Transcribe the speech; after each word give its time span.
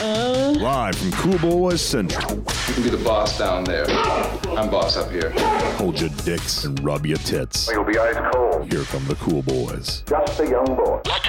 Uh. 0.00 0.54
Live 0.58 0.96
from 0.96 1.12
Cool 1.12 1.38
Boys 1.38 1.80
Central. 1.80 2.36
You 2.36 2.44
can 2.74 2.82
be 2.82 2.90
the 2.90 2.98
boss 3.02 3.38
down 3.38 3.64
there. 3.64 3.86
I'm 4.56 4.68
boss 4.70 4.96
up 4.96 5.10
here. 5.10 5.30
Hold 5.76 6.00
your 6.00 6.10
dicks 6.24 6.64
and 6.64 6.78
rub 6.84 7.06
your 7.06 7.18
tits. 7.18 7.68
You'll 7.70 7.84
be 7.84 7.96
ice 7.98 8.16
cold. 8.32 8.70
Here 8.70 8.82
come 8.84 9.04
the 9.06 9.14
Cool 9.16 9.42
Boys. 9.42 10.02
Just 10.06 10.40
a 10.40 10.48
young 10.48 10.64
boy. 10.66 11.00
What? 11.04 11.26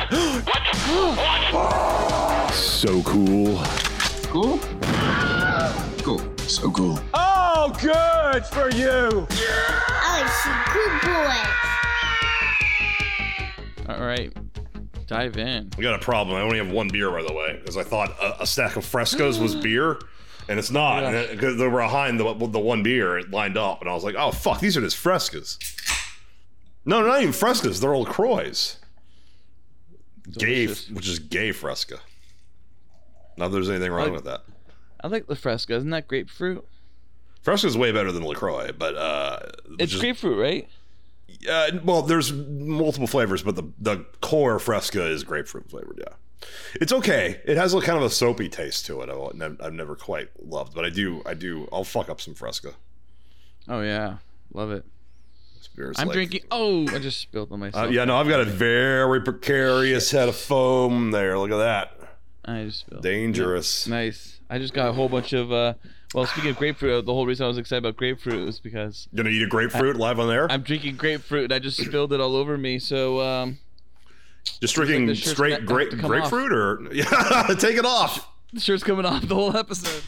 What? 1.17 1.53
What? 1.53 2.53
So 2.53 3.01
cool. 3.03 3.59
Cool? 4.23 4.59
Cool. 6.03 6.21
So 6.39 6.71
cool. 6.71 6.99
Oh, 7.13 7.71
good 7.81 8.45
for 8.47 8.69
you. 8.71 9.27
Oh, 9.29 10.17
it's 10.19 10.45
a 10.45 10.63
good 10.73 11.01
boy. 11.01 11.37
All 13.93 14.05
right, 14.05 14.31
dive 15.07 15.37
in. 15.37 15.71
I 15.77 15.81
got 15.81 15.95
a 15.95 16.03
problem. 16.03 16.35
I 16.37 16.41
only 16.41 16.57
have 16.57 16.69
one 16.69 16.89
beer, 16.89 17.09
by 17.11 17.23
the 17.23 17.33
way, 17.33 17.57
because 17.59 17.77
I 17.77 17.83
thought 17.83 18.09
a, 18.21 18.43
a 18.43 18.47
stack 18.47 18.75
of 18.75 18.85
frescas 18.85 19.41
was 19.41 19.55
beer, 19.63 19.99
and 20.49 20.59
it's 20.59 20.71
not. 20.71 21.01
Yeah. 21.03 21.27
Because 21.31 21.57
they 21.57 21.67
were 21.67 21.81
behind 21.81 22.19
the, 22.19 22.33
the 22.47 22.59
one 22.59 22.83
beer 22.83 23.17
it 23.17 23.31
lined 23.31 23.57
up, 23.57 23.81
and 23.81 23.89
I 23.89 23.93
was 23.93 24.03
like, 24.03 24.15
oh, 24.17 24.31
fuck, 24.31 24.59
these 24.59 24.77
are 24.77 24.81
just 24.81 24.97
frescas. 25.01 25.57
No, 26.85 26.97
they're 26.97 27.07
not 27.07 27.21
even 27.21 27.33
frescas. 27.33 27.81
They're 27.81 27.93
all 27.93 28.03
LaCroix. 28.03 28.53
Gay, 30.37 30.67
which 30.67 31.07
is 31.07 31.19
gay 31.19 31.51
fresca. 31.51 31.99
Not 33.37 33.47
that 33.49 33.53
there's 33.53 33.69
anything 33.69 33.91
wrong 33.91 34.05
Like- 34.07 34.13
with 34.15 34.25
that. 34.25 34.41
I 35.03 35.07
like 35.09 35.27
the 35.27 35.35
Fresca. 35.35 35.75
Isn't 35.75 35.91
that 35.91 36.07
grapefruit? 36.07 36.65
Fresca's 37.43 37.77
way 37.77 37.91
better 37.91 38.11
than 38.11 38.23
LaCroix, 38.25 38.71
but 38.71 38.97
uh, 38.97 39.39
It's 39.79 39.91
just- 39.91 40.01
grapefruit, 40.01 40.39
right? 40.39 40.67
Uh, 41.49 41.79
well, 41.83 42.01
there's 42.01 42.31
multiple 42.33 43.07
flavors, 43.07 43.43
but 43.43 43.55
the 43.55 43.63
the 43.79 44.05
core 44.21 44.59
Fresca 44.59 45.05
is 45.07 45.23
grapefruit 45.23 45.69
flavored. 45.69 45.99
Yeah, 46.05 46.47
it's 46.75 46.91
okay. 46.93 47.39
It 47.45 47.57
has 47.57 47.73
a 47.73 47.81
kind 47.81 47.97
of 47.97 48.03
a 48.03 48.09
soapy 48.09 48.49
taste 48.49 48.85
to 48.87 49.01
it. 49.01 49.09
I've, 49.09 49.57
I've 49.61 49.73
never 49.73 49.95
quite 49.95 50.29
loved, 50.43 50.73
but 50.75 50.85
I 50.85 50.89
do. 50.89 51.21
I 51.25 51.33
do. 51.33 51.67
I'll 51.71 51.83
fuck 51.83 52.09
up 52.09 52.19
some 52.21 52.33
Fresca. 52.33 52.73
Oh 53.67 53.81
yeah, 53.81 54.17
love 54.53 54.71
it. 54.71 54.85
This 55.57 55.67
beer 55.69 55.91
is 55.91 55.99
I'm 55.99 56.07
like- 56.07 56.13
drinking. 56.15 56.41
Oh, 56.51 56.87
I 56.93 56.99
just 56.99 57.19
spilled 57.19 57.51
on 57.51 57.55
Uh, 57.61 57.65
myself. 57.65 57.91
yeah, 57.91 58.05
no, 58.05 58.15
I've 58.17 58.27
got 58.27 58.39
a 58.41 58.45
very 58.45 59.21
precarious 59.21 60.11
head 60.11 60.29
of 60.29 60.35
foam 60.35 61.11
there. 61.11 61.37
Look 61.39 61.51
at 61.51 61.57
that. 61.57 61.96
I 62.47 62.63
just 62.63 62.79
spilled. 62.79 63.03
Dangerous. 63.03 63.87
Nice. 63.87 64.39
I 64.49 64.57
just 64.57 64.73
got 64.73 64.87
a 64.87 64.93
whole 64.93 65.09
bunch 65.09 65.33
of. 65.33 65.51
uh 65.51 65.73
Well, 66.13 66.25
speaking 66.25 66.51
of 66.51 66.55
grapefruit, 66.57 67.05
the 67.05 67.13
whole 67.13 67.25
reason 67.25 67.43
I 67.43 67.47
was 67.49 67.57
excited 67.57 67.79
about 67.83 67.97
grapefruit 67.97 68.45
was 68.45 68.59
because 68.61 69.09
you're 69.11 69.23
Gonna 69.23 69.35
eat 69.35 69.43
a 69.43 69.47
grapefruit 69.47 69.97
live 69.97 70.19
on 70.19 70.29
there? 70.29 70.49
I'm 70.49 70.61
drinking 70.61 70.95
grapefruit 70.95 71.43
and 71.45 71.53
I 71.53 71.59
just 71.59 71.77
spilled 71.77 72.13
it 72.13 72.21
all 72.21 72.35
over 72.37 72.57
me. 72.57 72.79
So 72.79 73.19
um 73.21 73.57
Just 74.61 74.75
drinking 74.75 75.07
shirt's 75.15 75.31
straight 75.31 75.65
grape 75.65 75.91
grapefruit, 75.97 76.53
or 76.53 76.81
yeah, 76.93 77.03
take 77.59 77.75
it 77.77 77.85
off. 77.85 78.27
the 78.53 78.61
shirt's 78.61 78.83
coming 78.83 79.05
off 79.05 79.27
the 79.27 79.35
whole 79.35 79.55
episode. 79.57 80.03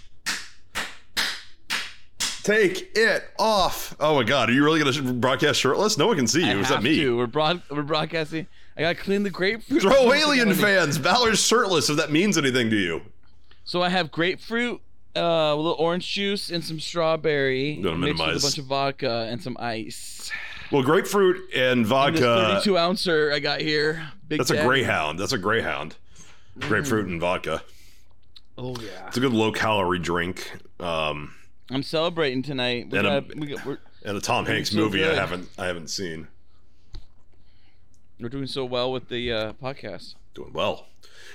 Take 2.44 2.98
it 2.98 3.26
off. 3.38 3.96
Oh 4.00 4.16
my 4.16 4.24
god, 4.24 4.50
are 4.50 4.54
you 4.54 4.64
really 4.64 4.82
gonna 4.82 5.14
broadcast 5.14 5.60
shirtless? 5.60 5.98
No 5.98 6.08
one 6.08 6.16
can 6.16 6.26
see 6.26 6.46
you. 6.46 6.58
I 6.58 6.62
Is 6.62 6.70
that 6.70 6.82
me? 6.82 6.96
to. 7.02 7.18
We're 7.18 7.28
broad. 7.28 7.62
We're 7.70 7.84
broadcasting. 7.84 8.48
I 8.80 8.84
gotta 8.84 8.96
clean 8.96 9.24
the 9.24 9.30
grapefruit. 9.30 9.82
Throw 9.82 10.14
alien 10.14 10.54
fans. 10.54 10.98
Ballard's 10.98 11.46
shirtless. 11.46 11.90
If 11.90 11.98
that 11.98 12.12
means 12.12 12.38
anything 12.38 12.70
to 12.70 12.76
you. 12.78 13.02
So 13.66 13.84
I 13.84 13.90
have 13.90 14.10
grapefruit, 14.10 14.80
uh, 15.16 15.20
a 15.20 15.56
little 15.56 15.76
orange 15.78 16.10
juice, 16.12 16.50
and 16.50 16.64
some 16.64 16.80
strawberry 16.80 17.76
Don't 17.84 18.00
mixed 18.00 18.26
with 18.26 18.38
a 18.38 18.40
bunch 18.42 18.58
of 18.58 18.66
vodka 18.66 19.28
and 19.30 19.44
some 19.44 19.58
ice. 19.60 20.32
Well, 20.72 20.82
grapefruit 20.82 21.38
and 21.54 21.80
And 21.80 21.84
this 21.84 21.90
vodka. 21.90 22.62
32 22.64 22.78
ouncer 22.78 23.32
I 23.34 23.40
got 23.40 23.60
here. 23.60 24.08
Big 24.28 24.40
That's 24.40 24.52
a 24.52 24.56
Daddy. 24.56 24.68
greyhound. 24.68 25.20
That's 25.20 25.34
a 25.34 25.38
greyhound. 25.38 25.96
Grapefruit 26.60 27.08
and 27.08 27.20
vodka. 27.20 27.62
Oh 28.58 28.76
yeah. 28.82 29.08
It's 29.08 29.18
a 29.18 29.20
good 29.20 29.34
low 29.34 29.52
calorie 29.52 30.00
drink. 30.00 30.52
Um, 30.80 31.34
I'm 31.70 31.84
celebrating 31.84 32.44
tonight. 32.44 32.90
We 32.92 32.98
And 33.00 33.08
a- 33.08 33.22
got, 33.22 33.36
we 33.36 33.48
got, 33.48 33.66
we're, 33.66 33.78
and 34.06 34.16
a 34.18 34.22
Tom 34.22 34.46
Hanks 34.46 34.72
so 34.72 34.78
movie 34.78 35.04
I 35.04 35.10
good. 35.10 35.18
haven't 35.18 35.50
I 35.58 35.66
haven't 35.66 35.90
seen. 35.90 36.28
We're 38.20 38.30
doing 38.30 38.48
so 38.48 38.66
well 38.66 38.92
with 38.92 39.08
the 39.10 39.32
uh, 39.32 39.54
podcast. 39.54 40.16
Doing 40.34 40.54
well. 40.54 40.88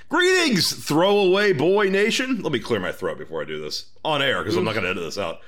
Greetings, 0.08 0.72
throwaway 0.72 1.52
boy 1.52 1.88
nation. 1.88 2.42
Let 2.42 2.52
me 2.52 2.60
clear 2.60 2.78
my 2.78 2.92
throat 2.92 3.18
before 3.18 3.42
I 3.42 3.44
do 3.46 3.60
this 3.60 3.86
on 4.04 4.22
air 4.22 4.42
because 4.42 4.56
I'm 4.56 4.64
not 4.64 4.74
going 4.74 4.84
to 4.84 4.90
edit 4.90 5.02
this 5.02 5.18
out. 5.18 5.40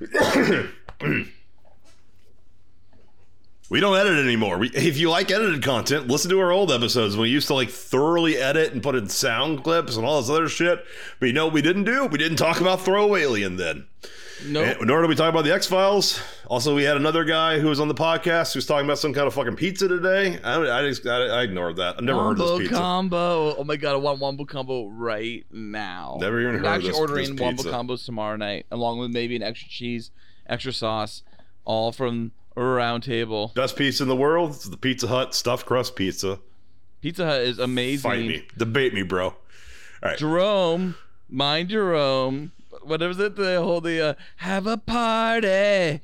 we 3.70 3.80
don't 3.80 3.96
edit 3.96 4.18
anymore. 4.24 4.58
We, 4.58 4.70
if 4.70 4.96
you 4.96 5.10
like 5.10 5.30
edited 5.30 5.62
content, 5.62 6.08
listen 6.08 6.30
to 6.30 6.40
our 6.40 6.50
old 6.50 6.72
episodes. 6.72 7.16
We 7.16 7.28
used 7.28 7.48
to 7.48 7.54
like 7.54 7.68
thoroughly 7.68 8.36
edit 8.38 8.72
and 8.72 8.82
put 8.82 8.94
in 8.94 9.08
sound 9.08 9.62
clips 9.62 9.96
and 9.96 10.06
all 10.06 10.20
this 10.20 10.30
other 10.30 10.48
shit. 10.48 10.82
But 11.20 11.26
you 11.26 11.32
know 11.34 11.44
what 11.46 11.54
we 11.54 11.62
didn't 11.62 11.84
do? 11.84 12.06
We 12.06 12.18
didn't 12.18 12.38
talk 12.38 12.60
about 12.60 12.80
throwaway 12.80 13.22
alien 13.22 13.56
then. 13.56 13.86
No, 14.46 14.62
And 14.62 14.86
nor 14.86 15.02
do 15.02 15.08
we 15.08 15.14
talk 15.14 15.28
about 15.30 15.44
the 15.44 15.52
X 15.52 15.66
Files. 15.66 16.20
Also, 16.46 16.74
we 16.74 16.84
had 16.84 16.96
another 16.96 17.24
guy 17.24 17.58
who 17.58 17.68
was 17.68 17.80
on 17.80 17.88
the 17.88 17.94
podcast 17.94 18.52
who 18.52 18.58
was 18.58 18.66
talking 18.66 18.84
about 18.86 18.98
some 18.98 19.12
kind 19.12 19.26
of 19.26 19.34
fucking 19.34 19.56
pizza 19.56 19.88
today. 19.88 20.38
I, 20.44 20.60
I 20.78 20.82
just 20.88 21.06
I, 21.06 21.26
I 21.26 21.42
ignored 21.42 21.76
that. 21.76 21.96
I've 21.98 22.04
never 22.04 22.20
heard 22.20 22.32
of 22.32 22.38
Wombo 22.40 22.58
this 22.58 22.68
pizza. 22.68 22.74
combo. 22.80 23.56
Oh 23.56 23.64
my 23.64 23.76
god, 23.76 23.92
I 23.94 23.96
want 23.96 24.20
wombo 24.20 24.44
combo 24.44 24.86
right 24.88 25.44
now. 25.50 26.18
Never 26.20 26.40
even 26.40 26.54
I'm 26.54 26.58
heard 26.60 26.66
of 26.66 26.72
actually 26.74 26.90
this- 26.90 26.98
ordering 26.98 27.36
this 27.36 27.40
wombo 27.40 27.62
combos 27.94 28.04
tomorrow 28.04 28.36
night, 28.36 28.66
along 28.70 28.98
with 29.00 29.10
maybe 29.10 29.34
an 29.36 29.42
extra 29.42 29.68
cheese, 29.68 30.10
extra 30.46 30.72
sauce, 30.72 31.22
all 31.64 31.90
from 31.92 32.32
round 32.56 33.02
table. 33.02 33.52
Best 33.54 33.76
pizza 33.76 34.02
in 34.02 34.08
the 34.08 34.16
world. 34.16 34.50
It's 34.50 34.68
the 34.68 34.76
Pizza 34.76 35.06
Hut 35.08 35.34
stuffed 35.34 35.66
crust 35.66 35.96
pizza. 35.96 36.38
Pizza 37.00 37.24
Hut 37.26 37.40
is 37.42 37.58
amazing. 37.58 38.10
Fight 38.10 38.20
me, 38.26 38.46
debate 38.56 38.94
me, 38.94 39.02
bro. 39.02 39.26
All 39.26 39.36
right, 40.02 40.18
Jerome, 40.18 40.94
mind 41.28 41.68
Jerome. 41.70 42.52
What 42.88 43.00
was 43.00 43.20
it? 43.20 43.36
The 43.36 43.60
whole 43.60 43.82
the 43.82 44.00
uh, 44.00 44.14
have 44.36 44.66
a 44.66 44.78
party. 44.78 46.00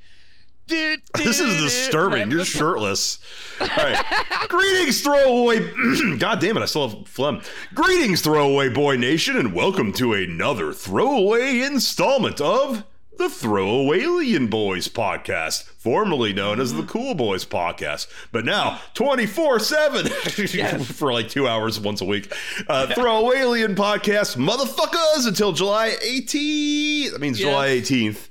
Do, 0.67 0.97
this 1.15 1.41
is 1.41 1.63
disturbing. 1.63 2.31
You're 2.31 2.45
shirtless. 2.45 3.19
All 3.59 3.69
right, 3.69 4.05
greetings, 4.49 5.01
throwaway. 5.01 5.61
God 6.19 6.41
damn 6.41 6.59
it, 6.59 6.63
I 6.63 6.67
still 6.67 6.89
have 6.89 7.09
phlegm. 7.09 7.41
Greetings, 7.73 8.21
throwaway 8.21 8.69
boy 8.69 8.97
nation, 8.97 9.39
and 9.39 9.55
welcome 9.55 9.95
to 9.95 10.13
another 10.13 10.75
throwaway 10.75 11.61
installment 11.61 12.39
of 12.41 12.85
the 13.17 13.29
Throwaway 13.29 14.01
Alien 14.03 14.49
Boys 14.49 14.89
podcast, 14.89 15.63
formerly 15.65 16.33
known 16.33 16.61
as 16.61 16.75
the 16.75 16.83
Cool 16.83 17.15
Boys 17.15 17.45
podcast, 17.45 18.07
but 18.33 18.45
now 18.45 18.81
24 18.95 19.59
7 19.61 20.07
for 20.85 21.13
like 21.13 21.29
two 21.29 21.47
hours 21.49 21.79
once 21.79 22.01
a 22.01 22.05
week. 22.05 22.33
Uh, 22.69 22.93
Throwaway 22.95 23.39
Alien 23.39 23.75
podcast, 23.75 24.37
motherfuckers, 24.37 25.27
until 25.27 25.53
July 25.53 25.95
18th. 26.05 27.13
That 27.13 27.21
means 27.21 27.41
Yes. 27.41 27.49
July 27.49 27.69
18th. 27.69 28.29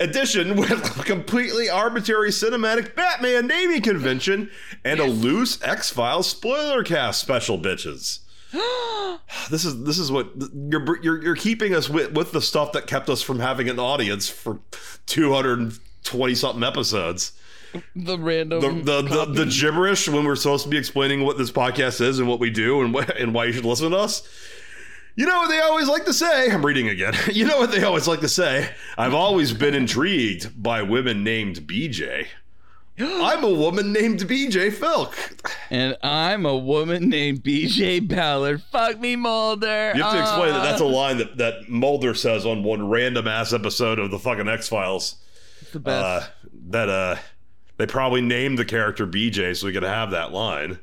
Edition 0.00 0.56
with 0.56 0.70
a 0.70 1.02
completely 1.04 1.70
arbitrary 1.70 2.30
cinematic 2.30 2.94
Batman 2.94 3.46
naming 3.46 3.80
convention 3.80 4.50
and 4.84 5.00
a 5.00 5.04
loose 5.06 5.62
X 5.62 5.88
Files 5.90 6.28
spoiler 6.28 6.84
cast 6.84 7.20
special 7.20 7.58
bitches. 7.58 8.18
This 9.50 9.64
is 9.64 9.84
this 9.84 9.98
is 9.98 10.10
what 10.10 10.30
you're 10.54 11.02
you're, 11.02 11.22
you're 11.22 11.36
keeping 11.36 11.74
us 11.74 11.88
with 11.88 12.12
with 12.12 12.32
the 12.32 12.40
stuff 12.40 12.72
that 12.72 12.86
kept 12.86 13.08
us 13.10 13.20
from 13.22 13.40
having 13.40 13.68
an 13.68 13.78
audience 13.78 14.28
for 14.28 14.60
220 15.06 16.34
something 16.34 16.62
episodes. 16.64 17.32
the 17.94 18.18
random 18.18 18.60
The 18.60 19.02
the, 19.02 19.02
the 19.02 19.44
the 19.44 19.46
gibberish 19.46 20.08
when 20.08 20.24
we're 20.24 20.36
supposed 20.36 20.64
to 20.64 20.70
be 20.70 20.78
explaining 20.78 21.24
what 21.24 21.36
this 21.36 21.50
podcast 21.50 22.00
is 22.00 22.18
and 22.18 22.28
what 22.28 22.40
we 22.40 22.50
do 22.50 22.80
and 22.80 22.94
what, 22.94 23.16
and 23.18 23.34
why 23.34 23.44
you 23.46 23.52
should 23.52 23.66
listen 23.66 23.90
to 23.90 23.96
us. 23.98 24.26
You 25.16 25.26
know 25.26 25.36
what 25.38 25.48
they 25.48 25.58
always 25.58 25.88
like 25.88 26.04
to 26.04 26.12
say? 26.14 26.48
I'm 26.48 26.64
reading 26.64 26.88
again. 26.88 27.12
You 27.32 27.44
know 27.44 27.58
what 27.58 27.72
they 27.72 27.82
always 27.82 28.06
like 28.06 28.20
to 28.20 28.28
say? 28.28 28.70
I've 28.96 29.14
always 29.14 29.52
been 29.52 29.74
intrigued 29.74 30.62
by 30.62 30.82
women 30.82 31.24
named 31.24 31.56
BJ. 31.66 32.28
I'm 33.00 33.44
a 33.44 33.52
woman 33.52 33.92
named 33.92 34.20
BJ 34.20 34.70
Felk. 34.72 35.14
and 35.70 35.96
I'm 36.02 36.44
a 36.46 36.56
woman 36.56 37.08
named 37.08 37.42
BJ 37.44 38.06
Ballard. 38.06 38.62
Fuck 38.72 38.98
me, 38.98 39.14
Mulder. 39.16 39.92
You 39.94 40.02
have 40.02 40.12
to 40.14 40.20
explain 40.20 40.52
that 40.52 40.62
that's 40.64 40.80
a 40.80 40.84
Ah. 40.84 40.88
line 40.88 41.18
that, 41.18 41.36
that 41.38 41.68
Mulder 41.68 42.14
says 42.14 42.44
on 42.44 42.62
one 42.64 42.88
random 42.88 43.28
ass 43.28 43.52
episode 43.52 43.98
of 43.98 44.10
the 44.10 44.18
fucking 44.18 44.48
X 44.48 44.68
Files. 44.68 45.16
The 45.72 45.80
best. 45.80 46.04
Uh, 46.04 46.26
that 46.70 46.88
uh, 46.88 47.16
they 47.76 47.86
probably 47.86 48.20
named 48.20 48.58
the 48.58 48.64
character 48.64 49.06
BJ 49.06 49.56
so 49.56 49.66
we 49.66 49.72
could 49.72 49.82
have 49.84 50.10
that 50.10 50.32
line. 50.32 50.78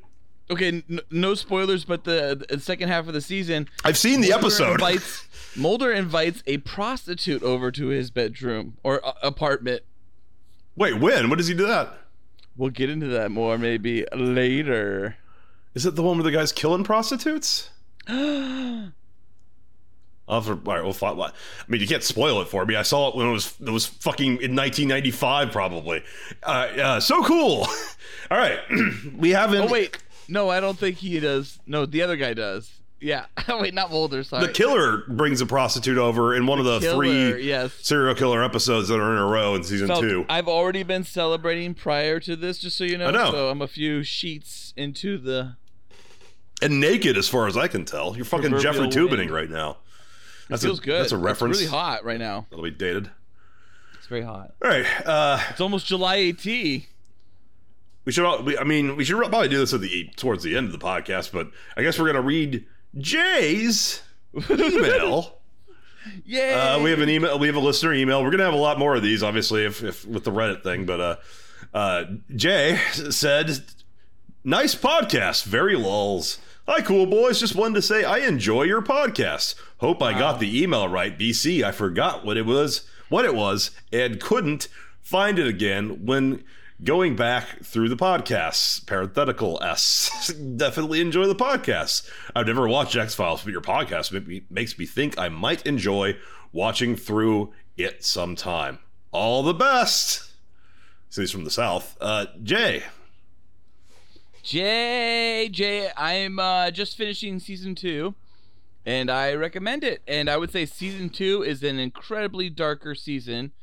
okay, 0.50 0.84
n- 0.89 1.00
no 1.10 1.34
spoilers, 1.34 1.84
but 1.86 2.04
the, 2.06 2.45
the 2.50 2.60
second 2.60 2.88
half 2.89 3.07
of 3.07 3.13
the 3.13 3.22
season, 3.22 3.68
I've 3.84 3.98
seen 3.98 4.22
the 4.22 4.30
Mulder 4.30 4.45
episode. 4.45 4.72
Invites, 4.74 5.28
Mulder 5.57 5.92
invites 5.92 6.44
a 6.48 6.57
prostitute 6.60 7.42
over 7.44 7.72
to 7.72 7.88
his 7.88 8.12
bedroom 8.12 8.78
or 8.84 9.06
uh, 9.06 9.13
apartment. 9.24 9.81
Wait, 10.78 11.00
when? 11.00 11.30
When 11.30 11.38
does 11.38 11.48
he 11.48 11.54
do 11.54 11.66
that? 11.68 11.98
We'll 12.57 12.69
get 12.69 12.90
into 12.90 13.07
that 13.07 13.31
more 13.31 13.57
maybe 13.57 14.06
later. 14.16 15.18
Is 15.74 15.86
it 15.86 15.96
the 15.96 16.04
one 16.04 16.18
where 16.18 16.24
the 16.24 16.31
guy's 16.31 16.52
killing 16.54 16.84
prostitutes? 16.84 17.69
I'll 18.07 18.92
have 20.42 20.46
to- 20.46 20.52
all 20.54 20.74
right, 20.75 20.84
we'll 20.84 20.94
find, 20.94 21.22
I 21.22 21.31
mean, 21.68 21.81
you 21.81 21.88
can't 21.88 22.04
spoil 22.04 22.42
it 22.42 22.48
for 22.48 22.66
me. 22.66 22.75
I 22.75 22.81
saw 22.81 23.10
it 23.10 23.16
when 23.16 23.28
it 23.28 23.31
was 23.31 23.54
it 23.62 23.69
was 23.69 23.86
fucking 23.86 24.28
in 24.42 24.56
1995, 24.56 25.52
probably. 25.52 26.02
Uh, 26.42 26.69
yeah, 26.75 27.00
so 27.00 27.24
cool. 27.24 27.68
All 28.31 28.38
right, 28.38 28.60
we 29.18 29.31
haven't. 29.31 29.69
Oh 29.69 29.72
wait, 29.72 30.01
no, 30.28 30.50
I 30.50 30.60
don't 30.60 30.78
think 30.80 30.98
he 30.98 31.19
does. 31.19 31.60
No, 31.68 31.86
the 31.86 32.01
other 32.01 32.16
guy 32.16 32.34
does. 32.34 32.72
Yeah. 33.06 33.25
Wait, 33.50 33.75
not 33.75 33.92
Mulder. 33.92 34.24
Sorry. 34.24 34.48
The 34.48 34.52
killer 34.52 35.04
brings 35.07 35.40
a 35.40 35.46
prostitute 35.46 36.00
over 36.00 36.34
in 36.36 36.48
one 36.48 36.57
of 36.57 36.66
the 36.66 36.80
Killer, 36.80 36.96
three 36.96 37.44
yes. 37.44 37.72
serial 37.84 38.16
killer 38.16 38.44
episodes 38.44 38.88
that 38.88 39.00
are 39.00 39.12
in 39.13 39.19
a 39.19 39.25
row 39.28 39.54
in 39.54 39.63
season 39.63 39.88
Felt- 39.88 40.02
two. 40.02 40.25
I've 40.28 40.48
already 40.48 40.81
been 40.81 41.04
celebrating 41.04 41.75
prior 41.75 42.19
to 42.22 42.36
this, 42.36 42.57
just 42.57 42.75
so 42.78 42.84
you 42.84 42.98
know. 42.98 43.07
I 43.10 43.12
know. 43.12 43.30
So 43.31 43.50
I'm 43.50 43.62
a 43.62 43.68
few 43.68 44.02
sheets 44.02 44.74
into 44.75 45.19
the. 45.19 45.56
and 46.63 46.80
naked, 46.80 47.16
as 47.16 47.30
far 47.30 47.46
as 47.46 47.56
I 47.56 47.68
can 47.68 47.86
tell. 47.86 48.16
You're 48.16 48.25
fucking 48.25 48.57
Jeffrey 48.57 48.88
Toobining 48.88 49.30
right 49.30 49.51
now. 49.51 49.78
It 50.50 50.58
feels 50.58 50.80
good. 50.80 51.00
That's 51.01 51.12
a 51.12 51.18
reference. 51.18 51.60
It's 51.62 51.72
really 51.72 51.80
hot 51.80 52.06
right 52.06 52.19
now. 52.19 52.48
That'll 52.50 52.63
be 52.66 52.72
dated. 52.72 53.12
It's 53.94 54.08
very 54.08 54.24
hot. 54.24 54.56
All 54.63 54.69
right. 54.69 54.86
Uh, 55.06 55.40
It's 55.51 55.62
almost 55.62 55.86
July 55.86 56.18
AT. 56.30 56.44
we 56.46 56.86
should. 58.10 58.25
All, 58.25 58.42
we, 58.42 58.58
I 58.58 58.63
mean, 58.63 58.96
we 58.96 59.04
should 59.04 59.18
probably 59.18 59.48
do 59.48 59.60
this 59.60 59.74
at 59.75 59.81
the 59.81 60.10
towards 60.16 60.44
the 60.44 60.58
end 60.58 60.66
of 60.66 60.72
the 60.72 60.84
podcast, 60.84 61.31
but 61.31 61.51
I 61.78 61.84
guess 61.84 62.00
we're 62.00 62.08
gonna 62.08 62.22
read 62.22 62.66
Jay's 62.97 64.01
email. 64.50 65.31
Yeah. 66.24 66.75
Uh, 66.77 66.83
we 66.83 66.92
have 66.92 67.00
an 67.00 67.09
email. 67.09 67.39
We 67.39 67.47
have 67.47 67.56
a 67.56 67.59
listener 67.59 67.92
email. 67.92 68.24
We're 68.24 68.30
gonna 68.30 68.45
have 68.45 68.53
a 68.53 68.57
lot 68.57 68.77
more 68.77 68.95
of 68.95 69.01
these, 69.01 69.24
obviously, 69.24 69.65
if, 69.65 69.83
if 69.83 70.06
with 70.06 70.24
the 70.24 70.31
Reddit 70.31 70.62
thing. 70.62 70.86
But 70.86 71.00
uh, 71.01 71.15
uh, 71.74 72.03
Jay 72.36 72.80
said, 72.92 73.59
"Nice 74.44 74.75
podcast, 74.75 75.45
very 75.45 75.75
lulls." 75.75 76.38
Hi, 76.68 76.81
cool 76.81 77.07
boys. 77.07 77.39
Just 77.39 77.56
wanted 77.56 77.75
to 77.75 77.81
say 77.81 78.03
I 78.03 78.19
enjoy 78.19 78.63
your 78.63 78.81
podcast. 78.83 79.56
Hope 79.77 80.01
I 80.01 80.18
got 80.18 80.39
the 80.39 80.62
email 80.62 80.88
right. 80.88 81.18
BC, 81.18 81.63
I 81.63 81.71
forgot 81.71 82.24
what 82.24 82.38
it 82.38 82.45
was, 82.45 82.88
what 83.09 83.25
it 83.25 83.36
was, 83.36 83.71
and 83.91 84.19
couldn't 84.19 84.68
find 85.01 85.39
it 85.39 85.48
again 85.48 86.06
when 86.06 86.44
going 86.86 87.16
back 87.16 87.64
through 87.64 87.90
the 87.90 87.98
podcasts. 87.98 88.86
Parenthetical 88.86 89.62
S. 89.62 90.32
Definitely 90.56 91.02
enjoy 91.02 91.26
the 91.26 91.36
podcasts. 91.36 92.10
I've 92.36 92.48
never 92.48 92.68
watched 92.68 92.96
X 92.96 93.16
Files, 93.16 93.44
but 93.44 93.52
your 93.52 93.62
podcast 93.62 94.12
makes 94.50 94.78
me 94.78 94.86
think 94.86 95.18
I 95.18 95.28
might 95.30 95.66
enjoy 95.66 96.16
watching 96.54 96.96
through 96.96 97.52
it 97.76 98.06
sometime. 98.06 98.80
All 99.12 99.44
the 99.44 99.54
best. 99.54 100.32
So 101.10 101.22
he's 101.22 101.32
from 101.32 101.44
the 101.44 101.52
South. 101.52 101.98
Uh, 102.00 102.28
Jay. 102.44 102.84
Jay, 104.44 105.50
Jay, 105.52 105.90
I'm 105.98 106.38
uh, 106.38 106.70
just 106.70 106.96
finishing 106.96 107.40
season 107.40 107.74
two, 107.74 108.14
and 108.86 109.10
I 109.10 109.34
recommend 109.34 109.84
it. 109.84 110.04
And 110.08 110.30
I 110.30 110.38
would 110.38 110.52
say 110.52 110.68
season 110.68 111.10
two 111.10 111.42
is 111.42 111.64
an 111.64 111.80
incredibly 111.80 112.52
darker 112.52 112.94
season 112.94 113.54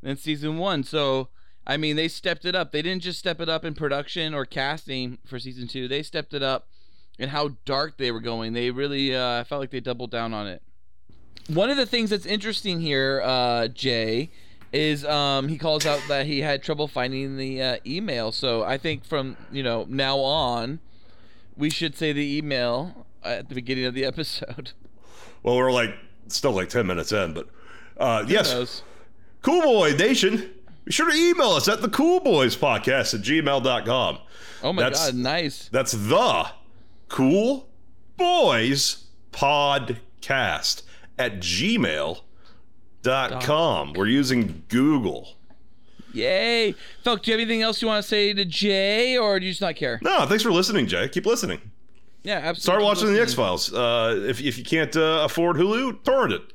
than 0.00 0.16
season 0.16 0.58
one. 0.58 0.84
So, 0.84 1.28
I 1.68 1.76
mean, 1.76 1.96
they 1.96 2.08
stepped 2.08 2.46
it 2.46 2.54
up. 2.54 2.72
They 2.72 2.80
didn't 2.80 3.02
just 3.02 3.18
step 3.18 3.40
it 3.40 3.48
up 3.48 3.62
in 3.62 3.74
production 3.74 4.32
or 4.32 4.46
casting 4.46 5.18
for 5.26 5.38
season 5.38 5.68
two. 5.68 5.86
They 5.86 6.02
stepped 6.02 6.32
it 6.32 6.42
up 6.42 6.66
in 7.18 7.28
how 7.28 7.50
dark 7.66 7.98
they 7.98 8.10
were 8.10 8.20
going. 8.20 8.54
They 8.54 8.70
really, 8.70 9.14
uh, 9.14 9.40
I 9.40 9.44
felt 9.44 9.60
like 9.60 9.70
they 9.70 9.80
doubled 9.80 10.10
down 10.10 10.32
on 10.32 10.46
it. 10.46 10.62
One 11.48 11.68
of 11.68 11.76
the 11.76 11.84
things 11.84 12.08
that's 12.08 12.24
interesting 12.24 12.80
here, 12.80 13.20
uh, 13.22 13.68
Jay, 13.68 14.30
is 14.72 15.04
um, 15.04 15.48
he 15.48 15.58
calls 15.58 15.84
out 15.84 16.00
that 16.08 16.26
he 16.26 16.40
had 16.40 16.62
trouble 16.62 16.88
finding 16.88 17.36
the 17.36 17.62
uh, 17.62 17.76
email. 17.86 18.32
So 18.32 18.64
I 18.64 18.78
think 18.78 19.04
from 19.04 19.36
you 19.50 19.62
know 19.62 19.86
now 19.88 20.18
on, 20.18 20.80
we 21.56 21.70
should 21.70 21.96
say 21.96 22.12
the 22.12 22.36
email 22.36 23.06
at 23.22 23.48
the 23.48 23.54
beginning 23.54 23.84
of 23.84 23.94
the 23.94 24.04
episode. 24.06 24.72
Well, 25.42 25.56
we're 25.56 25.72
like 25.72 25.94
still 26.28 26.52
like 26.52 26.68
10 26.68 26.86
minutes 26.86 27.12
in, 27.12 27.32
but 27.32 27.48
uh, 27.96 28.24
yes. 28.26 28.52
knows? 28.52 28.82
Cool 29.42 29.62
Boy 29.62 29.92
Nation. 29.92 30.50
Be 30.88 30.92
sure 30.94 31.10
to 31.10 31.14
email 31.14 31.50
us 31.50 31.68
at 31.68 31.82
the 31.82 31.88
Cool 31.90 32.18
Boys 32.20 32.56
Podcast 32.56 33.12
at 33.12 33.20
gmail.com. 33.20 34.18
Oh 34.62 34.72
my 34.72 34.84
That's- 34.84 35.10
god, 35.10 35.16
nice. 35.16 35.68
That's 35.70 35.92
the 35.92 36.46
Cool 37.08 37.68
Boys 38.16 39.04
Podcast 39.30 40.84
at 41.18 41.40
gmail.com. 41.40 42.22
We're 43.92 44.06
using 44.06 44.64
Google. 44.68 45.34
Yay. 46.14 46.74
Felk, 47.04 47.20
do 47.20 47.32
you 47.32 47.36
have 47.36 47.40
anything 47.42 47.60
else 47.60 47.82
you 47.82 47.88
want 47.88 48.02
to 48.02 48.08
say 48.08 48.32
to 48.32 48.46
Jay, 48.46 49.18
or 49.18 49.38
do 49.38 49.44
you 49.44 49.52
just 49.52 49.60
not 49.60 49.76
care? 49.76 50.00
No, 50.00 50.24
thanks 50.24 50.42
for 50.42 50.50
listening, 50.50 50.86
Jay. 50.86 51.06
Keep 51.10 51.26
listening. 51.26 51.60
Yeah, 52.22 52.36
absolutely. 52.36 52.60
Start 52.62 52.82
watching 52.82 53.12
the 53.12 53.20
X 53.20 53.34
Files. 53.34 53.74
Uh, 53.74 54.24
if, 54.26 54.40
if 54.40 54.56
you 54.56 54.64
can't 54.64 54.96
uh, 54.96 55.20
afford 55.26 55.56
Hulu, 55.56 56.02
torrent 56.02 56.32
it. 56.32 56.54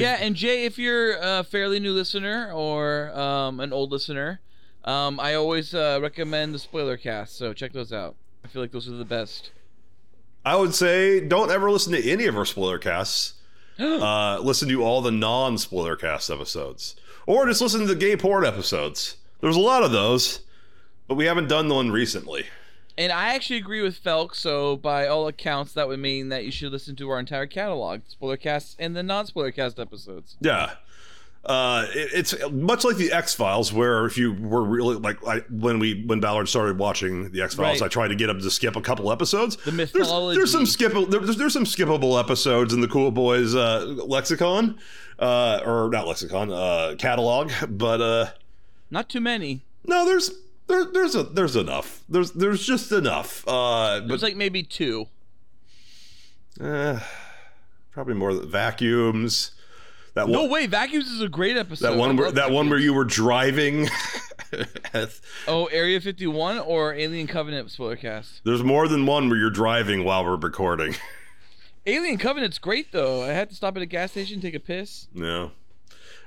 Yeah, 0.00 0.18
and 0.20 0.34
Jay, 0.34 0.64
if 0.64 0.78
you're 0.78 1.16
a 1.20 1.44
fairly 1.44 1.80
new 1.80 1.92
listener 1.92 2.50
or 2.52 3.16
um, 3.18 3.60
an 3.60 3.72
old 3.72 3.92
listener, 3.92 4.40
um, 4.84 5.20
I 5.20 5.34
always 5.34 5.74
uh, 5.74 5.98
recommend 6.02 6.54
the 6.54 6.58
spoiler 6.58 6.96
cast. 6.96 7.36
So 7.36 7.52
check 7.52 7.72
those 7.72 7.92
out. 7.92 8.16
I 8.44 8.48
feel 8.48 8.60
like 8.60 8.72
those 8.72 8.88
are 8.88 8.92
the 8.92 9.04
best. 9.04 9.50
I 10.44 10.56
would 10.56 10.74
say 10.74 11.20
don't 11.20 11.50
ever 11.50 11.70
listen 11.70 11.92
to 11.92 12.10
any 12.10 12.26
of 12.26 12.36
our 12.36 12.44
spoiler 12.44 12.78
casts. 12.78 13.34
uh, 13.78 14.38
listen 14.40 14.68
to 14.68 14.82
all 14.82 15.00
the 15.00 15.10
non 15.10 15.58
spoiler 15.58 15.96
cast 15.96 16.30
episodes. 16.30 16.96
Or 17.26 17.46
just 17.46 17.60
listen 17.60 17.80
to 17.80 17.86
the 17.86 17.94
gay 17.94 18.16
porn 18.16 18.44
episodes. 18.44 19.16
There's 19.40 19.56
a 19.56 19.60
lot 19.60 19.82
of 19.82 19.92
those, 19.92 20.40
but 21.08 21.14
we 21.14 21.24
haven't 21.24 21.48
done 21.48 21.68
one 21.68 21.90
recently. 21.90 22.46
And 22.96 23.10
I 23.10 23.34
actually 23.34 23.56
agree 23.58 23.82
with 23.82 24.02
Felk. 24.02 24.34
So 24.36 24.76
by 24.76 25.06
all 25.08 25.26
accounts, 25.26 25.72
that 25.72 25.88
would 25.88 25.98
mean 25.98 26.28
that 26.28 26.44
you 26.44 26.50
should 26.52 26.70
listen 26.72 26.94
to 26.96 27.08
our 27.10 27.18
entire 27.18 27.46
catalog, 27.46 28.02
spoiler 28.06 28.36
casts 28.36 28.76
and 28.78 28.94
the 28.94 29.02
non-spoiler 29.02 29.50
cast 29.50 29.78
episodes. 29.80 30.36
Yeah. 30.40 30.74
Uh, 31.44 31.86
it- 31.94 32.10
it's 32.14 32.34
much 32.52 32.84
like 32.84 32.96
the 32.96 33.12
X 33.12 33.34
Files, 33.34 33.70
where 33.72 34.06
if 34.06 34.16
you 34.16 34.32
were 34.32 34.62
really 34.64 34.94
like 34.96 35.18
I, 35.26 35.40
when 35.50 35.78
we 35.78 36.02
when 36.06 36.18
Ballard 36.20 36.48
started 36.48 36.78
watching 36.78 37.32
the 37.32 37.42
X 37.42 37.54
Files, 37.54 37.80
Right. 37.82 37.86
I 37.86 37.88
tried 37.88 38.08
to 38.08 38.14
get 38.14 38.30
him 38.30 38.40
to 38.40 38.50
skip 38.50 38.76
a 38.76 38.80
couple 38.80 39.12
episodes. 39.12 39.56
The 39.56 39.70
There's, 39.72 39.92
mythology. 39.92 40.38
there's 40.38 40.50
some 40.52 40.64
skip 40.64 40.92
there's, 41.10 41.36
there's 41.36 41.52
some 41.52 41.64
skippable 41.64 42.18
episodes 42.18 42.72
in 42.72 42.80
the 42.80 42.88
Cool 42.88 43.10
Boys 43.10 43.54
uh, 43.54 43.84
lexicon, 44.06 44.78
uh, 45.18 45.60
or 45.66 45.90
not 45.92 46.06
lexicon, 46.06 46.50
uh, 46.50 46.94
catalog, 46.96 47.50
but 47.68 48.00
uh, 48.00 48.26
Not 48.90 49.10
too 49.10 49.20
many. 49.20 49.64
no, 49.86 50.06
there's 50.06 50.30
there, 50.66 50.84
there's 50.84 51.14
a 51.14 51.22
there's 51.24 51.56
enough. 51.56 52.02
There's 52.08 52.32
there's 52.32 52.66
just 52.66 52.90
enough. 52.92 53.46
Uh, 53.46 54.00
but 54.00 54.08
There's 54.08 54.22
like 54.22 54.36
maybe 54.36 54.62
two. 54.62 55.06
eh, 56.60 57.00
probably 57.92 58.14
more 58.14 58.32
vacuums. 58.32 59.52
That 60.14 60.28
No 60.28 60.42
one, 60.42 60.50
way, 60.50 60.66
Vacuums 60.68 61.08
is 61.10 61.20
a 61.20 61.28
great 61.28 61.56
episode. 61.56 61.90
that 61.90 61.98
one 61.98 62.16
where 62.16 62.30
that 62.30 62.50
one 62.52 62.70
where 62.70 62.78
you 62.78 62.94
were 62.94 63.04
driving. 63.04 63.88
Oh, 65.48 65.66
Area 65.66 66.00
51 66.00 66.60
or 66.60 66.94
Alien 66.94 67.26
Covenant 67.26 67.72
spoiler 67.72 67.96
cast. 67.96 68.40
There's 68.44 68.62
more 68.62 68.86
than 68.86 69.04
one 69.04 69.28
where 69.28 69.36
you're 69.36 69.50
driving 69.50 70.04
while 70.04 70.24
we're 70.24 70.36
recording. 70.36 70.94
Alien 71.86 72.18
Covenant's 72.18 72.58
great 72.58 72.92
though. 72.92 73.22
I 73.24 73.28
had 73.32 73.48
to 73.50 73.56
stop 73.56 73.74
at 73.76 73.82
a 73.82 73.86
gas 73.86 74.12
station 74.12 74.40
take 74.40 74.54
a 74.54 74.60
piss. 74.60 75.08
no. 75.12 75.50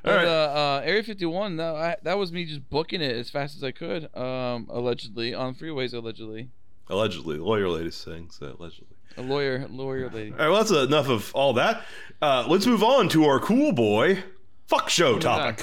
All 0.08 0.16
But, 0.16 0.16
right. 0.18 0.28
uh, 0.28 0.30
uh, 0.30 0.82
Area 0.86 1.04
51, 1.04 1.58
that, 1.58 1.76
I, 1.76 1.96
that 2.04 2.18
was 2.18 2.32
me 2.32 2.46
just 2.46 2.70
booking 2.70 3.02
it 3.02 3.16
as 3.16 3.30
fast 3.30 3.56
as 3.56 3.64
I 3.64 3.72
could, 3.72 4.16
um, 4.16 4.68
allegedly 4.70 5.34
on 5.34 5.56
freeways. 5.56 5.94
Allegedly, 5.94 6.50
allegedly, 6.90 7.38
the 7.38 7.44
lawyer 7.44 7.70
lady 7.70 7.92
saying 7.92 8.30
so. 8.32 8.56
Allegedly. 8.60 8.96
a 9.18 9.22
lawyer, 9.22 9.68
lawyer 9.70 10.10
lady. 10.10 10.32
All 10.32 10.38
right. 10.38 10.48
Well, 10.50 10.58
that's 10.64 10.72
enough 10.72 11.10
of 11.10 11.32
all 11.36 11.54
that. 11.54 11.84
Uh, 12.22 12.46
let's 12.48 12.66
move 12.66 12.84
on 12.84 13.10
to 13.10 13.26
our 13.26 13.40
cool 13.40 13.72
boy 13.72 14.24
fuck 14.68 14.90
show 14.90 15.14
my 15.14 15.20
topic. 15.20 15.58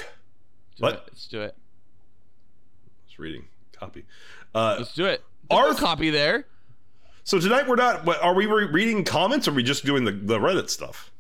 Do 0.76 0.82
What? 0.82 0.94
it. 0.94 1.00
Let's 1.08 1.26
do 1.28 1.40
it. 1.42 1.56
Just 3.06 3.18
reading 3.18 3.44
copy. 3.72 4.04
Uh, 4.54 4.76
Let's 4.78 4.94
do 4.94 5.04
it. 5.06 5.22
Our- 5.50 5.68
Our 5.68 5.74
copy 5.74 6.10
there. 6.10 6.46
so 7.24 7.38
tonight 7.38 7.66
we're 7.68 7.76
not. 7.76 8.06
Are 8.22 8.34
we 8.34 8.46
reading 8.46 9.04
comments? 9.04 9.46
or 9.46 9.50
Are 9.50 9.54
we 9.54 9.62
just 9.62 9.84
doing 9.84 10.04
the, 10.04 10.12
the 10.12 10.38
Reddit 10.38 10.70
stuff? 10.70 11.10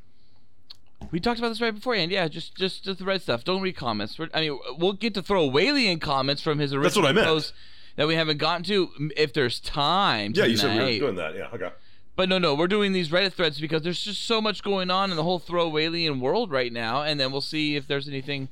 We 1.10 1.20
talked 1.20 1.38
about 1.38 1.50
this 1.50 1.60
right 1.60 1.74
beforehand. 1.74 2.10
Yeah, 2.10 2.28
just 2.28 2.54
just 2.56 2.84
just 2.84 2.98
the 2.98 3.04
red 3.04 3.22
stuff. 3.22 3.44
Don't 3.44 3.62
read 3.62 3.76
comments. 3.76 4.18
We're, 4.18 4.28
I 4.34 4.40
mean, 4.40 4.58
we'll 4.78 4.92
get 4.92 5.14
to 5.14 5.22
throw 5.22 5.46
Whaley 5.46 5.94
comments 5.98 6.42
from 6.42 6.58
his 6.58 6.72
original 6.72 6.82
That's 6.82 6.96
what 6.96 7.06
I 7.06 7.12
meant. 7.12 7.26
post 7.26 7.52
that 7.96 8.06
we 8.06 8.14
haven't 8.14 8.38
gotten 8.38 8.64
to 8.64 8.90
if 9.16 9.32
there's 9.32 9.60
time. 9.60 10.32
Yeah, 10.34 10.46
you 10.46 10.56
said 10.56 10.76
we 10.76 10.84
were 10.94 10.98
doing 10.98 11.16
that. 11.16 11.34
Yeah. 11.36 11.48
Okay. 11.52 11.70
But 12.16 12.28
no, 12.28 12.38
no, 12.38 12.54
we're 12.54 12.68
doing 12.68 12.92
these 12.92 13.08
Reddit 13.08 13.32
threads 13.32 13.60
because 13.60 13.82
there's 13.82 14.00
just 14.00 14.24
so 14.24 14.40
much 14.40 14.62
going 14.62 14.90
on 14.90 15.10
in 15.10 15.16
the 15.16 15.24
whole 15.24 15.40
throw 15.40 15.76
alien 15.78 16.20
world 16.20 16.50
right 16.52 16.72
now, 16.72 17.02
and 17.02 17.18
then 17.18 17.32
we'll 17.32 17.40
see 17.40 17.74
if 17.76 17.86
there's 17.88 18.08
anything. 18.08 18.48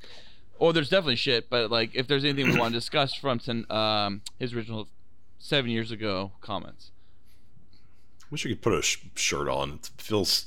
Or 0.58 0.72
there's 0.72 0.88
definitely 0.88 1.16
shit, 1.16 1.50
but 1.50 1.70
like 1.70 1.90
if 1.94 2.06
there's 2.06 2.24
anything 2.24 2.52
we 2.52 2.58
want 2.58 2.72
to 2.72 2.78
discuss 2.78 3.14
from 3.14 3.38
ten, 3.40 3.66
um, 3.70 4.22
his 4.38 4.54
original 4.54 4.88
seven 5.38 5.70
years 5.70 5.90
ago 5.90 6.32
comments. 6.40 6.90
Wish 8.30 8.44
you 8.44 8.54
could 8.54 8.62
put 8.62 8.72
a 8.74 8.82
sh- 8.82 8.98
shirt 9.14 9.48
on. 9.48 9.72
It 9.72 9.90
feels 9.98 10.46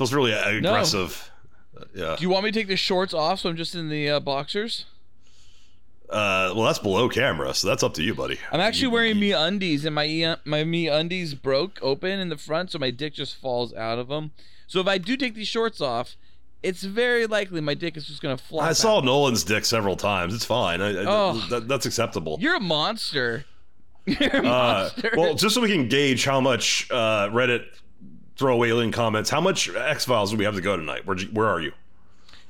feels 0.00 0.14
really 0.14 0.32
aggressive. 0.32 1.30
Uh, 1.76 1.84
yeah. 1.94 2.16
Do 2.16 2.22
you 2.22 2.30
want 2.30 2.44
me 2.44 2.50
to 2.50 2.58
take 2.58 2.68
the 2.68 2.76
shorts 2.76 3.12
off 3.14 3.40
so 3.40 3.50
I'm 3.50 3.56
just 3.56 3.74
in 3.74 3.88
the 3.90 4.08
uh, 4.10 4.20
boxers? 4.20 4.86
Uh, 6.08 6.52
well, 6.56 6.64
that's 6.64 6.78
below 6.80 7.08
camera, 7.08 7.54
so 7.54 7.68
that's 7.68 7.82
up 7.84 7.94
to 7.94 8.02
you, 8.02 8.14
buddy. 8.14 8.38
I'm 8.50 8.60
actually 8.60 8.84
You- 8.84 8.90
wearing 8.90 9.20
me 9.20 9.32
undies, 9.32 9.84
and 9.84 9.94
my 9.94 10.36
my 10.44 10.64
me 10.64 10.88
undies 10.88 11.34
broke 11.34 11.78
open 11.82 12.18
in 12.18 12.28
the 12.30 12.36
front, 12.36 12.72
so 12.72 12.78
my 12.80 12.90
dick 12.90 13.14
just 13.14 13.36
falls 13.36 13.72
out 13.74 13.98
of 14.00 14.08
them. 14.08 14.32
So 14.66 14.80
if 14.80 14.88
I 14.88 14.98
do 14.98 15.16
take 15.16 15.34
these 15.34 15.46
shorts 15.46 15.80
off, 15.80 16.16
it's 16.64 16.82
very 16.82 17.26
likely 17.26 17.60
my 17.60 17.74
dick 17.74 17.96
is 17.96 18.06
just 18.06 18.22
gonna 18.22 18.36
flop. 18.38 18.64
I 18.64 18.72
saw 18.72 18.98
out. 18.98 19.04
Nolan's 19.04 19.44
dick 19.44 19.64
several 19.64 19.96
times. 19.96 20.34
It's 20.34 20.44
fine. 20.44 20.80
I, 20.80 20.88
I- 21.02 21.04
Oh. 21.06 21.46
that, 21.50 21.68
that's 21.68 21.86
acceptable. 21.86 22.38
You're 22.40 22.56
a 22.56 22.60
monster. 22.60 23.44
You're 24.06 24.28
a 24.34 24.38
Uh, 24.38 24.42
monster. 24.42 25.10
well, 25.16 25.34
just 25.34 25.54
so 25.54 25.60
we 25.60 25.68
can 25.70 25.86
gauge 25.88 26.24
how 26.24 26.40
much 26.40 26.88
uh, 26.90 27.28
Reddit 27.28 27.66
throw 28.40 28.64
alien 28.64 28.90
comments. 28.90 29.28
How 29.30 29.40
much 29.40 29.68
X 29.72 30.06
Files 30.06 30.30
do 30.32 30.36
we 30.38 30.44
have 30.44 30.54
to 30.56 30.60
go 30.62 30.76
tonight? 30.76 31.06
Where 31.06 31.16
where 31.32 31.46
are 31.46 31.60
you? 31.60 31.72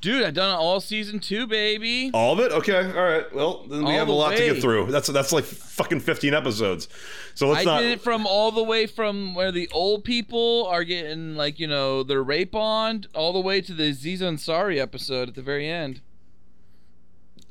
Dude, 0.00 0.22
I've 0.22 0.32
done 0.32 0.56
all 0.56 0.80
season 0.80 1.20
two, 1.20 1.46
baby. 1.46 2.10
All 2.14 2.32
of 2.32 2.40
it? 2.40 2.52
Okay, 2.52 2.74
all 2.74 3.02
right. 3.04 3.34
Well, 3.34 3.64
then 3.68 3.80
we 3.80 3.92
All 3.92 3.98
have 3.98 4.08
a 4.08 4.12
lot 4.12 4.30
to 4.34 4.38
get 4.38 4.62
through. 4.62 4.86
That's 4.90 5.08
that's 5.08 5.30
like 5.32 5.44
fucking 5.44 6.00
fifteen 6.00 6.32
episodes. 6.32 6.88
So 7.34 7.48
let's 7.48 7.62
I 7.62 7.64
not. 7.64 7.80
did 7.80 7.90
it 7.90 8.00
from 8.00 8.26
all 8.26 8.50
the 8.50 8.62
way 8.62 8.86
from 8.86 9.34
where 9.34 9.52
the 9.52 9.68
old 9.72 10.04
people 10.04 10.66
are 10.70 10.84
getting 10.84 11.34
like 11.34 11.58
you 11.60 11.66
know 11.66 12.02
their 12.02 12.22
rape 12.22 12.54
on, 12.54 13.04
all 13.14 13.34
the 13.34 13.40
way 13.40 13.60
to 13.60 13.74
the 13.74 13.90
Aziz 13.90 14.22
Ansari 14.22 14.78
episode 14.78 15.28
at 15.28 15.34
the 15.34 15.42
very 15.42 15.68
end. 15.68 16.00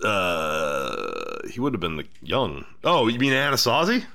uh, 0.03 1.47
he 1.51 1.59
would 1.59 1.73
have 1.73 1.81
been 1.81 1.97
the 1.97 2.05
young. 2.23 2.65
Oh, 2.83 3.07
you 3.07 3.19
mean 3.19 3.33
Anasazi? 3.33 4.05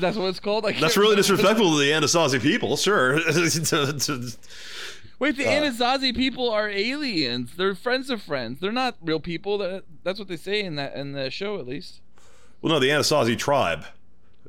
That's 0.00 0.16
what 0.16 0.26
it's 0.28 0.40
called. 0.40 0.66
I 0.66 0.72
That's 0.72 0.96
really 0.96 1.16
disrespectful 1.16 1.70
to 1.72 1.78
the 1.78 1.90
Anasazi 1.90 2.40
people. 2.40 2.76
Sure. 2.76 3.18
To- 3.30 3.92
to- 3.98 4.32
Wait, 5.18 5.36
the 5.36 5.46
Uh, 5.46 5.50
Anasazi 5.62 6.14
people 6.16 6.50
are 6.50 6.68
aliens. 6.68 7.52
They're 7.56 7.74
friends 7.76 8.10
of 8.10 8.20
friends. 8.22 8.58
They're 8.60 8.72
not 8.72 8.96
real 9.00 9.20
people. 9.20 9.58
That 9.58 9.84
that's 10.02 10.18
what 10.18 10.26
they 10.28 10.36
say 10.36 10.62
in 10.62 10.74
that 10.76 10.94
in 10.96 11.12
the 11.12 11.30
show 11.30 11.58
at 11.60 11.66
least. 11.66 12.00
well, 12.60 12.72
no, 12.72 12.80
the 12.80 12.88
Anasazi 12.88 13.38
tribe 13.38 13.84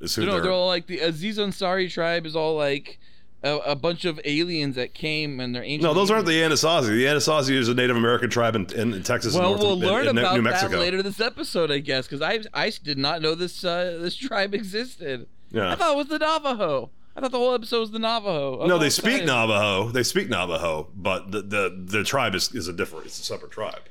is 0.02 0.16
who 0.16 0.22
You 0.24 0.28
know, 0.28 0.34
they're. 0.34 0.44
they're 0.44 0.52
all 0.52 0.68
like 0.68 0.88
the 0.88 1.00
Aziz 1.00 1.38
Ansari 1.38 1.92
tribe 1.92 2.26
is 2.26 2.36
all 2.36 2.56
like 2.56 3.00
a, 3.44 3.58
a 3.58 3.76
bunch 3.76 4.06
of 4.06 4.20
aliens 4.26 4.76
that 4.76 4.94
came 4.94 5.40
and 5.40 5.54
they're 5.54 5.64
ancient. 5.64 5.84
no, 5.84 5.94
those 5.94 6.10
aren't 6.10 6.26
the 6.26 6.42
Anasazi. 6.42 6.88
The 6.88 7.06
Anasazi 7.06 7.52
is 7.56 7.68
a 7.68 7.74
Native 7.74 7.98
American 7.98 8.30
tribe 8.30 8.56
in, 8.56 8.66
in, 8.74 8.94
in 8.94 9.04
Texas 9.04 9.36
Well, 9.36 9.50
North 9.50 9.62
we'll 9.62 9.80
learn 9.80 10.08
in, 10.08 10.18
about 10.18 10.42
that 10.44 10.72
later 10.72 11.04
this 11.04 11.20
episode, 11.20 11.70
I 11.72 11.80
guess, 11.80 12.08
because 12.08 12.22
I 12.22 12.40
I 12.54 12.72
did 12.84 12.98
not 12.98 13.22
know 13.22 13.36
this 13.36 13.64
uh, 13.64 13.98
this 14.02 14.16
tribe 14.16 14.54
existed. 14.54 15.28
Yeah. 15.52 15.72
I 15.72 15.76
thought 15.76 15.94
it 15.94 15.98
was 15.98 16.08
the 16.08 16.20
Navajo. 16.20 16.90
I 17.16 17.22
thought 17.22 17.32
the 17.32 17.38
whole 17.38 17.54
episode 17.54 17.82
was 17.82 17.92
the 17.92 18.00
Navajo. 18.00 18.66
No, 18.66 18.80
they 18.80 18.90
speak 18.90 19.06
excited. 19.22 19.28
Navajo. 19.28 19.90
They 19.92 20.02
speak 20.04 20.30
Navajo, 20.30 20.88
but 20.96 21.32
the 21.32 21.42
the, 21.42 21.84
the 21.86 22.04
tribe 22.04 22.34
is, 22.36 22.54
is 22.56 22.68
a 22.68 22.74
different. 22.74 23.06
It's 23.06 23.20
a 23.20 23.24
separate 23.24 23.52
tribe. 23.52 23.82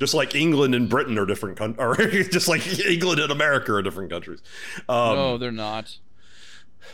Just 0.00 0.14
like 0.14 0.34
England 0.34 0.74
and 0.74 0.88
Britain 0.88 1.16
are 1.16 1.26
different, 1.26 1.58
coun- 1.58 1.76
or 1.78 1.94
just 2.32 2.48
like 2.48 2.66
England 2.84 3.20
and 3.20 3.30
America 3.30 3.72
are 3.74 3.82
different 3.82 4.10
countries. 4.10 4.40
Um, 4.88 5.14
No, 5.14 5.38
they're 5.38 5.52
not. 5.52 5.96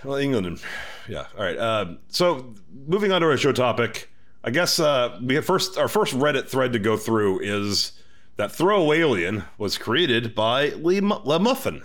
Well, 0.05 0.17
England 0.17 0.47
and 0.47 0.63
yeah. 1.09 1.27
All 1.37 1.45
right. 1.45 1.59
Um, 1.59 1.99
so 2.09 2.55
moving 2.87 3.13
on 3.13 3.21
to 3.23 3.27
our 3.27 3.37
show 3.37 3.53
topic, 3.53 4.11
I 4.45 4.51
guess 4.51 4.79
uh, 4.79 5.19
we 5.23 5.35
have 5.35 5.45
first 5.45 5.77
our 5.79 5.89
first 5.89 6.15
Reddit 6.15 6.49
thread 6.49 6.73
to 6.75 6.79
go 6.79 6.97
through 6.97 7.41
is 7.41 7.93
that 8.37 8.53
Throw 8.53 8.93
Alien 8.93 9.45
was 9.59 9.77
created 9.79 10.35
by 10.35 10.71
Le, 10.77 11.01
Mu- 11.01 11.21
Le 11.25 11.39
Muffin, 11.41 11.83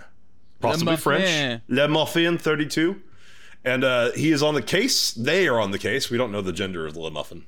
possibly 0.60 0.92
Le 0.92 0.96
French. 0.98 1.62
Le 1.68 1.88
Muffin 1.88 2.38
thirty 2.38 2.66
two, 2.66 3.02
and 3.64 3.82
uh, 3.84 4.12
he 4.12 4.30
is 4.30 4.42
on 4.42 4.54
the 4.54 4.62
case. 4.62 5.12
They 5.12 5.48
are 5.48 5.58
on 5.60 5.70
the 5.72 5.78
case. 5.78 6.10
We 6.10 6.18
don't 6.18 6.30
know 6.30 6.42
the 6.42 6.52
gender 6.52 6.86
of 6.86 6.96
Le 6.96 7.10
Muffin. 7.10 7.44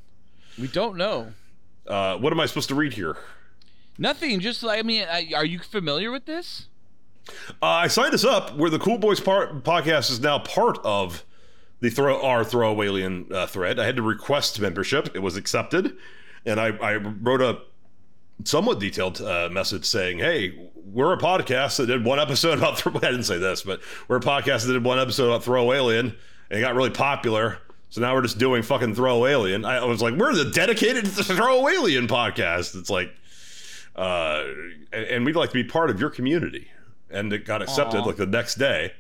We 0.58 0.66
don't 0.68 0.96
know. 0.96 1.32
Uh, 1.86 2.16
what 2.16 2.32
am 2.32 2.40
I 2.40 2.46
supposed 2.46 2.68
to 2.70 2.74
read 2.74 2.94
here? 2.94 3.16
Nothing. 3.98 4.40
Just 4.40 4.64
I 4.64 4.82
mean, 4.82 5.06
are 5.34 5.44
you 5.44 5.60
familiar 5.60 6.10
with 6.10 6.26
this? 6.26 6.66
Uh, 7.62 7.66
I 7.66 7.88
signed 7.88 8.14
us 8.14 8.24
up 8.24 8.56
where 8.56 8.70
the 8.70 8.78
Cool 8.78 8.98
Boys 8.98 9.20
part, 9.20 9.64
podcast 9.64 10.10
is 10.10 10.20
now 10.20 10.38
part 10.38 10.78
of 10.84 11.24
the 11.80 11.90
throw 11.90 12.22
our 12.22 12.44
throw 12.44 12.82
alien 12.82 13.26
uh, 13.32 13.46
thread. 13.46 13.78
I 13.78 13.84
had 13.84 13.96
to 13.96 14.02
request 14.02 14.60
membership. 14.60 15.10
It 15.14 15.20
was 15.20 15.36
accepted, 15.36 15.96
and 16.44 16.60
I, 16.60 16.68
I 16.68 16.94
wrote 16.96 17.40
a 17.40 17.60
somewhat 18.44 18.80
detailed 18.80 19.20
uh, 19.20 19.48
message 19.50 19.84
saying, 19.84 20.18
"Hey, 20.18 20.70
we're 20.74 21.12
a 21.12 21.18
podcast 21.18 21.76
that 21.78 21.86
did 21.86 22.04
one 22.04 22.18
episode 22.18 22.58
about. 22.58 22.78
Throw, 22.78 22.92
I 22.96 23.10
didn't 23.10 23.24
say 23.24 23.38
this, 23.38 23.62
but 23.62 23.80
we're 24.08 24.16
a 24.16 24.20
podcast 24.20 24.66
that 24.66 24.72
did 24.72 24.84
one 24.84 24.98
episode 24.98 25.26
about 25.26 25.44
Throw 25.44 25.72
Alien, 25.72 26.16
and 26.50 26.58
it 26.58 26.62
got 26.62 26.74
really 26.74 26.90
popular. 26.90 27.58
So 27.90 28.00
now 28.00 28.14
we're 28.14 28.22
just 28.22 28.38
doing 28.38 28.62
fucking 28.62 28.94
Throw 28.94 29.26
Alien. 29.26 29.64
I 29.64 29.84
was 29.84 30.02
like, 30.02 30.14
we're 30.14 30.34
the 30.34 30.50
dedicated 30.50 31.06
Throw 31.08 31.68
Alien 31.68 32.08
podcast. 32.08 32.78
It's 32.78 32.90
like, 32.90 33.14
uh, 33.94 34.44
and 34.92 35.24
we'd 35.24 35.36
like 35.36 35.50
to 35.50 35.54
be 35.54 35.64
part 35.64 35.90
of 35.90 36.00
your 36.00 36.10
community. 36.10 36.68
And 37.10 37.32
it 37.32 37.44
got 37.44 37.62
accepted 37.62 38.00
Aw. 38.00 38.04
like 38.04 38.16
the 38.16 38.26
next 38.26 38.56
day. 38.56 38.92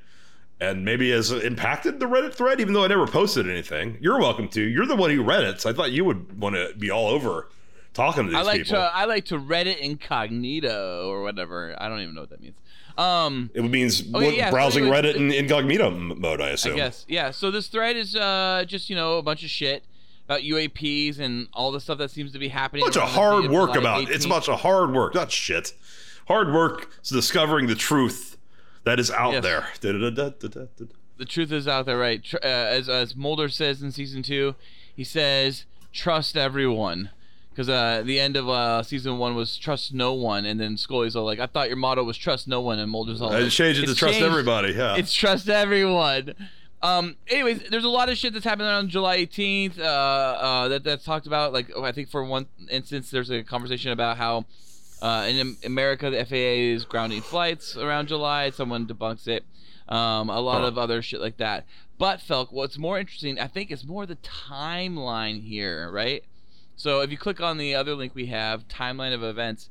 And 0.58 0.84
maybe 0.84 1.10
has 1.10 1.30
impacted 1.32 2.00
the 2.00 2.06
Reddit 2.06 2.34
thread, 2.34 2.60
even 2.60 2.72
though 2.72 2.84
I 2.84 2.86
never 2.86 3.06
posted 3.06 3.48
anything. 3.48 3.98
You're 4.00 4.18
welcome 4.18 4.48
to. 4.50 4.62
You're 4.62 4.86
the 4.86 4.96
one 4.96 5.10
who 5.10 5.22
read 5.22 5.44
it, 5.44 5.60
so 5.60 5.68
I 5.68 5.74
thought 5.74 5.92
you 5.92 6.04
would 6.06 6.40
want 6.40 6.54
to 6.54 6.72
be 6.78 6.90
all 6.90 7.08
over 7.08 7.48
talking 7.92 8.24
to 8.24 8.30
these 8.30 8.38
I 8.38 8.42
like 8.42 8.62
people. 8.64 8.76
to 8.76 8.90
I 8.94 9.04
like 9.04 9.24
to 9.26 9.38
Reddit 9.38 9.78
incognito 9.78 11.08
or 11.10 11.22
whatever. 11.22 11.74
I 11.78 11.88
don't 11.88 12.00
even 12.00 12.14
know 12.14 12.22
what 12.22 12.30
that 12.30 12.40
means. 12.40 12.54
Um, 12.96 13.50
It 13.52 13.62
means 13.62 14.02
Okay, 14.14 14.36
yeah, 14.38 14.46
so 14.46 14.50
browsing 14.52 14.84
anyways, 14.84 15.04
Reddit 15.04 15.16
in 15.16 15.30
incognito 15.30 15.90
mode, 15.90 16.40
I 16.40 16.50
assume. 16.50 16.76
guess 16.76 17.04
yeah. 17.08 17.30
So 17.30 17.50
this 17.50 17.68
thread 17.68 17.96
is 17.96 18.16
uh 18.16 18.64
just 18.66 18.88
you 18.88 18.96
know 18.96 19.18
a 19.18 19.22
bunch 19.22 19.42
of 19.42 19.50
shit 19.50 19.84
about 20.24 20.40
UAPs 20.40 21.18
and 21.20 21.48
all 21.52 21.70
the 21.70 21.80
stuff 21.80 21.98
that 21.98 22.10
seems 22.10 22.32
to 22.32 22.38
be 22.38 22.48
happening. 22.48 22.84
bunch 22.84 22.96
of 22.96 23.02
hard 23.10 23.50
work 23.50 23.76
about 23.76 24.10
it's 24.10 24.24
a 24.24 24.28
bunch 24.28 24.48
of 24.48 24.60
hard 24.60 24.92
work, 24.92 25.14
not 25.14 25.30
shit. 25.30 25.74
Hard 26.26 26.52
work 26.52 26.90
is 27.02 27.10
discovering 27.10 27.66
the 27.66 27.74
truth 27.74 28.36
that 28.84 28.98
is 29.00 29.10
out 29.10 29.32
Yes. 29.32 29.42
there. 29.42 29.68
The 31.18 31.24
truth 31.24 31.50
is 31.52 31.66
out 31.66 31.86
there, 31.86 31.96
right? 31.98 32.22
Uh, 32.34 32.38
as 32.46 32.88
as 32.88 33.16
Mulder 33.16 33.48
says 33.48 33.82
in 33.82 33.90
season 33.92 34.22
two, 34.22 34.54
he 34.94 35.04
says 35.04 35.64
trust 35.92 36.36
everyone. 36.36 37.10
Because 37.50 37.70
uh, 37.70 38.02
the 38.04 38.20
end 38.20 38.36
of 38.36 38.50
uh, 38.50 38.82
season 38.82 39.16
one 39.16 39.34
was 39.34 39.56
trust 39.56 39.94
no 39.94 40.12
one, 40.12 40.44
and 40.44 40.60
then 40.60 40.76
Scully's 40.76 41.16
all 41.16 41.24
like, 41.24 41.38
"I 41.38 41.46
thought 41.46 41.68
your 41.68 41.78
motto 41.78 42.04
was 42.04 42.18
trust 42.18 42.46
no 42.46 42.60
one," 42.60 42.78
and 42.78 42.90
Mulder's 42.90 43.22
all 43.22 43.32
I 43.32 43.38
like, 43.40 43.50
changed 43.50 43.82
it 43.82 43.86
to 43.86 43.94
trust 43.94 44.14
changed. 44.18 44.26
everybody. 44.28 44.74
Yeah. 44.74 44.96
It's 44.96 45.10
trust 45.14 45.48
everyone. 45.48 46.34
Um. 46.82 47.16
Anyways, 47.28 47.62
there's 47.70 47.84
a 47.84 47.88
lot 47.88 48.10
of 48.10 48.18
shit 48.18 48.34
that's 48.34 48.44
happening 48.44 48.68
on 48.68 48.90
July 48.90 49.24
18th. 49.24 49.78
Uh. 49.78 49.82
Uh. 49.84 50.68
That 50.68 50.84
that's 50.84 51.02
talked 51.04 51.26
about. 51.26 51.54
Like, 51.54 51.70
oh, 51.74 51.82
I 51.82 51.92
think 51.92 52.10
for 52.10 52.22
one 52.22 52.44
instance, 52.70 53.10
there's 53.10 53.30
a 53.30 53.42
conversation 53.42 53.90
about 53.90 54.18
how, 54.18 54.44
uh, 55.02 55.26
in 55.28 55.56
America, 55.64 56.10
the 56.10 56.24
FAA 56.24 56.74
is 56.74 56.84
grounding 56.84 57.22
flights 57.22 57.76
around 57.76 58.08
July. 58.08 58.50
Someone 58.50 58.86
debunks 58.86 59.28
it. 59.28 59.44
Um. 59.88 60.30
A 60.30 60.40
lot 60.40 60.64
of 60.64 60.78
other 60.78 61.00
shit 61.00 61.20
like 61.20 61.36
that. 61.36 61.64
But 61.98 62.20
Felk, 62.20 62.52
what's 62.52 62.76
more 62.76 62.98
interesting, 62.98 63.38
I 63.38 63.46
think, 63.46 63.70
is 63.70 63.84
more 63.84 64.04
the 64.04 64.16
timeline 64.16 65.42
here, 65.42 65.90
right? 65.90 66.24
So 66.76 67.00
if 67.00 67.10
you 67.10 67.16
click 67.16 67.40
on 67.40 67.56
the 67.56 67.74
other 67.74 67.94
link 67.94 68.14
we 68.14 68.26
have, 68.26 68.68
timeline 68.68 69.14
of 69.14 69.22
events. 69.22 69.70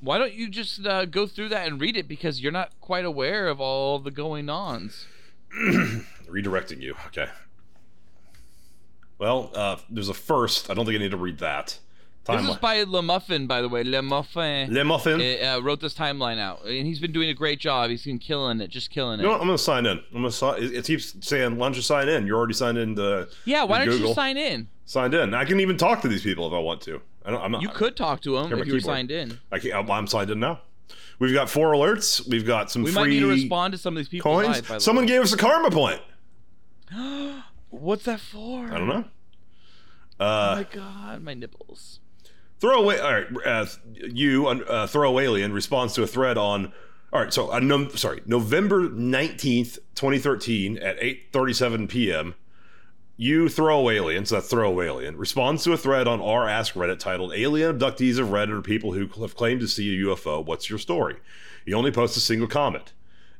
Why 0.00 0.18
don't 0.18 0.32
you 0.32 0.48
just 0.48 0.84
uh, 0.84 1.04
go 1.04 1.26
through 1.26 1.50
that 1.50 1.68
and 1.68 1.80
read 1.80 1.96
it 1.96 2.08
because 2.08 2.40
you're 2.40 2.50
not 2.50 2.72
quite 2.80 3.04
aware 3.04 3.48
of 3.48 3.60
all 3.60 3.98
the 3.98 4.10
going 4.10 4.48
ons. 4.48 5.06
Redirecting 6.28 6.80
you. 6.80 6.96
Okay. 7.08 7.28
Well, 9.18 9.50
uh, 9.54 9.76
there's 9.90 10.08
a 10.08 10.14
first. 10.14 10.70
I 10.70 10.74
don't 10.74 10.86
think 10.86 10.96
I 10.96 11.02
need 11.02 11.10
to 11.10 11.16
read 11.16 11.38
that. 11.38 11.78
This 12.26 12.48
is 12.48 12.56
by 12.56 12.82
Le 12.84 13.02
Muffin, 13.02 13.46
by 13.48 13.60
the 13.60 13.68
way. 13.68 13.82
Le 13.82 14.02
Muffin 14.02 14.72
Le 14.72 14.84
Muffin. 14.84 15.20
uh, 15.20 15.60
wrote 15.62 15.80
this 15.80 15.94
timeline 15.94 16.38
out, 16.38 16.64
and 16.64 16.86
he's 16.86 17.00
been 17.00 17.12
doing 17.12 17.28
a 17.28 17.34
great 17.34 17.58
job. 17.58 17.90
He's 17.90 18.04
been 18.04 18.18
killing 18.20 18.60
it, 18.60 18.68
just 18.68 18.90
killing 18.90 19.18
it. 19.18 19.22
You 19.22 19.28
know 19.28 19.32
what? 19.32 19.40
I'm 19.40 19.46
going 19.48 19.56
to 19.56 19.62
sign 19.62 19.84
in. 19.86 20.00
I'm 20.14 20.22
to 20.22 20.30
sign. 20.30 20.62
It 20.62 20.74
it 20.74 20.84
keeps 20.84 21.16
saying, 21.26 21.56
"Why 21.56 21.66
don't 21.66 21.76
you 21.76 21.82
sign 21.82 22.08
in?" 22.08 22.26
You're 22.26 22.36
already 22.38 22.54
signed 22.54 22.78
in 22.78 22.94
to 22.96 23.28
yeah, 23.46 23.64
why 23.64 23.78
to 23.80 23.84
don't 23.86 23.94
Google. 23.94 24.08
you 24.10 24.14
sign 24.14 24.36
in? 24.36 24.68
signed 24.84 25.14
in. 25.14 25.34
I 25.34 25.44
can 25.44 25.58
even 25.60 25.76
talk 25.76 26.02
to 26.02 26.08
these 26.08 26.22
people 26.22 26.46
if 26.46 26.52
I 26.52 26.58
want 26.58 26.82
to. 26.82 27.00
I 27.24 27.30
don't, 27.30 27.42
I'm 27.42 27.52
not. 27.52 27.62
You 27.62 27.68
could 27.70 27.96
talk 27.96 28.20
to 28.22 28.34
them 28.40 28.52
if 28.58 28.66
you 28.66 28.74
were 28.74 28.80
signed 28.80 29.10
in. 29.10 29.38
I 29.50 29.58
can't, 29.58 29.88
I'm 29.90 30.06
signed 30.06 30.30
in 30.30 30.38
now. 30.40 30.60
We've 31.18 31.34
got 31.34 31.50
four 31.50 31.72
alerts. 31.72 32.26
We've 32.28 32.46
got 32.46 32.70
some 32.70 32.82
We 32.82 32.92
free 32.92 33.02
might 33.02 33.08
need 33.10 33.20
to 33.20 33.28
respond 33.28 33.72
to 33.72 33.78
some 33.78 33.94
of 33.94 33.98
these 33.98 34.08
people. 34.08 34.30
coins. 34.32 34.48
live, 34.48 34.68
by 34.68 34.74
the 34.74 34.80
Someone 34.80 35.04
way. 35.04 35.08
gave 35.08 35.20
us 35.22 35.32
a 35.32 35.36
karma 35.36 35.70
point. 35.70 36.00
What's 37.70 38.04
that 38.04 38.20
for? 38.20 38.66
I 38.66 38.78
don't 38.78 38.88
know. 38.88 39.04
Oh 40.18 40.24
Uh, 40.26 40.54
my 40.56 40.64
god, 40.76 41.22
my 41.22 41.34
nipples. 41.34 41.99
Throw 42.60 42.82
away. 42.82 43.00
All 43.00 43.12
right, 43.12 43.26
uh, 43.44 43.66
you 43.94 44.46
uh, 44.46 44.86
throw 44.86 45.18
alien 45.18 45.52
responds 45.52 45.94
to 45.94 46.02
a 46.02 46.06
thread 46.06 46.38
on. 46.38 46.72
All 47.12 47.20
right, 47.20 47.32
so 47.32 47.50
on 47.50 47.66
no, 47.66 47.88
sorry, 47.88 48.22
November 48.26 48.88
nineteenth, 48.88 49.78
twenty 49.94 50.18
thirteen, 50.18 50.78
at 50.78 50.96
eight 51.00 51.28
thirty 51.32 51.52
seven 51.52 51.88
p.m. 51.88 52.34
You 53.16 53.48
throw 53.50 53.90
alien, 53.90 54.24
so 54.24 54.36
that's 54.36 54.48
throw 54.48 54.80
alien, 54.80 55.16
responds 55.18 55.62
to 55.64 55.72
a 55.72 55.76
thread 55.76 56.08
on 56.08 56.22
our 56.22 56.48
Ask 56.48 56.74
Reddit 56.74 57.00
titled 57.00 57.34
"Alien 57.34 57.78
abductees 57.78 58.18
of 58.18 58.28
Reddit 58.28 58.50
are 58.50 58.62
people 58.62 58.92
who 58.92 59.08
have 59.22 59.36
claimed 59.36 59.60
to 59.60 59.68
see 59.68 59.94
a 59.94 60.06
UFO. 60.06 60.44
What's 60.44 60.70
your 60.70 60.78
story?" 60.78 61.16
He 61.66 61.74
only 61.74 61.90
posts 61.90 62.16
a 62.16 62.20
single 62.20 62.48
comment. 62.48 62.92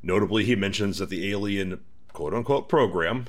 Notably, 0.03 0.45
he 0.45 0.57
mentions 0.57 0.99
that 0.99 1.09
the 1.09 1.31
alien 1.31 1.81
quote 2.13 2.35
unquote 2.35 2.69
program 2.69 3.27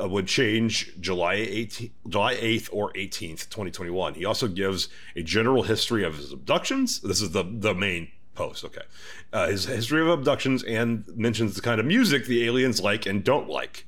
uh, 0.00 0.08
would 0.08 0.26
change 0.26 0.92
July 1.00 1.36
18th, 1.36 1.90
July 2.08 2.34
8th 2.34 2.68
or 2.72 2.92
18th, 2.92 3.48
2021. 3.48 4.14
He 4.14 4.24
also 4.24 4.48
gives 4.48 4.88
a 5.16 5.22
general 5.22 5.62
history 5.62 6.04
of 6.04 6.16
his 6.16 6.32
abductions. 6.32 7.00
This 7.00 7.20
is 7.20 7.30
the 7.30 7.44
the 7.44 7.74
main 7.74 8.08
post. 8.34 8.64
Okay, 8.64 8.82
uh, 9.32 9.48
his 9.48 9.64
history 9.64 10.00
of 10.00 10.08
abductions 10.08 10.62
and 10.62 11.04
mentions 11.16 11.54
the 11.54 11.60
kind 11.60 11.80
of 11.80 11.86
music 11.86 12.26
the 12.26 12.44
aliens 12.44 12.80
like 12.80 13.06
and 13.06 13.22
don't 13.24 13.48
like. 13.48 13.86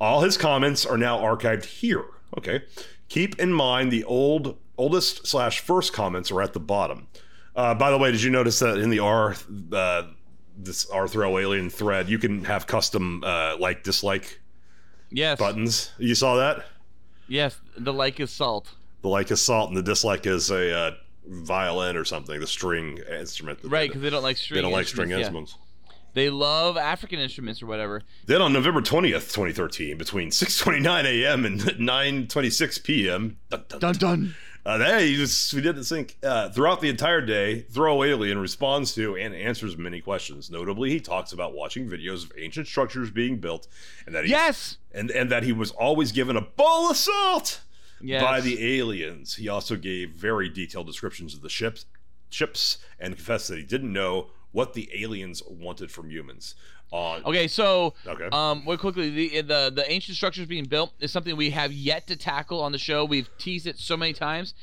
All 0.00 0.22
his 0.22 0.36
comments 0.36 0.84
are 0.86 0.98
now 0.98 1.18
archived 1.18 1.64
here. 1.64 2.04
Okay, 2.38 2.62
keep 3.08 3.38
in 3.38 3.52
mind 3.52 3.90
the 3.90 4.04
old 4.04 4.56
oldest 4.78 5.26
slash 5.26 5.60
first 5.60 5.92
comments 5.92 6.30
are 6.30 6.42
at 6.42 6.52
the 6.52 6.60
bottom. 6.60 7.08
Uh, 7.54 7.74
by 7.74 7.90
the 7.90 7.98
way, 7.98 8.10
did 8.10 8.22
you 8.22 8.30
notice 8.30 8.58
that 8.60 8.78
in 8.78 8.90
the 8.90 9.00
R 9.00 9.36
uh, 9.72 10.04
this 10.56 10.88
R 10.90 11.08
throw 11.08 11.38
alien 11.38 11.70
thread, 11.70 12.08
you 12.08 12.18
can 12.18 12.44
have 12.44 12.66
custom 12.66 13.22
uh, 13.24 13.56
like 13.58 13.82
dislike 13.82 14.40
Yes. 15.12 15.38
buttons. 15.38 15.92
You 15.98 16.14
saw 16.14 16.36
that? 16.36 16.64
Yes. 17.28 17.58
The 17.78 17.92
like 17.92 18.20
is 18.20 18.30
salt. 18.30 18.74
The 19.02 19.08
like 19.08 19.30
is 19.30 19.44
salt 19.44 19.68
and 19.68 19.76
the 19.76 19.82
dislike 19.82 20.26
is 20.26 20.50
a 20.50 20.76
uh, 20.76 20.90
violin 21.26 21.96
or 21.96 22.04
something, 22.04 22.38
the 22.38 22.46
string 22.46 22.98
instrument. 23.10 23.62
that 23.62 23.68
Right, 23.68 23.88
because 23.88 24.02
they 24.02 24.10
don't 24.10 24.22
like 24.22 24.36
string. 24.36 24.56
they 24.58 24.62
don't 24.62 24.72
like 24.72 24.86
string 24.86 25.10
instruments, 25.10 25.52
yeah. 25.52 25.52
instruments. 25.52 25.58
They 26.14 26.28
love 26.28 26.76
African 26.76 27.20
instruments 27.20 27.62
or 27.62 27.66
whatever. 27.66 28.02
Then 28.26 28.42
on 28.42 28.52
November 28.52 28.82
20th, 28.82 29.32
2013, 29.32 29.96
between 29.96 30.30
6:29 30.30 31.04
a.m. 31.04 31.44
and 31.46 31.60
9:26 32.28 32.84
p.m. 32.84 33.38
Dun, 33.50 33.64
dun, 33.68 33.80
dun. 33.80 33.94
dun. 33.94 34.34
Uh, 34.64 34.78
hey, 34.78 35.06
you 35.08 35.16
just, 35.16 35.52
we 35.54 35.60
didn't 35.60 35.82
think 35.82 36.16
uh, 36.22 36.48
throughout 36.50 36.80
the 36.80 36.88
entire 36.88 37.20
day. 37.20 37.60
Throw 37.62 38.04
Alien 38.04 38.38
responds 38.38 38.94
to 38.94 39.16
and 39.16 39.34
answers 39.34 39.76
many 39.76 40.00
questions. 40.00 40.50
Notably, 40.52 40.90
he 40.90 41.00
talks 41.00 41.32
about 41.32 41.52
watching 41.52 41.88
videos 41.88 42.24
of 42.24 42.32
ancient 42.38 42.68
structures 42.68 43.10
being 43.10 43.38
built, 43.38 43.66
and 44.06 44.14
that 44.14 44.24
he, 44.24 44.30
Yes. 44.30 44.76
and 44.92 45.10
and 45.10 45.30
that 45.32 45.42
he 45.42 45.52
was 45.52 45.72
always 45.72 46.12
given 46.12 46.36
a 46.36 46.40
bowl 46.40 46.88
of 46.90 46.96
salt 46.96 47.60
Yes. 48.00 48.22
by 48.22 48.40
the 48.40 48.78
aliens. 48.78 49.34
He 49.34 49.48
also 49.48 49.74
gave 49.74 50.10
very 50.10 50.48
detailed 50.48 50.86
descriptions 50.86 51.34
of 51.34 51.42
the 51.42 51.48
ships, 51.48 51.86
ships, 52.30 52.78
and 53.00 53.16
confessed 53.16 53.48
that 53.48 53.58
he 53.58 53.64
didn't 53.64 53.92
know 53.92 54.28
what 54.52 54.74
the 54.74 54.88
aliens 54.94 55.42
wanted 55.48 55.90
from 55.90 56.08
humans. 56.10 56.54
Okay, 56.92 57.48
so 57.48 57.94
Okay. 58.06 58.28
um, 58.32 58.64
well, 58.64 58.76
quickly, 58.76 59.10
the 59.10 59.40
the 59.42 59.72
the 59.74 59.90
ancient 59.90 60.16
structures 60.16 60.46
being 60.46 60.64
built 60.64 60.92
is 61.00 61.10
something 61.10 61.36
we 61.36 61.50
have 61.50 61.72
yet 61.72 62.06
to 62.08 62.16
tackle 62.16 62.60
on 62.60 62.72
the 62.72 62.78
show. 62.78 63.04
We've 63.04 63.28
teased 63.38 63.66
it 63.66 63.78
so 63.78 63.96
many 63.96 64.12
times. 64.12 64.54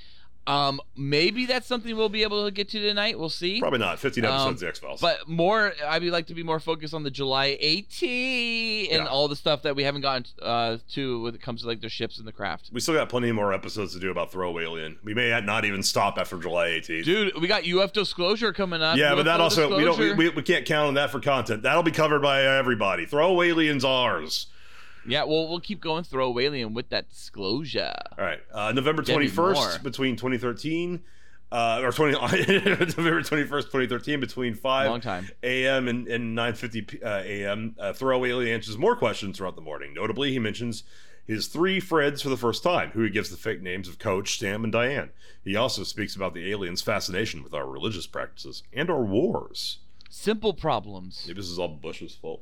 Um, 0.49 0.81
maybe 0.97 1.45
that's 1.45 1.67
something 1.67 1.95
we'll 1.95 2.09
be 2.09 2.23
able 2.23 2.43
to 2.45 2.51
get 2.51 2.69
to 2.69 2.79
tonight. 2.79 3.19
We'll 3.19 3.29
see. 3.29 3.59
probably 3.59 3.79
not 3.79 3.99
15 3.99 4.25
Um, 4.25 4.31
episodes 4.33 4.63
of 4.63 4.69
X 4.69 4.79
Files. 4.79 4.99
But 5.01 5.27
more, 5.27 5.73
I'd 5.87 6.01
be 6.01 6.09
like 6.11 6.25
to 6.27 6.33
be 6.33 6.41
more 6.43 6.59
focused 6.59 6.93
on 6.93 7.03
the 7.03 7.11
July 7.11 7.55
18 8.03 8.91
and 8.91 9.03
Yeah. 9.03 9.09
all 9.09 9.27
the 9.27 9.35
stuff 9.35 9.61
that 9.63 9.75
we 9.75 9.83
haven't 9.83 10.01
gotten 10.01 10.25
uh, 10.41 10.77
to 10.93 11.21
when 11.23 11.35
it 11.35 11.41
comes 11.41 11.61
to 11.61 11.67
like 11.67 11.81
their 11.81 11.89
ships 11.89 12.17
and 12.17 12.27
the 12.27 12.31
craft. 12.31 12.69
we 12.73 12.79
still 12.79 12.95
got 12.95 13.09
plenty 13.09 13.31
more 13.31 13.53
episodes 13.53 13.93
to 13.93 13.99
do 13.99 14.09
about 14.11 14.31
Throw 14.31 14.57
Alien. 14.59 14.97
We 15.03 15.13
may 15.13 15.39
not 15.41 15.65
even 15.65 15.83
stop 15.83 16.17
after 16.17 16.37
July 16.37 16.67
18th. 16.69 17.05
Dude, 17.05 17.39
we 17.41 17.47
got 17.47 17.67
UF 17.67 17.93
disclosure 17.93 18.51
coming 18.53 18.81
up. 18.81 18.97
yeah, 18.97 19.15
but 19.15 19.23
that 19.25 19.39
also 19.41 19.77
we 19.77 19.83
don't 19.83 19.99
we, 19.99 20.13
we, 20.13 20.29
we 20.29 20.41
can't 20.41 20.65
count 20.65 20.87
on 20.87 20.93
that 20.95 21.11
for 21.11 21.19
content. 21.19 21.63
That'll 21.63 21.83
be 21.83 21.91
covered 21.91 22.21
by 22.21 22.43
everybody. 22.43 23.05
Throw 23.05 23.41
Aliens 23.43 23.85
ours. 23.85 24.47
Yeah, 25.07 25.23
well, 25.23 25.47
we'll 25.47 25.59
keep 25.59 25.81
going 25.81 26.03
throw 26.03 26.37
alien 26.39 26.73
with 26.73 26.89
that 26.89 27.09
disclosure. 27.09 27.93
All 28.17 28.25
right, 28.25 28.39
uh, 28.53 28.71
November 28.71 29.01
21st 29.03 29.83
between 29.83 30.15
2013 30.15 31.01
uh, 31.51 31.81
or 31.83 31.91
20 31.91 32.13
November 32.19 33.21
21st 33.21 33.49
2013 33.49 34.19
between 34.19 34.53
5 34.53 34.89
a.m. 35.43 35.87
and, 35.87 36.07
and 36.07 36.37
9:50 36.37 36.87
p- 36.87 37.01
uh, 37.01 37.21
a.m. 37.23 37.75
Uh, 37.79 37.93
Throw 37.93 38.23
Alien 38.25 38.53
answers 38.53 38.77
more 38.77 38.95
questions 38.95 39.37
throughout 39.37 39.55
the 39.55 39.61
morning. 39.61 39.93
Notably, 39.93 40.31
he 40.31 40.39
mentions 40.39 40.83
his 41.25 41.47
three 41.47 41.79
friends 41.79 42.21
for 42.21 42.29
the 42.29 42.37
first 42.37 42.63
time, 42.63 42.89
who 42.91 43.01
he 43.03 43.09
gives 43.09 43.29
the 43.29 43.37
fake 43.37 43.61
names 43.61 43.87
of 43.87 43.99
Coach, 43.99 44.39
Sam, 44.39 44.63
and 44.63 44.73
Diane. 44.73 45.09
He 45.43 45.55
also 45.55 45.83
speaks 45.83 46.15
about 46.15 46.33
the 46.33 46.49
aliens' 46.51 46.81
fascination 46.81 47.43
with 47.43 47.53
our 47.53 47.67
religious 47.67 48.07
practices 48.07 48.63
and 48.73 48.89
our 48.89 49.03
wars. 49.03 49.79
Simple 50.09 50.53
problems. 50.53 51.23
Maybe 51.27 51.39
this 51.39 51.49
is 51.49 51.59
all 51.59 51.67
Bush's 51.67 52.15
fault. 52.15 52.41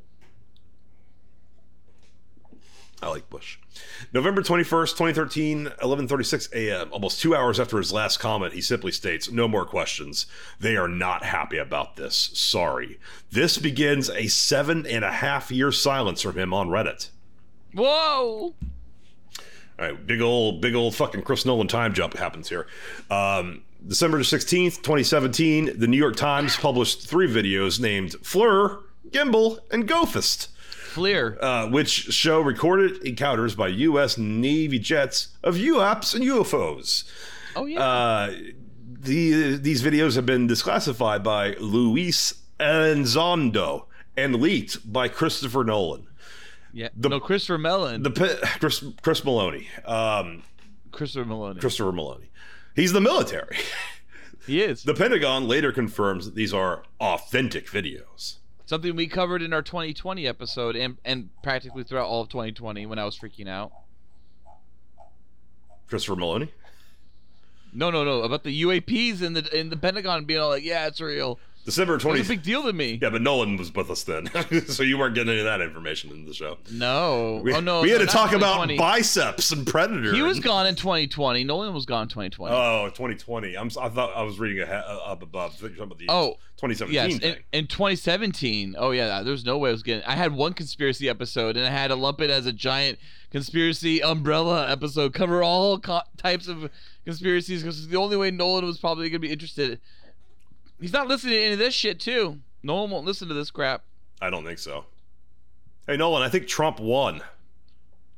I 3.02 3.10
like 3.10 3.30
Bush. 3.30 3.60
November 4.12 4.42
21st, 4.42 4.98
2013, 4.98 5.66
11:36 5.84 6.52
a.m. 6.54 6.92
Almost 6.92 7.22
2 7.22 7.36
hours 7.36 7.60
after 7.60 7.78
his 7.78 7.94
last 7.94 8.18
comment, 8.18 8.54
he 8.54 8.62
simply 8.62 8.92
states, 8.92 9.30
"No 9.32 9.48
more 9.48 9.66
questions. 9.66 10.26
They 10.60 10.76
are 10.76 10.88
not 10.88 11.24
happy 11.24 11.58
about 11.58 11.96
this. 11.96 12.32
Sorry." 12.34 13.00
This 13.32 13.60
begins 13.60 14.10
a 14.10 14.28
seven 14.28 14.86
and 14.88 15.06
a 15.06 15.12
half 15.12 15.52
year 15.52 15.72
silence 15.72 16.24
from 16.24 16.38
him 16.38 16.54
on 16.54 16.70
Reddit. 16.70 17.10
Whoa! 17.74 18.56
All 19.80 19.86
right, 19.86 20.08
big 20.08 20.22
old, 20.22 20.60
big 20.60 20.74
old 20.74 20.96
fucking 20.96 21.22
Chris 21.22 21.46
Nolan 21.46 21.68
time 21.68 21.94
jump 21.94 22.18
happens 22.18 22.50
here. 22.50 22.66
Um, 23.12 23.62
December 23.88 24.20
16th, 24.20 24.78
2017, 24.78 25.78
the 25.78 25.86
New 25.86 25.98
York 25.98 26.16
Times 26.16 26.58
published 26.58 27.08
three 27.08 27.32
videos 27.32 27.80
named 27.80 28.14
FLIR, 28.24 28.82
Gimbal, 29.12 29.60
and 29.70 29.88
GoFast. 29.88 30.48
FLIR. 30.98 31.38
uh, 31.42 31.68
which 31.70 31.90
show 31.90 32.42
recorded 32.42 32.98
encounters 33.04 33.56
by 33.56 33.68
U.S. 33.70 34.18
Navy 34.18 34.80
jets 34.80 35.30
of 35.44 35.56
UAPs 35.56 36.16
and 36.16 36.24
UFOs. 36.24 37.04
oh 37.56 37.66
yeah. 37.66 37.80
Uh, 37.82 38.34
the, 39.00 39.56
these 39.58 39.82
videos 39.84 40.16
have 40.16 40.26
been 40.26 40.48
disclassified 40.48 41.24
by 41.24 41.54
Luis 41.60 42.34
Elizondo 42.60 43.86
and 44.16 44.36
leaked 44.42 44.92
by 44.92 45.08
Christopher 45.08 45.64
Nolan. 45.64 46.08
yeah. 46.74 46.90
the- 46.96 47.10
no, 47.10 47.20
Christopher 47.20 47.58
Mellon. 47.58 48.04
The 48.04 48.12
Chris, 48.60 48.84
Chris 49.02 49.24
Maloney, 49.24 49.68
um, 49.86 50.44
Christopher 50.92 51.26
Maloney. 51.26 51.60
Christopher 51.60 51.92
Maloney. 51.92 52.30
He's 52.76 52.92
the 52.94 53.02
military. 53.02 53.58
he 54.46 54.62
is. 54.62 54.84
The 54.84 54.94
Pentagon 54.94 55.48
later 55.48 55.72
confirms 55.72 56.26
that 56.26 56.36
these 56.36 56.54
are 56.54 56.84
authentic 57.00 57.68
videos. 57.68 58.38
Something 58.68 58.98
we 58.98 59.08
covered 59.08 59.42
in 59.42 59.54
our 59.54 59.62
2020 59.62 60.28
episode 60.28 60.76
and 60.76 60.98
and 61.06 61.30
practically 61.42 61.86
throughout 61.86 62.08
all 62.08 62.22
of 62.24 62.30
2020 62.30 62.86
when 62.86 63.00
I 63.00 63.06
was 63.06 63.18
freaking 63.18 63.48
out. 63.48 63.72
Christopher 65.88 66.18
Maloney. 66.18 66.52
No, 67.72 67.90
no, 67.90 68.04
no. 68.04 68.24
About 68.24 68.44
the 68.44 68.64
UAPs 68.64 69.22
in 69.22 69.34
the 69.34 69.58
in 69.58 69.70
the 69.70 69.78
Pentagon 69.78 70.26
being 70.26 70.42
all 70.42 70.50
like, 70.50 70.66
yeah, 70.66 70.86
it's 70.86 71.00
real. 71.00 71.40
December 71.68 71.96
It 71.96 72.06
was 72.06 72.22
a 72.22 72.24
big 72.24 72.44
deal 72.44 72.64
to 72.64 72.72
me. 72.72 72.98
Yeah, 73.02 73.10
but 73.10 73.22
Nolan 73.22 73.58
was 73.58 73.76
with 73.76 73.92
us 73.92 74.04
then, 74.04 74.30
so 74.68 74.84
you 74.84 74.98
weren't 74.98 75.16
getting 75.16 75.32
any 75.32 75.40
of 75.40 75.46
that 75.48 75.60
information 75.60 76.12
in 76.12 76.26
the 76.26 76.34
show. 76.34 76.58
No. 76.72 77.42
We, 77.44 77.54
oh 77.54 77.60
no. 77.60 77.82
we 77.82 77.90
had 77.90 78.00
no, 78.00 78.06
to 78.06 78.12
talk 78.12 78.32
about 78.32 78.70
biceps 78.78 79.52
and 79.52 79.68
predator. 79.68 80.14
He 80.14 80.22
was 80.22 80.38
and- 80.38 80.46
gone 80.46 80.66
in 80.66 80.76
2020. 80.76 81.44
Nolan 81.44 81.74
was 81.74 81.86
gone 81.86 82.04
in 82.04 82.08
2020. 82.08 82.56
Oh, 82.56 82.86
2020. 82.92 83.58
I'm. 83.58 83.68
I 83.82 83.90
thought 83.90 84.16
I 84.16 84.22
was 84.24 84.40
reading 84.40 84.62
ahead, 84.64 84.82
uh, 84.88 85.12
up 85.12 85.22
above. 85.22 85.60
You're 85.60 85.72
talking 85.72 85.84
about 85.84 85.98
the 85.98 86.06
Oh, 86.08 86.36
2017 86.56 86.94
yes, 86.94 87.14
in, 87.16 87.20
thing. 87.20 87.44
in 87.52 87.68
2017. 87.68 88.76
Oh 88.78 88.92
yeah, 88.92 89.22
there's 89.22 89.44
no 89.44 89.58
way 89.58 89.68
I 89.68 89.74
was 89.74 89.84
getting. 89.84 90.06
I 90.06 90.16
had 90.16 90.34
one 90.34 90.54
conspiracy 90.54 91.10
episode, 91.10 91.58
and 91.58 91.66
I 91.66 91.70
had 91.70 91.90
to 91.90 91.96
lump 91.96 92.22
it 92.22 92.30
as 92.30 92.46
a 92.46 92.54
giant 92.54 92.98
conspiracy 93.30 94.02
umbrella 94.02 94.72
episode, 94.72 95.14
cover 95.14 95.44
all 95.44 95.80
co- 95.82 96.00
types 96.16 96.48
of 96.48 96.72
conspiracies, 97.04 97.62
because 97.62 97.78
it's 97.80 97.88
the 97.88 97.98
only 97.98 98.16
way 98.16 98.32
Nolan 98.32 98.66
was 98.66 98.78
probably 98.78 99.10
gonna 99.10 99.20
be 99.20 99.34
interested. 99.34 99.82
He's 100.80 100.94
not 100.94 101.08
listening 101.08 101.34
to 101.34 101.42
any 101.42 101.54
of 101.54 101.60
this 101.60 101.74
shit 101.74 102.00
too. 102.00 102.40
Nolan 102.64 102.92
won't 102.92 103.06
listen 103.06 103.28
to 103.28 103.34
this 103.34 103.52
crap. 103.52 103.84
I 104.22 104.30
don't 104.30 104.44
think 104.44 104.60
so. 104.60 104.86
Hey 105.88 105.98
Nolan, 105.98 106.24
I 106.24 106.30
think 106.30 106.48
Trump 106.48 106.80
won. 106.80 107.22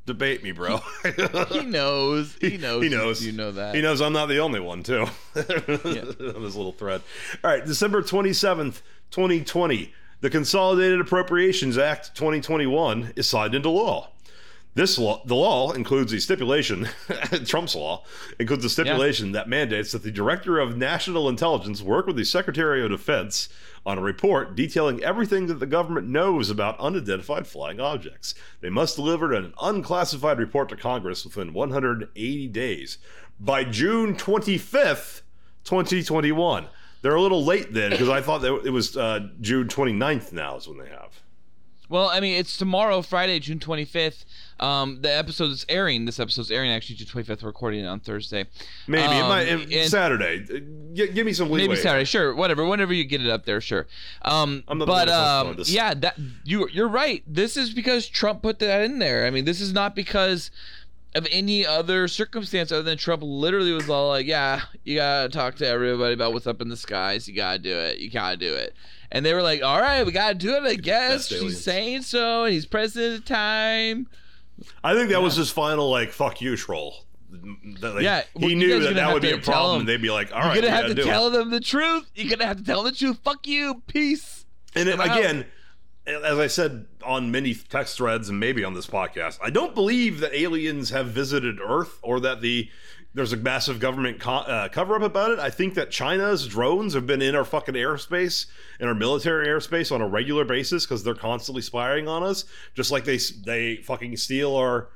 Debate 0.05 0.41
me, 0.41 0.51
bro. 0.51 0.79
He 1.51 1.63
knows. 1.65 2.35
He 2.41 2.57
knows. 2.57 2.81
He 2.81 2.89
knows. 2.89 3.23
You 3.23 3.31
know 3.31 3.51
that. 3.51 3.75
He 3.75 3.81
knows 3.81 4.01
I'm 4.01 4.11
not 4.11 4.25
the 4.25 4.39
only 4.39 4.59
one, 4.59 4.81
too. 4.81 5.01
on 5.03 5.09
this 5.35 6.55
little 6.55 6.71
thread. 6.71 7.03
All 7.43 7.51
right, 7.51 7.63
December 7.63 8.01
27th, 8.01 8.81
2020. 9.11 9.93
The 10.21 10.29
Consolidated 10.31 10.99
Appropriations 10.99 11.77
Act 11.77 12.15
2021 12.15 13.13
is 13.17 13.29
signed 13.29 13.53
into 13.53 13.69
law. 13.69 14.09
This 14.75 14.97
law, 14.97 15.21
the 15.25 15.35
law 15.35 15.71
includes 15.71 16.13
a 16.13 16.21
stipulation, 16.21 16.87
Trump's 17.45 17.75
law 17.75 18.03
includes 18.39 18.63
a 18.63 18.69
stipulation 18.69 19.31
that 19.31 19.49
mandates 19.49 19.91
that 19.91 20.03
the 20.03 20.11
Director 20.11 20.59
of 20.59 20.77
National 20.77 21.27
Intelligence 21.27 21.81
work 21.81 22.05
with 22.05 22.15
the 22.15 22.23
Secretary 22.23 22.83
of 22.83 22.91
Defense 22.91 23.49
on 23.85 23.97
a 23.97 24.01
report 24.01 24.55
detailing 24.55 25.03
everything 25.03 25.47
that 25.47 25.59
the 25.59 25.65
government 25.65 26.07
knows 26.07 26.49
about 26.49 26.79
unidentified 26.79 27.47
flying 27.47 27.79
objects. 27.79 28.35
They 28.61 28.69
must 28.69 28.95
deliver 28.95 29.33
an 29.33 29.53
unclassified 29.61 30.37
report 30.37 30.69
to 30.69 30.75
Congress 30.75 31.25
within 31.25 31.51
180 31.51 32.47
days 32.47 32.99
by 33.39 33.63
June 33.63 34.15
25th, 34.15 35.21
2021. 35.63 36.67
They're 37.01 37.15
a 37.15 37.21
little 37.21 37.43
late 37.43 37.73
then 37.73 37.91
because 37.91 38.09
I 38.09 38.21
thought 38.21 38.41
that 38.41 38.61
it 38.65 38.71
was 38.71 38.95
uh, 38.95 39.29
June 39.41 39.67
29th 39.67 40.31
now 40.31 40.57
is 40.57 40.67
when 40.67 40.77
they 40.77 40.89
have. 40.89 41.21
Well, 41.87 42.09
I 42.09 42.19
mean, 42.19 42.37
it's 42.37 42.55
tomorrow, 42.55 43.01
Friday, 43.01 43.39
June 43.39 43.59
25th. 43.59 44.25
Um, 44.59 45.01
the 45.01 45.15
episode 45.15 45.51
is 45.51 45.65
airing. 45.69 46.05
This 46.05 46.19
episode's 46.19 46.51
airing 46.51 46.71
actually 46.71 46.95
June 46.95 47.07
25th. 47.07 47.41
We're 47.43 47.47
recording 47.49 47.81
it 47.83 47.87
on 47.87 47.99
Thursday. 47.99 48.45
Maybe 48.87 49.03
it 49.03 49.21
Um, 49.21 49.29
might 49.29 49.47
it- 49.47 49.71
and- 49.73 49.89
Saturday. 49.89 50.43
Uh, 50.53 50.59
G- 50.93 51.07
give 51.13 51.25
me 51.25 51.33
some 51.33 51.49
leeway. 51.49 51.67
Maybe 51.69 51.79
Saturday, 51.81 52.05
sure, 52.05 52.33
whatever. 52.35 52.65
Whenever 52.65 52.93
you 52.93 53.03
get 53.05 53.21
it 53.21 53.29
up 53.29 53.45
there, 53.45 53.61
sure. 53.61 53.87
Um, 54.23 54.63
but 54.67 55.07
um, 55.09 55.55
yeah, 55.65 55.93
that 55.93 56.17
you 56.43 56.67
you're 56.73 56.87
right. 56.89 57.23
This 57.27 57.55
is 57.57 57.69
because 57.73 58.07
Trump 58.07 58.41
put 58.41 58.59
that 58.59 58.81
in 58.83 58.99
there. 58.99 59.25
I 59.25 59.29
mean, 59.29 59.45
this 59.45 59.61
is 59.61 59.71
not 59.73 59.95
because 59.95 60.51
of 61.15 61.25
any 61.31 61.65
other 61.65 62.07
circumstance 62.07 62.71
other 62.71 62.83
than 62.83 62.97
Trump 62.97 63.23
literally 63.23 63.71
was 63.71 63.89
all 63.89 64.09
like, 64.09 64.25
"Yeah, 64.27 64.61
you 64.83 64.95
gotta 64.97 65.29
talk 65.29 65.55
to 65.55 65.67
everybody 65.67 66.13
about 66.13 66.33
what's 66.33 66.45
up 66.47 66.61
in 66.61 66.69
the 66.69 66.77
skies. 66.77 67.27
You 67.27 67.35
gotta 67.35 67.59
do 67.59 67.75
it. 67.75 67.99
You 67.99 68.09
gotta 68.09 68.37
do 68.37 68.53
it." 68.53 68.75
And 69.11 69.25
they 69.25 69.33
were 69.33 69.41
like, 69.41 69.63
"All 69.63 69.81
right, 69.81 70.05
we 70.05 70.11
gotta 70.11 70.35
do 70.35 70.53
it. 70.55 70.63
I 70.63 70.75
guess 70.75 71.27
she's 71.29 71.63
saying 71.63 72.03
so, 72.03 72.43
and 72.43 72.53
he's 72.53 72.65
president 72.65 73.25
the 73.25 73.33
time." 73.33 74.07
I 74.83 74.93
think 74.93 75.09
that 75.11 75.21
was 75.21 75.35
his 75.35 75.49
final 75.51 75.89
like 75.89 76.11
"fuck 76.11 76.41
you" 76.41 76.55
troll. 76.57 77.05
That, 77.81 77.93
like, 77.95 78.03
Yeah, 78.03 78.23
well, 78.33 78.49
he 78.49 78.55
knew 78.55 78.79
that 78.79 78.95
that 78.95 79.13
would 79.13 79.21
be 79.21 79.31
a 79.31 79.37
problem. 79.37 79.81
and 79.81 79.89
they'd 79.89 80.01
be 80.01 80.09
like, 80.09 80.33
"All 80.33 80.39
right, 80.41 80.53
You're 80.55 80.63
gonna 80.63 80.75
have 80.75 80.87
gotta 80.95 81.03
tell 81.03 81.27
it." 81.27 81.31
them 81.31 81.51
the 81.51 81.59
truth. 81.59 82.09
You're 82.15 82.29
gonna 82.29 82.47
have 82.47 82.57
to 82.57 82.63
tell 82.63 82.83
them 82.83 82.91
the 82.91 82.97
truth. 82.97 83.19
Fuck 83.23 83.45
you. 83.47 83.83
Peace. 83.87 84.45
And 84.75 84.87
then, 84.89 84.99
out. 84.99 85.17
again, 85.17 85.45
as 86.07 86.39
I 86.39 86.47
said 86.47 86.87
on 87.03 87.29
many 87.31 87.53
text 87.53 87.97
threads 87.97 88.29
and 88.29 88.39
maybe 88.39 88.63
on 88.63 88.73
this 88.73 88.87
podcast, 88.87 89.37
I 89.43 89.51
don't 89.51 89.75
believe 89.75 90.19
that 90.21 90.33
aliens 90.33 90.89
have 90.89 91.07
visited 91.07 91.59
Earth 91.63 91.99
or 92.01 92.19
that 92.21 92.41
the 92.41 92.69
there's 93.13 93.33
a 93.33 93.37
massive 93.37 93.79
government 93.79 94.19
co- 94.19 94.31
uh, 94.31 94.69
cover 94.69 94.95
up 94.95 95.01
about 95.01 95.31
it. 95.31 95.39
I 95.39 95.49
think 95.49 95.73
that 95.75 95.89
China's 95.89 96.47
drones 96.47 96.93
have 96.93 97.07
been 97.07 97.21
in 97.21 97.35
our 97.35 97.43
fucking 97.43 97.75
airspace, 97.75 98.45
in 98.79 98.87
our 98.87 98.93
military 98.93 99.47
airspace 99.47 99.91
on 99.91 100.01
a 100.01 100.07
regular 100.07 100.45
basis 100.45 100.85
because 100.85 101.03
they're 101.03 101.15
constantly 101.15 101.61
spying 101.61 102.07
on 102.07 102.23
us, 102.23 102.45
just 102.75 102.91
like 102.91 103.05
they 103.05 103.17
they 103.45 103.77
fucking 103.77 104.15
steal 104.17 104.55
our 104.55 104.89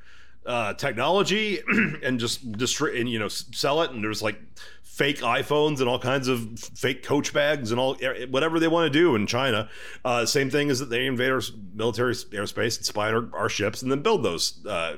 uh, 0.46 0.74
technology 0.74 1.60
and 2.04 2.20
just 2.20 2.52
distri- 2.52 3.00
and 3.00 3.10
you 3.10 3.18
know 3.18 3.30
sell 3.30 3.82
it. 3.82 3.92
And 3.92 4.04
there's 4.04 4.22
like 4.22 4.40
fake 4.84 5.22
iPhones 5.22 5.80
and 5.80 5.90
all 5.90 5.98
kinds 5.98 6.28
of 6.28 6.60
fake 6.60 7.02
coach 7.02 7.34
bags 7.34 7.72
and 7.72 7.80
all 7.80 7.98
whatever 8.30 8.60
they 8.60 8.68
want 8.68 8.92
to 8.92 9.00
do 9.00 9.16
in 9.16 9.26
China. 9.26 9.68
Uh, 10.06 10.24
same 10.24 10.52
thing 10.52 10.70
is 10.70 10.78
that 10.78 10.92
they 10.92 11.08
invade 11.08 11.32
our 11.32 11.42
military 11.74 12.14
airspace 12.14 12.78
and 12.78 12.86
spy 12.86 13.08
on 13.08 13.32
our, 13.34 13.40
our 13.42 13.50
ships 13.50 13.82
and 13.82 13.90
then 13.90 14.04
build 14.04 14.22
those 14.22 14.64
uh, 14.68 14.98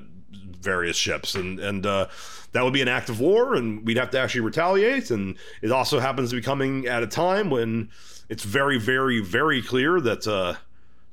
various 0.66 0.98
ships. 0.98 1.36
And 1.36 1.60
and 1.62 1.86
uh, 1.86 2.08
that 2.52 2.64
would 2.64 2.74
be 2.74 2.82
an 2.82 2.90
act 2.90 3.08
of 3.10 3.22
war 3.22 3.56
and 3.56 3.86
we'd 3.86 3.98
have 3.98 4.10
to 4.12 4.20
actually 4.20 4.42
retaliate. 4.42 5.12
And 5.12 5.38
it 5.62 5.72
also 5.72 6.00
happens 6.00 6.32
to 6.32 6.36
be 6.36 6.42
coming 6.42 6.88
at 6.88 7.04
a 7.04 7.08
time 7.08 7.50
when 7.50 7.90
it's 8.28 8.44
very 8.44 8.78
very 8.78 9.22
very 9.22 9.62
clear 9.62 10.02
that 10.02 10.28
uh, 10.28 10.56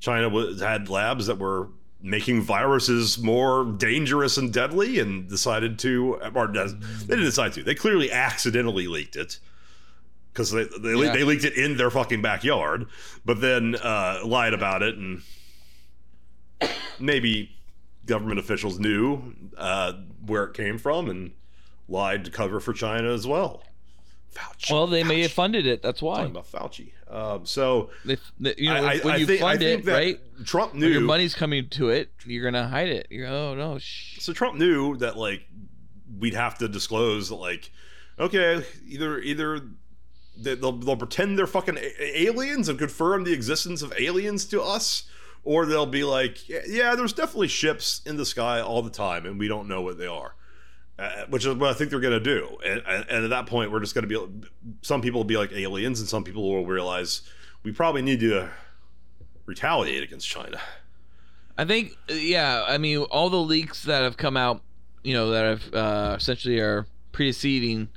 China 0.01 0.27
was, 0.27 0.59
had 0.59 0.89
labs 0.89 1.27
that 1.27 1.37
were 1.37 1.69
making 2.01 2.41
viruses 2.41 3.17
more 3.17 3.63
dangerous 3.77 4.37
and 4.37 4.51
deadly 4.51 4.99
and 4.99 5.29
decided 5.29 5.79
to 5.79 6.19
or 6.35 6.47
they 6.47 6.67
didn't 7.07 7.23
decide 7.23 7.53
to. 7.53 7.63
They 7.63 7.75
clearly 7.75 8.11
accidentally 8.11 8.87
leaked 8.87 9.15
it. 9.15 9.39
Because 10.33 10.51
they 10.51 10.65
they, 10.81 10.95
Yeah. 10.95 11.13
they 11.13 11.23
leaked 11.23 11.45
it 11.45 11.53
in 11.53 11.77
their 11.77 11.91
fucking 11.91 12.21
backyard 12.21 12.87
but 13.23 13.39
then 13.39 13.75
uh, 13.75 14.19
lied 14.25 14.53
about 14.53 14.81
it 14.81 14.95
and 14.97 15.21
maybe 16.99 17.55
government 18.05 18.39
officials 18.39 18.79
knew 18.79 19.33
uh, 19.57 19.93
where 20.25 20.43
it 20.45 20.53
came 20.53 20.77
from 20.77 21.09
and 21.09 21.31
lied 21.87 22.25
to 22.25 22.31
cover 22.31 22.59
for 22.59 22.73
China 22.73 23.11
as 23.13 23.25
well. 23.27 23.63
Fauci. 24.33 24.71
Well, 24.71 24.87
they 24.87 25.03
may 25.03 25.21
have 25.21 25.31
funded 25.31 25.67
it. 25.67 25.83
That's 25.83 26.01
why. 26.01 26.17
talking 26.25 26.31
about 26.31 26.51
Fauci. 26.51 26.91
Um, 27.07 27.45
so 27.45 27.91
They, 28.03 28.17
they- 28.39 28.55
you 28.57 28.69
know, 28.73 28.83
I, 28.83 28.97
when 28.99 29.13
I 29.13 29.17
you 29.17 29.25
think, 29.27 29.41
I 29.43 29.49
fund 29.51 29.59
think 29.59 29.81
it, 29.81 29.85
that 29.85 29.93
right? 29.93 30.19
Trump 30.45 30.73
When 30.73 30.81
your 30.91 31.01
money's 31.01 31.35
coming 31.35 31.69
to 31.69 31.89
it, 31.89 32.09
you're 32.25 32.43
gonna 32.43 32.67
hide 32.67 32.89
it. 32.89 33.07
You're 33.11 33.27
oh 33.27 33.53
no, 33.53 33.77
shh. 33.77 34.19
so 34.19 34.33
Trump 34.33 34.57
knew 34.57 34.97
that 34.97 35.17
like 35.17 35.43
we'd 36.19 36.33
have 36.33 36.57
to 36.59 36.67
disclose 36.67 37.29
that 37.29 37.35
like 37.35 37.71
okay 38.19 38.63
either 38.87 39.19
either 39.19 39.59
they- 40.35 40.55
they'll, 40.55 40.71
they'll 40.71 40.97
pretend 40.97 41.37
they're 41.37 41.45
fucking 41.45 41.77
aliens 41.99 42.67
and 42.69 42.79
confirm 42.79 43.23
the 43.25 43.33
existence 43.33 43.83
of 43.83 43.93
aliens 43.99 44.45
to 44.45 44.61
us 44.63 45.03
or 45.43 45.65
they'll 45.65 45.85
be 45.85 46.03
like 46.03 46.47
yeah, 46.47 46.95
there's 46.95 47.13
definitely 47.13 47.47
ships 47.47 48.01
in 48.05 48.17
the 48.17 48.25
sky 48.25 48.61
all 48.61 48.81
the 48.81 48.89
time 48.89 49.25
and 49.25 49.39
we 49.39 49.47
don't 49.47 49.67
know 49.67 49.81
what 49.81 49.97
they 49.97 50.07
are 50.07 50.35
uh, 50.99 51.25
which 51.29 51.45
is 51.45 51.55
what 51.55 51.69
I 51.69 51.73
think 51.73 51.89
they're 51.89 51.99
going 51.99 52.13
to 52.13 52.19
do 52.19 52.57
and, 52.65 52.81
and, 52.85 53.23
at 53.25 53.29
that 53.29 53.47
point 53.47 53.71
we're 53.71 53.79
just 53.79 53.95
going 53.95 54.07
to 54.07 54.29
be 54.29 54.47
some 54.81 55.01
people 55.01 55.19
will 55.19 55.25
be 55.25 55.37
like 55.37 55.51
aliens 55.51 55.99
and 55.99 56.07
some 56.07 56.23
people 56.23 56.49
will 56.49 56.65
realize 56.65 57.21
we 57.63 57.71
probably 57.71 58.01
need 58.01 58.19
to 58.21 58.49
retaliate 59.45 60.03
against 60.03 60.27
China 60.27 60.59
I 61.57 61.65
think, 61.65 61.97
yeah. 62.07 62.65
I 62.67 62.77
mean, 62.77 62.99
all 63.03 63.29
the 63.29 63.37
leaks 63.37 63.83
that 63.83 64.03
have 64.03 64.17
come 64.17 64.37
out, 64.37 64.61
you 65.03 65.13
know, 65.13 65.29
that 65.31 65.45
have 65.45 65.73
uh, 65.73 66.15
essentially 66.15 66.59
are 66.59 66.87
preceding, 67.11 67.89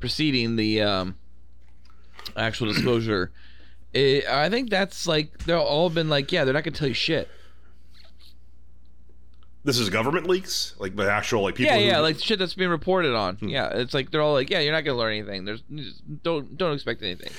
preceding 0.00 0.56
the 0.56 0.82
um, 0.82 1.16
actual 2.36 2.72
disclosure. 2.72 3.30
It, 3.96 4.26
I 4.28 4.50
think 4.50 4.68
that's 4.68 5.06
like 5.06 5.38
they're 5.44 5.58
all 5.58 5.88
been 5.88 6.08
like, 6.10 6.30
yeah, 6.32 6.44
they're 6.44 6.52
not 6.54 6.64
gonna 6.64 6.76
tell 6.76 6.88
you 6.88 6.94
shit. 6.94 7.28
this 9.64 9.78
is 9.80 9.90
government 9.90 10.28
leaks 10.28 10.74
like 10.78 10.94
the 10.94 11.10
actual 11.10 11.42
like 11.42 11.56
people 11.56 11.74
yeah, 11.74 11.80
who- 11.80 11.86
yeah, 11.86 11.98
like 11.98 12.18
shit 12.20 12.38
that's 12.38 12.54
being 12.54 12.70
reported 12.70 13.14
on. 13.14 13.36
Hmm. 13.36 13.48
Yeah, 13.48 13.68
it's 13.70 13.94
like 13.94 14.10
they're 14.10 14.20
all 14.20 14.34
like, 14.34 14.48
yeah, 14.50 14.60
you're 14.60 14.72
not 14.72 14.84
gonna 14.84 14.98
learn 14.98 15.14
anything. 15.14 15.44
There's 15.44 15.62
don't 16.22 16.56
don't 16.56 16.74
expect 16.74 17.02
anything. 17.02 17.32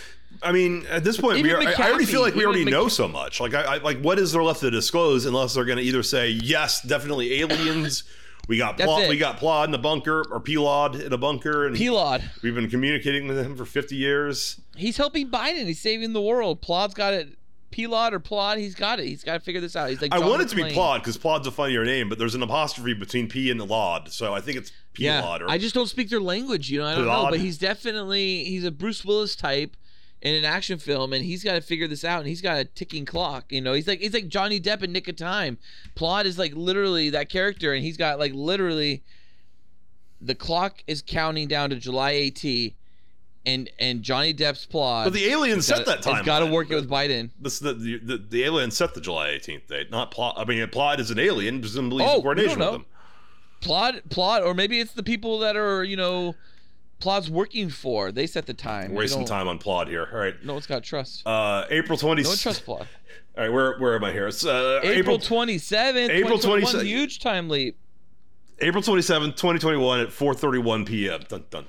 I 0.44 0.52
mean, 0.52 0.86
at 0.90 1.04
this 1.04 1.18
point, 1.18 1.42
we 1.42 1.52
are, 1.54 1.62
I- 1.62 1.74
I 1.78 1.90
already 1.90 2.06
feel 2.06 2.22
like 2.22 2.36
we 2.36 2.46
already 2.46 2.66
know 2.66 2.90
so 2.90 3.08
much. 3.08 3.40
Like, 3.40 3.54
I, 3.54 3.76
I 3.76 3.78
like 3.78 4.00
what 4.02 4.20
is 4.20 4.34
there 4.34 4.44
left 4.44 4.60
to 4.60 4.70
disclose 4.70 5.26
unless 5.26 5.54
they're 5.54 5.66
going 5.66 5.78
to 5.78 5.84
either 5.84 6.04
say 6.04 6.30
yes, 6.30 6.82
definitely 6.82 7.40
aliens. 7.40 8.04
We 8.48 8.58
got 8.58 8.78
That's 8.78 8.88
plot, 8.88 9.04
it. 9.04 9.10
we 9.10 9.18
got 9.18 9.38
Plod 9.38 9.66
in 9.66 9.72
the 9.72 9.78
bunker 9.78 10.24
or 10.32 10.40
Plod 10.40 10.96
in 10.96 11.12
a 11.12 11.18
bunker, 11.18 11.68
and 11.68 11.76
Pelod, 11.76 12.24
we've 12.42 12.56
been 12.56 12.70
communicating 12.70 13.28
with 13.28 13.38
him 13.38 13.56
for 13.56 13.66
fifty 13.66 13.96
years. 13.98 14.62
he's 14.76 14.98
helping 14.98 15.30
Biden. 15.30 15.66
He's 15.66 15.82
saving 15.82 16.14
the 16.14 16.22
world. 16.22 16.62
Plod's 16.62 16.94
got 16.94 17.14
it. 17.14 17.38
Pelod 17.72 18.14
or 18.14 18.20
Plod, 18.20 18.58
he's 18.58 18.76
got 18.76 19.00
it. 19.00 19.06
He's 19.06 19.24
got 19.26 19.34
to 19.34 19.40
figure 19.42 19.60
this 19.60 19.76
out. 19.76 19.90
He's 19.90 20.02
like 20.02 20.14
I 20.14 20.20
John 20.20 20.30
want 20.30 20.42
it 20.42 20.48
to 20.50 20.56
be 20.56 20.64
McClane. 20.64 20.74
Plod 20.74 21.02
because 21.02 21.18
Plod's 21.18 21.46
a 21.48 21.52
funnier 21.52 21.84
name, 21.84 22.08
but 22.08 22.18
there's 22.18 22.34
an 22.34 22.42
apostrophe 22.42 22.94
between 22.94 23.28
P 23.28 23.52
and 23.52 23.60
the 23.60 23.66
Lod, 23.66 24.14
so 24.14 24.34
I 24.34 24.40
think 24.40 24.58
it's 24.58 24.72
Plod. 24.94 25.42
Yeah, 25.42 25.46
or, 25.46 25.50
I 25.50 25.58
just 25.58 25.76
don't 25.76 25.88
speak 25.88 26.10
their 26.10 26.22
language. 26.22 26.70
You 26.70 26.80
know, 26.80 26.86
I 26.86 26.96
don't 26.96 27.06
know, 27.06 27.12
Pelod. 27.12 27.30
but 27.32 27.40
he's 27.42 27.58
definitely 27.58 28.46
he's 28.46 28.64
a 28.64 28.72
Bruce 28.72 29.04
Willis 29.04 29.36
type 29.36 29.76
in 30.22 30.34
an 30.34 30.46
action 30.46 30.80
film, 30.80 31.14
and 31.14 31.24
he's 31.24 31.44
got 31.44 31.54
to 31.54 31.62
figure 31.62 31.88
this 31.88 32.04
out. 32.04 32.20
And 32.20 32.28
he's 32.28 32.42
got 32.42 32.58
a 32.58 32.66
ticking 32.66 33.06
clock. 33.06 33.52
You 33.52 33.62
know, 33.62 33.74
he's 33.74 33.88
like 33.88 34.00
he's 34.00 34.14
like 34.14 34.28
Johnny 34.28 34.60
Depp 34.60 34.84
in 34.84 34.92
Nick 34.92 35.08
of 35.08 35.16
Time. 35.16 35.58
Plot 35.96 36.26
is 36.26 36.38
like 36.38 36.54
literally 36.56 37.10
that 37.12 37.30
character, 37.30 37.74
and 37.74 37.84
he's 37.84 37.98
got 37.98 38.20
like 38.20 38.34
literally 38.34 39.04
the 40.22 40.36
clock 40.36 40.84
is 40.88 41.04
counting 41.06 41.48
down 41.48 41.70
to 41.70 41.76
July 41.76 42.12
18, 42.12 42.74
and 43.46 43.70
and 43.80 44.04
Johnny 44.04 44.34
Depp's 44.34 44.66
plot. 44.66 45.06
but 45.06 45.14
the 45.14 45.26
aliens 45.26 45.66
set 45.66 45.86
that 45.86 46.02
time. 46.02 46.18
He's 46.18 46.26
Got 46.26 46.40
to 46.40 46.48
work 46.48 46.70
it 46.72 46.76
with 46.76 46.90
Biden. 46.90 47.30
This, 47.40 47.60
the, 47.60 47.74
the, 47.74 48.18
the, 48.30 48.44
alien 48.44 48.72
set 48.72 48.94
the 48.94 49.02
July 49.02 49.30
18th 49.30 49.68
date, 49.68 49.92
not 49.92 50.12
plot 50.12 50.36
I 50.38 50.46
mean, 50.46 50.68
plot 50.70 51.00
is 51.00 51.12
an 51.12 51.20
alien, 51.20 51.62
presumably 51.62 52.04
Oh, 52.04 52.16
in 52.16 52.22
coordination 52.22 52.60
with 52.60 52.72
them. 52.72 52.86
Plot, 53.62 54.10
plot, 54.10 54.44
or 54.44 54.54
maybe 54.54 54.80
it's 54.80 54.94
the 54.94 55.04
people 55.04 55.40
that 55.40 55.56
are 55.56 55.84
you 55.84 55.96
know, 55.96 56.36
plot's 57.00 57.30
working 57.30 57.70
for. 57.70 58.12
They 58.12 58.28
set 58.28 58.46
the 58.46 58.54
time. 58.54 58.92
We're 58.92 59.00
wasting 59.00 59.26
time 59.26 59.48
on 59.48 59.60
Plod 59.60 59.88
here. 59.88 60.08
All 60.12 60.20
right. 60.20 60.36
No 60.44 60.54
one's 60.54 60.68
got 60.68 60.84
trust. 60.84 61.26
Uh, 61.26 61.66
April 61.70 61.98
20. 61.98 62.24
No 62.24 62.30
one 62.30 62.38
trusts 62.38 62.62
plot. 62.62 62.88
All 63.38 63.44
right, 63.44 63.54
where 63.54 63.78
where 63.78 63.96
am 63.96 64.04
I 64.04 64.12
here? 64.12 64.28
It's 64.28 64.44
uh, 64.44 64.80
April 64.84 65.20
27th, 65.20 66.10
April 66.10 66.40
2021, 66.40 66.74
27th. 66.74 66.84
huge 66.86 67.20
time 67.20 67.50
leap. 67.50 67.78
April 68.60 68.82
27, 68.82 69.32
2021 69.34 70.00
at 70.00 70.08
4:31 70.08 70.88
p.m. 70.88 71.22
Dun, 71.28 71.46
dun. 71.52 71.66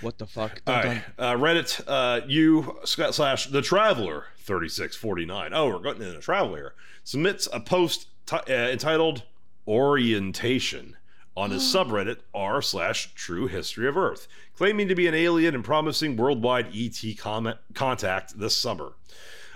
What 0.00 0.16
the 0.16 0.26
fuck? 0.26 0.62
All 0.66 0.82
Dun, 0.82 0.86
right, 0.86 1.04
uh, 1.18 1.34
Reddit 1.34 1.82
uh, 1.86 2.26
u 2.26 2.78
slash 2.84 3.46
the 3.48 3.60
traveler 3.60 4.26
3649. 4.38 5.52
Oh, 5.52 5.68
we're 5.68 5.78
getting 5.80 6.08
in 6.08 6.16
a 6.16 6.20
traveler 6.20 6.56
here. 6.56 6.74
Submits 7.04 7.48
a 7.52 7.60
post 7.60 8.08
ti 8.24 8.36
uh, 8.36 8.52
entitled 8.70 9.24
"Orientation" 9.68 10.96
on 11.36 11.50
his 11.50 11.62
subreddit 11.62 12.18
r 12.32 12.62
slash 12.62 13.12
True 13.14 13.46
History 13.46 13.88
of 13.88 13.96
Earth, 13.96 14.28
claiming 14.56 14.88
to 14.88 14.94
be 14.94 15.06
an 15.06 15.14
alien 15.14 15.54
and 15.54 15.64
promising 15.64 16.16
worldwide 16.16 16.68
ET 16.74 17.00
comment- 17.18 17.58
contact 17.74 18.38
this 18.38 18.56
summer. 18.56 18.92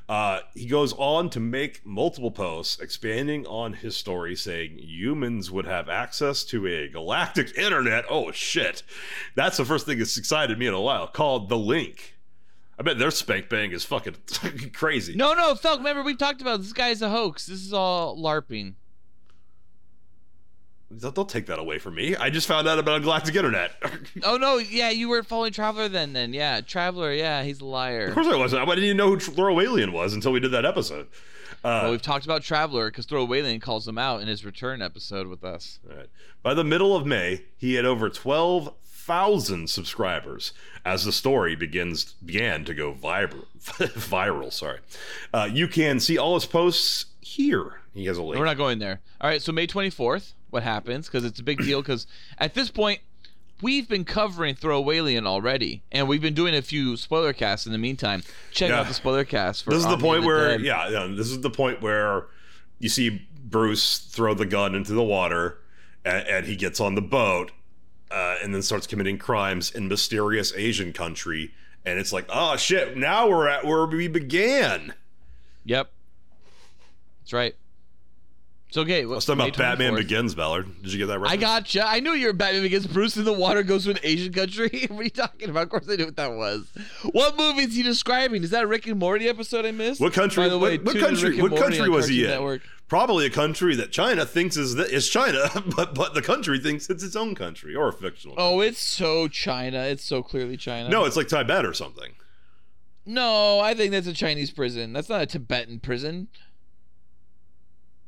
Uh, 0.08 0.40
he 0.54 0.66
goes 0.66 0.94
on 0.94 1.28
to 1.28 1.38
make 1.38 1.84
multiple 1.84 2.30
posts 2.30 2.80
expanding 2.80 3.46
on 3.46 3.74
his 3.74 3.94
story, 3.94 4.34
saying 4.34 4.78
humans 4.78 5.50
would 5.50 5.66
have 5.66 5.90
access 5.90 6.44
to 6.44 6.66
a 6.66 6.88
galactic 6.88 7.56
internet. 7.58 8.06
Oh 8.08 8.32
shit, 8.32 8.82
that's 9.34 9.58
the 9.58 9.66
first 9.66 9.84
thing 9.84 9.98
that's 9.98 10.16
excited 10.16 10.58
me 10.58 10.66
in 10.66 10.72
a 10.72 10.80
while. 10.80 11.06
Called 11.08 11.50
the 11.50 11.58
Link. 11.58 12.14
I 12.78 12.84
bet 12.84 12.98
their 12.98 13.10
spank 13.10 13.50
bang 13.50 13.72
is 13.72 13.84
fucking 13.84 14.14
crazy. 14.72 15.14
No, 15.14 15.34
no, 15.34 15.54
Felk, 15.54 15.78
remember 15.78 16.02
we 16.02 16.16
talked 16.16 16.40
about 16.40 16.60
this 16.60 16.72
guy's 16.72 17.02
a 17.02 17.10
hoax. 17.10 17.44
This 17.46 17.60
is 17.60 17.72
all 17.74 18.16
LARPing. 18.16 18.74
Don't, 20.96 21.14
don't 21.14 21.28
take 21.28 21.46
that 21.46 21.58
away 21.58 21.78
from 21.78 21.94
me. 21.96 22.16
I 22.16 22.30
just 22.30 22.46
found 22.46 22.66
out 22.66 22.78
about 22.78 23.02
galactic 23.02 23.34
internet. 23.34 23.72
Oh 24.24 24.36
no, 24.36 24.56
yeah, 24.58 24.90
you 24.90 25.08
weren't 25.08 25.26
following 25.26 25.52
Traveler 25.52 25.88
then. 25.88 26.12
Then 26.12 26.32
yeah, 26.32 26.60
Traveler, 26.60 27.12
yeah, 27.12 27.42
he's 27.42 27.60
a 27.60 27.64
liar. 27.66 28.06
of 28.08 28.14
course 28.14 28.26
I 28.26 28.36
wasn't. 28.36 28.62
I 28.62 28.64
didn't 28.66 28.84
even 28.84 28.96
know 28.96 29.08
who 29.10 29.18
Throw 29.20 29.60
Alien 29.60 29.92
was 29.92 30.14
until 30.14 30.32
we 30.32 30.40
did 30.40 30.50
that 30.52 30.64
episode. 30.64 31.06
Uh, 31.64 31.80
Well, 31.82 31.90
we've 31.92 32.02
talked 32.02 32.24
about 32.24 32.42
Traveler 32.42 32.90
because 32.90 33.04
Throw 33.06 33.24
Wayland 33.24 33.62
calls 33.62 33.86
him 33.86 33.98
out 33.98 34.20
in 34.22 34.28
his 34.28 34.44
return 34.44 34.80
episode 34.80 35.26
with 35.26 35.44
us. 35.44 35.78
Right. 35.84 36.06
By 36.42 36.54
the 36.54 36.64
middle 36.64 36.94
of 36.96 37.04
May, 37.06 37.42
he 37.56 37.74
had 37.74 37.84
over 37.84 38.08
12,000 38.08 39.68
subscribers 39.68 40.52
as 40.84 41.04
the 41.04 41.12
story 41.12 41.54
begins 41.56 42.14
began 42.24 42.64
to 42.64 42.74
go 42.74 42.92
vibra- 42.94 43.44
viral. 43.60 44.52
Sorry. 44.52 44.78
Uh, 45.34 45.48
you 45.52 45.68
can 45.68 46.00
see 46.00 46.16
all 46.18 46.34
his 46.34 46.46
posts 46.46 47.06
here. 47.20 47.80
He 47.98 48.06
has 48.06 48.18
a. 48.18 48.22
We're 48.22 48.44
not 48.44 48.56
going 48.56 48.78
there. 48.78 49.00
All 49.20 49.28
right, 49.28 49.42
so 49.42 49.52
May 49.52 49.66
24th, 49.66 50.34
what 50.50 50.62
happens? 50.62 51.06
Because 51.06 51.24
it's 51.24 51.40
a 51.40 51.42
big 51.42 51.58
deal. 51.58 51.80
Because 51.82 52.06
at 52.38 52.54
this 52.54 52.70
point, 52.70 53.00
we've 53.60 53.88
been 53.88 54.04
covering 54.04 54.54
Throw 54.54 54.80
Wayland 54.80 55.26
already, 55.26 55.82
and 55.90 56.08
we've 56.08 56.22
been 56.22 56.34
doing 56.34 56.54
a 56.54 56.62
few 56.62 56.96
spoiler 56.96 57.32
casts 57.32 57.66
in 57.66 57.72
the 57.72 57.78
meantime. 57.78 58.22
Check 58.52 58.70
Yeah. 58.70 58.80
out 58.80 58.88
the 58.88 58.94
spoiler 58.94 59.24
cast 59.24 59.64
for. 59.64 59.70
this 59.70 59.80
is 59.80 59.86
the 59.88 59.98
point 59.98 60.22
the 60.22 60.26
where, 60.28 60.48
Dead. 60.58 60.62
yeah, 60.62 60.88
yeah, 60.88 61.06
this 61.14 61.28
is 61.30 61.40
the 61.40 61.50
point 61.50 61.82
where 61.82 62.26
you 62.78 62.88
see 62.88 63.26
Bruce 63.44 63.98
throw 63.98 64.34
the 64.34 64.46
gun 64.46 64.74
into 64.74 64.92
the 64.92 65.02
water 65.02 65.58
and, 66.04 66.26
and 66.28 66.46
he 66.46 66.54
gets 66.54 66.80
on 66.80 66.94
the 66.94 67.02
boat 67.02 67.50
uh, 68.10 68.36
and 68.42 68.54
then 68.54 68.62
starts 68.62 68.86
committing 68.86 69.18
crimes 69.18 69.70
in 69.70 69.88
mysterious 69.88 70.52
Asian 70.54 70.92
country. 70.92 71.52
And 71.84 71.98
it's 71.98 72.12
like, 72.12 72.26
oh 72.28 72.56
shit, 72.56 72.96
now 72.96 73.28
we're 73.28 73.48
at 73.48 73.64
where 73.64 73.86
we 73.86 74.06
began. 74.08 74.94
Yep. 75.64 75.90
That's 77.20 77.32
right. 77.32 77.56
So 78.70 78.82
okay, 78.82 79.02
I 79.02 79.06
was 79.06 79.24
talking 79.24 79.40
about 79.40 79.56
Batman 79.56 79.94
Begins. 79.94 80.34
Ballard. 80.34 80.82
Did 80.82 80.92
you 80.92 80.98
get 80.98 81.06
that 81.06 81.18
right? 81.18 81.30
I 81.30 81.36
gotcha. 81.36 81.86
I 81.86 82.00
knew 82.00 82.12
you 82.12 82.26
were 82.26 82.32
Batman 82.34 82.62
Begins. 82.62 82.86
Bruce 82.86 83.16
in 83.16 83.24
the 83.24 83.32
water 83.32 83.62
goes 83.62 83.84
to 83.84 83.90
an 83.90 83.98
Asian 84.02 84.30
country. 84.30 84.86
what 84.88 85.00
are 85.00 85.04
you 85.04 85.10
talking 85.10 85.48
about? 85.48 85.64
Of 85.64 85.68
course 85.70 85.88
I 85.88 85.96
knew 85.96 86.04
what 86.04 86.16
that 86.16 86.32
was. 86.34 86.70
What 87.12 87.38
movie 87.38 87.62
is 87.62 87.74
he 87.74 87.82
describing? 87.82 88.42
Is 88.42 88.50
that 88.50 88.64
a 88.64 88.66
Rick 88.66 88.86
and 88.86 88.98
Morty 88.98 89.26
episode 89.26 89.64
I 89.64 89.70
missed? 89.70 90.02
What 90.02 90.12
country? 90.12 90.44
By 90.44 90.50
the 90.50 90.58
way, 90.58 90.76
what, 90.76 90.94
what 90.94 90.98
country? 90.98 91.40
What 91.40 91.56
country 91.56 91.88
was 91.88 92.08
he 92.08 92.24
in? 92.24 92.30
Network. 92.30 92.60
Probably 92.88 93.24
a 93.24 93.30
country 93.30 93.74
that 93.76 93.90
China 93.90 94.26
thinks 94.26 94.58
is 94.58 94.74
is 94.74 95.08
China, 95.08 95.48
but 95.76 95.94
but 95.94 96.12
the 96.12 96.22
country 96.22 96.58
thinks 96.58 96.90
it's 96.90 97.02
its 97.02 97.16
own 97.16 97.34
country 97.34 97.74
or 97.74 97.88
a 97.88 97.92
fictional. 97.92 98.34
Oh, 98.38 98.60
it's 98.60 98.80
so 98.80 99.28
China. 99.28 99.80
It's 99.84 100.04
so 100.04 100.22
clearly 100.22 100.58
China. 100.58 100.90
no, 100.90 101.06
it's 101.06 101.16
like 101.16 101.28
Tibet 101.28 101.64
or 101.64 101.72
something. 101.72 102.12
no, 103.06 103.60
I 103.60 103.72
think 103.72 103.92
that's 103.92 104.06
a 104.06 104.12
Chinese 104.12 104.50
prison. 104.50 104.92
That's 104.92 105.08
not 105.08 105.22
a 105.22 105.26
Tibetan 105.26 105.80
prison. 105.80 106.28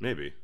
Maybe. 0.00 0.34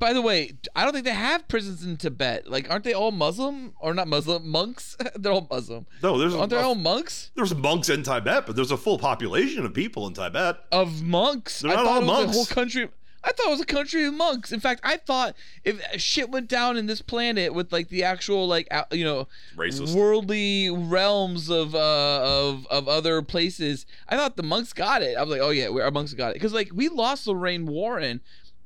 By 0.00 0.12
the 0.14 0.22
way, 0.22 0.54
I 0.74 0.82
don't 0.84 0.92
think 0.92 1.04
they 1.04 1.12
have 1.12 1.46
prisons 1.46 1.84
in 1.84 1.96
Tibet. 1.98 2.48
Like, 2.50 2.68
aren't 2.70 2.84
they 2.84 2.94
all 2.94 3.12
Muslim 3.12 3.74
or 3.78 3.94
not 3.94 4.08
Muslim 4.08 4.48
monks? 4.48 4.96
They're 5.14 5.30
all 5.30 5.46
Muslim. 5.50 5.86
No, 6.02 6.18
there's 6.18 6.34
Aren't 6.34 6.50
they 6.50 6.56
a, 6.56 6.62
all 6.62 6.74
monks? 6.74 7.30
there's 7.36 7.54
monks 7.54 7.88
in 7.90 8.02
Tibet, 8.02 8.46
but 8.46 8.56
there's 8.56 8.70
a 8.72 8.76
full 8.78 8.98
population 8.98 9.64
of 9.64 9.72
people 9.74 10.06
in 10.08 10.14
Tibet. 10.14 10.56
Of 10.72 11.02
monks. 11.02 11.60
They're 11.60 11.70
I 11.70 11.74
not 11.76 11.84
thought 11.84 12.02
all 12.02 12.06
monks. 12.06 12.30
a 12.30 12.34
whole 12.34 12.46
country. 12.46 12.88
I 13.22 13.32
thought 13.32 13.48
it 13.48 13.50
was 13.50 13.60
a 13.60 13.66
country 13.66 14.06
of 14.06 14.14
monks. 14.14 14.50
In 14.50 14.60
fact, 14.60 14.80
I 14.82 14.96
thought 14.96 15.36
if 15.62 15.78
shit 16.00 16.30
went 16.30 16.48
down 16.48 16.78
in 16.78 16.86
this 16.86 17.02
planet 17.02 17.52
with 17.52 17.70
like 17.70 17.90
the 17.90 18.02
actual 18.02 18.48
like 18.48 18.66
you 18.92 19.04
know 19.04 19.28
Racist. 19.54 19.94
worldly 19.94 20.70
realms 20.70 21.50
of 21.50 21.74
uh 21.74 22.20
of 22.24 22.66
of 22.68 22.88
other 22.88 23.20
places, 23.20 23.84
I 24.08 24.16
thought 24.16 24.36
the 24.36 24.42
monks 24.42 24.72
got 24.72 25.02
it. 25.02 25.18
I 25.18 25.22
was 25.22 25.30
like, 25.30 25.42
oh 25.42 25.50
yeah, 25.50 25.68
we- 25.68 25.82
our 25.82 25.90
monks 25.90 26.14
got 26.14 26.30
it 26.30 26.34
because 26.36 26.54
like 26.54 26.70
we 26.74 26.88
lost 26.88 27.26
Lorraine 27.26 27.66
Warren. 27.66 28.22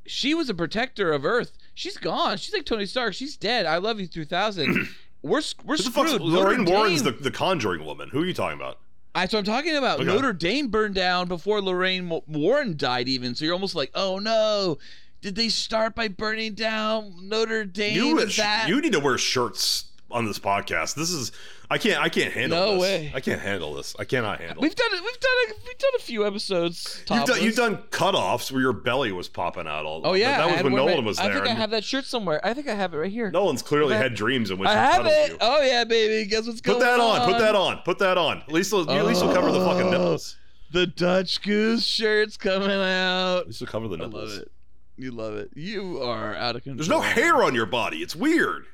She 0.06 0.34
was 0.34 0.48
a 0.50 0.54
protector 0.54 1.12
of 1.12 1.24
Earth. 1.24 1.52
She's 1.74 1.96
gone. 1.96 2.36
She's 2.36 2.52
like 2.52 2.66
Tony 2.66 2.86
Stark. 2.86 3.14
She's 3.14 3.36
dead. 3.36 3.66
I 3.66 3.78
love 3.78 4.00
you 4.00 4.06
3000. 4.06 4.88
we're 5.22 5.42
we're 5.64 5.76
Who 5.76 5.82
the 5.82 5.90
screwed. 5.90 6.20
Lorraine 6.20 6.64
Notre 6.64 6.72
Warren's 6.78 7.02
the, 7.02 7.12
the 7.12 7.30
Conjuring 7.30 7.84
woman. 7.84 8.10
Who 8.10 8.22
are 8.22 8.26
you 8.26 8.34
talking 8.34 8.58
about? 8.58 8.78
That's 9.14 9.32
what 9.32 9.40
I'm 9.40 9.44
talking 9.44 9.76
about. 9.76 10.00
Okay. 10.00 10.06
Notre 10.06 10.32
Dame 10.32 10.68
burned 10.68 10.96
down 10.96 11.28
before 11.28 11.62
Lorraine 11.62 12.20
Warren 12.26 12.76
died, 12.76 13.08
even. 13.08 13.34
So 13.34 13.44
you're 13.44 13.54
almost 13.54 13.74
like, 13.74 13.90
oh 13.94 14.18
no, 14.18 14.78
did 15.20 15.36
they 15.36 15.48
start 15.48 15.94
by 15.94 16.08
burning 16.08 16.54
down 16.54 17.14
Notre 17.28 17.64
Dame? 17.64 17.96
You 17.96 18.18
Is 18.18 18.36
that 18.36 18.68
you 18.68 18.80
need 18.80 18.92
to 18.92 19.00
wear 19.00 19.16
shirts 19.16 19.86
on 20.14 20.24
this 20.26 20.38
podcast. 20.38 20.94
This 20.94 21.10
is 21.10 21.32
I 21.70 21.76
can't 21.78 22.00
I 22.00 22.08
can't 22.08 22.32
handle 22.32 22.58
No 22.58 22.72
this. 22.72 22.80
way. 22.82 23.12
I 23.14 23.20
can't 23.20 23.40
handle 23.40 23.74
this. 23.74 23.94
I 23.98 24.04
cannot 24.04 24.40
handle. 24.40 24.62
we've 24.62 24.74
done 24.74 24.88
it? 24.92 25.02
We've 25.02 25.20
done 25.20 25.32
a, 25.48 25.52
we've 25.66 25.78
done 25.78 25.90
a 25.96 26.02
few 26.02 26.26
episodes. 26.26 27.02
You've 27.10 27.24
done, 27.26 27.42
you've 27.42 27.56
done 27.56 27.76
cutoffs 27.90 28.50
where 28.52 28.60
your 28.62 28.72
belly 28.72 29.12
was 29.12 29.28
popping 29.28 29.66
out 29.66 29.84
all. 29.84 30.02
Oh 30.04 30.14
yeah, 30.14 30.38
that 30.38 30.40
I 30.40 30.46
was 30.46 30.56
when 30.62 30.66
of 30.66 30.72
my- 30.72 30.78
Nolan 30.78 31.04
was 31.04 31.16
there. 31.18 31.30
I 31.30 31.34
think 31.34 31.46
I 31.48 31.54
have 31.54 31.70
that 31.70 31.84
shirt 31.84 32.04
somewhere. 32.04 32.40
I 32.46 32.54
think 32.54 32.68
I 32.68 32.74
have 32.74 32.94
it 32.94 32.98
right 32.98 33.10
here. 33.12 33.30
Nolan's 33.30 33.62
clearly 33.62 33.94
I- 33.94 33.98
had 33.98 34.14
dreams 34.14 34.50
in 34.50 34.58
which 34.58 34.68
I 34.68 34.74
have 34.74 35.04
it. 35.06 35.30
you. 35.32 35.38
Oh 35.40 35.60
yeah, 35.62 35.84
baby. 35.84 36.28
Guess 36.30 36.46
what's 36.46 36.60
coming? 36.60 36.80
Put 36.80 36.84
that 36.86 37.00
on. 37.00 37.20
on? 37.22 37.32
Put 37.32 37.38
that 37.40 37.54
on. 37.54 37.76
Put 37.84 37.98
that 37.98 38.18
on. 38.18 38.38
At 38.38 38.52
least, 38.52 38.72
it'll- 38.72 38.90
at 38.90 39.04
least 39.04 39.20
it'll 39.22 39.34
cover 39.34 39.50
the 39.52 39.60
oh, 39.60 39.66
fucking 39.66 39.88
Oh. 39.88 39.90
nipples. 39.90 40.36
The 40.70 40.86
Dutch 40.86 41.40
Goose 41.42 41.84
shirt's 41.84 42.36
coming 42.36 42.70
out. 42.70 43.38
At 43.40 43.46
least 43.46 43.62
it'll 43.62 43.70
cover 43.72 43.88
the 43.88 43.94
I 43.96 44.06
nipples. 44.06 44.32
love 44.34 44.42
it. 44.42 44.50
You 44.96 45.10
love 45.10 45.34
it. 45.34 45.50
You 45.56 46.00
are 46.02 46.36
out 46.36 46.54
of 46.54 46.62
control. 46.62 46.76
There's 46.76 46.88
no 46.88 47.00
hair 47.00 47.42
on 47.42 47.52
your 47.54 47.66
body. 47.66 47.98
It's 47.98 48.14
weird. 48.14 48.66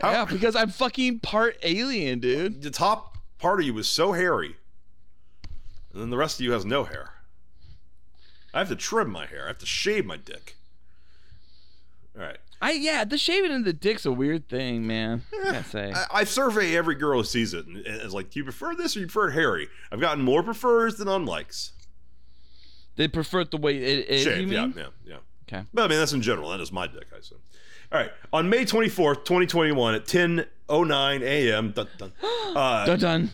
How- 0.00 0.10
Yeah, 0.10 0.24
because 0.24 0.56
I'm 0.56 0.70
fucking 0.70 1.20
part 1.20 1.56
alien, 1.62 2.20
dude. 2.20 2.62
The 2.62 2.70
top 2.70 3.16
part 3.38 3.60
of 3.60 3.66
you 3.66 3.76
is 3.78 3.88
so 3.88 4.12
hairy, 4.12 4.56
and 5.92 6.02
then 6.02 6.10
the 6.10 6.16
rest 6.16 6.40
of 6.40 6.44
you 6.44 6.52
has 6.52 6.64
no 6.64 6.84
hair. 6.84 7.10
I 8.54 8.58
have 8.60 8.68
to 8.68 8.76
trim 8.76 9.10
my 9.10 9.26
hair. 9.26 9.44
I 9.44 9.48
have 9.48 9.58
to 9.58 9.66
shave 9.66 10.06
my 10.06 10.16
dick. 10.16 10.56
All 12.16 12.22
right. 12.22 12.38
I 12.62 12.72
yeah, 12.72 13.04
the 13.04 13.18
shaving 13.18 13.52
of 13.52 13.64
the 13.64 13.74
dick's 13.74 14.06
a 14.06 14.12
weird 14.12 14.48
thing, 14.48 14.86
man. 14.86 15.22
I 15.32 15.36
eh, 15.36 15.52
gotta 15.52 15.64
say. 15.64 15.92
I, 15.92 16.06
I 16.20 16.24
survey 16.24 16.74
every 16.74 16.94
girl 16.94 17.18
who 17.18 17.24
sees 17.24 17.52
it, 17.52 17.66
and 17.66 17.76
it's 17.76 18.14
like, 18.14 18.30
do 18.30 18.40
you 18.40 18.44
prefer 18.44 18.74
this 18.74 18.96
or 18.96 19.00
you 19.00 19.06
prefer 19.06 19.30
hairy? 19.30 19.68
I've 19.92 20.00
gotten 20.00 20.24
more 20.24 20.42
prefers 20.42 20.96
than 20.96 21.06
unlikes. 21.06 21.72
they 22.96 23.08
prefer 23.08 23.40
it 23.40 23.50
the 23.50 23.58
way 23.58 23.76
it 23.76 24.08
is. 24.08 24.22
Shaved, 24.22 24.50
yeah, 24.50 24.70
yeah, 24.74 24.86
yeah. 25.04 25.16
Okay. 25.46 25.66
But 25.74 25.84
I 25.84 25.88
mean, 25.88 25.98
that's 25.98 26.14
in 26.14 26.22
general. 26.22 26.48
That 26.50 26.60
is 26.60 26.72
my 26.72 26.86
dick, 26.86 27.06
I 27.14 27.18
assume. 27.18 27.38
All 27.92 28.00
right. 28.00 28.10
On 28.32 28.48
May 28.48 28.64
24th, 28.64 29.24
2021, 29.24 29.94
at 29.94 30.04
10.09 30.06 31.22
a.m., 31.22 31.70
dun, 31.72 31.88
dun, 31.98 32.12
uh, 32.22 32.86
Done 32.86 32.98
done. 32.98 33.30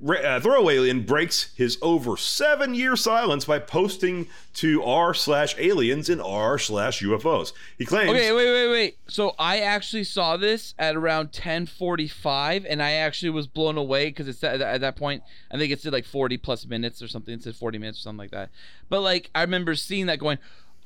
Ra- 0.00 0.20
uh, 0.20 0.40
Throw 0.40 0.70
Alien 0.70 1.02
breaks 1.02 1.52
his 1.56 1.76
over 1.82 2.16
seven 2.16 2.74
year 2.74 2.94
silence 2.94 3.44
by 3.44 3.58
posting 3.58 4.28
to 4.54 4.82
r 4.82 5.12
slash 5.12 5.56
aliens 5.58 6.08
and 6.08 6.22
r 6.22 6.58
slash 6.58 7.02
UFOs. 7.02 7.52
He 7.78 7.84
claims. 7.84 8.10
Okay, 8.10 8.32
wait, 8.32 8.46
wait, 8.50 8.68
wait. 8.70 8.98
So 9.08 9.34
I 9.38 9.58
actually 9.58 10.04
saw 10.04 10.36
this 10.36 10.74
at 10.78 10.94
around 10.94 11.32
10:45, 11.32 12.64
and 12.68 12.82
I 12.82 12.92
actually 12.92 13.30
was 13.30 13.46
blown 13.46 13.76
away 13.76 14.06
because 14.06 14.28
it 14.28 14.36
said 14.36 14.62
at 14.62 14.80
that 14.82 14.96
point 14.96 15.22
I 15.50 15.58
think 15.58 15.72
it 15.72 15.80
said 15.80 15.92
like 15.92 16.04
40 16.04 16.36
plus 16.38 16.66
minutes 16.66 17.02
or 17.02 17.08
something. 17.08 17.34
It 17.34 17.42
said 17.42 17.56
40 17.56 17.78
minutes 17.78 17.98
or 17.98 18.02
something 18.02 18.18
like 18.18 18.30
that. 18.30 18.50
But 18.88 19.00
like 19.00 19.30
I 19.34 19.40
remember 19.42 19.74
seeing 19.74 20.06
that 20.06 20.20
going, 20.20 20.38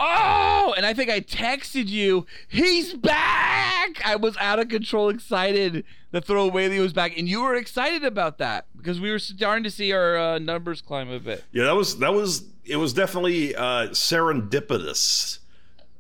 oh, 0.03 0.75
and 0.77 0.85
I 0.85 0.95
think 0.95 1.11
I 1.11 1.21
texted 1.21 1.89
you, 1.89 2.27
he's 2.49 2.95
back. 2.95 4.01
I 4.05 4.17
was 4.17 4.37
out 4.39 4.59
of 4.59 4.69
control, 4.69 5.09
excited 5.09 5.85
that 6.11 6.25
Throwaway 6.25 6.65
Alien 6.65 6.83
was 6.83 6.93
back, 6.93 7.17
and 7.17 7.29
you 7.29 7.43
were 7.43 7.55
excited 7.55 8.05
about 8.05 8.39
that 8.39 8.67
because 8.77 9.01
we 9.01 9.11
were 9.11 9.19
starting 9.19 9.65
to 9.65 9.71
see 9.71 9.93
our 9.93 10.17
uh, 10.17 10.39
numbers 10.39 10.83
climb 10.83 11.11
a 11.11 11.21
bit. 11.21 11.45
Yeah, 11.53 11.65
that 11.65 11.77
was 11.77 11.99
that 11.99 12.15
was 12.15 12.45
it 12.65 12.77
was 12.77 12.93
definitely 12.93 13.55
uh, 13.55 13.89
serendipitous, 13.89 15.39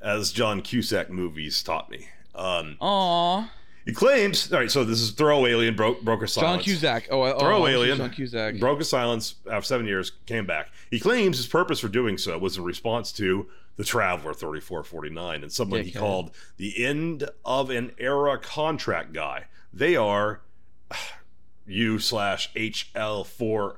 as 0.00 0.32
John 0.32 0.62
Cusack 0.62 1.10
movies 1.10 1.62
taught 1.62 1.90
me. 1.90 2.08
Um, 2.34 2.76
Aw, 2.80 3.50
he 3.84 3.92
claims. 3.92 4.52
All 4.52 4.60
right, 4.60 4.70
so 4.70 4.84
this 4.84 5.00
is 5.00 5.10
Throw 5.12 5.46
Alien 5.46 5.74
broke 5.74 6.02
broke 6.02 6.22
a 6.22 6.28
silence. 6.28 6.58
John 6.58 6.64
Cusack. 6.64 7.08
Oh, 7.10 7.22
oh 7.22 7.38
Throw 7.38 7.66
Alien 7.66 7.98
John 7.98 8.10
Cusack. 8.10 8.58
broke 8.58 8.80
a 8.80 8.84
silence 8.84 9.36
after 9.50 9.66
seven 9.66 9.86
years, 9.86 10.12
came 10.26 10.46
back. 10.46 10.70
He 10.90 11.00
claims 11.00 11.38
his 11.38 11.46
purpose 11.46 11.80
for 11.80 11.88
doing 11.88 12.18
so 12.18 12.36
was 12.38 12.56
in 12.56 12.64
response 12.64 13.12
to 13.12 13.48
the 13.76 13.84
Traveler 13.84 14.34
3449 14.34 15.42
and 15.42 15.52
someone 15.52 15.82
he 15.82 15.90
Dickhead. 15.90 15.98
called 15.98 16.30
the 16.56 16.84
end 16.84 17.28
of 17.44 17.70
an 17.70 17.92
era 17.98 18.38
contract 18.38 19.12
guy. 19.12 19.46
They 19.72 19.96
are 19.96 20.42
U 21.66 21.98
slash 21.98 22.52
HL4 22.54 23.76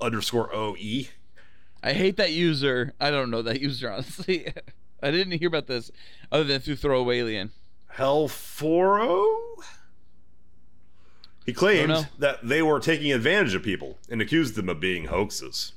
underscore 0.00 0.54
OE. 0.54 1.04
I 1.82 1.92
hate 1.92 2.16
that 2.16 2.32
user. 2.32 2.94
I 3.00 3.10
don't 3.10 3.30
know 3.30 3.42
that 3.42 3.60
user 3.60 3.90
honestly. 3.92 4.52
I 5.02 5.10
didn't 5.10 5.38
hear 5.38 5.48
about 5.48 5.66
this 5.66 5.90
other 6.32 6.44
than 6.44 6.60
through 6.60 6.76
Throwaway 6.76 7.18
Alien. 7.18 7.50
Hell 7.88 8.28
40? 8.28 9.62
He 11.44 11.52
claimed 11.52 12.08
that 12.18 12.46
they 12.46 12.60
were 12.60 12.80
taking 12.80 13.12
advantage 13.12 13.54
of 13.54 13.62
people 13.62 13.98
and 14.10 14.20
accused 14.20 14.56
them 14.56 14.68
of 14.68 14.80
being 14.80 15.04
hoaxes. 15.04 15.72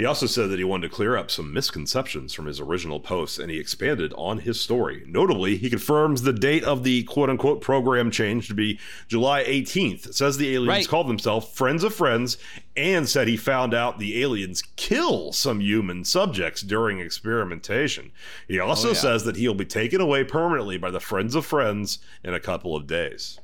He 0.00 0.06
also 0.06 0.24
said 0.24 0.48
that 0.48 0.58
he 0.58 0.64
wanted 0.64 0.88
to 0.88 0.94
clear 0.94 1.14
up 1.14 1.30
some 1.30 1.52
misconceptions 1.52 2.32
from 2.32 2.46
his 2.46 2.58
original 2.58 3.00
posts 3.00 3.38
and 3.38 3.50
he 3.50 3.58
expanded 3.60 4.14
on 4.16 4.38
his 4.38 4.58
story. 4.58 5.04
Notably, 5.06 5.58
he 5.58 5.68
confirms 5.68 6.22
the 6.22 6.32
date 6.32 6.64
of 6.64 6.84
the 6.84 7.02
quote 7.02 7.28
unquote 7.28 7.60
program 7.60 8.10
change 8.10 8.48
to 8.48 8.54
be 8.54 8.80
July 9.08 9.44
18th. 9.44 10.14
Says 10.14 10.38
the 10.38 10.54
aliens 10.54 10.68
Right. 10.68 10.88
called 10.88 11.06
themselves 11.06 11.48
Friends 11.50 11.84
of 11.84 11.94
Friends 11.94 12.38
and 12.74 13.06
said 13.06 13.28
he 13.28 13.36
found 13.36 13.74
out 13.74 13.98
the 13.98 14.22
aliens 14.22 14.62
kill 14.76 15.32
some 15.32 15.60
human 15.60 16.02
subjects 16.06 16.62
during 16.62 16.98
experimentation. 16.98 18.10
He 18.48 18.58
also 18.58 18.88
Oh, 18.88 18.92
yeah. 18.92 18.96
says 18.96 19.24
that 19.24 19.36
he'll 19.36 19.52
be 19.52 19.66
taken 19.66 20.00
away 20.00 20.24
permanently 20.24 20.78
by 20.78 20.90
the 20.90 21.00
Friends 21.00 21.34
of 21.34 21.44
Friends 21.44 21.98
in 22.24 22.32
a 22.32 22.40
couple 22.40 22.74
of 22.74 22.86
days. 22.86 23.38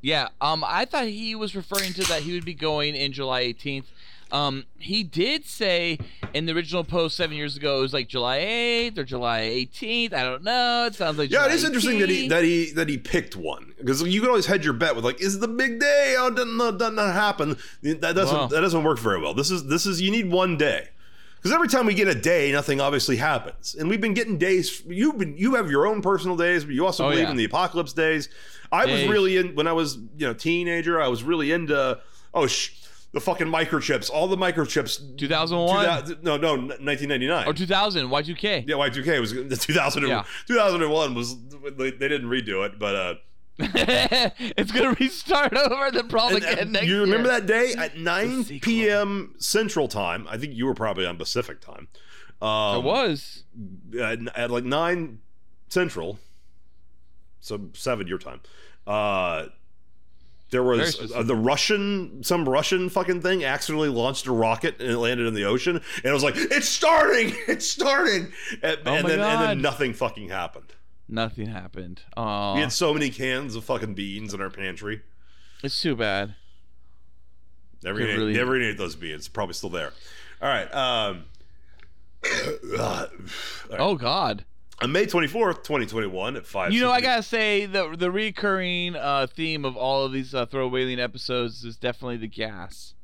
Yeah, 0.00 0.28
um, 0.40 0.64
I 0.66 0.86
thought 0.86 1.06
he 1.06 1.36
was 1.36 1.54
referring 1.54 1.92
to 1.94 2.02
that 2.08 2.22
he 2.24 2.32
would 2.34 2.44
be 2.44 2.52
going 2.52 2.96
in 2.96 3.12
July 3.12 3.44
18th. 3.44 3.84
Um, 4.34 4.64
he 4.78 5.04
did 5.04 5.44
say 5.46 5.98
in 6.34 6.46
the 6.46 6.52
original 6.52 6.82
post 6.82 7.16
seven 7.16 7.36
years 7.36 7.56
ago 7.56 7.78
it 7.78 7.82
was 7.82 7.92
like 7.94 8.08
July 8.08 8.38
8th 8.40 8.98
or 8.98 9.04
July 9.04 9.40
18th. 9.42 10.12
I 10.12 10.24
don't 10.24 10.42
know. 10.42 10.86
It 10.86 10.94
sounds 10.96 11.18
like 11.18 11.30
Yeah, 11.30 11.42
it 11.42 11.42
July 11.44 11.54
is 11.54 11.64
interesting 11.64 11.98
that 12.00 12.08
he 12.08 12.26
that 12.28 12.42
he 12.42 12.70
that 12.72 12.88
he 12.88 12.98
picked 12.98 13.36
one 13.36 13.74
because 13.78 14.02
you 14.02 14.20
can 14.20 14.28
always 14.28 14.46
hedge 14.46 14.64
your 14.64 14.74
bet 14.74 14.96
with 14.96 15.04
like, 15.04 15.20
is 15.20 15.36
it 15.36 15.40
the 15.40 15.46
big 15.48 15.78
day? 15.78 16.16
Oh, 16.18 16.30
doesn't 16.30 16.56
no, 16.56 16.72
doesn't 16.76 16.96
happen. 16.98 17.56
That 17.82 18.00
doesn't 18.16 18.36
Wow. 18.36 18.46
that 18.48 18.60
doesn't 18.60 18.82
work 18.82 18.98
very 18.98 19.20
well. 19.20 19.34
This 19.34 19.50
is 19.52 19.66
this 19.68 19.86
is 19.86 20.00
you 20.00 20.10
need 20.10 20.30
one 20.32 20.56
day 20.56 20.88
because 21.36 21.52
every 21.52 21.68
time 21.68 21.86
we 21.86 21.94
get 21.94 22.08
a 22.08 22.14
day, 22.14 22.50
nothing 22.50 22.80
obviously 22.80 23.16
happens, 23.18 23.74
and 23.78 23.88
we've 23.88 24.00
been 24.00 24.14
getting 24.14 24.36
days. 24.38 24.82
You've 24.88 25.18
been 25.18 25.36
you 25.36 25.54
have 25.54 25.70
your 25.70 25.86
own 25.86 26.02
personal 26.02 26.36
days, 26.36 26.64
but 26.64 26.74
you 26.74 26.84
also 26.84 27.04
Oh, 27.06 27.10
believe 27.10 27.24
yeah. 27.26 27.30
in 27.30 27.36
the 27.36 27.44
apocalypse 27.44 27.92
days. 27.92 28.28
I 28.72 28.86
was 28.86 29.06
really 29.06 29.36
in 29.36 29.54
when 29.54 29.68
I 29.68 29.72
was 29.72 29.96
you 30.18 30.26
know 30.26 30.34
teenager. 30.34 31.00
I 31.00 31.06
was 31.06 31.22
really 31.22 31.52
into 31.52 32.00
oh 32.32 32.46
sh- 32.48 32.70
the 33.14 33.20
fucking 33.20 33.46
microchips, 33.46 34.10
all 34.10 34.28
the 34.28 34.36
microchips. 34.36 35.16
2001 35.16 35.84
2000 35.84 36.22
no, 36.22 36.36
no, 36.36 36.50
1999. 36.56 37.46
or 37.48 37.54
2000 37.54 38.08
Y2K. 38.08 38.68
Yeah, 38.68 38.74
Y2K 38.76 39.20
was 39.20 39.32
the 39.32 39.56
2000 39.56 40.06
Yeah. 40.06 40.24
2001 40.46 41.14
was 41.14 41.36
they, 41.76 41.90
they 41.92 42.08
didn't 42.08 42.28
redo 42.28 42.66
it, 42.66 42.78
but 42.78 42.94
uh 42.94 43.14
it's 43.58 44.72
gonna 44.72 44.96
restart 44.98 45.56
over 45.56 45.90
the 45.92 46.02
problem 46.04 46.42
and- 46.42 46.44
again 46.52 46.58
and 46.58 46.72
next 46.72 46.86
you 46.88 47.00
remember 47.02 47.30
year. 47.30 47.40
that 47.40 47.46
day 47.46 47.72
at 47.78 47.96
9 47.96 48.44
p.m. 48.60 49.34
Central 49.38 49.86
Time? 49.88 50.26
I 50.28 50.36
think 50.36 50.54
you 50.54 50.66
were 50.66 50.74
probably 50.74 51.06
on 51.06 51.16
Pacific 51.16 51.60
Time. 51.60 51.86
Um, 52.42 52.78
it 52.78 52.82
was. 52.84 53.44
at, 54.02 54.18
at 54.36 54.50
like 54.50 54.64
nine 54.64 55.20
central, 55.68 56.18
so 57.40 57.70
seven 57.74 58.06
your 58.08 58.18
time. 58.18 58.40
Uh, 58.86 59.46
there 60.54 60.62
was 60.62 61.10
uh, 61.12 61.24
the 61.24 61.34
Russian, 61.34 62.22
some 62.22 62.48
Russian 62.48 62.88
fucking 62.88 63.22
thing 63.22 63.44
accidentally 63.44 63.88
launched 63.88 64.28
a 64.28 64.32
rocket 64.32 64.80
and 64.80 64.88
it 64.88 64.96
landed 64.98 65.26
in 65.26 65.34
the 65.34 65.44
ocean, 65.44 65.74
and 65.96 66.04
it 66.04 66.12
was 66.12 66.22
like, 66.22 66.36
"It's 66.36 66.68
starting, 66.68 67.34
it's 67.48 67.68
starting," 67.68 68.32
and, 68.62 68.78
Oh 68.86 68.94
and 68.94 69.08
then 69.08 69.18
and 69.18 69.42
then 69.42 69.60
nothing 69.60 69.92
fucking 69.94 70.28
happened. 70.28 70.72
Nothing 71.08 71.46
happened. 71.48 72.02
Oh, 72.16 72.54
We 72.54 72.60
had 72.60 72.72
so 72.72 72.94
many 72.94 73.10
cans 73.10 73.56
of 73.56 73.64
fucking 73.64 73.94
beans 73.94 74.32
in 74.32 74.40
our 74.40 74.48
pantry. 74.48 75.02
it's 75.64 75.82
too 75.82 75.96
bad. 75.96 76.36
Never 77.82 78.00
ate, 78.00 78.16
really- 78.16 78.32
never 78.32 78.58
ate 78.60 78.78
those 78.78 78.94
beans. 78.94 79.26
Probably 79.26 79.54
still 79.54 79.70
there. 79.70 79.92
All 80.40 80.48
right. 80.48 80.72
Um, 80.72 81.24
uh, 82.78 83.06
Oh 83.72 83.96
God. 83.96 84.44
On 84.82 84.92
May 84.92 85.06
twenty 85.06 85.28
fourth, 85.28 85.62
twenty 85.62 85.86
twenty 85.86 86.06
one, 86.06 86.36
at 86.36 86.46
five. 86.46 86.72
You 86.72 86.80
know, 86.80 86.90
I 86.90 87.00
gotta 87.00 87.22
say 87.22 87.66
the 87.66 87.94
the 87.96 88.10
recurring 88.10 88.96
uh, 88.96 89.26
theme 89.26 89.64
of 89.64 89.76
all 89.76 90.04
of 90.04 90.12
these 90.12 90.34
uh, 90.34 90.46
throwaway 90.46 90.94
episodes 90.96 91.64
is 91.64 91.76
definitely 91.76 92.16
the 92.16 92.28
gas. 92.28 92.94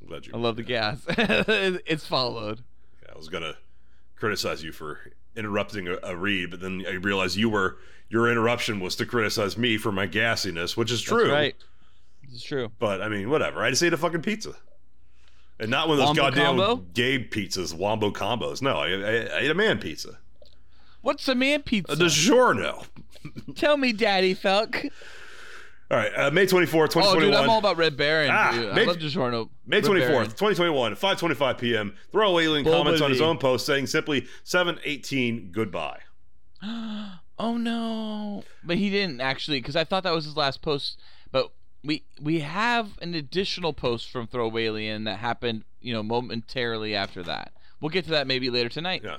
I'm 0.00 0.08
glad 0.08 0.26
you. 0.26 0.32
I 0.34 0.38
love 0.38 0.56
the 0.56 0.62
gas. 0.62 1.02
it's 1.08 2.06
followed. 2.06 2.62
Yeah, 3.02 3.12
I 3.14 3.18
was 3.18 3.28
gonna 3.28 3.56
criticize 4.16 4.62
you 4.62 4.72
for 4.72 4.98
interrupting 5.36 5.88
a, 5.88 5.98
a 6.02 6.16
read, 6.16 6.50
but 6.50 6.60
then 6.60 6.84
I 6.86 6.94
realized 6.94 7.36
you 7.36 7.48
were 7.48 7.78
your 8.08 8.30
interruption 8.30 8.80
was 8.80 8.96
to 8.96 9.06
criticize 9.06 9.56
me 9.56 9.76
for 9.76 9.92
my 9.92 10.06
gassiness, 10.06 10.76
which 10.76 10.90
is 10.90 11.02
true. 11.02 11.24
That's 11.24 11.32
right. 11.32 11.56
It's 12.30 12.42
true. 12.42 12.70
But 12.78 13.00
I 13.00 13.08
mean, 13.08 13.30
whatever. 13.30 13.62
I 13.62 13.70
just 13.70 13.82
ate 13.82 13.92
a 13.92 13.96
fucking 13.96 14.22
pizza, 14.22 14.52
and 15.58 15.70
not 15.70 15.88
one 15.88 15.94
of 15.94 15.98
those 15.98 16.08
Wombo 16.08 16.22
goddamn 16.22 16.56
combo? 16.56 16.76
gay 16.92 17.24
pizzas, 17.24 17.74
wombo 17.74 18.10
combos. 18.10 18.60
No, 18.60 18.76
I, 18.76 18.88
I, 18.88 19.38
I 19.38 19.38
ate 19.40 19.50
a 19.50 19.54
man 19.54 19.78
pizza, 19.78 20.18
What's 21.08 21.26
a 21.26 21.34
man 21.34 21.62
pizza? 21.62 21.96
The 21.96 22.04
DiGiorno. 22.04 22.84
Tell 23.54 23.78
me, 23.78 23.94
Daddy 23.94 24.34
Felk. 24.34 24.90
All 25.90 25.96
right, 25.96 26.12
uh, 26.14 26.30
May 26.30 26.44
twenty 26.44 26.66
fourth, 26.66 26.90
twenty 26.90 27.08
Oh, 27.08 27.12
twenty 27.14 27.28
dude, 27.28 27.34
I'm 27.34 27.48
all 27.48 27.58
about 27.58 27.78
Red 27.78 27.96
Baron. 27.96 28.28
Ah, 28.30 28.52
dude. 28.52 28.74
May- 28.74 28.82
I 28.82 28.84
love 28.84 28.98
DiGiorno. 28.98 29.48
May 29.64 29.78
Red 29.78 29.84
twenty 29.84 30.00
Baron. 30.02 30.26
fourth, 30.26 30.36
twenty 30.36 30.54
twenty 30.54 30.70
one, 30.70 30.94
five 30.96 31.18
twenty 31.18 31.34
five 31.34 31.56
p.m. 31.56 31.94
Throw 32.12 32.38
alien 32.38 32.62
comments 32.62 33.00
on 33.00 33.08
his 33.08 33.22
own 33.22 33.38
post 33.38 33.64
saying 33.64 33.86
simply 33.86 34.26
seven 34.44 34.78
eighteen 34.84 35.48
goodbye. 35.50 36.00
oh 36.62 37.56
no! 37.56 38.44
But 38.62 38.76
he 38.76 38.90
didn't 38.90 39.22
actually, 39.22 39.60
because 39.62 39.76
I 39.76 39.84
thought 39.84 40.02
that 40.02 40.12
was 40.14 40.26
his 40.26 40.36
last 40.36 40.60
post. 40.60 41.00
But 41.32 41.52
we 41.82 42.04
we 42.20 42.40
have 42.40 42.98
an 43.00 43.14
additional 43.14 43.72
post 43.72 44.10
from 44.10 44.26
Throwaway 44.26 44.64
Alien 44.66 45.04
that 45.04 45.20
happened, 45.20 45.64
you 45.80 45.94
know, 45.94 46.02
momentarily 46.02 46.94
after 46.94 47.22
that. 47.22 47.52
We'll 47.80 47.88
get 47.88 48.04
to 48.04 48.10
that 48.10 48.26
maybe 48.26 48.50
later 48.50 48.68
tonight. 48.68 49.00
Yeah. 49.02 49.16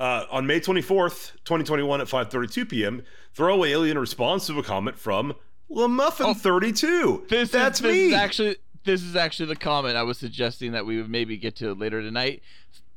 Uh, 0.00 0.24
on 0.30 0.46
May 0.46 0.58
24th, 0.60 1.32
2021 1.44 2.00
at 2.00 2.06
5:32 2.06 2.68
p.m., 2.70 3.02
Throwaway 3.34 3.72
Alien 3.72 3.98
responds 3.98 4.46
to 4.46 4.58
a 4.58 4.62
comment 4.62 4.98
from 4.98 5.34
LaMuffin32. 5.70 7.02
Oh, 7.04 7.22
This 7.28 7.50
That's 7.50 7.80
is, 7.80 7.82
this 7.82 7.92
me. 7.92 8.06
Is 8.06 8.14
actually, 8.14 8.56
this 8.84 9.02
is 9.02 9.14
actually 9.14 9.46
the 9.46 9.56
comment 9.56 9.96
I 9.96 10.02
was 10.02 10.16
suggesting 10.16 10.72
that 10.72 10.86
we 10.86 10.96
would 10.96 11.10
maybe 11.10 11.36
get 11.36 11.56
to 11.56 11.74
later 11.74 12.00
tonight. 12.00 12.42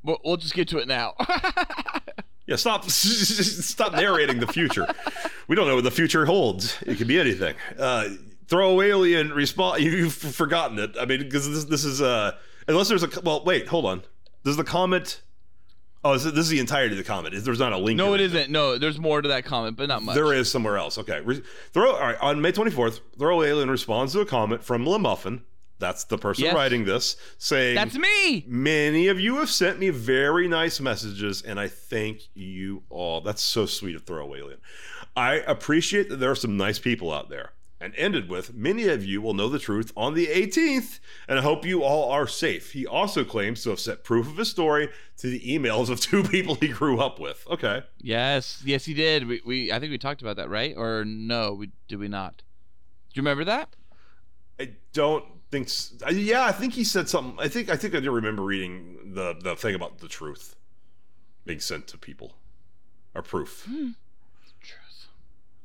We'll, 0.02 0.18
we'll 0.24 0.38
just 0.38 0.54
get 0.54 0.70
to 0.70 0.78
it 0.78 0.88
now. 0.88 1.16
yeah, 2.48 2.56
stop 2.56 2.86
stop 2.90 3.92
narrating 3.92 4.40
the 4.40 4.48
future. 4.48 4.88
We 5.50 5.58
don't 5.58 5.68
know 5.68 5.76
what 5.76 5.84
the 5.84 5.92
future 5.92 6.26
holds. 6.26 6.78
It 6.88 6.98
could 6.98 7.08
be 7.08 7.20
anything. 7.20 7.56
Uh, 7.78 8.12
Throwaway 8.48 8.92
Alien 8.92 9.34
respond. 9.34 9.84
You've 9.84 10.14
forgotten 10.14 10.80
it. 10.80 10.96
I 10.98 11.06
mean, 11.06 11.20
because 11.20 11.50
this 11.50 11.66
this 11.66 11.84
is 11.84 12.02
uh 12.02 12.32
unless 12.70 12.88
there's 12.88 13.04
a 13.04 13.10
well 13.24 13.44
wait 13.44 13.68
hold 13.68 13.86
on. 13.86 14.04
Does 14.46 14.56
the 14.56 14.64
comment? 14.64 15.22
Oh, 16.06 16.14
is 16.14 16.26
it, 16.26 16.36
this 16.36 16.44
is 16.46 16.50
the 16.50 16.60
entirety 16.60 16.94
of 16.94 16.98
the 16.98 17.04
comment. 17.04 17.34
Is 17.34 17.46
There's 17.46 17.60
not 17.60 17.72
a 17.72 17.78
link. 17.78 17.98
no, 17.98 18.14
it 18.14 18.20
anything. 18.20 18.38
isn't. 18.42 18.52
No, 18.52 18.78
there's 18.78 19.00
more 19.00 19.22
to 19.22 19.30
that 19.30 19.46
comment, 19.46 19.78
but 19.78 19.88
not 19.88 20.04
much. 20.04 20.16
There 20.16 20.34
is 20.34 20.52
somewhere 20.52 20.78
else. 20.78 20.98
Okay. 20.98 21.22
Throw 21.72 21.92
all 21.94 22.00
right 22.00 22.18
on 22.22 22.42
May 22.42 22.52
24th. 22.52 23.00
Throw 23.18 23.42
Alien 23.44 23.70
responds 23.70 24.12
to 24.14 24.20
a 24.20 24.26
comment 24.26 24.64
from 24.64 24.86
LaMuffin. 24.86 25.42
That's 25.80 26.04
the 26.06 26.18
person 26.18 26.46
Yes. 26.46 26.56
writing 26.56 26.86
this, 26.86 27.18
saying 27.38 27.76
That's 27.76 27.96
me. 27.98 28.46
Many 28.48 29.08
of 29.08 29.20
you 29.20 29.38
have 29.38 29.50
sent 29.50 29.80
me 29.80 29.90
very 29.90 30.48
nice 30.48 30.80
messages, 30.80 31.42
and 31.42 31.60
I 31.60 31.68
thank 31.68 32.22
you 32.34 32.84
all. 32.90 33.20
That's 33.22 33.42
so 33.42 33.66
sweet 33.66 33.96
of 33.96 34.04
Throwaway 34.04 34.40
Alien. 34.40 34.60
I 35.16 35.36
appreciate 35.36 36.10
that 36.10 36.18
there 36.18 36.32
are 36.32 36.36
some 36.36 36.56
nice 36.58 36.80
people 36.80 37.12
out 37.14 37.30
there. 37.30 37.52
And 37.84 37.94
ended 37.98 38.30
with, 38.30 38.54
many 38.54 38.88
of 38.88 39.04
you 39.04 39.22
will 39.22 39.34
know 39.34 39.50
the 39.50 39.60
truth 39.60 39.92
on 39.98 40.14
the 40.14 40.28
18th, 40.28 41.02
and 41.28 41.38
I 41.38 41.42
hope 41.42 41.66
you 41.66 41.84
all 41.84 42.10
are 42.10 42.26
safe. 42.26 42.72
He 42.72 42.88
also 42.88 43.26
claims 43.26 43.62
to 43.64 43.72
have 43.72 43.80
sent 43.82 44.06
proof 44.06 44.26
of 44.26 44.38
his 44.38 44.50
story 44.50 44.88
to 45.18 45.28
the 45.30 45.42
emails 45.42 45.90
of 45.90 46.00
two 46.00 46.24
people 46.24 46.56
he 46.56 46.70
grew 46.70 47.02
up 47.02 47.20
with. 47.20 47.46
Okay. 47.50 47.84
Yes, 47.98 48.62
yes, 48.64 48.86
he 48.86 48.94
did. 48.94 49.28
We, 49.28 49.42
we 49.46 49.70
I 49.70 49.82
think 49.82 49.92
we 49.92 49.98
talked 49.98 50.22
about 50.22 50.38
that, 50.38 50.50
right? 50.50 50.74
Or 50.78 51.04
no, 51.04 51.52
we 51.52 51.72
did 51.90 52.00
we 52.00 52.08
not? 52.08 52.38
Do 52.38 53.16
you 53.16 53.22
remember 53.22 53.44
that? 53.44 53.76
I 54.58 54.76
don't 54.94 55.26
think. 55.52 55.68
Yeah, 56.10 56.46
I 56.46 56.54
think 56.54 56.76
he 56.76 56.86
said 56.86 57.10
something. 57.10 57.36
I 57.38 57.50
think. 57.50 57.70
I 57.70 57.76
think 57.76 57.96
I 57.96 58.00
do 58.00 58.12
remember 58.12 58.44
reading 58.44 59.12
the 59.14 59.36
the 59.38 59.58
thing 59.58 59.76
about 59.76 59.98
the 59.98 60.08
truth 60.08 60.56
being 61.46 61.60
sent 61.60 61.88
to 61.88 61.98
people, 61.98 62.38
or 63.14 63.22
proof. 63.24 63.66
Truth. 63.66 63.98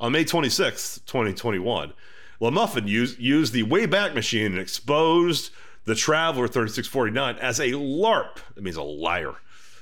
On 0.00 0.12
May 0.12 0.24
twenty 0.24 0.48
sixth, 0.48 1.04
twenty 1.06 1.32
twenty 1.34 1.58
one, 1.58 1.92
LaMuffin 2.40 2.87
used 2.87 3.18
used 3.18 3.52
the 3.52 3.64
Wayback 3.64 4.14
Machine 4.14 4.46
and 4.52 4.58
exposed 4.58 5.50
the 5.84 5.94
Traveler 5.94 6.46
thirty 6.48 6.70
six 6.70 6.87
forty 6.87 7.11
nine 7.11 7.37
as 7.37 7.58
a 7.58 7.72
LARP. 7.72 8.37
That 8.54 8.62
means 8.62 8.76
a 8.76 8.82
liar, 8.82 9.34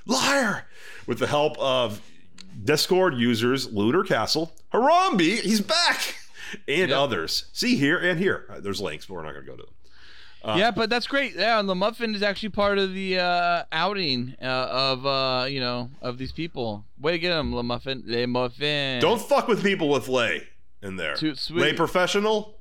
liar. 0.06 0.66
With 1.06 1.18
the 1.18 1.26
help 1.26 1.58
of 1.58 2.00
Discord 2.64 3.14
users 3.14 3.70
Lunar 3.72 4.02
Castle, 4.04 4.52
Harambe, 4.72 5.40
he's 5.40 5.60
back, 5.60 6.16
and 6.66 6.88
Yep. 6.88 6.98
others. 6.98 7.44
See 7.52 7.76
here 7.76 7.98
and 7.98 8.18
here. 8.18 8.46
There's 8.60 8.80
links, 8.80 9.04
but 9.06 9.14
we're 9.14 9.22
not 9.22 9.32
going 9.34 9.44
to 9.44 9.50
go 9.50 9.56
to 9.56 9.62
them. 9.64 9.74
Uh, 10.44 10.54
yeah, 10.58 10.70
but 10.70 10.88
that's 10.88 11.06
great. 11.08 11.34
Yeah, 11.34 11.58
and 11.58 11.68
the 11.68 11.74
muffin 11.74 12.14
is 12.14 12.22
actually 12.22 12.50
part 12.50 12.78
of 12.78 12.92
the 12.94 13.18
uh, 13.18 13.64
outing 13.72 14.36
uh, 14.40 14.44
of 14.44 15.04
uh, 15.06 15.46
you 15.48 15.58
know 15.60 15.90
of 16.00 16.18
these 16.18 16.32
people. 16.32 16.84
Way 17.00 17.12
to 17.12 17.18
get 17.18 17.30
them, 17.30 17.54
Le 17.54 17.62
Muffin. 17.62 18.02
Le 18.06 18.26
Muffin. 18.26 19.00
Don't 19.00 19.20
fuck 19.20 19.48
with 19.48 19.62
people 19.62 19.88
with 19.88 20.08
lay 20.08 20.42
in 20.82 20.96
there. 20.96 21.16
Too 21.16 21.34
sweet. 21.34 21.60
Lay 21.62 21.72
professional, 21.72 22.58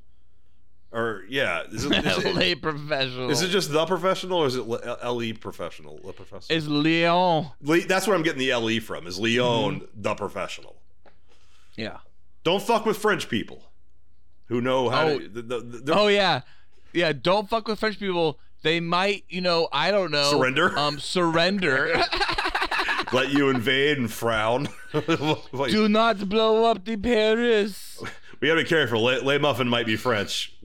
or 0.90 1.22
yeah, 1.28 1.62
is 1.70 1.84
it, 1.84 2.04
is 2.04 2.18
it, 2.24 2.34
lay 2.34 2.54
professional. 2.56 3.30
is 3.30 3.42
it 3.42 3.48
just 3.50 3.70
the 3.70 3.86
professional 3.86 4.38
or 4.38 4.46
is 4.46 4.56
it 4.56 4.66
le- 4.66 5.12
le 5.12 5.34
professional? 5.34 6.00
Le 6.02 6.12
professional. 6.12 6.56
Is 6.56 6.68
Leon? 6.68 7.50
Le, 7.62 7.80
that's 7.82 8.08
where 8.08 8.16
I'm 8.16 8.22
getting 8.24 8.40
the 8.40 8.52
le 8.56 8.80
from. 8.80 9.06
Is 9.06 9.20
Leon 9.20 9.76
Mm-hmm. 9.76 10.02
the 10.02 10.14
professional? 10.16 10.74
Yeah. 11.76 11.98
Don't 12.42 12.62
fuck 12.62 12.84
with 12.86 12.96
French 12.96 13.28
people 13.28 13.62
who 14.46 14.60
know 14.60 14.88
how 14.88 15.08
Oh. 15.08 15.18
to. 15.18 15.28
The, 15.28 15.42
the, 15.42 15.60
the, 15.60 15.94
Oh 15.94 16.06
yeah, 16.08 16.40
yeah. 16.96 17.12
Don't 17.12 17.48
fuck 17.48 17.68
with 17.68 17.78
French 17.78 17.98
people. 17.98 18.38
They 18.62 18.80
might, 18.80 19.24
you 19.28 19.40
know, 19.40 19.68
I 19.72 19.90
don't 19.90 20.10
know. 20.10 20.30
Surrender? 20.30 20.76
Um, 20.76 20.98
surrender. 20.98 22.02
let 23.12 23.30
you 23.30 23.50
invade 23.50 23.98
and 23.98 24.10
frown. 24.10 24.66
What- 25.50 25.70
Do 25.70 25.88
not 25.88 26.28
blow 26.28 26.64
up 26.64 26.84
the 26.84 26.96
Paris. 26.96 28.02
we 28.40 28.48
gotta 28.48 28.62
be 28.62 28.68
careful. 28.68 29.04
Lay, 29.04 29.20
lay 29.20 29.38
muffin 29.38 29.68
might 29.68 29.86
be 29.86 29.96
French. 29.96 30.56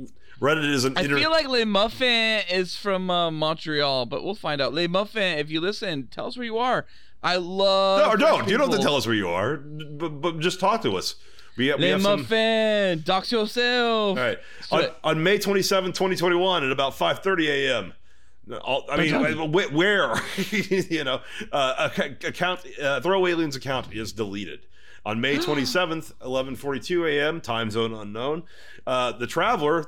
Reddit 0.42 0.68
is 0.74 0.86
an 0.86 0.98
Inter- 0.98 1.18
I 1.18 1.20
feel 1.22 1.30
like 1.30 1.48
Le 1.48 1.66
Muffin 1.68 2.42
is 2.50 2.76
from 2.76 3.12
uh, 3.12 3.30
Montreal, 3.30 4.08
but 4.08 4.24
we'll 4.24 4.34
find 4.34 4.60
out. 4.60 4.74
Le 4.74 4.88
Muffin, 4.88 5.38
if 5.38 5.52
you 5.52 5.62
listen, 5.62 6.08
tell 6.08 6.26
us 6.26 6.36
where 6.36 6.46
you 6.46 6.58
are. 6.58 6.88
I 7.22 7.36
love. 7.36 8.00
No, 8.00 8.10
or 8.10 8.18
don't. 8.18 8.50
You 8.50 8.58
don't 8.58 8.72
have 8.72 8.80
to 8.80 8.84
tell 8.84 8.96
us 8.96 9.06
where 9.06 9.14
you 9.16 9.30
are, 9.30 9.58
but, 9.58 10.10
but 10.20 10.40
just 10.40 10.60
talk 10.60 10.82
to 10.82 10.98
us. 10.98 11.14
We, 11.58 11.74
we 11.76 11.88
have 11.90 12.02
some. 12.02 12.22
Muffin, 12.22 13.02
dox 13.06 13.32
yourself. 13.32 14.18
All 14.18 14.24
right. 14.24 14.40
On, 14.72 14.86
on 15.04 15.24
May 15.24 15.38
27, 15.38 15.92
2021, 15.92 16.64
at 16.64 16.72
about 16.72 16.94
5:30 16.94 17.48
a.m. 17.48 17.94
I 18.90 18.98
mean, 18.98 19.10
tell 19.10 19.48
me. 19.48 19.48
wh- 19.48 19.74
where 19.74 20.16
you 20.52 21.04
know, 21.04 21.22
uh, 21.52 21.90
account 21.98 22.62
uh, 22.82 23.00
Throw 23.02 23.28
Aliens 23.28 23.56
account 23.56 23.94
is 23.94 24.12
deleted. 24.14 24.66
On 25.06 25.20
May 25.20 25.38
27th, 25.38 26.14
11:42 26.22 27.10
a.m., 27.10 27.42
time 27.42 27.72
zone 27.72 27.94
unknown. 27.94 28.44
Uh, 28.86 29.12
the 29.12 29.28
Traveler 29.28 29.84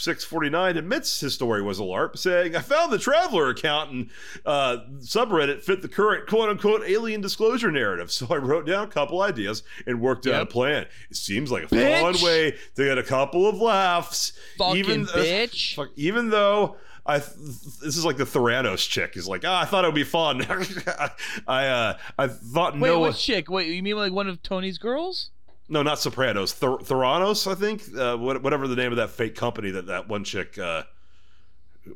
3649 0.00 0.76
admits 0.76 1.20
his 1.20 1.34
story 1.34 1.62
was 1.62 1.78
a 1.78 1.82
LARP, 1.82 2.16
saying, 2.18 2.56
"I 2.56 2.60
found 2.60 2.92
the 2.92 2.98
Traveler 2.98 3.48
account 3.48 3.90
and 3.90 4.10
uh, 4.46 4.78
subreddit 4.98 5.62
fit 5.62 5.82
the 5.82 5.88
current 5.88 6.26
quote-unquote 6.26 6.82
alien 6.88 7.20
disclosure 7.20 7.70
narrative, 7.70 8.10
so 8.12 8.26
I 8.30 8.36
wrote 8.36 8.66
down 8.66 8.84
a 8.84 8.90
couple 8.90 9.22
ideas 9.22 9.62
and 9.86 10.00
worked 10.00 10.26
out 10.26 10.42
a 10.42 10.46
plan. 10.46 10.86
It 11.10 11.16
seems 11.16 11.50
like 11.50 11.64
a 11.64 11.66
Bitch. 11.66 12.00
fun 12.00 12.24
way 12.24 12.56
to 12.76 12.84
get 12.84 12.98
a 12.98 13.02
couple 13.02 13.48
of 13.48 13.56
laughs, 13.60 14.32
Fucking 14.58 14.76
even 14.76 15.06
bitch. 15.06 15.74
fuck, 15.76 15.90
even 15.96 16.30
though 16.30 16.76
I 17.06 17.18
th- 17.18 17.34
this 17.82 17.96
is 17.96 18.04
like 18.04 18.16
the 18.16 18.24
Theranos 18.24 18.88
chick 18.88 19.16
is 19.16 19.26
like, 19.28 19.42
ah, 19.44 19.62
I 19.62 19.64
thought 19.64 19.84
it 19.84 19.88
would 19.88 19.94
be 19.94 20.04
fun. 20.04 20.46
I 21.46 21.66
uh, 21.66 21.98
I 22.18 22.26
thought 22.28 22.74
Wait, 22.74 22.88
no, 22.88 23.00
what 23.00 23.16
chick? 23.16 23.50
Wait, 23.50 23.68
you 23.68 23.82
mean 23.82 23.96
like 23.96 24.12
one 24.12 24.28
of 24.28 24.42
Tony's 24.42 24.78
girls? 24.78 25.30
No, 25.70 25.82
not 25.82 25.98
Sopranos, 25.98 26.52
Ther- 26.52 26.78
Theranos, 26.78 27.50
I 27.50 27.54
think, 27.54 27.82
uh, 27.96 28.16
what- 28.16 28.42
whatever 28.42 28.68
the 28.68 28.76
name 28.76 28.90
of 28.92 28.96
that 28.96 29.10
fake 29.10 29.34
company 29.34 29.70
that 29.70 29.86
that 29.86 30.08
one 30.08 30.24
chick 30.24 30.58
uh, 30.58 30.82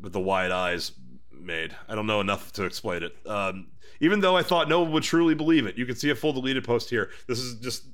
with 0.00 0.12
the 0.12 0.20
wide 0.20 0.50
eyes 0.50 0.92
made. 1.32 1.76
I 1.88 1.94
don't 1.94 2.06
know 2.06 2.20
enough 2.20 2.52
to 2.54 2.64
explain 2.64 3.02
it. 3.02 3.14
Um, 3.26 3.66
even 4.00 4.20
though 4.20 4.36
I 4.36 4.42
thought 4.42 4.68
no 4.68 4.80
one 4.82 4.92
would 4.92 5.02
truly 5.02 5.34
believe 5.34 5.66
it, 5.66 5.76
you 5.76 5.84
can 5.86 5.96
see 5.96 6.10
a 6.10 6.14
full 6.14 6.32
deleted 6.32 6.64
post 6.64 6.88
here. 6.90 7.10
This 7.26 7.38
is 7.40 7.56
just 7.56 7.84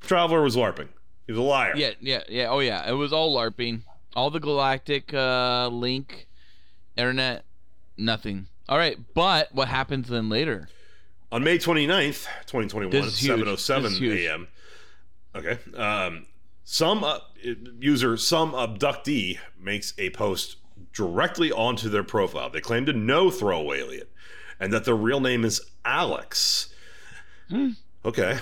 Traveler 0.00 0.42
was 0.42 0.56
LARPing. 0.56 0.88
He 1.26 1.32
was 1.32 1.38
a 1.38 1.42
liar. 1.42 1.72
Yeah, 1.76 1.90
yeah, 2.00 2.22
yeah. 2.28 2.48
Oh 2.50 2.60
yeah, 2.60 2.88
it 2.88 2.92
was 2.92 3.12
all 3.12 3.34
LARPing. 3.34 3.82
All 4.14 4.30
the 4.30 4.38
galactic 4.40 5.12
uh, 5.12 5.68
link, 5.68 6.26
internet, 6.96 7.44
nothing. 7.96 8.46
All 8.68 8.78
right, 8.78 8.96
but 9.14 9.52
what 9.54 9.68
happens 9.68 10.08
then 10.08 10.28
later? 10.28 10.68
On 11.32 11.42
May 11.42 11.58
29th, 11.58 12.26
2021, 12.46 12.90
This 12.90 13.02
at 13.02 13.08
is 13.12 13.18
huge. 13.18 13.40
7:07 13.40 13.98
This 14.00 14.26
a.m. 14.26 14.48
Okay. 15.36 15.58
Um, 15.76 16.26
some 16.64 17.04
uh, 17.04 17.18
user, 17.78 18.16
some 18.16 18.52
abductee 18.52 19.38
makes 19.58 19.94
a 19.98 20.10
post 20.10 20.56
directly 20.92 21.52
onto 21.52 21.88
their 21.88 22.02
profile. 22.02 22.50
They 22.50 22.60
claim 22.60 22.86
to 22.86 22.92
know 22.92 23.30
Throwaway 23.30 23.80
Alien 23.80 24.06
and 24.58 24.72
that 24.72 24.84
their 24.84 24.96
real 24.96 25.20
name 25.20 25.44
is 25.44 25.60
Alex. 25.84 26.70
Okay. 28.04 28.38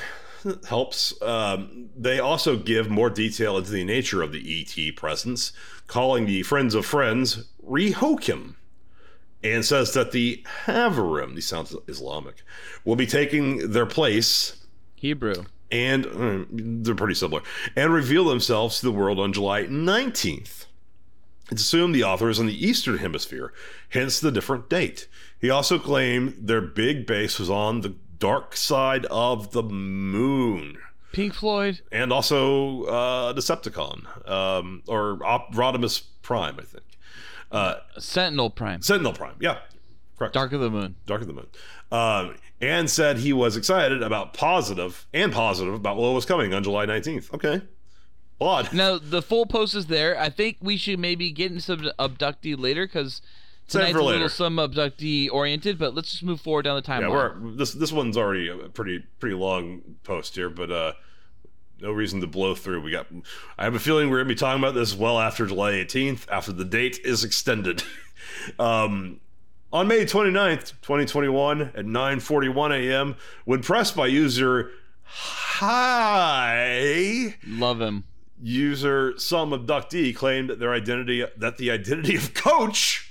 Helps. 0.69 1.21
Um, 1.23 1.91
they 1.97 2.21
also 2.21 2.57
give 2.57 2.89
more 2.89 3.11
detail 3.11 3.59
into 3.59 3.73
the 3.73 3.85
nature 3.85 4.23
of 4.23 4.33
the 4.33 4.61
ET 4.61 4.97
presence, 4.97 5.53
calling 5.87 6.27
the 6.27 6.43
Friends 6.43 6.75
of 6.75 6.87
Friends 6.87 7.45
Rehokim 7.67 8.55
and 9.43 9.65
says 9.65 9.93
that 9.93 10.13
the 10.13 10.43
Havarim, 10.65 11.35
these 11.35 11.47
sounds 11.47 11.77
Islamic, 11.87 12.43
will 12.85 12.97
be 12.97 13.07
taking 13.07 13.73
their 13.73 13.87
place 13.87 14.57
Hebrew. 14.95 15.45
And 15.75 16.07
uh, 16.07 16.45
they're 16.51 16.95
pretty 16.95 17.15
similar 17.15 17.43
and 17.75 17.93
reveal 17.93 18.25
themselves 18.25 18.79
to 18.79 18.87
the 18.87 18.93
world 18.93 19.19
on 19.19 19.33
July 19.33 19.65
19th. 19.65 20.67
It's 21.51 21.63
assumed 21.63 21.95
the 21.95 22.05
author 22.05 22.31
is 22.31 22.39
in 22.39 22.47
the 22.47 22.67
Eastern 22.67 22.99
Hemisphere, 22.99 23.53
hence 23.91 24.21
the 24.21 24.31
different 24.31 24.71
date. 24.71 25.09
He 25.41 25.51
also 25.51 25.79
claimed 25.79 26.37
their 26.41 26.61
big 26.61 27.07
base 27.07 27.39
was 27.39 27.51
on 27.51 27.81
the 27.81 27.95
dark 28.19 28.57
side 28.57 29.05
of 29.07 29.51
the 29.51 29.63
moon. 29.63 30.79
Pink 31.13 31.35
Floyd. 31.35 31.81
And 31.93 32.13
also 32.13 32.85
uh, 32.85 33.33
Decepticon, 33.35 34.29
um, 34.29 34.83
or 34.87 35.19
Op- 35.25 35.55
Rodimus 35.55 36.03
Prime, 36.23 36.57
I 36.59 36.63
think. 36.63 36.85
Uh, 37.51 37.75
Sentinel 37.99 38.51
Prime. 38.51 38.81
Sentinel 38.81 39.13
Prime, 39.13 39.37
yeah. 39.41 39.59
Correct. 40.19 40.35
Dark 40.35 40.53
of 40.53 40.61
the 40.61 40.71
Moon. 40.71 40.95
Dark 41.07 41.23
of 41.23 41.27
the 41.27 41.33
Moon. 41.33 41.47
Um, 41.91 42.37
and 42.61 42.89
said 42.89 43.19
he 43.19 43.33
was 43.33 43.57
excited 43.57 44.03
about 44.03 44.33
positive 44.33 45.07
and 45.13 45.33
positive 45.33 45.75
about 45.75 45.97
what 45.97 46.13
was 46.13 46.25
coming 46.25 46.55
on 46.55 46.63
July 46.63 46.87
19th. 46.87 47.35
Okay. 47.35 47.63
Odd. 48.41 48.73
Now 48.73 48.99
the 48.99 49.23
full 49.23 49.47
post 49.47 49.75
is 49.75 49.87
there. 49.87 50.19
I 50.19 50.29
think 50.29 50.59
we 50.61 50.77
should 50.77 50.99
maybe 50.99 51.31
get 51.31 51.51
into 51.51 51.63
some 51.63 51.91
abductee 51.99 52.59
later 52.59 52.87
because 52.87 53.23
tonight's 53.69 53.97
a 53.97 54.03
little 54.03 54.29
some 54.29 54.57
abductee 54.57 55.31
oriented. 55.31 55.79
But 55.79 55.95
let's 55.95 56.11
just 56.11 56.25
move 56.25 56.41
forward 56.41 56.63
down 56.63 56.77
the 56.77 56.83
timeline. 56.83 57.03
Yeah, 57.03 57.09
we're 57.09 57.57
this 57.57 57.73
this 57.73 57.93
one's 57.93 58.17
already 58.17 58.49
a 58.49 58.69
pretty 58.69 59.05
pretty 59.21 59.37
long 59.37 59.83
post 60.03 60.35
here, 60.35 60.51
but 60.51 60.71
uh 60.71 60.93
no 61.81 61.93
reason 61.93 62.21
to 62.23 62.27
blow 62.27 62.55
through. 62.55 62.83
We 62.83 62.91
got 62.91 63.07
I 63.57 63.65
have 63.65 63.75
a 63.75 63.81
feeling 63.81 64.11
we're 64.11 64.19
gonna 64.19 64.29
be 64.29 64.35
talking 64.35 64.63
about 64.63 64.75
this 64.75 64.95
well 64.95 65.21
after 65.21 65.47
July 65.47 65.73
18th, 65.73 66.27
after 66.29 66.53
the 66.53 66.65
date 66.65 66.99
is 67.05 67.23
extended. 67.23 67.85
um 68.59 69.21
on 69.75 69.89
May 69.89 70.05
29th, 70.07 70.75
2021, 70.83 71.61
at 71.61 71.85
9:41 71.85 72.71
a.m., 72.71 73.17
when 73.45 73.61
pressed 73.61 73.97
by 73.97 74.07
user 74.07 74.71
Hi 75.03 77.35
Love 77.47 77.81
him. 77.81 78.05
user 78.41 79.19
some 79.19 79.51
abductee 79.51 80.15
claimed 80.15 80.49
that 80.49 80.61
their 80.61 80.73
identity 80.73 81.25
that 81.37 81.59
the 81.59 81.73
identity 81.73 82.15
of 82.15 82.35
coach 82.35 83.11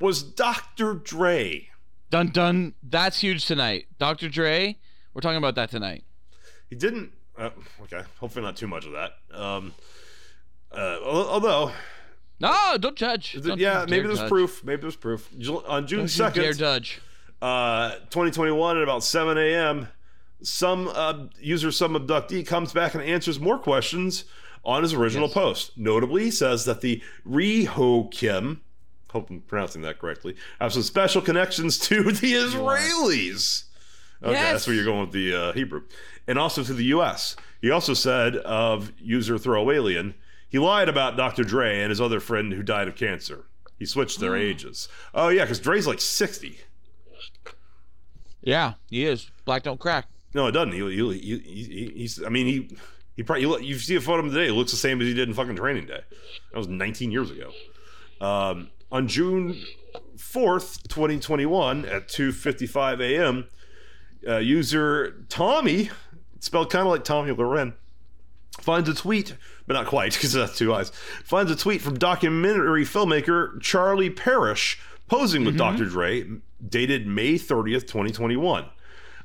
was 0.00 0.22
Dr. 0.22 0.94
Dre. 0.94 1.68
Dun 2.10 2.30
dun. 2.30 2.72
That's 2.82 3.20
huge 3.20 3.44
tonight. 3.44 3.86
Dr. 3.98 4.30
Dre. 4.30 4.78
We're 5.12 5.20
talking 5.20 5.36
about 5.36 5.56
that 5.56 5.70
tonight. 5.70 6.04
He 6.70 6.76
didn't. 6.76 7.12
Uh, 7.36 7.50
okay, 7.82 8.02
hopefully 8.18 8.44
not 8.44 8.56
too 8.56 8.66
much 8.66 8.86
of 8.86 8.92
that. 8.92 9.12
Um, 9.32 9.74
uh, 10.72 10.98
although, 11.04 11.72
No, 12.40 12.76
don't 12.78 12.96
judge. 12.96 13.34
it- 13.34 13.44
Don't 13.44 13.58
yeah, 13.58 13.84
maybe 13.88 14.06
there's 14.06 14.20
judge. 14.20 14.28
proof. 14.30 14.62
Maybe 14.64 14.82
there's 14.82 14.96
proof. 14.96 15.28
On 15.66 15.86
June 15.86 16.06
second, 16.08 16.56
judge. 16.56 17.00
uh, 17.42 17.90
2021, 18.10 18.76
at 18.76 18.82
about 18.82 19.02
7 19.02 19.36
a.m., 19.36 19.88
some 20.40 20.88
uh, 20.94 21.24
user, 21.40 21.72
some 21.72 21.94
abductee, 21.94 22.46
comes 22.46 22.72
back 22.72 22.94
and 22.94 23.02
answers 23.02 23.40
more 23.40 23.58
questions 23.58 24.24
on 24.64 24.82
his 24.82 24.92
original 24.94 25.26
Yes. 25.26 25.34
post. 25.34 25.72
Notably, 25.76 26.24
he 26.24 26.30
says 26.30 26.64
that 26.66 26.80
the 26.80 27.02
Rehokim, 27.28 28.58
hope 29.10 29.30
I'm 29.30 29.40
pronouncing 29.40 29.82
that 29.82 29.98
correctly, 29.98 30.36
have 30.60 30.72
some 30.72 30.82
special 30.82 31.20
connections 31.22 31.76
to 31.88 32.04
the 32.04 32.34
Israelis. 32.34 33.64
Okay, 34.22 34.32
Yes. 34.32 34.52
that's 34.52 34.66
where 34.66 34.76
you're 34.76 34.84
going 34.84 35.00
with 35.00 35.12
the 35.12 35.34
uh, 35.34 35.52
Hebrew, 35.52 35.82
and 36.26 36.38
also 36.38 36.62
to 36.64 36.74
the 36.74 36.84
U.S. 36.86 37.36
He 37.62 37.70
also 37.70 37.94
said 37.94 38.36
of 38.36 38.92
user 38.98 39.36
Throwalien, 39.38 40.14
he 40.48 40.58
lied 40.58 40.88
about 40.88 41.16
Dr. 41.16 41.44
Dre 41.44 41.80
and 41.80 41.90
his 41.90 42.00
other 42.00 42.20
friend 42.20 42.52
who 42.52 42.62
died 42.62 42.88
of 42.88 42.96
cancer. 42.96 43.44
He 43.78 43.86
switched 43.86 44.18
their 44.20 44.36
ages. 44.36 44.88
Oh 45.14 45.28
yeah, 45.28 45.44
because 45.44 45.60
Dre's 45.60 45.86
like 45.86 46.00
60. 46.00 46.58
Yeah, 48.42 48.74
he 48.88 49.04
is. 49.04 49.30
Black 49.44 49.62
don't 49.64 49.80
crack. 49.80 50.06
No, 50.34 50.46
it 50.46 50.52
doesn't. 50.52 50.72
He, 50.72 50.78
he, 50.80 51.18
he, 51.18 51.38
he, 51.38 51.92
he's. 51.96 52.22
I 52.24 52.28
mean, 52.28 52.46
he. 52.46 52.76
He 53.16 53.22
probably. 53.22 53.42
You, 53.42 53.48
look- 53.50 53.62
you 53.62 53.78
see 53.78 53.96
a 53.96 54.00
photo 54.00 54.20
of 54.20 54.26
him 54.26 54.32
today. 54.32 54.46
He 54.46 54.52
looks 54.52 54.70
the 54.70 54.76
same 54.76 55.00
as 55.00 55.06
he 55.06 55.14
did 55.14 55.28
in 55.28 55.34
fucking 55.34 55.56
Training 55.56 55.86
Day. 55.86 56.00
That 56.52 56.58
was 56.58 56.68
19 56.68 57.10
years 57.10 57.30
ago. 57.30 57.50
Um, 58.20 58.70
on 58.92 59.08
June 59.08 59.60
4th, 60.16 60.86
2021, 60.88 61.84
at 61.86 62.08
2:55 62.08 63.00
a.m., 63.00 63.46
uh, 64.26 64.36
user 64.38 65.24
Tommy, 65.28 65.90
spelled 66.40 66.70
kind 66.70 66.86
of 66.86 66.92
like 66.92 67.04
Tommy 67.04 67.32
Loren, 67.32 67.74
finds 68.68 68.86
a 68.86 68.92
tweet, 68.94 69.34
but 69.66 69.72
not 69.72 69.86
quite 69.86 70.12
because 70.14 70.34
that's 70.34 70.58
two 70.58 70.74
eyes. 70.74 70.90
Finds 71.24 71.50
a 71.50 71.56
tweet 71.56 71.80
from 71.80 71.98
documentary 71.98 72.84
filmmaker 72.84 73.58
Charlie 73.62 74.10
Parrish 74.10 74.78
posing 75.08 75.46
with 75.46 75.56
Dr. 75.56 75.86
Dre, 75.86 76.26
dated 76.68 77.06
May 77.06 77.36
30th, 77.36 77.86
2021. 77.86 78.66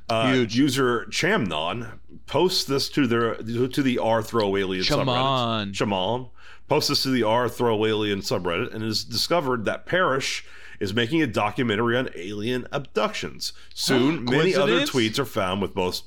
Uh, 0.08 0.32
Huge. 0.32 0.56
User 0.56 1.04
Chamnon 1.10 2.00
posts 2.26 2.64
this 2.64 2.88
to 2.90 3.06
their 3.06 3.34
to 3.34 3.82
the 3.82 3.98
R 3.98 4.22
Throw 4.22 4.56
Alien 4.56 4.82
Shaman. 4.82 5.06
subreddit. 5.06 5.74
Shaman 5.74 6.28
posts 6.66 6.88
this 6.88 7.02
to 7.02 7.10
the 7.10 7.22
R 7.22 7.48
Throw 7.50 7.84
Alien 7.84 8.20
subreddit 8.20 8.72
and 8.72 8.82
has 8.82 9.04
discovered 9.04 9.66
that 9.66 9.84
Parrish 9.84 10.44
is 10.80 10.94
making 10.94 11.22
a 11.22 11.26
documentary 11.26 11.96
on 11.98 12.08
alien 12.16 12.66
abductions. 12.72 13.52
Soon, 13.74 14.24
many 14.24 14.54
other 14.54 14.80
tweets 14.80 15.18
are 15.18 15.26
found 15.26 15.60
with 15.60 15.74
both 15.74 16.02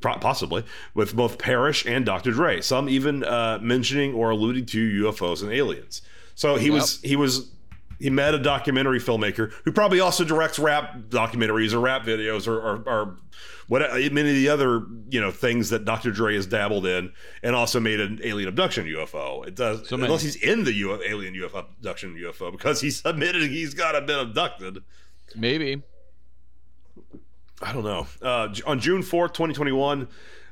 possibly 0.00 0.64
with 0.94 1.14
both 1.14 1.38
Parrish 1.38 1.86
and 1.86 2.04
Dr. 2.04 2.32
Dre. 2.32 2.60
Some 2.60 2.88
even 2.88 3.24
uh, 3.24 3.58
mentioning 3.60 4.14
or 4.14 4.30
alluding 4.30 4.66
to 4.66 5.04
UFOs 5.04 5.42
and 5.42 5.52
aliens. 5.52 6.02
So 6.34 6.56
he 6.56 6.70
was 6.70 7.00
he 7.02 7.16
was 7.16 7.50
he 7.98 8.10
met 8.10 8.34
a 8.34 8.38
documentary 8.38 9.00
filmmaker 9.00 9.52
who 9.64 9.72
probably 9.72 10.00
also 10.00 10.24
directs 10.24 10.58
rap 10.58 10.96
documentaries 11.08 11.72
or 11.72 11.80
rap 11.80 12.04
videos 12.04 12.46
or 12.46 12.60
or, 12.60 12.82
or 12.86 13.16
what 13.68 13.82
many 14.12 14.30
of 14.30 14.36
the 14.36 14.48
other 14.48 14.86
you 15.10 15.20
know 15.20 15.30
things 15.30 15.70
that 15.70 15.84
Dr. 15.84 16.10
Dre 16.10 16.34
has 16.34 16.46
dabbled 16.46 16.86
in, 16.86 17.12
and 17.42 17.54
also 17.54 17.80
made 17.80 18.00
an 18.00 18.20
alien 18.24 18.48
abduction 18.48 18.86
UFO. 18.86 19.46
It 19.46 19.54
does 19.54 19.88
So 19.88 19.96
unless 19.96 20.22
he's 20.22 20.36
in 20.36 20.64
the 20.64 20.72
alien 21.06 21.34
UFO 21.34 21.58
abduction 21.58 22.16
UFO 22.16 22.50
because 22.50 22.80
he's 22.80 23.04
admitted 23.04 23.42
he's 23.42 23.74
got 23.74 23.92
to 23.92 24.00
been 24.00 24.18
abducted. 24.18 24.78
Maybe. 25.36 25.82
I 27.60 27.72
don't 27.72 27.84
know. 27.84 28.06
Uh, 28.22 28.54
on 28.66 28.80
June 28.80 29.02
4th, 29.02 29.34
2021, 29.34 30.08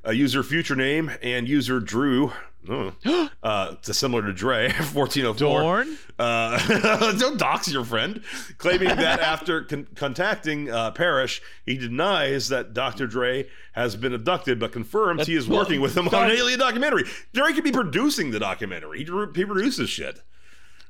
uh, 0.07 0.11
user 0.11 0.43
future 0.43 0.77
name 0.77 1.11
and 1.23 1.49
user 1.49 1.81
Drew, 1.81 2.33
oh, 2.69 2.93
uh, 3.43 3.75
it's 3.79 3.97
similar 3.97 4.23
to 4.23 4.33
Dre, 4.33 4.69
1404. 4.93 5.35
Dorn. 5.37 5.99
Uh, 6.19 7.13
don't 7.19 7.39
dox 7.39 7.71
your 7.71 7.85
friend. 7.85 8.23
Claiming 8.59 8.89
that 8.89 9.21
after 9.21 9.63
con- 9.63 9.87
contacting 9.95 10.71
uh, 10.71 10.91
Parrish, 10.93 11.43
he 11.65 11.77
denies 11.77 12.49
that 12.49 12.75
Dr. 12.75 13.07
Dre 13.07 13.47
has 13.73 13.95
been 13.95 14.13
abducted, 14.13 14.59
but 14.59 14.73
confirms 14.73 15.27
he 15.27 15.37
is 15.37 15.49
well, 15.49 15.61
working 15.61 15.81
with 15.81 15.97
him 15.97 16.09
on 16.09 16.31
an 16.31 16.37
alien 16.37 16.59
documentary. 16.59 17.05
Dre 17.33 17.53
could 17.53 17.65
be 17.65 17.73
producing 17.73 18.31
the 18.31 18.41
documentary. 18.41 18.99
He, 18.99 19.05
he 19.05 19.45
produces 19.45 19.89
shit. 19.91 20.23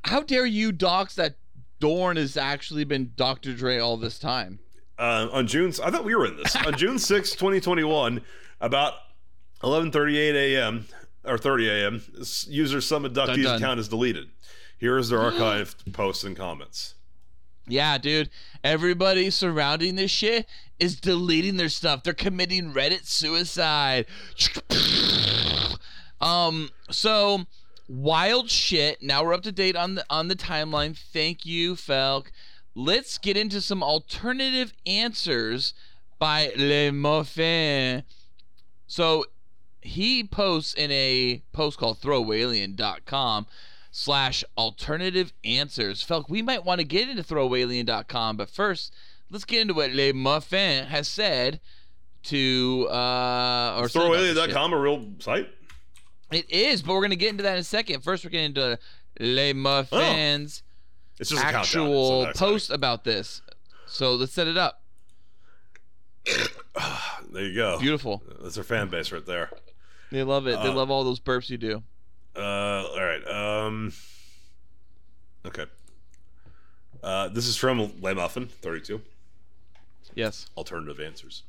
How 0.02 0.22
dare 0.22 0.46
you 0.46 0.72
dox 0.72 1.14
that 1.16 1.36
Dorn 1.78 2.16
has 2.16 2.36
actually 2.36 2.84
been 2.84 3.12
Dr. 3.16 3.52
Dre 3.54 3.78
all 3.78 3.96
this 3.96 4.18
time? 4.18 4.60
Uh, 4.98 5.28
on 5.32 5.46
June. 5.46 5.72
I 5.82 5.90
thought 5.90 6.04
we 6.04 6.14
were 6.14 6.26
in 6.26 6.36
this 6.36 6.56
on 6.56 6.74
June 6.76 6.98
6, 6.98 7.30
2021, 7.32 8.20
about 8.60 8.94
11:38 9.62 10.34
a.m. 10.34 10.86
or 11.24 11.38
30 11.38 11.68
a.m. 11.68 12.02
User 12.48 12.80
some 12.80 13.04
abductees 13.04 13.26
Dun, 13.26 13.42
dun. 13.42 13.56
account 13.56 13.80
is 13.80 13.88
deleted. 13.88 14.28
Here 14.78 14.98
is 14.98 15.08
their 15.08 15.18
archived 15.30 15.92
posts 15.92 16.24
and 16.24 16.36
comments. 16.36 16.94
Yeah, 17.68 17.98
dude. 17.98 18.30
Everybody 18.62 19.30
surrounding 19.30 19.96
this 19.96 20.10
shit 20.10 20.46
is 20.78 21.00
deleting 21.00 21.56
their 21.56 21.68
stuff. 21.68 22.04
They're 22.04 22.14
committing 22.14 22.72
Reddit 22.72 23.06
suicide. 23.06 24.06
um, 26.20 26.70
so 26.90 27.40
wild 27.88 28.50
shit. 28.50 29.02
Now 29.02 29.24
we're 29.24 29.34
up 29.34 29.42
to 29.42 29.52
date 29.52 29.74
on 29.76 29.96
the 29.96 30.04
on 30.08 30.28
the 30.28 30.36
timeline. 30.36 30.96
Thank 30.96 31.44
you, 31.44 31.74
Felk. 31.74 32.26
Let's 32.76 33.16
get 33.16 33.36
into 33.38 33.60
some 33.60 33.82
alternative 33.82 34.72
answers 34.86 35.72
by 36.18 36.52
Le 36.56 36.92
Muffin. 36.92 38.04
So 38.86 39.24
he 39.80 40.22
posts 40.22 40.74
in 40.74 40.90
a 40.92 41.42
post 41.52 41.78
called 41.78 42.00
throwalien.com 42.00 43.46
slash 43.90 44.44
alternative 44.58 45.32
answers. 45.42 46.04
Felk, 46.04 46.28
we 46.28 46.42
might 46.42 46.64
want 46.64 46.80
to 46.80 46.86
get 46.86 47.08
into 47.08 47.22
throwalien.com, 47.22 48.36
but 48.36 48.50
first, 48.50 48.92
let's 49.30 49.46
get 49.46 49.62
into 49.62 49.74
what 49.74 49.92
Le 49.92 50.12
Muffin 50.12 50.86
has 50.86 51.08
said 51.08 51.60
to 52.24 52.88
uh 52.90 53.76
or 53.78 53.88
said 53.88 54.02
about 54.02 54.12
this 54.16 54.36
shit. 54.36 54.50
Throwalien.com, 54.50 54.72
a 54.72 54.78
real 54.78 55.12
site? 55.20 55.48
It 56.30 56.50
is, 56.50 56.82
but 56.82 56.92
we're 56.92 57.02
gonna 57.02 57.16
get 57.16 57.30
into 57.30 57.44
that 57.44 57.54
in 57.54 57.60
a 57.60 57.64
second. 57.64 58.02
First, 58.02 58.24
we're 58.24 58.30
getting 58.30 58.46
into 58.46 58.78
Le 59.18 59.54
Muffins 59.54 60.62
It's 61.18 61.30
just 61.30 61.42
a 61.42 61.46
actual 61.46 62.24
It's 62.26 62.38
post 62.38 62.70
about 62.70 63.04
this. 63.04 63.42
So 63.86 64.14
let's 64.14 64.32
set 64.32 64.46
it 64.48 64.56
up. 64.56 64.82
There 67.32 67.44
you 67.44 67.54
go. 67.54 67.78
Beautiful. 67.78 68.22
That's 68.40 68.56
our 68.56 68.64
fan 68.64 68.88
base 68.88 69.10
right 69.12 69.24
there. 69.26 69.50
They 70.12 70.22
love 70.22 70.46
it. 70.46 70.58
They 70.62 70.68
Uh, 70.68 70.72
love 70.74 70.90
all 70.90 71.04
those 71.04 71.20
burps 71.20 71.50
you 71.50 71.58
do. 71.58 71.82
Uh, 72.34 72.40
all 72.40 73.02
right. 73.02 73.26
Um, 73.26 73.92
okay. 75.44 75.66
Uh, 77.02 77.28
this 77.28 77.46
is 77.46 77.56
from 77.56 77.92
Le 78.00 78.14
Muffin, 78.14 78.46
32. 78.46 79.00
Yes. 80.16 80.46
Alternative 80.56 80.98
answers. 80.98 81.42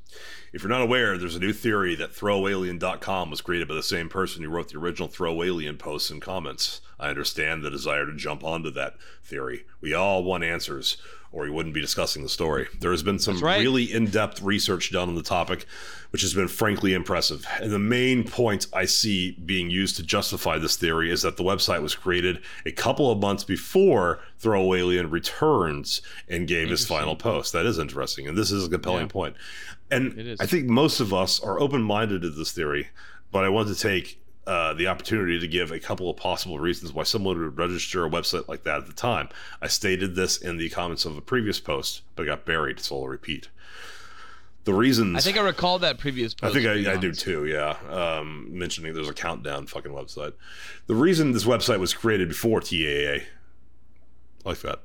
If 0.52 0.62
you're 0.62 0.70
not 0.70 0.82
aware, 0.82 1.18
there's 1.18 1.38
a 1.38 1.40
new 1.40 1.54
theory 1.54 1.96
that 1.96 2.12
ThrowAlien.com 2.12 3.30
was 3.30 3.40
created 3.42 3.70
by 3.70 3.76
the 3.76 3.82
same 3.82 4.10
person 4.10 4.44
who 4.44 4.50
wrote 4.50 4.70
the 4.70 4.78
original 4.78 5.08
Throw 5.08 5.42
Alien 5.42 5.78
posts 5.78 6.10
and 6.10 6.22
comments. 6.22 6.82
I 7.00 7.10
understand 7.10 7.64
the 7.64 7.72
desire 7.72 8.06
to 8.06 8.14
jump 8.14 8.44
onto 8.44 8.70
that 8.72 8.96
theory. 9.24 9.66
We 9.80 9.94
all 9.94 10.22
want 10.24 10.44
answers, 10.44 10.98
or 11.38 11.44
we 11.44 11.52
wouldn't 11.52 11.76
be 11.76 11.82
discussing 11.82 12.24
the 12.24 12.30
story. 12.30 12.68
There 12.80 12.90
has 12.90 13.04
been 13.04 13.20
some 13.20 13.40
right. 13.40 13.60
really 13.62 13.94
in 13.94 14.08
depth 14.08 14.42
research 14.42 14.92
done 14.92 15.08
on 15.08 15.14
the 15.14 15.22
topic, 15.22 15.68
which 16.10 16.24
has 16.24 16.34
been 16.34 16.48
frankly 16.48 16.96
impressive. 16.96 17.46
And 17.62 17.72
the 17.72 17.78
main 17.78 18.24
point 18.24 18.66
I 18.74 18.86
see 18.86 19.34
being 19.46 19.70
used 19.70 19.98
to 19.98 20.04
justify 20.04 20.58
this 20.58 20.78
theory 20.78 21.12
is 21.12 21.22
that 21.22 21.38
the 21.38 21.44
website 21.44 21.84
was 21.84 21.94
created 21.94 22.42
a 22.66 22.72
couple 22.72 23.12
of 23.12 23.20
months 23.20 23.44
before 23.44 24.20
Throw 24.40 24.74
Alien 24.74 25.12
returns 25.12 26.02
and 26.28 26.48
gave 26.48 26.70
his 26.70 26.88
final 26.88 27.16
post. 27.16 27.54
That 27.54 27.68
is 27.68 27.78
interesting. 27.78 28.28
And 28.28 28.36
this 28.36 28.50
is 28.50 28.66
a 28.66 28.70
compelling 28.70 29.02
Yeah. 29.02 29.08
point. 29.12 29.36
And. 29.92 30.38
I 30.40 30.48
think 30.48 30.66
most 30.66 31.00
of 31.00 31.14
us 31.14 31.40
are 31.40 31.60
open 31.60 31.84
minded 31.84 32.24
to 32.24 32.32
this 32.32 32.52
theory, 32.52 32.88
but 33.32 33.44
I 33.44 33.50
want 33.50 33.68
to 33.68 33.76
take 33.76 34.20
uh, 34.48 34.74
the 34.74 34.88
opportunity 34.88 35.40
to 35.40 35.48
give 35.48 35.72
a 35.72 35.80
couple 35.80 36.10
of 36.10 36.16
possible 36.18 36.58
reasons 36.58 36.94
why 36.94 37.04
someone 37.04 37.38
would 37.38 37.58
register 37.58 38.06
a 38.06 38.10
website 38.10 38.48
like 38.48 38.64
that 38.64 38.78
at 38.78 38.88
the 38.88 38.94
time. 38.94 39.28
I 39.62 39.68
stated 39.68 40.16
this 40.16 40.38
in 40.38 40.58
the 40.58 40.70
comments 40.70 41.04
of 41.06 41.18
a 41.18 41.22
previous 41.22 41.60
post, 41.60 42.02
but 42.16 42.26
got 42.26 42.46
buried, 42.46 42.80
so 42.80 42.96
I'll 43.02 43.08
repeat. 43.08 43.50
The 44.64 44.74
reasons 44.74 45.16
I 45.18 45.20
think 45.22 45.38
I 45.38 45.42
recall 45.42 45.80
that 45.80 45.98
previous 45.98 46.36
I 46.42 46.50
think 46.50 46.66
I, 46.66 46.94
I 46.94 46.98
do 46.98 47.14
too, 47.14 47.46
yeah. 47.46 47.78
Um, 47.90 48.48
mentioning 48.50 48.94
there's 48.94 49.08
a 49.10 49.14
countdown 49.14 49.68
fucking 49.68 49.92
website. 49.92 50.34
The 50.88 50.96
reason 50.96 51.32
this 51.32 51.46
website 51.46 51.80
was 51.80 51.94
created 51.94 52.28
before 52.30 52.60
TAA, 52.62 53.24
like 54.46 54.60
that, 54.62 54.80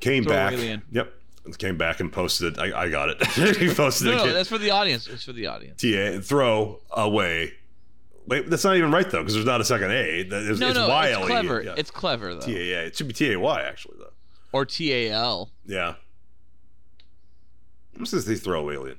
came 0.00 0.24
Throw 0.24 0.32
back. 0.32 0.52
Alien. 0.54 0.82
Yep, 0.92 1.12
came 1.58 1.76
back 1.76 2.00
and 2.00 2.12
posted. 2.12 2.58
I, 2.58 2.82
I 2.84 2.88
got 2.88 3.08
it. 3.10 3.26
he 3.56 3.72
posted 3.72 4.06
No, 4.08 4.22
it. 4.24 4.26
no, 4.28 4.32
that's 4.32 4.48
for 4.48 4.58
the 4.58 4.70
audience. 4.70 5.06
It's 5.06 5.24
for 5.24 5.32
the 5.32 5.46
audience. 5.46 5.80
TA 5.82 6.20
throw 6.22 6.80
away. 6.90 7.52
Wait, 8.28 8.48
that's 8.50 8.64
not 8.64 8.76
even 8.76 8.90
right 8.92 9.08
though, 9.10 9.18
because 9.20 9.34
there's 9.34 9.46
not 9.46 9.60
a 9.60 9.64
second 9.64 9.90
A. 9.90 10.20
It's, 10.20 10.30
No, 10.60 10.68
it's 10.68 10.76
no, 10.76 10.88
Y-L-E. 10.88 11.16
it's 11.22 11.26
clever. 11.26 11.62
Yeah. 11.62 11.74
It's 11.76 11.90
clever 11.90 12.34
though. 12.34 12.40
TAA. 12.40 12.86
It 12.86 12.96
should 12.96 13.08
be 13.08 13.14
TAY 13.14 13.34
actually 13.36 13.96
though. 13.98 14.12
or 14.52 14.64
T 14.64 14.92
A 14.92 15.10
L. 15.12 15.50
Yeah. 15.66 15.94
This 17.98 18.12
is 18.12 18.26
the 18.26 18.36
throw 18.36 18.70
alien. 18.70 18.98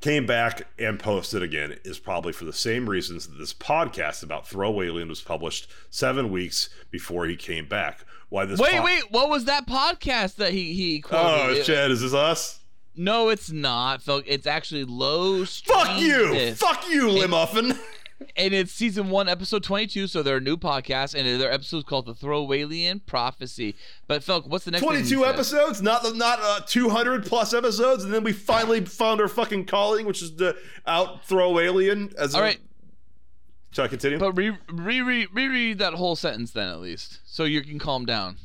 Came 0.00 0.24
back 0.24 0.62
and 0.78 0.98
posted 0.98 1.42
again 1.42 1.76
is 1.84 1.98
probably 1.98 2.32
for 2.32 2.44
the 2.46 2.52
same 2.54 2.88
reasons 2.88 3.26
that 3.28 3.36
this 3.36 3.52
podcast 3.52 4.22
about 4.22 4.48
throw 4.48 4.80
alien 4.82 5.08
was 5.08 5.20
published 5.20 5.70
seven 5.90 6.30
weeks 6.30 6.70
before 6.90 7.26
he 7.26 7.36
came 7.36 7.68
back. 7.68 8.04
Why 8.30 8.46
this? 8.46 8.58
Wait, 8.58 8.72
pod- 8.72 8.84
wait. 8.84 9.10
What 9.10 9.28
was 9.28 9.44
that 9.44 9.66
podcast 9.66 10.36
that 10.36 10.52
he 10.52 10.72
he 10.72 11.00
quoted? 11.00 11.60
Oh, 11.60 11.62
Chad, 11.62 11.90
is 11.90 12.00
this 12.00 12.14
us? 12.14 12.60
No, 12.96 13.28
it's 13.28 13.50
not. 13.50 14.02
It's 14.26 14.46
actually 14.46 14.84
low. 14.84 15.44
Fuck 15.44 16.00
you! 16.00 16.52
Fuck 16.54 16.88
you, 16.90 17.08
Limuffin! 17.10 17.78
and 18.36 18.54
it's 18.54 18.72
season 18.72 19.10
one, 19.10 19.28
episode 19.28 19.62
twenty-two. 19.62 20.06
So 20.06 20.22
they're 20.22 20.36
a 20.38 20.40
new 20.40 20.56
podcast, 20.56 21.14
and 21.14 21.40
their 21.40 21.50
episode's 21.52 21.84
called 21.84 22.06
"The 22.06 22.14
Throwawalian 22.14 23.04
Prophecy." 23.06 23.74
But 24.06 24.22
Felk, 24.22 24.46
what's 24.46 24.64
the 24.64 24.70
next? 24.72 24.82
Twenty-two 24.84 25.20
said? 25.22 25.34
episodes, 25.34 25.82
not 25.82 26.02
the, 26.02 26.14
not 26.14 26.38
uh, 26.40 26.60
two 26.66 26.88
hundred 26.90 27.24
plus 27.26 27.54
episodes, 27.54 28.04
and 28.04 28.12
then 28.12 28.22
we 28.24 28.32
finally 28.32 28.84
found 28.84 29.20
our 29.20 29.28
fucking 29.28 29.66
calling, 29.66 30.06
which 30.06 30.22
is 30.22 30.36
the 30.36 30.56
out 30.86 31.24
throw 31.24 31.58
alien. 31.58 32.12
As 32.18 32.34
All 32.34 32.40
a- 32.40 32.44
right, 32.44 32.58
Shall 33.72 33.84
I 33.84 33.88
continue? 33.88 34.18
but 34.18 34.32
re 34.32 34.50
re 34.72 35.00
re 35.00 35.26
reread 35.32 35.78
that 35.78 35.94
whole 35.94 36.16
sentence 36.16 36.50
then 36.50 36.68
at 36.68 36.80
least, 36.80 37.20
so 37.24 37.44
you 37.44 37.62
can 37.62 37.78
calm 37.78 38.04
down. 38.04 38.36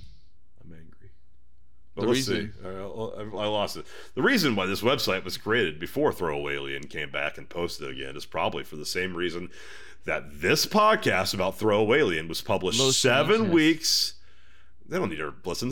But 1.96 2.02
The 2.04 2.08
let's 2.10 2.28
reason. 2.28 2.54
see. 2.62 2.68
I, 2.68 2.72
I- 2.72 3.48
lost 3.48 3.78
it. 3.78 3.86
The 4.16 4.22
reason 4.22 4.56
why 4.56 4.66
this 4.66 4.82
website 4.82 5.24
was 5.24 5.38
created 5.38 5.80
before 5.80 6.12
Throwaway 6.12 6.56
Alien 6.56 6.84
came 6.88 7.10
back 7.10 7.38
and 7.38 7.48
posted 7.48 7.90
again 7.90 8.16
is 8.18 8.26
probably 8.26 8.64
for 8.64 8.76
the 8.76 8.86
same 8.86 9.16
reason 9.16 9.50
that 10.04 10.42
this 10.42 10.66
podcast 10.66 11.34
about 11.34 11.58
Throwaway 11.58 12.00
Alien 12.00 12.28
was 12.28 12.42
published 12.42 12.80
Low 12.80 12.92
seven 12.92 13.50
weeks. 13.52 14.14
They 14.88 14.98
don't 15.00 15.10
need 15.10 15.18
to 15.18 15.34
listen. 15.46 15.72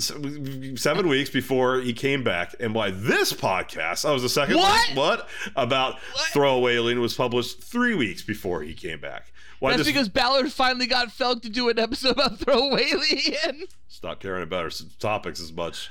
Seven 0.76 1.08
weeks 1.08 1.30
before 1.30 1.82
he 1.82 1.94
came 1.94 2.24
back, 2.24 2.56
and 2.60 2.74
why 2.74 2.90
this 2.90 3.32
podcast? 3.32 4.10
I 4.10 4.12
was 4.12 4.24
the 4.24 4.30
second 4.30 4.56
What? 4.56 4.88
one. 4.88 4.96
What 4.98 5.30
about 5.56 6.00
Throwaway 6.32 6.76
Alien 6.78 7.00
was 7.00 7.14
published 7.14 7.62
three 7.62 7.94
weeks 7.94 8.24
before 8.24 8.64
he 8.64 8.74
came 8.74 9.00
back? 9.00 9.32
Why 9.64 9.78
That's 9.78 9.88
because 9.88 10.10
Ballard 10.10 10.52
finally 10.52 10.88
got 10.88 11.08
Felk 11.08 11.42
to 11.44 11.50
do 11.50 11.70
an 11.70 11.80
episode 11.80 12.12
about 12.12 12.38
Throwawalian. 12.38 13.64
stop 13.88 14.20
caring 14.20 14.44
about 14.44 14.66
our 14.66 14.70
topics 15.00 15.40
as 15.40 15.54
much. 15.54 15.90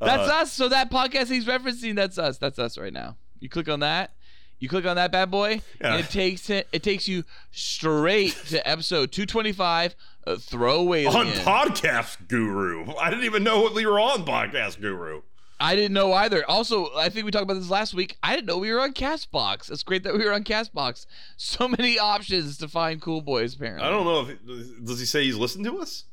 That's 0.00 0.28
Uh, 0.28 0.34
us. 0.34 0.52
So 0.52 0.68
that 0.68 0.90
podcast 0.90 1.28
he's 1.28 1.44
referencing, 1.44 1.94
that's 1.94 2.18
us. 2.18 2.38
That's 2.38 2.58
us 2.58 2.76
right 2.76 2.92
now. 2.92 3.16
You 3.38 3.48
click 3.48 3.68
on 3.68 3.78
that. 3.78 4.10
You 4.58 4.68
click 4.68 4.84
on 4.86 4.96
that 4.96 5.12
bad 5.12 5.30
boy, 5.30 5.60
Yeah. 5.80 5.94
and 5.94 6.04
it 6.04 6.10
takes 6.10 6.50
it. 6.50 6.66
It 6.72 6.82
takes 6.82 7.06
you 7.06 7.22
straight 7.52 8.34
to 8.48 8.68
episode 8.68 9.12
225. 9.12 9.94
Uh, 10.26 10.36
Throwaway. 10.36 11.04
on 11.04 11.26
Podcast 11.28 12.26
Guru. 12.28 12.92
I 12.96 13.08
didn't 13.10 13.24
even 13.24 13.44
know 13.44 13.60
what 13.60 13.72
we 13.74 13.86
were 13.86 14.00
on 14.00 14.24
Podcast 14.24 14.80
Guru. 14.80 15.22
I 15.62 15.76
didn't 15.76 15.92
know 15.92 16.12
either. 16.12 16.44
Also, 16.50 16.92
I 16.96 17.08
think 17.08 17.24
we 17.24 17.30
talked 17.30 17.44
about 17.44 17.54
this 17.54 17.70
last 17.70 17.94
week. 17.94 18.16
I 18.20 18.34
didn't 18.34 18.46
know 18.48 18.58
we 18.58 18.72
were 18.72 18.80
on 18.80 18.92
Castbox. 18.92 19.70
It's 19.70 19.84
great 19.84 20.02
that 20.02 20.12
we 20.12 20.24
were 20.24 20.32
on 20.32 20.42
Castbox. 20.42 21.06
So 21.36 21.68
many 21.78 22.00
options 22.00 22.58
to 22.58 22.68
find 22.68 23.00
cool 23.00 23.20
boys. 23.20 23.54
Apparently, 23.54 23.86
I 23.86 23.90
don't 23.90 24.04
know 24.04 24.28
if 24.28 24.84
does 24.84 24.98
he 24.98 25.06
say 25.06 25.22
he's 25.22 25.36
listened 25.36 25.64
to 25.66 25.78
us? 25.78 26.04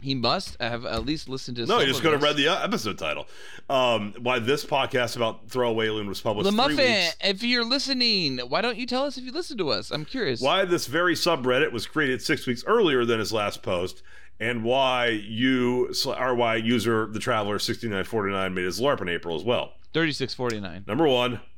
He 0.00 0.14
must 0.14 0.56
have 0.58 0.86
at 0.86 1.04
least 1.04 1.28
listened 1.28 1.58
to. 1.58 1.66
No, 1.66 1.78
he 1.80 1.84
just 1.84 2.00
could 2.00 2.12
have 2.12 2.22
read 2.22 2.36
the 2.36 2.48
uh, 2.48 2.64
episode 2.64 2.96
title. 2.96 3.26
Um, 3.68 4.14
why 4.18 4.38
this 4.38 4.64
podcast 4.64 5.16
about 5.16 5.50
Throwaway 5.50 5.88
Alien 5.88 6.08
was 6.08 6.22
published 6.22 6.46
The 6.46 6.52
Muffin. 6.52 7.10
If 7.20 7.42
you're 7.42 7.66
listening, 7.66 8.38
why 8.38 8.62
don't 8.62 8.78
you 8.78 8.86
tell 8.86 9.04
us 9.04 9.18
if 9.18 9.24
you 9.24 9.32
listen 9.32 9.58
to 9.58 9.68
us? 9.68 9.90
I'm 9.90 10.06
curious. 10.06 10.40
Why 10.40 10.64
this 10.64 10.86
very 10.86 11.14
subreddit 11.14 11.72
was 11.72 11.86
created 11.86 12.22
six 12.22 12.46
weeks 12.46 12.64
earlier 12.66 13.04
than 13.04 13.18
his 13.18 13.30
last 13.30 13.62
post, 13.62 14.02
and 14.40 14.64
why 14.64 15.08
you 15.08 15.92
or 16.06 16.34
why 16.34 16.56
user 16.56 17.06
the 17.06 17.18
Traveler 17.20 17.58
sixty 17.58 17.88
nine 17.88 18.04
forty 18.04 18.32
nine 18.32 18.54
made 18.54 18.64
his 18.64 18.80
LARP 18.80 19.00
in 19.02 19.08
April 19.08 19.36
as 19.36 19.44
well. 19.44 19.74
3649. 19.92 20.84
Number 20.86 21.06
one. 21.06 21.40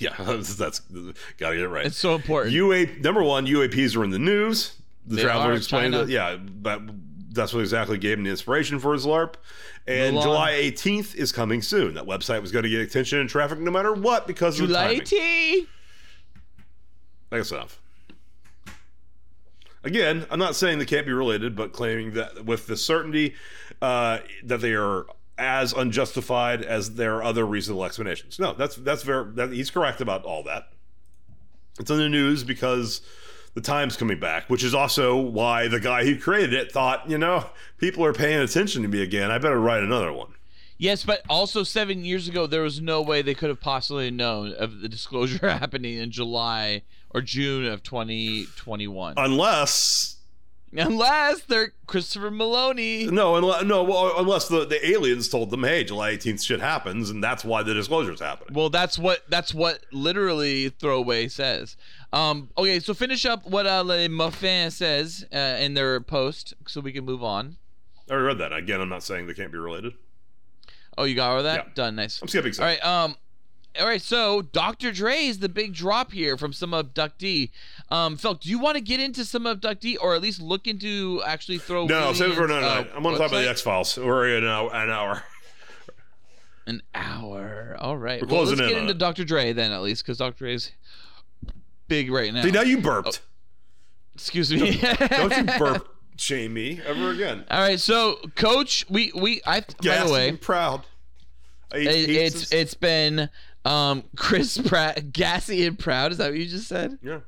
Yeah, 0.00 0.10
yeah, 0.18 0.24
that's 0.26 0.80
gotta 0.80 1.54
get 1.54 1.64
it 1.64 1.68
right. 1.68 1.86
It's 1.86 1.96
so 1.96 2.16
important. 2.16 2.52
UA 2.52 2.98
number 2.98 3.22
one, 3.22 3.46
UAPs 3.46 3.96
are 3.96 4.02
in 4.02 4.10
the 4.10 4.18
news. 4.18 4.74
The 5.06 5.16
They 5.16 5.22
traveler 5.22 5.52
explained 5.54 5.94
that, 5.94 6.08
yeah, 6.08 6.36
but 6.36 6.82
that's 7.30 7.54
what 7.54 7.60
exactly 7.60 7.96
gave 7.96 8.18
him 8.18 8.24
the 8.24 8.30
inspiration 8.30 8.80
for 8.80 8.92
his 8.92 9.06
LARP. 9.06 9.34
And 9.86 10.16
Mulan. 10.16 10.22
July 10.22 10.52
18th 10.52 11.14
is 11.14 11.30
coming 11.30 11.62
soon. 11.62 11.94
That 11.94 12.04
website 12.04 12.42
was 12.42 12.50
going 12.50 12.64
to 12.64 12.68
get 12.68 12.80
attention 12.80 13.20
and 13.20 13.30
traffic 13.30 13.60
no 13.60 13.70
matter 13.70 13.92
what 13.94 14.26
because 14.26 14.58
of 14.60 14.66
the 14.68 14.74
July 14.74 14.88
timing. 14.88 15.04
T. 15.04 15.66
That's 17.30 17.52
enough. 17.52 17.80
Again, 19.84 20.26
I'm 20.30 20.38
not 20.38 20.56
saying 20.56 20.78
they 20.78 20.86
can't 20.86 21.06
be 21.06 21.12
related, 21.12 21.54
but 21.54 21.72
claiming 21.72 22.14
that 22.14 22.44
with 22.44 22.66
the 22.66 22.76
certainty 22.76 23.34
uh, 23.80 24.18
that 24.44 24.60
they 24.60 24.74
are 24.74 25.06
as 25.38 25.72
unjustified 25.72 26.62
as 26.62 26.94
there 26.94 27.16
are 27.16 27.22
other 27.22 27.46
reasonable 27.46 27.84
explanations. 27.84 28.38
No, 28.38 28.54
that's 28.54 28.76
that's 28.76 29.02
very 29.04 29.30
that, 29.34 29.52
he's 29.52 29.70
correct 29.70 30.00
about 30.00 30.24
all 30.24 30.42
that. 30.44 30.70
It's 31.78 31.90
in 31.90 31.98
the 31.98 32.08
news 32.08 32.42
because 32.42 33.02
the 33.54 33.60
time's 33.60 33.96
coming 33.96 34.18
back, 34.18 34.50
which 34.50 34.64
is 34.64 34.74
also 34.74 35.16
why 35.16 35.68
the 35.68 35.80
guy 35.80 36.04
who 36.04 36.18
created 36.18 36.54
it 36.54 36.72
thought, 36.72 37.08
you 37.08 37.18
know, 37.18 37.46
people 37.78 38.04
are 38.04 38.12
paying 38.12 38.40
attention 38.40 38.82
to 38.82 38.88
me 38.88 39.02
again. 39.02 39.30
I 39.30 39.38
better 39.38 39.60
write 39.60 39.82
another 39.82 40.12
one. 40.12 40.34
Yes, 40.76 41.04
but 41.04 41.22
also 41.28 41.64
seven 41.64 42.04
years 42.04 42.28
ago, 42.28 42.46
there 42.46 42.62
was 42.62 42.80
no 42.80 43.02
way 43.02 43.20
they 43.20 43.34
could 43.34 43.48
have 43.48 43.60
possibly 43.60 44.12
known 44.12 44.52
of 44.52 44.80
the 44.80 44.88
disclosure 44.88 45.48
happening 45.50 45.98
in 45.98 46.10
July 46.10 46.82
or 47.10 47.20
June 47.22 47.64
of 47.66 47.82
2021. 47.82 49.14
Unless 49.16 50.16
Unless 50.76 51.40
they're 51.44 51.72
Christopher 51.86 52.30
Maloney. 52.30 53.06
No, 53.06 53.36
unless, 53.36 53.64
no, 53.64 53.82
well, 53.84 54.12
unless 54.18 54.48
the, 54.48 54.66
the 54.66 54.86
aliens 54.90 55.30
told 55.30 55.48
them, 55.50 55.64
hey, 55.64 55.82
July 55.82 56.14
18th 56.14 56.44
shit 56.44 56.60
happens, 56.60 57.08
and 57.08 57.24
that's 57.24 57.42
why 57.42 57.62
the 57.62 57.72
disclosure's 57.72 58.20
happening. 58.20 58.52
Well, 58.52 58.68
that's 58.68 58.98
what 58.98 59.22
that's 59.30 59.54
what 59.54 59.80
literally 59.92 60.68
throwaway 60.68 61.28
says. 61.28 61.76
Um, 62.12 62.50
okay, 62.58 62.80
so 62.80 62.92
finish 62.92 63.24
up 63.24 63.46
what 63.46 63.66
uh, 63.66 63.80
Le 63.82 64.10
Muffin 64.10 64.70
says 64.70 65.24
uh, 65.32 65.38
in 65.58 65.72
their 65.72 66.00
post, 66.02 66.52
so 66.66 66.82
we 66.82 66.92
can 66.92 67.06
move 67.06 67.24
on. 67.24 67.56
I 68.10 68.12
already 68.12 68.26
read 68.26 68.38
that. 68.38 68.52
Again, 68.52 68.82
I'm 68.82 68.90
not 68.90 69.02
saying 69.02 69.26
they 69.26 69.32
can't 69.34 69.50
be 69.52 69.56
related. 69.58 69.94
Oh, 70.98 71.04
you 71.04 71.14
got 71.14 71.30
all 71.30 71.38
of 71.38 71.44
that 71.44 71.64
Yeah. 71.68 71.72
done. 71.74 71.96
Nice. 71.96 72.20
I'm 72.20 72.28
skipping 72.28 72.50
All 72.50 72.54
some. 72.54 72.64
right. 72.66 72.84
Um. 72.84 73.16
All 73.78 73.86
right. 73.86 74.02
So 74.02 74.42
Dr. 74.42 74.92
Dre 74.92 75.16
is 75.24 75.38
the 75.38 75.48
big 75.48 75.74
drop 75.74 76.12
here 76.12 76.36
from 76.36 76.52
some 76.52 76.70
abductee. 76.72 77.50
Um, 77.90 78.16
Felk, 78.16 78.40
do 78.40 78.50
you 78.50 78.58
want 78.58 78.76
to 78.76 78.80
get 78.80 79.00
into 79.00 79.24
some 79.24 79.44
abductee, 79.44 79.96
or 80.00 80.14
at 80.14 80.22
least 80.22 80.40
look 80.40 80.66
into 80.66 81.22
actually 81.26 81.58
throw? 81.58 81.86
No, 81.86 82.12
save 82.12 82.32
it 82.32 82.34
for 82.34 82.44
another 82.44 82.60
night. 82.60 82.90
uh, 82.90 82.96
I'm 82.96 83.02
going 83.02 83.14
to 83.14 83.20
talk 83.20 83.30
about 83.30 83.42
the? 83.42 83.48
X 83.48 83.60
Files. 83.60 83.96
We're 83.96 84.36
in 84.36 84.44
an 84.44 84.50
hour. 84.50 84.74
An 84.74 84.90
hour. 84.90 85.22
An 86.66 86.82
hour. 86.94 87.76
All 87.78 87.96
right. 87.96 88.20
We're 88.20 88.28
well, 88.28 88.44
let's 88.44 88.60
get 88.60 88.72
into 88.72 88.90
it. 88.90 88.98
Dr. 88.98 89.24
Dre 89.24 89.52
then, 89.52 89.72
at 89.72 89.80
least, 89.82 90.04
because 90.04 90.18
Dr. 90.18 90.38
Dre's 90.38 90.72
big 91.86 92.10
right 92.10 92.32
now. 92.32 92.42
See, 92.42 92.50
now 92.50 92.62
you 92.62 92.78
burped. 92.80 93.22
Excuse 94.14 94.52
me. 94.52 94.78
Don't 94.80 95.36
you 95.36 95.44
burp 95.58 95.88
shame 96.20 96.52
me 96.52 96.80
ever 96.84 97.10
again. 97.10 97.44
All 97.50 97.60
right. 97.60 97.80
So, 97.80 98.16
Coach, 98.34 98.84
we 98.88 99.12
we 99.14 99.40
I 99.46 99.60
by 99.82 100.04
the 100.04 100.12
way, 100.12 100.32
proud. 100.32 100.82
It, 101.72 102.10
it's 102.10 102.52
it's 102.52 102.74
been 102.74 103.30
um 103.68 104.04
Chris 104.16 104.58
Pratt, 104.58 105.12
gassy 105.12 105.66
and 105.66 105.78
proud. 105.78 106.12
Is 106.12 106.18
that 106.18 106.30
what 106.30 106.38
you 106.38 106.46
just 106.46 106.68
said? 106.68 106.98
yeah. 107.02 107.20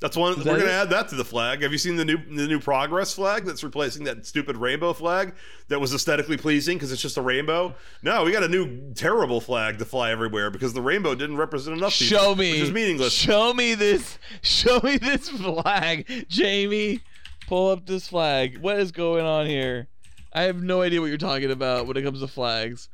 That's 0.00 0.16
one. 0.16 0.38
that 0.38 0.46
We're 0.46 0.60
gonna 0.60 0.70
add 0.70 0.90
that 0.90 1.08
to 1.08 1.16
the 1.16 1.24
flag. 1.24 1.62
Have 1.62 1.72
you 1.72 1.78
seen 1.78 1.96
the 1.96 2.04
new 2.04 2.18
the 2.18 2.46
new 2.46 2.60
progress 2.60 3.14
flag 3.14 3.44
that's 3.44 3.64
replacing 3.64 4.04
that 4.04 4.24
stupid 4.26 4.56
rainbow 4.56 4.92
flag 4.92 5.34
that 5.66 5.80
was 5.80 5.92
aesthetically 5.92 6.36
pleasing 6.36 6.76
because 6.76 6.92
it's 6.92 7.02
just 7.02 7.16
a 7.16 7.22
rainbow? 7.22 7.74
No, 8.04 8.22
we 8.22 8.30
got 8.30 8.44
a 8.44 8.48
new 8.48 8.94
terrible 8.94 9.40
flag 9.40 9.78
to 9.78 9.84
fly 9.84 10.12
everywhere 10.12 10.50
because 10.52 10.72
the 10.72 10.82
rainbow 10.82 11.16
didn't 11.16 11.36
represent 11.36 11.76
enough 11.76 11.98
people. 11.98 12.16
Show 12.16 12.34
me. 12.36 12.52
which 12.52 12.60
is 12.60 12.70
meaningless. 12.70 13.12
Show 13.12 13.52
me 13.52 13.74
this. 13.74 14.20
Show 14.42 14.78
me 14.84 14.98
this 14.98 15.28
flag, 15.30 16.26
Jamie. 16.28 17.00
Pull 17.48 17.70
up 17.70 17.84
this 17.86 18.06
flag. 18.06 18.58
What 18.58 18.78
is 18.78 18.92
going 18.92 19.24
on 19.26 19.46
here? 19.46 19.88
I 20.32 20.42
have 20.42 20.62
no 20.62 20.82
idea 20.82 21.00
what 21.00 21.06
you're 21.06 21.18
talking 21.18 21.50
about 21.50 21.88
when 21.88 21.96
it 21.96 22.02
comes 22.02 22.20
to 22.20 22.28
flags, 22.28 22.88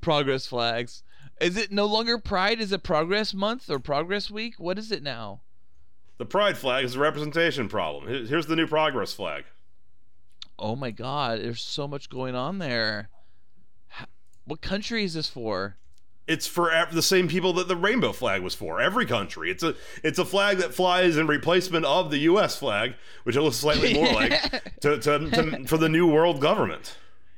progress 0.00 0.46
flags. 0.46 1.04
Is 1.40 1.56
it 1.56 1.70
no 1.70 1.86
longer 1.86 2.18
Pride? 2.18 2.60
Is 2.60 2.72
it 2.72 2.82
Progress 2.82 3.32
Month 3.32 3.70
or 3.70 3.78
Progress 3.78 4.30
Week? 4.30 4.54
What 4.58 4.78
is 4.78 4.90
it 4.90 5.02
now? 5.02 5.40
The 6.18 6.26
pride 6.26 6.58
flag 6.58 6.84
is 6.84 6.96
a 6.96 6.98
representation 6.98 7.68
problem. 7.68 8.26
Here's 8.26 8.46
the 8.46 8.56
new 8.56 8.66
progress 8.66 9.12
flag. 9.12 9.44
Oh 10.58 10.74
my 10.74 10.90
God! 10.90 11.40
There's 11.40 11.62
so 11.62 11.86
much 11.86 12.10
going 12.10 12.34
on 12.34 12.58
there. 12.58 13.08
What 14.44 14.60
country 14.60 15.04
is 15.04 15.14
this 15.14 15.28
for? 15.28 15.76
It's 16.26 16.46
for 16.46 16.72
the 16.90 17.02
same 17.02 17.28
people 17.28 17.52
that 17.54 17.68
the 17.68 17.76
rainbow 17.76 18.12
flag 18.12 18.42
was 18.42 18.54
for. 18.54 18.80
Every 18.80 19.06
country. 19.06 19.50
It's 19.50 19.62
a 19.62 19.76
it's 20.02 20.18
a 20.18 20.24
flag 20.24 20.58
that 20.58 20.74
flies 20.74 21.16
in 21.16 21.28
replacement 21.28 21.84
of 21.84 22.10
the 22.10 22.18
U.S. 22.18 22.58
flag, 22.58 22.94
which 23.22 23.36
it 23.36 23.40
looks 23.40 23.56
slightly 23.56 23.94
more 23.94 24.12
like 24.12 24.32
to, 24.80 24.98
to, 24.98 25.30
to 25.30 25.64
for 25.66 25.78
the 25.78 25.88
new 25.88 26.06
world 26.06 26.40
government. 26.40 26.96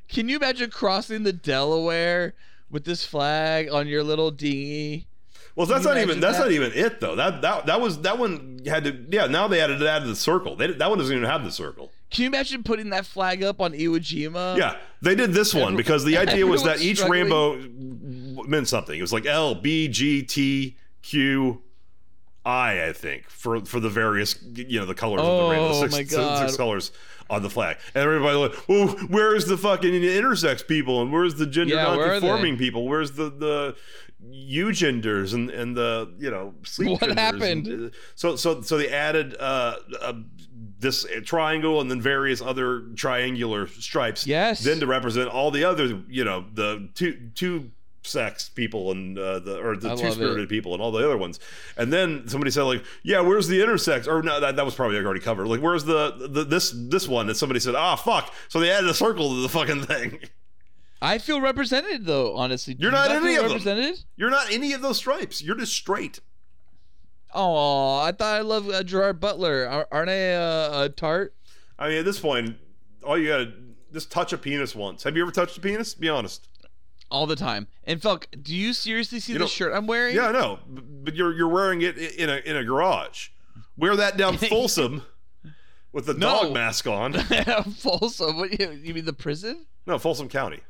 Can 0.08 0.28
you 0.28 0.36
imagine 0.36 0.70
crossing 0.70 1.22
the 1.22 1.32
Delaware 1.32 2.34
with 2.70 2.84
this 2.84 3.04
flag 3.04 3.70
on 3.70 3.86
your 3.88 4.02
little 4.02 4.30
dinghy? 4.30 5.06
Well, 5.56 5.66
that's 5.66 5.84
not 5.84 5.98
even 5.98 6.20
that's 6.20 6.38
that? 6.38 6.44
not 6.44 6.52
even 6.52 6.72
it 6.72 7.00
though. 7.00 7.16
That 7.16 7.42
that 7.42 7.66
that 7.66 7.80
was 7.80 8.00
that 8.02 8.18
one 8.18 8.60
had 8.66 8.84
to 8.84 9.04
yeah. 9.10 9.26
Now 9.26 9.48
they 9.48 9.60
added 9.60 9.82
it 9.82 9.86
out 9.88 10.02
of 10.02 10.08
the 10.08 10.16
circle. 10.16 10.56
They, 10.56 10.68
that 10.68 10.88
one 10.88 10.98
doesn't 10.98 11.14
even 11.14 11.28
have 11.28 11.44
the 11.44 11.50
circle. 11.50 11.90
Can 12.10 12.22
you 12.22 12.28
imagine 12.28 12.62
putting 12.62 12.90
that 12.90 13.04
flag 13.06 13.42
up 13.42 13.60
on 13.60 13.72
Iwo 13.72 13.98
Jima? 13.98 14.56
Yeah, 14.56 14.76
they 15.02 15.14
did 15.14 15.32
this 15.32 15.52
one 15.52 15.64
Every- 15.72 15.76
because 15.76 16.04
the 16.04 16.18
idea 16.24 16.46
was 16.46 16.62
that 16.64 16.80
each 16.80 16.98
struggling. 16.98 17.22
rainbow 17.22 18.44
meant 18.48 18.68
something. 18.68 18.96
It 18.98 19.02
was 19.02 19.12
like 19.12 19.26
L, 19.26 19.54
B, 19.54 19.88
G, 19.88 20.22
T, 20.22 20.76
Q, 21.02 21.62
I, 22.44 22.88
I 22.88 22.92
think, 22.92 23.28
for 23.28 23.60
for 23.64 23.80
the 23.80 23.90
various 23.90 24.40
you 24.54 24.80
know 24.80 24.86
the 24.86 24.94
colors 24.94 25.20
of 25.20 25.26
the 25.26 25.50
rainbow, 25.50 25.68
Oh, 25.68 25.80
the 25.86 25.90
six, 25.90 26.10
six- 26.10 26.56
colors 26.56 26.92
on 27.28 27.42
the 27.42 27.50
flag, 27.50 27.76
and 27.94 28.02
everybody 28.02 28.36
like, 28.36 28.68
well, 28.68 28.88
where's 29.08 29.44
the 29.46 29.56
fucking 29.56 29.92
intersex 29.92 30.66
people, 30.66 31.00
and 31.02 31.12
where's 31.12 31.34
the 31.36 31.46
gender 31.46 31.74
Yeah, 31.76 31.84
non-conforming 31.84 32.56
people, 32.56 32.88
where's 32.88 33.12
the 33.12 33.30
the 33.30 33.76
you 34.30 34.72
genders 34.72 35.32
and 35.32 35.48
and 35.50 35.76
the 35.76 36.12
you 36.18 36.30
know 36.30 36.54
sleep 36.62 37.00
What 37.00 37.16
happened? 37.18 37.66
and, 37.68 37.86
uh, 37.86 37.96
so 38.14 38.36
so 38.36 38.60
so 38.62 38.76
they 38.78 38.88
added 38.90 39.36
uh, 39.38 39.76
uh 40.00 40.12
this 40.78 41.06
triangle 41.24 41.80
and 41.80 41.90
then 41.90 42.00
various 42.00 42.40
other 42.42 42.80
triangular 42.96 43.66
stripes 43.66 44.26
Yes. 44.26 44.62
then 44.64 44.80
to 44.80 44.86
represent 44.86 45.28
all 45.28 45.50
the 45.50 45.64
other 45.64 46.02
you 46.08 46.24
know 46.24 46.44
the 46.54 46.88
two 46.94 47.30
two 47.34 47.70
sex 48.02 48.48
people 48.48 48.90
and 48.90 49.18
uh, 49.18 49.38
the 49.40 49.58
or 49.60 49.76
the 49.76 49.94
two 49.94 50.10
spirited 50.10 50.48
people 50.48 50.72
and 50.72 50.82
all 50.82 50.90
the 50.90 51.04
other 51.04 51.16
ones. 51.18 51.38
And 51.76 51.92
then 51.92 52.26
somebody 52.28 52.50
said 52.50 52.62
like 52.62 52.82
yeah 53.02 53.20
where's 53.20 53.48
the 53.48 53.60
intersex? 53.60 54.06
Or 54.06 54.22
no 54.22 54.40
that, 54.40 54.56
that 54.56 54.64
was 54.64 54.74
probably 54.74 54.96
already 54.98 55.20
covered. 55.20 55.46
Like 55.48 55.60
where's 55.60 55.84
the, 55.84 56.28
the 56.28 56.44
this 56.44 56.72
this 56.74 57.06
one? 57.06 57.28
And 57.28 57.36
somebody 57.36 57.60
said 57.60 57.74
ah 57.74 57.96
fuck. 57.96 58.32
So 58.48 58.60
they 58.60 58.70
added 58.70 58.88
a 58.88 58.94
circle 58.94 59.34
to 59.34 59.42
the 59.42 59.48
fucking 59.48 59.82
thing. 59.82 60.18
I 61.02 61.18
feel 61.18 61.40
represented 61.40 62.06
though. 62.06 62.36
Honestly, 62.36 62.76
You're 62.78 62.90
you 62.90 62.96
not 62.96 63.10
any 63.10 63.34
of 63.36 63.42
them. 63.44 63.52
represented. 63.52 64.04
you're 64.16 64.30
not 64.30 64.50
any 64.52 64.72
of 64.72 64.82
those 64.82 64.96
stripes. 64.98 65.42
You're 65.42 65.56
just 65.56 65.72
straight. 65.72 66.20
Oh, 67.32 67.98
I 67.98 68.12
thought 68.12 68.34
I 68.34 68.40
loved 68.40 68.70
uh, 68.70 68.82
Gerard 68.82 69.20
Butler. 69.20 69.66
Ar- 69.68 69.88
Aren't 69.92 70.10
I 70.10 70.34
uh, 70.34 70.82
a 70.84 70.88
tart? 70.88 71.34
I 71.78 71.88
mean 71.88 71.98
at 71.98 72.04
this 72.04 72.18
point 72.20 72.56
all 73.04 73.16
you 73.16 73.28
gotta 73.28 73.52
just 73.92 74.10
touch 74.12 74.32
a 74.32 74.38
penis 74.38 74.74
once. 74.74 75.02
Have 75.04 75.16
you 75.16 75.22
ever 75.22 75.32
touched 75.32 75.56
a 75.58 75.60
penis? 75.60 75.94
Be 75.94 76.08
honest 76.08 76.48
All 77.10 77.26
the 77.26 77.36
time. 77.36 77.66
And 77.84 78.00
Felk, 78.00 78.26
do 78.40 78.54
you 78.54 78.72
seriously 78.72 79.18
see 79.20 79.32
You 79.32 79.40
the 79.40 79.46
shirt 79.48 79.72
I'm 79.74 79.86
wearing? 79.88 80.14
Yeah, 80.14 80.28
I 80.28 80.32
know, 80.32 80.58
but 80.68 81.14
you're 81.16 81.32
you're 81.34 81.48
wearing 81.48 81.82
it 81.82 81.98
in 81.98 82.30
a 82.30 82.36
in 82.36 82.56
a 82.56 82.62
garage. 82.64 83.28
Wear 83.76 83.96
that 83.96 84.16
down 84.16 84.36
Folsom 84.38 85.02
with 85.92 86.06
the 86.06 86.14
No. 86.14 86.44
dog 86.44 86.52
mask 86.54 86.86
on. 86.86 87.14
Folsom. 87.78 88.36
What 88.36 88.58
you, 88.60 88.70
you 88.70 88.94
mean 88.94 89.06
the 89.06 89.12
prison? 89.12 89.66
No, 89.86 89.98
Folsom 89.98 90.28
County. 90.28 90.60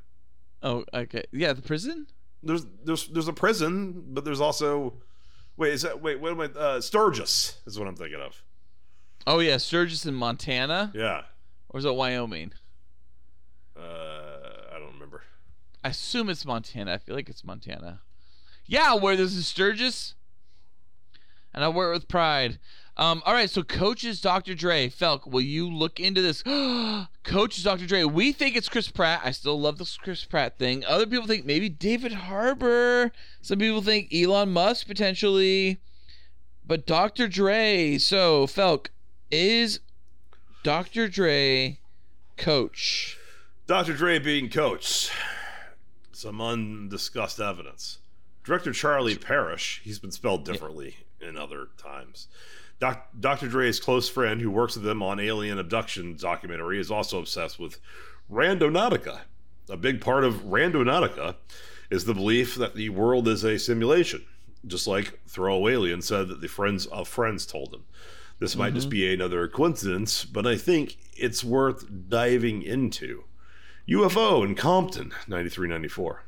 Oh, 0.62 0.84
okay. 0.94 1.24
Yeah, 1.32 1.52
the 1.52 1.62
prison. 1.62 2.06
There's 2.42 2.64
there's 2.84 3.08
there's 3.08 3.28
a 3.28 3.32
prison, 3.34 4.02
but 4.08 4.24
there's 4.24 4.40
also 4.40 4.94
wait 5.58 5.74
is 5.74 5.82
that 5.82 6.00
wait 6.00 6.20
what 6.20 6.32
am 6.32 6.40
I 6.40 6.44
uh, 6.58 6.80
Sturgis 6.80 7.58
is 7.66 7.78
what 7.78 7.86
I'm 7.86 7.96
thinking 7.96 8.20
of. 8.20 8.42
Oh 9.26 9.40
yeah, 9.40 9.58
Sturgis 9.58 10.06
in 10.06 10.14
Montana, 10.14 10.90
Yeah, 10.94 11.24
or 11.68 11.78
is 11.80 11.84
it 11.84 11.94
Wyoming? 11.94 12.52
uh, 13.76 13.80
I 13.80 13.84
don't 13.84 13.88
remember. 13.90 14.19
I 15.82 15.88
assume 15.88 16.28
it's 16.28 16.44
Montana. 16.44 16.92
I 16.92 16.98
feel 16.98 17.14
like 17.14 17.28
it's 17.28 17.44
Montana. 17.44 18.00
Yeah, 18.66 18.84
I'll 18.88 19.00
wear 19.00 19.16
this 19.16 19.34
in 19.34 19.42
Sturgis. 19.42 20.14
And 21.52 21.64
I 21.64 21.68
wear 21.68 21.90
it 21.90 21.94
with 21.94 22.08
pride. 22.08 22.58
Um, 22.96 23.22
all 23.24 23.32
right, 23.32 23.48
so 23.48 23.62
coaches 23.62 24.20
Dr. 24.20 24.54
Dre. 24.54 24.88
Felk, 24.88 25.26
will 25.26 25.40
you 25.40 25.68
look 25.68 25.98
into 25.98 26.20
this? 26.20 26.42
coaches 27.24 27.64
Dr. 27.64 27.86
Dre. 27.86 28.04
We 28.04 28.32
think 28.32 28.56
it's 28.56 28.68
Chris 28.68 28.90
Pratt. 28.90 29.22
I 29.24 29.30
still 29.30 29.58
love 29.58 29.78
this 29.78 29.96
Chris 29.96 30.24
Pratt 30.24 30.58
thing. 30.58 30.84
Other 30.84 31.06
people 31.06 31.26
think 31.26 31.46
maybe 31.46 31.68
David 31.68 32.12
Harbour. 32.12 33.10
Some 33.40 33.58
people 33.58 33.80
think 33.80 34.12
Elon 34.12 34.52
Musk 34.52 34.86
potentially. 34.86 35.80
But 36.66 36.86
Dr. 36.86 37.26
Dre. 37.26 37.96
So, 37.98 38.46
Felk, 38.46 38.88
is 39.30 39.80
Dr. 40.62 41.08
Dre 41.08 41.78
Coach? 42.36 43.16
Dr. 43.66 43.94
Dre 43.94 44.18
being 44.18 44.50
coach. 44.50 45.10
Some 46.20 46.42
undiscussed 46.42 47.40
evidence. 47.40 47.96
Director 48.44 48.74
Charlie 48.74 49.16
Parrish, 49.16 49.80
he's 49.82 49.98
been 49.98 50.10
spelled 50.10 50.44
differently 50.44 50.98
in 51.18 51.38
other 51.38 51.68
times. 51.78 52.28
Doc, 52.78 53.08
Dr. 53.18 53.48
Dre's 53.48 53.80
close 53.80 54.06
friend 54.06 54.38
who 54.42 54.50
works 54.50 54.76
with 54.76 54.86
him 54.86 55.02
on 55.02 55.18
alien 55.18 55.58
abduction 55.58 56.18
documentary 56.18 56.78
is 56.78 56.90
also 56.90 57.20
obsessed 57.20 57.58
with 57.58 57.80
Randonautica. 58.30 59.20
A 59.70 59.78
big 59.78 60.02
part 60.02 60.24
of 60.24 60.42
Randonautica 60.42 61.36
is 61.88 62.04
the 62.04 62.12
belief 62.12 62.54
that 62.56 62.74
the 62.74 62.90
world 62.90 63.26
is 63.26 63.42
a 63.42 63.58
simulation, 63.58 64.22
just 64.66 64.86
like 64.86 65.20
Throwaway 65.26 65.72
Alien 65.72 66.02
said 66.02 66.28
that 66.28 66.42
the 66.42 66.48
friends 66.48 66.84
of 66.84 67.08
friends 67.08 67.46
told 67.46 67.72
him. 67.72 67.84
This 68.40 68.56
might 68.56 68.74
just 68.74 68.88
mm-hmm. 68.88 68.90
be 68.90 69.14
another 69.14 69.48
coincidence, 69.48 70.26
but 70.26 70.46
I 70.46 70.58
think 70.58 70.98
it's 71.16 71.42
worth 71.42 71.86
diving 72.10 72.60
into. 72.60 73.24
UFO 73.90 74.44
in 74.44 74.54
Compton, 74.54 75.12
93 75.26 75.68
94. 75.68 76.24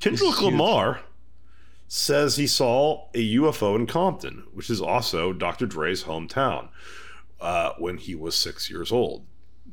Kendrick 0.00 0.42
Lamar 0.42 1.00
says 1.88 2.36
he 2.36 2.46
saw 2.46 3.08
a 3.14 3.34
UFO 3.36 3.76
in 3.76 3.86
Compton, 3.86 4.44
which 4.52 4.68
is 4.68 4.80
also 4.80 5.32
Dr. 5.32 5.66
Dre's 5.66 6.04
hometown, 6.04 6.68
uh, 7.40 7.72
when 7.78 7.96
he 7.96 8.14
was 8.14 8.34
six 8.34 8.68
years 8.68 8.90
old. 8.90 9.24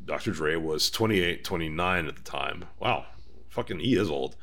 Dr. 0.06 0.32
Dre 0.32 0.56
was 0.56 0.92
28, 0.92 1.44
29 1.44 2.08
at 2.08 2.16
the 2.16 2.22
time. 2.22 2.66
Wow, 2.80 3.06
fucking 3.50 3.80
he 3.80 3.96
is 3.96 4.10
old. 4.10 4.36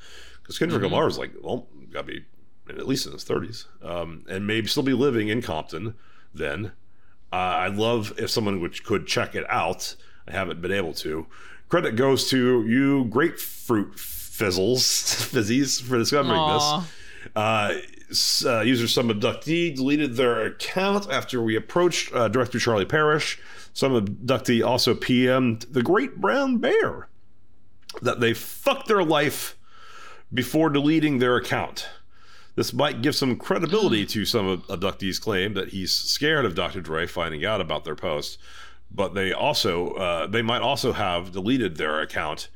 Because 0.43 0.59
Kendrick 0.59 0.83
Lamar 0.83 1.07
is 1.07 1.19
like, 1.19 1.33
well, 1.41 1.69
gotta 1.93 2.07
be 2.07 2.25
at 2.69 2.87
least 2.87 3.07
in 3.07 3.13
his 3.13 3.25
30s, 3.25 3.67
um, 3.85 4.25
and 4.29 4.47
maybe 4.47 4.67
still 4.67 4.83
be 4.83 4.95
living 4.95 5.29
in 5.29 5.43
Compton 5.43 5.95
then. 6.35 6.73
Uh, 7.33 7.37
I'd 7.37 7.77
love 7.77 8.13
if 8.19 8.31
someone 8.31 8.61
would, 8.61 8.83
could 8.85 9.07
check 9.07 9.35
it 9.35 9.45
out. 9.49 9.95
I 10.27 10.33
haven't 10.33 10.61
been 10.61 10.73
able 10.73 10.95
to. 10.95 11.27
Credit 11.71 11.95
goes 11.95 12.29
to 12.31 12.67
you, 12.67 13.05
grapefruit 13.07 13.95
fizzles, 13.97 14.83
fizzies, 15.33 15.81
for 15.81 15.99
discovering 15.99 16.37
Aw. 16.39 16.81
this. 16.81 16.91
Uh, 17.37 17.81
uh, 18.45 18.61
user 18.63 18.89
some 18.89 19.09
abductee 19.09 19.75
deleted 19.75 20.17
their 20.17 20.47
account 20.47 21.09
after 21.11 21.41
we 21.41 21.55
approached 21.55 22.13
uh, 22.13 22.27
director 22.27 22.59
Charlie 22.59 22.85
Parrish. 22.85 23.39
Some 23.73 23.93
abductee 23.93 24.67
also 24.67 24.95
PM'd 24.95 25.73
the 25.73 25.83
Great 25.83 26.17
Brown 26.17 26.59
Bear 26.59 27.09
that 28.03 28.19
they 28.19 28.35
fucked 28.35 28.89
their 28.89 29.05
life 29.05 29.57
before 30.35 30.71
deleting 30.71 31.19
their 31.19 31.37
account. 31.37 31.89
This 32.57 32.73
might 32.73 33.01
give 33.01 33.15
some 33.15 33.37
credibility 33.37 34.05
to 34.07 34.25
some 34.25 34.63
abductees' 34.63 35.21
claim 35.21 35.55
that 35.55 35.69
he's 35.69 35.93
scared 35.93 36.45
of 36.45 36.57
Dr. 36.57 36.81
Dre 36.81 37.07
finding 37.07 37.45
out 37.45 37.61
about 37.61 37.85
their 37.85 37.95
post, 37.95 38.39
but 38.91 39.15
they 39.15 39.33
also 39.33 39.91
uh, 39.93 40.27
they 40.27 40.43
might 40.43 40.63
also 40.63 40.93
have 40.93 41.33
deleted 41.33 41.77
their 41.77 42.01
account 42.01 42.49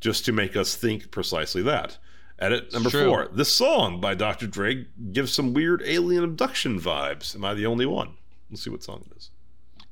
just 0.00 0.24
to 0.24 0.32
make 0.32 0.56
us 0.56 0.74
think 0.74 1.10
precisely 1.10 1.62
that. 1.62 1.98
Edit 2.38 2.72
number 2.72 2.88
true. 2.88 3.04
four. 3.04 3.28
This 3.32 3.52
song 3.52 4.00
by 4.00 4.14
Dr. 4.14 4.46
Dre 4.46 4.86
gives 5.12 5.32
some 5.32 5.52
weird 5.52 5.82
alien 5.84 6.24
abduction 6.24 6.80
vibes. 6.80 7.34
Am 7.34 7.44
I 7.44 7.52
the 7.52 7.66
only 7.66 7.84
one? 7.84 8.14
Let's 8.50 8.64
see 8.64 8.70
what 8.70 8.82
song 8.82 9.04
it 9.10 9.16
is. 9.16 9.30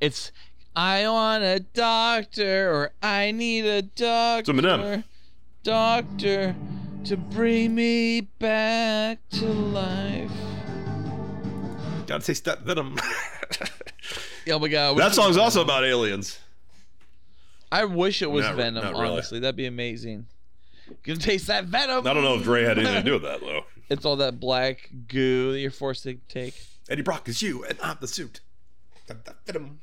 It's 0.01 0.33
I 0.75 1.09
want 1.09 1.45
a 1.45 1.61
doctor 1.61 2.73
or 2.73 2.93
I 3.03 3.33
need 3.33 3.67
a 3.67 3.83
doctor. 3.83 4.53
Eminem. 4.53 5.05
Doctor 5.63 6.55
to 7.05 7.17
bring 7.17 7.75
me 7.75 8.23
back 8.23 9.19
to 9.31 9.47
life. 9.47 10.31
Gotta 12.09 12.25
taste 12.25 12.45
that 12.47 12.63
venom. 12.63 12.99
Oh 14.51 14.59
my 14.59 14.69
god. 14.69 14.97
That 14.97 15.15
song's 15.15 15.37
also 15.37 15.61
about 15.61 15.85
aliens. 15.85 16.39
I 17.71 17.85
wish 17.85 18.23
it 18.23 18.31
was 18.31 18.47
Not- 18.47 18.55
Venom, 18.57 18.83
not 18.83 18.95
really. 18.95 19.09
honestly. 19.13 19.41
That'd 19.41 19.57
be 19.57 19.67
amazing. 19.67 20.27
Gonna 21.03 21.19
taste 21.19 21.49
that 21.49 21.67
Venom. 21.67 22.07
I 22.07 22.15
don't 22.15 22.25
know 22.25 22.37
if 22.37 22.45
Dre 22.45 22.63
had 22.65 22.79
anything 22.79 22.95
to 22.95 23.03
do 23.03 23.13
with 23.13 23.23
that 23.23 23.41
though. 23.41 23.65
It's 23.91 24.05
all 24.05 24.17
that 24.17 24.39
black 24.41 24.91
goo 25.07 25.53
that 25.53 25.61
you're 25.61 25.71
forced 25.71 26.03
to 26.05 26.15
take. 26.29 26.55
Eddie 26.91 27.01
Brock 27.03 27.27
is 27.29 27.41
you, 27.41 27.65
and 27.65 27.79
I'm 27.83 27.97
the 28.01 28.07
suit. 28.09 28.41
Venom. 29.47 29.81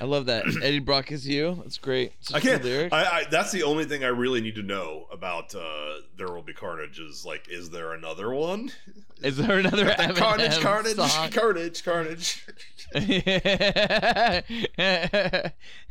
I 0.00 0.04
love 0.06 0.24
that. 0.26 0.44
Eddie 0.62 0.78
Brock 0.78 1.12
is 1.12 1.28
you. 1.28 1.54
That's 1.62 1.76
great. 1.78 2.12
Such 2.20 2.36
I 2.36 2.38
a 2.38 2.40
good 2.42 2.50
can't. 2.50 2.64
lyric. 2.64 2.92
I, 2.94 3.04
I, 3.04 3.24
that's 3.30 3.52
the 3.52 3.62
only 3.62 3.84
thing 3.84 4.04
I 4.04 4.08
really 4.08 4.40
need 4.40 4.54
to 4.56 4.62
know 4.62 5.06
about 5.12 5.54
uh, 5.54 5.96
There 6.16 6.28
Will 6.32 6.40
Be 6.42 6.54
Carnage. 6.54 6.98
Is 6.98 7.26
like, 7.26 7.46
is 7.50 7.68
there 7.70 7.92
another 7.92 8.32
one? 8.32 8.70
Is 9.22 9.36
there 9.38 9.58
another 9.58 9.86
Eminem 9.86 10.16
carnage, 10.16 10.58
carnage, 10.60 10.96
song? 10.96 11.30
carnage, 11.30 11.84
carnage. 11.84 12.46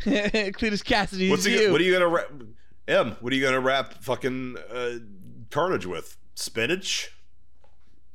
Cletus 0.05 0.83
Kasady 0.83 1.29
What's 1.29 1.45
he, 1.45 1.61
you. 1.63 1.71
what 1.71 1.81
are 1.81 1.83
you 1.83 1.93
gonna 1.93 2.07
rap? 2.07 2.27
M, 2.87 3.15
what 3.21 3.31
are 3.31 3.35
you 3.35 3.41
gonna 3.43 3.59
wrap 3.59 3.93
fucking 4.03 4.57
uh, 4.73 4.91
Carnage 5.49 5.85
with? 5.85 6.17
Spinach, 6.35 7.11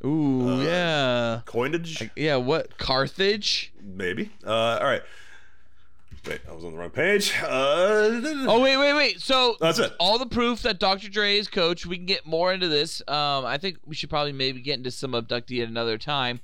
Ooh, 0.05 0.49
Uh, 0.49 0.63
yeah. 0.63 1.41
coinage, 1.47 2.11
Yeah, 2.17 2.37
what? 2.37 2.79
Carthage? 2.79 3.73
maybe. 3.81 4.31
Uh, 4.45 4.79
all 4.81 4.87
right. 4.87 5.03
Wait, 6.29 6.41
I 6.49 6.53
was 6.53 6.65
on 6.65 6.73
the 6.73 6.79
wrong 6.79 6.91
page. 6.91 7.33
Uh, 7.43 8.21
Oh, 8.47 8.61
wait, 8.61 8.77
wait, 8.77 8.93
wait. 8.95 9.21
So, 9.21 9.57
That's 9.61 9.79
it. 9.79 9.93
all 9.99 10.19
the 10.19 10.27
proof 10.27 10.63
that 10.63 10.79
Dr. 10.79 11.09
Dre 11.09 11.37
is 11.39 11.49
coach. 11.49 11.87
We 11.87 11.97
can 11.97 12.07
get 12.07 12.27
more 12.27 12.53
into 12.53 12.69
this. 12.69 13.01
Um, 13.09 13.45
I 13.47 13.59
think 13.59 13.79
we 13.87 13.95
should 13.95 14.11
probably 14.11 14.33
maybe 14.33 14.61
get 14.61 14.77
into 14.79 14.91
some 14.91 15.13
abductee 15.13 15.63
at 15.63 15.69
another 15.69 15.97
time. 15.99 16.41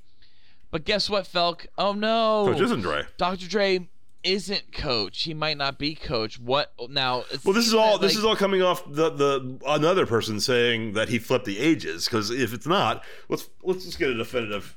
But 0.71 0.85
guess 0.85 1.09
what, 1.09 1.25
Felk? 1.25 1.67
Oh, 1.77 1.93
no. 1.93 2.45
Coach 2.51 2.61
isn't 2.61 2.81
Dre. 2.81 3.03
Dr. 3.17 3.47
Dre 3.47 3.87
isn't 4.23 4.71
coach. 4.73 5.21
He 5.23 5.33
might 5.33 5.57
not 5.57 5.77
be 5.77 5.93
coach. 5.95 6.39
What 6.39 6.73
now? 6.89 7.23
Well, 7.43 7.53
this 7.53 7.67
is 7.67 7.73
all 7.73 7.99
that, 7.99 8.01
this 8.07 8.13
like- 8.15 8.19
is 8.19 8.25
all 8.25 8.35
coming 8.35 8.61
off 8.63 8.83
the 8.91 9.11
the 9.11 9.59
another 9.67 10.05
person 10.07 10.39
saying 10.39 10.93
that 10.93 11.09
he 11.09 11.19
flipped 11.19 11.45
the 11.45 11.59
ages. 11.59 12.05
Because 12.05 12.31
if 12.31 12.51
it's 12.53 12.65
not, 12.65 13.03
let's 13.29 13.47
let's 13.63 13.85
just 13.85 13.99
get 13.99 14.09
a 14.09 14.15
definitive. 14.15 14.75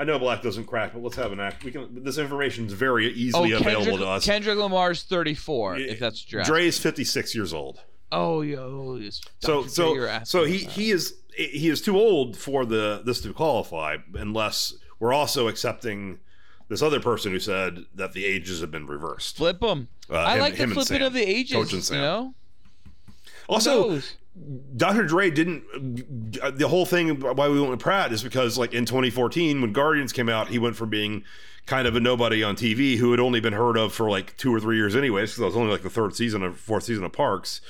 I 0.00 0.04
know 0.04 0.18
black 0.18 0.42
doesn't 0.42 0.64
crack, 0.64 0.94
but 0.94 1.02
let's 1.02 1.16
have 1.16 1.30
an 1.30 1.40
act. 1.40 1.62
We 1.62 1.70
can. 1.72 2.02
This 2.02 2.16
information 2.16 2.66
is 2.66 2.72
very 2.72 3.06
Oh, 3.08 3.14
easily 3.14 3.52
available 3.52 3.84
Kendrick, 3.84 3.98
to 4.00 4.06
us. 4.08 4.24
Kendrick 4.24 4.56
Lamar's 4.58 5.02
34, 5.02 5.76
if 5.78 5.98
that's 6.00 6.24
true. 6.24 6.42
Dre 6.42 6.66
is 6.66 6.78
fifty 6.78 7.04
six 7.04 7.34
years 7.34 7.52
old. 7.52 7.80
Oh, 8.10 8.40
yo, 8.40 8.98
So 9.40 9.62
Dr. 9.64 9.74
Dre, 9.74 9.94
you're 9.94 10.08
so 10.24 10.24
so 10.24 10.44
he 10.44 10.62
about. 10.62 10.72
he 10.72 10.90
is 10.90 11.14
he 11.36 11.68
is 11.68 11.80
too 11.82 11.96
old 11.98 12.36
for 12.36 12.64
the 12.64 13.02
this 13.04 13.20
to 13.20 13.32
qualify 13.32 13.98
unless 14.14 14.74
we're 14.98 15.12
also 15.12 15.46
accepting 15.48 16.18
this 16.68 16.82
other 16.82 16.98
person 17.00 17.30
who 17.32 17.38
said 17.38 17.84
that 17.94 18.12
the 18.12 18.24
ages 18.24 18.60
have 18.62 18.70
been 18.70 18.86
reversed. 18.86 19.36
flip 19.36 19.60
them. 19.60 19.88
Uh, 20.08 20.14
I 20.16 20.34
him- 20.34 20.40
like 20.40 20.56
the 20.56 20.66
flipping 20.68 21.02
of 21.02 21.12
the 21.12 21.22
ages. 21.22 21.52
Coach 21.52 21.72
and 21.72 21.84
Sam. 21.84 21.96
You 21.96 22.02
know, 22.02 22.34
Also. 23.50 24.00
Dr. 24.76 25.04
Dre 25.04 25.30
didn't. 25.30 25.64
The 26.56 26.68
whole 26.68 26.86
thing 26.86 27.20
why 27.20 27.48
we 27.48 27.58
went 27.60 27.72
with 27.72 27.80
Pratt 27.80 28.12
is 28.12 28.22
because, 28.22 28.56
like 28.56 28.72
in 28.72 28.86
2014, 28.86 29.60
when 29.60 29.72
Guardians 29.72 30.12
came 30.12 30.28
out, 30.28 30.48
he 30.48 30.58
went 30.58 30.76
from 30.76 30.88
being 30.88 31.24
kind 31.66 31.86
of 31.86 31.94
a 31.96 32.00
nobody 32.00 32.42
on 32.42 32.56
TV 32.56 32.96
who 32.96 33.10
had 33.10 33.20
only 33.20 33.40
been 33.40 33.52
heard 33.52 33.76
of 33.76 33.92
for 33.92 34.08
like 34.08 34.36
two 34.36 34.54
or 34.54 34.60
three 34.60 34.76
years, 34.76 34.94
anyways, 34.96 35.30
because 35.30 35.40
it 35.42 35.44
was 35.46 35.56
only 35.56 35.70
like 35.70 35.82
the 35.82 35.90
third 35.90 36.14
season 36.14 36.42
or 36.42 36.52
fourth 36.52 36.84
season 36.84 37.04
of 37.04 37.12
Parks 37.12 37.60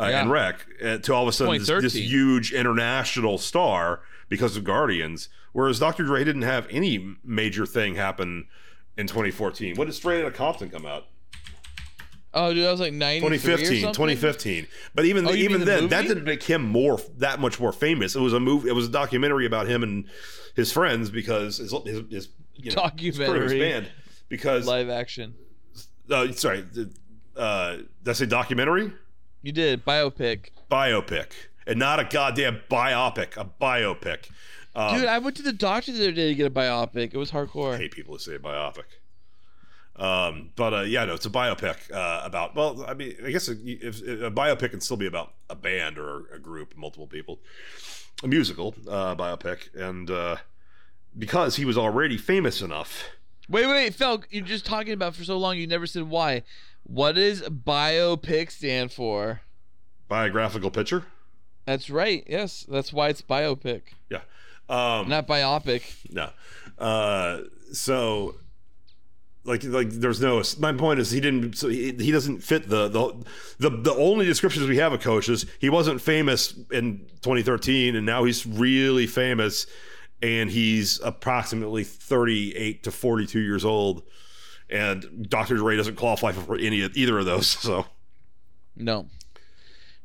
uh, 0.00 0.06
Yeah. 0.06 0.22
and 0.22 0.30
Rec, 0.30 0.66
uh, 0.82 0.98
to 0.98 1.12
all 1.14 1.22
of 1.22 1.28
a 1.28 1.32
sudden 1.32 1.58
this, 1.58 1.68
this 1.68 1.94
huge 1.94 2.52
international 2.52 3.36
star 3.38 4.00
because 4.28 4.56
of 4.56 4.64
Guardians. 4.64 5.28
Whereas 5.52 5.78
Dr. 5.78 6.04
Dre 6.04 6.24
didn't 6.24 6.42
have 6.42 6.66
any 6.70 7.16
major 7.22 7.66
thing 7.66 7.96
happen 7.96 8.46
in 8.96 9.06
2014. 9.06 9.76
When 9.76 9.86
did 9.86 9.94
Straight 9.94 10.20
Outta 10.24 10.30
Compton 10.32 10.70
come 10.70 10.86
out? 10.86 11.06
Oh, 12.34 12.52
dude, 12.52 12.64
that 12.64 12.70
was 12.70 12.80
like 12.80 12.92
93 12.92 13.38
2015 13.38 13.92
2015 13.92 14.66
but 14.94 15.04
even 15.04 15.26
Oh, 15.26 15.30
you 15.32 15.44
even 15.44 15.60
the 15.60 15.66
then 15.66 15.88
that 15.88 16.02
didn't 16.06 16.24
make 16.24 16.42
him 16.42 16.62
more 16.62 17.00
that 17.18 17.40
much 17.40 17.58
more 17.60 17.72
famous 17.72 18.14
it 18.16 18.20
was 18.20 18.32
a 18.32 18.40
movie 18.40 18.68
it 18.68 18.72
was 18.72 18.86
a 18.88 18.90
documentary 18.90 19.46
about 19.46 19.66
him 19.66 19.82
and 19.82 20.06
his 20.54 20.70
friends 20.72 21.10
because 21.10 21.58
his, 21.58 21.72
his, 21.84 22.02
his 22.10 22.28
you 22.54 22.70
know, 22.72 22.82
of 22.82 22.98
his 22.98 23.16
Documentary. 23.18 23.58
band 23.58 23.90
because 24.28 24.66
Live 24.66 24.88
action. 24.88 25.34
uh, 26.10 26.30
sorry 26.32 26.60
the- 26.62 26.90
uh 27.36 27.78
I 28.06 28.12
say 28.12 28.26
documentary 28.26 28.92
You 29.42 29.52
did 29.52 29.84
biopic. 29.84 30.50
biopic 30.70 31.26
and 31.66 31.78
not 31.78 31.98
a 32.00 32.04
goddamn 32.04 32.60
biopic 32.70 33.36
a 33.36 33.44
biopic 33.60 34.28
um, 34.76 34.98
Dude, 34.98 35.06
I 35.06 35.18
went 35.18 35.36
to 35.36 35.42
the 35.42 35.52
doctor 35.52 35.92
the 35.92 35.98
other 36.02 36.10
day 36.12 36.28
to 36.30 36.34
get 36.34 36.46
a 36.48 36.50
biopic. 36.50 37.14
It 37.14 37.16
was 37.16 37.30
hardcore. 37.30 37.74
I 37.74 37.78
hate 37.78 37.92
people 37.92 38.14
who 38.14 38.18
say 38.18 38.38
biopic. 38.38 38.82
Um, 39.96 40.50
but 40.56 40.74
uh, 40.74 40.80
yeah, 40.80 41.04
no, 41.04 41.14
it's 41.14 41.26
a 41.26 41.30
biopic 41.30 41.92
uh, 41.92 42.22
about. 42.24 42.54
Well, 42.54 42.84
I 42.86 42.94
mean, 42.94 43.14
I 43.24 43.30
guess 43.30 43.48
a, 43.48 43.52
if, 43.52 44.00
a 44.00 44.30
biopic 44.30 44.70
can 44.70 44.80
still 44.80 44.96
be 44.96 45.06
about 45.06 45.34
a 45.48 45.54
band 45.54 45.98
or 45.98 46.26
a 46.34 46.38
group, 46.38 46.76
multiple 46.76 47.06
people. 47.06 47.38
A 48.22 48.28
musical 48.28 48.74
uh, 48.88 49.14
biopic, 49.14 49.74
and 49.74 50.10
uh, 50.10 50.36
because 51.16 51.56
he 51.56 51.64
was 51.64 51.76
already 51.76 52.16
famous 52.16 52.62
enough. 52.62 53.04
Wait, 53.48 53.66
wait, 53.66 53.92
Felk, 53.92 54.24
you're 54.30 54.44
just 54.44 54.64
talking 54.64 54.92
about 54.92 55.14
for 55.14 55.24
so 55.24 55.36
long. 55.36 55.58
You 55.58 55.66
never 55.66 55.86
said 55.86 56.04
why. 56.04 56.42
What 56.84 57.12
does 57.16 57.42
biopic 57.42 58.50
stand 58.50 58.92
for? 58.92 59.42
Biographical 60.08 60.70
picture. 60.70 61.04
That's 61.66 61.90
right. 61.90 62.24
Yes, 62.26 62.66
that's 62.68 62.92
why 62.92 63.08
it's 63.08 63.22
biopic, 63.22 63.82
Yeah. 64.10 64.20
Um, 64.68 65.08
not 65.08 65.26
biopic. 65.26 66.10
No. 66.10 66.30
Uh, 66.78 67.42
so 67.72 68.36
like 69.44 69.62
like 69.64 69.90
there's 69.90 70.20
no 70.20 70.42
my 70.58 70.72
point 70.72 70.98
is 70.98 71.10
he 71.10 71.20
didn't 71.20 71.56
so 71.56 71.68
he, 71.68 71.92
he 71.92 72.10
doesn't 72.10 72.40
fit 72.42 72.68
the, 72.68 72.88
the 72.88 73.24
the 73.58 73.70
the 73.70 73.94
only 73.94 74.24
descriptions 74.24 74.66
we 74.66 74.78
have 74.78 74.92
of 74.92 75.00
coaches 75.00 75.46
he 75.58 75.68
wasn't 75.68 76.00
famous 76.00 76.54
in 76.72 76.98
2013 77.22 77.94
and 77.94 78.06
now 78.06 78.24
he's 78.24 78.46
really 78.46 79.06
famous 79.06 79.66
and 80.22 80.50
he's 80.50 80.98
approximately 81.00 81.84
38 81.84 82.82
to 82.84 82.90
42 82.90 83.38
years 83.40 83.64
old 83.64 84.02
and 84.70 85.28
Dr. 85.28 85.56
Dre 85.56 85.76
doesn't 85.76 85.96
qualify 85.96 86.32
for 86.32 86.56
any 86.56 86.82
of 86.82 86.96
either 86.96 87.18
of 87.18 87.26
those 87.26 87.46
so 87.62 87.86
No. 88.76 89.08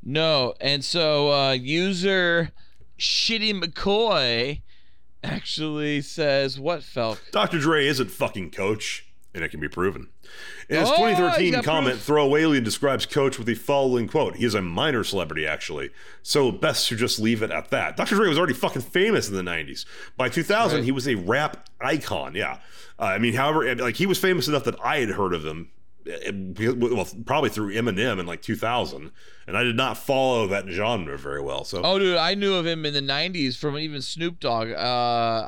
No. 0.03 0.53
And 0.59 0.83
so 0.83 1.31
uh 1.31 1.51
user 1.51 2.51
Shitty 2.97 3.61
McCoy 3.63 4.61
actually 5.23 6.01
says 6.01 6.59
what 6.59 6.81
Felk? 6.81 7.17
Dr. 7.31 7.59
Dre 7.59 7.85
isn't 7.87 8.11
fucking 8.11 8.51
coach, 8.51 9.08
and 9.33 9.43
it 9.43 9.49
can 9.49 9.59
be 9.59 9.67
proven. 9.69 10.07
In 10.69 10.77
his 10.79 10.89
Oh, 10.89 10.95
2013 10.97 11.61
comment, 11.63 11.93
proof. 11.95 12.03
Throwaway 12.03 12.59
describes 12.59 13.05
Coach 13.05 13.37
with 13.37 13.47
the 13.47 13.55
following 13.55 14.07
quote 14.07 14.35
He 14.37 14.45
is 14.45 14.55
a 14.55 14.61
minor 14.61 15.03
celebrity, 15.03 15.45
actually, 15.45 15.91
so 16.23 16.51
best 16.51 16.87
to 16.89 16.95
just 16.95 17.19
leave 17.19 17.41
it 17.43 17.51
at 17.51 17.69
that. 17.69 17.95
Dr. 17.97 18.15
Dre 18.15 18.27
was 18.27 18.37
already 18.37 18.53
fucking 18.53 18.81
famous 18.81 19.29
in 19.29 19.35
the 19.35 19.43
90s. 19.43 19.85
By 20.17 20.29
2000, 20.29 20.77
Right. 20.79 20.85
he 20.85 20.91
was 20.91 21.07
a 21.07 21.15
rap 21.15 21.69
icon, 21.81 22.35
yeah. 22.35 22.59
Uh, 22.99 23.03
I 23.03 23.17
mean, 23.19 23.33
however, 23.33 23.73
like 23.75 23.95
he 23.95 24.05
was 24.05 24.17
famous 24.19 24.47
enough 24.47 24.63
that 24.65 24.75
I 24.83 24.97
had 24.97 25.09
heard 25.09 25.33
of 25.33 25.45
him. 25.45 25.69
uh, 26.07 26.31
Well, 26.75 27.07
probably 27.25 27.49
through 27.49 27.73
Eminem 27.73 28.19
in 28.19 28.25
like 28.25 28.41
2000, 28.41 29.11
and 29.47 29.57
I 29.57 29.63
did 29.63 29.75
not 29.75 29.97
follow 29.97 30.47
that 30.47 30.67
genre 30.67 31.17
very 31.17 31.41
well. 31.41 31.63
So, 31.63 31.81
Oh, 31.83 31.97
dude, 31.99 32.17
I 32.17 32.33
knew 32.35 32.55
of 32.55 32.65
him 32.65 32.85
in 32.85 32.93
the 32.93 33.01
'90s 33.01 33.55
from 33.57 33.77
even 33.77 34.01
Snoop 34.01 34.39
Dogg. 34.39 34.69
Uh, 34.71 34.75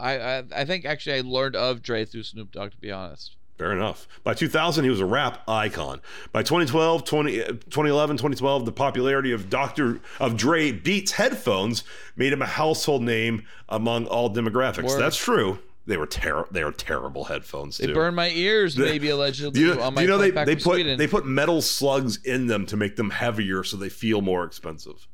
I, 0.01 0.37
I, 0.39 0.43
I 0.55 0.65
think 0.65 0.85
actually 0.85 1.15
I 1.17 1.21
learned 1.21 1.55
of 1.55 1.81
Dre 1.81 2.05
through 2.05 2.23
Snoop 2.23 2.51
Dogg, 2.51 2.71
to 2.71 2.77
be 2.77 2.91
honest. 2.91 3.35
Fair 3.61 3.73
enough. 3.73 4.07
By 4.23 4.33
2000, 4.33 4.83
he 4.85 4.89
was 4.89 4.99
a 4.99 5.05
rap 5.05 5.43
icon. 5.47 6.01
By 6.31 6.41
2012, 6.41 7.05
20, 7.05 7.31
2011, 7.37 8.15
uh, 8.15 8.17
2012, 8.17 8.65
the 8.65 8.71
popularity 8.71 9.31
of 9.33 9.51
Dr. 9.51 9.99
of 10.19 10.35
Dre 10.35 10.71
Beats 10.71 11.11
headphones 11.11 11.83
made 12.15 12.33
him 12.33 12.41
a 12.41 12.47
household 12.47 13.03
name 13.03 13.43
among 13.69 14.07
all 14.07 14.33
demographics. 14.33 14.85
Word. 14.85 14.99
That's 14.99 15.15
true. 15.15 15.59
They 15.85 15.97
were 15.97 16.07
ter- 16.07 16.47
they 16.49 16.63
were 16.63 16.71
terrible 16.71 17.25
headphones 17.25 17.77
They 17.77 17.85
too. 17.85 17.93
burned 17.93 18.15
my 18.15 18.29
ears, 18.31 18.73
The- 18.73 18.85
maybe 18.85 19.09
allegedly. 19.11 19.61
you, 19.61 19.79
on 19.79 19.93
my 19.93 20.01
you 20.01 20.07
know 20.07 20.17
they, 20.17 20.31
they 20.31 20.55
put 20.55 20.63
Sweden. 20.63 20.97
they 20.97 21.05
put 21.07 21.27
metal 21.27 21.61
slugs 21.61 22.17
in 22.23 22.47
them 22.47 22.65
to 22.65 22.75
make 22.77 22.95
them 22.95 23.11
heavier 23.11 23.63
so 23.63 23.77
they 23.77 23.89
feel 23.89 24.21
more 24.21 24.43
expensive. 24.43 25.07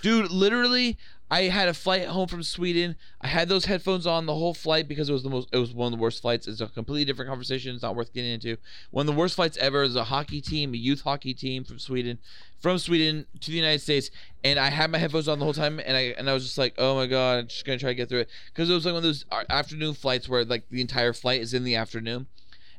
Dude, 0.00 0.30
literally, 0.30 0.96
I 1.30 1.42
had 1.42 1.68
a 1.68 1.74
flight 1.74 2.06
home 2.06 2.26
from 2.26 2.42
Sweden. 2.42 2.96
I 3.20 3.28
had 3.28 3.48
those 3.48 3.66
headphones 3.66 4.04
on 4.04 4.26
the 4.26 4.34
whole 4.34 4.52
flight 4.52 4.88
because 4.88 5.08
it 5.08 5.12
was 5.12 5.22
the 5.22 5.30
most. 5.30 5.48
It 5.52 5.58
was 5.58 5.72
one 5.72 5.92
of 5.92 5.98
the 5.98 6.02
worst 6.02 6.22
flights. 6.22 6.48
It's 6.48 6.60
a 6.60 6.66
completely 6.66 7.04
different 7.04 7.28
conversation. 7.28 7.72
It's 7.72 7.82
not 7.82 7.94
worth 7.94 8.12
getting 8.12 8.32
into. 8.32 8.56
One 8.90 9.08
of 9.08 9.14
the 9.14 9.18
worst 9.18 9.36
flights 9.36 9.56
ever 9.58 9.84
is 9.84 9.94
a 9.94 10.04
hockey 10.04 10.40
team, 10.40 10.74
a 10.74 10.76
youth 10.76 11.02
hockey 11.02 11.32
team 11.32 11.62
from 11.62 11.78
Sweden, 11.78 12.18
from 12.58 12.78
Sweden 12.78 13.26
to 13.40 13.50
the 13.50 13.56
United 13.56 13.80
States, 13.80 14.10
and 14.42 14.58
I 14.58 14.70
had 14.70 14.90
my 14.90 14.98
headphones 14.98 15.28
on 15.28 15.38
the 15.38 15.44
whole 15.44 15.54
time, 15.54 15.80
and 15.86 15.96
I 15.96 16.14
and 16.18 16.28
I 16.28 16.34
was 16.34 16.44
just 16.44 16.58
like, 16.58 16.74
oh 16.78 16.96
my 16.96 17.06
god, 17.06 17.38
I'm 17.38 17.46
just 17.46 17.64
gonna 17.64 17.78
try 17.78 17.90
to 17.90 17.94
get 17.94 18.08
through 18.08 18.20
it 18.20 18.28
because 18.52 18.68
it 18.68 18.74
was 18.74 18.84
like 18.84 18.92
one 18.94 18.98
of 18.98 19.04
those 19.04 19.24
uh, 19.30 19.44
afternoon 19.48 19.94
flights 19.94 20.28
where 20.28 20.44
like 20.44 20.68
the 20.70 20.80
entire 20.80 21.12
flight 21.12 21.40
is 21.40 21.54
in 21.54 21.62
the 21.62 21.76
afternoon, 21.76 22.26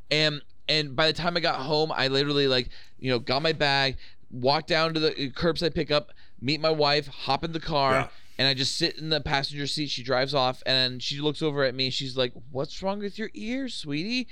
and 0.10 0.42
and 0.68 0.96
by 0.96 1.08
the 1.08 1.14
time 1.14 1.38
I 1.38 1.40
got 1.40 1.62
home, 1.62 1.92
I 1.96 2.10
literally 2.10 2.48
like 2.50 2.70
you 3.00 3.12
know 3.12 3.20
got 3.20 3.42
my 3.42 3.54
bag, 3.54 3.96
walked 4.30 4.68
down 4.68 4.94
to 4.94 5.00
the 5.00 5.12
uh, 5.12 5.30
curbside 5.30 5.74
pickup, 5.74 6.12
meet 6.42 6.60
my 6.60 6.70
wife, 6.70 7.08
hop 7.08 7.44
in 7.44 7.54
the 7.54 7.60
car, 7.60 7.94
Yeah. 7.94 8.08
And 8.42 8.48
I 8.48 8.56
just 8.56 8.76
sit 8.76 8.98
in 8.98 9.10
the 9.10 9.22
passenger 9.22 9.68
seat. 9.68 9.92
She 9.92 10.02
drives 10.02 10.34
off, 10.34 10.64
and 10.66 11.04
she 11.04 11.20
looks 11.22 11.44
over 11.44 11.64
at 11.64 11.76
me. 11.76 11.92
She's 11.92 12.18
like, 12.18 12.34
"What's 12.50 12.82
wrong 12.82 12.98
with 12.98 13.20
your 13.20 13.30
ears, 13.36 13.76
sweetie?" 13.76 14.28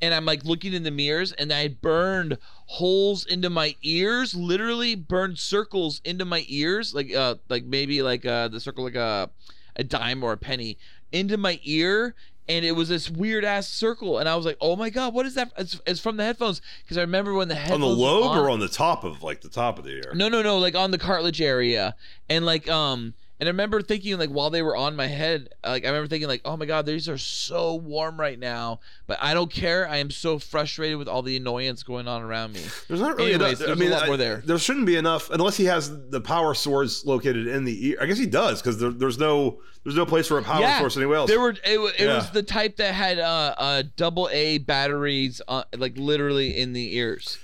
And 0.00 0.12
I'm 0.12 0.24
like 0.24 0.44
looking 0.44 0.72
in 0.72 0.82
the 0.82 0.90
mirrors, 0.90 1.30
and 1.30 1.52
I 1.52 1.68
burned 1.68 2.38
holes 2.66 3.24
into 3.24 3.48
my 3.48 3.76
ears. 3.82 4.34
Literally 4.34 4.96
burned 4.96 5.38
circles 5.38 6.00
into 6.04 6.24
my 6.24 6.44
ears, 6.48 6.92
like 6.92 7.14
uh, 7.14 7.36
like 7.48 7.64
maybe 7.64 8.02
like 8.02 8.26
uh, 8.26 8.48
the 8.48 8.58
circle 8.58 8.82
like 8.82 8.96
a 8.96 9.30
a 9.76 9.84
dime 9.84 10.24
or 10.24 10.32
a 10.32 10.36
penny 10.36 10.76
into 11.12 11.36
my 11.36 11.60
ear. 11.62 12.16
And 12.48 12.64
it 12.64 12.72
was 12.72 12.88
this 12.88 13.08
weird 13.08 13.44
ass 13.44 13.68
circle, 13.68 14.18
and 14.18 14.28
I 14.28 14.34
was 14.34 14.44
like, 14.44 14.56
"Oh 14.60 14.74
my 14.74 14.90
god, 14.90 15.14
what 15.14 15.24
is 15.26 15.36
that?" 15.36 15.52
It's, 15.56 15.80
it's 15.86 16.00
from 16.00 16.16
the 16.16 16.24
headphones 16.24 16.60
because 16.82 16.98
I 16.98 17.02
remember 17.02 17.32
when 17.34 17.46
the 17.46 17.72
On 17.72 17.80
the 17.80 17.86
lobe 17.86 18.24
on- 18.32 18.36
or 18.38 18.50
on 18.50 18.58
the 18.58 18.66
top 18.68 19.04
of 19.04 19.22
like 19.22 19.42
the 19.42 19.48
top 19.48 19.78
of 19.78 19.84
the 19.84 19.90
ear? 19.92 20.12
no, 20.16 20.28
no, 20.28 20.42
no, 20.42 20.58
like 20.58 20.74
on 20.74 20.90
the 20.90 20.98
cartilage 20.98 21.40
area. 21.40 21.94
And 22.28 22.44
like 22.44 22.68
um 22.68 23.14
and 23.42 23.48
I 23.48 23.50
remember 23.50 23.82
thinking 23.82 24.16
like 24.18 24.30
while 24.30 24.50
they 24.50 24.62
were 24.62 24.76
on 24.76 24.94
my 24.94 25.08
head, 25.08 25.48
like 25.66 25.84
I 25.84 25.88
remember 25.88 26.06
thinking 26.06 26.28
like, 26.28 26.42
"Oh 26.44 26.56
my 26.56 26.64
god, 26.64 26.86
these 26.86 27.08
are 27.08 27.18
so 27.18 27.74
warm 27.74 28.20
right 28.20 28.38
now." 28.38 28.78
But 29.08 29.18
I 29.20 29.34
don't 29.34 29.50
care. 29.50 29.88
I 29.88 29.96
am 29.96 30.12
so 30.12 30.38
frustrated 30.38 30.96
with 30.96 31.08
all 31.08 31.22
the 31.22 31.36
annoyance 31.36 31.82
going 31.82 32.06
on 32.06 32.22
around 32.22 32.52
me. 32.52 32.60
There's 32.86 33.00
not 33.00 33.16
really 33.16 33.34
Anyways, 33.34 33.60
enough. 33.60 33.72
I 33.72 33.74
there's 33.74 33.90
a 33.90 33.94
lot 33.94 34.02
I- 34.04 34.06
more 34.06 34.16
there. 34.16 34.42
There 34.46 34.58
shouldn't 34.58 34.86
be 34.86 34.94
enough 34.94 35.28
unless 35.30 35.56
he 35.56 35.64
has 35.64 35.90
the 36.10 36.20
power 36.20 36.54
source 36.54 37.04
located 37.04 37.48
in 37.48 37.64
the 37.64 37.88
ear. 37.88 37.98
I 38.00 38.06
guess 38.06 38.18
he 38.18 38.26
does 38.26 38.62
because 38.62 38.78
there, 38.78 38.90
there's 38.90 39.18
no 39.18 39.60
there's 39.82 39.96
no 39.96 40.06
place 40.06 40.28
for 40.28 40.38
a 40.38 40.42
power 40.44 40.78
source 40.78 40.96
anywhere 40.96 41.16
else. 41.16 41.28
There 41.28 41.40
were 41.40 41.50
it, 41.50 41.58
it 41.64 41.92
Yeah. 42.06 42.14
was 42.18 42.30
the 42.30 42.44
type 42.44 42.76
that 42.76 42.94
had 42.94 43.18
uh 43.18 43.54
uh 43.58 43.82
double 43.96 44.28
A 44.30 44.58
batteries 44.58 45.42
uh, 45.48 45.64
like 45.76 45.96
literally 45.96 46.56
in 46.56 46.74
the 46.74 46.94
ears. 46.96 47.38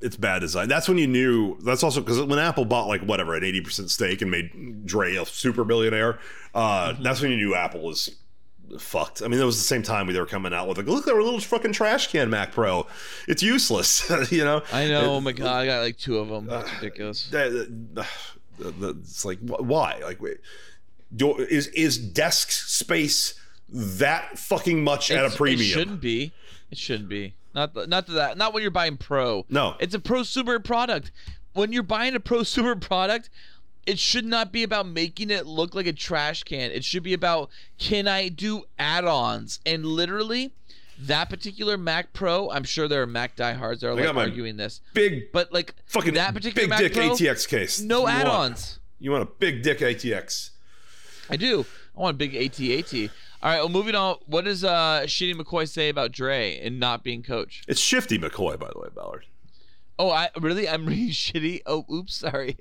It's 0.00 0.16
bad 0.16 0.40
design. 0.40 0.68
That's 0.68 0.88
when 0.88 0.98
you 0.98 1.06
knew. 1.06 1.56
That's 1.62 1.82
also 1.82 2.00
because 2.00 2.20
when 2.22 2.38
Apple 2.38 2.64
bought 2.64 2.88
like 2.88 3.02
whatever 3.02 3.34
an 3.34 3.44
eighty 3.44 3.60
percent 3.60 3.90
stake 3.90 4.22
and 4.22 4.30
made 4.30 4.86
Dre 4.86 5.16
a 5.16 5.24
super 5.26 5.64
billionaire, 5.64 6.18
uh, 6.54 6.92
Mm-hmm. 6.92 7.02
that's 7.02 7.20
when 7.22 7.30
you 7.30 7.36
knew 7.36 7.54
Apple 7.54 7.82
was 7.82 8.10
fucked. 8.78 9.22
I 9.22 9.28
mean, 9.28 9.40
it 9.40 9.44
was 9.44 9.56
the 9.58 9.62
same 9.64 9.82
time 9.82 10.10
they 10.12 10.18
were 10.18 10.26
coming 10.26 10.52
out 10.54 10.66
with 10.68 10.78
like, 10.78 10.86
look, 10.86 11.06
our 11.06 11.22
little 11.22 11.40
fucking 11.40 11.72
trash 11.72 12.08
can 12.10 12.30
Mac 12.30 12.52
Pro. 12.52 12.86
It's 13.28 13.42
useless, 13.42 14.10
you 14.32 14.44
know. 14.44 14.62
I 14.72 14.88
know. 14.88 15.14
oh 15.14 15.20
my 15.20 15.32
god, 15.32 15.48
I 15.54 15.66
got 15.66 15.80
like 15.82 15.98
two 15.98 16.18
of 16.18 16.28
them. 16.28 16.46
That's 16.46 16.72
ridiculous. 16.74 17.28
that, 17.32 17.50
that- 17.94 18.06
that- 18.80 18.96
it's 19.00 19.24
like 19.24 19.38
wh- 19.40 19.60
why 19.62 20.00
like 20.04 20.20
wait, 20.22 20.38
do, 21.14 21.36
is 21.38 21.66
is 21.68 21.98
desk 21.98 22.50
space 22.52 23.34
that 23.68 24.38
fucking 24.38 24.82
much 24.84 25.10
at 25.10 25.24
a 25.24 25.30
premium 25.30 25.60
It 25.62 25.72
shouldn't 25.72 26.00
be. 26.00 26.32
It 26.70 26.78
shouldn't 26.78 27.08
be. 27.08 27.34
Not 27.54 27.74
th- 27.74 27.88
not 27.88 28.06
that. 28.08 28.36
Not 28.36 28.52
when 28.52 28.62
you're 28.62 28.70
buying 28.70 28.96
pro. 28.96 29.44
No. 29.48 29.76
It's 29.78 29.94
a 29.94 29.98
prosumer 29.98 30.62
product. 30.62 31.12
When 31.52 31.72
you're 31.72 31.82
buying 31.84 32.14
a 32.16 32.20
prosumer 32.20 32.80
product, 32.80 33.30
it 33.86 33.98
should 33.98 34.24
not 34.24 34.50
be 34.50 34.62
about 34.62 34.86
making 34.88 35.30
it 35.30 35.46
look 35.46 35.74
like 35.74 35.86
a 35.86 35.92
trash 35.92 36.42
can. 36.42 36.70
It 36.72 36.84
should 36.84 37.02
be 37.02 37.12
about 37.12 37.50
can 37.78 38.08
I 38.08 38.28
do 38.28 38.64
add-ons? 38.78 39.60
And 39.64 39.86
literally, 39.86 40.52
that 40.98 41.28
particular 41.30 41.76
Mac 41.76 42.12
Pro, 42.12 42.50
I'm 42.50 42.64
sure 42.64 42.88
there 42.88 43.02
are 43.02 43.06
Mac 43.06 43.36
diehards 43.36 43.82
that 43.82 43.88
are 43.88 43.94
like 43.94 44.14
arguing 44.16 44.56
this, 44.56 44.80
big 44.94 45.30
but 45.32 45.52
like 45.52 45.74
fucking 45.86 46.14
that 46.14 46.34
particular 46.34 46.62
big 46.64 46.70
Mac 46.70 46.78
dick 46.80 46.94
Pro, 46.94 47.10
ATX 47.10 47.46
case 47.48 47.80
no 47.80 48.02
You 48.02 48.08
add-ons. 48.08 48.78
you 48.98 49.10
want 49.10 49.22
a 49.22 49.26
big 49.26 49.62
dick 49.62 49.78
ATX 49.78 50.50
I 51.30 51.36
do. 51.36 51.64
I 51.96 52.00
want 52.00 52.14
a 52.14 52.18
big 52.18 52.34
AT-AT. 52.34 52.92
All 53.42 53.50
right. 53.50 53.58
Well, 53.58 53.68
moving 53.68 53.94
on. 53.94 54.16
What 54.26 54.44
does 54.46 54.64
uh, 54.64 55.02
Shitty 55.06 55.34
McCoy 55.34 55.68
say 55.68 55.88
about 55.88 56.10
Dre 56.12 56.58
and 56.60 56.80
not 56.80 57.04
being 57.04 57.22
coach? 57.22 57.62
it's 57.68 57.80
shifty 57.80 58.18
McCoy 58.18 58.58
by 58.58 58.68
the 58.72 58.80
way 58.80 58.88
Ballard 58.94 59.26
Oh, 59.98 60.10
I 60.10 60.30
really? 60.40 60.68
I'm 60.68 60.86
reading 60.88 61.10
shitty. 61.10 61.60
Oh, 61.66 61.84
oops, 61.92 62.16
sorry. 62.16 62.56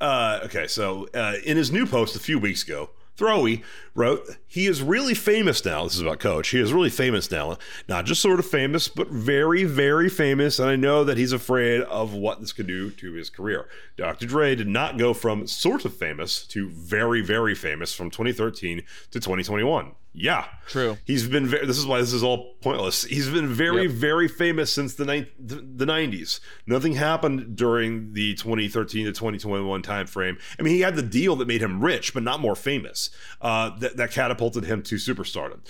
Uh, 0.00 0.40
okay, 0.44 0.66
so 0.66 1.06
uh, 1.14 1.34
in 1.44 1.56
his 1.56 1.70
new 1.70 1.86
post 1.86 2.16
a 2.16 2.18
few 2.18 2.38
weeks 2.38 2.62
ago, 2.64 2.90
Throwy 3.20 3.62
wrote, 3.94 4.36
He 4.46 4.66
is 4.66 4.82
really 4.82 5.14
famous 5.14 5.64
now. 5.64 5.84
This 5.84 5.96
is 5.96 6.00
about 6.00 6.20
Coach. 6.20 6.48
He 6.48 6.58
is 6.58 6.72
really 6.72 6.90
famous 6.90 7.30
now. 7.30 7.58
Not 7.88 8.06
just 8.06 8.22
sort 8.22 8.38
of 8.38 8.46
famous, 8.46 8.88
but 8.88 9.08
very, 9.08 9.64
very 9.64 10.08
famous. 10.08 10.58
And 10.58 10.68
I 10.68 10.76
know 10.76 11.04
that 11.04 11.18
he's 11.18 11.32
afraid 11.32 11.82
of 11.82 12.14
what 12.14 12.40
this 12.40 12.52
could 12.52 12.66
do 12.66 12.90
to 12.90 13.12
his 13.12 13.28
career. 13.28 13.68
Dr. 13.96 14.26
Dre 14.26 14.54
did 14.54 14.68
not 14.68 14.96
go 14.96 15.12
from 15.12 15.46
sort 15.46 15.84
of 15.84 15.94
famous 15.94 16.46
to 16.48 16.70
very, 16.70 17.20
very 17.20 17.54
famous 17.54 17.94
from 17.94 18.10
2013 18.10 18.82
to 19.10 19.20
2021. 19.20 19.92
Yeah. 20.12 20.46
True. 20.66 20.98
He's 21.04 21.28
been 21.28 21.46
very, 21.46 21.66
this 21.66 21.78
is 21.78 21.86
why 21.86 22.00
this 22.00 22.12
is 22.12 22.22
all 22.22 22.54
pointless. 22.62 23.04
He's 23.04 23.28
been 23.28 23.46
very, 23.46 23.82
Yep. 23.82 23.92
very 23.92 24.26
famous 24.28 24.72
since 24.72 24.94
the, 24.94 25.04
ni- 25.04 25.30
the 25.38 25.84
90s. 25.86 26.40
Nothing 26.66 26.94
happened 26.94 27.54
during 27.56 28.12
the 28.12 28.34
2013 28.34 29.06
to 29.06 29.12
2021 29.12 29.82
time 29.82 30.06
frame. 30.06 30.36
I 30.58 30.62
mean, 30.62 30.74
he 30.74 30.80
had 30.80 30.96
the 30.96 31.02
deal 31.02 31.36
that 31.36 31.46
made 31.46 31.62
him 31.62 31.80
rich, 31.80 32.12
but 32.12 32.22
not 32.24 32.40
more 32.40 32.56
famous. 32.56 33.10
Uh, 33.40 33.70
that, 33.78 33.96
that 33.98 34.10
catapulted 34.10 34.64
him 34.64 34.82
to 34.82 34.96
superstardom. 34.96 35.60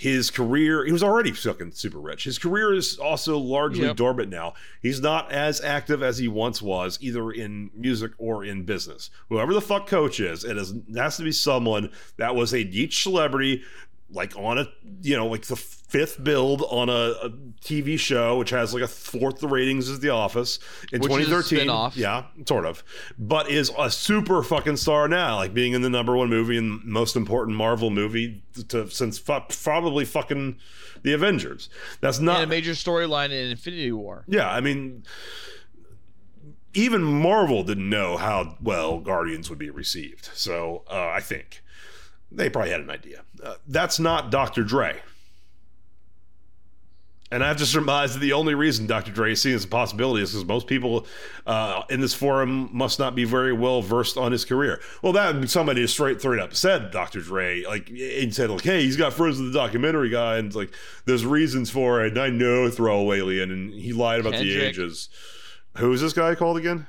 His 0.00 0.30
career, 0.30 0.86
he 0.86 0.92
was 0.92 1.02
already 1.02 1.30
fucking 1.30 1.72
super 1.72 2.00
rich. 2.00 2.24
His 2.24 2.38
career 2.38 2.72
is 2.72 2.98
also 2.98 3.36
largely 3.36 3.84
Yep. 3.84 3.96
dormant 3.96 4.30
now. 4.30 4.54
He's 4.80 4.98
not 4.98 5.30
as 5.30 5.60
active 5.60 6.02
as 6.02 6.16
he 6.16 6.26
once 6.26 6.62
was, 6.62 6.96
either 7.02 7.30
in 7.30 7.68
music 7.76 8.12
or 8.16 8.42
in 8.42 8.62
business. 8.62 9.10
Whoever 9.28 9.52
the 9.52 9.60
fuck 9.60 9.86
coach 9.86 10.18
is, 10.18 10.42
it 10.42 10.56
is, 10.56 10.72
has 10.96 11.18
to 11.18 11.22
be 11.22 11.32
someone 11.32 11.90
that 12.16 12.34
was 12.34 12.54
a 12.54 12.64
niche 12.64 13.02
celebrity, 13.02 13.62
like 14.12 14.36
on 14.36 14.58
a, 14.58 14.66
you 15.02 15.16
know, 15.16 15.26
like 15.26 15.42
the 15.42 15.56
fifth 15.56 16.22
build 16.22 16.62
on 16.70 16.88
a, 16.88 17.14
a 17.22 17.30
TV 17.62 17.98
show, 17.98 18.38
which 18.38 18.50
has 18.50 18.74
like 18.74 18.82
a 18.82 18.88
fourth 18.88 19.38
the 19.38 19.48
ratings 19.48 19.88
as 19.88 20.00
The 20.00 20.08
Office 20.10 20.58
in 20.92 21.00
Which 21.00 21.10
2013. 21.10 21.58
spin-off. 21.58 21.96
Yeah, 21.96 22.24
sort 22.46 22.66
of. 22.66 22.82
But 23.18 23.50
is 23.50 23.70
a 23.78 23.90
super 23.90 24.42
fucking 24.42 24.76
star 24.78 25.06
now, 25.08 25.36
like 25.36 25.54
being 25.54 25.72
in 25.72 25.82
the 25.82 25.90
number 25.90 26.16
one 26.16 26.28
movie 26.28 26.56
and 26.56 26.84
most 26.84 27.14
important 27.16 27.56
Marvel 27.56 27.90
movie 27.90 28.42
to 28.68 28.88
since 28.90 29.18
fu- 29.18 29.40
probably 29.62 30.04
fucking 30.04 30.58
the 31.02 31.12
Avengers. 31.12 31.68
That's 32.00 32.18
not 32.18 32.36
and 32.42 32.44
a 32.44 32.46
major 32.48 32.72
storyline 32.72 33.26
in 33.30 33.50
Infinity 33.50 33.92
War. 33.92 34.24
yeah, 34.28 34.50
I 34.50 34.60
mean, 34.60 35.04
even 36.74 37.02
Marvel 37.02 37.62
didn't 37.64 37.88
know 37.88 38.16
how 38.16 38.56
well 38.60 39.00
Guardians 39.00 39.50
would 39.50 39.58
be 39.58 39.70
received. 39.70 40.30
So 40.34 40.84
uh, 40.90 41.08
I 41.08 41.20
think 41.20 41.62
they 42.32 42.50
probably 42.50 42.70
had 42.70 42.80
an 42.80 42.90
idea. 42.90 43.22
Uh, 43.42 43.54
that's 43.66 43.98
not 43.98 44.30
Dr. 44.30 44.64
Dre. 44.64 45.00
And 47.32 47.44
I 47.44 47.48
have 47.48 47.58
to 47.58 47.66
surmise 47.66 48.14
that 48.14 48.18
the 48.18 48.32
only 48.32 48.56
reason 48.56 48.88
Dr. 48.88 49.12
Dre 49.12 49.32
is 49.32 49.40
seen 49.40 49.54
as 49.54 49.64
a 49.64 49.68
possibility 49.68 50.20
is 50.24 50.32
because 50.32 50.44
most 50.44 50.66
people 50.66 51.06
uh, 51.46 51.82
in 51.88 52.00
this 52.00 52.12
forum 52.12 52.68
must 52.72 52.98
not 52.98 53.14
be 53.14 53.22
very 53.22 53.52
well 53.52 53.82
versed 53.82 54.16
on 54.16 54.32
his 54.32 54.44
career. 54.44 54.80
Well, 55.00 55.12
that 55.12 55.48
somebody 55.48 55.82
just 55.82 55.94
straight 55.94 56.18
straight 56.18 56.40
up 56.40 56.54
said 56.54 56.90
Dr. 56.90 57.20
Dre, 57.20 57.62
like, 57.62 57.88
and 57.88 58.34
said, 58.34 58.50
like, 58.50 58.62
hey, 58.62 58.82
he's 58.82 58.96
got 58.96 59.12
friends 59.12 59.38
with 59.38 59.52
the 59.52 59.58
documentary 59.58 60.10
guy, 60.10 60.38
and 60.38 60.48
it's 60.48 60.56
like, 60.56 60.74
there's 61.04 61.24
reasons 61.24 61.70
for 61.70 62.04
it. 62.04 62.08
And 62.08 62.18
I 62.18 62.30
know 62.30 62.68
Throwaway 62.68 63.18
Alien, 63.18 63.52
and 63.52 63.72
he 63.72 63.92
lied 63.92 64.18
about 64.18 64.32
the 64.32 64.60
ages. 64.60 65.08
Who 65.76 65.92
is 65.92 66.00
this 66.00 66.12
guy 66.12 66.34
called 66.34 66.56
again? 66.56 66.88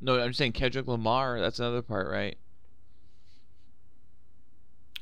No, 0.00 0.18
I'm 0.18 0.32
saying 0.32 0.52
Kendrick 0.52 0.86
Lamar. 0.86 1.40
That's 1.42 1.58
another 1.58 1.82
part, 1.82 2.08
right? 2.08 2.38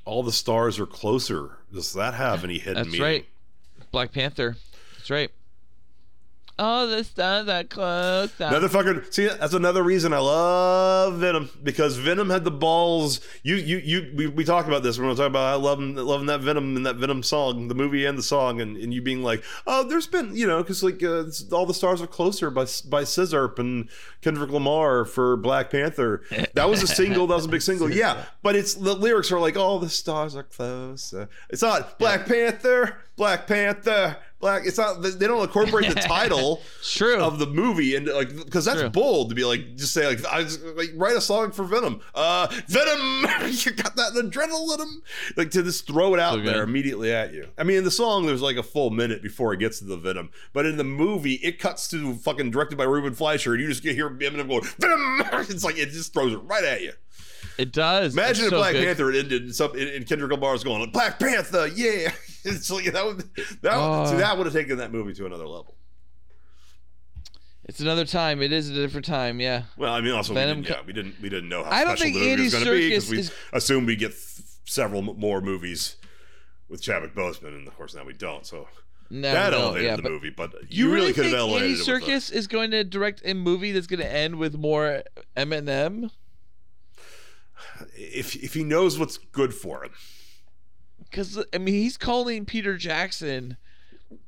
All 0.07 0.23
the 0.23 0.33
stars 0.33 0.79
are 0.79 0.87
closer. 0.87 1.59
Does 1.73 1.93
that 1.93 2.15
have 2.15 2.45
any 2.45 2.59
hidden 2.59 2.85
meaning? 2.85 2.85
That's 2.85 2.93
meaning? 2.93 3.03
right. 3.03 3.27
Black 3.91 4.13
Panther. 4.13 4.57
That's 4.97 5.11
right. 5.11 5.31
Oh, 6.59 6.87
the 6.87 7.05
stars 7.05 7.49
are 7.49 7.65
close. 7.65 8.33
Another 8.41 8.71
fucking 8.71 9.03
see. 9.11 9.27
That's 9.27 9.53
another 9.53 9.83
reason 9.83 10.15
I 10.15 10.19
love 10.19 11.19
Venom 11.19 11.51
because 11.63 11.99
Venom 11.99 12.31
had 12.31 12.45
the 12.45 12.51
balls. 12.51 13.21
You, 13.43 13.57
you, 13.57 13.77
you. 13.77 14.13
We, 14.17 14.27
we 14.29 14.45
talked 14.45 14.67
about 14.67 14.83
this 14.83 14.97
were 14.97 15.11
talking 15.11 15.27
about 15.27 15.53
I 15.53 15.55
loving 15.57 15.97
loving 15.97 16.29
that 16.29 16.41
Venom 16.41 16.75
and 16.77 16.87
that 16.87 16.97
Venom 16.97 17.23
song, 17.23 17.69
the 17.69 17.75
movie 17.75 18.07
and 18.07 18.17
the 18.17 18.23
song, 18.23 18.63
and, 18.63 18.75
and 18.79 18.95
you 18.95 19.03
being 19.03 19.23
like, 19.23 19.45
oh, 19.67 19.85
there's 19.85 20.07
been 20.07 20.35
you 20.35 20.47
know 20.47 20.63
because 20.63 20.83
like 20.83 21.03
uh, 21.03 21.25
all 21.53 21.67
the 21.67 21.75
stars 21.75 22.01
are 22.01 22.07
closer 22.07 22.51
by 22.51 22.65
by 22.89 23.03
SZA 23.03 23.59
and 23.59 23.91
Kendrick 24.23 24.51
Lamar 24.51 25.05
for 25.05 25.37
Black 25.37 25.71
Panther. 25.71 26.23
That 26.55 26.71
was 26.71 26.83
a 26.83 26.87
single. 26.87 27.27
That 27.27 27.35
was 27.35 27.45
a 27.45 27.51
big 27.51 27.63
single. 27.63 27.91
Yeah, 27.91 28.25
but 28.43 28.57
it's 28.57 28.75
the 28.75 28.95
lyrics 28.95 29.31
are 29.31 29.41
like, 29.41 29.59
oh, 29.59 29.79
the 29.79 29.91
stars 29.91 30.35
are 30.35 30.43
close. 30.43 31.13
It's 31.51 31.61
not 31.61 31.99
Black 31.99 32.25
Panther, 32.25 32.97
Black 33.17 33.47
Panther. 33.47 34.17
Black, 34.39 34.67
it's 34.67 34.77
not. 34.77 35.01
They 35.03 35.27
don't 35.27 35.43
incorporate 35.43 35.89
the 35.89 35.95
title 36.01 36.61
True. 36.83 37.19
of 37.19 37.39
the 37.39 37.47
movie 37.47 37.97
and 37.97 38.07
like 38.07 38.37
because 38.37 38.67
that's 38.67 38.81
True. 38.81 38.91
bold 38.91 39.31
to 39.31 39.35
be 39.35 39.45
like 39.47 39.77
just 39.77 39.95
say 39.95 40.07
like 40.07 40.25
I 40.27 40.43
just 40.43 40.63
like 40.63 40.91
write 40.95 41.17
a 41.17 41.23
song 41.23 41.53
for 41.53 41.65
Venom. 41.65 42.01
Uh, 42.15 42.47
Venom, 42.69 43.23
you 43.51 43.71
got 43.73 43.97
that 43.97 44.13
adrenaline, 44.15 44.97
like 45.39 45.51
to 45.53 45.63
just 45.63 45.87
throw 45.87 46.13
it 46.13 46.21
out 46.21 46.35
So 46.35 46.41
there 46.43 46.63
immediately 46.63 47.13
at 47.15 47.33
you. 47.33 47.49
I 47.57 47.65
mean, 47.65 47.79
in 47.79 47.85
the 47.85 47.91
song 47.91 48.27
there's 48.27 48.43
like 48.43 48.57
a 48.59 48.63
full 48.63 48.91
minute 48.91 49.23
before 49.23 49.55
it 49.55 49.59
gets 49.59 49.79
to 49.79 49.87
the 49.87 49.97
Venom, 49.97 50.31
but 50.53 50.67
in 50.67 50.77
the 50.77 50.85
movie 50.85 51.35
it 51.37 51.59
cuts 51.59 51.89
to 51.89 52.15
fucking 52.17 52.51
directed 52.51 52.77
by 52.77 52.85
Ruben 52.85 53.15
Fleischer, 53.15 53.55
and 53.55 53.63
you 53.63 53.69
just 53.69 53.83
get 53.83 53.95
hear 53.95 54.11
Eminem 54.11 54.49
going 54.49 54.65
Venom. 54.79 55.23
It's 55.49 55.65
like 55.65 55.79
it 55.79 55.91
just 55.91 56.13
throws 56.13 56.35
it 56.35 56.39
right 56.39 56.65
at 56.65 56.83
you. 56.83 56.93
it 57.57 57.73
does. 57.73 58.13
Imagine 58.13 58.31
It's 58.33 58.41
if 58.45 58.51
so 58.51 58.57
Black 58.59 58.73
good. 58.75 58.85
Panther 58.85 59.11
ended 59.13 59.45
in 59.45 59.53
some 59.55 59.75
in, 59.77 59.89
in 59.89 60.05
Kendrick 60.05 60.31
Lamar's 60.31 60.63
going 60.63 60.91
Black 60.91 61.19
Panther, 61.19 61.69
yeah. 61.69 62.11
It's 62.55 62.71
like 62.71 62.93
that 62.93 63.05
would 63.05 63.19
that 63.19 64.09
see, 64.09 64.15
uh. 64.15 64.17
that 64.19 64.37
would 64.39 64.47
have 64.47 64.55
taken 64.55 64.79
that 64.79 64.93
movie 64.93 65.15
to 65.15 65.27
another 65.27 65.47
level. 65.47 65.75
It's 67.69 67.81
another 67.81 68.05
time. 68.05 68.43
It 68.43 68.53
is 68.53 68.71
a 68.71 68.75
different 68.75 69.07
time. 69.07 69.41
Yeah. 69.41 69.65
Well, 69.77 69.93
I 69.93 70.01
mean, 70.01 70.13
also 70.13 70.33
Venom 70.35 70.59
we 70.59 70.63
didn't, 70.65 70.77
yeah, 70.77 70.87
we 70.87 70.93
didn't 70.93 71.15
we 71.21 71.29
didn't 71.29 71.49
know 71.49 71.65
how 71.65 71.71
I 71.71 71.83
don't 71.85 71.97
special 71.97 72.05
think 72.05 72.15
the 72.15 72.21
movie 72.21 72.31
Andy 72.33 72.45
was 72.45 72.53
going 72.53 72.65
to 72.65 72.71
be 72.73 72.89
because 72.89 73.11
we 73.11 73.19
is- 73.19 73.33
assumed 73.53 73.87
we 73.89 73.97
get 73.97 74.13
th- 74.13 74.47
several 74.65 75.03
more 75.03 75.41
movies 75.41 75.97
with 76.69 76.81
Chadwick 76.81 77.15
Boseman, 77.15 77.49
and 77.57 77.67
of 77.67 77.77
course 77.77 77.95
now 77.95 78.05
we 78.05 78.13
don't. 78.13 78.47
So 78.47 78.69
No, 79.11 79.33
that 79.33 79.51
no, 79.51 79.59
elevated 79.59 79.85
yeah, 79.87 79.97
the 79.97 80.03
but 80.03 80.13
movie, 80.13 80.31
but 80.31 80.53
You, 80.69 80.93
really, 80.93 81.09
could 81.13 81.25
think 81.25 81.31
have 81.33 81.41
elevated 81.41 81.71
Andy 81.71 81.83
the- 81.85 81.93
uh, 81.93 81.99
Serkis 82.01 82.33
is 82.33 82.47
going 82.47 82.71
to 82.71 82.85
direct 82.85 83.23
a 83.25 83.35
movie 83.35 83.73
that's 83.73 83.87
going 83.89 84.01
to 84.01 84.13
end 84.13 84.37
with 84.37 84.57
more 84.57 85.03
Eminem? 85.37 86.11
if 87.97 88.37
if 88.37 88.55
he 88.55 88.63
knows 88.65 88.99
what's 88.99 89.19
good 89.19 89.53
for 89.55 89.83
him. 89.85 89.91
Because 91.11 91.43
I 91.55 91.59
mean, 91.59 91.75
he's 91.75 91.97
calling 91.97 92.45
Peter 92.45 92.77
Jackson. 92.77 93.57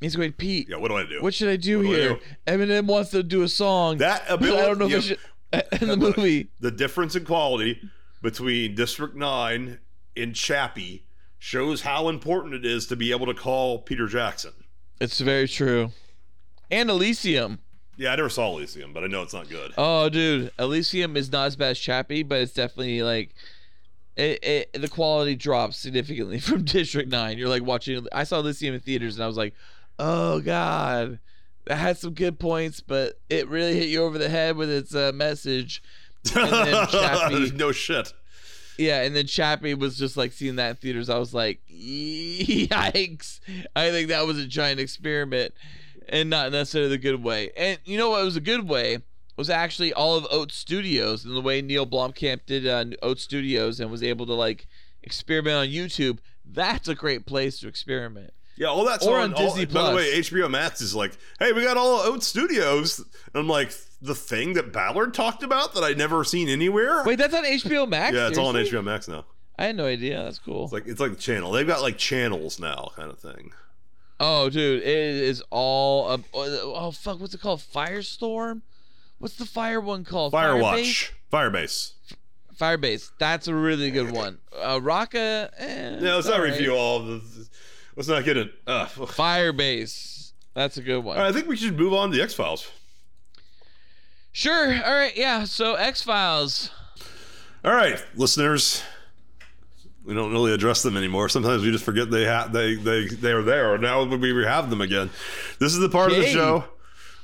He's 0.01 0.16
going, 0.16 0.33
Pete. 0.33 0.68
Yeah, 0.68 0.76
what 0.76 0.89
do 0.89 0.97
I 0.97 1.05
do? 1.07 1.22
What 1.22 1.35
should 1.35 1.49
I 1.49 1.57
do 1.57 1.79
What 1.79 1.85
do 1.85 1.91
I 1.93 1.97
here? 1.97 2.18
Eminem 2.47 2.87
wants 2.87 3.11
to 3.11 3.22
do 3.22 3.43
a 3.43 3.49
song. 3.49 3.99
that 3.99 4.24
ability, 4.29 4.59
I 4.62 4.66
don't 4.66 4.79
know 4.79 4.87
if 4.87 4.91
yeah, 4.91 5.16
I 5.53 5.62
should 5.62 5.83
in 5.83 5.89
the 5.89 5.97
movie. 5.97 6.49
the 6.61 6.70
difference 6.70 7.14
in 7.16 7.24
quality 7.24 7.81
between 8.22 8.74
District 8.74 9.14
Nine 9.14 9.79
and 10.16 10.35
Chappie 10.35 11.05
shows 11.39 11.83
how 11.83 12.09
important 12.09 12.55
it 12.55 12.66
is 12.66 12.87
to 12.89 12.97
be 12.97 13.12
able 13.12 13.26
to 13.26 13.35
call 13.35 13.79
Peter 13.79 14.07
Jackson. 14.09 14.53
It's 15.01 15.20
very 15.20 15.47
true. 15.47 15.93
And 16.70 16.91
Elysium. 16.91 17.61
Yeah, 17.97 18.12
I 18.12 18.16
never 18.16 18.29
saw 18.29 18.57
Elysium, 18.57 18.93
but 18.93 19.05
I 19.05 19.07
know 19.07 19.22
it's 19.22 19.33
not 19.33 19.49
good. 19.49 19.72
Oh, 19.79 20.09
dude, 20.09 20.51
Elysium 20.59 21.16
is 21.16 21.31
not 21.33 21.47
as 21.47 21.57
bad 21.57 21.70
as 21.70 21.79
Chappie, 21.79 22.22
but 22.24 22.41
it's 22.41 22.53
definitely 22.53 23.03
like 23.03 23.35
it, 24.18 24.44
it. 24.44 24.72
The 24.82 24.88
quality 24.88 25.36
drops 25.36 25.78
significantly 25.78 26.40
from 26.40 26.64
District 26.64 27.08
Nine. 27.08 27.38
You're 27.38 27.48
like 27.48 27.62
watching. 27.62 28.06
I 28.12 28.24
saw 28.24 28.40
Elysium 28.40 28.74
in 28.74 28.80
theaters, 28.80 29.16
and 29.16 29.24
I 29.24 29.26
was 29.26 29.36
like, 29.36 29.54
oh 29.98 30.40
god, 30.40 31.18
that 31.66 31.76
had 31.76 31.98
some 31.98 32.14
good 32.14 32.38
points, 32.38 32.80
but 32.80 33.20
it 33.30 33.48
really 33.48 33.74
hit 33.74 33.88
you 33.88 34.02
over 34.02 34.18
the 34.18 34.28
head 34.28 34.56
with 34.56 34.70
its 34.70 34.94
uh, 34.94 35.12
message. 35.14 35.82
And 36.34 36.50
then 36.50 36.86
Chappie, 36.88 37.50
no 37.52 37.72
shit. 37.72 38.12
yeah, 38.76 39.02
and 39.02 39.14
then 39.14 39.26
Chappie 39.26 39.74
was 39.74 39.96
just 39.96 40.16
like 40.16 40.32
seeing 40.32 40.56
that 40.56 40.70
in 40.70 40.76
theaters. 40.76 41.08
I 41.08 41.18
was 41.18 41.32
like, 41.32 41.60
yikes! 41.70 43.40
I 43.76 43.90
think 43.90 44.08
that 44.08 44.26
was 44.26 44.38
a 44.38 44.46
giant 44.46 44.80
experiment, 44.80 45.54
and 46.08 46.28
not 46.28 46.50
necessarily 46.50 46.90
the 46.90 46.98
good 46.98 47.22
way. 47.22 47.50
And 47.56 47.78
you 47.84 47.96
know 47.96 48.10
what 48.10 48.22
It 48.22 48.24
was 48.24 48.36
a 48.36 48.40
good 48.40 48.68
way 48.68 48.98
was 49.39 49.49
actually 49.49 49.93
all 49.93 50.16
of 50.16 50.26
Oat 50.30 50.51
Studios 50.53 51.24
and 51.24 51.34
the 51.34 51.41
way 51.41 51.62
Neill 51.62 51.86
Blomkamp 51.86 52.41
did 52.45 52.66
uh, 52.66 52.84
Oat 53.03 53.20
Studios 53.20 53.78
and 53.80 53.91
was 53.91 54.03
able 54.03 54.26
to 54.26 54.34
like 54.34 54.66
experiment 55.03 55.57
on 55.57 55.68
YouTube. 55.68 56.18
That's 56.45 56.89
a 56.89 56.95
great 56.95 57.24
place 57.24 57.61
to 57.61 57.68
experiment. 57.68 58.32
Yeah, 58.57 58.66
all 58.66 58.84
that's 58.84 59.07
Or 59.07 59.18
on, 59.18 59.32
on 59.32 59.34
all- 59.34 59.47
Disney 59.47 59.66
By 59.66 59.91
the 59.91 59.97
way, 59.97 60.18
HBO 60.18 60.51
Max 60.51 60.80
is 60.80 60.93
like, 60.95 61.16
hey, 61.39 61.53
we 61.53 61.62
got 61.62 61.76
all 61.76 62.01
Oat 62.01 62.24
Studios. 62.24 62.99
And 62.99 63.07
I'm 63.36 63.49
like, 63.49 63.72
the 64.03 64.16
thing 64.16 64.55
that 64.55 64.72
Ballard 64.72 65.14
talked 65.14 65.45
about 65.45 65.74
that 65.74 65.84
I'd 65.84 65.97
never 65.97 66.24
seen 66.24 66.49
anywhere. 66.49 67.05
Wait, 67.05 67.16
that's 67.18 67.34
on 67.34 67.45
HBO 67.45 67.89
Max. 67.89 68.16
yeah, 68.16 68.26
it's 68.28 68.39
all 68.39 68.49
on 68.49 68.57
HBO 68.57 68.82
Max 68.82 69.07
now. 69.07 69.24
I 69.57 69.66
had 69.66 69.76
no 69.76 69.86
idea. 69.86 70.22
That's 70.24 70.39
cool. 70.41 70.64
It's 70.64 70.72
like 70.72 70.86
it's 70.86 71.01
like 71.01 71.11
the 71.12 71.16
channel. 71.16 71.51
They've 71.53 71.66
got 71.66 71.80
like 71.82 71.97
channels 71.99 72.59
now, 72.61 72.91
kind 72.97 73.11
of 73.11 73.18
thing. 73.18 73.53
Oh, 74.20 74.51
dude, 74.51 74.82
it 74.82 74.86
is 74.86 75.43
all. 75.51 76.11
Up, 76.11 76.20
oh, 76.34 76.91
fuck, 76.91 77.20
what's 77.20 77.34
it 77.34 77.41
called? 77.41 77.61
Firestorm. 77.61 78.62
What's 79.18 79.34
the 79.36 79.46
fire 79.46 79.80
one 79.80 80.04
called? 80.04 80.32
Firewatch, 80.32 81.10
Firebase. 81.32 81.92
Firebase. 81.92 81.92
Firebase. 82.58 83.10
That's 83.18 83.48
a 83.48 83.54
really 83.54 83.90
good 83.90 84.10
one. 84.10 84.38
Uh, 84.56 84.78
Rakka. 84.80 85.50
Eh, 85.58 85.98
Yeah, 86.00 86.14
let's 86.16 86.26
not 86.26 86.36
alright. 86.40 86.52
review 86.52 86.72
all 86.74 86.98
of 87.00 87.06
the. 87.06 87.48
Let's 87.96 88.08
not 88.08 88.24
get 88.24 88.36
it. 88.36 88.52
Uh, 88.66 88.86
Firebase. 88.86 90.32
That's 90.54 90.76
a 90.76 90.82
good 90.82 91.00
one. 91.04 91.18
right, 91.18 91.26
I 91.28 91.32
think 91.32 91.46
we 91.48 91.56
should 91.56 91.78
move 91.78 91.92
on 91.92 92.10
to 92.10 92.16
the 92.16 92.22
X 92.22 92.34
Files. 92.34 92.68
Sure. 94.32 94.72
All 94.84 94.94
right. 94.94 95.16
Yeah. 95.16 95.44
So 95.44 95.74
X 95.74 96.02
Files. 96.02 96.70
All 97.64 97.72
right, 97.72 98.00
listeners. 98.14 98.82
We 100.04 100.14
don't 100.14 100.32
really 100.32 100.52
address 100.54 100.82
them 100.82 100.96
anymore. 100.96 101.28
Sometimes 101.28 101.62
we 101.62 101.70
just 101.70 101.84
forget 101.84 102.10
they 102.10 102.24
ha- 102.24 102.48
they 102.50 102.76
they 102.76 103.06
they 103.08 103.32
are 103.32 103.42
there. 103.42 103.76
Now 103.78 104.04
we 104.04 104.44
have 104.44 104.70
them 104.70 104.80
again. 104.80 105.10
This 105.58 105.72
is 105.74 105.80
the 105.80 105.88
part 105.88 106.12
of 106.12 106.16
the 106.18 106.26
show 106.26 106.64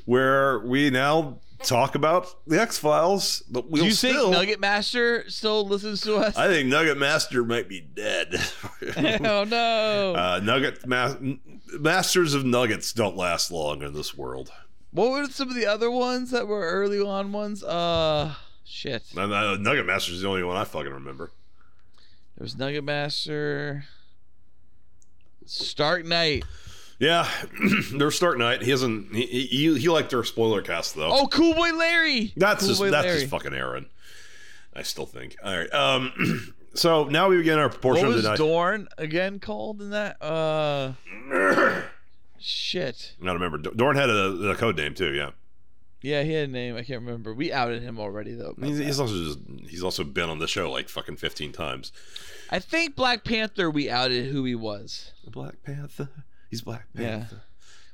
where 0.05 0.59
we 0.61 0.91
now 0.91 1.39
talk 1.67 1.95
about 1.95 2.35
the 2.47 2.61
X 2.61 2.79
Files, 2.79 3.43
but 3.51 3.71
we'll 3.71 3.83
Do 3.83 3.89
you 3.89 3.95
still. 3.95 4.25
think 4.31 4.33
Nugget 4.37 4.61
Master 4.61 5.29
still 5.31 5.67
listens 5.67 6.01
to 6.03 6.17
us? 6.17 6.37
I 6.37 6.49
think 6.49 6.69
Nugget 6.69 6.99
Master 6.99 7.45
might 7.45 7.69
be 7.69 7.81
dead. 7.81 8.35
oh 8.97 9.45
no. 9.45 10.15
uh, 10.15 10.41
Nugget 10.43 10.87
Ma- 10.87 11.15
Masters 11.79 12.35
of 12.35 12.45
Nuggets 12.45 12.93
don't 12.93 13.17
last 13.17 13.51
long 13.51 13.83
in 13.83 13.93
this 13.95 14.17
world. 14.17 14.51
what 14.93 15.11
were 15.11 15.25
some 15.27 15.49
of 15.49 15.55
the 15.57 15.67
other 15.67 15.91
ones 15.91 16.31
that 16.31 16.47
were 16.47 16.63
early 16.63 17.01
on 17.01 17.33
ones? 17.33 17.63
Uh, 17.65 18.35
shit. 18.65 19.03
Uh, 19.17 19.57
Nugget 19.59 19.87
Master's 19.87 20.21
the 20.21 20.29
only 20.29 20.43
one 20.45 20.57
I 20.57 20.65
fucking 20.65 20.93
remember. 20.93 21.31
There 22.37 22.45
was 22.45 22.57
Nugget 22.57 22.85
Master. 22.85 23.85
Stark 25.47 26.05
Knight. 26.05 26.45
Yeah, 26.99 27.29
their 27.93 28.11
start 28.11 28.39
night. 28.39 28.63
He 28.63 28.71
hasn't. 28.71 29.15
He, 29.15 29.27
he 29.47 29.79
he 29.79 29.89
liked 29.89 30.11
their 30.11 30.25
spoiler 30.25 30.63
cast 30.63 30.95
though. 30.95 31.11
Oh, 31.13 31.27
Cool 31.27 31.55
Boy 31.55 31.73
Larry. 31.73 32.33
That's 32.37 32.61
cool 32.61 32.69
just 32.69 32.81
that's 32.83 33.07
Larry. 33.07 33.19
just 33.21 33.31
fucking 33.31 33.53
Aaron. 33.55 33.87
I 34.75 34.83
still 34.83 35.07
think. 35.07 35.37
All 35.43 35.57
right. 35.57 35.73
Um. 35.73 36.55
So 36.77 37.05
now 37.05 37.29
we 37.29 37.37
begin 37.37 37.57
our 37.61 37.69
portion 37.69 38.07
What 38.07 38.09
of 38.11 38.15
was 38.17 38.23
the 38.25 38.31
night. 38.31 38.39
Dorn 38.39 38.89
again 38.99 39.39
called 39.39 39.81
in 39.81 39.91
that? 39.91 40.21
Uh, 40.21 40.95
shit. 42.41 43.15
I 43.23 43.27
don't 43.27 43.35
remember. 43.35 43.59
Dorn 43.59 43.97
had 43.97 44.11
a, 44.11 44.51
a 44.51 44.57
code 44.57 44.77
name 44.77 44.95
too. 44.95 45.13
Yeah. 45.15 45.31
Yeah, 46.03 46.23
he 46.23 46.33
had 46.33 46.49
a 46.49 46.53
name. 46.53 46.77
I 46.77 46.83
can't 46.83 47.01
remember. 47.01 47.33
We 47.33 47.53
outed 47.53 47.83
him 47.83 47.99
already 47.99 48.35
though. 48.35 48.55
He's, 48.61 48.79
he's 48.79 49.01
also 49.01 49.15
just 49.15 49.39
he's 49.69 49.83
also 49.83 50.05
been 50.05 50.29
on 50.29 50.39
the 50.39 50.49
show 50.49 50.71
like 50.71 50.89
fucking 50.89 51.17
fifteen 51.17 51.53
times. 51.53 51.93
I 52.51 52.59
think 52.59 52.95
Black 52.97 53.25
Panther. 53.25 53.71
We 53.71 53.89
outed 53.89 54.27
who 54.27 54.45
he 54.45 54.55
was. 54.55 55.13
Black 55.27 55.63
Panther. 55.63 56.09
He's 56.55 56.63
Black 56.63 56.85
Yeah. 56.95 57.19
Panther. 57.19 57.43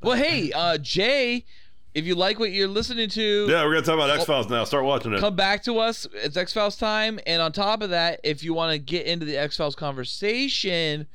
Well, 0.03 0.17
hey, 0.19 0.53
uh, 0.53 0.77
Jay, 0.77 1.47
if 1.95 2.05
you 2.05 2.15
like 2.15 2.39
what 2.39 2.53
you're 2.53 2.69
listening 2.69 3.09
to, 3.09 3.47
Yeah, 3.49 3.65
we're 3.65 3.73
gonna 3.73 3.87
talk 3.87 3.95
about 3.95 4.11
X 4.11 4.27
Files 4.27 4.51
now. 4.51 4.65
Start 4.65 4.85
watching 4.85 5.15
it. 5.15 5.21
come 5.21 5.35
back 5.35 5.65
to 5.65 5.79
us. 5.79 6.07
It's 6.13 6.37
X 6.37 6.53
Files 6.53 6.77
time. 6.77 7.19
And 7.27 7.41
on 7.41 7.53
top 7.53 7.81
of 7.81 7.89
that, 7.89 8.21
if 8.23 8.45
you 8.45 8.53
want 8.53 8.73
to 8.73 8.79
get 8.79 9.07
into 9.07 9.25
the 9.25 9.39
X 9.39 9.57
Files 9.57 9.75
conversation, 9.75 11.07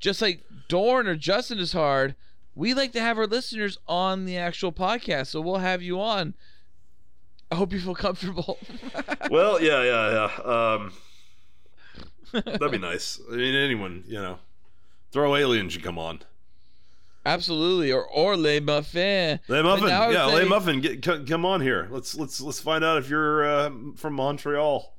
just 0.00 0.20
like 0.20 0.44
Dorn 0.68 1.06
or 1.06 1.16
Justin 1.16 1.58
is 1.58 1.72
hard, 1.72 2.14
we 2.54 2.74
like 2.74 2.92
to 2.92 3.00
have 3.00 3.16
our 3.16 3.26
listeners 3.26 3.78
on 3.88 4.26
the 4.26 4.36
actual 4.36 4.70
podcast. 4.70 5.28
So 5.28 5.40
we'll 5.40 5.56
have 5.58 5.80
you 5.80 5.98
on. 5.98 6.34
I 7.50 7.54
hope 7.54 7.72
you 7.72 7.80
feel 7.80 7.94
comfortable. 7.94 8.58
Well, 9.30 9.62
yeah, 9.62 9.82
yeah, 9.82 10.28
yeah. 10.44 10.76
Um, 10.76 10.92
that'd 12.32 12.70
be 12.72 12.76
nice. 12.78 13.18
I 13.30 13.36
mean, 13.36 13.54
anyone, 13.54 14.04
you 14.06 14.20
know, 14.20 14.40
throw 15.10 15.34
aliens 15.36 15.74
you 15.74 15.80
come 15.80 15.98
on. 15.98 16.20
Absolutely, 17.24 17.92
or 17.92 18.04
or 18.06 18.36
Le 18.36 18.60
Muffin. 18.60 19.38
Lay 19.48 19.62
Muffin, 19.62 19.88
now 19.88 20.02
I 20.02 20.06
would 20.08 20.14
yeah, 20.14 20.28
say- 20.28 20.34
Lay 20.36 20.44
Muffin, 20.48 20.80
get, 20.80 21.04
c- 21.04 21.24
come 21.24 21.44
on 21.44 21.60
here. 21.60 21.88
Let's 21.90 22.14
let's 22.16 22.40
let's 22.40 22.60
find 22.60 22.82
out 22.82 22.98
if 22.98 23.08
you're 23.08 23.44
uh, 23.44 23.70
from 23.96 24.14
Montreal. 24.14 24.92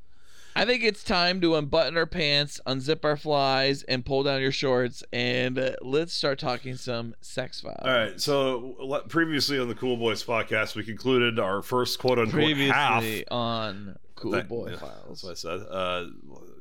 I 0.55 0.65
think 0.65 0.83
it's 0.83 1.03
time 1.03 1.41
to 1.41 1.55
unbutton 1.55 1.97
our 1.97 2.05
pants, 2.05 2.61
unzip 2.67 3.03
our 3.03 3.17
flies, 3.17 3.81
and 3.83 4.05
pull 4.05 4.21
down 4.21 4.39
your 4.39 4.51
shorts, 4.51 5.03
and 5.11 5.57
uh, 5.57 5.71
let's 5.81 6.13
start 6.13 6.37
talking 6.37 6.75
some 6.75 7.15
sex 7.21 7.59
files. 7.59 7.79
All 7.81 7.91
right. 7.91 8.21
So 8.21 9.01
previously 9.09 9.57
on 9.59 9.67
the 9.67 9.73
Cool 9.75 9.97
Boys 9.97 10.23
podcast, 10.23 10.75
we 10.75 10.83
concluded 10.83 11.39
our 11.39 11.63
first 11.63 11.97
quote 11.97 12.19
unquote 12.19 12.55
half. 12.57 13.03
On 13.31 13.97
Cool 14.15 14.31
That- 14.31 14.47
Boy 14.47 14.69
yeah, 14.71 14.77
Files. 14.77 15.21
That's 15.23 15.23
what 15.23 15.31
I 15.31 15.57
said. 15.57 15.65
Uh, 15.69 16.05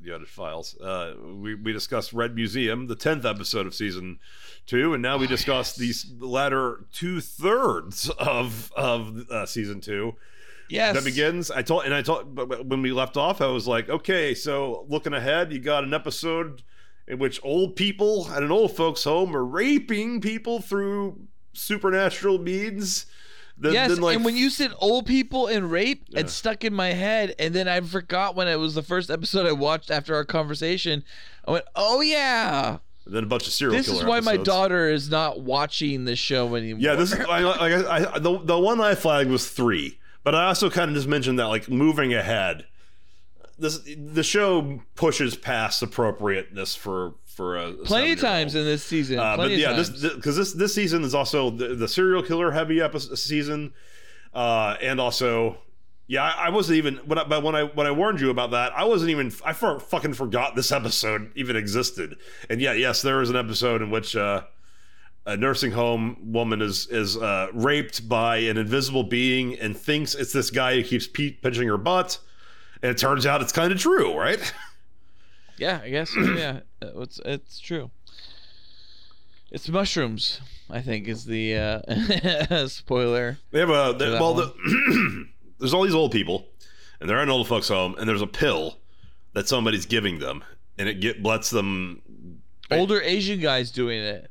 the 0.03 0.15
other 0.15 0.27
files. 0.27 0.79
Uh, 0.81 1.15
we, 1.23 1.55
we 1.55 1.73
discussed 1.73 2.13
Red 2.13 2.35
Museum, 2.35 2.87
the 2.87 2.97
10th 2.97 3.25
episode 3.25 3.67
of 3.67 3.75
season 3.75 4.19
two, 4.67 4.95
and 4.95 5.03
now 5.03 5.17
we 5.17 5.27
discussed 5.27 5.79
these 5.79 6.13
latter 6.19 6.85
two 6.93 7.21
thirds 7.21 8.11
of, 8.11 8.73
of 8.77 9.31
uh, 9.31 9.47
season 9.47 9.81
two. 9.81 10.15
Yes. 10.69 10.95
that 10.95 11.05
begins. 11.05 11.51
I 11.51 11.61
told, 11.61 11.85
and 11.85 11.93
I 11.93 12.01
told, 12.01 12.35
but 12.35 12.65
when 12.67 12.81
we 12.81 12.93
left 12.93 13.19
off, 13.19 13.43
I 13.43 13.47
was 13.49 13.69
like, 13.69 13.91
okay, 13.91 14.33
so 14.35 14.87
looking 14.89 15.13
ahead, 15.13 15.53
you 15.53 15.59
got 15.59 15.85
an 15.85 15.93
episode 15.93 16.63
in 17.07 17.19
which 17.19 17.41
old 17.43 17.77
people 17.77 18.29
at 18.31 18.43
an 18.43 18.51
old 18.51 18.75
folks' 18.75 19.05
home 19.05 19.37
are 19.37 19.45
raping 19.45 20.21
people 20.21 20.61
through 20.61 21.21
supernatural 21.53 22.39
means. 22.39 23.07
Then, 23.63 23.75
Yes, 23.75 23.91
then, 23.91 24.01
like, 24.01 24.17
and 24.17 24.25
when 24.25 24.37
you 24.37 24.51
said 24.51 24.73
old 24.81 25.07
people 25.07 25.47
and 25.47 25.71
rape, 25.71 26.05
Yeah. 26.09 26.21
it 26.21 26.31
stuck 26.31 26.65
in 26.65 26.75
my 26.75 26.89
head, 26.89 27.37
and 27.39 27.55
then 27.55 27.69
I 27.69 27.81
forgot 27.81 28.35
when 28.35 28.49
it 28.49 28.57
was 28.57 28.75
the 28.75 28.83
first 28.83 29.09
episode 29.09 29.47
I 29.47 29.53
watched 29.53 29.89
after 29.89 30.17
our 30.17 30.25
conversation. 30.25 31.05
I 31.47 31.53
went, 31.53 31.65
"Oh 31.77 32.01
yeah, 32.01 32.79
And 33.07 33.15
then 33.15 33.23
a 33.23 33.27
bunch 33.27 33.47
of 33.47 33.53
serial 33.53 33.77
this 33.77 33.87
is 33.87 34.03
why 34.03 34.19
my 34.19 34.37
daughter 34.37 34.91
is 34.91 35.09
not 35.11 35.41
watching 35.43 36.07
this 36.07 36.19
show 36.19 36.57
anymore." 36.57 36.81
Yeah, 36.83 36.97
this 36.97 37.13
is 37.13 37.21
I, 37.21 37.41
like 37.41 37.73
I, 37.87 38.15
I 38.15 38.19
the 38.19 38.37
the 38.43 38.59
one 38.59 38.81
I 38.81 38.97
flagged 38.97 39.31
was 39.31 39.49
three, 39.49 40.01
but 40.25 40.35
I 40.35 40.47
also 40.47 40.69
kind 40.69 40.91
of 40.91 40.97
just 40.97 41.07
mentioned 41.07 41.39
that 41.39 41.47
like 41.47 41.69
moving 41.69 42.13
ahead, 42.13 42.67
this 43.59 43.79
the 43.97 44.25
show 44.25 44.83
pushes 44.97 45.37
past 45.37 45.83
appropriateness 45.85 46.75
for 46.75 47.15
for 47.35 47.57
a 47.57 47.73
plenty 47.73 48.13
of 48.13 48.21
times 48.21 48.55
in 48.55 48.65
this 48.65 48.85
season. 48.85 49.19
Uh, 49.19 49.37
but 49.37 49.51
yeah, 49.51 49.73
this 49.73 49.91
because 49.91 50.37
this 50.37 50.53
this 50.53 50.75
season 50.75 51.03
is 51.03 51.15
also 51.15 51.51
the, 51.51 51.75
the 51.75 51.89
serial 51.89 52.23
killer 52.23 52.51
heavy 52.51 52.81
episode 52.81 53.17
season, 53.17 53.73
uh, 54.35 54.77
and 54.81 55.01
also 55.01 55.59
yeah, 56.07 56.25
I, 56.25 56.47
I 56.47 56.51
wasn't 56.51 56.77
even 56.79 56.97
when 57.07 57.19
I, 57.19 57.25
but 57.25 57.43
when 57.43 57.55
I 57.55 57.65
when 57.65 57.87
I 57.87 57.91
warned 57.91 58.21
you 58.21 58.31
about 58.31 58.51
that, 58.51 58.73
I 58.77 58.85
wasn't 58.85 59.11
even 59.11 59.33
I 59.45 59.53
for, 59.53 59.81
fucking 59.81 60.15
forgot 60.15 60.55
this 60.55 60.71
episode 60.71 61.33
even 61.35 61.57
existed, 61.57 62.17
and 62.51 62.61
yeah, 62.61 62.73
yes, 62.73 63.03
there 63.03 63.23
is 63.23 63.31
an 63.31 63.37
episode 63.37 63.83
in 63.83 63.91
which. 63.91 64.15
Uh, 64.17 64.43
a 65.25 65.37
nursing 65.37 65.71
home 65.71 66.17
woman 66.33 66.61
is 66.61 66.89
is 66.89 67.17
uh, 67.17 67.47
raped 67.53 68.09
by 68.09 68.39
an 68.39 68.57
invisible 68.57 69.05
being 69.05 69.57
and 69.61 69.77
thinks 69.77 70.17
it's 70.17 70.33
this 70.33 70.51
guy 70.51 70.75
who 70.75 70.83
keeps 70.83 71.07
pe- 71.07 71.31
pinching 71.31 71.69
her 71.69 71.79
butt, 71.79 72.19
and 72.83 72.91
it 72.91 72.99
turns 72.99 73.25
out 73.25 73.41
it's 73.41 73.53
kind 73.53 73.73
of 73.73 73.79
true, 73.79 74.19
right? 74.19 74.53
yeah, 75.63 75.81
I 75.85 75.91
guess 75.91 76.15
yeah, 76.17 76.61
Uh, 76.83 77.01
it's 77.03 77.21
it's 77.25 77.61
true. 77.61 77.91
It's 79.53 79.69
mushrooms. 79.69 80.41
I 80.69 80.81
think 80.81 81.07
is 81.07 81.25
the 81.25 81.57
uh, 81.57 82.67
spoiler. 82.67 83.39
They 83.53 83.61
have 83.61 83.71
a 83.71 83.95
they, 83.97 84.11
well. 84.11 84.35
The, 84.35 85.27
there's 85.59 85.73
all 85.73 85.85
these 85.85 85.95
old 85.95 86.11
people, 86.11 86.49
and 87.01 87.09
they're 87.09 87.19
in 87.19 87.29
an 87.29 87.31
old 87.31 87.47
folks' 87.47 87.69
home, 87.69 87.95
and 87.99 88.09
there's 88.09 88.23
a 88.23 88.27
pill 88.27 88.79
that 89.35 89.47
somebody's 89.47 89.87
giving 89.87 90.19
them, 90.19 90.43
and 90.79 90.89
it 90.89 91.01
get 91.01 91.23
lets 91.23 91.51
them. 91.51 92.03
Older 92.71 93.01
Asian 93.03 93.39
guys 93.39 93.71
doing 93.71 94.01
it. 94.01 94.31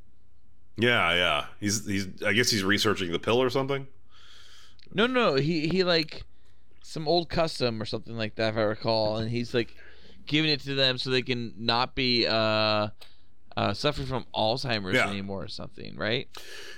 Yeah, 0.77 1.13
yeah. 1.13 1.45
He's 1.61 1.85
he's. 1.85 2.07
I 2.23 2.33
guess 2.33 2.49
he's 2.49 2.63
researching 2.63 3.11
the 3.11 3.19
pill 3.19 3.41
or 3.41 3.49
something. 3.49 3.87
No, 4.93 5.07
no, 5.07 5.35
he 5.35 5.69
he 5.69 5.83
like 5.85 6.23
some 6.81 7.07
old 7.07 7.29
custom 7.29 7.81
or 7.81 7.85
something 7.85 8.17
like 8.17 8.35
that, 8.35 8.53
if 8.53 8.57
I 8.57 8.63
recall, 8.63 9.17
and 9.17 9.29
he's 9.31 9.53
like 9.53 9.73
giving 10.31 10.49
it 10.49 10.61
to 10.61 10.73
them 10.73 10.97
so 10.97 11.09
they 11.11 11.21
can 11.21 11.53
not 11.57 11.93
be 11.93 12.25
uh, 12.25 12.87
uh 13.57 13.73
suffering 13.73 14.07
from 14.07 14.25
Alzheimer's 14.33 14.95
Yeah. 14.95 15.09
anymore 15.09 15.43
or 15.43 15.47
something, 15.47 15.95
right? 15.97 16.27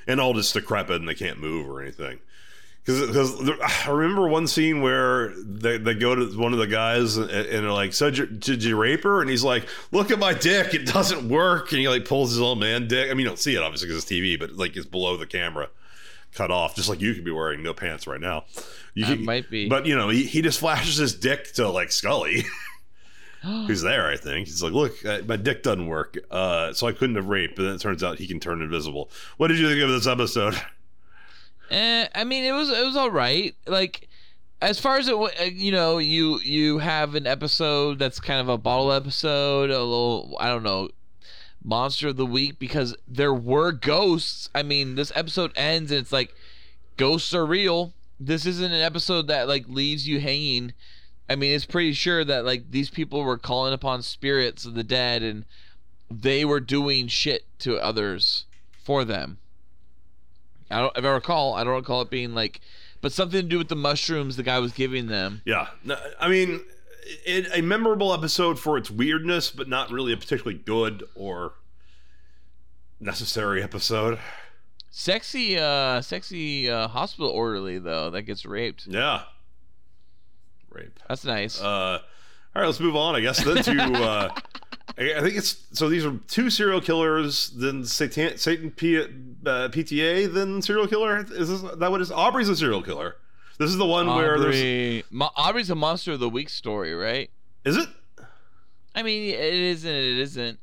and 0.08 0.20
all 0.20 0.34
just 0.34 0.54
decrepit 0.54 0.98
and 0.98 1.08
they 1.08 1.16
can't 1.16 1.40
move 1.40 1.70
or 1.70 1.82
anything. 1.82 2.20
Because 2.86 3.40
I 3.88 3.90
remember 3.92 4.28
one 4.28 4.46
scene 4.48 4.82
where 4.82 5.34
they, 5.42 5.78
they 5.78 5.94
go 5.94 6.16
to 6.16 6.38
one 6.38 6.52
of 6.52 6.60
the 6.60 6.68
guys 6.68 7.16
and, 7.16 7.30
and 7.32 7.64
they're 7.64 7.72
like, 7.72 7.94
"So 7.94 8.10
did 8.10 8.18
you, 8.18 8.26
did 8.26 8.64
you 8.66 8.76
rape 8.76 9.04
her?" 9.04 9.22
And 9.22 9.30
he's 9.30 9.44
like, 9.44 9.68
"Look 9.94 10.12
at 10.12 10.20
my 10.20 10.34
dick; 10.34 10.74
it 10.74 10.86
doesn't 10.86 11.30
work." 11.30 11.72
And 11.72 11.80
he 11.80 11.88
like 11.88 12.04
pulls 12.04 12.32
his 12.32 12.42
old 12.42 12.60
man 12.60 12.90
dick. 12.90 13.10
I 13.10 13.14
mean, 13.14 13.20
you 13.22 13.28
don't 13.28 13.40
see 13.40 13.56
it 13.56 13.62
obviously 13.64 13.88
because 13.88 14.04
it's 14.04 14.12
TV, 14.12 14.38
but 14.38 14.52
like 14.58 14.76
it's 14.76 14.86
below 14.86 15.16
the 15.16 15.26
camera, 15.26 15.70
cut 16.34 16.52
off, 16.52 16.76
just 16.76 16.90
like 16.90 17.00
you 17.00 17.14
could 17.14 17.24
be 17.24 17.32
wearing 17.32 17.64
no 17.64 17.74
pants 17.74 18.06
right 18.06 18.20
now. 18.20 18.44
You 18.96 19.06
could- 19.06 19.22
might 19.22 19.50
be. 19.50 19.70
but 19.70 19.86
you 19.86 19.96
know, 19.96 20.10
he, 20.10 20.24
he 20.26 20.42
just 20.42 20.60
flashes 20.60 20.98
his 20.98 21.16
dick 21.16 21.54
to 21.54 21.70
like 21.70 21.90
Scully, 21.94 22.44
who's 23.68 23.82
there. 23.82 24.08
I 24.08 24.18
think 24.18 24.48
he's 24.48 24.64
like, 24.64 24.74
"Look, 24.74 25.06
uh, 25.06 25.20
my 25.28 25.36
dick 25.36 25.64
doesn't 25.64 25.88
work, 25.88 26.18
uh, 26.32 26.74
so 26.74 26.88
I 26.88 26.94
couldn't 26.94 27.16
have 27.16 27.28
raped." 27.28 27.56
But 27.56 27.64
then 27.64 27.76
it 27.76 27.82
turns 27.82 28.04
out 28.04 28.18
he 28.18 28.28
can 28.28 28.40
turn 28.40 28.62
invisible. 28.62 29.10
What 29.38 29.50
did 29.50 29.60
you 29.60 29.68
think 29.68 29.82
of 29.82 29.90
this 29.90 30.08
episode? 30.08 30.56
Eh, 31.72 32.08
I 32.14 32.24
mean, 32.24 32.44
it 32.44 32.52
was 32.52 32.70
it 32.70 32.86
was 32.86 32.96
all 32.96 33.10
right. 33.10 33.56
Like, 33.66 34.08
as 34.62 34.80
far 34.80 34.98
as 34.98 35.08
it, 35.08 35.16
uh, 35.16 35.44
you 35.46 35.72
know, 35.72 35.98
you 35.98 36.40
you 36.42 36.78
have 36.80 37.16
an 37.16 37.26
episode 37.26 37.98
that's 37.98 38.20
kind 38.20 38.40
of 38.40 38.50
a 38.50 38.58
bottle 38.58 38.92
episode, 38.92 39.72
a 39.72 39.80
little, 39.80 40.38
I 40.40 40.50
don't 40.50 40.62
know, 40.62 40.90
monster 41.64 42.10
of 42.10 42.18
the 42.18 42.26
week 42.26 42.60
because 42.60 42.96
there 43.08 43.34
were 43.34 43.72
ghosts. 43.72 44.50
I 44.54 44.62
mean, 44.62 44.96
this 44.96 45.12
episode 45.16 45.52
ends 45.56 45.90
and 45.90 46.02
it's 46.02 46.12
like 46.12 46.36
ghosts 46.98 47.34
are 47.34 47.46
real. 47.46 47.94
This 48.20 48.46
isn't 48.46 48.72
an 48.72 48.82
episode 48.82 49.28
that 49.28 49.48
like 49.48 49.68
leaves 49.68 50.08
you 50.08 50.20
hanging. 50.20 50.74
I 51.30 51.36
mean, 51.36 51.56
it's 51.56 51.66
pretty 51.66 51.94
sure 51.94 52.24
that 52.26 52.46
like 52.46 52.72
these 52.72 52.90
people 52.90 53.24
were 53.24 53.38
calling 53.38 53.74
upon 53.74 54.02
spirits 54.02 54.66
of 54.66 54.74
the 54.74 54.84
dead 54.84 55.24
and 55.24 55.46
they 56.12 56.46
were 56.46 56.60
doing 56.60 57.08
shit 57.08 57.46
to 57.60 57.78
others 57.78 58.46
for 58.84 59.06
them. 59.06 59.38
I 60.70 60.80
don't, 60.80 60.98
if 60.98 61.06
I 61.06 61.10
recall, 61.10 61.54
I 61.54 61.64
don't 61.64 61.74
recall 61.74 62.02
it 62.02 62.10
being 62.10 62.34
like, 62.34 62.62
but 63.02 63.12
something 63.12 63.42
to 63.42 63.48
do 63.48 63.58
with 63.58 63.70
the 63.70 63.76
mushrooms 63.76 64.36
the 64.36 64.44
guy 64.44 64.60
was 64.60 64.74
giving 64.74 65.08
them. 65.08 65.42
Yeah, 65.46 65.68
no, 65.84 65.98
I 66.20 66.30
mean, 66.30 66.62
it, 67.26 67.48
a 67.54 67.62
memorable 67.62 68.14
episode 68.14 68.60
for 68.60 68.78
its 68.78 68.90
weirdness, 68.90 69.52
but 69.52 69.68
not 69.68 69.92
really 69.92 70.14
a 70.14 70.18
particularly 70.18 70.60
good 70.60 71.04
or 71.16 71.54
necessary 73.00 73.62
episode. 73.62 74.20
Sexy, 74.90 75.58
uh, 75.58 76.02
sexy 76.02 76.70
uh, 76.70 76.88
hospital 76.88 77.30
orderly 77.30 77.80
though 77.80 78.10
that 78.12 78.24
gets 78.24 78.46
raped. 78.46 78.88
Yeah, 78.88 79.24
rape. 80.74 81.00
That's 81.08 81.26
nice. 81.26 81.62
Uh, 81.62 82.00
all 82.56 82.62
right, 82.62 82.66
let's 82.66 82.80
move 82.80 82.96
on. 82.96 83.16
I 83.16 83.22
guess 83.22 83.44
then 83.44 83.64
to. 83.64 83.74
Uh, 84.04 84.30
I 84.96 85.22
think 85.22 85.38
it's 85.38 85.64
so. 85.72 85.90
These 85.90 86.06
are 86.06 86.16
two 86.28 86.52
serial 86.52 86.80
killers. 86.80 87.50
Then 87.56 87.84
Satan, 87.84 88.38
Satan 88.38 88.70
P, 88.70 89.00
uh, 89.00 89.08
PTA. 89.44 90.32
Then 90.32 90.62
serial 90.62 90.88
killer. 90.88 91.26
Is 91.32 91.50
this 91.50 91.62
that 91.78 91.90
what 91.90 92.00
is? 92.00 92.12
Aubrey's 92.12 92.50
a 92.50 92.56
serial 92.56 92.84
killer. 92.84 93.16
This 93.58 93.72
is 93.72 93.78
the 93.78 93.86
one 93.86 94.06
where 94.08 94.40
there's. 94.40 94.56
Aubrey, 94.56 95.04
Aubrey's 95.36 95.70
a 95.72 95.76
monster 95.76 96.12
of 96.12 96.20
the 96.20 96.30
week 96.30 96.50
story, 96.50 96.94
right? 96.94 97.32
Is 97.66 97.78
it? 97.78 97.88
I 98.94 99.02
mean, 99.02 99.34
it 99.34 99.40
isn't. 99.40 99.90
It 99.90 100.20
isn't. 100.20 100.60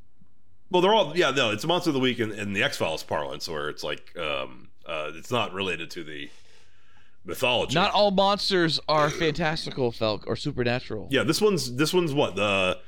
Well, 0.71 0.83
they're 0.83 0.95
all 0.95 1.17
yeah. 1.17 1.31
No, 1.31 1.51
it's 1.51 1.65
a 1.65 1.67
monster 1.67 1.91
of 1.91 1.95
the 1.95 2.01
week 2.01 2.21
in, 2.21 2.31
in 2.31 2.53
the 2.53 2.63
X 2.63 2.77
Files 2.77 3.03
parlance, 3.03 3.49
where 3.49 3.69
it's 3.69 3.83
like 3.83 4.17
um, 4.17 4.69
uh, 4.87 5.11
it's 5.15 5.33
not 5.33 5.53
related 5.53 5.91
to 5.93 6.05
the 6.05 6.31
mythology. 7.25 7.75
Not 7.75 7.93
all 7.93 8.11
monsters 8.11 8.81
are 8.89 9.11
fantastical, 9.11 9.93
Felk, 9.93 10.25
or 10.27 10.37
supernatural. 10.37 11.09
Yeah, 11.11 11.23
this 11.25 11.41
one's 11.41 11.75
this 11.77 11.93
one's 11.95 12.13
what 12.15 12.37
the 12.37 12.79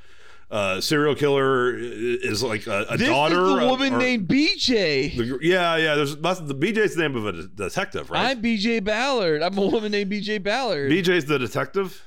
uh, 0.51 0.79
serial 0.81 1.15
killer 1.15 1.75
is 1.75 2.43
like 2.43 2.67
a, 2.67 2.85
a 2.89 2.97
This 2.97 3.07
daughter. 3.09 3.43
is 3.43 3.55
the 3.59 3.65
woman 3.67 3.93
or- 3.95 3.97
named 3.99 4.27
BJ. 4.27 5.15
the- 5.17 5.39
yeah, 5.41 5.75
yeah. 5.77 5.95
There's 5.95 6.15
that's 6.17 6.39
the 6.41 6.55
BJ's 6.55 6.95
the 6.95 7.01
name 7.03 7.15
of 7.15 7.25
a 7.25 7.31
de- 7.31 7.47
detective, 7.47 8.09
right? 8.11 8.31
I'm 8.31 8.41
BJ 8.41 8.83
Ballard. 8.83 9.41
I'm 9.41 9.57
a 9.57 9.65
woman 9.65 9.91
named 9.91 10.11
BJ 10.11 10.41
Ballard. 10.43 10.91
BJ's 10.91 11.25
the 11.25 11.39
detective. 11.39 12.03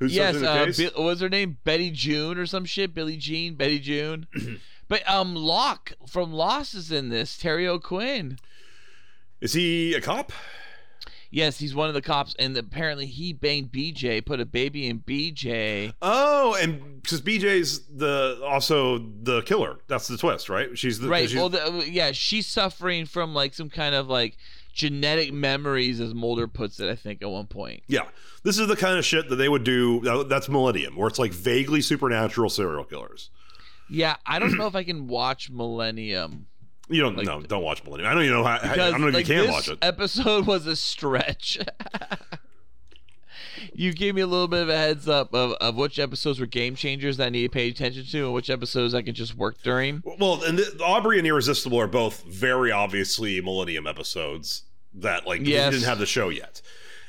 Who's 0.00 0.14
yes, 0.14 0.36
the 0.36 0.48
uh, 0.48 0.64
case? 0.66 0.78
Bi- 0.78 0.84
what 0.96 1.04
was 1.04 1.20
her 1.20 1.28
name? 1.28 1.58
Betty 1.64 1.90
June 1.90 2.38
or 2.38 2.46
some 2.46 2.64
shit? 2.64 2.94
Billie 2.94 3.16
Jean, 3.16 3.54
Betty 3.56 3.80
June. 3.80 4.26
but 4.88 5.08
um, 5.10 5.34
Locke 5.34 5.92
from 6.06 6.32
Lost 6.32 6.74
is 6.74 6.92
in 6.92 7.08
this. 7.08 7.36
Terry 7.36 7.66
O'Quinn. 7.66 8.38
is 9.40 9.54
he 9.54 9.94
a 9.94 10.00
cop? 10.00 10.32
Yes, 11.30 11.58
he's 11.58 11.74
one 11.74 11.88
of 11.88 11.94
the 11.94 12.00
cops, 12.00 12.34
and 12.38 12.56
apparently 12.56 13.04
he 13.04 13.34
banged 13.34 13.70
BJ, 13.70 14.24
put 14.24 14.40
a 14.40 14.46
baby 14.46 14.86
in 14.86 15.00
BJ. 15.00 15.92
Oh, 16.00 16.56
and 16.58 17.02
because 17.02 17.20
BJ's 17.20 17.80
the 17.94 18.40
also 18.46 18.98
the 18.98 19.42
killer. 19.42 19.78
That's 19.88 20.08
the 20.08 20.16
twist, 20.16 20.48
right? 20.48 20.76
She's 20.78 20.98
the 20.98 21.08
Right. 21.08 21.28
she's- 21.28 21.38
Well, 21.38 21.50
the, 21.50 21.86
yeah, 21.90 22.12
she's 22.12 22.46
suffering 22.46 23.04
from 23.04 23.34
like 23.34 23.52
some 23.52 23.68
kind 23.68 23.94
of 23.94 24.08
like 24.08 24.38
genetic 24.72 25.32
memories, 25.32 26.00
as 26.00 26.14
Mulder 26.14 26.48
puts 26.48 26.80
it. 26.80 26.88
I 26.88 26.94
think 26.94 27.20
at 27.20 27.28
one 27.28 27.46
point. 27.46 27.82
Yeah, 27.88 28.06
this 28.42 28.58
is 28.58 28.66
the 28.68 28.76
kind 28.76 28.98
of 28.98 29.04
shit 29.04 29.28
that 29.28 29.36
they 29.36 29.50
would 29.50 29.64
do. 29.64 30.00
That's 30.28 30.48
Millennium, 30.48 30.96
where 30.96 31.08
it's 31.08 31.18
like 31.18 31.32
vaguely 31.32 31.82
supernatural 31.82 32.48
serial 32.48 32.84
killers. 32.84 33.28
Yeah, 33.90 34.16
I 34.24 34.38
don't 34.38 34.56
know 34.56 34.66
if 34.66 34.74
I 34.74 34.84
can 34.84 35.08
watch 35.08 35.50
Millennium 35.50 36.46
You 36.88 37.02
don't 37.02 37.16
Like- 37.16 37.26
no, 37.26 37.40
don't 37.42 37.62
watch 37.62 37.84
Millennium. 37.84 38.10
I 38.10 38.14
don't 38.14 38.22
even 38.22 38.34
know 38.36 38.44
how. 38.44 38.56
I 38.62 38.68
because 38.68 38.92
don't 38.92 39.00
know 39.02 39.08
if 39.08 39.14
like, 39.14 39.28
you 39.28 39.34
can 39.42 39.50
watch 39.50 39.68
it. 39.68 39.78
episode 39.82 40.46
was 40.46 40.66
a 40.66 40.74
stretch. 40.76 41.58
you 43.74 43.92
gave 43.92 44.14
me 44.14 44.20
a 44.22 44.26
little 44.26 44.48
bit 44.48 44.62
of 44.62 44.68
a 44.68 44.76
heads 44.76 45.08
up 45.08 45.34
of, 45.34 45.52
of 45.60 45.76
which 45.76 45.98
episodes 45.98 46.40
were 46.40 46.46
game 46.46 46.74
changers 46.74 47.16
that 47.16 47.26
I 47.26 47.28
need 47.28 47.42
to 47.42 47.48
pay 47.50 47.68
attention 47.68 48.04
to, 48.04 48.24
and 48.26 48.34
which 48.34 48.50
episodes 48.50 48.94
I 48.94 49.02
can 49.02 49.14
just 49.14 49.34
work 49.36 49.62
during. 49.62 50.02
Well, 50.18 50.42
and 50.44 50.58
the, 50.58 50.82
Aubrey 50.82 51.18
and 51.18 51.26
Irresistible 51.26 51.78
are 51.80 51.86
both 51.86 52.22
very 52.24 52.70
obviously 52.72 53.40
Millennium 53.40 53.86
episodes 53.86 54.62
that 54.94 55.26
like 55.26 55.46
Yes. 55.46 55.72
didn't 55.72 55.86
have 55.86 55.98
the 55.98 56.06
show 56.06 56.28
yet. 56.28 56.62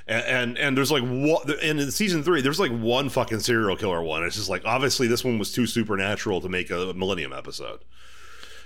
And, 0.07 0.25
and 0.25 0.57
and 0.57 0.77
there's 0.77 0.91
like 0.91 1.03
one 1.03 1.43
and 1.61 1.79
in 1.79 1.91
season 1.91 2.23
three 2.23 2.41
there's 2.41 2.59
like 2.59 2.71
one 2.71 3.09
fucking 3.09 3.39
serial 3.41 3.77
killer 3.77 4.01
one. 4.01 4.23
It's 4.23 4.35
just 4.35 4.49
like 4.49 4.63
obviously 4.65 5.07
this 5.07 5.23
one 5.23 5.37
was 5.37 5.51
too 5.53 5.67
supernatural 5.67 6.41
to 6.41 6.49
make 6.49 6.71
a 6.71 6.93
Millennium 6.95 7.31
episode. 7.31 7.81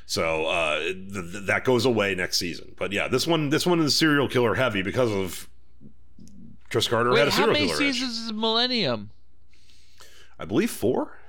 So 0.05 0.45
uh, 0.45 0.79
th- 0.79 0.97
th- 1.13 1.45
that 1.45 1.63
goes 1.63 1.85
away 1.85 2.13
next 2.15 2.37
season. 2.37 2.73
But 2.77 2.91
yeah, 2.91 3.07
this 3.07 3.25
one 3.25 3.49
this 3.49 3.65
one 3.65 3.79
is 3.79 3.95
serial 3.95 4.27
killer 4.27 4.55
heavy 4.55 4.81
because 4.81 5.11
of 5.11 5.47
Chris 6.69 6.87
Carter 6.87 7.09
had 7.11 7.15
Wait, 7.15 7.27
a 7.27 7.31
how 7.31 7.37
serial 7.37 7.53
many 7.53 7.67
killer. 7.67 7.81
itch. 7.83 7.95
seasons 7.95 8.17
is 8.19 8.33
Millennium? 8.33 9.11
I 10.39 10.45
believe 10.45 10.71
four. 10.71 11.19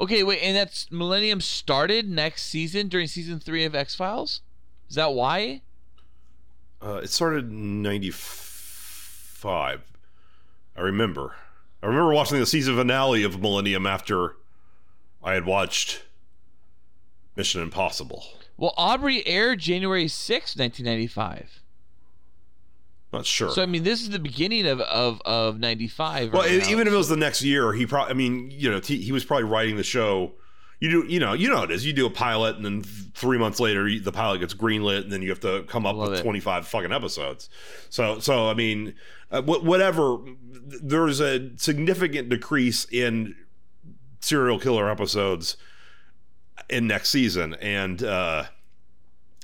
Okay, 0.00 0.24
wait, 0.24 0.40
and 0.40 0.56
that's 0.56 0.90
Millennium 0.90 1.40
started 1.40 2.08
next 2.10 2.46
season 2.46 2.88
during 2.88 3.06
season 3.06 3.38
three 3.38 3.64
of 3.64 3.74
X 3.76 3.94
Files. 3.94 4.40
Is 4.88 4.96
that 4.96 5.12
why? 5.12 5.62
Uh, 6.82 7.00
it 7.02 7.10
started 7.10 7.48
in 7.50 7.80
'95. 7.82 9.80
I 10.76 10.80
remember. 10.80 11.34
I 11.82 11.86
remember 11.86 12.12
watching 12.12 12.38
the 12.40 12.46
season 12.46 12.76
finale 12.76 13.22
of 13.22 13.40
Millennium 13.40 13.86
after 13.86 14.34
I 15.22 15.34
had 15.34 15.44
watched 15.46 16.02
Mission 17.36 17.62
Impossible. 17.62 18.24
Well, 18.56 18.74
Aubrey 18.76 19.26
aired 19.26 19.58
January 19.58 20.06
sixth, 20.08 20.56
1995. 20.58 21.60
Not 23.12 23.26
sure. 23.26 23.50
So 23.50 23.62
I 23.62 23.66
mean, 23.66 23.84
this 23.84 24.00
is 24.02 24.10
the 24.10 24.18
beginning 24.18 24.66
of 24.66 24.80
of 24.80 25.20
of 25.24 25.58
'95. 25.60 26.32
well, 26.32 26.42
right 26.42 26.50
e- 26.52 26.58
now. 26.58 26.68
even 26.68 26.86
if 26.88 26.92
it 26.92 26.96
was 26.96 27.08
the 27.08 27.16
next 27.16 27.42
year, 27.42 27.72
he 27.72 27.86
probably. 27.86 28.10
I 28.10 28.14
mean, 28.14 28.50
you 28.50 28.70
know, 28.70 28.80
he, 28.80 28.98
he 29.00 29.12
was 29.12 29.24
probably 29.24 29.44
writing 29.44 29.76
the 29.76 29.84
show. 29.84 30.32
You 30.80 30.90
do, 30.90 31.04
you 31.08 31.20
know, 31.20 31.32
you 31.32 31.48
know 31.48 31.58
how 31.58 31.62
it 31.62 31.70
is. 31.70 31.86
You 31.86 31.92
do 31.92 32.06
a 32.06 32.10
pilot, 32.10 32.56
and 32.56 32.64
then 32.64 32.82
three 32.82 33.38
months 33.38 33.60
later, 33.60 33.86
you- 33.88 34.00
the 34.00 34.10
pilot 34.12 34.40
gets 34.40 34.52
greenlit, 34.52 35.02
and 35.04 35.12
then 35.12 35.22
you 35.22 35.28
have 35.30 35.40
to 35.40 35.62
come 35.68 35.86
up 35.86 35.94
Love 35.96 36.10
with 36.10 36.20
it. 36.20 36.22
twenty 36.22 36.40
five 36.40 36.66
fucking 36.66 36.92
episodes. 36.92 37.48
So, 37.88 38.18
so 38.18 38.48
I 38.48 38.54
mean, 38.54 38.94
uh, 39.30 39.42
wh- 39.42 39.64
whatever. 39.64 40.18
There's 40.82 41.20
a 41.20 41.50
significant 41.56 42.30
decrease 42.30 42.84
in 42.90 43.36
serial 44.20 44.58
killer 44.58 44.90
episodes 44.90 45.56
in 46.68 46.86
next 46.86 47.10
season, 47.10 47.54
and 47.54 48.02
uh, 48.02 48.44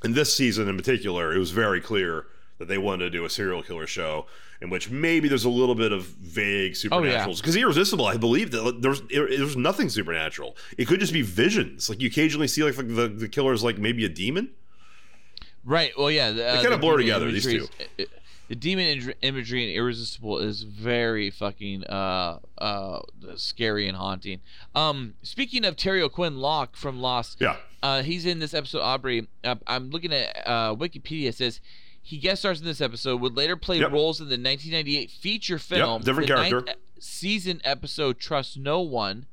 in 0.05 0.13
this 0.15 0.35
season 0.35 0.69
in 0.69 0.77
particular, 0.77 1.35
it 1.35 1.39
was 1.39 1.51
very 1.51 1.81
clear 1.81 2.27
that 2.59 2.69
they 2.69 2.79
wanted 2.79 3.05
to 3.05 3.11
do 3.11 3.25
a 3.25 3.31
serial 3.31 3.63
killer 3.63 3.87
show 3.87 4.27
in 4.61 4.69
which 4.69 4.91
maybe 4.91 5.27
there's 5.29 5.47
a 5.47 5.51
little 5.51 5.75
bit 5.75 5.91
of 5.93 6.05
vague 6.05 6.77
Oh, 6.93 7.03
yeah. 7.03 7.27
Because 7.27 7.57
irresistible, 7.57 8.05
I 8.05 8.19
believe 8.19 8.51
that 8.51 8.83
there's 8.83 9.01
there's 9.09 9.57
nothing 9.57 9.89
supernatural. 9.89 10.57
It 10.77 10.87
could 10.87 11.01
just 11.01 11.15
be 11.15 11.23
visions. 11.23 11.89
Like 11.89 12.01
you 12.03 12.09
occasionally 12.09 12.47
see 12.49 12.63
like 12.63 12.77
the 12.77 13.09
the 13.09 13.29
killer's 13.29 13.63
like 13.65 13.79
maybe 13.79 14.05
a 14.05 14.09
demon. 14.11 14.51
right. 15.65 15.93
Well, 15.99 16.11
yeah, 16.11 16.31
the, 16.33 16.47
uh, 16.47 16.61
kinda 16.63 16.77
blur 16.79 16.99
demon 16.99 17.07
together, 17.07 17.31
these 17.33 17.45
two 17.45 17.69
is- 17.99 18.07
uh, 18.07 18.19
The 18.51 18.57
demon 18.57 19.15
imagery 19.23 19.63
in 19.63 19.71
Irresistible 19.77 20.39
is 20.39 20.65
very 20.65 21.31
fucking 21.31 21.85
uh 21.85 22.41
uh 22.59 22.99
scary 23.37 23.87
and 23.87 23.97
haunting. 23.97 24.41
Um, 24.75 25.15
speaking 25.23 25.65
of 25.65 25.77
Terry 25.77 26.03
O'Quinn 26.03 26.39
Locke 26.39 26.77
from 26.77 27.01
Lost, 27.01 27.37
Yeah. 27.41 27.57
Uh, 27.81 28.03
he's 28.03 28.27
in 28.27 28.41
this 28.41 28.53
episode. 28.53 28.81
Aubrey, 28.81 29.29
uh, 29.45 29.55
I'm 29.69 29.91
looking 29.91 30.13
at 30.13 30.37
uh, 30.45 30.75
Wikipedia. 30.75 31.29
It 31.29 31.37
says 31.37 31.61
he 32.03 32.19
guest 32.19 32.43
stars 32.43 32.59
in 32.61 32.67
this 32.67 32.81
episode. 32.81 33.21
Would 33.21 33.37
later 33.37 33.57
play 33.57 33.79
Yep. 33.79 33.93
roles 33.93 34.21
in 34.21 34.27
the 34.27 34.33
1998 34.33 35.13
feature 35.13 35.59
film, 35.59 36.03
different 36.03 36.29
the 36.29 36.35
character. 36.35 36.61
ninth 36.67 36.79
season 36.99 37.61
episode 37.63 38.19
"Trust 38.19 38.59
No 38.59 38.81
One," 38.81 39.27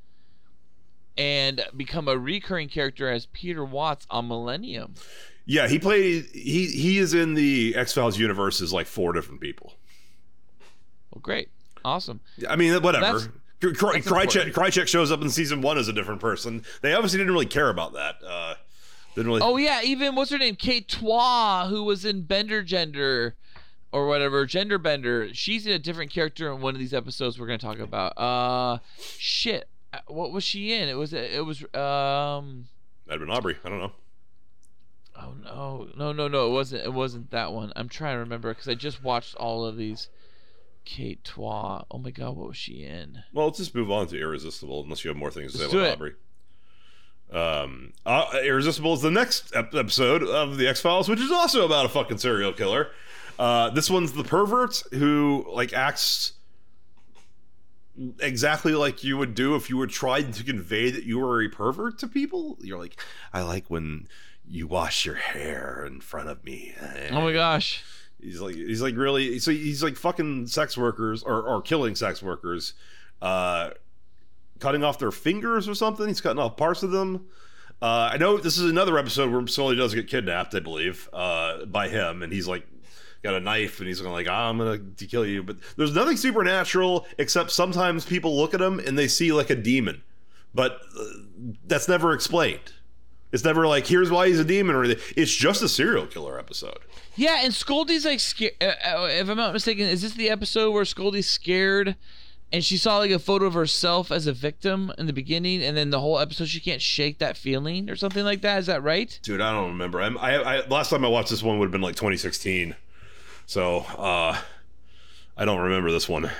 and 1.17 1.65
become 1.75 2.07
a 2.07 2.17
recurring 2.17 2.69
character 2.69 3.09
as 3.09 3.25
Peter 3.25 3.65
Watts 3.65 4.05
on 4.11 4.27
Millennium. 4.27 4.93
Yeah, 5.49 5.67
he 5.67 5.79
played. 5.79 6.25
He 6.33 6.67
he 6.67 6.97
is 6.99 7.13
in 7.13 7.33
the 7.33 7.73
X 7.75 7.93
Files 7.93 8.19
universe 8.19 8.61
as 8.61 8.73
like 8.73 8.85
four 8.85 9.13
different 9.13 9.39
people. 9.41 9.73
Well, 11.11 11.21
great, 11.21 11.49
awesome. 11.85 12.19
I 12.47 12.55
mean, 12.57 12.73
whatever. 12.83 13.19
That's- 13.19 13.29
Krychek. 13.59 14.53
Krychek 14.53 14.87
shows 14.87 15.11
up 15.11 15.21
in 15.23 15.31
season 15.31 15.61
one 15.63 15.79
as 15.79 15.87
a 15.87 15.93
different 15.93 16.21
person. 16.21 16.63
They 16.81 16.93
obviously 16.93 17.17
didn't 17.17 17.33
really 17.33 17.47
care 17.47 17.69
about 17.69 17.93
that. 17.93 18.17
Uh, 18.23 18.53
didn't 19.15 19.27
really. 19.27 19.41
Oh 19.41 19.57
yeah, 19.57 19.81
even 19.83 20.13
what's 20.15 20.29
her 20.31 20.37
name, 20.37 20.55
Kate 20.55 20.87
Twa, 20.87 21.65
who 21.67 21.83
was 21.83 22.05
in 22.05 22.21
Bender 22.23 22.61
Gender, 22.61 23.35
or 23.91 24.05
whatever, 24.05 24.45
Gender 24.45 24.77
Bender. 24.77 25.33
She's 25.33 25.65
in 25.65 25.71
a 25.73 25.79
different 25.79 26.11
character 26.11 26.51
in 26.51 26.61
one 26.61 26.75
of 26.75 26.79
these 26.79 26.93
episodes 26.93 27.39
we're 27.39 27.47
gonna 27.47 27.57
talk 27.57 27.79
about. 27.79 28.15
Uh, 28.15 28.77
shit, 29.17 29.67
Uh, 29.91 29.99
what 30.07 30.31
was 30.31 30.43
she 30.43 30.73
in? 30.73 30.87
It 30.87 30.93
was 30.97 31.13
it 31.13 31.43
was 31.43 31.63
um. 31.73 32.67
Edmund 33.09 33.31
Aubrey. 33.31 33.55
I 33.65 33.69
don't 33.69 33.79
know. 33.79 33.93
Oh 35.19 35.33
no, 35.43 35.87
no, 35.97 36.11
no, 36.11 36.27
no! 36.27 36.47
It 36.47 36.51
wasn't. 36.51 36.83
It 36.83 36.93
wasn't 36.93 37.31
that 37.31 37.51
one. 37.53 37.73
I'm 37.75 37.89
trying 37.89 38.15
to 38.15 38.19
remember 38.19 38.49
because 38.49 38.67
I 38.67 38.75
just 38.75 39.03
watched 39.03 39.35
all 39.35 39.65
of 39.65 39.77
these. 39.77 40.09
Kate 40.85 41.21
Twa. 41.25 41.85
Oh 41.91 41.97
my 41.97 42.11
God, 42.11 42.37
what 42.37 42.47
was 42.47 42.55
she 42.55 42.83
in? 42.83 43.23
Well, 43.33 43.47
let's 43.47 43.57
just 43.57 43.75
move 43.75 43.91
on 43.91 44.07
to 44.07 44.17
Irresistible, 44.17 44.83
unless 44.83 45.03
you 45.03 45.09
have 45.09 45.17
more 45.17 45.31
things 45.31 45.51
to 45.51 45.59
Let's 45.59 45.71
say 45.71 45.79
about. 45.79 45.93
Aubrey. 45.93 46.13
Um, 47.29 47.91
uh, 48.05 48.39
Irresistible 48.41 48.93
is 48.93 49.01
the 49.01 49.11
next 49.11 49.53
ep- 49.53 49.75
episode 49.75 50.23
of 50.23 50.57
the 50.57 50.65
X 50.65 50.79
Files, 50.79 51.09
which 51.09 51.19
is 51.19 51.29
also 51.29 51.65
about 51.65 51.85
a 51.85 51.89
fucking 51.89 52.19
serial 52.19 52.53
killer. 52.53 52.91
Uh, 53.37 53.69
this 53.69 53.89
one's 53.89 54.13
the 54.13 54.23
pervert 54.23 54.81
who 54.91 55.45
like 55.51 55.73
acts 55.73 56.33
exactly 58.19 58.73
like 58.73 59.03
you 59.03 59.17
would 59.17 59.35
do 59.35 59.55
if 59.55 59.69
you 59.69 59.77
were 59.77 59.87
trying 59.87 60.31
to 60.31 60.43
convey 60.43 60.89
that 60.89 61.03
you 61.03 61.19
were 61.19 61.43
a 61.43 61.49
pervert 61.49 61.99
to 61.99 62.07
people. 62.07 62.57
You're 62.61 62.79
like, 62.79 62.99
I 63.33 63.41
like 63.41 63.69
when 63.69 64.07
you 64.49 64.67
wash 64.67 65.05
your 65.05 65.15
hair 65.15 65.83
in 65.85 66.01
front 66.01 66.29
of 66.29 66.43
me. 66.43 66.73
Oh 67.11 67.21
my 67.21 67.33
gosh. 67.33 67.83
He's 68.21 68.41
like 68.41 68.55
he's 68.55 68.81
like 68.81 68.95
really 68.95 69.39
so 69.39 69.51
he's 69.51 69.83
like 69.83 69.95
fucking 69.95 70.47
sex 70.47 70.77
workers 70.77 71.23
or, 71.23 71.41
or 71.43 71.61
killing 71.61 71.95
sex 71.95 72.23
workers, 72.23 72.73
uh, 73.21 73.71
cutting 74.59 74.83
off 74.83 74.97
their 74.99 75.11
fingers 75.11 75.67
or 75.69 75.75
something. 75.75 76.07
He's 76.07 76.21
cutting 76.21 76.39
off 76.39 76.57
parts 76.57 76.81
of 76.83 76.91
them. 76.91 77.27
Uh, 77.79 78.09
I 78.11 78.17
know 78.17 78.37
this 78.37 78.57
is 78.57 78.69
another 78.69 78.97
episode 78.97 79.31
where 79.31 79.45
Sully 79.45 79.75
does 79.75 79.93
get 79.93 80.07
kidnapped, 80.07 80.55
I 80.55 80.59
believe, 80.61 81.07
uh, 81.13 81.65
by 81.65 81.89
him, 81.89 82.23
and 82.23 82.33
he's 82.33 82.47
like 82.47 82.65
got 83.21 83.35
a 83.35 83.39
knife 83.39 83.79
and 83.79 83.87
he's 83.87 84.01
going 84.01 84.13
like 84.13 84.27
I'm 84.27 84.57
gonna 84.57 84.79
to 84.79 85.05
kill 85.05 85.25
you. 85.25 85.43
But 85.43 85.57
there's 85.75 85.93
nothing 85.93 86.17
supernatural 86.17 87.05
except 87.19 87.51
sometimes 87.51 88.05
people 88.05 88.35
look 88.35 88.53
at 88.55 88.61
him 88.61 88.79
and 88.79 88.97
they 88.97 89.07
see 89.07 89.31
like 89.31 89.51
a 89.51 89.55
demon, 89.55 90.01
but 90.55 90.81
uh, 90.99 91.03
that's 91.67 91.87
never 91.87 92.13
explained. 92.13 92.73
It's 93.37 93.45
never 93.45 93.67
like 93.67 93.85
here's 93.85 94.09
why 94.09 94.29
he's 94.29 94.39
a 94.39 94.43
demon 94.43 94.75
or 94.75 94.83
anything. 94.83 95.13
It's 95.15 95.31
just 95.31 95.61
a 95.61 95.69
serial 95.69 96.07
killer 96.07 96.39
episode. 96.39 96.79
Yeah, 97.15 97.41
and 97.43 97.53
Scoldy's 97.53 98.03
like 98.03 98.19
scared. 98.19 98.53
Uh, 98.59 98.73
uh, 98.83 99.07
if 99.11 99.29
I'm 99.29 99.37
not 99.37 99.53
mistaken, 99.53 99.85
is 99.85 100.01
this 100.01 100.13
the 100.13 100.31
episode 100.31 100.71
where 100.71 100.85
Scoldy's 100.85 101.29
scared, 101.29 101.95
and 102.51 102.65
she 102.65 102.77
saw 102.77 102.97
like 102.97 103.11
a 103.11 103.19
photo 103.19 103.45
of 103.45 103.53
herself 103.53 104.11
as 104.11 104.25
a 104.25 104.33
victim 104.33 104.91
in 104.97 105.05
the 105.05 105.13
beginning, 105.13 105.61
and 105.61 105.77
then 105.77 105.91
the 105.91 105.99
whole 105.99 106.17
episode 106.17 106.47
she 106.47 106.59
can't 106.59 106.81
shake 106.81 107.19
that 107.19 107.37
feeling 107.37 107.91
or 107.91 107.95
something 107.95 108.23
like 108.23 108.41
that? 108.41 108.57
Is 108.57 108.65
that 108.65 108.81
right? 108.81 109.19
Dude, 109.21 109.39
I 109.39 109.51
don't 109.51 109.69
remember. 109.69 110.01
I'm, 110.01 110.17
I, 110.17 110.37
I 110.37 110.65
last 110.65 110.89
time 110.89 111.05
I 111.05 111.07
watched 111.07 111.29
this 111.29 111.43
one 111.43 111.59
would 111.59 111.65
have 111.65 111.71
been 111.71 111.79
like 111.79 111.95
2016, 111.95 112.75
so 113.45 113.81
uh, 113.99 114.35
I 115.37 115.45
don't 115.45 115.59
remember 115.59 115.91
this 115.91 116.09
one. 116.09 116.31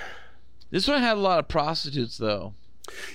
This 0.72 0.88
one 0.88 1.00
had 1.00 1.16
a 1.16 1.20
lot 1.20 1.38
of 1.38 1.46
prostitutes 1.46 2.18
though. 2.18 2.54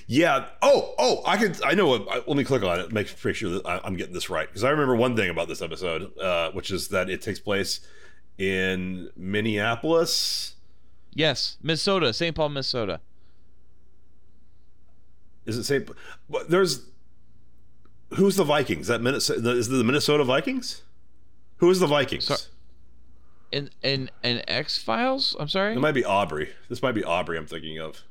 Yeah. 0.06 0.46
Oh, 0.62 0.94
oh, 0.98 1.22
I 1.26 1.36
could. 1.36 1.62
I 1.62 1.74
know. 1.74 1.86
What, 1.88 2.06
I, 2.10 2.16
let 2.26 2.36
me 2.36 2.44
click 2.44 2.62
on 2.62 2.80
it. 2.80 2.92
Make, 2.92 3.14
make 3.24 3.34
sure 3.36 3.50
that 3.50 3.66
I, 3.66 3.80
I'm 3.84 3.96
getting 3.96 4.14
this 4.14 4.30
right 4.30 4.46
because 4.48 4.64
I 4.64 4.70
remember 4.70 4.96
one 4.96 5.16
thing 5.16 5.30
about 5.30 5.48
this 5.48 5.62
episode, 5.62 6.16
uh, 6.18 6.50
which 6.52 6.70
is 6.70 6.88
that 6.88 7.08
it 7.10 7.22
takes 7.22 7.38
place 7.40 7.80
in 8.38 9.10
Minneapolis. 9.16 10.54
Yes, 11.14 11.56
Minnesota, 11.62 12.12
St. 12.12 12.34
Paul, 12.34 12.48
Minnesota. 12.48 13.00
Is 15.46 15.58
it 15.58 15.64
St. 15.64 15.88
But 16.28 16.50
there's 16.50 16.86
who's 18.14 18.36
the 18.36 18.44
Vikings? 18.44 18.86
That 18.88 19.00
Minnesota 19.02 19.50
is 19.50 19.68
it 19.68 19.72
the 19.72 19.84
Minnesota 19.84 20.24
Vikings? 20.24 20.82
Who 21.58 21.70
is 21.70 21.80
the 21.80 21.86
Vikings? 21.86 22.24
So- 22.24 22.36
In 23.52 23.70
in 23.82 24.10
in 24.22 24.42
X 24.48 24.82
Files. 24.82 25.36
I'm 25.38 25.48
sorry. 25.48 25.74
It 25.74 25.78
might 25.80 25.92
be 25.92 26.04
Aubrey. 26.04 26.50
This 26.68 26.82
might 26.82 26.92
be 26.92 27.04
Aubrey 27.04 27.36
I'm 27.38 27.46
thinking 27.46 27.78
of. 27.78 28.02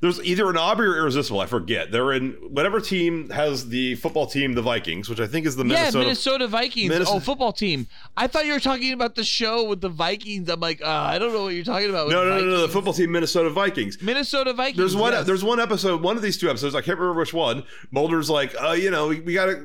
There's 0.00 0.22
either 0.22 0.48
an 0.50 0.56
Aubrey 0.56 0.86
or 0.88 0.96
Irresistible. 0.96 1.40
I 1.40 1.46
forget. 1.46 1.90
They're 1.90 2.12
in 2.12 2.32
whatever 2.50 2.80
team 2.80 3.30
has 3.30 3.68
the 3.68 3.94
football 3.96 4.26
team, 4.26 4.54
the 4.54 4.62
Vikings, 4.62 5.08
which 5.08 5.20
I 5.20 5.26
think 5.26 5.46
is 5.46 5.56
the 5.56 5.64
yeah, 5.64 5.74
Minnesota. 5.74 5.98
Minnesota 6.04 6.48
Vikings. 6.48 6.88
Minnesota- 6.90 7.16
Oh, 7.16 7.20
football 7.20 7.52
team. 7.52 7.86
I 8.16 8.26
thought 8.26 8.46
you 8.46 8.52
were 8.52 8.60
talking 8.60 8.92
about 8.92 9.14
the 9.14 9.24
show 9.24 9.64
with 9.64 9.80
the 9.80 9.88
Vikings. 9.88 10.48
I'm 10.48 10.60
like, 10.60 10.82
uh, 10.82 10.86
I 10.88 11.18
don't 11.18 11.32
know 11.32 11.44
what 11.44 11.54
you're 11.54 11.64
talking 11.64 11.88
about. 11.88 12.06
with 12.06 12.14
No, 12.16 12.24
no, 12.24 12.38
no, 12.40 12.44
no, 12.44 12.60
the 12.62 12.68
football 12.68 12.92
team, 12.92 13.12
Minnesota 13.12 13.50
Vikings. 13.50 14.00
Minnesota 14.02 14.52
Vikings. 14.52 14.76
There's 14.78 14.96
one. 14.96 15.12
yes. 15.12 15.26
There's 15.26 15.44
one 15.44 15.60
episode. 15.60 16.02
One 16.02 16.16
of 16.16 16.22
these 16.22 16.36
two 16.38 16.48
episodes. 16.50 16.74
I 16.74 16.80
can't 16.80 16.98
remember 16.98 17.18
which 17.20 17.32
one. 17.32 17.64
Mulder's 17.90 18.28
like, 18.28 18.54
uh, 18.60 18.72
you 18.72 18.90
know, 18.90 19.08
we, 19.08 19.20
we 19.20 19.34
gotta. 19.34 19.64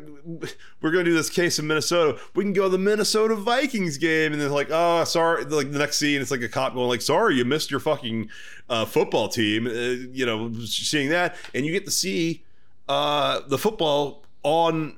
We're 0.82 0.92
gonna 0.92 1.04
do 1.04 1.14
this 1.14 1.30
case 1.32 1.58
in 1.58 1.66
Minnesota. 1.68 2.20
We 2.36 2.44
can 2.44 2.54
go 2.54 2.64
to 2.64 2.70
the 2.70 2.78
Minnesota 2.78 3.36
Vikings 3.36 3.98
game, 3.98 4.34
and 4.34 4.42
they're 4.42 4.50
like, 4.50 4.68
oh, 4.70 5.04
sorry. 5.04 5.46
Like 5.46 5.72
the 5.72 5.80
next 5.80 5.98
scene, 5.98 6.22
it's 6.22 6.30
like 6.32 6.42
a 6.42 6.50
cop 6.50 6.74
going 6.76 6.88
like, 6.90 7.02
sorry, 7.02 7.36
you 7.36 7.46
missed 7.46 7.72
your 7.72 7.80
fucking 7.80 8.30
uh, 8.72 8.86
football 8.86 9.28
team. 9.28 9.68
Uh, 9.68 9.72
you 9.72 10.26
know, 10.26 10.52
seeing 10.64 11.10
that, 11.10 11.36
and 11.54 11.66
you 11.66 11.72
get 11.72 11.86
to 11.86 11.92
see 11.92 12.44
uh, 12.88 13.42
the 13.48 13.58
football 13.58 14.26
on 14.44 14.98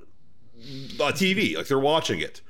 uh, 1.00 1.12
TV, 1.12 1.58
like 1.58 1.68
they're 1.68 1.80
watching 1.80 2.20
it, 2.20 2.42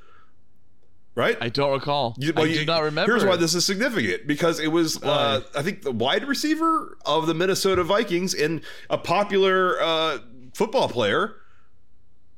right? 1.16 1.38
I 1.41 1.50
don't 1.50 1.72
recall. 1.72 2.16
You- 2.20 2.34
I 2.36 2.41
well, 2.41 2.52
do 2.52 2.66
not 2.66 2.84
remember. 2.84 3.12
Here's 3.12 3.26
why 3.26 3.38
this 3.38 3.56
is 3.56 3.66
significant 3.66 4.28
because 4.28 4.60
it 4.60 4.68
was, 4.68 5.02
uh, 5.02 5.41
I 5.56 5.64
think, 5.64 5.82
the 5.82 5.91
wide 5.91 6.28
receiver 6.28 6.98
of 7.06 7.26
the 7.26 7.34
Minnesota 7.34 7.84
Vikings 7.84 8.34
and 8.34 8.62
a 8.90 8.98
popular 8.98 9.82
uh, 9.82 10.20
football 10.54 10.90
player. 10.90 11.38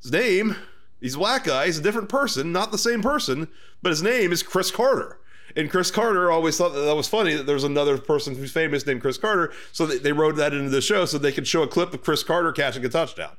His 0.02 0.12
name, 0.12 0.56
he's 1.02 1.16
a 1.16 1.18
black 1.18 1.46
guy. 1.46 1.66
He's 1.66 1.80
a 1.80 1.82
different 1.82 2.10
person, 2.10 2.52
not 2.52 2.72
the 2.72 2.78
same 2.78 3.02
person, 3.02 3.48
but 3.82 3.90
his 3.90 4.04
name 4.04 4.32
is 4.32 4.44
Chris 4.44 4.70
Carter. 4.70 5.20
And 5.56 5.70
Chris 5.70 5.90
Carter 5.90 6.32
always 6.32 6.58
thought 6.58 6.74
that, 6.74 6.82
that 6.82 6.96
was 6.96 7.08
funny 7.08 7.34
that 7.36 7.46
there 7.46 7.56
was 7.56 7.64
another 7.64 7.98
person 7.98 8.36
who's 8.36 8.52
famous 8.52 8.86
named 8.86 9.02
Chris 9.02 9.18
Carter. 9.18 9.54
So 9.72 9.86
they, 9.86 9.98
they 9.98 10.12
wrote 10.12 10.36
that 10.36 10.54
into 10.54 10.70
the 10.70 10.82
show 10.82 11.06
so 11.06 11.18
they 11.18 11.32
could 11.32 11.48
show 11.48 11.64
a 11.64 11.68
clip 11.68 11.94
of 11.94 12.04
Chris 12.04 12.24
Carter 12.24 12.52
catching 12.52 12.84
a 12.84 12.90
touchdown. 12.90 13.38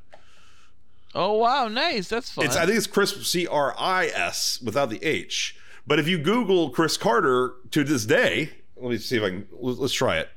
Oh 1.15 1.35
wow, 1.35 1.69
nice. 1.69 2.09
That's 2.09 2.31
fun. 2.31 2.45
It's 2.45 2.57
I 2.57 2.67
think 2.67 2.77
it's 2.77 2.87
Chris 2.87 3.27
C 3.27 3.47
R 3.47 3.75
I 3.79 4.07
S 4.07 4.61
without 4.63 4.91
the 4.91 5.03
H. 5.03 5.57
But 5.87 5.99
if 5.99 6.09
you 6.09 6.19
Google 6.19 6.71
Chris 6.71 6.97
Carter 6.97 7.55
to 7.71 7.85
this 7.85 8.05
day, 8.05 8.51
let 8.77 8.91
me 8.91 8.99
see 8.99 9.17
if 9.17 9.23
I 9.23 9.31
can. 9.31 9.49
Let's, 9.53 9.93
try 9.93 10.19
it. 10.19 10.29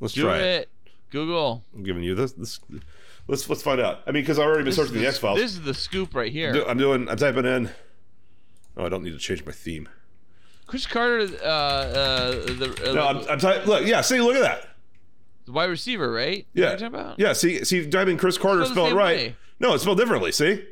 Let's 0.00 0.14
Do 0.14 0.22
try 0.22 0.38
it. 0.38 0.42
it. 0.42 0.68
Google. 1.10 1.64
I'm 1.74 1.84
giving 1.84 2.02
you 2.02 2.14
this. 2.14 2.32
this 2.32 2.60
let's 3.28 3.48
let's 3.48 3.62
find 3.62 3.80
out. 3.80 4.00
I 4.06 4.10
mean, 4.10 4.22
because 4.22 4.38
I've 4.38 4.46
already 4.46 4.60
been 4.60 4.66
This 4.66 4.76
searching 4.76 4.96
is 4.96 5.02
the 5.02 5.08
X 5.08 5.18
Files. 5.18 5.38
This 5.38 5.52
is 5.52 5.62
the 5.62 5.74
scoop 5.74 6.14
right 6.14 6.32
here. 6.32 6.64
I'm 6.66 6.78
doing. 6.78 7.08
I'm 7.08 7.16
typing 7.16 7.44
in. 7.44 7.70
Oh, 8.76 8.86
I 8.86 8.88
don't 8.88 9.04
need 9.04 9.12
to 9.12 9.18
change 9.18 9.44
my 9.44 9.52
theme. 9.52 9.88
Chris 10.70 10.86
Carter, 10.86 11.28
uh, 11.42 11.46
uh, 11.46 12.30
the, 12.30 12.84
uh, 12.88 12.92
No, 12.92 13.06
I'm, 13.06 13.44
I'm. 13.44 13.66
Look, 13.66 13.84
yeah. 13.86 14.00
See, 14.00 14.20
look 14.20 14.36
at 14.36 14.42
that. 14.42 14.68
the 15.44 15.52
wide 15.52 15.64
receiver, 15.64 16.10
right? 16.12 16.46
Yeah, 16.54 16.66
What 16.70 16.72
you 16.80 16.88
talking 16.88 17.00
about? 17.00 17.18
yeah. 17.20 17.32
See, 17.32 17.64
see, 17.64 17.86
type 17.90 18.08
in 18.08 18.16
Chris 18.16 18.38
Carter, 18.38 18.64
Spelled 18.64 18.70
the 18.70 18.74
spell 18.74 18.86
it 18.86 18.88
same 18.90 18.96
right. 18.96 19.16
way. 19.16 19.36
No, 19.58 19.74
it's 19.74 19.82
spelled 19.82 19.98
differently. 19.98 20.32
See, 20.32 20.64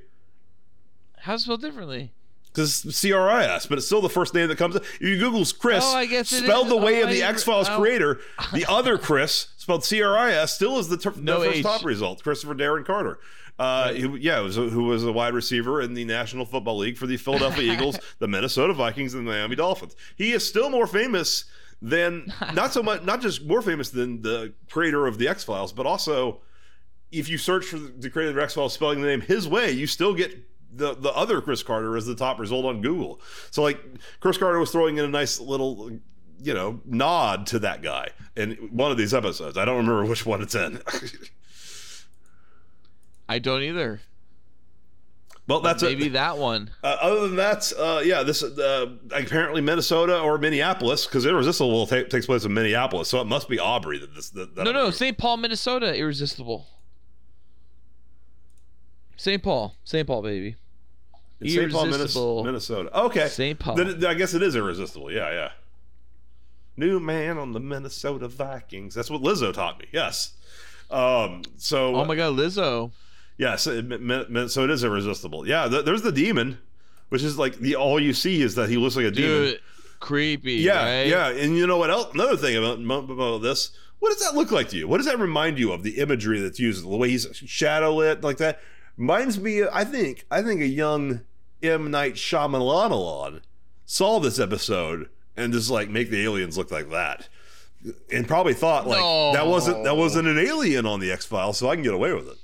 How's 1.19 1.41
it 1.41 1.45
spelled 1.45 1.61
differently? 1.61 2.13
because 2.53 2.85
it's 2.85 2.97
C 2.97 3.13
R 3.13 3.29
I 3.29 3.45
S, 3.45 3.67
but 3.67 3.79
it's 3.79 3.87
still 3.87 4.01
the 4.01 4.09
first 4.09 4.35
name 4.35 4.49
that 4.49 4.57
comes. 4.57 4.75
up. 4.77 4.83
If 4.83 5.03
you 5.03 5.19
Google 5.19 5.45
Chris, 5.59 5.85
Oh, 5.87 5.97
I 5.97 6.07
guess 6.07 6.33
it 6.33 6.45
spelled 6.45 6.69
the 6.69 6.77
way 6.77 7.01
Oh, 7.03 7.05
of 7.05 7.11
the 7.11 7.23
X 7.23 7.43
Files 7.45 7.69
oh. 7.69 7.79
creator, 7.79 8.21
the 8.55 8.65
other 8.69 8.99
Chris, 8.99 9.49
spelled 9.59 9.85
C 9.85 10.01
R 10.03 10.17
I 10.17 10.33
S, 10.33 10.55
still 10.55 10.79
is 10.79 10.89
the, 10.89 10.97
ter- 10.97 11.13
No 11.17 11.41
the 11.41 11.51
first 11.51 11.63
top 11.63 11.85
result. 11.85 12.23
Christopher 12.23 12.55
Darren 12.55 12.85
Carter. 12.87 13.19
Uh, 13.59 13.93
who, 13.95 14.15
yeah, 14.15 14.39
was 14.39 14.57
a, 14.57 14.69
who 14.69 14.85
was 14.85 15.05
a 15.05 15.11
wide 15.11 15.35
receiver 15.35 15.83
in 15.83 15.95
the 15.95 16.05
National 16.05 16.45
Football 16.45 16.79
League 16.79 16.97
for 16.97 17.09
the 17.09 17.17
Philadelphia 17.17 17.73
Eagles, 17.75 17.99
the 18.21 18.29
Minnesota 18.29 18.73
Vikings, 18.73 19.15
and 19.15 19.27
the 19.27 19.33
Miami 19.33 19.57
Dolphins. 19.57 19.97
He 20.17 20.33
is 20.33 20.47
still 20.47 20.71
more 20.71 20.87
famous 20.87 21.45
than 21.83 22.33
not 22.55 22.73
so 22.73 22.83
much, 22.83 23.03
not 23.03 23.21
just 23.21 23.45
more 23.45 23.63
famous 23.63 23.91
than 23.91 24.23
the 24.23 24.53
creator 24.71 25.07
of 25.07 25.19
the 25.19 25.27
X 25.29 25.43
Files, 25.43 25.73
but 25.73 25.87
also 25.87 26.41
if 27.11 27.29
you 27.29 27.39
search 27.39 27.67
for 27.67 27.79
the 27.79 28.11
creator 28.11 28.31
of 28.31 28.37
the 28.37 28.43
X 28.43 28.55
Files 28.55 28.75
spelling 28.75 29.01
the 29.01 29.09
name 29.09 29.21
his 29.21 29.49
way, 29.49 29.71
you 29.71 29.87
still 29.87 30.15
get 30.15 30.37
the 30.73 30.95
the 30.95 31.11
other 31.11 31.41
Chris 31.41 31.63
Carter 31.63 31.97
as 31.97 32.07
the 32.07 32.15
top 32.15 32.39
result 32.39 32.65
on 32.65 32.81
Google. 32.81 33.21
So 33.51 33.63
like 33.63 33.83
Chris 34.21 34.39
Carter 34.39 34.59
was 34.59 34.71
throwing 34.71 34.99
in 34.99 35.05
a 35.05 35.09
nice 35.09 35.41
little 35.41 35.91
you 36.41 36.55
know 36.55 36.81
nod 36.85 37.47
to 37.49 37.59
that 37.61 37.83
guy 37.83 38.11
in 38.37 38.53
one 38.71 38.91
of 38.91 38.97
these 38.97 39.15
episodes. 39.15 39.57
I 39.57 39.65
don't 39.65 39.79
remember 39.79 40.05
which 40.05 40.27
one 40.27 40.43
it's 40.43 40.55
in. 40.55 40.81
I 43.29 43.39
don't 43.39 43.63
either. 43.63 44.01
well, 45.47 45.61
that's 45.61 45.83
Maybe 45.83 46.07
it. 46.07 46.13
that 46.15 46.39
one. 46.39 46.71
Uh, 46.83 46.97
other 47.01 47.21
than 47.29 47.37
that, 47.37 47.73
uh, 47.79 48.01
yeah, 48.05 48.23
this 48.23 48.43
uh, 48.43 48.87
apparently 49.11 49.61
Minnesota 49.61 50.19
or 50.21 50.39
Minneapolis 50.39 51.07
because 51.07 51.27
Irresistible 51.27 51.87
ta- 51.87 52.05
takes 52.09 52.27
place 52.27 52.45
in 52.45 52.55
Minneapolis, 52.55 53.09
so 53.09 53.21
it 53.21 53.27
must 53.27 53.49
be 53.49 53.59
Aubrey 53.59 53.99
that 53.99 54.15
this. 54.15 54.31
That, 54.31 54.55
that 54.55 54.65
No, 54.65 54.73
no, 54.73 54.91
St. 54.91 55.19
Paul, 55.19 55.37
Minnesota, 55.37 55.95
irresistible. 55.95 56.67
St. 59.17 59.43
Paul, 59.43 59.77
St. 59.85 60.07
Paul, 60.07 60.23
baby. 60.23 60.57
St. 61.45 61.71
Paul. 61.71 62.45
Minnesota. 62.45 62.99
Okay, 62.99 63.29
St. 63.29 63.59
Paul. 63.59 63.77
Then 63.77 64.05
I 64.05 64.15
guess 64.15 64.35
it 64.35 64.43
is 64.43 64.57
irresistible. 64.57 65.13
Yeah, 65.13 65.31
yeah. 65.31 65.51
New 66.77 67.01
man 67.01 67.39
on 67.39 67.53
the 67.53 67.61
Minnesota 67.61 68.29
Vikings. 68.29 68.95
That's 68.95 69.11
what 69.11 69.21
Lizzo 69.21 69.53
taught 69.53 69.79
me. 69.79 69.87
Yes. 69.93 70.33
Um. 70.91 71.43
So. 71.57 71.95
Oh 71.97 72.05
my 72.05 72.17
God, 72.17 72.37
Lizzo. 72.37 72.93
Yes. 73.39 73.67
mi- 73.67 74.25
mi- 74.29 74.49
so 74.49 74.65
it 74.65 74.71
is 74.71 74.85
irresistible. 74.85 75.47
Yeah. 75.49 75.69
th- 75.69 75.85
there's 75.85 76.03
the 76.03 76.13
demon, 76.13 76.59
which 77.09 77.23
is 77.23 77.39
like 77.39 77.57
the 77.59 77.77
all 77.77 77.99
you 78.01 78.13
see 78.13 78.43
is 78.43 78.55
that 78.57 78.69
he 78.69 78.77
looks 78.77 78.97
like 78.97 79.07
a 79.07 79.11
demon. 79.11 79.31
Dude, 79.31 79.61
creepy. 80.01 80.55
Yeah. 80.55 80.85
right? 80.85 81.07
Yeah. 81.07 81.29
And 81.31 81.57
you 81.57 81.67
know 81.67 81.79
what 81.79 81.91
else? 81.91 82.13
Another 82.15 82.37
thing 82.37 82.57
about 82.57 82.79
about 83.11 83.39
this. 83.43 83.71
What 84.01 84.11
does 84.17 84.21
that 84.27 84.37
look 84.37 84.51
like 84.53 84.69
to 84.71 84.77
you? 84.77 84.87
What 84.87 84.99
does 84.99 85.07
that 85.07 85.19
remind 85.19 85.59
you 85.59 85.73
of? 85.73 85.83
The 85.83 85.99
imagery 85.99 86.41
that's 86.41 86.61
used, 86.61 86.85
the 86.85 86.89
way 86.97 87.11
he's 87.11 87.27
shadow 87.47 87.95
lit 87.97 88.23
like 88.23 88.37
that, 88.39 88.61
reminds 88.97 89.41
me. 89.41 89.65
I 89.65 89.85
think. 89.85 90.25
I 90.31 90.43
think 90.43 90.61
a 90.61 90.67
young 90.69 91.23
M 91.63 91.91
Night 91.91 92.15
Shyamalan 92.15 93.41
saw 93.87 94.21
this 94.21 94.39
episode 94.39 95.09
and 95.37 95.53
just 95.53 95.71
like 95.71 95.89
make 95.89 96.11
the 96.11 96.23
aliens 96.23 96.57
look 96.59 96.71
like 96.71 96.91
that, 96.91 97.29
and 98.13 98.27
probably 98.29 98.55
thought 98.55 98.87
like 98.87 99.01
No. 99.01 99.33
that 99.33 99.47
wasn't 99.47 99.83
that 99.85 99.97
wasn't 99.97 100.29
an 100.29 100.39
alien 100.39 100.87
on 100.87 101.01
the 101.01 101.11
X 101.11 101.25
Files, 101.25 101.59
so 101.59 101.69
I 101.69 101.75
can 101.75 101.83
get 101.83 101.95
away 101.95 102.13
with 102.13 102.29
it. 102.29 102.37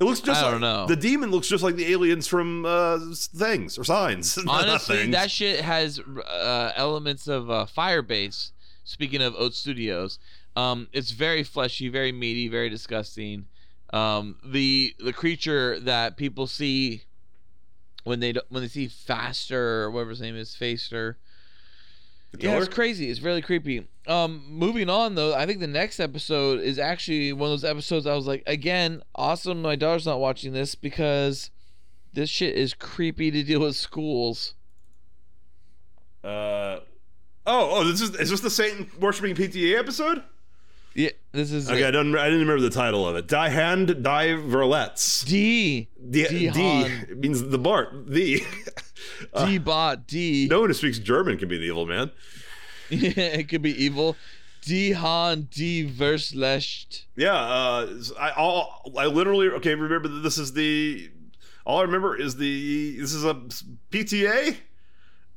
It 0.00 0.04
looks 0.04 0.20
just 0.20 0.40
I 0.40 0.44
like 0.44 0.52
don't 0.52 0.60
know. 0.62 0.86
the 0.86 0.96
demon 0.96 1.30
looks 1.30 1.46
just 1.46 1.62
like 1.62 1.76
the 1.76 1.92
aliens 1.92 2.26
from 2.26 2.64
uh, 2.64 2.98
things 3.14 3.78
or 3.78 3.84
signs. 3.84 4.38
Honestly, 4.48 4.96
things. 4.96 5.12
that 5.12 5.30
shit 5.30 5.60
has 5.60 6.00
uh, 6.00 6.72
elements 6.74 7.28
of 7.28 7.50
uh, 7.50 7.66
Firebase. 7.66 8.52
Speaking 8.82 9.20
of 9.20 9.34
Oat 9.36 9.54
Studios, 9.54 10.18
um, 10.56 10.88
it's 10.92 11.10
very 11.10 11.42
fleshy, 11.44 11.88
very 11.88 12.12
meaty, 12.12 12.48
very 12.48 12.70
disgusting. 12.70 13.46
Um, 13.92 14.36
the 14.44 14.94
the 14.98 15.12
creature 15.12 15.78
that 15.80 16.16
people 16.16 16.46
see 16.46 17.02
when 18.04 18.20
they 18.20 18.32
when 18.48 18.62
they 18.62 18.68
see 18.68 18.86
Pfaster 18.88 19.52
or 19.84 19.90
whatever 19.90 20.10
his 20.10 20.20
name 20.22 20.34
is, 20.34 20.56
Pfaster. 20.58 21.16
Yeah, 22.38 22.58
it's 22.58 22.68
crazy. 22.68 23.10
It's 23.10 23.20
really 23.20 23.42
creepy. 23.42 23.88
Um, 24.06 24.44
moving 24.48 24.88
on 24.88 25.14
though, 25.14 25.34
I 25.34 25.46
think 25.46 25.60
the 25.60 25.66
next 25.66 26.00
episode 26.00 26.60
is 26.60 26.78
actually 26.78 27.32
one 27.32 27.50
of 27.50 27.60
those 27.60 27.68
episodes 27.68 28.06
I 28.06 28.14
was 28.14 28.26
like, 28.26 28.42
again, 28.46 29.02
awesome. 29.14 29.62
My 29.62 29.76
daughter's 29.76 30.06
not 30.06 30.20
watching 30.20 30.52
this 30.52 30.74
because 30.74 31.50
this 32.12 32.30
shit 32.30 32.54
is 32.54 32.74
creepy 32.74 33.30
to 33.30 33.42
deal 33.42 33.60
with 33.60 33.76
schools. 33.76 34.54
Uh, 36.22 36.80
oh, 37.46 37.70
oh, 37.70 37.84
this 37.84 38.00
is 38.00 38.14
is 38.16 38.30
this 38.30 38.40
the 38.40 38.50
Satan 38.50 38.90
worshiping 39.00 39.34
PTA 39.34 39.78
episode? 39.78 40.22
Yeah, 40.94 41.10
this 41.32 41.52
is 41.52 41.70
Okay, 41.70 41.84
I 41.84 41.90
don't 41.90 42.16
I 42.16 42.24
didn't 42.24 42.40
remember 42.40 42.62
the 42.62 42.70
title 42.70 43.06
of 43.06 43.14
it. 43.16 43.28
Die 43.28 43.48
Hand 43.48 44.02
Die 44.02 44.26
Verletzt. 44.34 45.26
D 45.28 45.88
D, 46.10 46.22
Die 46.24 46.50
D 46.50 46.60
Hand. 46.60 47.20
means 47.20 47.42
the 47.42 47.58
Bart. 47.58 48.08
The 48.08 48.42
D 49.44 49.58
bot 49.58 50.06
D. 50.06 50.48
no 50.50 50.60
one 50.60 50.70
who 50.70 50.74
speaks 50.74 50.98
German 50.98 51.38
can 51.38 51.48
be 51.48 51.58
the 51.58 51.64
evil 51.64 51.86
man. 51.86 52.10
Yeah, 52.88 53.10
it 53.16 53.48
could 53.48 53.62
be 53.62 53.82
evil. 53.82 54.16
D 54.62 54.92
Han 54.92 55.48
D 55.50 55.88
Verslecht. 55.88 57.04
Yeah, 57.16 57.34
uh, 57.34 57.94
I 58.18 58.30
all 58.32 58.92
I 58.98 59.06
literally 59.06 59.48
okay. 59.48 59.74
Remember 59.74 60.08
that 60.08 60.20
this 60.20 60.38
is 60.38 60.52
the 60.52 61.10
all 61.64 61.78
I 61.78 61.82
remember 61.82 62.16
is 62.20 62.36
the 62.36 62.98
this 62.98 63.14
is 63.14 63.24
a 63.24 63.34
PTA, 63.90 64.56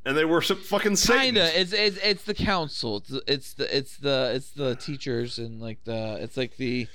and 0.06 0.18
they 0.18 0.26
worship 0.26 0.60
fucking 0.60 0.96
Satan. 0.96 1.36
Kinda. 1.36 1.60
It's, 1.60 1.74
it's 1.74 1.98
it's 1.98 2.24
the 2.24 2.34
council. 2.34 2.98
It's 2.98 3.14
it's 3.28 3.54
the 3.54 3.78
it's 3.78 3.98
the 3.98 4.32
it's 4.36 4.52
the 4.52 4.76
teachers 4.76 5.40
and 5.40 5.62
like 5.62 5.84
the 5.86 6.18
it's 6.22 6.38
like 6.38 6.58
the 6.58 6.88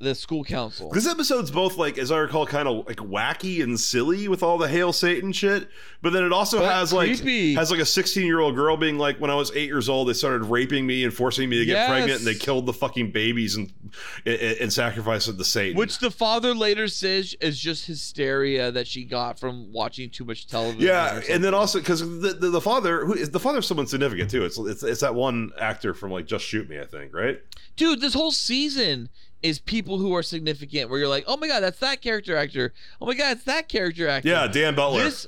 the 0.00 0.14
school 0.14 0.44
council. 0.44 0.90
This 0.90 1.06
episode's 1.06 1.50
both 1.50 1.76
like, 1.76 1.98
as 1.98 2.10
I 2.10 2.18
recall, 2.18 2.46
kind 2.46 2.68
of 2.68 2.86
like 2.86 2.98
wacky 2.98 3.62
and 3.62 3.78
silly 3.78 4.28
with 4.28 4.42
all 4.42 4.58
the 4.58 4.68
hail 4.68 4.92
Satan 4.92 5.32
shit. 5.32 5.68
But 6.00 6.12
then 6.12 6.22
it 6.24 6.32
also 6.32 6.60
But 6.60 6.72
has 6.72 6.92
like 6.92 7.18
has 7.18 7.70
like 7.70 7.80
a 7.80 7.84
16 7.86 8.24
year 8.24 8.38
old 8.40 8.54
girl 8.54 8.76
being 8.76 8.98
like, 8.98 9.18
when 9.20 9.30
I 9.30 9.34
was 9.34 9.50
eight 9.56 9.66
years 9.66 9.88
old, 9.88 10.08
they 10.08 10.12
started 10.12 10.44
raping 10.44 10.86
me 10.86 11.04
and 11.04 11.12
forcing 11.12 11.48
me 11.48 11.58
to 11.58 11.64
get 11.64 11.72
Yes. 11.72 11.88
pregnant, 11.90 12.18
and 12.20 12.26
they 12.26 12.34
killed 12.34 12.66
the 12.66 12.72
fucking 12.72 13.10
babies 13.12 13.56
and 13.56 13.72
and, 14.24 14.40
and 14.40 14.72
sacrificed 14.72 15.26
to 15.36 15.44
Satan. 15.44 15.76
Which 15.76 15.98
the 15.98 16.10
father 16.10 16.54
later 16.54 16.86
says 16.88 17.34
is 17.40 17.58
just 17.58 17.86
hysteria 17.86 18.70
that 18.72 18.86
she 18.86 19.04
got 19.04 19.38
from 19.38 19.72
watching 19.72 20.10
too 20.10 20.24
much 20.24 20.46
television. 20.46 20.80
yeah, 20.86 21.20
and 21.28 21.42
then 21.42 21.54
also 21.54 21.78
because 21.80 22.00
the, 22.00 22.34
the 22.34 22.50
the 22.50 22.60
father 22.60 23.04
who 23.04 23.14
is 23.14 23.30
the 23.30 23.40
father's 23.40 23.66
someone 23.66 23.86
significant 23.86 24.30
too. 24.30 24.44
It's, 24.44 24.58
it's 24.58 24.82
it's 24.82 25.00
that 25.00 25.14
one 25.14 25.50
actor 25.58 25.94
from 25.94 26.10
like 26.12 26.26
Just 26.26 26.44
Shoot 26.44 26.68
Me, 26.68 26.78
I 26.78 26.84
think, 26.86 27.12
right? 27.14 27.40
dude, 27.76 28.00
this 28.00 28.14
whole 28.14 28.32
season 28.32 29.08
is 29.42 29.58
people 29.58 29.98
who 29.98 30.14
are 30.14 30.22
significant. 30.22 30.90
Where 30.90 30.98
you're 30.98 31.08
like, 31.08 31.24
oh 31.26 31.36
my 31.36 31.48
god, 31.48 31.60
that's 31.60 31.78
that 31.78 32.02
character 32.02 32.36
actor. 32.36 32.72
Oh 33.00 33.06
my 33.06 33.14
god, 33.14 33.36
it's 33.36 33.44
that 33.44 33.68
character 33.68 34.08
actor. 34.08 34.28
Yeah, 34.28 34.46
Dan 34.46 34.74
Butler. 34.74 35.04
This 35.04 35.26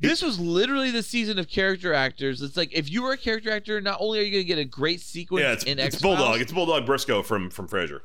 this 0.00 0.20
was 0.20 0.40
literally 0.40 0.90
the 0.90 1.02
season 1.02 1.38
of 1.38 1.48
character 1.48 1.94
actors. 1.94 2.42
It's 2.42 2.56
like 2.56 2.72
if 2.72 2.90
you 2.90 3.02
were 3.02 3.12
a 3.12 3.16
character 3.16 3.50
actor, 3.52 3.80
not 3.80 3.98
only 4.00 4.18
are 4.18 4.22
you 4.22 4.32
going 4.32 4.42
to 4.42 4.48
get 4.48 4.58
a 4.58 4.64
great 4.64 5.00
sequence 5.00 5.42
yeah, 5.42 5.52
it's, 5.52 5.64
in 5.64 5.78
it's 5.78 6.00
Bulldog. 6.00 6.40
It's 6.40 6.52
Bulldog 6.52 6.84
Briscoe 6.84 7.22
from 7.22 7.50
from 7.50 7.68
Frasier. 7.68 8.00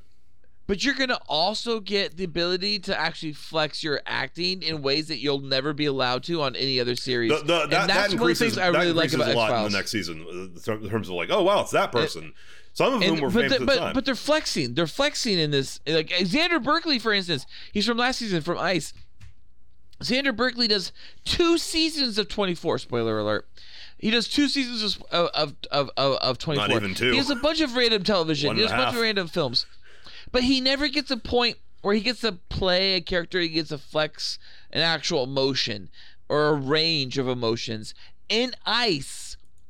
but 0.67 0.83
you're 0.83 0.93
gonna 0.93 1.19
also 1.27 1.79
get 1.79 2.17
the 2.17 2.23
ability 2.23 2.77
to 2.77 2.99
actually 2.99 3.33
flex 3.33 3.83
your 3.83 4.01
acting 4.05 4.61
in 4.61 4.81
ways 4.81 5.07
that 5.07 5.17
you'll 5.17 5.39
never 5.39 5.73
be 5.73 5.85
allowed 5.85 6.23
to 6.23 6.41
on 6.41 6.55
any 6.55 6.79
other 6.79 6.95
series. 6.95 7.31
The, 7.31 7.43
the, 7.43 7.61
and 7.63 7.71
that, 7.71 7.87
that's 7.87 8.13
that 8.13 8.19
one 8.19 8.31
of 8.31 8.37
the 8.37 8.45
things 8.45 8.57
I 8.57 8.67
really 8.67 8.93
like 8.93 9.13
about 9.13 9.29
a 9.29 9.33
lot 9.33 9.51
X 9.51 9.57
in 9.57 9.71
the 9.71 9.77
next 9.77 9.91
season 9.91 10.25
uh, 10.67 10.71
in 10.73 10.89
terms 10.89 11.09
of 11.09 11.15
like, 11.15 11.29
oh 11.31 11.41
wow, 11.41 11.61
it's 11.61 11.71
that 11.71 11.91
person. 11.91 12.33
Some 12.77 12.93
of 12.93 13.01
whom 13.01 13.21
were 13.21 13.31
but, 13.31 13.41
famous 13.45 13.57
the- 13.57 13.65
but, 13.65 13.77
time. 13.77 13.93
but 13.95 14.05
they're 14.05 14.13
flexing. 14.13 14.75
They're 14.75 14.85
flexing 14.85 15.39
in 15.39 15.49
this. 15.49 15.79
Like 15.87 16.09
Xander 16.09 16.61
Berkeley, 16.63 16.99
for 16.99 17.11
instance, 17.11 17.47
he's 17.71 17.87
from 17.87 17.97
last 17.97 18.19
season 18.19 18.41
from 18.41 18.59
Ice. 18.59 18.93
Xander 19.99 20.35
Berkeley 20.35 20.67
does 20.67 20.91
two 21.25 21.57
seasons 21.57 22.19
of 22.19 22.27
24. 22.29 22.77
Spoiler 22.77 23.17
alert. 23.17 23.47
He 23.97 24.11
does 24.11 24.27
two 24.27 24.47
seasons 24.47 24.99
of 25.09 25.29
of 25.33 25.55
of 25.71 25.89
of, 25.97 26.17
of 26.17 26.37
24. 26.37 26.75
even 26.75 26.93
two. 26.93 27.09
He 27.13 27.17
has 27.17 27.31
a 27.31 27.35
bunch 27.35 27.61
of 27.61 27.75
random 27.75 28.03
television. 28.03 28.49
One 28.49 28.57
he 28.57 28.61
has 28.61 28.69
a 28.71 28.75
a 28.75 28.77
bunch 28.77 28.85
half. 28.89 28.95
of 28.95 29.01
random 29.01 29.27
films, 29.27 29.65
but 30.31 30.43
he 30.43 30.61
never 30.61 30.87
gets 30.87 31.09
a 31.09 31.17
point 31.17 31.57
where 31.81 31.95
he 31.95 32.01
gets 32.01 32.21
to 32.21 32.33
play 32.33 32.93
a 32.93 33.01
character. 33.01 33.39
He 33.39 33.49
gets 33.49 33.69
to 33.69 33.79
flex 33.79 34.37
an 34.71 34.81
actual 34.81 35.23
emotion 35.23 35.89
or 36.29 36.49
a 36.49 36.53
range 36.53 37.17
of 37.17 37.27
emotions. 37.27 37.95
In 38.29 38.51
Ice, 38.67 39.26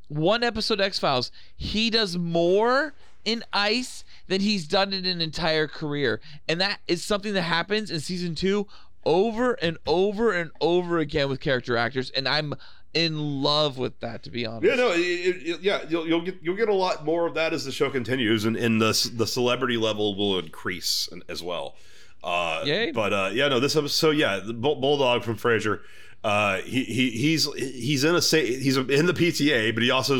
one 0.07 0.43
episode 0.43 0.81
X 0.81 0.99
Files, 0.99 1.31
he 1.55 1.89
does 1.89 2.17
more 2.17 2.93
in 3.25 3.43
Ice 3.51 4.03
than 4.27 4.41
he's 4.41 4.67
done 4.67 4.93
in 4.93 5.05
an 5.05 5.21
entire 5.21 5.67
career. 5.67 6.21
And 6.47 6.61
that 6.61 6.79
is 6.88 7.03
something 7.03 7.34
that 7.34 7.41
happens 7.41 7.91
in 7.91 7.99
season 7.99 8.35
two 8.35 8.67
over 9.05 9.53
and 9.53 9.77
over 9.85 10.31
and 10.31 10.51
over 10.61 10.99
again 10.99 11.29
with 11.29 11.39
character 11.39 11.77
actors. 11.77 12.09
And 12.11 12.27
I'm 12.27 12.53
in 12.93 13.43
love 13.43 13.77
with 13.77 13.99
that, 13.99 14.23
to 14.23 14.31
be 14.31 14.45
honest. 14.45 14.65
Yeah, 14.65 14.75
no, 14.75 14.91
it, 14.91 14.99
it, 14.99 15.61
yeah, 15.61 15.81
you'll, 15.88 16.07
you'll 16.07 16.21
get 16.21 16.38
you'll 16.41 16.55
get 16.55 16.69
a 16.69 16.73
lot 16.73 17.05
more 17.05 17.27
of 17.27 17.34
that 17.35 17.53
as 17.53 17.65
the 17.65 17.71
show 17.71 17.89
continues, 17.89 18.45
and, 18.45 18.55
and 18.55 18.81
the 18.81 19.11
the 19.13 19.27
celebrity 19.27 19.77
level 19.77 20.15
will 20.15 20.39
increase 20.39 21.09
as 21.29 21.43
well. 21.43 21.75
Uh, 22.23 22.63
Yay. 22.65 22.91
But 22.91 23.13
uh, 23.13 23.29
yeah, 23.34 23.49
no, 23.49 23.59
this 23.59 23.75
episode. 23.75 23.91
So 23.91 24.11
yeah, 24.11 24.39
the 24.43 24.53
bulldog 24.53 25.23
from 25.23 25.38
Frasier. 25.38 25.81
Uh, 26.27 26.57
he, 26.63 26.83
he 26.83 27.09
he's 27.11 27.45
he's 27.53 28.03
in 28.03 28.13
a 28.13 28.19
he's 28.19 28.75
in 28.75 29.05
the 29.05 29.13
PTA, 29.13 29.73
but 29.73 29.81
he 29.81 29.91
also 29.91 30.19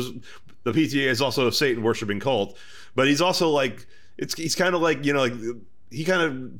the 0.64 0.72
PTA 0.72 1.06
is 1.06 1.20
also 1.20 1.48
a 1.48 1.52
Satan 1.52 1.82
worshiping 1.82 2.18
cult. 2.18 2.56
But 2.94 3.08
he's 3.08 3.20
also 3.20 3.50
like 3.50 3.86
it's 4.16 4.32
he's 4.34 4.54
kind 4.54 4.74
of 4.74 4.80
like 4.80 5.04
you 5.04 5.12
know 5.12 5.20
like 5.20 5.34
he 5.90 6.06
kind 6.06 6.22
of 6.22 6.52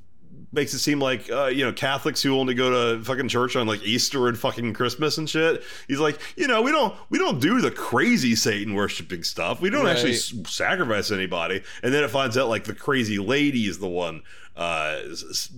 makes 0.53 0.75
it 0.75 0.81
seem 0.81 0.99
like 1.01 1.31
uh, 1.31 1.47
you 1.47 1.65
know 1.65 1.73
Catholics 1.73 2.21
who 2.23 2.39
only 2.39 2.53
go 2.53 2.97
to 2.99 3.03
fucking 3.03 3.29
church 3.29 3.57
on 3.57 3.67
like 3.67 3.83
Easter 3.83 4.29
and 4.29 4.39
fucking 4.39 4.75
Christmas 4.75 5.17
and 5.17 5.31
shit. 5.31 5.63
He's 5.89 5.99
like, 5.99 6.21
you 6.37 6.47
know, 6.47 6.61
we 6.61 6.71
don't 6.71 6.95
we 7.09 7.19
don't 7.19 7.41
do 7.41 7.63
the 7.63 7.71
crazy 7.71 8.35
Satan 8.35 8.75
worshiping 8.75 9.23
stuff. 9.23 9.63
We 9.63 9.71
don't 9.71 9.87
actually 9.89 10.13
s- 10.13 10.35
sacrifice 10.47 11.11
anybody. 11.11 11.63
And 11.83 11.95
then 11.95 12.05
it 12.05 12.11
finds 12.11 12.37
out 12.37 12.51
like 12.51 12.65
the 12.65 12.75
crazy 12.75 13.19
lady 13.19 13.63
is 13.63 13.79
the 13.79 13.89
one. 13.89 14.21
Uh, 14.59 15.01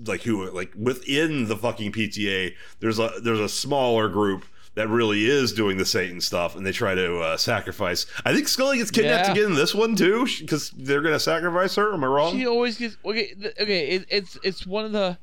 like 0.07 0.21
who 0.23 0.51
like 0.51 0.73
within 0.77 1.49
the 1.49 1.57
fucking 1.57 1.91
PTA, 1.91 2.55
there's 2.81 2.99
a 2.99 3.11
there's 3.23 3.41
a 3.41 3.49
smaller 3.49 4.09
group. 4.09 4.45
That 4.75 4.89
really 4.89 5.27
is 5.27 5.53
doing 5.53 5.79
the 5.79 5.85
Satan 5.85 6.21
stuff, 6.21 6.55
and 6.55 6.65
they 6.65 6.71
try 6.71 6.95
to 6.95 7.19
uh, 7.19 7.37
sacrifice. 7.37 8.07
I 8.25 8.33
think 8.33 8.47
Scully 8.47 8.79
gets 8.79 8.93
kidnapped 8.93 9.27
Yeah. 9.27 9.33
again 9.33 9.45
in 9.47 9.55
this 9.55 9.75
one 9.75 9.97
too, 9.97 10.27
because 10.39 10.71
they're 10.71 11.01
gonna 11.03 11.19
sacrifice 11.19 11.75
her. 11.75 11.93
Am 11.93 12.05
I 12.05 12.07
wrong? 12.07 12.33
She 12.39 12.47
always 12.47 12.79
gets 12.79 12.97
okay. 13.05 13.35
Okay, 13.61 13.89
it, 13.89 14.07
it's 14.09 14.39
it's 14.45 14.67
one 14.67 14.85
of 14.85 14.93
the 14.93 15.19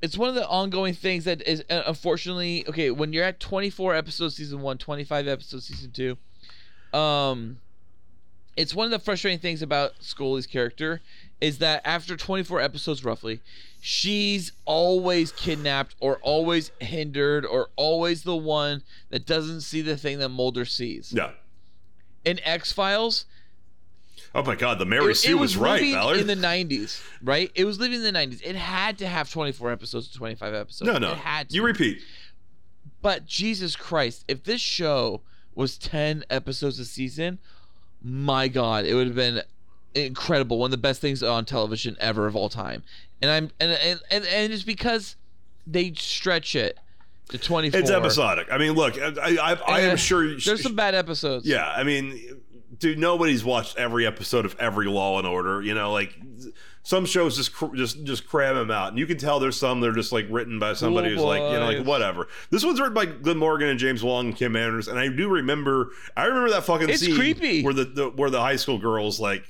it's 0.00 0.16
one 0.16 0.28
of 0.30 0.34
the 0.36 0.46
ongoing 0.48 0.94
things 0.94 1.24
that 1.24 1.42
is 1.46 1.62
uh, 1.68 1.82
unfortunately 1.86 2.64
okay 2.68 2.90
when 2.90 3.12
you're 3.12 3.24
at 3.24 3.40
24 3.40 3.94
episodes 3.94 4.36
season 4.36 4.60
one 4.60 4.76
25 4.78 5.26
episodes 5.26 5.66
season 5.66 5.90
two 5.90 6.16
um 6.98 7.58
it's 8.56 8.74
one 8.74 8.84
of 8.86 8.90
the 8.90 8.98
frustrating 8.98 9.38
things 9.38 9.60
about 9.62 9.92
Scully's 10.00 10.46
character 10.46 11.00
is 11.40 11.58
that 11.58 11.82
after 11.84 12.16
24 12.16 12.60
episodes 12.60 13.04
roughly 13.04 13.40
she's 13.80 14.52
always 14.64 15.32
kidnapped 15.32 15.94
or 16.00 16.18
always 16.22 16.70
hindered 16.80 17.44
or 17.44 17.68
always 17.76 18.22
the 18.22 18.36
one 18.36 18.82
that 19.10 19.26
doesn't 19.26 19.60
see 19.60 19.82
the 19.82 19.96
thing 19.96 20.18
that 20.18 20.28
Mulder 20.28 20.64
sees 20.64 21.12
yeah. 21.14 21.30
in 22.24 22.40
X-Files 22.42 23.26
Oh 24.34 24.42
my 24.42 24.54
God, 24.54 24.78
the 24.78 24.84
Mary 24.84 25.12
it, 25.12 25.14
Sue 25.14 25.30
it 25.30 25.40
was, 25.40 25.56
right, 25.56 25.80
living 25.80 25.94
Ballard. 25.94 26.18
in 26.18 26.26
the 26.26 26.34
90s, 26.34 27.02
right? 27.22 27.50
It 27.54 27.64
was 27.64 27.80
living 27.80 28.02
in 28.02 28.12
the 28.12 28.18
90s. 28.18 28.42
It 28.44 28.54
had 28.54 28.98
to 28.98 29.06
have 29.06 29.30
24 29.30 29.72
episodes 29.72 30.08
to 30.08 30.18
25 30.18 30.52
episodes. 30.52 30.86
no, 30.86 30.98
no. 30.98 31.12
It 31.12 31.18
had 31.18 31.48
to. 31.48 31.54
You 31.54 31.64
repeat. 31.64 32.02
But 33.00 33.24
Jesus 33.24 33.76
Christ, 33.76 34.26
if 34.28 34.44
this 34.44 34.60
show 34.60 35.22
was 35.54 35.78
10 35.78 36.24
episodes 36.28 36.78
a 36.78 36.84
season, 36.84 37.38
my 38.02 38.48
God, 38.48 38.84
it 38.84 38.94
would 38.94 39.06
have 39.06 39.16
been 39.16 39.40
incredible. 39.96 40.58
One 40.58 40.68
of 40.68 40.70
the 40.72 40.76
best 40.76 41.00
things 41.00 41.22
on 41.22 41.44
television 41.44 41.96
ever 42.00 42.26
of 42.26 42.36
all 42.36 42.48
time. 42.48 42.82
And 43.22 43.30
I'm 43.30 43.50
and 43.58 43.72
and 43.72 44.00
and, 44.10 44.24
and 44.26 44.52
it's 44.52 44.62
because 44.62 45.16
they 45.66 45.92
stretch 45.96 46.54
it 46.54 46.78
to 47.30 47.38
24. 47.38 47.80
It's 47.80 47.90
episodic. 47.90 48.48
I 48.52 48.58
mean, 48.58 48.72
look, 48.72 48.98
I, 49.00 49.36
I, 49.40 49.58
I 49.66 49.80
am 49.80 49.96
sure. 49.96 50.38
There's 50.38 50.62
some 50.62 50.76
bad 50.76 50.94
episodes. 50.94 51.46
Yeah, 51.46 51.66
I 51.68 51.82
mean, 51.82 52.20
dude, 52.78 52.98
nobody's 52.98 53.44
watched 53.44 53.76
every 53.78 54.06
episode 54.06 54.44
of 54.44 54.54
every 54.60 54.86
Law 54.86 55.18
and 55.18 55.26
Order. 55.26 55.62
You 55.62 55.74
know, 55.74 55.92
like 55.92 56.14
some 56.82 57.04
shows 57.04 57.36
just 57.36 57.52
cr- 57.52 57.74
just 57.74 58.04
just 58.04 58.28
cram 58.28 58.54
them 58.54 58.70
out, 58.70 58.90
and 58.90 58.98
you 58.98 59.06
can 59.06 59.16
tell 59.16 59.40
there's 59.40 59.56
some 59.58 59.80
that 59.80 59.88
are 59.88 59.94
just 59.94 60.12
like 60.12 60.26
written 60.30 60.58
by 60.60 60.74
somebody 60.74 61.08
Cool 61.16 61.24
who's 61.24 61.40
like, 61.40 61.52
you 61.52 61.58
know, 61.58 61.66
like 61.66 61.86
whatever. 61.86 62.28
This 62.50 62.64
one's 62.64 62.78
written 62.78 62.94
by 62.94 63.06
Glenn 63.06 63.38
Morgan 63.38 63.68
and 63.68 63.78
James 63.78 64.04
Wong 64.04 64.26
and 64.26 64.36
Kim 64.36 64.52
Manners, 64.52 64.86
and 64.86 64.98
I 64.98 65.08
do 65.08 65.28
remember. 65.28 65.90
I 66.16 66.26
remember 66.26 66.50
that 66.50 66.64
fucking 66.64 66.88
It's 66.90 67.00
scene 67.00 67.16
creepy. 67.16 67.64
where 67.64 67.74
the, 67.74 67.84
the 67.86 68.10
where 68.10 68.30
the 68.30 68.40
high 68.40 68.56
school 68.56 68.78
girls 68.78 69.18
like 69.18 69.44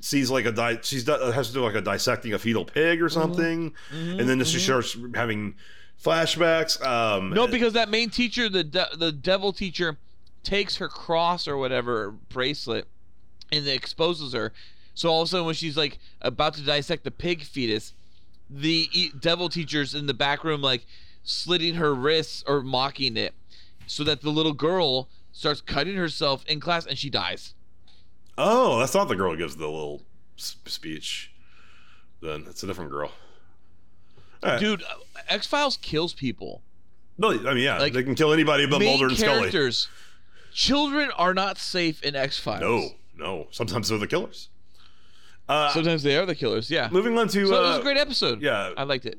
sees 0.00 0.30
like 0.30 0.44
a 0.46 0.52
di- 0.52 0.78
she's 0.82 1.04
do- 1.04 1.12
has 1.30 1.48
to 1.48 1.54
do 1.54 1.62
like 1.62 1.74
a 1.74 1.80
dissecting 1.80 2.32
a 2.34 2.38
fetal 2.38 2.64
pig 2.64 2.98
Mm-hmm. 2.98 3.04
or 3.04 3.08
something, 3.08 3.74
and 3.92 4.20
then 4.28 4.42
she 4.44 4.58
starts 4.58 4.96
having 5.14 5.54
flashbacks. 6.02 6.84
Um, 6.84 7.30
No, 7.30 7.46
because 7.46 7.72
that 7.74 7.88
main 7.88 8.10
teacher, 8.10 8.48
the 8.48 8.64
de- 8.64 8.88
the 8.96 9.12
devil 9.12 9.52
teacher, 9.52 9.96
takes 10.42 10.76
her 10.76 10.88
cross 10.88 11.46
or 11.48 11.56
whatever 11.56 12.10
bracelet, 12.28 12.86
and 13.52 13.66
it 13.66 13.70
exposes 13.74 14.32
her. 14.32 14.52
So 14.94 15.08
all 15.10 15.22
of 15.22 15.26
a 15.26 15.30
sudden, 15.30 15.46
when 15.46 15.54
she's 15.54 15.76
like 15.76 15.98
about 16.20 16.54
to 16.54 16.62
dissect 16.62 17.04
the 17.04 17.10
pig 17.10 17.42
fetus, 17.42 17.92
the 18.50 18.88
e- 18.92 19.10
devil 19.18 19.48
teacher's 19.48 19.94
in 19.94 20.06
the 20.06 20.14
back 20.14 20.44
room, 20.44 20.60
like 20.62 20.86
slitting 21.24 21.74
her 21.76 21.94
wrists 21.94 22.44
or 22.46 22.60
mocking 22.62 23.16
it, 23.16 23.34
so 23.86 24.04
that 24.04 24.20
the 24.22 24.30
little 24.30 24.52
girl 24.52 25.08
starts 25.32 25.60
cutting 25.60 25.96
herself 25.96 26.44
in 26.46 26.60
class 26.60 26.86
and 26.86 26.98
she 26.98 27.10
dies. 27.10 27.54
Oh, 28.36 28.78
that's 28.78 28.94
not 28.94 29.08
the 29.08 29.16
girl 29.16 29.32
who 29.32 29.36
gives 29.38 29.56
the 29.56 29.66
little 29.68 30.02
speech. 30.36 31.32
Then 32.20 32.44
it's 32.48 32.62
a 32.62 32.66
different 32.66 32.90
girl. 32.90 33.12
Right. 34.42 34.58
Dude, 34.60 34.82
X 35.28 35.46
Files 35.46 35.76
kills 35.76 36.12
people. 36.12 36.62
No, 37.16 37.30
I 37.30 37.54
mean, 37.54 37.58
yeah, 37.58 37.78
like, 37.78 37.92
they 37.92 38.02
can 38.02 38.14
kill 38.14 38.32
anybody 38.32 38.66
but 38.66 38.82
Mulder 38.82 39.06
and 39.06 39.16
Scully. 39.16 39.38
characters. 39.38 39.88
Children 40.52 41.10
are 41.16 41.32
not 41.34 41.58
safe 41.58 42.02
in 42.02 42.16
X 42.16 42.38
Files. 42.38 42.60
No, 42.60 42.88
no. 43.16 43.46
Sometimes 43.50 43.88
they're 43.88 43.98
the 43.98 44.06
killers. 44.06 44.48
Uh, 45.48 45.70
Sometimes 45.70 46.02
they 46.02 46.16
are 46.16 46.24
the 46.26 46.34
killers. 46.34 46.70
Yeah. 46.70 46.88
moving 46.90 47.16
on 47.18 47.28
to 47.28 47.46
So 47.46 47.54
it 47.54 47.58
uh, 47.58 47.68
was 47.70 47.78
a 47.78 47.82
great 47.82 47.98
episode. 47.98 48.40
yeah. 48.40 48.70
I 48.76 48.84
liked 48.84 49.04
it. 49.06 49.18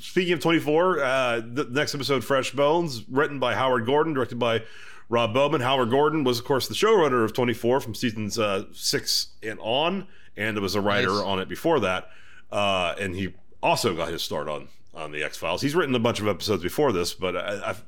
speaking 0.00 0.32
of 0.34 0.40
24, 0.40 1.02
uh, 1.02 1.40
the 1.44 1.66
next 1.70 1.94
episode, 1.94 2.22
Fresh 2.24 2.52
Bones, 2.52 3.04
written 3.08 3.38
by 3.38 3.54
Howard 3.54 3.84
Gordon, 3.84 4.12
directed 4.14 4.38
by 4.38 4.62
Rob 5.08 5.32
Bowman. 5.32 5.60
Howard 5.60 5.90
Gordon 5.90 6.24
was, 6.24 6.38
of 6.38 6.44
course, 6.44 6.68
the 6.68 6.74
showrunner 6.74 7.24
of 7.24 7.32
24 7.32 7.80
from 7.80 7.94
seasons 7.94 8.38
uh, 8.38 8.64
six 8.72 9.28
and 9.42 9.58
on, 9.60 10.06
and 10.36 10.58
was 10.58 10.74
a 10.74 10.80
writer 10.80 11.08
Nice. 11.08 11.22
on 11.24 11.40
it 11.40 11.48
before 11.48 11.80
that. 11.80 12.10
Uh, 12.52 12.94
and 13.00 13.14
he 13.14 13.34
also 13.62 13.94
got 13.94 14.08
his 14.08 14.22
start 14.22 14.48
on 14.48 14.68
on 14.94 15.12
the 15.12 15.22
X 15.22 15.36
Files. 15.36 15.62
He's 15.62 15.74
written 15.76 15.94
a 15.94 15.98
bunch 16.00 16.18
of 16.20 16.26
episodes 16.26 16.62
before 16.62 16.92
this, 16.92 17.14
but 17.14 17.36
I, 17.36 17.70
I've, 17.70 17.84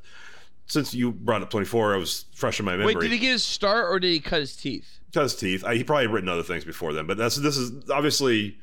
since 0.66 0.94
you 0.94 1.10
brought 1.10 1.42
up 1.42 1.50
24, 1.50 1.94
I 1.94 1.96
was 1.96 2.26
fresh 2.34 2.60
in 2.60 2.64
my 2.66 2.72
memory. 2.76 2.94
Wait, 2.94 3.00
did 3.00 3.10
he 3.10 3.18
get 3.18 3.32
his 3.32 3.42
start 3.42 3.86
or 3.90 3.98
did 3.98 4.10
he 4.12 4.20
cut 4.20 4.40
his 4.40 4.54
teeth? 4.54 4.98
cut 5.12 5.24
his 5.24 5.34
teeth. 5.34 5.64
I, 5.64 5.74
he 5.74 5.82
probably 5.82 6.06
written 6.06 6.28
other 6.28 6.44
things 6.44 6.64
before 6.64 6.92
then, 6.92 7.06
but 7.06 7.16
that's 7.16 7.34
this 7.36 7.56
is 7.56 7.90
obviously 7.90 8.56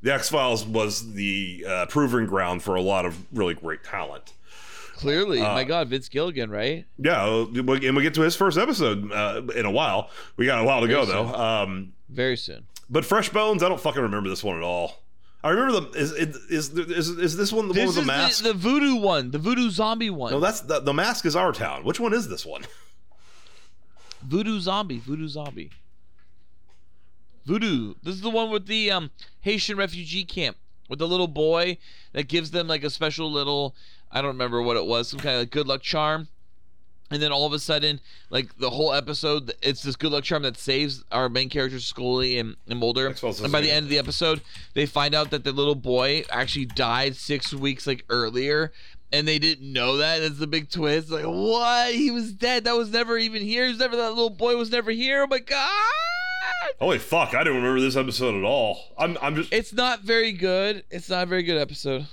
the 0.00 0.14
X 0.14 0.30
Files 0.30 0.64
was 0.64 1.12
the 1.12 1.66
uh, 1.68 1.86
proving 1.86 2.24
ground 2.26 2.62
for 2.62 2.76
a 2.76 2.80
lot 2.80 3.04
of 3.04 3.18
really 3.36 3.52
great 3.54 3.84
talent. 3.84 4.32
Clearly, 5.02 5.40
Uh, 5.40 5.52
my 5.54 5.64
God, 5.64 5.88
Vince 5.88 6.08
Gilligan, 6.08 6.48
right? 6.50 6.84
Yeah, 6.96 7.44
and 7.54 7.96
we 7.96 8.02
get 8.02 8.14
to 8.14 8.20
his 8.22 8.36
first 8.36 8.56
episode 8.56 9.10
uh, 9.10 9.42
in 9.56 9.66
a 9.66 9.70
while. 9.70 10.10
We 10.36 10.46
got 10.46 10.60
a 10.60 10.64
while 10.64 10.80
to 10.80 10.86
go 10.88 11.04
Very 11.04 11.24
though. 11.24 11.34
Um, 11.34 11.92
Very 12.08 12.36
soon. 12.36 12.66
but 12.88 13.04
Fresh 13.04 13.30
Bones, 13.30 13.62
I 13.62 13.68
don't 13.68 13.80
fucking 13.80 14.00
remember 14.00 14.28
this 14.28 14.44
one 14.44 14.56
at 14.56 14.62
all. 14.62 15.02
I 15.44 15.50
remember 15.50 15.80
the 15.80 15.98
is 15.98 16.12
is 16.12 16.70
is, 16.70 17.08
is 17.08 17.36
this 17.36 17.52
one 17.52 17.66
the 17.66 17.74
one 17.74 17.86
with 17.88 17.96
the 17.96 18.02
mask? 18.02 18.44
the, 18.44 18.52
the 18.52 18.54
voodoo 18.58 18.94
one, 18.94 19.32
the 19.32 19.38
voodoo 19.38 19.70
zombie 19.70 20.08
one. 20.08 20.30
no, 20.30 20.38
that's 20.38 20.60
the, 20.60 20.78
the 20.78 20.92
mask 20.94 21.26
is 21.26 21.34
our 21.34 21.52
town. 21.52 21.82
Which 21.82 21.98
one 21.98 22.12
is 22.14 22.28
this 22.28 22.46
one? 22.46 22.62
voodoo 24.22 24.60
zombie, 24.60 24.98
voodoo 25.00 25.26
zombie. 25.26 25.70
Voodoo. 27.44 27.94
This 28.04 28.14
is 28.14 28.20
the 28.20 28.30
one 28.30 28.50
with 28.50 28.66
the 28.66 28.92
um, 28.92 29.10
Haitian 29.40 29.76
refugee 29.76 30.24
camp 30.24 30.56
with 30.88 31.00
the 31.00 31.08
little 31.08 31.26
boy 31.26 31.78
that 32.12 32.28
gives 32.28 32.52
them 32.52 32.68
like 32.68 32.84
a 32.84 32.90
special 32.90 33.30
little, 33.32 33.74
I 34.12 34.20
don't 34.20 34.28
remember 34.28 34.60
what 34.62 34.76
it 34.76 34.84
was, 34.86 35.08
some 35.08 35.20
kind 35.20 35.40
of 35.40 35.50
good 35.50 35.66
luck 35.66 35.80
charm. 35.82 36.28
and 37.10 37.20
then 37.22 37.32
all 37.32 37.46
of 37.46 37.52
a 37.52 37.58
sudden, 37.58 38.00
like 38.30 38.56
the 38.58 38.70
whole 38.70 38.92
episode, 38.92 39.52
it's 39.62 39.82
this 39.82 39.96
good 39.96 40.12
luck 40.12 40.24
charm 40.24 40.42
that 40.44 40.56
saves 40.56 41.04
our 41.12 41.28
main 41.28 41.48
characters, 41.48 41.84
Scully 41.84 42.38
and, 42.38 42.56
and 42.68 42.78
Mulder. 42.78 43.08
And 43.08 43.52
by 43.52 43.60
the 43.60 43.70
end 43.70 43.84
of 43.84 43.90
the 43.90 43.98
episode, 43.98 44.40
they 44.74 44.86
find 44.86 45.14
out 45.14 45.30
that 45.30 45.44
the 45.44 45.52
little 45.52 45.74
boy 45.74 46.24
actually 46.30 46.66
died 46.66 47.16
six 47.16 47.52
weeks 47.52 47.86
like 47.86 48.04
earlier, 48.08 48.72
and 49.12 49.28
they 49.28 49.38
didn't 49.38 49.70
know 49.70 49.98
that. 49.98 50.20
That's 50.20 50.38
the 50.38 50.46
big 50.46 50.70
twist. 50.70 51.10
Like, 51.10 51.24
what? 51.24 51.94
He 51.94 52.10
was 52.10 52.32
dead. 52.32 52.64
That 52.64 52.76
was 52.76 52.90
never 52.90 53.18
even 53.18 53.42
here. 53.42 53.64
He 53.64 53.70
was 53.72 53.78
never 53.78 53.96
that 53.96 54.10
little 54.10 54.30
boy 54.30 54.56
was 54.56 54.70
never 54.70 54.90
here. 54.90 55.22
Oh 55.22 55.26
my 55.26 55.38
god! 55.38 55.68
Holy 56.80 56.98
fuck! 56.98 57.34
I 57.34 57.44
don't 57.44 57.56
remember 57.56 57.80
this 57.80 57.96
episode 57.96 58.34
at 58.36 58.44
all. 58.44 58.78
I'm 58.98 59.18
I'm 59.20 59.36
just. 59.36 59.52
It's 59.52 59.72
not 59.74 60.00
very 60.00 60.32
good. 60.32 60.84
It's 60.90 61.10
not 61.10 61.24
a 61.24 61.26
very 61.26 61.42
good 61.42 61.58
episode. 61.58 62.06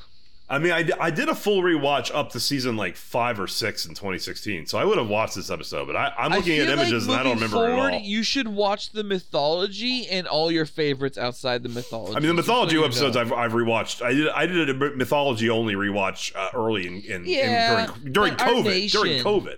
I 0.51 0.57
mean, 0.57 0.71
I, 0.71 0.89
I 0.99 1.11
did 1.11 1.29
a 1.29 1.35
full 1.35 1.61
rewatch 1.61 2.13
up 2.13 2.31
to 2.31 2.39
season 2.39 2.75
like 2.75 2.95
five 2.95 3.39
or 3.39 3.45
six 3.45 3.85
in 3.85 3.93
2016, 3.93 4.65
so 4.65 4.79
I 4.79 4.83
would 4.83 4.97
have 4.97 5.07
watched 5.07 5.35
this 5.35 5.51
episode. 5.51 5.85
But 5.85 5.95
I, 5.95 6.11
I'm 6.17 6.31
looking 6.31 6.57
at 6.57 6.65
feel 6.67 6.75
like 6.75 6.87
images 6.87 7.07
and 7.07 7.15
I 7.15 7.21
don't 7.21 7.35
remember 7.35 7.55
forward, 7.55 7.69
it 7.69 7.73
at 7.73 7.93
all. 7.93 7.99
You 7.99 8.23
should 8.23 8.47
watch 8.47 8.91
the 8.91 9.03
mythology 9.03 10.07
and 10.07 10.25
all 10.25 10.51
your 10.51 10.65
favorites 10.65 11.19
outside 11.19 11.61
the 11.61 11.69
mythology. 11.69 12.15
I 12.15 12.19
mean, 12.19 12.29
the 12.29 12.33
mythology 12.33 12.77
so 12.77 12.83
episodes. 12.83 13.15
I've, 13.15 13.31
I've 13.31 13.51
rewatched. 13.51 14.01
I 14.01 14.13
did 14.13 14.29
I 14.29 14.45
did 14.47 14.69
a 14.71 14.73
mythology 14.73 15.51
only 15.51 15.75
rewatch 15.75 16.35
uh, 16.35 16.49
early 16.55 16.87
in, 16.87 17.03
in, 17.03 17.25
Yeah, 17.25 17.93
in 18.03 18.11
during 18.11 18.33
during 18.35 18.63
COVID. 18.63 18.91
During 18.91 19.23
COVID, 19.23 19.57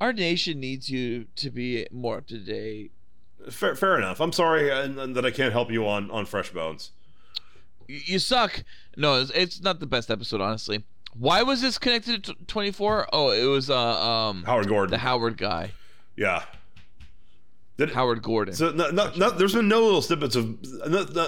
Our 0.00 0.12
nation 0.12 0.58
needs 0.58 0.90
you 0.90 1.26
to 1.36 1.50
be 1.50 1.86
more 1.92 2.16
up 2.16 2.26
to 2.28 2.38
date. 2.38 2.90
fair, 3.48 3.76
fair 3.76 3.96
enough. 3.96 4.20
I'm 4.20 4.32
sorry 4.32 4.72
uh, 4.72 4.88
that 4.88 5.24
I 5.24 5.30
can't 5.30 5.52
help 5.52 5.70
you 5.70 5.86
on 5.86 6.10
on 6.10 6.26
Fresh 6.26 6.50
Bones. 6.50 6.90
You 7.90 8.18
suck. 8.18 8.62
No, 8.96 9.20
it's, 9.20 9.30
it's 9.32 9.60
not 9.60 9.80
the 9.80 9.86
best 9.86 10.10
episode, 10.10 10.40
honestly. 10.40 10.84
Why 11.18 11.42
was 11.42 11.60
this 11.60 11.78
connected 11.78 12.24
to 12.24 12.34
24? 12.46 13.08
Oh, 13.12 13.30
it 13.30 13.44
was 13.44 13.68
uh 13.68 13.76
um 13.76 14.44
Howard 14.44 14.68
Gordon. 14.68 14.90
the 14.90 14.98
Howard 14.98 15.36
guy, 15.36 15.72
yeah. 16.16 16.44
Did, 17.76 17.92
Howard 17.92 18.22
Gordon. 18.22 18.54
So 18.54 18.70
no, 18.72 18.90
no, 18.90 19.10
no, 19.16 19.30
there's 19.30 19.54
been 19.54 19.66
no 19.66 19.82
little 19.82 20.02
snippets 20.02 20.36
of. 20.36 20.58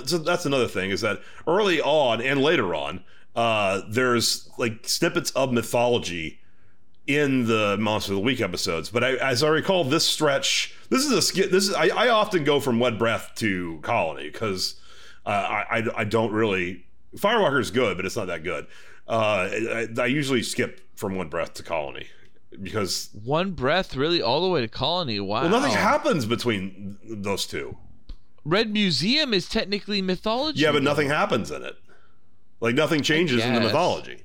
So 0.07 0.19
that's 0.19 0.45
another 0.45 0.69
thing 0.69 0.91
is 0.91 1.01
that 1.01 1.21
early 1.47 1.81
on 1.81 2.21
and 2.21 2.43
later 2.43 2.75
on, 2.75 3.03
uh, 3.35 3.81
there's 3.89 4.51
like 4.59 4.87
snippets 4.87 5.31
of 5.31 5.53
mythology 5.53 6.41
in 7.07 7.47
the 7.47 7.77
Monster 7.81 8.13
of 8.13 8.17
the 8.19 8.23
Week 8.23 8.41
episodes. 8.41 8.91
But 8.91 9.03
I, 9.03 9.15
as 9.15 9.43
I 9.43 9.49
recall, 9.49 9.85
this 9.85 10.07
stretch, 10.07 10.75
this 10.91 11.05
is 11.05 11.13
a 11.13 11.23
skit. 11.23 11.51
This 11.51 11.69
is 11.69 11.75
I, 11.75 11.89
I 11.89 12.09
often 12.11 12.45
go 12.45 12.61
from 12.61 12.79
Wet 12.79 12.99
Breath 12.99 13.33
to 13.37 13.79
Colony 13.83 14.31
because 14.31 14.77
uh, 15.27 15.29
I, 15.29 15.79
I 15.79 15.85
I 15.99 16.05
don't 16.05 16.33
really 16.33 16.85
Firewalker 17.17 17.61
is 17.61 17.71
good, 17.71 17.97
but 17.97 18.07
it's 18.07 18.17
not 18.17 18.27
that 18.29 18.43
good. 18.43 18.67
Uh, 19.09 19.49
I, 19.53 19.89
I 19.99 20.07
usually 20.07 20.43
skip 20.43 20.81
from 20.97 21.17
One 21.17 21.29
Breath 21.29 21.55
to 21.55 21.63
Colony 21.63 22.07
because 22.61 23.11
One 23.25 23.53
breath, 23.53 23.97
really, 23.97 24.23
all 24.23 24.43
the 24.43 24.49
way 24.49 24.61
to 24.61 24.69
Colony. 24.69 25.21
Wow. 25.21 25.43
well, 25.43 25.51
nothing 25.51 25.73
happens 25.73 26.27
between 26.27 26.99
those 27.05 27.47
two. 27.47 27.77
Red 28.45 28.73
Museum 28.73 29.33
is 29.33 29.49
technically 29.49 30.03
mythology. 30.03 30.61
Yeah, 30.61 30.73
but 30.73 30.83
nothing 30.83 31.09
happens 31.09 31.51
in 31.51 31.63
it. 31.63 31.77
Like 32.61 32.75
nothing 32.75 33.03
changes 33.03 33.45
in 33.45 33.55
the 33.55 33.61
mythology. 33.61 34.23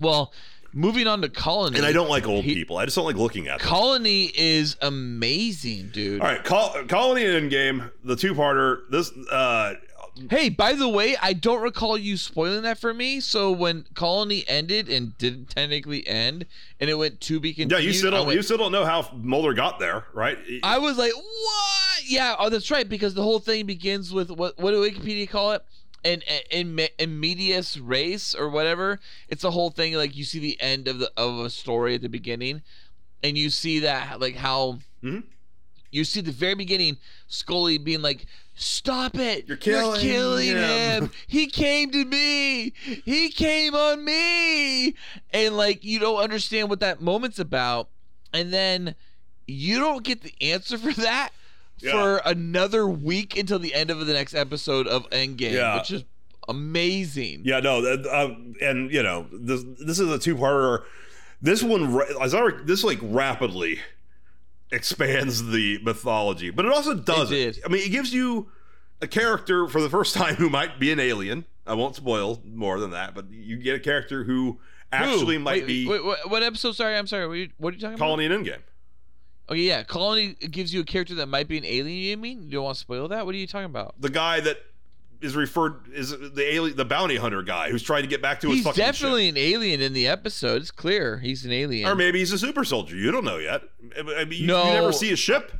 Well, 0.00 0.32
moving 0.74 1.06
on 1.06 1.22
to 1.22 1.28
Colony. 1.28 1.78
And 1.78 1.86
I 1.86 1.92
don't 1.92 2.08
like 2.10 2.26
old 2.26 2.44
He- 2.44 2.54
people. 2.54 2.76
I 2.76 2.84
just 2.84 2.96
don't 2.96 3.06
like 3.06 3.16
looking 3.16 3.48
at 3.48 3.60
them. 3.60 3.68
Colony 3.68 4.30
is 4.36 4.76
amazing, 4.82 5.90
dude. 5.92 6.20
All 6.20 6.26
right, 6.26 6.44
Col- 6.44 6.84
Colony 6.88 7.24
and 7.24 7.50
Endgame, 7.50 7.90
the 8.04 8.16
two-parter. 8.16 8.80
This, 8.90 9.10
uh, 9.30 9.74
Hey, 10.30 10.48
by 10.48 10.74
the 10.74 10.88
way, 10.88 11.16
I 11.20 11.32
don't 11.32 11.60
recall 11.60 11.98
you 11.98 12.16
spoiling 12.16 12.62
that 12.62 12.78
for 12.78 12.94
me. 12.94 13.18
So 13.18 13.50
when 13.50 13.84
Colony 13.94 14.44
ended 14.46 14.88
and 14.88 15.18
didn't 15.18 15.46
technically 15.50 16.06
end, 16.06 16.46
and 16.78 16.88
it 16.88 16.94
went 16.94 17.20
to 17.22 17.40
be 17.40 17.52
continued. 17.52 17.82
yeah, 17.82 17.84
you 17.88 17.92
still 17.92 18.12
don't, 18.12 18.26
went- 18.28 18.36
you 18.36 18.42
still 18.42 18.56
don't 18.58 18.70
know 18.70 18.84
how 18.84 19.10
Mulder 19.12 19.54
got 19.54 19.80
there, 19.80 20.04
right? 20.14 20.38
I 20.62 20.78
was 20.78 20.98
like, 20.98 21.12
what? 21.12 22.04
Yeah, 22.06 22.36
oh, 22.38 22.48
that's 22.48 22.70
right, 22.70 22.88
because 22.88 23.14
the 23.14 23.24
whole 23.24 23.40
thing 23.40 23.66
begins 23.66 24.12
with 24.12 24.30
what? 24.30 24.56
What 24.56 24.70
do 24.70 24.88
Wikipedia 24.88 25.28
call 25.28 25.50
it? 25.52 25.64
In 26.04 26.22
in 26.50 26.78
in 26.98 27.18
medias 27.18 27.80
race 27.80 28.34
or 28.34 28.48
whatever. 28.50 29.00
It's 29.28 29.42
a 29.42 29.50
whole 29.50 29.70
thing. 29.70 29.94
Like 29.94 30.14
you 30.14 30.24
see 30.24 30.38
the 30.38 30.60
end 30.60 30.86
of 30.86 30.98
the 30.98 31.10
of 31.16 31.38
a 31.38 31.48
story 31.50 31.94
at 31.94 32.02
the 32.02 32.08
beginning, 32.08 32.60
and 33.22 33.38
you 33.38 33.48
see 33.50 33.78
that 33.80 34.20
like 34.20 34.36
how 34.36 34.80
Mhm. 35.02 35.24
you 35.90 36.04
see 36.04 36.20
the 36.20 36.30
very 36.30 36.54
beginning, 36.54 36.98
Scully 37.26 37.78
being 37.78 38.02
like. 38.02 38.26
Stop 38.56 39.16
it! 39.16 39.48
You're 39.48 39.56
killing 39.56 40.00
killing 40.00 40.46
him." 40.46 41.04
him. 41.06 41.10
He 41.26 41.48
came 41.48 41.90
to 41.90 42.04
me. 42.04 42.72
He 43.04 43.28
came 43.30 43.74
on 43.74 44.04
me. 44.04 44.94
And 45.32 45.56
like 45.56 45.82
you 45.82 45.98
don't 45.98 46.20
understand 46.20 46.70
what 46.70 46.78
that 46.78 47.00
moment's 47.00 47.40
about. 47.40 47.88
And 48.32 48.52
then 48.52 48.94
you 49.48 49.80
don't 49.80 50.04
get 50.04 50.22
the 50.22 50.34
answer 50.40 50.78
for 50.78 50.92
that 50.92 51.30
Yeah. 51.80 51.92
for 51.92 52.22
another 52.24 52.86
week 52.86 53.36
until 53.36 53.58
the 53.58 53.74
end 53.74 53.90
of 53.90 54.06
the 54.06 54.12
next 54.12 54.34
episode 54.34 54.86
of 54.86 55.08
Endgame, 55.10 55.52
Yeah. 55.52 55.76
which 55.78 55.90
is 55.90 56.04
amazing. 56.48 57.42
Yeah, 57.44 57.60
no, 57.60 57.84
uh, 57.84 58.34
and 58.62 58.90
you 58.92 59.02
know, 59.02 59.26
this 59.32 59.64
this 59.80 59.98
is 59.98 60.08
a 60.10 60.18
two-parter. 60.18 60.84
This 61.42 61.62
one, 61.62 62.00
as 62.22 62.34
I 62.34 62.48
this 62.64 62.84
like 62.84 62.98
rapidly 63.02 63.80
expands 64.70 65.46
the 65.50 65.78
mythology, 65.82 66.50
but 66.50 66.64
it 66.64 66.72
also 66.72 66.94
doesn't. 66.94 67.34
did. 67.36 67.60
I 67.64 67.68
mean, 67.68 67.82
it 67.86 67.90
gives 67.90 68.12
you 68.12 68.50
a 69.00 69.06
character 69.06 69.68
for 69.68 69.80
the 69.80 69.90
first 69.90 70.14
time 70.16 70.36
who 70.36 70.48
might 70.48 70.78
be 70.80 70.90
an 70.92 71.00
alien. 71.00 71.44
I 71.66 71.74
won't 71.74 71.96
spoil 71.96 72.42
more 72.44 72.78
than 72.80 72.90
that, 72.90 73.14
but 73.14 73.30
you 73.30 73.56
get 73.56 73.76
a 73.76 73.80
character 73.80 74.24
who 74.24 74.58
actually 74.92 75.36
Who? 75.36 75.40
might 75.42 75.62
Wait, 75.62 75.66
be 75.66 75.88
Wait, 75.88 76.04
what, 76.04 76.30
what 76.30 76.42
episode? 76.42 76.72
Sorry, 76.76 76.96
I'm 76.96 77.06
sorry. 77.06 77.26
What 77.26 77.32
are 77.32 77.36
you, 77.36 77.48
what 77.58 77.72
are 77.72 77.76
you 77.76 77.80
talking 77.80 77.94
about? 77.94 78.04
Colony 78.04 78.26
and 78.26 78.46
Endgame. 78.46 78.58
Oh 79.48 79.54
yeah, 79.54 79.82
Colony 79.82 80.34
gives 80.34 80.72
you 80.72 80.80
a 80.80 80.84
character 80.84 81.14
that 81.16 81.26
might 81.26 81.48
be 81.48 81.58
an 81.58 81.64
alien. 81.64 81.98
You 81.98 82.16
mean 82.16 82.42
you 82.44 82.50
don't 82.52 82.64
want 82.64 82.76
to 82.76 82.80
spoil 82.80 83.08
that? 83.08 83.26
What 83.26 83.34
are 83.34 83.38
you 83.38 83.46
talking 83.46 83.66
about? 83.66 83.94
The 84.00 84.08
guy 84.10 84.40
that 84.40 84.58
is 85.20 85.36
referred 85.36 85.88
is 85.92 86.10
the 86.10 86.44
alien, 86.54 86.76
the 86.76 86.84
bounty 86.84 87.16
hunter 87.16 87.42
guy 87.42 87.70
who's 87.70 87.82
trying 87.82 88.02
to 88.02 88.08
get 88.08 88.20
back 88.22 88.40
to 88.40 88.48
his 88.48 88.56
He's 88.56 88.64
fucking 88.64 88.82
ship. 88.82 88.92
definitely 88.94 89.28
an 89.28 89.36
alien 89.38 89.80
in 89.80 89.92
the 89.92 90.06
episode. 90.06 90.62
It's 90.62 90.70
clear 90.70 91.18
he's 91.18 91.44
an 91.44 91.52
alien. 91.52 91.88
Or 91.88 91.94
maybe 91.94 92.18
he's 92.18 92.32
a 92.32 92.38
super 92.38 92.64
soldier. 92.64 92.96
You 92.96 93.10
don't 93.10 93.24
know 93.24 93.38
yet. 93.38 93.62
I 93.98 94.24
mean, 94.24 94.40
you, 94.42 94.46
No. 94.46 94.64
you 94.66 94.72
never 94.72 94.92
see 94.92 95.12
a 95.12 95.16
ship. 95.16 95.52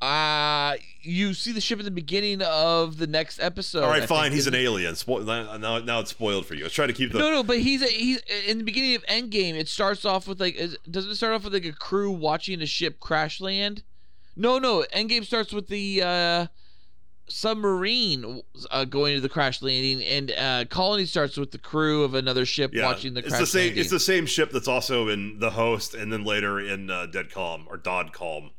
Uh 0.00 0.76
you 1.02 1.34
see 1.34 1.52
the 1.52 1.60
ship 1.60 1.78
at 1.78 1.84
the 1.84 1.90
beginning 1.90 2.42
of 2.42 2.98
the 2.98 3.06
next 3.06 3.40
episode. 3.40 3.84
All 3.84 3.90
I 3.90 4.00
right, 4.00 4.08
fine. 4.08 4.22
think, 4.24 4.34
He's 4.34 4.46
an 4.46 4.54
alien. 4.54 4.94
Spo- 4.94 5.24
now, 5.60 5.78
now 5.78 6.00
it's 6.00 6.10
spoiled 6.10 6.46
for 6.46 6.54
you. 6.54 6.64
Let's 6.64 6.74
try 6.74 6.86
to 6.86 6.92
keep 6.92 7.12
the. 7.12 7.18
No, 7.18 7.30
no, 7.30 7.42
but 7.42 7.58
he's 7.60 7.82
a, 7.82 7.86
he's 7.86 8.20
in 8.46 8.58
the 8.58 8.64
beginning 8.64 8.94
of 8.96 9.04
Endgame. 9.06 9.54
It 9.54 9.68
starts 9.68 10.04
off 10.04 10.28
with 10.28 10.40
like, 10.40 10.56
is, 10.56 10.76
doesn't 10.90 11.10
it 11.10 11.14
start 11.16 11.32
off 11.34 11.44
with 11.44 11.54
like 11.54 11.64
a 11.64 11.72
crew 11.72 12.10
watching 12.10 12.60
a 12.60 12.66
ship 12.66 13.00
crash 13.00 13.40
land? 13.40 13.82
No, 14.36 14.58
no. 14.58 14.84
Endgame 14.94 15.24
starts 15.24 15.52
with 15.52 15.68
the 15.68 16.02
uh, 16.02 16.46
submarine 17.28 18.42
uh, 18.70 18.84
going 18.84 19.14
to 19.14 19.20
the 19.20 19.28
crash 19.28 19.62
landing, 19.62 20.02
and 20.02 20.30
uh, 20.32 20.64
Colony 20.68 21.06
starts 21.06 21.36
with 21.36 21.50
the 21.50 21.58
crew 21.58 22.04
of 22.04 22.14
another 22.14 22.44
ship 22.44 22.72
yeah, 22.74 22.84
watching 22.84 23.14
the 23.14 23.20
it's 23.20 23.28
crash 23.30 23.40
the 23.40 23.46
same. 23.46 23.60
landing. 23.68 23.80
It's 23.80 23.90
the 23.90 24.00
same 24.00 24.26
ship 24.26 24.50
that's 24.50 24.68
also 24.68 25.08
in 25.08 25.38
the 25.38 25.50
host, 25.50 25.94
and 25.94 26.12
then 26.12 26.24
later 26.24 26.60
in 26.60 26.90
uh, 26.90 27.06
Dead 27.06 27.30
Calm 27.32 27.66
or 27.68 27.76
Dod 27.76 28.12
Kalm. 28.12 28.50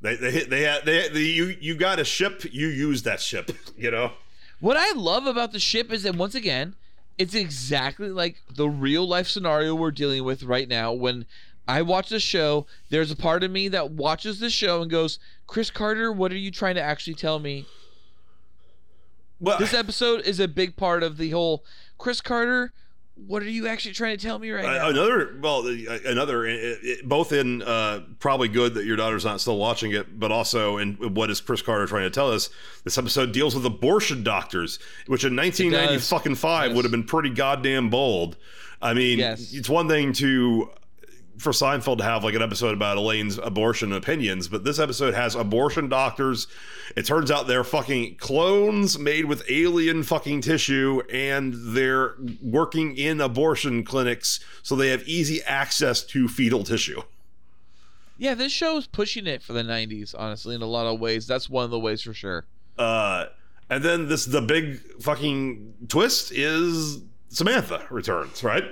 They 0.00 0.16
they 0.16 0.44
they 0.44 0.62
had 0.62 0.84
they, 0.84 1.08
they 1.08 1.20
you 1.20 1.56
you 1.60 1.74
got 1.74 1.98
a 1.98 2.04
ship. 2.04 2.44
You 2.52 2.68
use 2.68 3.02
that 3.02 3.20
ship. 3.20 3.50
You 3.76 3.90
know. 3.90 4.12
What 4.60 4.76
I 4.76 4.92
love 4.92 5.26
about 5.26 5.52
the 5.52 5.60
ship 5.60 5.92
is 5.92 6.02
that 6.02 6.16
once 6.16 6.34
again, 6.34 6.74
it's 7.16 7.34
exactly 7.34 8.10
like 8.10 8.42
the 8.52 8.68
real 8.68 9.06
life 9.06 9.28
scenario 9.28 9.74
we're 9.74 9.92
dealing 9.92 10.24
with 10.24 10.42
right 10.42 10.68
now. 10.68 10.92
When 10.92 11.26
I 11.66 11.82
watch 11.82 12.08
the 12.08 12.18
show, 12.18 12.66
there's 12.90 13.10
a 13.10 13.16
part 13.16 13.44
of 13.44 13.50
me 13.50 13.68
that 13.68 13.90
watches 13.90 14.40
the 14.40 14.50
show 14.50 14.82
and 14.82 14.90
goes, 14.90 15.18
"Chris 15.46 15.70
Carter, 15.70 16.10
what 16.12 16.32
are 16.32 16.36
you 16.36 16.50
trying 16.50 16.74
to 16.76 16.82
actually 16.82 17.14
tell 17.14 17.38
me?" 17.38 17.66
Well, 19.40 19.58
This 19.58 19.74
episode 19.74 20.22
is 20.22 20.40
a 20.40 20.48
big 20.48 20.76
part 20.76 21.02
of 21.04 21.16
the 21.16 21.30
whole 21.30 21.64
Chris 21.96 22.20
Carter. 22.20 22.72
What 23.26 23.42
are 23.42 23.50
you 23.50 23.66
actually 23.66 23.92
trying 23.94 24.16
to 24.16 24.22
tell 24.24 24.38
me 24.38 24.50
right 24.50 24.64
now? 24.64 24.86
Uh, 24.86 24.90
another 24.90 25.38
well 25.42 25.66
uh, 25.66 25.98
another 26.06 26.46
uh, 26.48 26.52
uh, 26.52 26.74
both 27.04 27.32
in 27.32 27.62
uh, 27.62 28.00
probably 28.20 28.48
good 28.48 28.74
that 28.74 28.84
your 28.86 28.96
daughter's 28.96 29.24
not 29.24 29.40
still 29.40 29.58
watching 29.58 29.92
it 29.92 30.18
but 30.18 30.32
also 30.32 30.78
in 30.78 30.94
what 31.14 31.30
is 31.30 31.40
chris 31.40 31.60
carter 31.60 31.86
trying 31.86 32.04
to 32.04 32.10
tell 32.10 32.30
us 32.32 32.48
this 32.84 32.96
episode 32.96 33.32
deals 33.32 33.54
with 33.54 33.66
abortion 33.66 34.22
doctors 34.22 34.78
which 35.06 35.24
in 35.24 35.36
1995 35.36 36.04
fucking 36.08 36.34
five 36.36 36.68
Yes. 36.70 36.76
would 36.76 36.84
have 36.84 36.92
been 36.92 37.04
pretty 37.04 37.30
goddamn 37.30 37.90
bold 37.90 38.36
i 38.80 38.94
mean 38.94 39.18
Yes. 39.18 39.52
it's 39.52 39.68
one 39.68 39.88
thing 39.88 40.12
to 40.14 40.70
for 41.38 41.52
Seinfeld 41.52 41.98
to 41.98 42.04
have 42.04 42.24
like 42.24 42.34
an 42.34 42.42
episode 42.42 42.74
about 42.74 42.96
Elaine's 42.96 43.38
abortion 43.38 43.92
opinions, 43.92 44.48
but 44.48 44.64
this 44.64 44.78
episode 44.78 45.14
has 45.14 45.34
abortion 45.34 45.88
doctors. 45.88 46.46
It 46.96 47.06
turns 47.06 47.30
out 47.30 47.46
they're 47.46 47.64
fucking 47.64 48.16
clones 48.16 48.98
made 48.98 49.24
with 49.26 49.44
alien 49.48 50.02
fucking 50.02 50.40
tissue, 50.40 51.02
and 51.12 51.54
they're 51.56 52.14
working 52.42 52.96
in 52.96 53.20
abortion 53.20 53.84
clinics, 53.84 54.40
so 54.62 54.74
they 54.74 54.88
have 54.88 55.02
easy 55.06 55.42
access 55.44 56.02
to 56.06 56.28
fetal 56.28 56.64
tissue. 56.64 57.02
yeah, 58.18 58.34
this 58.34 58.50
show 58.52 58.76
is 58.76 58.86
pushing 58.86 59.26
it 59.26 59.42
for 59.42 59.52
the 59.52 59.62
'90s. 59.62 60.14
Honestly, 60.18 60.54
in 60.54 60.62
a 60.62 60.66
lot 60.66 60.86
of 60.86 60.98
ways, 60.98 61.26
that's 61.26 61.48
one 61.48 61.64
of 61.64 61.70
the 61.70 61.78
ways 61.78 62.02
for 62.02 62.12
sure. 62.12 62.44
Uh, 62.76 63.26
and 63.70 63.84
then 63.84 64.08
this 64.08 64.24
the 64.24 64.40
big 64.42 64.78
fucking 65.00 65.74
twist 65.88 66.32
is 66.32 67.00
Samantha 67.28 67.86
returns, 67.90 68.42
right? 68.42 68.64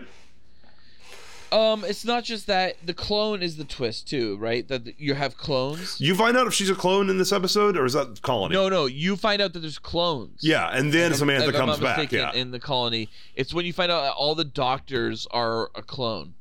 Um, 1.53 1.85
it's 1.85 2.05
not 2.05 2.25
just 2.25 2.49
that 2.49 2.77
the 2.85 2.93
clone 2.93 3.41
is 3.43 3.57
the 3.57 3.65
twist 3.65 4.09
too, 4.09 4.37
right? 4.39 4.67
That 4.67 4.99
you 4.99 5.15
have 5.15 5.37
clones. 5.37 6.01
You 6.01 6.15
find 6.15 6.37
out 6.37 6.47
if 6.47 6.55
she's 6.55 6.71
a 6.71 6.75
clone 6.75 7.09
in 7.09 7.19
this 7.19 7.33
episode, 7.33 7.77
or 7.77 7.85
is 7.85 7.93
that 7.93 8.21
Colony? 8.23 8.55
No, 8.55 8.69
no, 8.69 8.87
you 8.87 9.17
find 9.17 9.41
out 9.41 9.53
that 9.53 9.61
there's 9.61 9.79
clones. 9.79 10.41
Yeah, 10.43 10.69
and 10.69 10.93
then 10.93 11.13
If 11.13 11.19
Samantha 11.19 11.49
if 11.51 11.55
comes 11.55 11.79
back. 11.79 12.11
Yeah. 12.11 12.33
in 12.33 12.51
the 12.51 12.59
colony. 12.59 13.09
It's 13.35 13.55
when 13.55 13.65
you 13.65 13.73
find 13.73 13.93
out 13.93 14.03
that 14.03 14.13
all 14.13 14.35
the 14.35 14.45
doctors 14.45 15.27
are 15.31 15.71
a 15.75 15.83
clone, 15.83 16.35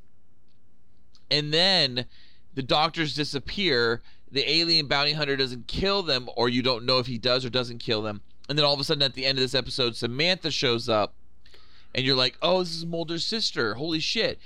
and 1.29 1.53
then 1.53 2.05
the 2.53 2.63
doctors 2.63 3.13
disappear. 3.15 4.01
The 4.31 4.49
alien 4.51 4.87
bounty 4.87 5.13
hunter 5.13 5.37
doesn't 5.37 5.67
kill 5.67 6.01
them, 6.01 6.29
or 6.35 6.49
you 6.49 6.61
don't 6.61 6.83
know 6.83 6.97
if 6.97 7.05
he 7.05 7.17
does 7.17 7.45
or 7.45 7.49
doesn't 7.49 7.77
kill 7.77 8.01
them. 8.01 8.21
And 8.49 8.57
then 8.57 8.65
all 8.65 8.73
of 8.73 8.79
a 8.79 8.83
sudden, 8.83 9.03
at 9.03 9.13
the 9.13 9.25
end 9.25 9.37
of 9.37 9.43
this 9.43 9.55
episode, 9.55 9.95
Samantha 9.95 10.51
shows 10.51 10.89
up, 10.89 11.13
and 11.93 12.05
you're 12.05 12.15
like, 12.17 12.37
"Oh, 12.41 12.59
this 12.63 12.75
is 12.75 12.85
Mulder's 12.85 13.23
sister! 13.25 13.75
Holy 13.75 13.99
shit!" 13.99 14.39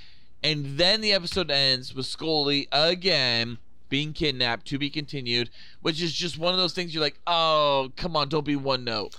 And 0.44 0.78
then 0.78 1.02
the 1.02 1.12
episode 1.14 1.52
ends 1.52 1.94
with 1.94 2.06
Scully 2.06 2.68
again 2.72 3.58
being 3.90 4.14
kidnapped 4.14 4.66
to 4.68 4.78
be 4.78 4.90
continued, 4.90 5.50
which 5.82 6.02
is 6.02 6.14
just 6.14 6.38
one 6.38 6.54
of 6.54 6.60
those 6.60 6.74
things 6.74 6.94
you're 6.94 7.04
like, 7.04 7.20
"Oh, 7.28 7.92
come 7.98 8.16
on, 8.16 8.30
don't 8.30 8.46
be 8.46 8.56
one 8.56 8.84
note." 8.84 9.16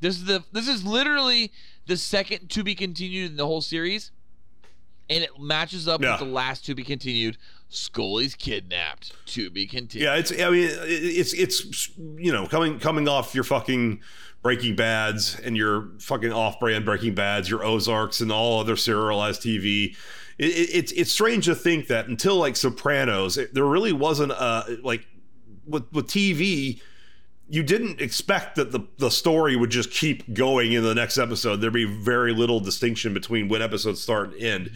This 0.00 0.16
is 0.16 0.24
the 0.24 0.44
this 0.52 0.66
is 0.66 0.84
literally 0.84 1.52
the 1.86 1.96
second 1.96 2.48
to 2.50 2.64
be 2.64 2.74
continued 2.74 3.30
in 3.32 3.36
the 3.36 3.46
whole 3.46 3.60
series, 3.60 4.10
and 5.08 5.22
it 5.22 5.30
matches 5.38 5.86
up 5.86 6.02
Yeah. 6.02 6.12
with 6.12 6.20
the 6.20 6.26
last 6.34 6.64
to 6.66 6.74
be 6.74 6.82
continued. 6.82 7.36
Scully's 7.68 8.34
kidnapped 8.34 9.12
to 9.26 9.50
be 9.50 9.66
continued. 9.66 10.04
Yeah, 10.06 10.16
it's. 10.16 10.32
I 10.32 10.50
mean, 10.50 10.68
it's 10.72 11.32
it's 11.34 11.90
you 12.16 12.32
know 12.32 12.46
coming 12.46 12.78
coming 12.78 13.08
off 13.08 13.34
your 13.34 13.44
fucking 13.44 14.00
Breaking 14.42 14.74
Bad's 14.76 15.38
and 15.40 15.56
your 15.56 15.88
fucking 16.00 16.32
off-brand 16.32 16.84
Breaking 16.84 17.14
Bad's, 17.14 17.48
your 17.48 17.64
Ozarks 17.64 18.20
and 18.20 18.30
all 18.32 18.60
other 18.60 18.76
serialized 18.76 19.42
TV. 19.42 19.96
It, 20.38 20.46
it, 20.46 20.70
it's 20.74 20.92
it's 20.92 21.12
strange 21.12 21.44
to 21.46 21.54
think 21.54 21.88
that 21.88 22.06
until 22.06 22.36
like 22.36 22.56
Sopranos, 22.56 23.38
it, 23.38 23.54
there 23.54 23.64
really 23.64 23.92
wasn't 23.92 24.32
a 24.32 24.78
like 24.82 25.06
with 25.66 25.90
with 25.92 26.06
TV. 26.06 26.80
You 27.46 27.62
didn't 27.62 28.00
expect 28.00 28.56
that 28.56 28.72
the, 28.72 28.80
the 28.96 29.10
story 29.10 29.54
would 29.54 29.68
just 29.68 29.90
keep 29.90 30.32
going 30.32 30.72
in 30.72 30.82
the 30.82 30.94
next 30.94 31.18
episode. 31.18 31.56
There'd 31.56 31.74
be 31.74 31.84
very 31.84 32.32
little 32.32 32.58
distinction 32.58 33.12
between 33.12 33.48
when 33.50 33.60
episodes 33.60 34.00
start 34.00 34.32
and 34.32 34.42
end. 34.42 34.70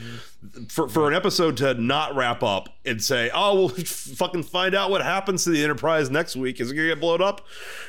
For, 0.69 0.87
for 0.87 1.09
an 1.09 1.15
episode 1.15 1.57
to 1.57 1.73
not 1.73 2.15
wrap 2.15 2.43
up 2.43 2.69
and 2.85 3.03
say, 3.03 3.31
"Oh, 3.33 3.55
we'll 3.55 3.69
fucking 3.71 4.43
find 4.43 4.75
out 4.75 4.91
what 4.91 5.03
happens 5.03 5.45
to 5.45 5.51
the 5.51 5.65
Enterprise 5.65 6.11
next 6.11 6.37
week. 6.37 6.61
Is 6.61 6.71
it 6.71 6.75
gonna 6.75 6.89
get 6.89 7.01
blown 7.01 7.23
up? 7.23 7.47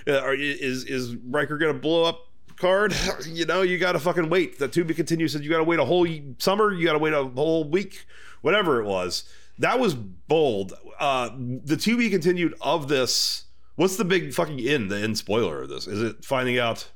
Uh, 0.07 0.31
is 0.31 0.85
is 0.85 1.15
Riker 1.17 1.57
gonna 1.57 1.73
blow 1.73 2.05
up 2.05 2.28
Card? 2.59 2.93
You 3.25 3.45
know, 3.45 3.61
you 3.61 3.77
gotta 3.77 3.99
fucking 3.99 4.29
wait. 4.29 4.59
The 4.59 4.67
to 4.67 4.83
be 4.83 4.93
continued 4.93 5.31
said 5.31 5.43
you 5.43 5.49
gotta 5.49 5.63
wait 5.63 5.79
a 5.79 5.85
whole 5.85 6.07
summer. 6.37 6.73
You 6.73 6.85
gotta 6.85 6.99
wait 6.99 7.13
a 7.13 7.23
whole 7.23 7.63
week, 7.63 8.05
whatever 8.41 8.81
it 8.81 8.85
was. 8.85 9.23
That 9.57 9.79
was 9.79 9.93
bold. 9.93 10.73
Uh, 10.99 11.29
the 11.37 11.77
to 11.77 11.97
be 11.97 12.09
continued 12.09 12.53
of 12.61 12.87
this. 12.87 13.45
What's 13.75 13.95
the 13.97 14.05
big 14.05 14.33
fucking 14.33 14.59
end? 14.59 14.91
The 14.91 14.97
end 14.97 15.17
spoiler 15.17 15.61
of 15.63 15.69
this 15.69 15.87
is 15.87 16.01
it 16.01 16.25
finding 16.25 16.59
out 16.59 16.89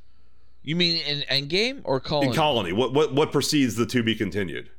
You 0.63 0.75
mean 0.75 1.01
in 1.01 1.21
Endgame 1.29 1.81
or 1.85 1.99
Colony? 1.99 2.27
in 2.29 2.33
Colony? 2.35 2.73
What 2.73 2.93
what 2.93 3.13
what 3.13 3.31
precedes 3.31 3.75
the 3.75 3.85
to 3.87 4.03
be 4.03 4.15
continued? 4.15 4.69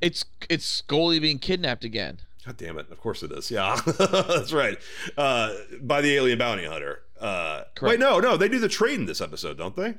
it's 0.00 0.24
it's 0.48 0.64
Scully 0.64 1.18
being 1.18 1.38
kidnapped 1.38 1.84
again. 1.84 2.18
God 2.46 2.56
damn 2.56 2.78
it! 2.78 2.90
Of 2.90 3.00
course 3.00 3.22
it 3.22 3.30
is. 3.32 3.50
Yeah, 3.50 3.78
that's 3.98 4.52
right. 4.52 4.78
Uh, 5.16 5.52
by 5.82 6.00
the 6.00 6.14
alien 6.16 6.38
bounty 6.38 6.64
hunter. 6.64 7.02
Uh, 7.20 7.64
wait, 7.82 8.00
no, 8.00 8.18
no, 8.18 8.36
they 8.36 8.48
do 8.48 8.58
the 8.58 8.68
trade 8.68 8.98
in 8.98 9.06
this 9.06 9.20
episode, 9.20 9.58
don't 9.58 9.76
they? 9.76 9.94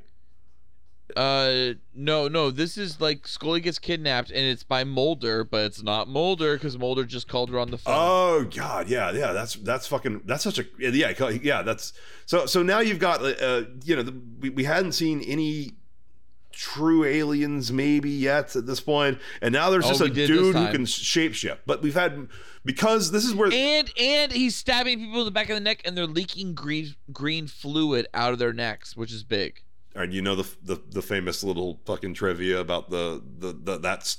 Uh, 1.16 1.74
no, 1.94 2.28
no. 2.28 2.52
This 2.52 2.78
is 2.78 3.02
like 3.02 3.28
Scully 3.28 3.60
gets 3.60 3.80
kidnapped, 3.80 4.30
and 4.32 4.40
it's 4.40 4.64
by 4.64 4.84
Mulder, 4.84 5.44
but 5.44 5.66
it's 5.66 5.84
not 5.84 6.08
Mulder 6.08 6.56
because 6.56 6.78
Mulder 6.78 7.04
just 7.04 7.28
called 7.28 7.50
her 7.50 7.60
on 7.60 7.70
the 7.70 7.78
phone. 7.78 7.94
Oh 7.98 8.44
God, 8.46 8.88
yeah, 8.88 9.12
yeah. 9.12 9.34
That's 9.34 9.56
that's 9.56 9.88
fucking. 9.88 10.22
That's 10.26 10.44
such 10.44 10.60
a 10.60 10.66
yeah, 10.80 11.12
yeah. 11.42 11.62
That's 11.64 11.94
so. 12.26 12.46
So 12.46 12.64
now 12.64 12.80
you've 12.80 13.00
got 13.00 13.22
uh, 13.22 13.64
you 13.84 13.96
know, 13.96 14.04
the, 14.04 14.16
we 14.40 14.50
we 14.52 14.64
hadn't 14.64 14.94
seen 14.94 15.22
any 15.24 15.74
true 16.54 17.04
aliens 17.04 17.72
maybe 17.72 18.10
yet 18.10 18.56
at 18.56 18.66
this 18.66 18.80
point, 18.80 19.20
and 19.42 19.52
now 19.52 19.70
there's 19.70 19.86
Oh, 19.86 19.90
just 19.90 20.02
a 20.02 20.10
dude 20.10 20.56
who 20.56 20.72
can 20.72 20.86
shapeshift. 20.86 21.60
But 21.66 21.82
we've 21.82 21.94
had 21.94 22.30
because 22.66 23.12
this 23.12 23.26
is 23.26 23.34
where 23.34 23.50
and 23.54 23.92
and 24.00 24.32
he's 24.32 24.56
stabbing 24.56 25.00
people 25.00 25.20
in 25.20 25.26
the 25.26 25.32
back 25.32 25.50
of 25.50 25.56
the 25.56 25.62
neck, 25.62 25.82
and 25.86 25.98
they're 25.98 26.06
leaking 26.08 26.54
green 26.54 26.96
green 27.12 27.48
fluid 27.48 28.08
out 28.14 28.34
of 28.34 28.40
their 28.40 28.54
necks, 28.54 28.96
which 28.96 29.12
is 29.12 29.24
big. 29.24 29.62
and 29.96 30.14
you 30.14 30.22
know 30.22 30.36
the, 30.36 30.48
the 30.64 30.82
the 30.92 31.02
famous 31.02 31.44
little 31.44 31.80
fucking 31.86 32.14
trivia 32.14 32.60
about 32.60 32.90
the 32.90 33.22
the, 33.40 33.52
the 33.54 33.78
that's 33.80 34.18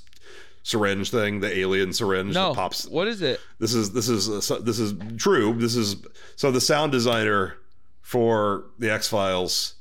syringe 0.65 1.11
thing, 1.11 1.41
the 1.41 1.59
alien 1.59 1.93
syringe 1.93 2.35
No, 2.35 2.51
that 2.51 2.55
pops. 2.57 2.87
what 2.87 3.09
is 3.09 3.21
it? 3.23 3.41
This 3.59 3.75
is 3.75 3.93
this 3.93 4.09
is 4.09 4.51
uh, 4.51 4.59
this 4.61 4.79
is 4.79 4.95
true. 5.19 5.55
This 5.55 5.75
is 5.77 5.97
so 6.37 6.51
the 6.51 6.61
sound 6.61 6.93
designer 6.93 7.57
for 8.01 8.67
the 8.79 8.91
X 8.93 9.09
Files 9.09 9.75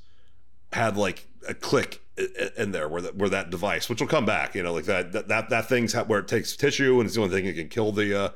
had 0.74 0.98
like 0.98 1.28
a 1.48 1.54
click 1.54 2.02
in 2.58 2.72
there 2.72 2.88
where 2.90 3.02
that 3.02 3.16
where 3.16 3.30
that 3.30 3.50
device, 3.50 3.90
which 3.90 4.00
will 4.02 4.08
come 4.08 4.26
back, 4.26 4.56
you 4.56 4.64
know, 4.64 4.74
like 4.74 4.86
that 4.86 5.12
that 5.14 5.28
that, 5.28 5.50
that 5.50 5.68
thing's 5.70 5.94
where 5.94 6.20
it 6.20 6.28
takes 6.28 6.56
tissue 6.56 7.00
and 7.00 7.06
it's 7.08 7.16
the 7.16 7.22
only 7.22 7.36
thing 7.36 7.46
that 7.46 7.54
can 7.54 7.70
kill 7.70 7.92
the 7.92 8.20
uh, 8.20 8.30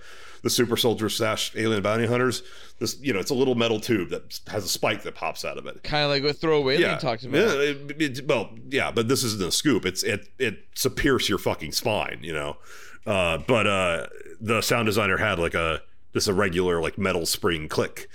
the 0.43 0.49
super 0.49 0.77
soldier 0.77 1.09
slash 1.09 1.51
alien 1.55 1.81
bounty 1.81 2.05
hunters. 2.05 2.43
This 2.79 2.99
you 3.01 3.13
know, 3.13 3.19
it's 3.19 3.31
a 3.31 3.35
little 3.35 3.55
metal 3.55 3.79
tube 3.79 4.09
that 4.09 4.39
has 4.47 4.65
a 4.65 4.67
spike 4.69 5.03
that 5.03 5.15
pops 5.15 5.43
out 5.45 5.57
of 5.57 5.65
it 5.65 5.81
Kind 5.83 6.03
of 6.03 6.09
like 6.09 6.23
what 6.23 6.37
Throwaway 6.37 6.79
yeah. 6.79 6.97
talked 6.97 7.23
about. 7.23 7.37
yeah, 7.37 7.53
it- 7.61 8.01
it- 8.01 8.27
well, 8.27 8.51
yeah, 8.69 8.91
but 8.91 9.07
this 9.07 9.23
isn't 9.23 9.41
a 9.41 9.51
scoop. 9.51 9.85
It's 9.85 10.03
it 10.03 10.27
it's 10.39 10.81
to 10.83 10.89
pierce 10.89 11.29
your 11.29 11.37
fucking 11.37 11.71
spine, 11.71 12.19
you 12.21 12.33
know. 12.33 12.57
Uh, 13.05 13.37
but 13.47 13.67
uh, 13.67 14.07
the 14.41 14.61
sound 14.61 14.87
designer 14.87 15.17
had 15.17 15.39
like 15.39 15.53
a 15.53 15.81
just 16.13 16.27
a 16.27 16.33
regular 16.33 16.81
like 16.81 16.97
metal 16.97 17.25
spring 17.25 17.67
click, 17.69 18.07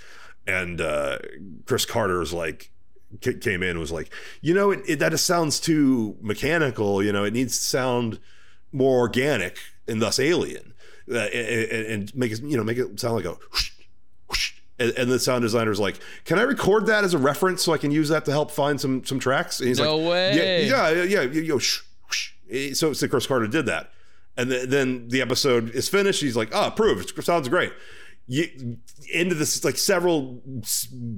and 0.47 0.81
uh, 0.81 1.17
Chris 1.65 1.85
Carter's 1.85 2.33
like 2.33 2.71
ca- 3.21 3.37
came 3.39 3.63
in 3.63 3.79
was 3.79 3.91
like, 3.91 4.11
you 4.41 4.53
know, 4.53 4.71
it, 4.71 4.81
it 4.87 4.99
that 4.99 5.11
just 5.11 5.25
sounds 5.25 5.59
too 5.59 6.15
mechanical. 6.21 7.01
You 7.03 7.11
know, 7.11 7.23
it 7.23 7.33
needs 7.33 7.57
to 7.57 7.63
sound 7.63 8.19
more 8.71 8.99
organic 8.99 9.57
and 9.87 10.01
thus 10.01 10.19
alien, 10.19 10.73
uh, 11.11 11.17
and, 11.17 11.85
and 11.87 12.15
make 12.15 12.31
it 12.31 12.41
you 12.41 12.55
know 12.57 12.63
make 12.63 12.77
it 12.77 12.99
sound 12.99 13.15
like 13.15 13.25
a. 13.25 13.31
whoosh, 13.51 13.71
whoosh. 14.29 14.53
And, 14.79 14.91
and 14.97 15.11
the 15.11 15.19
sound 15.19 15.43
designer's 15.43 15.79
like, 15.79 15.99
"Can 16.25 16.39
I 16.39 16.43
record 16.43 16.87
that 16.87 17.03
as 17.03 17.13
a 17.13 17.17
reference 17.19 17.61
so 17.61 17.71
I 17.73 17.77
can 17.77 17.91
use 17.91 18.09
that 18.09 18.25
to 18.25 18.31
help 18.31 18.49
find 18.49 18.79
some 18.81 19.03
some 19.03 19.19
tracks?" 19.19 19.59
And 19.59 19.67
he's 19.67 19.79
like, 19.79 19.87
No 19.89 19.97
like, 19.97 20.09
way. 20.11 20.67
"Yeah, 20.67 20.89
yeah, 20.91 21.03
yeah, 21.03 21.21
yeah, 21.21 21.41
yo, 21.41 21.59
shh, 21.59 21.81
whoosh." 22.07 22.31
Eh, 22.49 22.73
So, 22.73 22.93
so 22.93 23.07
Chris 23.07 23.27
Carter 23.27 23.45
did 23.47 23.67
that, 23.67 23.91
and 24.37 24.49
th- 24.49 24.69
then 24.69 25.07
the 25.09 25.21
episode 25.21 25.69
is 25.75 25.87
finished. 25.87 26.21
He's 26.21 26.35
like, 26.35 26.49
"Oh, 26.51 26.67
approved. 26.67 27.15
It 27.15 27.23
sounds 27.23 27.47
great." 27.47 27.73
You, 28.27 28.77
into 29.13 29.35
this 29.35 29.63
like 29.63 29.77
several 29.77 30.41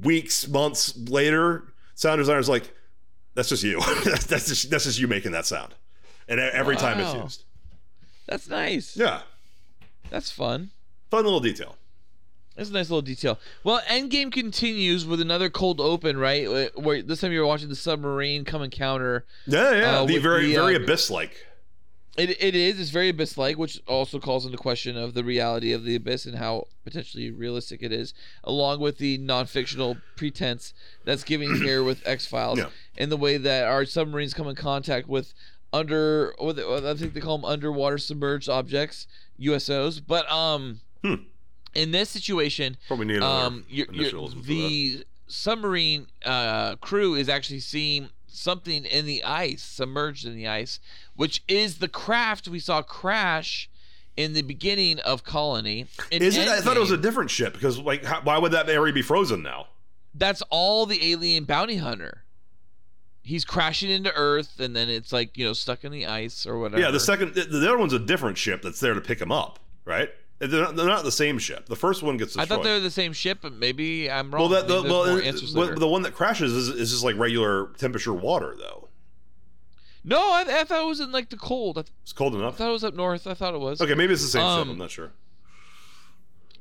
weeks, 0.02 0.48
months 0.48 0.98
later, 0.98 1.73
sound 1.96 2.20
designer's 2.20 2.50
like, 2.50 2.74
"That's 3.36 3.50
just 3.50 3.64
you. 3.64 3.80
that's 4.06 4.26
that's 4.26 4.48
just, 4.48 4.70
that's 4.70 4.84
just 4.86 5.00
you 5.00 5.08
making 5.08 5.32
that 5.34 5.46
sound," 5.46 5.74
and 6.28 6.40
every 6.40 6.76
time 6.76 7.00
it's 7.00 7.14
used. 7.14 7.44
That's 8.28 8.48
nice. 8.48 8.96
Yeah, 8.96 9.22
That's 10.10 10.32
fun. 10.32 10.72
fun 11.12 11.26
little 11.26 11.40
detail. 11.42 11.76
That's 12.56 12.70
a 12.70 12.74
nice 12.74 12.90
little 12.90 13.02
detail. 13.02 13.40
Well, 13.64 13.82
Endgame 13.90 14.32
continues 14.32 15.06
with 15.08 15.20
another 15.20 15.50
cold 15.50 15.82
open, 15.82 16.18
right? 16.18 16.72
Where- 16.78 17.02
this 17.02 17.22
time 17.22 17.32
you 17.32 17.40
were 17.40 17.48
watching 17.48 17.70
the 17.70 17.76
submarine 17.76 18.46
come 18.46 18.62
encounter. 18.62 19.26
Yeah, 19.48 19.72
yeah. 19.72 20.00
Uh, 20.00 20.06
the 20.06 20.20
very 20.20 20.48
the, 20.48 20.54
very 20.56 20.76
uh, 20.76 20.80
abyss 20.80 21.10
like. 21.10 21.36
It, 22.16 22.30
it 22.42 22.54
is. 22.56 22.80
It's 22.80 22.92
very 22.92 23.10
abyss-like, 23.10 23.58
which 23.58 23.82
also 23.88 24.20
calls 24.20 24.46
into 24.46 24.58
question 24.58 24.96
of 24.98 25.16
the 25.16 25.24
reality 25.24 25.74
of 25.74 25.84
the 25.84 25.96
abyss 25.96 26.26
and 26.28 26.38
how 26.38 26.68
potentially 26.84 27.32
realistic 27.32 27.82
it 27.82 27.92
is, 27.92 28.14
along 28.44 28.82
with 28.82 29.00
the 29.00 29.18
non-fictional 29.18 29.98
pretense 30.16 30.74
that's 31.06 31.24
given 31.24 31.56
here 31.64 31.84
with 31.84 32.06
X 32.08 32.28
Files, 32.28 32.60
Yeah. 32.60 32.70
and 33.00 33.12
the 33.12 33.18
way 33.18 33.38
that 33.38 33.64
our 33.66 33.86
submarines 33.86 34.34
come 34.36 34.48
in 34.48 34.56
contact 34.56 35.08
with 35.08 35.34
under, 35.72 36.36
what 36.38 36.60
I 36.60 36.94
think 36.94 37.16
they 37.16 37.20
call 37.20 37.40
them 37.40 37.46
underwater 37.46 37.98
submerged 37.98 38.48
objects, 38.48 39.08
USOs. 39.40 40.00
But 40.06 40.32
um, 40.32 40.82
Hmm. 41.04 41.16
in 41.74 41.90
this 41.92 42.12
situation, 42.12 42.78
Probably 42.88 43.08
need 43.08 43.24
um, 43.24 43.66
you're, 43.68 43.88
you're- 43.92 44.12
that. 44.12 44.44
the 44.46 45.04
submarine 45.26 46.06
uh, 46.24 46.76
crew 46.76 47.16
is 47.16 47.28
actually 47.28 47.60
seeing 47.62 48.10
something 48.28 48.86
in 48.86 49.06
the 49.06 49.24
ice, 49.24 49.62
submerged 49.64 50.26
in 50.26 50.36
the 50.36 50.48
ice, 50.48 50.80
which 51.16 51.44
is 51.48 51.78
the 51.78 51.88
craft 51.88 52.48
we 52.48 52.60
saw 52.60 52.82
crash 52.82 53.70
in 54.16 54.34
the 54.34 54.42
beginning 54.42 55.00
of 55.00 55.24
Colony. 55.24 55.88
Is 56.12 56.38
it? 56.38 56.48
I 56.48 56.62
thought 56.62 56.78
it 56.78 56.82
was 56.82 56.92
a 56.92 56.98
different 56.98 57.30
ship 57.30 57.54
because, 57.54 57.80
like, 57.80 58.04
how, 58.04 58.22
why 58.22 58.38
would 58.38 58.52
that 58.52 58.70
area 58.70 58.94
be 58.94 59.02
frozen 59.02 59.42
now? 59.42 59.68
That's 60.14 60.44
all 60.50 60.86
the 60.86 61.12
alien 61.12 61.46
bounty 61.46 61.78
hunter. 61.78 62.24
He's 63.24 63.46
crashing 63.46 63.90
into 63.90 64.14
Earth, 64.14 64.60
and 64.60 64.76
then 64.76 64.90
it's 64.90 65.14
like 65.14 65.38
you 65.38 65.46
know 65.46 65.54
stuck 65.54 65.84
in 65.84 65.92
the 65.92 66.06
ice 66.06 66.46
or 66.46 66.60
whatever. 66.60 66.82
Yeah, 66.82 66.92
the 66.92 67.00
second, 67.00 67.34
the, 67.34 67.46
the 67.46 67.68
other 67.68 67.78
one's 67.78 67.94
a 67.94 68.00
different 68.00 68.38
ship 68.38 68.62
that's 68.62 68.80
there 68.80 68.94
to 68.94 69.02
pick 69.02 69.22
him 69.22 69.32
up, 69.32 69.60
right? 69.86 70.10
They're 70.40 70.62
not, 70.62 70.76
they're 70.76 70.86
not 70.88 71.06
the 71.06 71.12
same 71.12 71.40
ship. 71.40 71.68
The 71.68 71.76
first 71.76 72.04
one 72.04 72.18
gets 72.18 72.38
I 72.38 72.46
thought 72.46 72.64
they 72.64 72.74
were 72.74 72.80
the 72.80 72.92
same 72.92 73.14
ship, 73.14 73.40
but 73.42 73.54
maybe 73.54 74.12
I'm 74.12 74.30
well, 74.30 74.44
wrong. 74.44 74.52
that 74.52 74.68
the, 74.68 74.84
well, 74.84 75.22
well, 75.56 75.80
the 75.80 75.88
one 75.88 76.02
that 76.02 76.14
crashes 76.14 76.52
is, 76.52 76.68
is 76.70 76.92
just 76.92 77.04
like 77.04 77.18
regular 77.18 77.68
temperature 77.78 78.14
water, 78.14 78.56
though. 78.58 78.90
No, 80.04 80.18
I, 80.20 80.44
I 80.50 80.64
thought 80.66 80.82
it 80.84 80.88
was 80.88 81.00
in 81.00 81.12
like 81.12 81.30
the 81.30 81.38
cold. 81.38 81.76
Th- 81.76 81.88
It's 82.04 82.12
cold 82.14 82.36
enough. 82.36 82.56
I 82.56 82.58
thought 82.58 82.70
it 82.70 82.74
was 82.74 82.84
up 82.84 82.94
north. 82.94 83.26
I 83.28 83.34
thought 83.34 83.54
it 83.54 83.60
was. 83.60 83.82
Okay, 83.82 83.94
maybe 83.96 84.14
it's 84.14 84.22
the 84.22 84.28
same. 84.28 84.42
Um, 84.44 84.70
I'm 84.72 84.78
not 84.78 84.92
sure. 84.92 85.12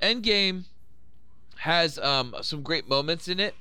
Endgame 0.00 0.64
has 1.58 1.98
um, 1.98 2.34
some 2.42 2.62
great 2.62 2.88
moments 2.88 3.28
in 3.28 3.40
it. 3.40 3.54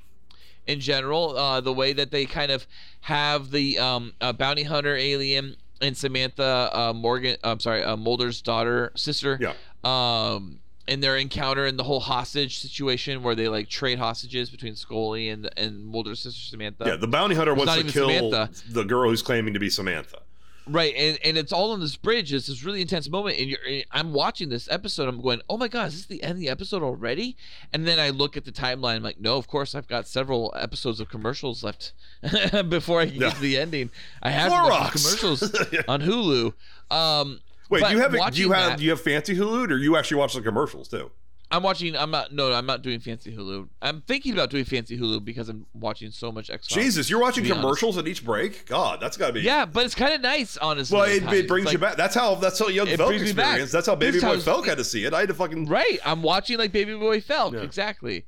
In 0.66 0.78
general, 0.78 1.36
uh, 1.36 1.60
the 1.60 1.72
way 1.72 1.92
that 1.92 2.12
they 2.12 2.24
kind 2.24 2.52
of 2.52 2.66
have 3.02 3.50
the 3.50 3.80
um, 3.80 4.12
uh, 4.20 4.32
bounty 4.32 4.62
hunter 4.62 4.94
alien 4.96 5.56
and 5.80 5.96
Samantha 5.96 6.70
uh, 6.72 6.92
Morgan, 6.92 7.36
I'm 7.42 7.58
sorry, 7.58 7.82
uh, 7.82 7.96
Mulder's 7.96 8.40
daughter, 8.40 8.92
sister, 8.94 9.40
Yeah. 9.40 9.54
um, 9.82 10.60
and 10.88 11.02
their 11.02 11.16
encounter 11.16 11.64
in 11.66 11.76
the 11.76 11.84
whole 11.84 12.00
hostage 12.00 12.58
situation 12.58 13.22
where 13.22 13.34
they 13.34 13.48
like 13.48 13.68
trade 13.68 13.98
hostages 13.98 14.50
between 14.50 14.74
Scully 14.76 15.28
and 15.28 15.48
and 15.56 15.84
Mulder's 15.86 16.20
sister 16.20 16.40
Samantha. 16.40 16.84
Yeah, 16.86 16.96
the 16.96 17.06
bounty 17.08 17.34
hunter 17.34 17.54
wants 17.54 17.74
to 17.76 17.84
kill 17.84 18.08
Samantha. 18.08 18.50
the 18.70 18.84
girl 18.84 19.10
who's 19.10 19.22
claiming 19.22 19.54
to 19.54 19.60
be 19.60 19.70
Samantha. 19.70 20.18
Right, 20.64 20.94
and, 20.96 21.18
and 21.24 21.36
it's 21.36 21.52
all 21.52 21.72
on 21.72 21.80
this 21.80 21.96
bridge. 21.96 22.32
It's 22.32 22.46
this 22.46 22.62
really 22.62 22.80
intense 22.80 23.10
moment, 23.10 23.36
and 23.36 23.50
you're. 23.50 23.58
and 23.68 23.84
I'm 23.90 24.12
watching 24.12 24.48
this 24.48 24.68
episode. 24.70 25.08
I'm 25.08 25.20
going, 25.20 25.40
oh 25.50 25.56
my 25.56 25.66
god, 25.66 25.88
is 25.88 25.94
this 25.94 26.06
the 26.06 26.22
end 26.22 26.34
of 26.34 26.38
the 26.38 26.48
episode 26.50 26.84
already? 26.84 27.36
And 27.72 27.84
then 27.84 27.98
I 27.98 28.10
look 28.10 28.36
at 28.36 28.44
the 28.44 28.52
timeline. 28.52 28.94
I'm 28.94 29.02
like, 29.02 29.20
no, 29.20 29.36
of 29.38 29.48
course 29.48 29.74
I've 29.74 29.88
got 29.88 30.06
several 30.06 30.54
episodes 30.56 31.00
of 31.00 31.08
commercials 31.08 31.64
left 31.64 31.92
before 32.68 33.00
I 33.00 33.06
can 33.06 33.14
Yeah. 33.14 33.20
get 33.30 33.34
to 33.34 33.40
the 33.40 33.58
ending. 33.58 33.90
I 34.22 34.30
have 34.30 34.52
commercials 34.92 35.42
on 35.88 36.00
Hulu. 36.02 36.52
Um, 36.92 37.40
Wait, 37.72 37.80
but 37.80 37.88
do 37.88 37.94
you 37.96 38.02
have 38.02 38.12
do 38.34 38.40
you 38.40 38.52
have 38.52 38.70
that- 38.70 38.78
do 38.78 38.84
you 38.84 38.90
have 38.90 39.00
fancy 39.00 39.34
Hulu 39.34 39.70
or 39.70 39.76
you 39.76 39.96
actually 39.96 40.18
watch 40.18 40.34
the 40.34 40.42
commercials 40.42 40.88
too? 40.88 41.10
I'm 41.50 41.62
watching. 41.62 41.94
I'm 41.94 42.10
not. 42.10 42.32
No, 42.32 42.50
I'm 42.50 42.64
not 42.64 42.80
doing 42.80 42.98
fancy 42.98 43.30
Hulu. 43.36 43.68
I'm 43.82 44.00
thinking 44.02 44.32
about 44.32 44.48
doing 44.48 44.64
fancy 44.64 44.98
Hulu 44.98 45.22
because 45.22 45.50
I'm 45.50 45.66
watching 45.74 46.10
so 46.10 46.32
much 46.32 46.48
X. 46.48 46.66
Jesus, 46.66 47.10
you're 47.10 47.20
watching 47.20 47.44
be 47.44 47.50
honest. 47.50 47.62
commercials 47.62 47.98
at 47.98 48.08
each 48.08 48.24
break. 48.24 48.64
God, 48.64 49.00
that's 49.00 49.18
got 49.18 49.26
to 49.26 49.32
be. 49.34 49.42
Yeah, 49.42 49.66
but 49.66 49.84
it's 49.84 49.94
kind 49.94 50.14
of 50.14 50.22
nice, 50.22 50.56
honestly. 50.56 50.96
Well, 50.96 51.06
it, 51.06 51.22
it 51.30 51.48
brings 51.48 51.66
Like, 51.66 51.74
you 51.74 51.78
back. 51.78 51.96
That's 51.96 52.14
how 52.14 52.36
that's 52.36 52.58
how 52.58 52.68
Young 52.68 52.86
Felk 52.86 53.06
brings 53.06 53.22
me 53.22 53.32
back. 53.34 53.46
experience. 53.48 53.70
That's 53.70 53.86
how 53.86 53.94
Baby 53.96 54.20
Boy 54.20 54.36
Felk 54.38 54.64
had 54.66 54.78
to 54.78 54.84
see 54.84 55.04
it. 55.04 55.12
I 55.12 55.20
had 55.20 55.28
to 55.28 55.34
fucking. 55.34 55.66
Right. 55.66 55.98
I'm 56.06 56.22
watching 56.22 56.56
like 56.56 56.72
Baby 56.72 56.94
Boy 56.94 57.20
Felk. 57.20 57.52
Yeah. 57.52 57.60
Exactly. 57.60 58.24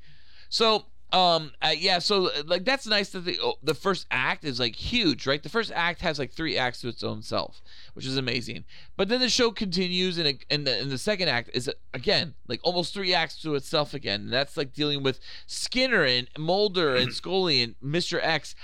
So, 0.51 0.85
um, 1.15 1.53
uh, 1.63 1.73
yeah. 1.77 2.01
So, 2.01 2.27
uh, 2.27 2.43
like, 2.45 2.65
that's 2.65 2.87
nice 2.87 3.11
that 3.11 3.21
the 3.21 3.39
oh, 3.41 3.55
the 3.63 3.75
first 3.75 4.07
act 4.11 4.45
is 4.45 4.59
like 4.59 4.75
huge, 4.75 5.27
right? 5.27 5.43
The 5.43 5.49
first 5.49 5.71
act 5.75 6.01
has 6.01 6.19
like 6.19 6.33
three 6.33 6.59
acts 6.59 6.81
to 6.81 6.89
its 6.89 7.03
own 7.05 7.23
self, 7.23 7.63
which 7.95 8.05
is 8.05 8.17
amazing. 8.17 8.65
But 8.97 9.09
then 9.09 9.21
the 9.21 9.29
show 9.29 9.51
continues, 9.51 10.19
and 10.19 10.45
and 10.51 10.67
the, 10.67 10.81
and 10.81 10.91
the 10.91 10.99
second 10.99 11.29
act 11.29 11.51
is 11.55 11.71
again 11.93 12.35
like 12.49 12.61
almost 12.65 12.93
three 12.93 13.15
acts 13.15 13.41
to 13.43 13.55
itself 13.55 13.95
again. 13.95 14.23
And 14.23 14.33
that's 14.33 14.57
like 14.57 14.73
dealing 14.73 15.03
with 15.03 15.21
Skinner 15.47 16.03
and 16.03 16.29
Mulder 16.37 16.97
and 16.97 17.13
Scully 17.21 17.63
and 17.63 17.77
Mister 17.81 18.21
X, 18.21 18.55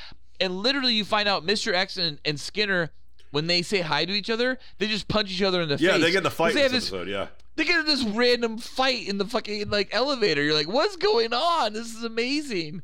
and 0.41 0.57
literally 0.57 0.95
you 0.95 1.05
find 1.05 1.29
out 1.29 1.45
Mister 1.45 1.73
X 1.75 1.97
and, 1.97 2.19
and 2.25 2.41
Skinner. 2.41 2.91
When 3.33 3.47
they 3.47 3.63
say 3.63 3.81
hi 3.83 4.05
to 4.07 4.13
each 4.13 4.29
other, 4.29 4.59
they 4.79 4.89
just 4.89 5.07
punch 5.07 5.31
each 5.31 5.41
other 5.41 5.63
in 5.63 5.69
the 5.69 5.77
Yeah, 5.77 5.93
face. 5.93 6.01
Yeah, 6.01 6.05
they 6.05 6.11
get 6.11 6.17
in 6.17 6.23
the 6.25 6.31
fight 6.33 6.51
in 6.51 6.73
this 6.73 6.73
episode. 6.91 7.07
Yeah. 7.07 7.29
They 7.61 7.67
get 7.67 7.81
in 7.81 7.85
this 7.85 8.05
random 8.05 8.57
fight 8.57 9.07
in 9.07 9.19
the 9.19 9.27
fucking 9.27 9.69
like 9.69 9.91
elevator. 9.93 10.43
You're 10.43 10.55
like, 10.55 10.69
what's 10.69 10.97
going 10.97 11.35
on? 11.35 11.75
This 11.75 11.95
is 11.95 12.03
amazing. 12.03 12.81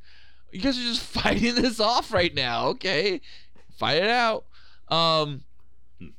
You 0.52 0.60
guys 0.60 0.78
are 0.78 0.82
just 0.82 1.00
fighting 1.22 1.54
this 1.54 1.80
off 1.80 2.12
right 2.12 2.34
now. 2.34 2.68
Okay, 2.68 3.22
fight 3.78 4.02
it 4.02 4.10
out. 4.10 4.44
Um, 4.88 5.44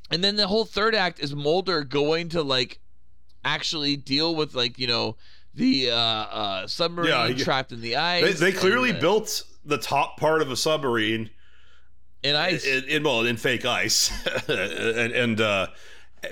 and 0.09 0.23
then 0.23 0.37
the 0.37 0.47
whole 0.47 0.65
third 0.65 0.95
act 0.95 1.19
is 1.19 1.35
Mulder 1.35 1.83
going 1.83 2.29
to 2.29 2.41
like 2.41 2.79
actually 3.45 3.95
deal 3.95 4.33
with 4.33 4.55
like 4.55 4.79
you 4.79 4.87
know 4.87 5.17
the 5.53 5.91
uh, 5.91 5.95
uh, 5.95 6.67
submarine 6.67 7.37
Yeah, 7.37 7.43
trapped 7.43 7.71
in 7.71 7.81
the 7.81 7.95
ice. 7.95 8.39
they 8.39 8.51
clearly 8.51 8.89
and, 8.89 8.97
uh, 8.97 9.01
built 9.01 9.43
the 9.63 9.77
top 9.77 10.17
part 10.17 10.41
of 10.41 10.49
a 10.49 10.55
submarine 10.55 11.29
in 12.23 12.35
ice. 12.35 12.65
in, 12.65 12.83
in 12.85 13.03
well 13.03 13.23
in 13.23 13.37
fake 13.37 13.65
ice 13.65 14.11
and 14.49 15.11
and 15.11 15.41
uh 15.41 15.67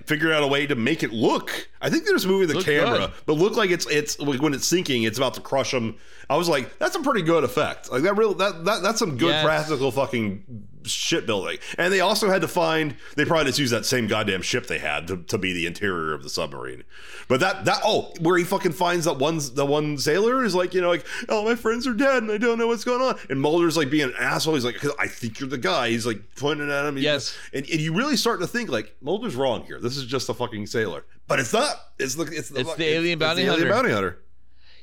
figured 0.06 0.32
out 0.32 0.44
a 0.44 0.48
way 0.48 0.66
to 0.66 0.76
make 0.76 1.04
it 1.04 1.14
look 1.14 1.70
i 1.82 1.90
think 1.90 2.04
they're 2.06 2.16
just 2.16 2.26
moving 2.28 2.48
the 2.48 2.56
Look 2.56 2.66
camera 2.66 2.98
good. 3.00 3.12
but 3.26 3.34
look 3.34 3.56
like 3.56 3.70
it's 3.70 3.86
it's 3.88 4.20
like 4.20 4.42
when 4.42 4.54
it's 4.54 4.66
sinking 4.68 5.04
it's 5.04 5.18
about 5.18 5.36
to 5.36 5.42
crush 5.42 5.72
them 5.72 5.96
i 6.30 6.36
was 6.36 6.50
like 6.50 6.78
that's 6.80 6.96
a 6.96 7.02
pretty 7.02 7.22
good 7.22 7.44
effect 7.44 7.92
like 7.92 8.02
that 8.04 8.18
real 8.18 8.34
that, 8.34 8.66
that 8.66 8.82
that's 8.82 9.00
some 9.00 9.18
good 9.18 9.30
Yes. 9.30 9.46
practical 9.46 9.92
fucking 9.92 10.44
shipbuilding 10.88 11.58
and 11.78 11.92
they 11.94 12.00
also 12.00 12.30
had 12.30 12.42
to 12.42 12.48
find 12.48 12.96
they 13.16 13.26
probably 13.26 13.46
just 13.46 13.60
used 13.60 13.74
that 13.74 13.86
same 13.86 14.08
goddamn 14.08 14.42
ship 14.42 14.68
they 14.68 14.80
had 14.80 15.08
to, 15.08 15.18
to 15.18 15.38
be 15.38 15.54
the 15.54 15.66
interior 15.66 16.14
of 16.14 16.24
the 16.24 16.30
submarine 16.30 16.84
but 17.28 17.40
that 17.40 17.66
that 17.66 17.80
oh 17.84 18.14
where 18.20 18.38
he 18.38 18.44
fucking 18.44 18.72
finds 18.72 19.06
that 19.06 19.18
one 19.18 19.40
the 19.54 19.66
one 19.66 19.98
sailor 19.98 20.44
is 20.44 20.54
like 20.56 20.74
you 20.74 20.82
know 20.82 20.90
like 20.90 21.06
oh 21.30 21.44
my 21.44 21.56
friends 21.56 21.88
are 21.88 21.94
dead 21.94 22.24
and 22.24 22.32
i 22.32 22.38
don't 22.38 22.58
know 22.58 22.68
what's 22.68 22.84
going 22.84 23.02
on 23.02 23.18
and 23.30 23.40
mulder's 23.42 23.78
like 23.78 23.90
being 23.90 24.10
an 24.10 24.14
asshole 24.20 24.54
he's 24.54 24.66
like 24.66 24.76
'Cause 24.78 24.92
i 25.00 25.08
think 25.08 25.40
you're 25.40 25.50
the 25.50 25.58
guy 25.58 25.90
he's 25.90 26.06
like 26.06 26.22
pointing 26.36 26.70
at 26.72 26.86
him 26.86 26.96
He's- 26.96 27.04
Yes. 27.06 27.38
and, 27.54 27.70
and 27.70 27.80
you 27.80 27.94
really 27.94 28.18
start 28.18 28.40
to 28.42 28.48
think 28.48 28.70
like 28.70 28.96
Mulder's 29.02 29.36
wrong 29.36 29.64
here. 29.66 29.80
This 29.80 29.96
is 29.98 30.06
just 30.06 30.28
a 30.30 30.34
fucking 30.34 30.66
sailor, 30.66 31.06
but 31.28 31.40
it's 31.40 31.54
not. 31.54 31.76
It's 32.00 32.16
the 32.16 32.24
it's 32.24 32.50
the, 32.50 32.62
It's 32.62 32.76
the 32.76 32.86
alien 32.86 33.20
bounty 33.20 33.44
the 33.44 33.52
alien 33.52 33.70
bounty 33.70 33.92
hunter. 33.92 34.20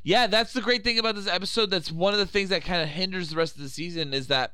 Yeah, 0.05 0.27
that's 0.29 0.53
the 0.53 0.61
great 0.61 0.85
thing 0.85 0.99
about 0.99 1.15
this 1.17 1.27
episode. 1.27 1.71
That's 1.71 1.91
one 1.91 2.13
of 2.13 2.21
the 2.21 2.27
things 2.27 2.49
that 2.51 2.63
kind 2.65 2.81
of 2.83 2.89
hinders 2.89 3.31
the 3.31 3.37
rest 3.37 3.57
of 3.57 3.63
the 3.63 3.69
season 3.69 4.15
is 4.15 4.29
that 4.29 4.53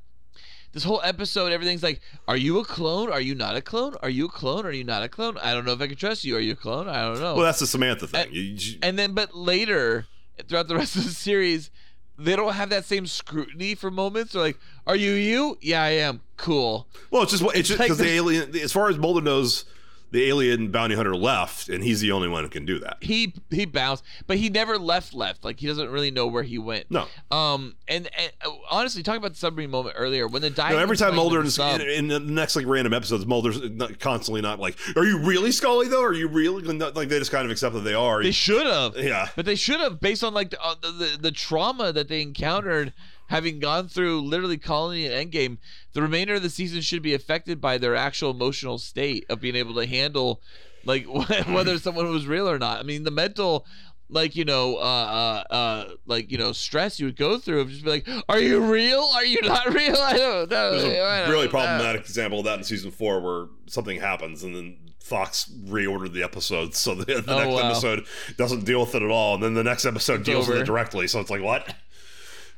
this 0.72 0.84
whole 0.84 1.00
episode, 1.02 1.50
everything's 1.52 1.82
like, 1.82 2.00
are 2.26 2.36
you 2.36 2.58
a 2.58 2.64
clone? 2.64 3.10
Are 3.10 3.20
you 3.20 3.34
not 3.34 3.56
a 3.56 3.60
clone? 3.62 3.94
Are 4.02 4.10
you 4.10 4.26
a 4.26 4.28
clone? 4.28 4.66
Are 4.66 4.70
you 4.72 4.84
not 4.84 5.02
a 5.02 5.08
clone? 5.08 5.38
I 5.38 5.54
don't 5.54 5.64
know 5.64 5.72
if 5.72 5.80
I 5.80 5.86
can 5.86 5.96
trust 5.96 6.24
you. 6.24 6.36
Are 6.36 6.40
you 6.40 6.52
a 6.52 6.56
clone? 6.56 6.88
I 6.88 7.02
don't 7.06 7.20
know. 7.20 7.34
Well, 7.34 7.44
that's 7.44 7.58
the 7.60 7.66
Samantha 7.66 8.06
thing. 8.06 8.26
And- 8.26 8.34
You- 8.34 8.78
and 8.82 8.98
then, 8.98 9.12
but 9.12 9.34
later, 9.34 10.06
throughout 10.46 10.68
the 10.68 10.76
rest 10.82 10.96
of 10.96 11.04
the 11.04 11.10
series, 11.10 11.70
they 12.18 12.34
don't 12.36 12.52
have 12.54 12.70
that 12.70 12.84
same 12.84 13.06
scrutiny 13.06 13.74
for 13.74 13.90
moments. 13.90 14.32
They're 14.32 14.42
like, 14.42 14.58
are 14.86 14.96
you 14.96 15.12
you? 15.12 15.56
Yeah, 15.60 15.82
I 15.82 15.90
am. 15.90 16.20
Cool. 16.36 16.86
well, 17.10 17.22
it's 17.22 17.32
just 17.32 17.42
it's 17.54 17.68
just 17.68 17.78
like 17.80 17.86
because 17.88 17.98
the 17.98 18.08
alien, 18.10 18.54
as 18.56 18.72
far 18.72 18.88
as 18.90 18.98
Mulder 18.98 19.20
knows, 19.20 19.64
the 20.10 20.26
alien 20.26 20.70
bounty 20.70 20.94
hunter 20.94 21.14
left, 21.16 21.68
and 21.68 21.82
he's 21.84 22.00
the 22.00 22.12
only 22.12 22.28
one 22.28 22.44
who 22.44 22.50
can 22.50 22.64
do 22.64 22.78
that. 22.78 22.98
He 23.00 23.34
he 23.50 23.64
bounced, 23.64 24.04
but 24.26 24.38
he 24.38 24.48
never 24.48 24.78
left. 24.78 25.14
Left 25.14 25.44
like 25.44 25.60
he 25.60 25.66
doesn't 25.66 25.90
really 25.90 26.10
know 26.10 26.26
where 26.26 26.42
he 26.42 26.58
went. 26.58 26.90
No. 26.90 27.06
Um. 27.30 27.76
And, 27.86 28.08
and 28.18 28.32
uh, 28.44 28.50
honestly, 28.70 29.02
talking 29.02 29.18
about 29.18 29.32
the 29.32 29.38
submarine 29.38 29.70
moment 29.70 29.96
earlier, 29.98 30.26
when 30.26 30.42
the 30.42 30.48
You 30.48 30.54
diving 30.54 30.78
every 30.78 30.96
time 30.96 31.14
Mulder 31.14 31.42
is 31.42 31.58
in, 31.58 31.80
in 31.80 32.08
the 32.08 32.20
next 32.20 32.56
like 32.56 32.66
random 32.66 32.92
episodes, 32.92 33.26
Mulder's 33.26 33.60
not, 33.70 33.98
constantly 33.98 34.40
not 34.40 34.58
like, 34.58 34.76
"Are 34.96 35.04
you 35.04 35.18
really 35.20 35.52
Scully 35.52 35.88
though? 35.88 36.02
Are 36.02 36.12
you 36.12 36.28
really?" 36.28 36.62
Like 36.62 37.08
they 37.08 37.18
just 37.18 37.30
kind 37.30 37.44
of 37.44 37.50
accept 37.50 37.74
that 37.74 37.80
they 37.80 37.94
are. 37.94 38.22
They 38.22 38.30
should 38.30 38.66
have. 38.66 38.96
Yeah. 38.96 39.28
But 39.36 39.46
they 39.46 39.54
should 39.54 39.80
have, 39.80 40.00
based 40.00 40.22
on 40.24 40.34
like 40.34 40.50
the, 40.50 40.62
uh, 40.62 40.74
the, 40.82 40.90
the 40.90 41.18
the 41.22 41.32
trauma 41.32 41.92
that 41.92 42.08
they 42.08 42.22
encountered, 42.22 42.92
having 43.28 43.58
gone 43.60 43.88
through 43.88 44.20
literally 44.22 44.58
Colony 44.58 45.06
and 45.06 45.30
Endgame. 45.32 45.58
The 45.94 46.02
remainder 46.02 46.34
of 46.34 46.42
the 46.42 46.50
season 46.50 46.80
should 46.82 47.02
be 47.02 47.14
affected 47.14 47.60
by 47.60 47.78
their 47.78 47.94
actual 47.96 48.30
emotional 48.32 48.76
state 48.78 49.24
of 49.30 49.40
being 49.40 49.56
able 49.56 49.74
to 49.76 49.86
handle, 49.86 50.42
like 50.84 51.06
whether 51.48 51.78
someone 51.78 52.10
was 52.10 52.26
real 52.26 52.48
or 52.48 52.58
not. 52.58 52.78
I 52.80 52.82
mean, 52.82 53.04
the 53.04 53.10
mental. 53.10 53.64
Like 54.10 54.36
you 54.36 54.46
know, 54.46 54.76
uh, 54.76 55.44
uh, 55.50 55.52
uh, 55.52 55.88
like 56.06 56.32
you 56.32 56.38
know, 56.38 56.52
stress 56.52 56.98
you 56.98 57.04
would 57.04 57.16
go 57.16 57.36
through 57.38 57.60
of 57.60 57.68
just 57.68 57.84
be 57.84 57.90
like, 57.90 58.08
"Are 58.26 58.40
you 58.40 58.58
real? 58.72 59.02
Are 59.14 59.26
you 59.26 59.42
not 59.42 59.66
real? 59.74 59.96
I 59.98 60.16
don't 60.16 60.50
know." 60.50 60.70
There's 60.70 60.82
a 60.84 61.30
really 61.30 61.44
know." 61.44 61.50
problematic 61.50 62.00
example 62.00 62.38
of 62.38 62.46
that 62.46 62.56
in 62.56 62.64
season 62.64 62.90
four 62.90 63.20
where 63.20 63.48
something 63.66 64.00
happens 64.00 64.42
and 64.44 64.56
then 64.56 64.78
Fox 64.98 65.52
reordered 65.66 66.14
the 66.14 66.22
episode 66.22 66.74
so 66.74 66.94
the, 66.94 67.04
the 67.20 67.24
Oh, 67.34 67.38
next 67.38 67.52
wow. 67.52 67.68
episode 67.70 68.06
doesn't 68.38 68.64
deal 68.64 68.80
with 68.80 68.94
it 68.94 69.02
at 69.02 69.10
all, 69.10 69.34
and 69.34 69.42
then 69.42 69.52
the 69.52 69.62
next 69.62 69.84
episode 69.84 70.22
deals 70.24 70.48
with 70.48 70.56
it 70.56 70.64
directly. 70.64 71.06
So 71.06 71.20
it's 71.20 71.28
like 71.28 71.42
what? 71.42 71.74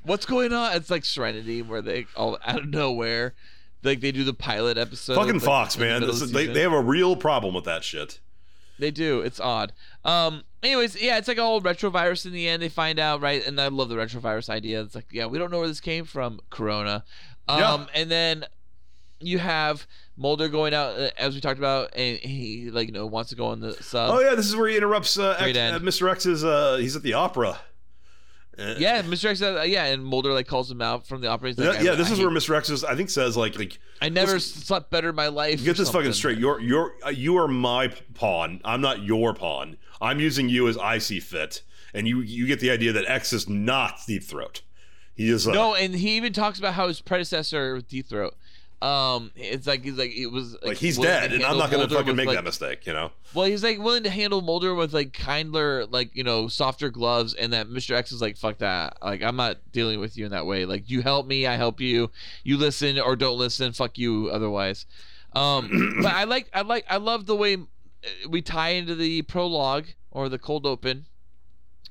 What's 0.03 0.27
going 0.27 0.53
on? 0.53 0.73
It's 0.75 0.91
like 0.91 1.05
Serenity, 1.05 1.63
where 1.63 1.83
they 1.83 2.07
all 2.17 2.39
out 2.45 2.61
of 2.61 2.69
nowhere, 2.69 3.35
like 3.83 4.01
they 4.01 4.13
do 4.13 4.25
the 4.25 4.35
pilot 4.35 4.79
episode. 4.79 5.15
Fucking 5.15 5.35
like, 5.35 5.43
Fox, 5.43 5.75
the 5.75 5.83
man. 5.83 6.01
middle 6.01 6.15
is- 6.15 6.33
they, 6.33 6.47
they 6.47 6.63
have 6.63 6.73
a 6.73 6.81
real 6.81 7.17
problem 7.17 7.55
with 7.55 7.65
that 7.65 7.85
shit. 7.85 8.21
They 8.79 8.91
do. 8.91 9.21
It's 9.21 9.39
odd. 9.39 9.73
Um. 10.05 10.45
Anyways, 10.63 11.01
yeah, 11.01 11.19
it's 11.19 11.29
like 11.29 11.39
all 11.39 11.61
retrovirus 11.61 12.25
in 12.27 12.33
the 12.33 12.49
end. 12.49 12.63
They 12.63 12.69
find 12.69 12.99
out, 12.99 13.21
right? 13.21 13.47
And 13.47 13.61
I 13.61 13.69
love 13.69 13.89
the 13.91 13.95
retrovirus 13.97 14.49
idea. 14.49 14.81
It's 14.83 14.95
like, 14.95 15.07
yeah, 15.11 15.27
we 15.27 15.39
don't 15.39 15.51
know 15.51 15.59
where 15.59 15.69
this 15.69 15.81
came 15.81 16.05
from, 16.07 16.41
Corona. 16.51 17.05
Um. 17.49 17.59
Yeah. 17.59 17.87
And 17.95 18.11
then 18.11 18.45
you 19.21 19.39
have 19.39 19.87
Mulder 20.17 20.49
going 20.49 20.73
out, 20.73 20.99
uh, 20.99 21.11
as 21.19 21.35
we 21.35 21.41
talked 21.43 21.59
about, 21.59 21.91
and 21.95 22.19
he 22.19 22.71
like 22.71 22.89
you 22.89 22.95
know 22.95 23.05
wants 23.07 23.31
to 23.31 23.37
go 23.37 23.47
on 23.47 23.61
the 23.61 23.75
sub. 23.75 24.15
oh 24.15 24.21
yeah, 24.21 24.35
this 24.35 24.47
is 24.47 24.57
where 24.57 24.69
he 24.69 24.77
interrupts 24.77 25.19
uh, 25.19 25.37
X, 25.39 25.57
uh. 25.59 25.79
Mr. 25.81 26.11
X's. 26.11 26.43
Uh, 26.45 26.77
he's 26.77 26.97
at 26.97 27.03
the 27.03 27.13
opera. 27.13 27.61
Uh, 28.61 28.75
Yeah, 28.79 29.03
Mr. 29.03 29.27
X. 29.31 29.41
uh, 29.43 29.63
yeah, 29.67 29.87
and 29.87 30.05
Mulder 30.05 30.33
like 30.33 30.47
calls 30.47 30.71
him 30.71 30.83
out 30.83 31.07
from 31.07 31.21
the 31.21 31.29
opera. 31.29 31.49
He's 31.49 31.59
Yeah, 31.59 31.81
yeah, 31.81 31.93
I, 31.93 31.95
this 31.95 32.09
I 32.09 32.13
is 32.13 32.19
hate- 32.19 32.27
where 32.27 32.35
Mr. 32.35 32.55
X 32.57 32.69
is. 32.71 32.85
I 32.85 32.95
think 32.95 33.09
says 33.11 33.37
like 33.37 33.59
like 33.59 33.79
I 34.03 34.09
never 34.09 34.39
slept 34.39 34.91
better 34.91 35.09
in 35.11 35.15
my 35.15 35.29
life. 35.29 35.65
get 35.65 35.77
this 35.77 35.91
fucking 35.91 36.13
straight. 36.13 36.39
You're 36.39 36.61
you're 36.61 36.93
uh, 37.05 37.09
you 37.11 37.37
are 37.39 37.49
my 37.49 37.89
pawn. 38.15 38.61
I'm 38.65 38.81
not 38.81 39.03
your 39.03 39.35
pawn. 39.35 39.77
I'm 40.01 40.21
using 40.21 40.49
you 40.49 40.69
as 40.69 40.77
I 40.79 40.99
see 40.99 41.21
fit, 41.21 41.63
and 41.95 42.07
you 42.07 42.21
you 42.21 42.47
get 42.47 42.61
the 42.61 42.71
idea 42.71 42.93
that 42.93 43.05
X 43.09 43.33
is 43.33 43.49
not 43.49 44.01
Deep 44.07 44.25
Throat. 44.25 44.63
He 45.15 45.29
is 45.29 45.47
uh, 45.47 45.53
No, 45.53 45.75
and 45.75 45.95
he 45.95 46.17
even 46.17 46.33
talks 46.33 46.59
about 46.59 46.75
how 46.75 46.89
his 46.89 47.01
predecessor 47.01 47.81
Deep 47.81 48.09
Throat. 48.09 48.35
Um, 48.83 49.31
it's 49.37 49.67
like 49.67 49.85
he's 49.85 49.99
like 49.99 50.13
it 50.17 50.29
was 50.29 50.57
like 50.63 50.79
he's 50.79 50.97
dead, 50.97 51.33
and 51.35 51.45
I'm 51.45 51.59
not 51.59 51.71
gonna 51.71 51.87
fucking 51.89 52.17
make 52.17 52.27
like- 52.29 52.37
that 52.37 52.45
mistake. 52.45 52.87
You 52.87 52.95
know. 52.95 53.11
Well, 53.35 53.45
he's 53.45 53.63
like 53.63 53.79
willing 53.79 54.05
to 54.05 54.11
handle 54.11 54.41
Mulder 54.41 54.75
with 54.75 54.95
like 54.95 55.13
kindler, 55.13 55.85
like 55.87 56.17
you 56.17 56.25
know, 56.25 56.49
softer 56.49 56.89
gloves, 56.89 57.35
and 57.35 57.53
that 57.53 57.69
Mr. 57.69 57.95
X 57.95 58.11
is 58.11 58.21
like, 58.23 58.37
fuck 58.39 58.59
that. 58.59 58.97
Like 59.03 59.23
I'm 59.23 59.37
not 59.37 59.59
dealing 59.73 60.01
with 60.01 60.17
you 60.17 60.25
in 60.25 60.31
that 60.31 60.47
way. 60.47 60.65
Like 60.65 60.89
you 60.89 61.03
help 61.03 61.27
me, 61.27 61.47
I 61.47 61.57
help 61.57 61.79
you. 61.81 62.11
You 62.43 62.57
listen 62.57 62.99
or 62.99 63.17
don't 63.17 63.37
listen, 63.39 63.73
fuck 63.73 63.99
you. 63.99 64.31
Otherwise, 64.31 64.87
Um, 65.35 65.99
but 66.03 66.13
I 66.15 66.25
like 66.25 66.49
I 66.55 66.63
like 66.63 66.87
I 66.89 66.97
love 66.97 67.27
the 67.27 67.37
way 67.37 67.55
uh, 67.57 68.29
we 68.29 68.41
tie 68.41 68.71
into 68.71 68.95
the 68.95 69.23
prologue 69.23 69.87
or 70.11 70.29
the 70.29 70.39
cold 70.39 70.65
open 70.67 71.05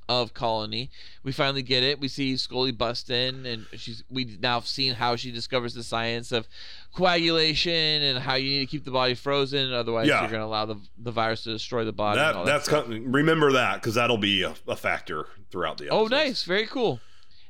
of 0.10 0.34
Colony. 0.34 0.90
We 1.24 1.32
finally 1.32 1.62
get 1.62 1.84
it. 1.84 2.00
We 2.02 2.08
see 2.10 2.36
Scully 2.36 2.72
bust 2.72 3.10
in, 3.10 3.46
and 3.46 3.66
she's 3.78 4.04
we 4.10 4.38
now 4.42 4.56
have 4.56 4.68
seen 4.68 4.96
how 4.96 5.16
she 5.16 5.32
discovers 5.32 5.74
the 5.76 5.84
science 5.84 6.32
of 6.34 6.48
coagulation 6.94 7.72
and 8.04 8.20
how 8.20 8.36
you 8.36 8.50
need 8.50 8.60
to 8.60 8.66
keep 8.66 8.84
the 8.84 8.92
body 8.92 9.14
frozen, 9.14 9.72
otherwise 9.72 10.08
Yeah. 10.08 10.22
you're 10.22 10.30
going 10.32 10.42
to 10.42 10.46
allow 10.46 10.66
the 10.66 10.78
the 10.98 11.12
virus 11.12 11.44
to 11.44 11.52
destroy 11.52 11.86
the 11.86 11.94
body. 11.94 12.20
That 12.20 12.46
that 12.46 12.68
that's 12.68 12.88
remember 12.90 13.52
that 13.54 13.76
because 13.76 13.96
that'll 13.96 14.18
be 14.18 14.44
a, 14.44 14.56
a 14.68 14.76
factor 14.76 15.28
throughout 15.52 15.78
the. 15.78 15.90
Oh, 15.90 16.08
nice, 16.08 16.44
very 16.44 16.66
cool. 16.66 17.00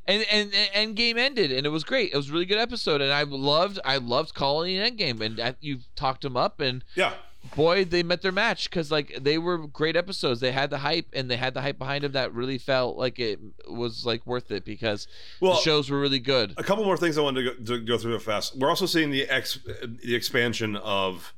And 0.05 0.25
and 0.31 0.51
and 0.73 0.97
Endgame 0.97 1.17
ended, 1.17 1.51
and 1.51 1.65
it 1.65 1.69
was 1.69 1.83
great. 1.83 2.11
It 2.13 2.17
was 2.17 2.29
a 2.29 2.33
really 2.33 2.45
good 2.45 2.57
episode, 2.57 2.99
and 3.01 3.11
I 3.13 3.23
loved 3.23 3.79
I 3.85 3.97
loved 3.97 4.33
Colony 4.33 4.77
and 4.77 4.97
Endgame, 4.97 5.21
and 5.21 5.39
I, 5.39 5.55
you 5.61 5.79
talked 5.95 6.21
them 6.23 6.35
up, 6.35 6.59
and 6.59 6.83
Yeah, 6.95 7.13
boy, 7.55 7.85
they 7.85 8.03
met 8.03 8.21
their 8.21 8.31
match 8.31 8.69
because 8.69 8.91
like 8.91 9.17
they 9.21 9.37
were 9.37 9.57
great 9.67 9.95
episodes. 9.95 10.39
They 10.39 10.51
had 10.51 10.69
the 10.69 10.77
hype, 10.79 11.07
and 11.13 11.29
they 11.29 11.37
had 11.37 11.53
the 11.53 11.61
hype 11.61 11.77
behind 11.79 12.03
them 12.03 12.11
that 12.13 12.33
really 12.33 12.57
felt 12.57 12.97
like 12.97 13.19
it 13.19 13.39
was 13.69 14.05
like 14.05 14.25
worth 14.27 14.51
it 14.51 14.65
because 14.65 15.07
Well, 15.39 15.53
the 15.53 15.59
shows 15.61 15.89
were 15.89 15.99
really 15.99 16.19
good. 16.19 16.53
a 16.57 16.63
couple 16.63 16.83
more 16.85 16.97
things 16.97 17.17
I 17.17 17.21
wanted 17.21 17.43
to 17.43 17.51
go, 17.63 17.75
to 17.77 17.85
go 17.85 17.97
through 17.97 18.11
real 18.11 18.19
fast. 18.19 18.57
We're 18.57 18.69
also 18.69 18.85
seeing 18.85 19.11
the 19.11 19.23
ex 19.29 19.59
the 20.03 20.15
expansion 20.15 20.75
of 20.77 21.33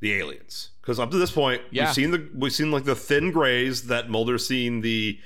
the 0.00 0.12
aliens 0.14 0.70
because 0.82 0.98
up 1.00 1.10
to 1.10 1.16
this 1.18 1.30
point 1.30 1.62
Yeah. 1.70 1.84
we've 1.86 1.94
seen 1.94 2.10
the 2.10 2.28
we've 2.34 2.52
seen 2.52 2.70
like 2.70 2.84
the 2.84 2.94
thin 2.96 3.30
grays 3.30 3.84
that 3.86 4.10
Mulder's 4.10 4.46
seen 4.46 4.80
the 4.82 5.18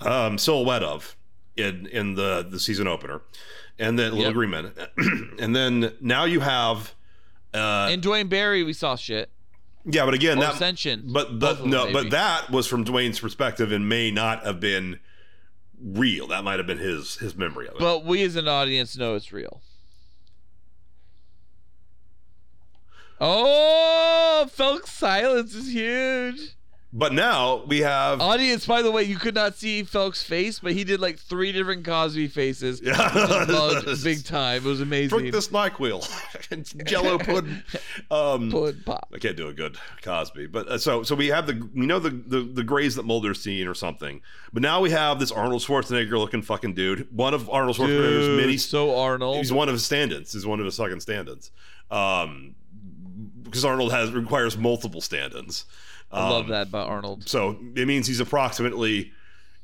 um, 0.00 0.38
silhouette 0.38 0.82
of 0.82 1.16
in 1.56 1.86
in 1.86 2.14
the 2.14 2.46
the 2.48 2.58
season 2.58 2.86
opener, 2.88 3.20
and 3.78 3.98
then 3.98 4.10
little 4.12 4.26
Yep. 4.26 4.34
green 4.34 4.50
men, 4.50 4.72
and 5.38 5.54
then 5.56 5.92
now 6.00 6.24
you 6.24 6.40
have. 6.40 6.94
Uh, 7.54 7.88
and 7.90 8.00
Duane 8.02 8.28
Barry, 8.28 8.62
we 8.62 8.72
saw 8.72 8.96
shit. 8.96 9.28
Yeah, 9.84 10.04
but 10.04 10.14
again, 10.14 10.38
Or 10.38 10.42
that 10.42 10.54
Ascension. 10.54 11.04
But 11.12 11.40
them, 11.40 11.70
no, 11.70 11.92
but 11.92 12.10
that 12.10 12.50
was 12.50 12.66
from 12.66 12.84
Duane's 12.84 13.18
perspective 13.18 13.72
and 13.72 13.88
may 13.88 14.10
not 14.10 14.44
have 14.44 14.60
been 14.60 15.00
real. 15.80 16.28
That 16.28 16.44
might 16.44 16.58
have 16.58 16.66
been 16.66 16.78
his 16.78 17.16
his 17.16 17.34
memory 17.34 17.66
of 17.66 17.74
it. 17.74 17.80
But 17.80 18.04
we 18.04 18.22
as 18.22 18.36
an 18.36 18.46
audience 18.46 18.96
know 18.96 19.14
it's 19.16 19.32
real. 19.32 19.60
Oh, 23.20 24.46
Felk's 24.50 24.90
silence 24.92 25.54
is 25.54 25.72
huge. 25.72 26.56
But 26.94 27.14
now 27.14 27.64
we 27.64 27.78
have 27.80 28.20
Audience, 28.20 28.66
by 28.66 28.82
the 28.82 28.90
way, 28.90 29.04
you 29.04 29.16
could 29.16 29.34
not 29.34 29.54
see 29.54 29.82
Felk's 29.82 30.22
face, 30.22 30.58
but 30.58 30.72
he 30.72 30.84
did 30.84 31.00
like 31.00 31.18
three 31.18 31.50
different 31.50 31.86
Cosby 31.86 32.28
faces. 32.28 32.82
Yeah. 32.82 32.98
Loved 33.48 33.86
big 34.04 34.24
time. 34.24 34.58
It 34.58 34.68
was 34.68 34.82
amazing. 34.82 35.18
drink 35.18 35.32
this 35.32 35.48
Nyquil, 35.48 36.04
Jello 36.84 37.16
pudding. 37.16 37.62
Um, 38.10 38.50
Pud 38.50 38.84
pop. 38.84 39.08
I 39.14 39.18
can't 39.18 39.38
do 39.38 39.48
a 39.48 39.54
good 39.54 39.78
Cosby, 40.02 40.48
but 40.48 40.68
uh, 40.68 40.76
so 40.76 41.02
so 41.02 41.14
we 41.14 41.28
have 41.28 41.46
the 41.46 41.66
we 41.74 41.86
know 41.86 41.98
the 41.98 42.10
the, 42.10 42.42
the 42.42 42.64
grays 42.64 42.94
that 42.96 43.06
Mulder's 43.06 43.40
seen 43.40 43.66
or 43.66 43.74
something, 43.74 44.20
but 44.52 44.60
now 44.60 44.82
we 44.82 44.90
have 44.90 45.18
this 45.18 45.32
Arnold 45.32 45.62
Schwarzenegger 45.62 46.18
looking 46.18 46.42
fucking 46.42 46.74
dude. 46.74 47.08
One 47.10 47.32
of 47.32 47.48
Arnold 47.48 47.76
Schwarzenegger's 47.76 48.26
Dude, 48.26 48.40
many 48.40 48.58
so 48.58 48.98
Arnold. 48.98 49.38
He's 49.38 49.52
one 49.52 49.68
of 49.68 49.72
his 49.72 49.86
stand-ins. 49.86 50.34
He's 50.34 50.44
one 50.44 50.60
of 50.60 50.66
his 50.66 50.76
fucking 50.76 51.00
stand-ins. 51.00 51.52
Um, 51.90 52.54
because 53.44 53.64
Arnold 53.64 53.92
has 53.92 54.12
requires 54.12 54.58
multiple 54.58 55.00
stand-ins. 55.00 55.64
I 56.12 56.28
love 56.28 56.44
Um, 56.44 56.50
that 56.50 56.68
about 56.68 56.88
Arnold. 56.88 57.28
So 57.28 57.58
it 57.74 57.86
means 57.86 58.06
he's 58.06 58.20
approximately. 58.20 59.12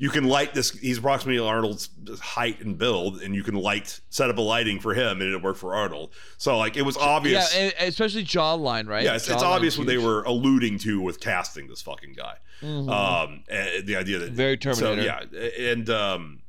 You 0.00 0.10
can 0.10 0.24
light 0.24 0.54
this. 0.54 0.70
He's 0.70 0.98
approximately 0.98 1.44
Arnold's 1.44 1.90
height 2.20 2.60
and 2.60 2.78
build, 2.78 3.20
and 3.20 3.34
you 3.34 3.42
can 3.42 3.56
light 3.56 4.00
set 4.10 4.30
up 4.30 4.38
a 4.38 4.40
lighting 4.40 4.78
for 4.78 4.94
him, 4.94 5.20
and 5.20 5.34
it 5.34 5.42
worked 5.42 5.58
for 5.58 5.74
Arnold. 5.74 6.10
So 6.36 6.56
like 6.56 6.76
it 6.76 6.82
was 6.82 6.96
obvious. 6.96 7.52
Yeah, 7.56 7.70
especially 7.80 8.24
jawline, 8.24 8.86
right? 8.86 9.02
Yeah, 9.04 9.16
it's, 9.16 9.28
it's 9.28 9.42
obvious 9.42 9.76
what 9.76 9.88
they 9.88 9.98
were 9.98 10.22
alluding 10.22 10.78
to 10.80 11.00
with 11.00 11.18
casting 11.18 11.66
this 11.66 11.82
fucking 11.82 12.14
guy. 12.14 12.36
Um, 12.62 13.42
the 13.48 13.96
idea 13.98 14.18
that 14.20 14.26
Mm-hmm. 14.26 14.34
Very 14.36 14.56
Terminator. 14.56 15.26
So, 15.32 15.36
yeah, 15.36 15.70
and 15.72 15.90
um, 15.90 16.42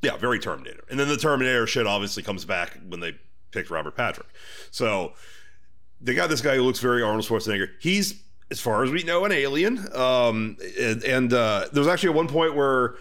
yeah, 0.00 0.16
very 0.16 0.38
Terminator. 0.38 0.84
And 0.88 0.98
then 0.98 1.08
the 1.08 1.18
Terminator 1.18 1.66
shit 1.66 1.86
obviously 1.86 2.22
comes 2.22 2.46
back 2.46 2.78
when 2.88 3.00
they 3.00 3.14
picked 3.50 3.68
Robert 3.68 3.94
Patrick. 3.94 4.28
So 4.70 5.12
they 6.00 6.14
got 6.14 6.30
this 6.30 6.40
guy 6.40 6.56
who 6.56 6.62
looks 6.62 6.78
very 6.78 7.02
Arnold 7.02 7.26
Schwarzenegger. 7.26 7.68
He's 7.78 8.22
as 8.50 8.60
far 8.60 8.82
as 8.82 8.90
we 8.90 9.02
know, 9.02 9.24
an 9.24 9.32
alien. 9.32 9.78
Um, 9.94 10.56
and, 10.78 11.02
and 11.04 11.32
uh, 11.32 11.66
there 11.72 11.80
was 11.80 11.88
actually 11.88 12.10
at 12.10 12.14
one 12.16 12.28
point 12.28 12.54
where 12.54 12.96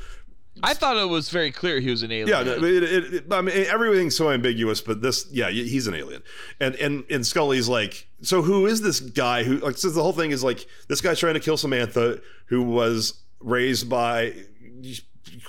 I 0.62 0.74
thought 0.74 0.98
it 0.98 1.08
was 1.08 1.30
very 1.30 1.52
clear 1.52 1.80
he 1.80 1.90
was 1.90 2.04
an 2.04 2.12
alien. 2.12 2.46
yeah, 2.46 2.54
it, 2.54 2.64
it, 2.64 3.14
it, 3.14 3.24
I 3.32 3.42
mean 3.42 3.56
everything's 3.68 4.16
so 4.16 4.30
ambiguous, 4.30 4.82
but 4.82 5.02
this, 5.02 5.28
yeah, 5.32 5.50
he's 5.50 5.88
an 5.88 5.94
alien, 5.94 6.22
and 6.60 6.76
and 6.76 7.04
and 7.10 7.26
Scully's 7.26 7.70
like, 7.70 8.08
so 8.22 8.42
who 8.42 8.66
is 8.66 8.82
this 8.82 9.00
guy 9.00 9.44
who 9.44 9.58
like? 9.58 9.78
Since 9.78 9.96
the 9.96 10.04
whole 10.04 10.14
thing 10.14 10.32
is 10.32 10.44
like 10.44 10.66
this 10.88 11.02
guy's 11.02 11.20
trying 11.20 11.36
to 11.36 11.40
kill 11.40 11.58
Samantha, 11.58 12.20
who 12.48 12.62
was 12.64 13.22
raised 13.40 13.90
by, 13.90 14.34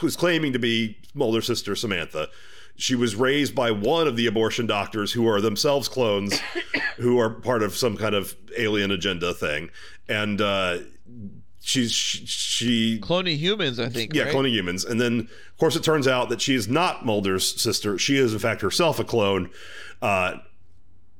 was 0.01 0.17
claiming 0.17 0.53
to 0.53 0.59
be 0.59 0.99
Mulder's 1.15 1.47
sister 1.47 1.75
Samantha. 1.75 2.29
She 2.81 2.95
was 2.95 3.15
raised 3.15 3.55
by 3.55 3.71
one 3.71 4.07
of 4.09 4.17
the 4.17 4.27
abortion 4.27 4.67
doctors 4.67 5.13
who 5.13 5.29
are 5.29 5.41
themselves 5.41 5.89
clones, 5.89 6.41
who 6.97 7.19
are 7.19 7.31
part 7.31 7.63
of 7.63 7.77
some 7.77 7.97
kind 7.97 8.15
of 8.15 8.35
alien 8.57 8.91
agenda 8.91 9.35
thing, 9.35 9.71
and 10.09 10.41
uh, 10.41 10.79
she's 11.61 11.93
she, 11.93 12.27
she 12.27 13.01
cloning 13.01 13.37
humans, 13.37 13.79
I 13.79 13.89
think. 13.89 14.15
yeah, 14.15 14.25
right? 14.25 14.35
cloning 14.35 14.53
humans. 14.53 14.85
And 14.85 15.01
then, 15.01 15.21
of 15.21 15.57
course, 15.59 15.77
it 15.77 15.85
turns 15.85 16.09
out 16.09 16.29
that 16.31 16.41
she 16.41 16.55
is 16.55 16.69
not 16.69 17.05
Mulder's 17.05 17.61
sister. 17.61 17.99
She 17.99 18.17
is, 18.17 18.33
in 18.33 18.39
fact, 18.39 18.63
herself 18.63 18.99
a 18.99 19.05
clone. 19.05 19.51
Uh, 20.01 20.39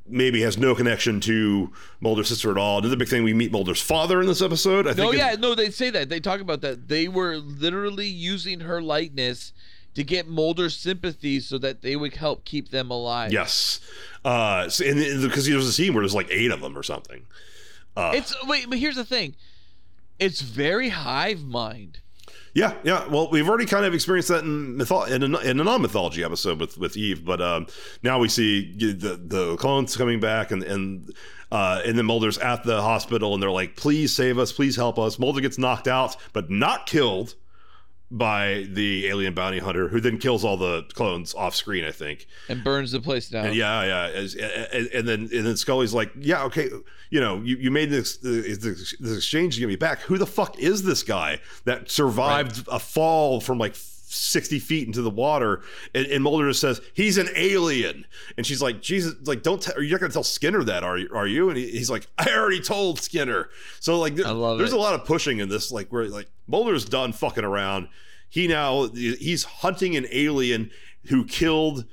maybe 0.07 0.43
has 0.43 0.59
no 0.59 0.75
connection 0.75 1.21
to 1.21 1.73
Mulder's 2.01 2.29
sister 2.29 2.51
at 2.51 2.59
all. 2.59 2.79
Another 2.79 2.97
big 2.97 3.09
thing, 3.09 3.23
we 3.23 3.35
meet 3.35 3.53
Mulder's 3.53 3.81
father 3.81 4.21
in 4.21 4.27
this 4.27 4.43
episode. 4.43 4.87
I 4.87 4.95
think. 4.95 5.13
No, 5.13 5.13
yeah, 5.13 5.37
no, 5.39 5.55
they 5.55 5.71
say 5.71 5.91
that. 5.91 6.09
They 6.09 6.21
talk 6.21 6.41
about 6.41 6.63
that. 6.63 6.89
They 6.89 7.07
were 7.07 7.37
literally 7.37 8.09
using 8.09 8.61
her 8.61 8.83
likeness 8.83 9.53
to 9.95 10.05
get 10.05 10.29
Mulder's 10.29 10.77
sympathy 10.77 11.41
so 11.41 11.59
that 11.59 11.83
they 11.83 11.97
would 11.97 12.15
help 12.17 12.45
keep 12.45 12.71
them 12.71 12.91
alive. 12.91 13.33
Yes. 13.33 13.81
Uh, 14.25 14.69
so- 14.69 14.85
and 14.85 14.99
because 15.23 15.47
there's 15.47 15.67
a 15.67 15.73
scene 15.73 15.95
where 15.95 16.03
there's 16.03 16.15
like 16.15 16.29
eight 16.31 16.51
of 16.51 16.61
them 16.61 16.77
or 16.79 16.83
something. 16.83 17.23
Uh, 17.97 18.13
It's 18.15 18.35
wait, 18.47 18.69
but 18.69 18.79
here's 18.79 18.97
the 18.97 19.05
thing. 19.05 19.35
It's 20.19 20.41
very 20.43 20.91
hive 20.91 21.43
mind. 21.43 21.99
Yeah, 22.53 22.75
yeah. 22.83 23.07
Well, 23.07 23.31
we've 23.31 23.49
already 23.49 23.67
kind 23.67 23.85
of 23.85 23.95
experienced 23.95 24.29
that 24.29 24.43
in 24.43 24.77
mytho- 24.77 25.09
in 25.09 25.23
a, 25.23 25.39
in 25.39 25.61
a 25.61 25.65
non-mythology 25.65 26.25
episode 26.25 26.59
with 26.61 26.77
with 26.79 26.97
Eve, 26.97 27.25
but 27.25 27.41
um, 27.41 27.67
now 28.03 28.19
we 28.19 28.29
see 28.29 28.73
the 28.77 29.17
the 29.25 29.57
clones 29.57 29.97
coming 29.97 30.19
back, 30.21 30.51
and 30.51 30.63
and 30.65 31.15
uh, 31.53 31.81
and 31.87 31.97
then 31.97 32.07
Mulder's 32.07 32.39
at 32.39 32.65
the 32.65 32.83
hospital, 32.83 33.35
and 33.35 33.43
they're 33.43 33.51
like, 33.53 33.77
"Please 33.77 34.13
save 34.13 34.37
us, 34.39 34.51
please 34.53 34.75
help 34.77 34.99
us." 34.99 35.19
Mulder 35.19 35.41
gets 35.41 35.59
knocked 35.59 35.87
out, 35.87 36.17
but 36.33 36.51
not 36.51 36.87
killed 36.87 37.35
by 38.11 38.67
the 38.69 39.07
alien 39.07 39.35
bounty 39.35 39.59
hunter, 39.59 39.89
who 39.89 40.01
then 40.01 40.19
kills 40.19 40.45
all 40.45 40.57
the 40.57 40.83
clones 40.95 41.35
off 41.35 41.55
screen. 41.55 41.85
I 41.85 41.93
think. 41.93 42.27
and 42.49 42.65
burns 42.65 42.93
the 42.93 43.01
place 43.01 43.29
down. 43.29 43.47
And 43.47 43.55
yeah, 43.55 43.85
yeah. 43.85 44.19
As, 44.19 44.35
and, 44.35 44.87
and 44.89 45.09
then 45.09 45.21
and 45.33 45.47
then 45.47 45.57
Scully's 45.57 45.95
like, 45.95 46.11
yeah, 46.19 46.45
okay, 46.45 46.71
you 47.11 47.21
know, 47.21 47.41
you, 47.43 47.57
you 47.57 47.71
made 47.71 47.91
this 47.91 48.17
this, 48.19 48.59
this 48.59 49.17
exchange 49.17 49.55
to 49.55 49.61
get 49.61 49.69
me 49.69 49.77
back. 49.77 50.01
Who 50.01 50.19
the 50.19 50.27
fuck 50.27 50.59
is 50.59 50.83
this 50.83 51.03
guy 51.03 51.41
that 51.65 51.91
survived 51.91 52.67
a 52.71 52.79
fall 52.79 53.41
from 53.41 53.59
like 53.59 53.75
60 54.13 54.59
feet 54.59 54.87
into 54.87 55.03
the 55.03 55.11
water? 55.11 55.63
And, 55.95 56.07
and 56.07 56.23
Mulder 56.25 56.49
just 56.49 56.61
says 56.61 56.81
he's 56.95 57.17
an 57.19 57.29
alien, 57.37 58.05
and 58.37 58.45
she's 58.45 58.61
like, 58.61 58.83
Jesus, 58.83 59.15
like, 59.25 59.43
don't 59.43 59.63
tell. 59.63 59.81
You're 59.83 59.93
not 59.93 60.01
gonna 60.01 60.13
tell 60.13 60.25
Skinner 60.25 60.63
that, 60.65 60.83
are 60.83 60.99
you? 60.99 61.09
Are 61.15 61.27
you? 61.27 61.49
And 61.49 61.57
he, 61.57 61.71
he's 61.71 61.91
like, 61.91 62.07
I 62.19 62.31
already 62.35 62.61
told 62.61 63.01
Skinner. 63.01 63.49
So 63.81 63.99
like, 63.99 64.15
there- 64.17 64.27
I 64.27 64.31
love 64.31 64.59
there's 64.59 64.73
it. 64.73 64.77
a 64.77 64.81
lot 64.81 64.95
of 64.95 65.05
pushing 65.05 65.39
in 65.39 65.49
this, 65.49 65.71
like 65.71 65.93
where 65.93 66.07
like 66.07 66.29
Mulder's 66.47 66.85
done 66.85 67.13
fucking 67.13 67.45
around. 67.45 67.89
He 68.29 68.47
now 68.47 68.89
he's 68.89 69.45
hunting 69.45 69.97
an 69.97 70.07
alien 70.13 70.71
who 71.09 71.25
killed 71.25 71.85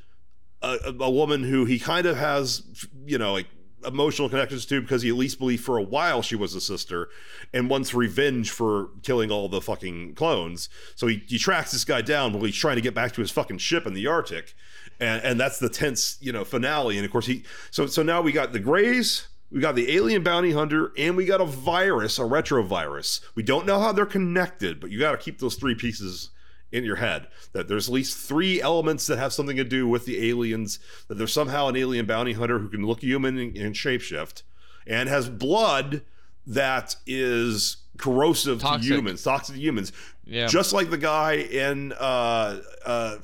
a, 0.62 0.94
a 1.00 1.10
woman 1.10 1.44
who 1.44 1.66
he 1.66 1.80
kind 1.80 2.06
of 2.06 2.18
has, 2.18 2.64
you 3.06 3.18
know, 3.18 3.34
like 3.34 3.48
emotional 3.86 4.30
connections 4.30 4.66
to 4.66 4.82
because 4.82 5.02
he 5.02 5.10
at 5.10 5.16
least 5.16 5.40
believed 5.40 5.64
for 5.64 5.78
a 5.78 5.84
while 5.84 6.22
she 6.22 6.36
was 6.36 6.56
a 6.56 6.62
sister 6.62 7.10
and 7.54 7.70
wants 7.70 7.94
revenge 7.94 8.50
for 8.50 8.90
killing 9.04 9.32
all 9.32 9.48
the 9.48 9.62
fucking 9.62 10.16
clones. 10.16 10.70
So 10.96 11.08
he, 11.08 11.24
he 11.28 11.38
tracks 11.38 11.72
this 11.72 11.86
guy 11.86 12.02
down 12.02 12.34
while 12.34 12.44
he's 12.44 12.56
trying 12.56 12.76
to 12.76 12.82
get 12.82 12.94
back 12.94 13.14
to 13.14 13.22
his 13.22 13.32
fucking 13.32 13.60
ship 13.60 13.86
in 13.86 13.94
the 13.94 14.08
Arctic. 14.08 14.56
And, 15.00 15.24
and 15.24 15.40
that's 15.40 15.60
the 15.60 15.70
tense, 15.70 16.18
you 16.20 16.32
know, 16.32 16.44
finale. 16.44 16.98
And 16.98 17.06
of 17.06 17.12
course 17.12 17.28
he, 17.28 17.44
so, 17.72 17.86
so 17.86 18.02
now 18.02 18.22
we 18.22 18.32
got 18.32 18.52
the 18.52 18.60
Greys, 18.60 19.28
we 19.52 19.62
got 19.62 19.76
the 19.76 19.96
alien 19.96 20.24
bounty 20.24 20.52
hunter, 20.52 20.92
and 20.98 21.16
we 21.16 21.26
got 21.26 21.40
a 21.40 21.46
virus, 21.46 22.20
a 22.20 22.24
retrovirus. 22.24 23.22
We 23.36 23.44
don't 23.44 23.66
know 23.66 23.80
how 23.80 23.92
they're 23.92 24.06
connected, 24.06 24.80
but 24.80 24.90
you 24.90 25.00
got 25.00 25.12
to 25.12 25.18
keep 25.18 25.40
those 25.40 25.56
three 25.56 25.76
pieces 25.76 26.32
in 26.72 26.84
your 26.84 26.98
head 26.98 27.28
that 27.54 27.68
there's 27.68 27.88
at 27.88 27.94
least 27.94 28.18
three 28.18 28.62
elements 28.62 29.08
that 29.08 29.18
have 29.18 29.32
something 29.34 29.56
to 29.58 29.64
do 29.64 29.88
with 29.88 30.06
the 30.06 30.30
aliens 30.30 30.80
that 31.08 31.16
there's 31.18 31.32
somehow 31.34 31.68
an 31.68 31.76
alien 31.76 32.06
bounty 32.06 32.34
hunter 32.34 32.60
who 32.60 32.68
can 32.68 32.86
look 32.86 33.02
human 33.02 33.38
and, 33.38 33.56
and 33.58 33.76
shapeshift 33.76 34.44
and 34.86 35.08
has 35.08 35.30
blood 35.30 36.02
that 36.46 36.96
is 37.06 37.78
corrosive 37.98 38.60
Toxic. 38.62 38.82
to 38.90 38.96
humans 38.96 39.24
toxic 39.24 39.56
to 39.56 39.62
humans 39.62 39.92
Yeah. 40.26 40.48
just 40.48 40.74
like 40.74 40.90
the 40.90 40.98
guy 40.98 41.34
in 41.34 41.94
uh 41.94 42.62
uh 42.86 43.18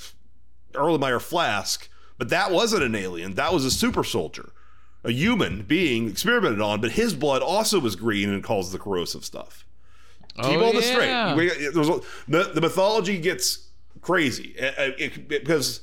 Erlenmeyer 0.74 1.22
Flask 1.22 1.90
but 2.18 2.30
that 2.30 2.52
wasn't 2.52 2.84
an 2.84 2.96
alien 2.96 3.34
that 3.36 3.54
was 3.54 3.66
a 3.66 3.72
super 3.72 4.04
soldier 4.04 4.52
a 5.06 5.12
human 5.12 5.64
being 5.64 6.08
experimented 6.10 6.62
on, 6.62 6.80
but 6.80 6.92
his 6.92 7.14
blood 7.14 7.42
also 7.42 7.78
was 7.80 7.96
green 7.98 8.30
and 8.30 8.42
caused 8.42 8.72
the 8.72 8.80
corrosive 8.80 9.26
stuff. 9.26 9.66
Keep 10.38 10.46
Oh, 10.46 10.64
all 10.64 10.74
this 10.74 10.88
yeah. 10.90 11.34
straight. 11.36 11.36
We- 11.60 11.70
there's 11.70 11.90
a- 11.90 12.02
the, 12.28 12.52
the 12.56 12.62
mythology 12.62 13.18
gets 13.20 13.68
crazy 14.02 14.54
it- 14.58 15.28
because 15.30 15.82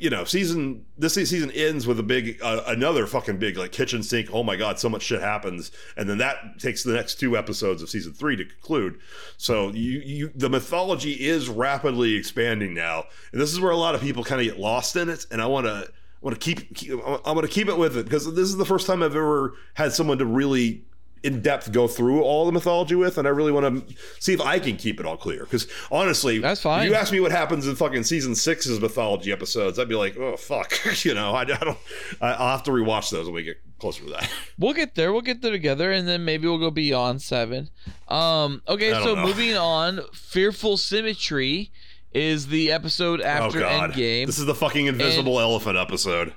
you 0.00 0.10
know 0.10 0.22
season 0.24 0.84
this 0.96 1.14
season 1.14 1.50
ends 1.50 1.86
with 1.86 1.98
a 1.98 2.02
big 2.04 2.38
uh, 2.42 2.62
another 2.68 3.06
fucking 3.06 3.36
big 3.38 3.56
like 3.58 3.72
kitchen 3.72 4.02
sink. 4.02 4.28
Oh 4.32 4.42
my 4.42 4.54
god, 4.56 4.78
so 4.78 4.88
much 4.88 5.02
shit 5.02 5.20
happens, 5.20 5.70
and 5.96 6.08
then 6.08 6.18
that 6.18 6.58
takes 6.58 6.82
the 6.84 6.92
next 6.94 7.16
two 7.20 7.36
episodes 7.36 7.82
of 7.82 7.90
season 7.90 8.12
three 8.12 8.36
to 8.36 8.44
conclude. 8.44 8.98
So 9.36 9.70
you 9.70 10.00
you 10.04 10.32
the 10.34 10.48
mythology 10.48 11.12
is 11.12 11.48
rapidly 11.48 12.14
expanding 12.14 12.74
now, 12.74 13.04
and 13.32 13.40
this 13.40 13.52
is 13.52 13.60
where 13.60 13.72
a 13.72 13.76
lot 13.76 13.94
of 13.94 14.00
people 14.00 14.22
kind 14.24 14.40
of 14.40 14.46
get 14.46 14.58
lost 14.58 14.96
in 14.96 15.08
it. 15.08 15.26
And 15.30 15.42
I 15.42 15.46
want 15.46 15.66
to. 15.66 15.88
I 16.20 16.26
want 16.26 16.40
to 16.40 16.44
keep, 16.54 16.74
keep 16.74 16.90
I 17.24 17.30
want 17.30 17.42
to 17.42 17.48
keep 17.48 17.68
it 17.68 17.78
with 17.78 17.96
it 17.96 18.02
because 18.04 18.26
this 18.34 18.48
is 18.48 18.56
the 18.56 18.64
first 18.64 18.88
time 18.88 19.04
I've 19.04 19.14
ever 19.14 19.54
had 19.74 19.92
someone 19.92 20.18
to 20.18 20.26
really 20.26 20.82
in 21.22 21.42
depth 21.42 21.72
go 21.72 21.88
through 21.88 22.22
all 22.22 22.46
the 22.46 22.52
mythology 22.52 22.94
with, 22.94 23.18
and 23.18 23.26
I 23.26 23.30
really 23.30 23.52
want 23.52 23.88
to 23.88 23.94
see 24.20 24.32
if 24.32 24.40
I 24.40 24.58
can 24.58 24.76
keep 24.76 25.00
it 25.00 25.06
all 25.06 25.16
clear. 25.16 25.40
Because 25.40 25.66
honestly, 25.90 26.38
That's 26.38 26.60
fine. 26.60 26.84
If 26.84 26.90
you 26.90 26.94
ask 26.94 27.12
me 27.12 27.20
what 27.20 27.32
happens 27.32 27.66
in 27.66 27.76
fucking 27.76 28.04
season 28.04 28.34
six's 28.34 28.80
mythology 28.80 29.32
episodes, 29.32 29.78
I'd 29.78 29.88
be 29.88 29.94
like, 29.94 30.16
oh 30.16 30.36
fuck, 30.36 30.72
you 31.04 31.14
know, 31.14 31.32
I, 31.32 31.42
I 31.42 31.44
don't. 31.44 31.78
I'll 32.20 32.56
have 32.56 32.62
to 32.64 32.70
rewatch 32.70 33.10
those 33.10 33.26
when 33.26 33.34
we 33.34 33.42
get 33.42 33.56
closer 33.78 34.04
to 34.04 34.10
that. 34.10 34.30
We'll 34.60 34.74
get 34.74 34.96
there. 34.96 35.12
We'll 35.12 35.22
get 35.22 35.40
there 35.40 35.52
together, 35.52 35.92
and 35.92 36.08
then 36.08 36.24
maybe 36.24 36.48
we'll 36.48 36.58
go 36.58 36.72
beyond 36.72 37.22
seven. 37.22 37.70
Um. 38.08 38.60
Okay. 38.66 38.90
So 38.90 39.14
know. 39.14 39.22
moving 39.24 39.56
on, 39.56 40.00
fearful 40.12 40.76
symmetry 40.76 41.70
is 42.12 42.48
the 42.48 42.72
episode 42.72 43.20
after 43.20 43.58
oh 43.58 43.62
god, 43.62 43.92
Endgame. 43.92 44.26
this 44.26 44.38
is 44.38 44.46
the 44.46 44.54
fucking 44.54 44.86
invisible 44.86 45.38
elephant 45.38 45.76
episode. 45.76 46.34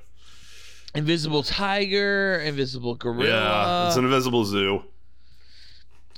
Invisible 0.93 1.43
tiger, 1.43 2.41
invisible 2.43 2.95
gorilla. 2.95 3.29
Yeah, 3.29 3.87
it's 3.87 3.95
an 3.97 4.03
invisible 4.05 4.43
zoo. 4.45 4.83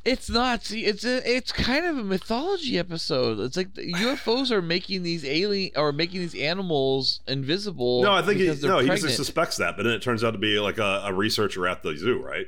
It's 0.06 0.30
not. 0.30 0.64
See, 0.66 0.86
it's 0.86 1.06
a. 1.06 1.30
It's 1.30 1.52
kind 1.52 1.86
of 1.86 1.98
a 1.98 2.04
mythology 2.04 2.78
episode. 2.78 3.40
It's 3.40 3.56
like 3.56 3.76
the 3.76 3.94
UFOs 3.94 4.52
are 4.52 4.62
making 4.62 5.04
these 5.04 5.24
alien 5.24 5.72
or 5.78 5.94
making 5.94 6.20
these 6.20 6.36
animals 6.36 7.22
invisible. 7.28 8.02
No, 8.04 8.12
I 8.12 8.22
think 8.22 8.40
he, 8.40 8.48
no, 8.68 8.80
he 8.80 8.90
just 8.90 9.16
suspects 9.16 9.58
that, 9.58 9.78
but 9.78 9.84
then 9.84 9.94
it 9.94 10.02
turns 10.02 10.24
out 10.24 10.32
to 10.32 10.38
be 10.38 10.60
like 10.60 10.78
a, 10.78 11.04
a 11.06 11.14
researcher 11.14 11.68
at 11.68 11.84
the 11.84 11.96
zoo, 11.96 12.22
right? 12.22 12.48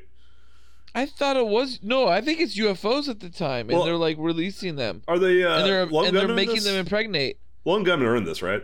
I 0.94 1.06
thought 1.06 1.38
it 1.38 1.48
was 1.48 1.80
no. 1.82 2.08
I 2.08 2.22
think 2.22 2.42
it's 2.42 2.58
UFOs 2.58 3.08
at 3.08 3.22
the 3.22 3.30
time, 3.30 3.70
and 3.70 3.78
Well- 3.78 3.86
they're 3.86 3.98
like 3.98 4.18
releasing 4.20 4.76
them, 4.76 5.04
Are 5.08 5.20
they? 5.20 5.44
Uh, 5.44 5.60
and 5.60 5.66
they're 5.66 5.84
and 5.84 6.16
they're 6.16 6.28
making 6.28 6.64
them 6.64 6.76
impregnate. 6.76 7.38
Lone 7.64 7.84
gunmen 7.84 8.08
are 8.08 8.16
in 8.16 8.26
this, 8.26 8.42
right? 8.42 8.64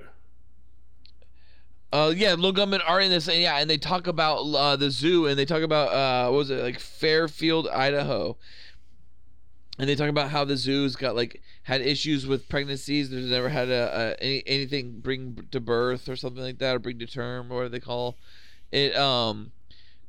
Uh, 1.94 2.14
yeah, 2.16 2.36
Lone 2.38 2.54
Gunmen 2.54 2.82
are 2.82 3.02
in 3.02 3.10
this, 3.10 3.28
and 3.28 3.40
yeah, 3.40 3.58
and 3.58 3.70
they 3.70 3.78
talk 3.78 4.08
about 4.08 4.44
uh, 4.44 4.76
the 4.78 4.90
zoo, 4.90 5.28
and 5.28 5.38
they 5.38 5.46
talk 5.46 5.62
about 5.62 5.90
uh, 5.90 6.32
what 6.32 6.38
was 6.38 6.50
it 6.50 6.64
like 6.64 6.80
Fairfield, 6.80 7.68
Idaho, 7.68 8.38
and 9.78 9.90
they 9.90 9.96
talk 9.96 10.08
about 10.08 10.30
how 10.30 10.46
the 10.46 10.56
zoo's 10.56 10.96
got 10.96 11.18
like 11.18 11.42
had 11.64 11.82
issues 11.82 12.26
with 12.26 12.48
pregnancies. 12.48 13.10
There's 13.10 13.26
never 13.26 13.50
had 13.50 13.68
a, 13.68 14.16
a 14.20 14.24
any, 14.24 14.44
anything 14.48 15.00
bring 15.00 15.48
to 15.52 15.60
birth 15.60 16.08
or 16.08 16.16
something 16.16 16.42
like 16.42 16.60
that, 16.60 16.78
or 16.78 16.80
bring 16.80 16.98
to 17.00 17.08
term, 17.08 17.52
or 17.52 17.64
what 17.64 17.72
they 17.74 17.80
call 17.82 18.16
it? 18.72 18.96
Um, 18.96 19.52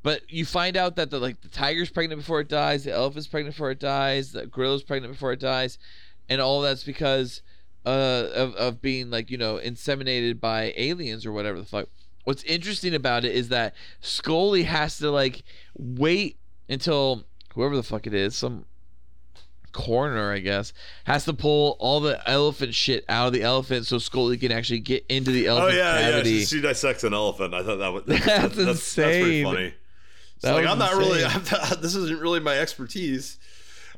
but 0.04 0.22
you 0.28 0.44
find 0.44 0.76
out 0.76 0.94
that 0.96 1.10
the 1.10 1.18
like 1.18 1.40
the 1.40 1.48
tiger's 1.48 1.90
pregnant 1.90 2.20
before 2.20 2.40
it 2.40 2.48
dies, 2.48 2.84
the 2.84 2.92
elephant's 2.92 3.26
pregnant 3.26 3.56
before 3.56 3.72
it 3.72 3.80
dies, 3.80 4.30
the 4.32 4.46
gorilla's 4.46 4.84
pregnant 4.84 5.14
before 5.14 5.32
it 5.32 5.40
dies, 5.40 5.78
and 6.28 6.40
all 6.40 6.60
that's 6.60 6.84
because 6.84 7.42
uh 7.84 8.28
of, 8.34 8.54
of 8.54 8.82
being 8.82 9.10
like 9.10 9.30
you 9.30 9.38
know 9.38 9.56
inseminated 9.56 10.38
by 10.40 10.72
aliens 10.76 11.26
or 11.26 11.32
whatever 11.32 11.58
the 11.58 11.66
fuck 11.66 11.88
what's 12.24 12.44
interesting 12.44 12.94
about 12.94 13.24
it 13.24 13.34
is 13.34 13.48
that 13.48 13.74
scully 14.00 14.62
has 14.62 14.98
to 14.98 15.10
like 15.10 15.42
wait 15.76 16.36
until 16.68 17.24
whoever 17.54 17.74
the 17.74 17.82
fuck 17.82 18.06
it 18.06 18.14
is 18.14 18.36
some 18.36 18.64
coroner 19.72 20.32
i 20.32 20.38
guess 20.38 20.72
has 21.04 21.24
to 21.24 21.32
pull 21.32 21.76
all 21.80 21.98
the 21.98 22.20
elephant 22.28 22.74
shit 22.74 23.04
out 23.08 23.28
of 23.28 23.32
the 23.32 23.42
elephant 23.42 23.86
so 23.86 23.98
scully 23.98 24.36
can 24.36 24.52
actually 24.52 24.80
get 24.80 25.04
into 25.08 25.30
the 25.30 25.46
elephant. 25.46 25.74
Oh 25.74 25.76
yeah, 25.76 25.98
cavity 25.98 26.30
yeah. 26.30 26.38
She, 26.40 26.44
she 26.44 26.60
dissects 26.60 27.04
an 27.04 27.14
elephant. 27.14 27.54
I 27.54 27.62
thought 27.62 27.78
that 27.78 27.92
was 27.92 28.04
That's 28.06 28.56
That's 28.56 28.94
pretty 28.94 29.40
insane. 29.40 29.44
funny. 29.44 29.74
That 30.42 30.52
like 30.52 30.66
I'm 30.66 30.78
not 30.78 30.94
really. 30.96 31.24
I'm 31.24 31.42
not, 31.50 31.80
this 31.82 31.94
isn't 31.94 32.20
really 32.20 32.40
my 32.40 32.58
expertise. 32.58 33.38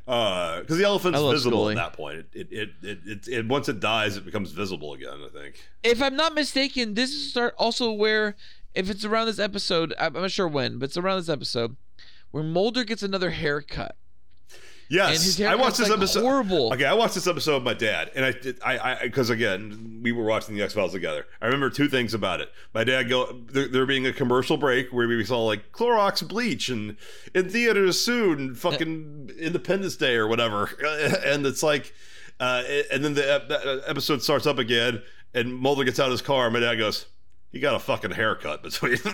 Uh, 0.07 0.59
because 0.59 0.77
the 0.77 0.83
elephant's 0.83 1.19
I 1.19 1.31
visible 1.31 1.59
Scully. 1.59 1.73
at 1.73 1.77
that 1.77 1.93
point. 1.93 2.17
It 2.19 2.27
it, 2.33 2.47
it, 2.51 2.69
it, 2.83 2.99
it, 3.05 3.27
it 3.27 3.47
once 3.47 3.67
it 3.69 3.79
dies, 3.79 4.17
it 4.17 4.25
becomes 4.25 4.51
visible 4.51 4.93
again. 4.93 5.19
I 5.25 5.29
think. 5.29 5.55
if 5.83 6.01
I'm 6.01 6.15
not 6.15 6.35
mistaken, 6.35 6.93
this 6.93 7.11
is 7.11 7.29
start 7.31 7.55
also 7.57 7.91
where 7.91 8.35
if 8.75 8.89
it's 8.89 9.03
around 9.03 9.25
this 9.27 9.39
episode, 9.39 9.93
I'm 9.99 10.15
I'm 10.15 10.21
not 10.23 10.31
sure 10.31 10.47
when, 10.47 10.77
but 10.77 10.85
it's 10.85 10.97
around 10.97 11.17
this 11.19 11.29
episode 11.29 11.75
where 12.31 12.43
Mulder 12.43 12.83
gets 12.83 13.01
another 13.01 13.31
haircut. 13.31 13.95
Yes, 14.87 15.09
and 15.09 15.23
his 15.23 15.41
I 15.41 15.55
watched 15.55 15.77
this 15.77 15.89
like 15.89 15.97
episode. 15.97 16.21
horrible. 16.21 16.73
Okay, 16.73 16.85
I 16.85 16.93
watched 16.93 17.15
this 17.15 17.27
episode 17.27 17.55
with 17.55 17.63
my 17.63 17.73
dad, 17.73 18.11
and 18.15 18.23
I 18.23 18.31
did. 18.31 18.59
I 18.63 18.77
I 18.77 19.03
because 19.03 19.29
again, 19.29 19.99
we 20.03 20.11
were 20.11 20.25
watching 20.25 20.55
the 20.55 20.61
X 20.61 20.73
Files 20.73 20.91
together. 20.91 21.25
I 21.41 21.45
remember 21.45 21.69
two 21.69 21.87
things 21.87 22.13
about 22.13 22.39
it. 22.41 22.49
My 22.73 22.83
dad 22.83 23.09
go 23.09 23.41
there, 23.51 23.67
there 23.67 23.85
being 23.85 24.05
a 24.05 24.13
commercial 24.13 24.57
break 24.57 24.93
where 24.93 25.07
we 25.07 25.23
saw 25.25 25.43
like 25.43 25.71
Clorox 25.71 26.27
bleach 26.27 26.69
and 26.69 26.97
in 27.33 27.49
theaters 27.49 27.99
soon, 27.99 28.39
and 28.39 28.57
fucking 28.57 29.31
Independence 29.39 29.95
Day 29.95 30.15
or 30.15 30.27
whatever, 30.27 30.65
and 31.25 31.45
it's 31.45 31.63
like, 31.63 31.93
uh, 32.39 32.63
and 32.91 33.03
then 33.03 33.15
the 33.15 33.21
the 33.47 33.83
episode 33.87 34.21
starts 34.21 34.45
up 34.45 34.59
again, 34.59 35.01
and 35.33 35.53
Mulder 35.55 35.83
gets 35.83 35.99
out 35.99 36.07
of 36.07 36.11
his 36.11 36.21
car. 36.21 36.45
And 36.45 36.53
my 36.53 36.59
dad 36.59 36.75
goes. 36.75 37.07
He 37.55 37.61
got 37.61 37.73
a 37.73 37.79
fucking 37.79 38.11
haircut 38.11 38.63
between 38.63 38.97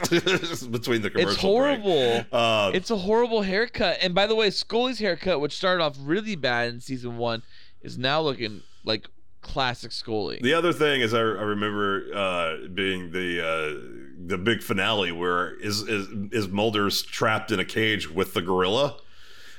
between 0.72 1.04
the 1.04 1.12
commercial. 1.12 1.30
It's 1.30 1.36
break." 1.36 1.40
horrible. 1.42 2.26
Uh, 2.32 2.72
It's 2.74 2.90
a 2.90 2.98
horrible 2.98 3.44
haircut. 3.44 4.00
And 4.02 4.16
by 4.16 4.26
the 4.26 4.34
way, 4.34 4.50
Scully's 4.50 4.98
haircut, 4.98 5.40
which 5.40 5.56
started 5.56 5.84
off 5.84 5.96
really 6.02 6.36
bad 6.36 6.70
in 6.70 6.82
season 6.82 7.18
one, 7.18 7.44
is 7.84 8.00
now 8.00 8.20
looking 8.20 8.64
like 8.84 9.08
classic 9.42 9.92
Scully. 9.92 10.40
The 10.42 10.56
other 10.56 10.74
thing 10.74 11.02
is, 11.02 11.14
I, 11.14 11.20
I 11.20 11.22
remember 11.22 12.08
uh, 12.16 12.68
being 12.74 13.12
the 13.12 13.46
uh, 13.46 14.26
the 14.26 14.40
big 14.40 14.64
finale 14.64 15.12
where 15.12 15.54
is 15.60 15.84
is 15.84 16.08
is 16.32 16.48
Mulder's 16.48 17.04
trapped 17.04 17.52
in 17.52 17.60
a 17.60 17.66
cage 17.66 18.10
with 18.10 18.34
the 18.34 18.42
gorilla, 18.42 18.98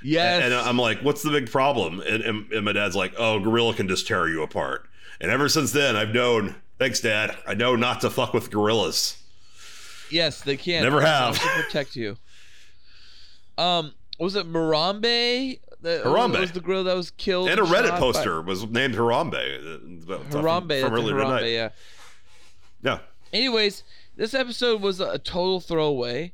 yes. 0.03 0.43
and 0.43 0.53
I'm 0.53 0.77
like, 0.77 1.03
"What's 1.03 1.23
the 1.23 1.31
big 1.31 1.49
problem?" 1.49 2.01
And, 2.01 2.21
and, 2.25 2.53
and 2.53 2.65
my 2.65 2.73
dad's 2.73 2.97
like, 2.97 3.15
"Oh, 3.17 3.39
gorilla 3.39 3.75
can 3.75 3.87
just 3.87 4.09
tear 4.09 4.27
you 4.27 4.43
apart." 4.43 4.89
And 5.21 5.31
ever 5.31 5.49
since 5.49 5.71
then, 5.71 5.95
I've 5.95 6.13
known. 6.13 6.57
Thanks, 6.79 7.01
Dad. 7.01 7.37
I 7.47 7.55
know 7.55 7.77
not 7.77 8.01
to 8.01 8.11
fuck 8.11 8.35
with 8.35 8.51
gorillas. 8.51 9.23
yes, 10.11 10.41
they 10.43 10.57
can. 10.57 10.83
Never 10.83 11.01
have. 11.01 11.35
they 11.41 11.63
protect 11.63 11.97
you. 11.97 12.17
Um, 13.59 13.93
was 14.19 14.35
it? 14.37 14.47
That 15.83 16.05
Harambe. 16.05 16.39
was 16.41 16.53
the 16.53 16.61
girl 16.61 16.85
that 16.85 16.95
was 16.95 17.11
killed. 17.11 17.49
And 17.49 17.59
a 17.59 17.65
Reddit 17.65 17.91
by- 17.91 17.99
poster 17.99 18.41
was 18.41 18.65
named 18.67 18.95
Harambe. 18.95 19.35
uh, 20.09 20.19
from- 20.31 20.43
Harambe. 20.45 20.81
from, 20.81 20.95
earlier 20.95 21.17
Harambe. 21.17 21.39
tonight. 21.39 21.47
Yeah. 21.49 21.69
Yeah. 22.83 22.99
Anyways, 23.33 23.83
this 24.17 24.33
episode 24.35 24.81
was 24.81 25.01
a 25.01 25.19
total 25.19 25.61
throwaway 25.61 26.33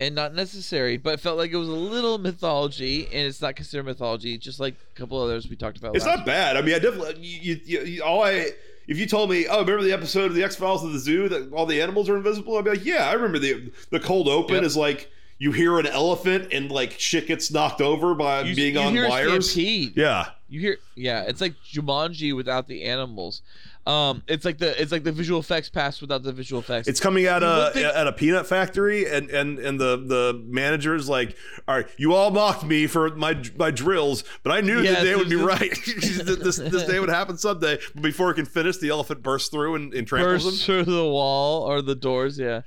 and 0.00 0.14
not 0.14 0.34
necessary, 0.34 0.96
but 0.96 1.14
it 1.14 1.20
felt 1.20 1.36
like 1.38 1.50
it 1.50 1.56
was 1.56 1.68
a 1.68 1.72
little 1.72 2.18
mythology, 2.18 3.04
and 3.06 3.26
it's 3.26 3.40
not 3.42 3.56
considered 3.56 3.84
mythology, 3.84 4.38
just 4.38 4.60
like 4.60 4.74
a 4.74 4.98
couple 4.98 5.20
others 5.20 5.48
we 5.48 5.56
talked 5.56 5.78
about. 5.78 5.96
It's 5.96 6.04
not 6.04 6.24
bad. 6.26 6.56
I 6.56 6.62
mean, 6.62 6.74
I 6.74 6.78
definitely 6.78 7.22
you, 7.26 7.60
you, 7.64 7.80
you, 7.82 8.02
all 8.02 8.22
I 8.22 8.50
if 8.86 8.98
you 8.98 9.06
told 9.06 9.30
me, 9.30 9.46
oh, 9.48 9.60
remember 9.60 9.82
the 9.82 9.92
episode 9.92 10.26
of 10.26 10.34
the 10.34 10.44
X 10.44 10.56
Files 10.56 10.84
of 10.84 10.92
the 10.92 10.98
zoo 10.98 11.28
that 11.28 11.52
all 11.52 11.66
the 11.66 11.80
animals 11.82 12.08
are 12.08 12.16
invisible? 12.16 12.56
I'd 12.56 12.64
be 12.64 12.70
like, 12.70 12.84
yeah, 12.84 13.08
I 13.08 13.12
remember 13.14 13.38
the 13.38 13.70
the 13.90 14.00
cold 14.00 14.28
open 14.28 14.56
Yep. 14.56 14.64
is 14.64 14.76
like 14.76 15.10
you 15.38 15.52
hear 15.52 15.78
an 15.78 15.86
elephant 15.86 16.48
and 16.52 16.70
like 16.70 16.92
shit 16.98 17.26
gets 17.26 17.50
knocked 17.50 17.80
over 17.82 18.14
by 18.14 18.42
You- 18.42 18.54
being 18.56 18.74
you 18.74 18.80
on 18.80 18.94
wires. 18.94 19.50
stampede. 19.50 19.92
Yeah, 19.96 20.30
You 20.48 20.60
hear, 20.60 20.78
yeah, 20.94 21.22
it's 21.22 21.40
like 21.42 21.54
Jumanji 21.70 22.34
without 22.34 22.68
the 22.68 22.84
animals. 22.84 23.42
Um, 23.86 24.24
it's 24.26 24.44
like 24.44 24.58
the 24.58 24.80
it's 24.80 24.90
like 24.90 25.04
the 25.04 25.12
visual 25.12 25.38
effects 25.38 25.70
pass 25.70 26.00
without 26.00 26.24
the 26.24 26.32
visual 26.32 26.60
effects. 26.60 26.88
it's 26.88 26.98
coming 26.98 27.28
out 27.28 27.44
a 27.44 27.92
at 27.96 28.08
a 28.08 28.12
peanut 28.12 28.46
factory, 28.46 29.08
and 29.08 29.30
and 29.30 29.60
and 29.60 29.78
the 29.78 29.96
the 29.96 30.44
manager's 30.44 31.08
like, 31.08 31.36
all 31.68 31.76
right, 31.76 31.86
you 31.96 32.12
all 32.12 32.32
mocked 32.32 32.64
me 32.64 32.88
for 32.88 33.14
my 33.14 33.40
my 33.56 33.70
drills, 33.70 34.24
but 34.42 34.50
I 34.50 34.60
knew 34.60 34.80
Yes, 34.80 34.98
the 34.98 35.04
day 35.04 35.14
would 35.14 35.28
be 35.28 35.36
right. 35.36 35.70
this 35.86 36.56
this 36.56 36.82
day 36.84 36.98
would 36.98 37.08
happen 37.08 37.38
someday. 37.38 37.78
But 37.94 38.02
before 38.02 38.30
it 38.32 38.34
can 38.34 38.44
finish, 38.46 38.78
the 38.78 38.88
elephant 38.88 39.22
bursts 39.22 39.50
through 39.50 39.76
and, 39.76 39.94
and 39.94 40.04
tramples 40.04 40.44
him. 40.44 40.50
burst 40.50 40.66
through 40.66 40.84
the 40.84 41.04
wall 41.04 41.62
or 41.62 41.80
the 41.80 41.94
doors. 41.94 42.40
Yeah. 42.40 42.62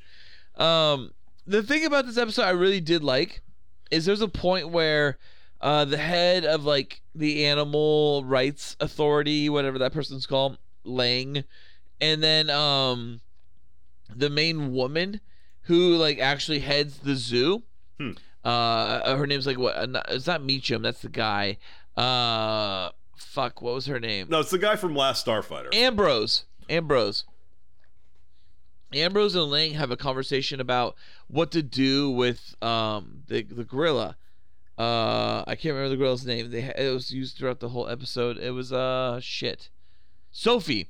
Um, 0.55 1.11
the 1.45 1.63
thing 1.63 1.85
about 1.85 2.05
this 2.05 2.17
episode 2.17 2.43
I 2.43 2.51
really 2.51 2.79
did 2.81 3.03
like 3.03 3.41
is 3.91 4.05
there's 4.05 4.21
a 4.21 4.27
point 4.29 4.69
where 4.69 5.17
uh, 5.59 5.83
the 5.83 5.97
head 5.97 6.45
of 6.45 6.63
like 6.63 7.01
the 7.13 7.45
animal 7.45 8.23
rights 8.23 8.77
authority, 8.79 9.49
whatever 9.49 9.79
that 9.79 9.91
person's 9.91 10.25
called, 10.25 10.57
Lang, 10.83 11.43
and 12.01 12.23
then 12.23 12.49
um, 12.49 13.21
the 14.15 14.29
main 14.29 14.73
woman 14.73 15.21
who 15.63 15.95
like 15.97 16.19
actually 16.19 16.59
heads 16.59 16.99
the 16.99 17.15
zoo. 17.15 17.63
Hmm. 17.99 18.11
Uh, 18.43 19.15
her 19.17 19.27
name's 19.27 19.45
like 19.45 19.57
what? 19.57 19.75
uh, 19.75 20.01
It's 20.09 20.27
not 20.27 20.41
Meecham. 20.43 20.81
That's 20.81 21.01
the 21.01 21.09
guy. 21.09 21.57
Uh, 21.97 22.89
fuck. 23.17 23.61
What 23.61 23.73
was 23.75 23.85
her 23.87 23.99
name? 23.99 24.27
No, 24.29 24.39
it's 24.39 24.51
the 24.51 24.57
guy 24.57 24.75
from 24.77 24.95
Last 24.95 25.25
Starfighter. 25.25 25.73
Ambrose. 25.75 26.45
Ambrose. 26.69 27.25
Ambrose 28.93 29.35
and 29.35 29.45
Lang 29.51 29.73
have 29.73 29.91
a 29.91 29.97
conversation 29.97 30.59
about 30.59 30.95
what 31.27 31.51
to 31.51 31.61
do 31.61 32.09
with 32.09 32.55
um 32.63 33.23
the 33.27 33.43
the 33.43 33.63
gorilla. 33.63 34.15
Uh, 34.77 35.43
I 35.45 35.55
can't 35.55 35.75
remember 35.75 35.89
the 35.89 35.97
gorilla's 35.97 36.25
name. 36.25 36.49
They 36.51 36.63
it 36.63 36.93
was 36.93 37.11
used 37.11 37.37
throughout 37.37 37.59
the 37.59 37.69
whole 37.69 37.87
episode. 37.89 38.37
It 38.37 38.51
was 38.51 38.71
uh 38.73 39.19
shit, 39.21 39.69
Sophie, 40.39 40.87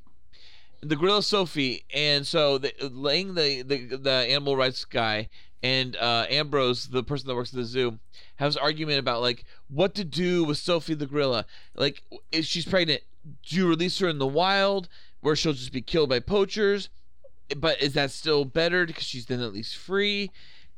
the 0.80 0.96
gorilla 0.96 1.24
Sophie, 1.24 1.84
and 1.92 2.28
so 2.28 2.60
the, 2.60 2.72
the, 2.80 3.64
the 3.64 3.98
the 3.98 4.12
animal 4.12 4.56
rights 4.56 4.86
guy 4.86 5.28
and 5.64 5.96
uh, 5.96 6.28
Ambrose, 6.30 6.86
the 6.86 7.02
person 7.02 7.28
that 7.28 7.36
works 7.36 7.52
at 7.52 7.58
the 7.58 7.66
zoo, 7.66 7.98
has 8.36 8.56
argument 8.56 9.00
about 9.00 9.22
like 9.22 9.46
what 9.68 9.96
to 9.96 10.04
do 10.04 10.44
with 10.44 10.60
Sophie 10.60 10.94
the 10.94 11.08
gorilla. 11.08 11.48
Like, 11.76 12.04
if 12.32 12.46
she's 12.46 12.66
pregnant, 12.66 13.02
do 13.48 13.56
you 13.56 13.68
release 13.68 13.98
her 13.98 14.08
in 14.08 14.20
the 14.20 14.28
wild 14.28 14.88
where 15.22 15.36
she'll 15.36 15.54
just 15.54 15.74
be 15.74 15.82
killed 15.82 16.10
by 16.10 16.20
poachers? 16.20 16.90
But 17.58 17.82
is 17.82 17.94
that 17.94 18.12
still 18.12 18.46
better 18.46 18.86
because 18.86 19.04
she's 19.04 19.26
then 19.26 19.42
at 19.42 19.52
least 19.52 19.76
free? 19.78 20.30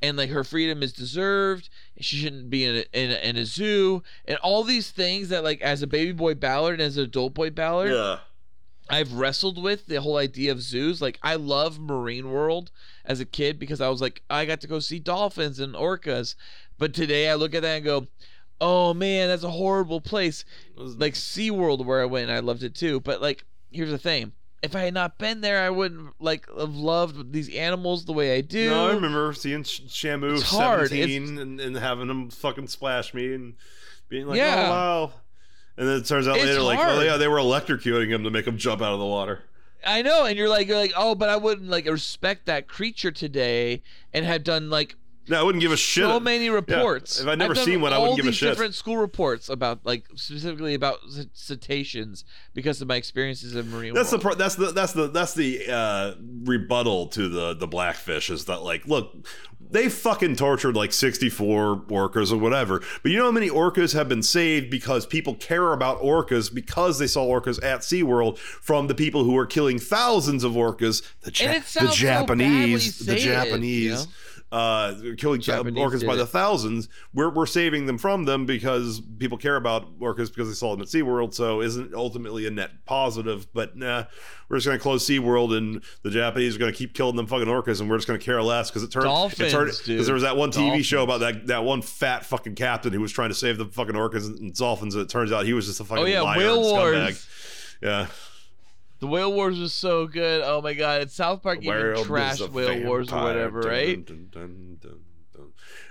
And 0.01 0.15
like 0.15 0.29
her 0.29 0.45
freedom 0.45 0.81
is 0.81 0.93
deserved. 0.93 1.67
She 1.99 2.15
shouldn't 2.15 2.49
be 2.49 2.63
in 2.63 2.75
a, 2.77 2.85
in 2.93 3.11
a, 3.11 3.29
in 3.29 3.35
a 3.35 3.43
zoo, 3.43 4.01
and 4.23 4.37
all 4.37 4.63
these 4.63 4.91
things 4.91 5.27
that 5.27 5.43
like 5.43 5.61
as 5.61 5.81
a 5.81 5.87
baby 5.87 6.13
boy 6.13 6.35
Ballard 6.35 6.75
and 6.75 6.83
as 6.83 6.95
an 6.95 7.03
adult 7.03 7.33
boy 7.33 7.49
Ballard, 7.49 7.91
Yeah. 7.91 8.19
I've 8.91 9.13
wrestled 9.13 9.61
with 9.61 9.85
the 9.87 10.01
whole 10.01 10.17
idea 10.17 10.51
of 10.51 10.61
zoos. 10.61 11.01
Like 11.01 11.17
I 11.23 11.35
love 11.35 11.79
Marine 11.79 12.29
World 12.29 12.71
as 13.05 13.19
a 13.19 13.25
kid 13.25 13.57
because 13.57 13.81
I 13.81 13.89
was 13.89 14.01
like 14.01 14.21
I 14.29 14.45
got 14.45 14.61
to 14.61 14.67
go 14.67 14.79
see 14.79 14.99
dolphins 14.99 15.59
and 15.59 15.73
orcas. 15.73 16.35
But 16.77 16.93
today 16.93 17.29
I 17.29 17.35
look 17.35 17.55
at 17.55 17.61
that 17.61 17.77
and 17.77 17.85
go, 17.85 18.07
"Oh 18.59 18.93
man, 18.93 19.29
that's 19.29 19.43
a 19.43 19.51
horrible 19.51 20.01
place." 20.01 20.43
Like 20.75 21.13
SeaWorld 21.13 21.85
where 21.85 22.01
I 22.01 22.05
went, 22.05 22.29
and 22.29 22.37
I 22.37 22.41
loved 22.41 22.63
it 22.63 22.75
too. 22.75 22.99
But 22.99 23.21
like 23.21 23.45
here's 23.71 23.91
the 23.91 23.97
thing. 23.97 24.33
If 24.61 24.75
I 24.75 24.81
had 24.81 24.93
not 24.93 25.17
been 25.17 25.41
there, 25.41 25.63
I 25.65 25.71
wouldn't 25.71 26.13
like 26.19 26.45
have 26.55 26.75
loved 26.75 27.33
these 27.33 27.49
animals 27.55 28.05
the 28.05 28.13
way 28.13 28.35
I 28.35 28.41
do. 28.41 28.69
No, 28.69 28.89
I 28.89 28.93
remember 28.93 29.33
seeing 29.33 29.63
Sh- 29.63 29.81
Shamu 29.87 30.33
It's 30.33 30.43
hard. 30.43 30.89
17 30.89 31.39
and, 31.39 31.59
and 31.59 31.75
having 31.77 32.09
him 32.09 32.29
fucking 32.29 32.67
splash 32.67 33.11
me 33.13 33.33
and 33.33 33.55
being 34.07 34.27
like, 34.27 34.39
oh, 34.39 34.43
Yeah. 34.43 34.65
oh, 34.67 34.69
wow. 34.69 35.13
And 35.77 35.87
then 35.87 35.97
it 35.97 36.05
turns 36.05 36.27
out 36.27 36.35
It's 36.37 36.45
later, 36.45 36.61
like, 36.61 36.79
oh, 36.79 37.01
yeah, 37.01 37.17
they 37.17 37.27
were 37.27 37.37
electrocuting 37.37 38.09
him 38.09 38.23
to 38.23 38.29
make 38.29 38.45
him 38.45 38.57
jump 38.57 38.81
out 38.81 38.93
of 38.93 38.99
the 38.99 39.05
water. 39.05 39.43
I 39.85 40.01
know, 40.03 40.25
and 40.25 40.37
you're 40.37 40.49
like, 40.49 40.67
you're 40.67 40.77
like, 40.77 40.93
oh, 40.95 41.15
but 41.15 41.29
I 41.29 41.37
wouldn't 41.37 41.69
like 41.69 41.85
respect 41.87 42.45
that 42.45 42.67
creature 42.67 43.09
today, 43.11 43.81
and 44.13 44.25
have 44.25 44.43
done 44.43 44.69
like 44.69 44.95
No, 45.27 45.39
I 45.39 45.43
wouldn't 45.43 45.61
give 45.63 45.71
a 45.71 45.77
shit. 45.77 46.03
so 46.03 46.19
many 46.19 46.51
reports. 46.51 47.19
If 47.19 47.27
I'd 47.27 47.39
never 47.39 47.55
I've 47.57 47.63
seen 47.63 47.81
one, 47.81 47.91
I 47.91 47.97
wouldn't 47.97 48.17
give 48.17 48.25
a 48.25 48.29
these 48.29 48.35
shit. 48.35 48.49
different 48.49 48.75
school 48.75 48.97
reports 48.97 49.49
about 49.49 49.79
like 49.83 50.05
specifically 50.15 50.75
about 50.75 50.97
c- 51.09 51.29
cetaceans 51.33 52.25
because 52.53 52.79
of 52.81 52.87
my 52.87 52.95
experiences 52.95 53.55
in 53.55 53.71
marine. 53.71 53.95
That's 53.95 54.11
the 54.11 54.17
world. 54.17 54.21
pro- 54.23 54.35
that's 54.35 54.53
the 54.55 54.71
that's 54.71 54.93
the 54.93 55.07
that's 55.07 55.33
the 55.33 55.65
uh, 55.67 56.13
rebuttal 56.43 57.07
to 57.07 57.27
the 57.29 57.55
the 57.55 57.65
blackfish 57.67 58.29
is 58.29 58.45
that 58.45 58.61
like 58.61 58.85
look 58.87 59.25
they 59.71 59.89
fucking 59.89 60.35
tortured 60.35 60.75
like 60.75 60.93
64 60.93 61.77
orcas 61.87 62.31
or 62.31 62.37
whatever. 62.37 62.81
But 63.01 63.11
you 63.11 63.17
know 63.17 63.25
how 63.25 63.31
many 63.31 63.49
orcas 63.49 63.93
have 63.93 64.07
been 64.09 64.23
saved 64.23 64.69
because 64.69 65.05
people 65.05 65.35
care 65.35 65.73
about 65.73 66.01
orcas 66.01 66.53
because 66.53 66.99
they 66.99 67.07
saw 67.07 67.25
orcas 67.25 67.63
at 67.63 67.79
SeaWorld 67.81 68.37
from 68.37 68.87
the 68.87 68.95
people 68.95 69.23
who 69.23 69.37
are 69.37 69.45
killing 69.45 69.79
thousands 69.79 70.43
of 70.43 70.53
orcas? 70.53 71.01
The, 71.21 71.31
Ja- 71.31 71.53
the 71.53 71.61
sounds 71.61 71.69
so 71.69 71.83
you 71.85 71.91
Japanese 71.91 72.99
the 72.99 73.13
you 73.13 73.19
Japanese. 73.19 74.05
know? 74.05 74.11
Uh, 74.51 74.93
killing 75.17 75.39
Japanese 75.39 75.81
orcas 75.81 76.05
by 76.05 76.13
it. 76.13 76.17
the 76.17 76.25
thousands. 76.25 76.89
We're, 77.13 77.29
we're 77.29 77.45
saving 77.45 77.85
them 77.85 77.97
from 77.97 78.25
them 78.25 78.45
because 78.45 79.01
people 79.17 79.37
care 79.37 79.55
about 79.55 79.97
orcas 79.99 80.27
because 80.29 80.49
they 80.49 80.53
saw 80.55 80.71
them 80.71 80.81
at 80.81 80.87
SeaWorld. 80.87 81.33
So 81.33 81.61
isn't 81.61 81.93
ultimately 81.93 82.45
a 82.47 82.51
net 82.51 82.71
positive. 82.85 83.51
But 83.53 83.77
nah, 83.77 84.05
we're 84.49 84.57
just 84.57 84.67
going 84.67 84.77
to 84.77 84.81
close 84.83 85.05
SeaWorld 85.07 85.57
and 85.57 85.81
the 86.03 86.09
Japanese 86.09 86.55
are 86.55 86.59
going 86.59 86.71
to 86.71 86.77
keep 86.77 86.93
killing 86.93 87.15
them 87.15 87.27
fucking 87.27 87.47
orcas 87.47 87.79
and 87.79 87.89
we're 87.89 87.97
just 87.97 88.07
going 88.07 88.19
to 88.19 88.25
care 88.25 88.41
less 88.43 88.69
because 88.69 88.83
it 88.83 88.91
turned 88.91 89.05
Dolphins, 89.05 89.39
it 89.39 89.51
turned 89.51 89.71
dude. 89.71 89.85
because 89.87 90.05
there 90.05 90.13
was 90.13 90.23
that 90.23 90.35
one 90.35 90.51
TV 90.51 90.65
Dolphins. 90.67 90.85
show 90.85 91.03
about 91.03 91.21
that 91.21 91.47
that 91.47 91.63
one 91.63 91.81
fat 91.81 92.25
fucking 92.25 92.55
captain 92.55 92.91
who 92.91 92.99
was 92.99 93.11
trying 93.13 93.29
to 93.29 93.35
save 93.35 93.57
the 93.57 93.65
fucking 93.65 93.95
orcas 93.95 94.27
and 94.27 94.53
dolphins 94.53 94.95
and 94.95 95.01
it 95.03 95.09
turns 95.09 95.31
out 95.31 95.45
he 95.45 95.53
was 95.53 95.67
just 95.67 95.79
a 95.79 95.85
fucking 95.85 96.03
Oh 96.03 96.07
yeah, 96.07 96.21
liar 96.21 96.37
Whale. 96.39 96.61
Wars. 96.61 97.27
Yeah. 97.81 98.07
The 99.01 99.07
Whale 99.07 99.33
Wars 99.33 99.59
was 99.59 99.73
so 99.73 100.07
good. 100.07 100.41
Oh 100.45 100.61
my 100.61 100.73
god, 100.73 101.01
and 101.01 101.11
South 101.11 101.41
Park 101.43 101.59
even 101.63 101.73
trashed 102.05 102.47
Whale 102.51 102.85
Wars 102.85 103.11
or 103.11 103.21
whatever, 103.21 103.59
right? 103.61 104.05
dun, 104.05 104.29
dun, 104.31 104.77
dun, 104.81 104.97
dun. 105.33 105.47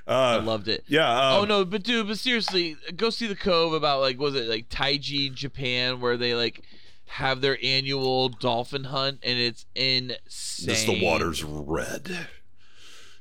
I 0.06 0.36
Uh, 0.36 0.42
loved 0.42 0.68
it. 0.68 0.84
yeah. 0.88 1.10
Um, 1.10 1.34
oh 1.42 1.44
no, 1.44 1.64
but 1.64 1.82
dude, 1.82 2.06
but 2.08 2.18
seriously, 2.18 2.76
go 2.96 3.10
see 3.10 3.26
the 3.26 3.36
Cove 3.36 3.72
about 3.74 4.00
like 4.00 4.18
was 4.18 4.34
it 4.34 4.48
like 4.48 4.68
Taiji 4.68 5.32
Japan 5.34 6.00
where 6.00 6.16
they 6.16 6.34
like 6.34 6.62
have 7.06 7.40
their 7.40 7.58
annual 7.62 8.28
dolphin 8.28 8.84
hunt 8.84 9.18
and 9.24 9.38
it's 9.38 9.66
insane. 9.74 10.68
Just 10.68 10.86
the 10.86 11.02
water's 11.04 11.42
red. 11.44 12.28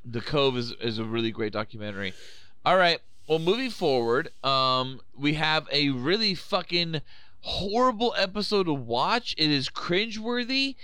The 0.05 0.21
Cove 0.21 0.55
is 0.57 0.71
is 0.73 0.99
a 0.99 1.03
really 1.03 1.31
great 1.31 1.51
documentary. 1.53 2.13
All 2.65 2.77
right, 2.77 2.99
well, 3.27 3.39
moving 3.39 3.69
forward, 3.71 4.29
um, 4.43 5.01
we 5.17 5.33
have 5.33 5.67
a 5.71 5.89
really 5.89 6.35
fucking 6.35 7.01
horrible 7.41 8.13
episode 8.17 8.63
to 8.65 8.73
watch. 8.73 9.35
It 9.37 9.49
is 9.51 9.69
cringeworthy. 9.69 10.75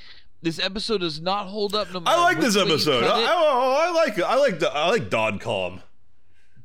This 0.41 0.59
episode 0.59 0.99
does 0.99 1.19
not 1.19 1.47
hold 1.47 1.73
up. 1.75 1.91
No 1.93 1.99
matter 1.99 2.17
I 2.17 2.21
like 2.21 2.39
this 2.39 2.55
episode. 2.55 3.03
I, 3.03 3.07
like 3.07 3.23
it. 3.23 3.29
I, 3.29 3.85
I 3.87 3.91
like 3.91 4.19
I 4.19 4.35
like 4.35 4.63
I 4.63 4.89
like 4.89 5.09
Dod 5.09 5.41
Kalm. 5.41 5.81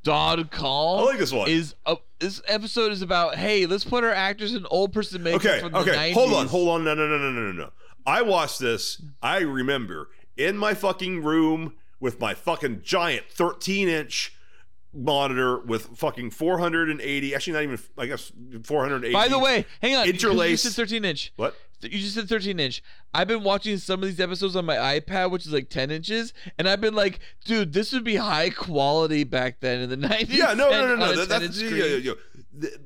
Dod 0.02 0.50
Kalm. 0.50 1.00
I 1.00 1.04
like 1.04 1.18
this 1.18 1.32
one. 1.32 1.48
Is 1.48 1.74
uh, 1.86 1.96
this 2.18 2.42
episode 2.46 2.92
is 2.92 3.02
about? 3.02 3.36
Hey, 3.36 3.66
let's 3.66 3.84
put 3.84 4.04
our 4.04 4.12
actors 4.12 4.54
in 4.54 4.66
old 4.70 4.92
person 4.92 5.22
makeup 5.22 5.44
Okay, 5.44 5.60
from 5.60 5.72
the 5.72 5.78
okay, 5.78 6.10
90s. 6.10 6.12
hold 6.12 6.32
on, 6.32 6.46
hold 6.46 6.68
on. 6.68 6.84
No, 6.84 6.94
no, 6.94 7.06
no, 7.06 7.18
no, 7.18 7.30
no, 7.30 7.52
no. 7.52 7.70
I 8.06 8.22
watched 8.22 8.58
this. 8.60 9.02
I 9.22 9.38
remember 9.40 10.08
in 10.36 10.56
my 10.56 10.74
fucking 10.74 11.22
room 11.22 11.74
with 12.00 12.18
my 12.18 12.34
fucking 12.34 12.80
giant 12.82 13.26
13 13.30 13.88
inch 13.88 14.34
monitor 14.92 15.58
with 15.60 15.96
fucking 15.96 16.30
480. 16.30 17.34
Actually, 17.34 17.52
not 17.52 17.62
even. 17.62 17.78
I 17.98 18.06
guess 18.06 18.32
480. 18.64 19.12
By 19.12 19.28
the 19.28 19.38
way, 19.38 19.66
hang 19.82 19.96
on. 19.96 20.06
Interlace- 20.08 20.50
You 20.50 20.56
said 20.70 20.72
13 20.72 21.04
inch. 21.04 21.32
what? 21.36 21.54
You 21.82 21.98
just 21.98 22.14
said 22.14 22.28
13 22.28 22.60
inch. 22.60 22.82
I've 23.14 23.26
been 23.28 23.42
watching 23.42 23.78
some 23.78 24.02
of 24.02 24.08
these 24.08 24.20
episodes 24.20 24.54
on 24.54 24.66
my 24.66 24.76
iPad, 24.76 25.30
which 25.30 25.46
is 25.46 25.52
like 25.52 25.70
10 25.70 25.90
inches, 25.90 26.34
and 26.58 26.68
I've 26.68 26.80
been 26.82 26.94
like, 26.94 27.20
dude, 27.46 27.72
this 27.72 27.92
would 27.94 28.04
be 28.04 28.16
high 28.16 28.50
quality 28.50 29.24
back 29.24 29.60
then 29.60 29.80
in 29.80 29.88
the 29.88 29.96
90s. 29.96 30.26
Yeah, 30.28 30.52
no, 30.52 30.68
no, 30.70 30.94
no, 30.94 30.96
no. 30.96 31.16
That, 31.24 31.40
that's 31.40 31.60
yeah, 31.62 31.70
yeah, 31.70 31.96
yeah. 31.96 32.12
The, 32.52 32.78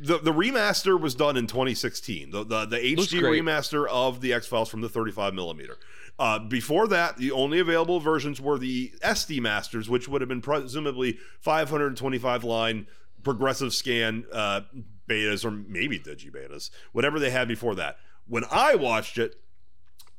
the 0.00 0.18
the 0.18 0.32
remaster 0.32 1.00
was 1.00 1.14
done 1.16 1.36
in 1.36 1.46
2016. 1.48 2.30
The 2.30 2.44
the, 2.44 2.66
the 2.66 2.76
HD 2.76 3.20
remaster 3.20 3.88
of 3.88 4.20
the 4.20 4.32
X 4.32 4.46
Files 4.46 4.68
from 4.68 4.80
the 4.82 4.88
35 4.88 5.34
millimeter. 5.34 5.76
Uh, 6.18 6.38
before 6.38 6.88
that, 6.88 7.18
the 7.18 7.30
only 7.30 7.58
available 7.58 8.00
versions 8.00 8.40
were 8.40 8.58
the 8.58 8.92
SD 9.02 9.40
masters, 9.40 9.88
which 9.88 10.08
would 10.08 10.22
have 10.22 10.28
been 10.28 10.40
presumably 10.40 11.18
525 11.40 12.42
line 12.44 12.86
progressive 13.22 13.74
scan 13.74 14.24
uh, 14.32 14.62
betas 15.08 15.44
or 15.44 15.50
maybe 15.50 15.98
digi 15.98 16.30
betas, 16.32 16.70
whatever 16.92 17.18
they 17.18 17.30
had 17.30 17.48
before 17.48 17.74
that. 17.74 17.98
When 18.26 18.44
I 18.50 18.76
watched 18.76 19.18
it, 19.18 19.38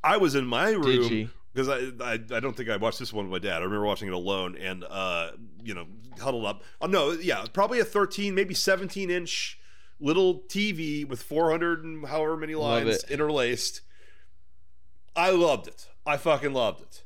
I 0.04 0.18
was 0.18 0.36
in 0.36 0.46
my 0.46 0.70
room 0.70 0.84
because 1.54 1.68
I, 1.68 1.90
I 2.04 2.14
I 2.14 2.40
don't 2.40 2.56
think 2.56 2.70
I 2.70 2.78
watched 2.78 3.00
this 3.00 3.12
one 3.12 3.30
with 3.30 3.42
my 3.42 3.50
dad. 3.50 3.62
I 3.62 3.66
remember 3.66 3.86
watching 3.86 4.08
it 4.08 4.14
alone 4.14 4.56
and 4.56 4.84
uh 4.84 5.32
you 5.64 5.74
know 5.74 5.88
huddled 6.20 6.46
up. 6.46 6.64
Oh 6.80 6.86
no, 6.88 7.12
yeah, 7.12 7.44
probably 7.52 7.80
a 7.80 7.86
13, 7.86 8.36
maybe 8.36 8.54
17 8.54 9.10
inch 9.10 9.60
little 10.00 10.42
TV 10.48 11.08
with 11.08 11.22
400 11.24 11.84
and 11.84 12.06
however 12.06 12.38
many 12.38 12.54
lines 12.56 13.04
interlaced. 13.10 13.82
I 15.18 15.32
loved 15.32 15.68
it. 15.68 15.88
I 16.06 16.16
fucking 16.18 16.54
loved 16.54 16.82
it. 16.82 17.04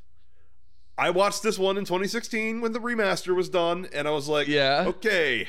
I 0.98 1.10
watched 1.10 1.42
this 1.42 1.58
one 1.58 1.76
in 1.78 1.84
2016 1.84 2.60
when 2.60 2.72
the 2.72 2.78
remaster 2.78 3.34
was 3.34 3.48
done, 3.48 3.88
and 3.92 4.06
I 4.06 4.10
was 4.10 4.28
like, 4.28 4.46
Yeah. 4.46 4.84
okay, 4.88 5.48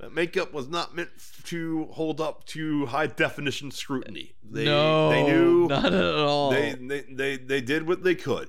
that 0.00 0.12
makeup 0.14 0.52
was 0.52 0.68
not 0.68 0.96
meant 0.96 1.10
to 1.44 1.84
hold 1.92 2.20
up 2.20 2.44
to 2.46 2.86
high 2.86 3.06
definition 3.06 3.70
scrutiny. 3.70 4.32
They, 4.50 4.64
no, 4.64 5.10
they 5.10 5.22
knew 5.24 5.66
not 5.68 5.92
at 5.92 6.14
all. 6.14 6.50
they, 6.50 6.72
they 6.74 7.00
they 7.02 7.36
they 7.36 7.60
did 7.60 7.86
what 7.86 8.02
they 8.02 8.14
could, 8.14 8.48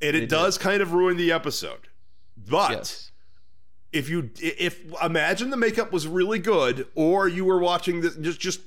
and 0.00 0.14
They 0.16 0.22
it 0.22 0.28
does 0.28 0.58
kind 0.58 0.82
of 0.82 0.92
ruin 0.92 1.16
the 1.16 1.30
episode. 1.30 1.88
But 2.36 2.70
yes. 2.72 3.12
if 3.92 4.08
you 4.10 4.30
if 4.40 4.80
imagine 5.02 5.50
the 5.50 5.56
makeup 5.56 5.92
was 5.92 6.08
really 6.08 6.40
good, 6.40 6.88
or 6.96 7.28
you 7.28 7.44
were 7.44 7.58
watching 7.60 8.00
this, 8.00 8.16
just 8.16 8.40
just 8.40 8.60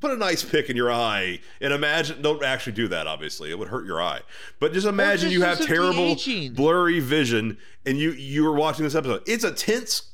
put 0.00 0.10
a 0.10 0.16
nice 0.16 0.44
pick 0.44 0.68
in 0.70 0.76
your 0.76 0.90
eye 0.92 1.40
and 1.60 1.72
imagine. 1.72 2.22
Don't 2.22 2.42
actually 2.42 2.72
do 2.74 2.88
that. 2.88 3.06
Obviously, 3.06 3.50
it 3.50 3.58
would 3.58 3.68
hurt 3.68 3.86
your 3.86 4.00
eye. 4.02 4.20
But 4.60 4.72
just 4.72 4.86
imagine 4.86 5.30
just 5.30 5.32
you 5.34 5.42
have 5.42 5.60
terrible 5.60 6.14
de-aging. 6.14 6.54
blurry 6.54 7.00
vision, 7.00 7.58
and 7.86 7.98
you 7.98 8.12
you 8.12 8.44
were 8.44 8.54
watching 8.54 8.84
this 8.84 8.94
episode. 8.94 9.22
It's 9.26 9.44
a 9.44 9.52
tense. 9.52 10.10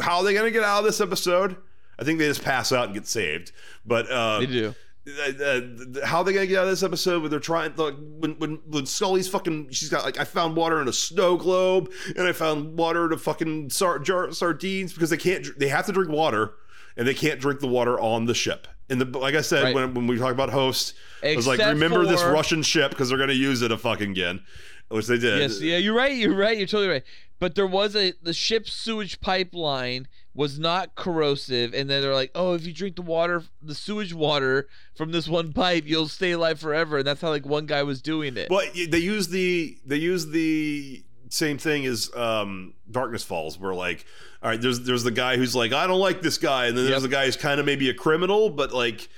How 0.00 0.18
are 0.18 0.24
they 0.24 0.32
going 0.32 0.46
to 0.46 0.50
get 0.50 0.62
out 0.64 0.78
of 0.80 0.84
this 0.84 1.00
episode? 1.00 1.56
I 1.98 2.04
think 2.04 2.18
they 2.18 2.26
just 2.28 2.42
pass 2.44 2.72
out 2.72 2.86
and 2.86 2.94
get 2.94 3.06
saved. 3.06 3.52
But 3.84 4.08
uh, 4.10 4.38
They 4.40 4.46
do. 4.46 4.74
uh, 5.08 5.42
uh, 5.44 5.60
how 6.06 6.18
are 6.18 6.24
they 6.24 6.32
gonna 6.32 6.46
get 6.46 6.58
out 6.58 6.64
of 6.64 6.70
this 6.70 6.82
episode 6.82 7.22
when 7.22 7.30
they're 7.30 7.40
trying 7.40 7.72
like 7.76 7.94
when 7.98 8.32
when 8.38 8.60
when 8.68 8.84
Scully's 8.86 9.26
fucking 9.26 9.70
she's 9.70 9.88
got 9.88 10.04
like 10.04 10.18
I 10.20 10.24
found 10.24 10.54
water 10.54 10.80
in 10.82 10.86
a 10.88 10.92
snow 10.92 11.36
globe 11.36 11.90
and 12.14 12.26
I 12.28 12.32
found 12.32 12.76
water 12.78 13.06
in 13.06 13.12
a 13.12 13.16
fucking 13.16 13.70
sar- 13.70 13.98
jar 14.00 14.30
sardines 14.32 14.92
because 14.92 15.08
they 15.10 15.16
can't 15.16 15.46
they 15.58 15.68
have 15.68 15.86
to 15.86 15.92
drink 15.92 16.10
water 16.10 16.52
and 16.98 17.08
they 17.08 17.14
can't 17.14 17.40
drink 17.40 17.60
the 17.60 17.68
water 17.68 17.98
on 17.98 18.26
the 18.26 18.34
ship. 18.34 18.66
And 18.90 19.00
the 19.00 19.18
like 19.18 19.34
I 19.34 19.40
said 19.40 19.62
Right. 19.64 19.74
when 19.74 19.94
when 19.94 20.06
we 20.06 20.18
talk 20.18 20.32
about 20.32 20.50
host, 20.50 20.94
I 21.22 21.36
was 21.36 21.46
like, 21.46 21.58
Except 21.60 21.74
remember 21.74 22.04
this 22.04 22.22
Russian 22.22 22.62
ship 22.62 22.90
because 22.90 23.08
they're 23.08 23.18
going 23.18 23.30
to 23.30 23.34
use 23.34 23.62
it 23.62 23.70
a 23.72 23.78
fucking 23.78 24.10
again, 24.10 24.40
which 24.88 25.06
they 25.06 25.18
did. 25.18 25.38
Yes, 25.40 25.60
yeah, 25.60 25.76
you're 25.78 25.94
right. 25.94 26.14
You're 26.14 26.34
right. 26.36 26.58
You're 26.58 26.66
totally 26.66 26.88
right. 26.88 27.04
But 27.38 27.54
there 27.54 27.66
was 27.66 27.94
a 27.94 28.14
the 28.22 28.32
ship's 28.32 28.72
sewage 28.72 29.20
pipeline 29.20 30.08
was 30.34 30.58
not 30.58 30.94
corrosive, 30.94 31.74
and 31.74 31.90
then 31.90 32.00
they're 32.00 32.14
like, 32.14 32.30
oh, 32.34 32.54
if 32.54 32.64
you 32.66 32.72
drink 32.72 32.96
the 32.96 33.02
water, 33.02 33.42
the 33.60 33.74
sewage 33.74 34.14
water 34.14 34.68
from 34.96 35.12
this 35.12 35.28
one 35.28 35.52
pipe, 35.52 35.84
you'll 35.86 36.08
stay 36.08 36.30
alive 36.32 36.58
forever. 36.60 36.98
And 36.98 37.06
that's 37.06 37.20
how 37.20 37.28
like 37.30 37.44
one 37.44 37.66
guy 37.66 37.82
was 37.82 38.00
doing 38.00 38.36
it. 38.36 38.48
But 38.48 38.72
they 38.74 38.98
use 38.98 39.28
the 39.28 39.76
they 39.84 39.96
use 39.96 40.28
the 40.28 41.04
same 41.30 41.58
thing 41.58 41.86
as 41.86 42.10
um, 42.14 42.74
Darkness 42.90 43.24
Falls, 43.24 43.58
where 43.58 43.74
like, 43.74 44.04
all 44.42 44.50
right, 44.50 44.60
there's 44.60 44.80
there's 44.80 45.02
the 45.04 45.10
guy 45.10 45.36
who's 45.36 45.54
like, 45.54 45.72
I 45.72 45.86
don't 45.86 46.00
like 46.00 46.22
this 46.22 46.38
guy, 46.38 46.66
and 46.66 46.76
then 46.76 46.84
there's 46.84 47.02
Yep. 47.02 47.10
the 47.10 47.16
guy 47.16 47.24
who's 47.26 47.36
kind 47.36 47.60
of 47.60 47.66
maybe 47.66 47.88
a 47.90 47.94
criminal, 47.94 48.50
but 48.50 48.72
like, 48.72 49.08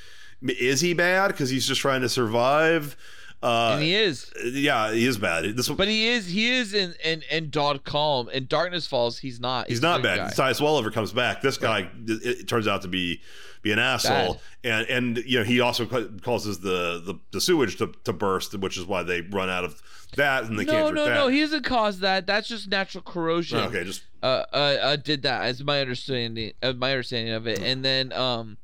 is 0.42 0.80
he 0.80 0.94
bad 0.94 1.28
because 1.28 1.50
he's 1.50 1.66
just 1.66 1.80
trying 1.80 2.00
to 2.02 2.08
survive? 2.08 2.96
Uh, 3.42 3.70
and 3.74 3.82
he 3.82 3.94
is. 3.94 4.30
yeah, 4.44 4.92
he 4.92 5.06
is 5.06 5.16
bad. 5.16 5.44
This 5.56 5.68
But 5.70 5.88
he 5.88 6.08
is 6.08 6.26
he 6.26 6.50
is 6.50 6.74
in 6.74 6.94
in 7.02 7.22
in 7.30 7.48
Dod 7.48 7.84
Kalm 7.84 8.28
in 8.30 8.46
Darkness 8.46 8.86
Falls. 8.86 9.18
He's 9.18 9.40
not. 9.40 9.66
he's 9.68 9.78
a 9.78 9.82
not 9.82 10.02
bad. 10.02 10.16
guy. 10.18 10.28
Titus 10.30 10.60
Welliver 10.60 10.92
comes 10.92 11.10
back. 11.12 11.40
This 11.40 11.56
guy 11.56 11.90
it, 12.06 12.40
it 12.40 12.48
turns 12.48 12.68
out 12.68 12.82
to 12.82 12.88
be 12.88 13.22
be 13.62 13.72
an 13.72 13.78
asshole, 13.78 14.40
and 14.64 14.86
and 14.88 15.16
you 15.18 15.38
know 15.38 15.44
he 15.44 15.60
also 15.60 15.86
ca- 15.86 16.08
causes 16.22 16.60
the 16.60 17.02
the, 17.04 17.14
the 17.32 17.40
sewage 17.40 17.76
to, 17.78 17.92
to 18.04 18.12
burst, 18.12 18.54
which 18.58 18.76
is 18.78 18.86
why 18.86 19.02
they 19.02 19.20
run 19.20 19.50
out 19.50 19.64
of 19.64 19.82
that 20.16 20.44
and 20.44 20.58
they 20.58 20.64
No, 20.64 20.72
can't 20.72 20.94
no, 20.94 21.04
that. 21.04 21.14
no. 21.14 21.28
He 21.28 21.40
doesn't 21.40 21.64
cause 21.64 22.00
that. 22.00 22.26
That's 22.26 22.48
just 22.48 22.68
natural 22.68 23.02
corrosion. 23.02 23.58
okay, 23.60 23.84
just 23.84 24.02
uh, 24.22 24.44
uh, 24.52 24.56
uh, 24.82 24.96
did 24.96 25.22
that 25.22 25.42
as 25.42 25.62
my 25.62 25.80
understanding 25.80 26.52
uh, 26.62 26.72
my 26.72 26.90
understanding 26.92 27.32
of 27.34 27.46
it 27.46 27.58
and 27.60 27.84
then 27.84 28.12
um 28.12 28.56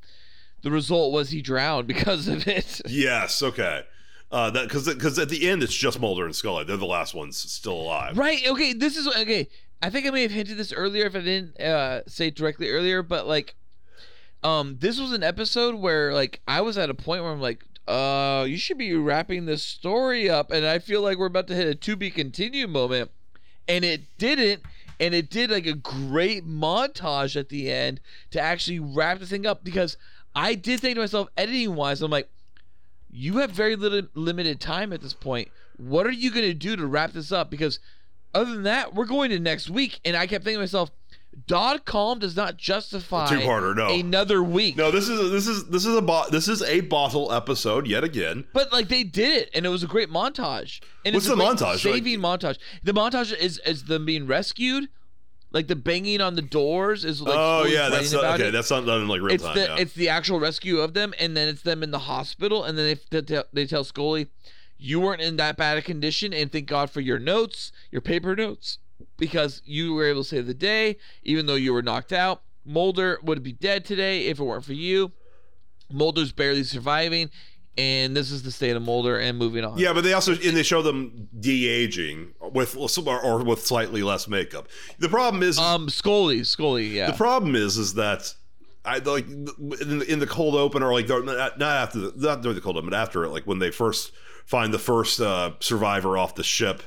the 0.61 0.69
result 0.71 1.11
was 1.13 1.29
he 1.29 1.41
drowned 1.41 1.87
because 1.87 2.27
of 2.27 2.47
it 2.47 2.81
Yes, 2.87 3.41
okay. 3.41 3.83
Uh, 4.31 4.49
that 4.51 4.63
because 4.67 4.87
because 4.93 5.17
at 5.19 5.29
the 5.29 5.47
end 5.47 5.63
it's 5.63 5.73
just 5.73 5.99
Mulder 6.01 6.25
and 6.25 6.35
Scully. 6.35 6.63
They're 6.65 6.75
the 6.77 6.85
last 6.85 7.13
ones 7.13 7.37
still 7.37 7.79
alive. 7.79 8.17
right 8.17 8.45
okay 8.47 8.73
this 8.73 8.97
is 8.97 9.07
okay 9.07 9.47
i 9.81 9.89
think 9.89 10.05
i 10.05 10.09
may 10.09 10.23
have 10.23 10.31
hinted 10.31 10.57
this 10.57 10.73
earlier 10.73 11.05
if 11.05 11.15
i 11.15 11.19
didn't 11.21 11.59
uh 11.61 12.01
say 12.07 12.27
it 12.27 12.35
directly 12.35 12.69
earlier 12.69 13.01
but 13.01 13.25
like 13.27 13.55
um 14.47 14.77
this 14.79 14.99
was 14.99 15.11
an 15.11 15.23
episode 15.23 15.75
where 15.75 16.13
like 16.13 16.39
i 16.47 16.61
was 16.61 16.77
at 16.77 16.89
a 16.89 16.93
point 16.93 17.21
where 17.21 17.31
i'm 17.31 17.41
like 17.41 17.63
uh 17.87 18.45
you 18.47 18.57
should 18.57 18.77
be 18.77 18.93
wrapping 18.93 19.45
this 19.45 19.63
story 19.63 20.29
up 20.29 20.51
and 20.51 20.65
i 20.65 20.79
feel 20.79 21.01
like 21.01 21.17
we're 21.17 21.25
about 21.25 21.47
to 21.47 21.55
hit 21.55 21.67
a 21.67 21.75
to 21.75 21.95
be 21.95 22.09
continued 22.09 22.69
moment. 22.69 23.11
And 23.69 23.83
it 23.83 24.17
didn't 24.17 24.63
and 24.99 25.13
it 25.13 25.29
did 25.29 25.51
like 25.51 25.65
a 25.65 25.73
great 25.73 26.47
montage 26.47 27.35
at 27.35 27.49
the 27.49 27.69
end 27.69 27.99
to 28.31 28.39
actually 28.39 28.79
wrap 28.79 29.19
the 29.19 29.25
thing 29.25 29.45
up 29.45 29.63
because 29.63 29.97
i 30.35 30.55
did 30.55 30.79
think 30.79 30.95
to 30.95 31.01
myself 31.01 31.27
editing 31.37 31.75
wise 31.75 32.01
i'm 32.01 32.11
like 32.11 32.29
you 33.09 33.37
have 33.37 33.51
very 33.51 33.75
little 33.75 34.07
limited 34.13 34.59
time 34.59 34.93
at 34.93 35.01
this 35.01 35.13
point. 35.13 35.49
What 35.77 36.05
are 36.05 36.11
you 36.11 36.29
going 36.29 36.45
to 36.45 36.53
do 36.53 36.75
to 36.75 36.85
wrap 36.85 37.13
this 37.13 37.31
up? 37.31 37.49
Because 37.49 37.79
other 38.33 38.51
than 38.51 38.63
that 38.63 38.93
we're 38.93 39.05
going 39.05 39.31
to 39.31 39.39
next 39.39 39.69
week. 39.69 39.99
And 40.05 40.15
i 40.15 40.27
kept 40.27 40.43
thinking 40.43 40.57
to 40.57 40.63
myself 40.63 40.91
Dod 41.45 41.85
Kalm 41.85 42.19
does 42.19 42.35
not 42.35 42.57
justify 42.57 43.27
Two-parter, 43.27 43.75
no. 43.75 43.93
another 43.93 44.41
week. 44.41 44.75
No, 44.75 44.89
this 44.89 45.07
is 45.07 45.29
this 45.29 45.47
is 45.47 45.65
this 45.67 45.85
is 45.85 45.95
a 45.95 46.01
bo- 46.01 46.29
this 46.31 46.47
is 46.47 46.63
a 46.63 46.81
bottle 46.81 47.31
episode 47.31 47.85
yet 47.85 48.03
again. 48.03 48.45
But 48.53 48.73
like 48.73 48.87
they 48.87 49.03
did 49.03 49.43
it, 49.43 49.49
and 49.53 49.65
it 49.65 49.69
was 49.69 49.83
a 49.83 49.87
great 49.87 50.09
montage. 50.09 50.81
And 51.05 51.13
What's 51.13 51.27
the 51.27 51.35
montage? 51.35 51.79
Saving 51.79 52.19
montage. 52.19 52.57
The 52.81 52.93
montage 52.93 53.35
is 53.37 53.59
is 53.59 53.83
them 53.83 54.05
being 54.05 54.25
rescued, 54.25 54.89
like 55.51 55.67
the 55.67 55.75
banging 55.75 56.21
on 56.21 56.35
the 56.35 56.41
doors 56.41 57.05
is 57.05 57.21
like. 57.21 57.35
oh 57.37 57.65
yeah, 57.65 57.89
that's 57.89 58.11
not, 58.11 58.23
okay. 58.39 58.47
it. 58.47 58.51
That's 58.51 58.71
not 58.71 58.85
done 58.85 59.01
in 59.01 59.07
like 59.07 59.21
real 59.21 59.33
it's 59.33 59.43
time. 59.43 59.55
the 59.55 59.63
yeah. 59.63 59.75
it's 59.77 59.93
the 59.93 60.09
actual 60.09 60.39
rescue 60.39 60.79
of 60.79 60.93
them, 60.93 61.13
and 61.19 61.37
then 61.37 61.47
it's 61.47 61.61
them 61.61 61.83
in 61.83 61.91
the 61.91 61.99
hospital, 61.99 62.63
and 62.63 62.77
then 62.77 62.97
they 63.11 63.43
they 63.53 63.65
tell 63.67 63.83
Scully, 63.83 64.27
"You 64.77 64.99
weren't 64.99 65.21
in 65.21 65.37
that 65.37 65.55
bad 65.55 65.77
a 65.77 65.81
condition, 65.81 66.33
and 66.33 66.51
thank 66.51 66.67
God 66.67 66.89
for 66.89 67.01
your 67.01 67.19
notes, 67.19 67.71
your 67.91 68.01
paper 68.01 68.35
notes, 68.35 68.79
because 69.17 69.61
you 69.65 69.93
were 69.93 70.05
able 70.05 70.23
to 70.23 70.29
save 70.29 70.47
the 70.47 70.53
day, 70.53 70.97
even 71.23 71.45
though 71.45 71.55
you 71.55 71.73
were 71.73 71.81
knocked 71.81 72.13
out. 72.13 72.41
Mulder 72.65 73.19
would 73.23 73.43
be 73.43 73.53
dead 73.53 73.85
today 73.85 74.27
if 74.27 74.39
it 74.39 74.43
weren't 74.43 74.65
for 74.65 74.73
you. 74.73 75.11
Mulder's 75.91 76.31
barely 76.31 76.63
surviving." 76.63 77.29
And 77.79 78.17
this 78.17 78.31
is 78.31 78.41
the 78.41 78.49
state 78.51 78.75
of 78.75 78.81
Mulder, 78.81 79.19
and 79.19 79.37
moving 79.37 79.63
on. 79.63 79.77
yeah, 79.77 79.93
but 79.93 80.03
they 80.03 80.13
also 80.13 80.31
and 80.31 80.57
they 80.57 80.63
show 80.63 80.81
them 80.81 81.29
de 81.39 81.67
aging 81.67 82.33
with 82.41 82.75
or, 82.75 83.43
with 83.43 83.65
slightly 83.67 84.01
less 84.01 84.27
makeup. 84.27 84.67
The 84.97 85.09
problem 85.09 85.43
is 85.43 85.59
Um, 85.59 85.87
Scully, 85.87 86.43
Scully, 86.43 86.87
yeah. 86.87 87.11
The 87.11 87.17
problem 87.17 87.55
is, 87.55 87.77
is 87.77 87.93
that 87.93 88.33
I 88.83 88.97
like 88.97 89.27
in 89.27 89.45
the, 89.99 90.05
in 90.07 90.17
the 90.19 90.25
cold 90.25 90.55
open 90.55 90.81
or 90.81 90.91
like 90.91 91.07
not, 91.07 91.59
not 91.59 91.61
after 91.61 91.99
the, 91.99 92.13
not 92.15 92.41
during 92.41 92.55
the 92.55 92.61
cold 92.61 92.77
open, 92.77 92.89
but 92.89 92.97
after 92.97 93.23
it, 93.25 93.29
like 93.29 93.45
when 93.45 93.59
they 93.59 93.69
first 93.69 94.11
find 94.45 94.73
the 94.73 94.79
first 94.79 95.21
uh, 95.21 95.51
survivor 95.59 96.17
off 96.17 96.33
the 96.33 96.43
ship. 96.43 96.81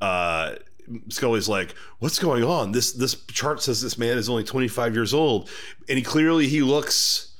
Uh, 0.00 0.54
Scully's 1.08 1.48
like, 1.48 1.74
"What's 1.98 2.18
going 2.18 2.44
on? 2.44 2.72
This 2.72 2.92
this 2.92 3.14
chart 3.26 3.62
says 3.62 3.80
this 3.82 3.98
man 3.98 4.18
is 4.18 4.28
only 4.28 4.44
25 4.44 4.94
years 4.94 5.12
old, 5.14 5.48
and 5.88 5.96
he 5.98 6.04
clearly 6.04 6.46
he 6.48 6.62
looks." 6.62 7.30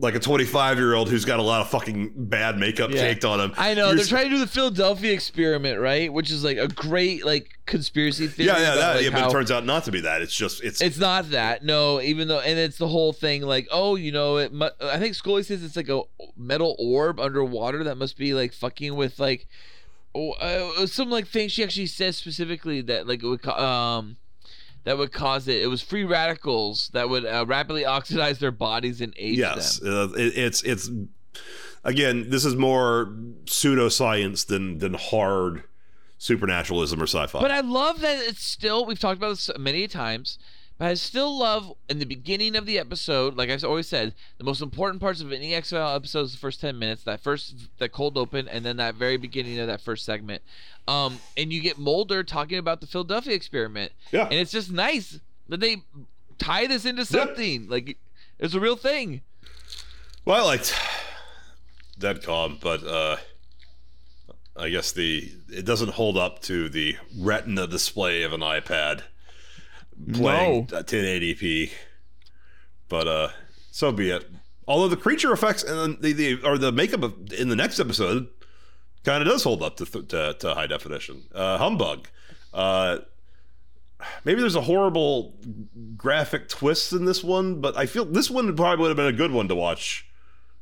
Like 0.00 0.14
a 0.14 0.20
25 0.20 0.78
year 0.78 0.94
old 0.94 1.08
who's 1.10 1.24
got 1.24 1.40
a 1.40 1.42
lot 1.42 1.60
of 1.60 1.70
fucking 1.70 2.12
bad 2.14 2.56
makeup 2.56 2.92
Yeah. 2.92 3.00
caked 3.00 3.24
on 3.24 3.40
him. 3.40 3.52
I 3.58 3.74
know 3.74 3.86
You're 3.88 3.96
they're 3.96 4.04
trying 4.04 4.24
to 4.26 4.30
do 4.30 4.38
the 4.38 4.46
Philadelphia 4.46 5.12
experiment, 5.12 5.80
right? 5.80 6.12
Which 6.12 6.30
is 6.30 6.44
like 6.44 6.56
a 6.56 6.68
great 6.68 7.26
like 7.26 7.58
conspiracy 7.66 8.28
theory. 8.28 8.46
Yeah, 8.46 8.58
yeah, 8.60 8.74
that, 8.76 8.94
like, 8.94 9.04
yeah, 9.06 9.10
but 9.10 9.28
it 9.28 9.32
turns 9.32 9.50
out 9.50 9.66
not 9.66 9.82
to 9.86 9.90
be 9.90 10.00
that. 10.02 10.22
It's 10.22 10.32
just 10.36 10.62
it's, 10.62 10.80
It's 10.80 10.98
not 10.98 11.30
that, 11.30 11.64
no. 11.64 12.00
Even 12.00 12.28
though, 12.28 12.38
and 12.38 12.56
it's 12.60 12.78
the 12.78 12.86
whole 12.86 13.12
thing, 13.12 13.42
like, 13.42 13.66
oh, 13.72 13.96
you 13.96 14.12
know, 14.12 14.36
it. 14.36 14.52
Mu- 14.52 14.68
I 14.80 15.00
think 15.00 15.16
Scully 15.16 15.42
says 15.42 15.64
it's 15.64 15.74
like 15.74 15.88
a 15.88 16.02
metal 16.36 16.76
orb 16.78 17.18
underwater 17.18 17.82
that 17.82 17.96
must 17.96 18.16
be 18.16 18.34
like 18.34 18.52
fucking 18.52 18.94
with 18.94 19.18
like, 19.18 19.48
oh, 20.18 20.82
uh, 20.82 20.86
some 20.86 21.10
like 21.10 21.26
thing 21.26 21.48
she 21.48 21.62
actually 21.62 21.86
says 21.86 22.16
specifically 22.16 22.80
that 22.82 23.06
like 23.06 23.22
it 23.22 23.26
would 23.26 23.46
um, 23.46 24.16
that 24.84 24.98
would 24.98 25.12
cause 25.12 25.48
it. 25.48 25.62
It 25.62 25.66
was 25.66 25.82
free 25.82 26.04
radicals 26.04 26.90
that 26.92 27.08
would 27.08 27.24
uh, 27.26 27.44
rapidly 27.46 27.84
oxidize 27.84 28.38
their 28.38 28.50
bodies 28.50 29.00
and 29.00 29.14
age 29.16 29.38
yes 29.38 29.78
them. 29.78 29.92
uh, 29.92 30.12
it, 30.14 30.36
it's 30.36 30.62
it's 30.62 30.90
again 31.84 32.30
this 32.30 32.44
is 32.44 32.56
more 32.56 33.14
pseudoscience 33.44 34.46
than 34.46 34.78
than 34.78 34.94
hard 34.94 35.64
supernaturalism 36.18 37.00
or 37.00 37.06
sci-fi 37.06 37.40
But 37.40 37.50
I 37.50 37.60
love 37.60 38.00
that 38.00 38.18
it's 38.18 38.42
still. 38.42 38.84
We've 38.84 38.98
talked 38.98 39.18
about 39.18 39.30
this 39.30 39.50
many 39.58 39.86
times, 39.86 40.38
but 40.78 40.86
I 40.88 40.94
still 40.94 41.36
love 41.38 41.72
in 41.88 41.98
the 41.98 42.06
beginning 42.06 42.54
of 42.56 42.64
the 42.66 42.78
episode. 42.78 43.36
Like 43.36 43.50
I've 43.50 43.64
always 43.64 43.88
said, 43.88 44.14
the 44.38 44.44
most 44.44 44.62
important 44.62 45.00
parts 45.00 45.20
of 45.20 45.32
any 45.32 45.54
X 45.54 45.70
File 45.70 45.94
episode 45.96 46.22
is 46.22 46.32
the 46.32 46.38
first 46.38 46.60
ten 46.60 46.78
minutes, 46.78 47.02
that 47.04 47.20
first 47.20 47.54
that 47.78 47.90
cold 47.92 48.16
open, 48.16 48.48
and 48.48 48.64
then 48.64 48.76
that 48.78 48.94
very 48.94 49.16
beginning 49.16 49.58
of 49.58 49.66
that 49.66 49.80
first 49.80 50.04
segment. 50.04 50.42
Um, 50.86 51.20
and 51.36 51.52
you 51.52 51.60
get 51.60 51.78
Mulder 51.78 52.22
talking 52.24 52.58
about 52.58 52.80
the 52.80 52.86
Philadelphia 52.86 53.34
experiment, 53.34 53.92
yeah 54.12 54.24
and 54.24 54.34
it's 54.34 54.52
just 54.52 54.70
nice 54.72 55.20
that 55.48 55.60
they 55.60 55.78
tie 56.38 56.66
this 56.66 56.84
into 56.84 57.04
something. 57.04 57.68
Like 57.68 57.98
it's 58.38 58.54
a 58.54 58.60
real 58.60 58.76
thing. 58.76 59.22
well 60.24 60.40
i 60.42 60.44
liked 60.46 60.74
dead 61.98 62.22
calm 62.22 62.56
but 62.60 62.84
uh 62.84 63.16
i 64.56 64.68
guess 64.68 64.92
the 64.92 65.32
it 65.48 65.64
doesn't 65.64 65.90
hold 65.90 66.16
up 66.16 66.40
to 66.42 66.68
the 66.68 66.96
retina 67.18 67.66
display 67.66 68.22
of 68.22 68.32
an 68.32 68.40
ipad 68.40 69.02
playing 70.12 70.64
at 70.74 70.86
1080p 70.86 71.70
but 72.88 73.08
uh 73.08 73.28
so 73.70 73.92
be 73.92 74.10
it 74.10 74.28
although 74.66 74.88
the 74.88 74.96
creature 74.96 75.32
effects 75.32 75.62
and 75.64 76.00
the, 76.02 76.12
the 76.12 76.42
or 76.44 76.58
the 76.58 76.70
makeup 76.70 77.02
of, 77.02 77.32
in 77.32 77.48
the 77.48 77.56
next 77.56 77.80
episode 77.80 78.28
kind 79.04 79.22
of 79.22 79.28
does 79.28 79.42
hold 79.42 79.62
up 79.62 79.76
to, 79.76 79.86
to, 79.86 80.34
to 80.34 80.54
high 80.54 80.66
definition. 80.66 81.24
Uh, 81.34 81.58
humbug. 81.58 82.08
Uh, 82.52 82.98
maybe 84.24 84.40
there's 84.40 84.54
a 84.54 84.60
horrible 84.60 85.34
graphic 85.96 86.48
twist 86.48 86.92
in 86.92 87.04
this 87.04 87.24
one, 87.24 87.60
but 87.60 87.76
I 87.76 87.86
feel 87.86 88.04
this 88.04 88.30
one 88.30 88.54
probably 88.54 88.82
would 88.82 88.88
have 88.88 88.96
been 88.96 89.06
a 89.06 89.12
good 89.12 89.32
one 89.32 89.48
to 89.48 89.54
watch 89.54 90.06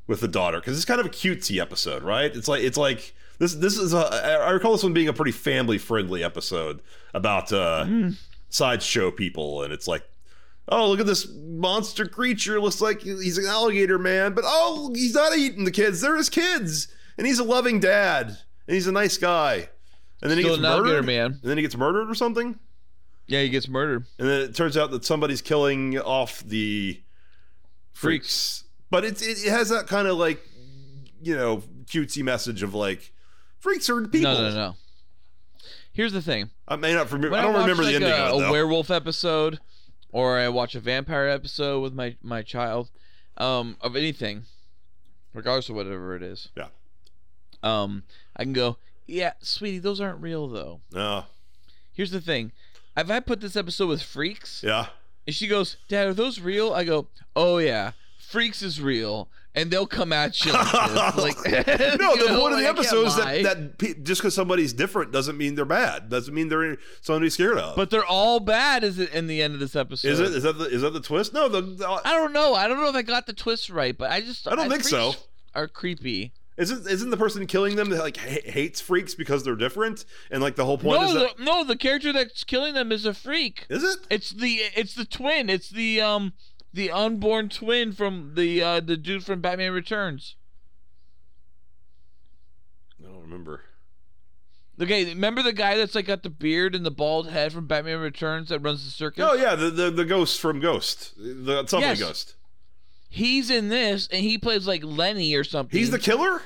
with 0.07 0.21
the 0.21 0.29
daughter 0.29 0.61
because 0.61 0.77
it's 0.77 0.85
kind 0.85 1.01
of 1.01 1.07
a 1.07 1.11
cutesy 1.11 1.61
episode, 1.61 2.03
right? 2.03 2.35
It's 2.35 2.47
like 2.49 2.63
it's 2.63 2.79
like 2.79 3.15
this. 3.39 3.55
This 3.55 3.77
is 3.77 3.93
a. 3.93 3.99
I 4.47 4.51
recall 4.51 4.73
this 4.73 4.85
one 4.85 4.93
being 4.93 5.09
a 5.09 5.13
pretty 5.13 5.33
family 5.33 5.79
friendly 5.79 6.23
episode 6.23 6.81
about 7.13 7.53
uh, 7.53 7.87
sideshow 8.57 9.11
people, 9.11 9.63
and 9.63 9.73
it's 9.73 9.89
like. 9.89 10.03
Oh, 10.69 10.89
look 10.91 10.99
at 10.99 11.07
this 11.07 11.29
monster 11.33 12.07
creature. 12.07 12.61
Looks 12.61 12.81
like 12.81 13.01
he's 13.01 13.39
an 13.39 13.47
alligator 13.47 14.01
man, 14.01 14.35
but 14.35 14.43
oh, 14.45 14.91
he's 14.97 15.15
not 15.15 15.39
eating 15.39 15.65
the 15.65 15.71
kids. 15.71 16.01
They're 16.01 16.17
his 16.17 16.29
kids 16.29 16.89
and 17.19 17.27
he's 17.27 17.39
a 17.39 17.45
loving 17.45 17.81
dad, 17.81 18.29
and 18.29 18.75
he's 18.75 18.87
a 18.87 18.93
nice 18.93 19.17
guy. 19.17 19.69
And 20.23 20.31
then 20.31 20.39
he 20.39 20.45
gets 20.45 20.59
an 20.59 20.65
alligator 20.65 21.03
murdered, 21.03 21.07
man. 21.07 21.27
and 21.33 21.43
then 21.43 21.59
he 21.59 21.63
gets 21.63 21.77
murdered 21.77 22.11
or 22.11 22.15
something. 22.15 22.59
Yeah, 23.27 23.43
he 23.43 23.49
gets 23.49 23.69
murdered. 23.69 24.07
And 24.19 24.29
then 24.29 24.41
it 24.43 24.55
turns 24.55 24.77
out 24.77 24.91
that 24.93 25.05
somebody's 25.05 25.43
killing 25.43 25.99
off 25.99 26.41
the 26.41 27.03
freaks. 27.93 28.65
But 28.91 29.05
it, 29.05 29.21
it 29.21 29.51
has 29.51 29.69
that 29.71 29.89
kind 29.89 30.07
of 30.07 30.17
like, 30.17 30.41
you 31.21 31.37
know, 31.37 31.63
cutesy 31.87 32.23
message 32.23 32.63
of 32.63 32.75
like, 32.75 33.13
freaks 33.59 33.91
are 33.91 34.01
people. 34.07 34.33
No, 34.33 34.49
no, 34.49 34.55
no. 34.55 34.77
Here's 35.97 36.13
the 36.13 36.21
thing. 36.21 36.51
I 36.69 36.77
may 36.77 36.93
not 36.93 37.11
remember. 37.11 37.35
I 37.35 37.41
don't 37.41 37.55
watch, 37.55 37.63
remember 37.63 37.85
the 37.85 37.95
ending 37.95 38.13
a, 38.13 38.15
of 38.15 38.43
it 38.43 38.49
a 38.49 38.53
werewolf 38.53 38.91
episode 38.91 39.61
or 40.13 40.39
I 40.39 40.47
watch 40.51 40.75
a 40.75 40.81
vampire 40.81 41.27
episode 41.27 41.81
with 41.81 41.95
my 41.95 42.17
my 42.23 42.43
child, 42.43 42.91
um, 43.39 43.79
of 43.81 43.97
anything, 43.97 44.45
regardless 45.33 45.71
of 45.71 45.75
whatever 45.77 46.15
it 46.15 46.23
is. 46.23 46.49
Yeah. 46.55 46.69
Um, 47.63 48.03
I 48.37 48.43
can 48.43 48.53
go, 48.53 48.77
yeah, 49.07 49.33
sweetie, 49.41 49.79
those 49.79 49.99
aren't 49.99 50.21
real 50.21 50.49
though. 50.49 50.81
No. 50.93 51.25
Here's 51.95 52.11
the 52.11 52.21
thing, 52.21 52.53
if 52.95 53.11
I 53.11 53.21
put 53.21 53.41
this 53.41 53.57
episode 53.57 53.89
with 53.89 54.03
freaks, 54.03 54.63
Yeah. 54.63 54.89
and 55.27 55.35
she 55.35 55.47
goes, 55.49 55.79
Dad, 55.89 56.09
are 56.09 56.15
those 56.15 56.41
real? 56.41 56.75
I 56.75 56.85
go, 56.85 57.09
Oh 57.35 57.57
yeah, 57.57 57.93
freaks 58.19 58.61
is 58.61 58.83
real, 58.83 59.29
and 59.57 59.71
they'll 59.71 59.87
come 59.87 60.13
at 60.13 60.45
you 60.45 60.53
like. 60.53 61.17
Like, 61.17 61.37
No, 61.47 62.15
you 62.15 62.27
the 62.27 62.33
know, 62.33 62.41
point 62.41 62.53
of 62.55 62.59
the 62.61 62.65
like, 62.67 62.67
episode 62.67 63.07
is 63.07 63.17
that, 63.17 63.43
that 63.43 63.79
pe- 63.79 63.95
just 63.95 64.21
because 64.21 64.35
somebody's 64.35 64.73
different 64.73 65.11
doesn't 65.11 65.37
mean 65.37 65.55
they're 65.57 65.65
bad. 65.65 66.09
Doesn't 66.11 66.33
mean 66.35 66.49
they're 66.49 66.77
be 67.19 67.31
scared 67.31 67.59
of. 67.59 67.75
But 67.75 67.91
they're 67.91 68.05
all 68.05 68.39
bad. 68.39 68.85
Is 68.85 68.99
it 68.99 69.13
in 69.13 69.27
the 69.27 69.43
end 69.43 69.55
of 69.55 69.61
this 69.61 69.75
episode? 69.75 70.09
is 70.09 70.21
it 70.21 70.33
is 70.33 70.43
that 70.45 70.59
the, 70.59 70.67
is 70.67 70.83
that 70.83 70.93
the 70.93 71.01
twist? 71.01 71.33
No, 71.35 71.49
the, 71.49 71.63
the 71.63 71.89
I 71.89 72.13
don't 72.13 72.33
know. 72.33 72.55
I 72.55 72.69
don't 72.69 72.77
know 72.79 72.89
if 72.89 72.95
I 72.95 73.03
got 73.03 73.27
the 73.27 73.33
twist 73.33 73.71
right, 73.71 73.97
but 73.97 74.11
I 74.11 74.21
just 74.21 74.47
I 74.47 74.55
don't 74.55 74.69
think 74.71 74.85
so. 74.85 75.15
Are 75.55 75.67
creepy. 75.67 76.33
isn't 76.59 76.87
isn't 76.87 77.09
the 77.11 77.17
person 77.17 77.47
killing 77.47 77.77
them 77.77 77.89
that 77.89 78.01
like 78.01 78.19
ha- 78.19 78.43
hates 78.45 78.81
freaks 78.83 79.15
because 79.15 79.43
they're 79.43 79.57
different 79.57 80.05
and 80.31 80.43
like 80.43 80.57
the 80.57 80.67
whole 80.67 80.77
point 80.77 81.01
No, 81.01 81.07
is 81.09 81.13
the, 81.15 81.19
that 81.21 81.39
no, 81.41 81.65
the 81.65 81.77
character 81.77 82.13
that's 82.13 82.45
killing 82.45 82.75
them 82.75 82.93
is 82.93 83.07
a 83.07 83.15
freak. 83.15 83.65
is 83.71 83.83
it? 83.83 83.99
It's 84.11 84.31
the 84.31 84.61
it's 84.77 84.95
the 84.95 85.07
twin. 85.07 85.49
It's 85.49 85.71
the 85.71 86.03
um 86.03 86.35
the 86.77 86.91
unborn 86.91 87.49
twin 87.49 87.91
from 87.93 88.33
the 88.37 88.63
uh 88.63 88.81
the 88.81 88.97
dude 88.97 89.25
from 89.25 89.41
Batman 89.41 89.73
Returns. 89.73 90.37
I 93.01 93.07
don't 93.09 93.23
remember. 93.23 93.63
Okay, 94.81 95.07
remember 95.07 95.43
the 95.43 95.55
guy 95.55 95.77
that's 95.77 95.95
like 95.95 96.07
got 96.07 96.23
the 96.23 96.29
beard 96.31 96.75
and 96.75 96.85
the 96.85 96.91
bald 96.91 97.31
head 97.31 97.53
from 97.53 97.67
Batman 97.67 97.99
Returns 98.01 98.51
that 98.51 98.59
runs 98.61 98.85
the 98.85 98.91
circus? 98.91 99.25
Oh 99.27 99.35
yeah, 99.35 99.55
the 99.55 99.71
the, 99.71 99.91
the 99.91 100.05
ghost 100.05 100.39
from 100.41 100.61
Ghost, 100.61 101.15
the 101.17 101.67
something 101.67 101.89
Yes. 101.89 101.99
ghost. 102.01 102.37
He's 103.09 103.51
in 103.51 103.69
this 103.69 104.09
and 104.13 104.21
he 104.23 104.37
plays 104.37 104.67
like 104.67 104.85
Lenny 104.85 105.35
or 105.35 105.45
something. 105.45 105.79
He's 105.79 105.91
the 105.91 105.99
killer. 105.99 106.43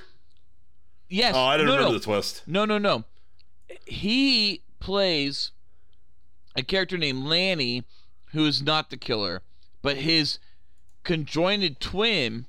yes. 1.09 1.35
Oh, 1.35 1.41
I 1.45 1.57
didn't 1.57 1.67
no, 1.69 1.73
remember 1.75 1.93
no. 1.95 1.99
the 1.99 2.05
twist. 2.05 2.43
No, 2.47 2.65
no, 2.65 2.79
no. 2.79 3.05
He 3.85 4.63
plays 4.79 5.51
a 6.55 6.63
character 6.63 6.97
named 6.99 7.25
Lanny 7.25 7.85
who 8.33 8.47
is 8.47 8.63
not 8.63 8.91
the 8.91 8.97
killer, 8.97 9.43
but 9.83 9.99
his 9.99 10.39
conjoined 11.05 11.81
twin, 11.81 12.47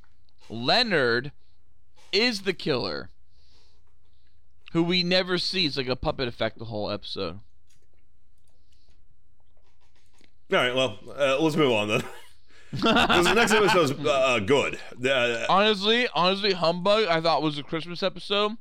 Leonard, 0.50 1.32
is 2.12 2.42
the 2.42 2.54
killer. 2.54 3.10
Who 4.74 4.84
we 4.84 5.04
never 5.04 5.38
see. 5.38 5.66
It's 5.66 5.78
like 5.78 5.88
a 5.90 5.96
puppet 5.96 6.28
effect 6.28 6.58
the 6.58 6.66
whole 6.66 6.90
episode. 6.90 7.40
All 10.52 10.58
right, 10.58 10.76
well, 10.76 11.00
uh, 11.18 11.38
let's 11.40 11.56
move 11.56 11.72
on 11.72 11.88
then. 11.88 12.04
the 12.74 13.34
next 13.34 13.52
episode 13.54 13.84
is 13.84 13.92
uh, 14.06 14.40
good. 14.40 14.80
Uh, 15.06 15.46
Honestly, 15.50 16.08
honestly, 16.14 16.54
Humbug 16.54 17.06
I 17.06 17.22
thought 17.22 17.42
was 17.42 17.58
a 17.58 17.64
Christmas 17.64 18.04
episode. 18.04 18.52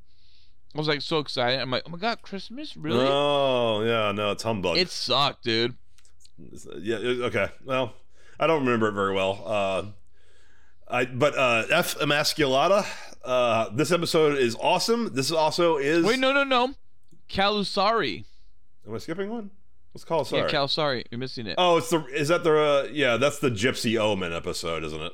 I 0.74 0.78
was 0.78 0.86
like 0.86 1.02
so 1.02 1.18
excited. 1.18 1.60
I'm 1.60 1.70
like, 1.70 1.82
oh 1.86 1.90
my 1.90 1.98
god, 1.98 2.22
Christmas? 2.22 2.76
Really? 2.76 3.06
Oh 3.08 3.82
yeah, 3.82 4.12
no, 4.12 4.30
it's 4.30 4.42
humbug. 4.44 4.78
it 4.78 4.88
sucked, 4.88 5.42
dude. 5.44 5.74
yeah. 6.78 6.96
it- 6.98 7.22
Okay. 7.22 7.48
Well, 7.64 7.94
I 8.40 8.46
don't 8.46 8.64
remember 8.64 8.88
it 8.88 8.92
very 8.92 9.14
well. 9.14 9.42
Uh, 9.44 9.82
I 10.88 11.04
but 11.04 11.36
uh, 11.36 11.64
F 11.70 11.96
Emasculata. 11.98 12.86
Uh, 13.24 13.68
this 13.74 13.92
episode 13.92 14.38
is 14.38 14.56
awesome. 14.60 15.10
This 15.14 15.30
also 15.30 15.76
is. 15.76 16.04
Wait, 16.04 16.18
no, 16.18 16.32
no, 16.32 16.42
no. 16.42 16.74
Calusari. 17.28 18.24
Am 18.86 18.94
I 18.94 18.98
skipping 18.98 19.30
one? 19.30 19.50
Let's 19.94 20.04
call 20.04 20.22
it. 20.22 20.26
Sorry. 20.28 20.42
Yeah, 20.42 20.48
Calusari. 20.48 21.04
You're 21.10 21.18
missing 21.18 21.46
it. 21.46 21.56
oh, 21.58 21.76
it's 21.78 21.90
the. 21.90 22.04
Is 22.06 22.28
that 22.28 22.42
the? 22.44 22.56
Uh, 22.58 22.88
yeah, 22.92 23.16
that's 23.18 23.38
the 23.40 23.50
Gypsy 23.50 23.98
Omen 23.98 24.32
episode, 24.32 24.84
isn't 24.84 25.00
it? 25.00 25.12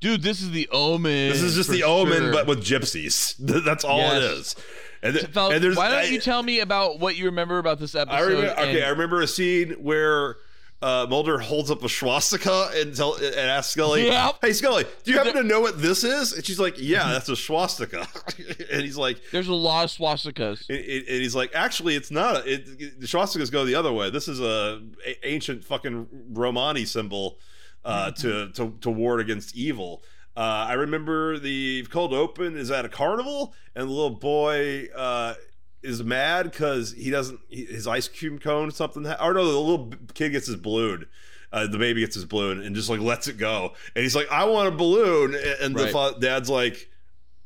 Dude, 0.00 0.22
this 0.22 0.42
is 0.42 0.50
the 0.50 0.68
Omen. 0.72 1.30
This 1.30 1.42
is 1.42 1.54
just 1.54 1.70
the 1.70 1.84
Omen, 1.84 2.18
sure. 2.18 2.32
but 2.32 2.48
with 2.48 2.58
gypsies. 2.64 3.36
That's 3.64 3.84
all 3.84 4.00
it 4.00 4.20
Yes. 4.20 4.22
is. 4.32 4.56
And, 5.00 5.14
th- 5.14 5.26
Fel- 5.28 5.52
and 5.52 5.62
there's. 5.62 5.76
why 5.76 5.90
don't 5.90 5.98
I- 6.00 6.02
you 6.06 6.18
tell 6.20 6.42
me 6.42 6.58
about 6.58 6.98
what 6.98 7.14
you 7.16 7.26
remember 7.26 7.58
about 7.58 7.78
this 7.78 7.94
episode? 7.94 8.16
I 8.16 8.20
remember. 8.22 8.50
Okay, 8.50 8.76
and- 8.78 8.84
I 8.84 8.88
remember 8.88 9.20
a 9.20 9.28
scene 9.28 9.74
where 9.74 10.38
uh, 10.82 11.06
Mulder 11.08 11.38
holds 11.38 11.70
up 11.70 11.82
a 11.84 11.88
swastika 11.88 12.70
and 12.74 12.94
tell 12.94 13.14
and 13.14 13.34
asks 13.36 13.72
Scully, 13.72 14.06
Yep. 14.06 14.38
"Hey 14.42 14.52
Scully, 14.52 14.84
do 15.04 15.12
you 15.12 15.16
happen 15.18 15.34
to 15.34 15.42
know 15.44 15.60
what 15.60 15.80
this 15.80 16.02
is?" 16.04 16.32
And 16.32 16.44
she's 16.44 16.58
like, 16.58 16.74
"Yeah, 16.78 17.12
that's 17.12 17.28
a 17.28 17.36
swastika." 17.36 18.06
and 18.70 18.82
he's 18.82 18.96
like, 18.96 19.20
There's 19.30 19.48
a 19.48 19.54
lot 19.54 19.84
of 19.84 19.90
swastikas. 19.90 20.68
and, 20.68 20.78
and 20.78 21.22
he's 21.22 21.34
like, 21.34 21.54
"Actually, 21.54 21.94
it's 21.94 22.10
not. 22.10 22.36
A, 22.46 22.52
it, 22.54 23.00
the 23.00 23.06
swastikas 23.06 23.50
go 23.52 23.64
the 23.64 23.74
other 23.76 23.92
way. 23.92 24.10
This 24.10 24.26
is 24.28 24.40
a, 24.40 24.82
a- 25.06 25.26
ancient 25.28 25.64
fucking 25.64 26.08
Romani 26.32 26.84
symbol 26.84 27.38
uh, 27.84 28.10
to, 28.12 28.50
to 28.52 28.74
to 28.80 28.90
ward 28.90 29.20
against 29.20 29.56
evil." 29.56 30.02
Uh, 30.34 30.40
I 30.68 30.72
remember 30.72 31.38
the 31.38 31.86
cold 31.90 32.14
open 32.14 32.56
is 32.56 32.70
at 32.70 32.84
a 32.86 32.88
carnival, 32.88 33.54
and 33.76 33.86
the 33.88 33.92
little 33.92 34.18
boy 34.18 34.88
uh, 34.96 35.34
is 35.82 36.02
mad 36.02 36.50
because 36.50 36.92
he 36.92 37.10
doesn't 37.10 37.40
his 37.48 37.86
ice 37.86 38.08
cream 38.08 38.38
cone 38.38 38.70
something. 38.70 39.06
Or 39.06 39.34
no, 39.34 39.44
the 39.50 39.58
little 39.58 39.92
kid 40.14 40.30
gets 40.30 40.46
his 40.46 40.56
balloon. 40.56 41.06
Uh, 41.52 41.66
the 41.66 41.76
baby 41.78 42.00
gets 42.00 42.14
his 42.14 42.24
balloon 42.24 42.62
and 42.62 42.74
just 42.74 42.88
like 42.88 43.00
lets 43.00 43.28
it 43.28 43.36
go, 43.36 43.72
and 43.94 44.02
he's 44.02 44.16
like, 44.16 44.30
"I 44.30 44.44
want 44.44 44.68
a 44.68 44.70
balloon," 44.70 45.34
and, 45.60 45.76
the 45.76 45.84
Right. 45.84 45.92
fa- 45.92 46.14
dad's 46.20 46.48
like. 46.48 46.88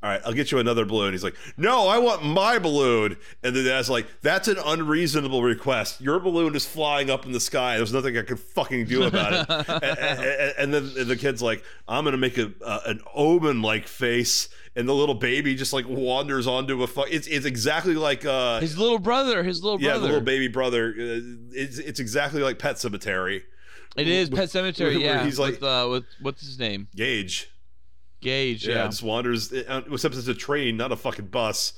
All 0.02 0.10
right, 0.10 0.20
I'll 0.26 0.34
get 0.34 0.52
you 0.52 0.58
another 0.58 0.84
balloon. 0.84 1.12
He's 1.12 1.24
like, 1.24 1.34
No, 1.56 1.88
I 1.88 1.96
want 1.98 2.22
my 2.22 2.58
balloon. 2.58 3.16
And 3.42 3.56
the 3.56 3.64
dad's 3.64 3.88
like, 3.88 4.06
That's 4.20 4.46
an 4.46 4.58
unreasonable 4.64 5.42
request. 5.42 6.02
Your 6.02 6.20
balloon 6.20 6.54
is 6.54 6.66
flying 6.66 7.08
up 7.10 7.24
in 7.24 7.32
the 7.32 7.40
sky. 7.40 7.78
There's 7.78 7.94
nothing 7.94 8.16
I 8.16 8.22
can 8.22 8.36
fucking 8.36 8.84
do 8.84 9.04
about 9.04 9.32
it. 9.32 9.68
and, 9.68 9.98
and- 9.98 10.54
and 10.58 10.74
then 10.74 11.08
the 11.08 11.16
kid's 11.16 11.40
like, 11.40 11.64
I'm 11.88 12.04
gonna 12.04 12.18
make 12.18 12.36
a 12.36 12.52
uh, 12.62 12.80
an 12.86 13.00
omen 13.14 13.62
like 13.62 13.88
face, 13.88 14.50
and 14.76 14.88
the 14.88 14.94
little 14.94 15.14
baby 15.14 15.54
just 15.56 15.72
like 15.72 15.86
wanders 15.88 16.46
onto 16.46 16.82
a. 16.82 16.86
Fu- 16.86 17.02
it's 17.10 17.26
it's 17.26 17.46
exactly 17.46 17.94
like 17.94 18.24
uh, 18.24 18.60
His 18.60 18.78
little 18.78 18.98
brother. 19.00 19.42
His 19.42 19.62
little 19.64 19.80
yeah, 19.80 19.90
brother. 19.92 20.00
the 20.00 20.06
little 20.06 20.20
baby 20.24 20.48
brother. 20.48 20.90
Uh, 20.90 21.20
it's 21.52 21.78
it's 21.78 21.98
exactly 21.98 22.42
like 22.42 22.58
Pet 22.58 22.76
Sematary. 22.76 23.42
It 23.96 24.06
is 24.08 24.28
Pet 24.30 24.48
Sematary. 24.50 24.78
where 24.78 24.90
Yeah. 24.92 25.24
he's 25.24 25.38
like- 25.38 25.54
with, 25.54 25.62
uh, 25.62 25.88
with 25.90 26.04
what's 26.20 26.42
his 26.46 26.58
name? 26.58 26.86
Gage. 26.94 27.48
Gage. 28.20 28.66
Yeah, 28.66 28.74
Yeah. 28.74 28.86
just 28.86 29.02
wanders. 29.02 29.52
uh, 29.52 29.82
Except 29.90 30.14
it's 30.14 30.28
a 30.28 30.34
train, 30.34 30.76
not 30.76 30.92
a 30.92 30.96
fucking 30.96 31.26
bus. 31.26 31.72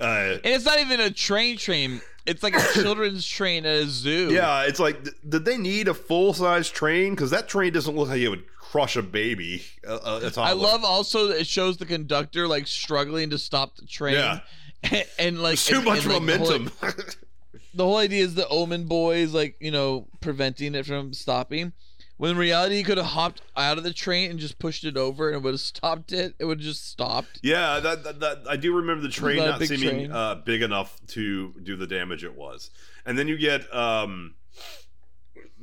Uh, 0.00 0.04
and 0.04 0.40
it's 0.44 0.64
not 0.64 0.78
even 0.80 1.00
a 1.00 1.10
train 1.10 1.56
train. 1.56 2.00
It's 2.26 2.42
like 2.42 2.54
a 2.56 2.60
children's 2.82 3.26
train 3.26 3.64
at 3.66 3.82
a 3.82 3.86
zoo. 3.86 4.30
Yeah, 4.32 4.62
it's 4.66 4.80
like, 4.80 5.02
th- 5.04 5.16
did 5.28 5.44
they 5.44 5.56
need 5.56 5.88
a 5.88 5.94
full 5.94 6.32
size 6.32 6.68
train? 6.70 7.10
Because 7.14 7.30
that 7.30 7.48
train 7.48 7.72
doesn't 7.72 7.94
look 7.96 8.08
like 8.08 8.20
it 8.20 8.28
would 8.28 8.44
crush 8.74 8.96
a 8.96 9.02
baby. 9.02 9.62
Uh, 9.86 9.94
uh, 9.94 10.30
a 10.36 10.40
I 10.40 10.52
love 10.52 10.84
also 10.84 11.28
that 11.28 11.38
it 11.38 11.46
shows 11.46 11.76
the 11.76 11.86
conductor 11.86 12.48
like 12.48 12.66
struggling 12.66 13.30
to 13.30 13.38
stop 13.38 13.76
the 13.76 13.86
train. 13.86 14.14
Yeah. 14.14 14.40
And, 14.82 15.04
and, 15.20 15.42
like 15.42 15.60
There's 15.60 15.66
too 15.66 15.76
and- 15.76 15.84
much 15.84 16.04
and, 16.04 16.12
like, 16.12 16.26
the 16.26 16.38
whole- 16.38 16.58
momentum. 16.58 16.72
the 17.74 17.84
whole 17.84 17.98
idea 17.98 18.24
is 18.24 18.34
the 18.34 18.48
Omen 18.48 18.86
boys 18.86 19.32
like 19.32 19.54
you 19.60 19.70
know 19.70 20.08
preventing 20.20 20.74
it 20.74 20.86
from 20.86 21.12
stopping. 21.14 21.72
When 22.16 22.32
in 22.32 22.36
reality, 22.36 22.76
he 22.76 22.82
could 22.82 22.96
have 22.96 23.06
hopped 23.06 23.42
out 23.56 23.78
of 23.78 23.84
the 23.84 23.92
train 23.92 24.30
and 24.30 24.38
just 24.40 24.58
pushed 24.58 24.84
it 24.84 24.96
over, 24.96 25.28
and 25.28 25.36
it 25.36 25.42
would 25.42 25.54
have 25.54 25.60
stopped 25.60 26.12
it. 26.12 26.34
It 26.38 26.44
would 26.44 26.58
have 26.58 26.64
just 26.66 26.88
stopped. 26.88 27.40
yeah, 27.42 27.80
that, 27.80 28.04
that, 28.04 28.20
that 28.20 28.38
I 28.48 28.56
do 28.56 28.74
remember 28.74 29.02
the 29.02 29.08
train 29.08 29.38
not 29.38 29.60
not 29.60 29.68
seeming 29.68 29.88
train. 29.88 30.12
Uh, 30.12 30.36
big 30.36 30.62
enough 30.62 31.00
to 31.08 31.52
do 31.62 31.74
the 31.76 31.88
damage 31.88 32.22
it 32.22 32.34
was. 32.34 32.70
And 33.04 33.18
then 33.18 33.26
you 33.26 33.36
get 33.36 33.72
um, 33.74 34.34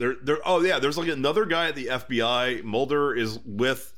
there 0.02 0.16
there. 0.22 0.40
Oh 0.46 0.62
yeah, 0.62 0.80
there's 0.80 0.98
like 0.98 1.08
another 1.08 1.46
guy 1.46 1.68
at 1.68 1.76
the 1.76 1.86
FBI. 1.86 2.64
Mulder 2.64 3.16
is 3.16 3.40
with. 3.46 3.94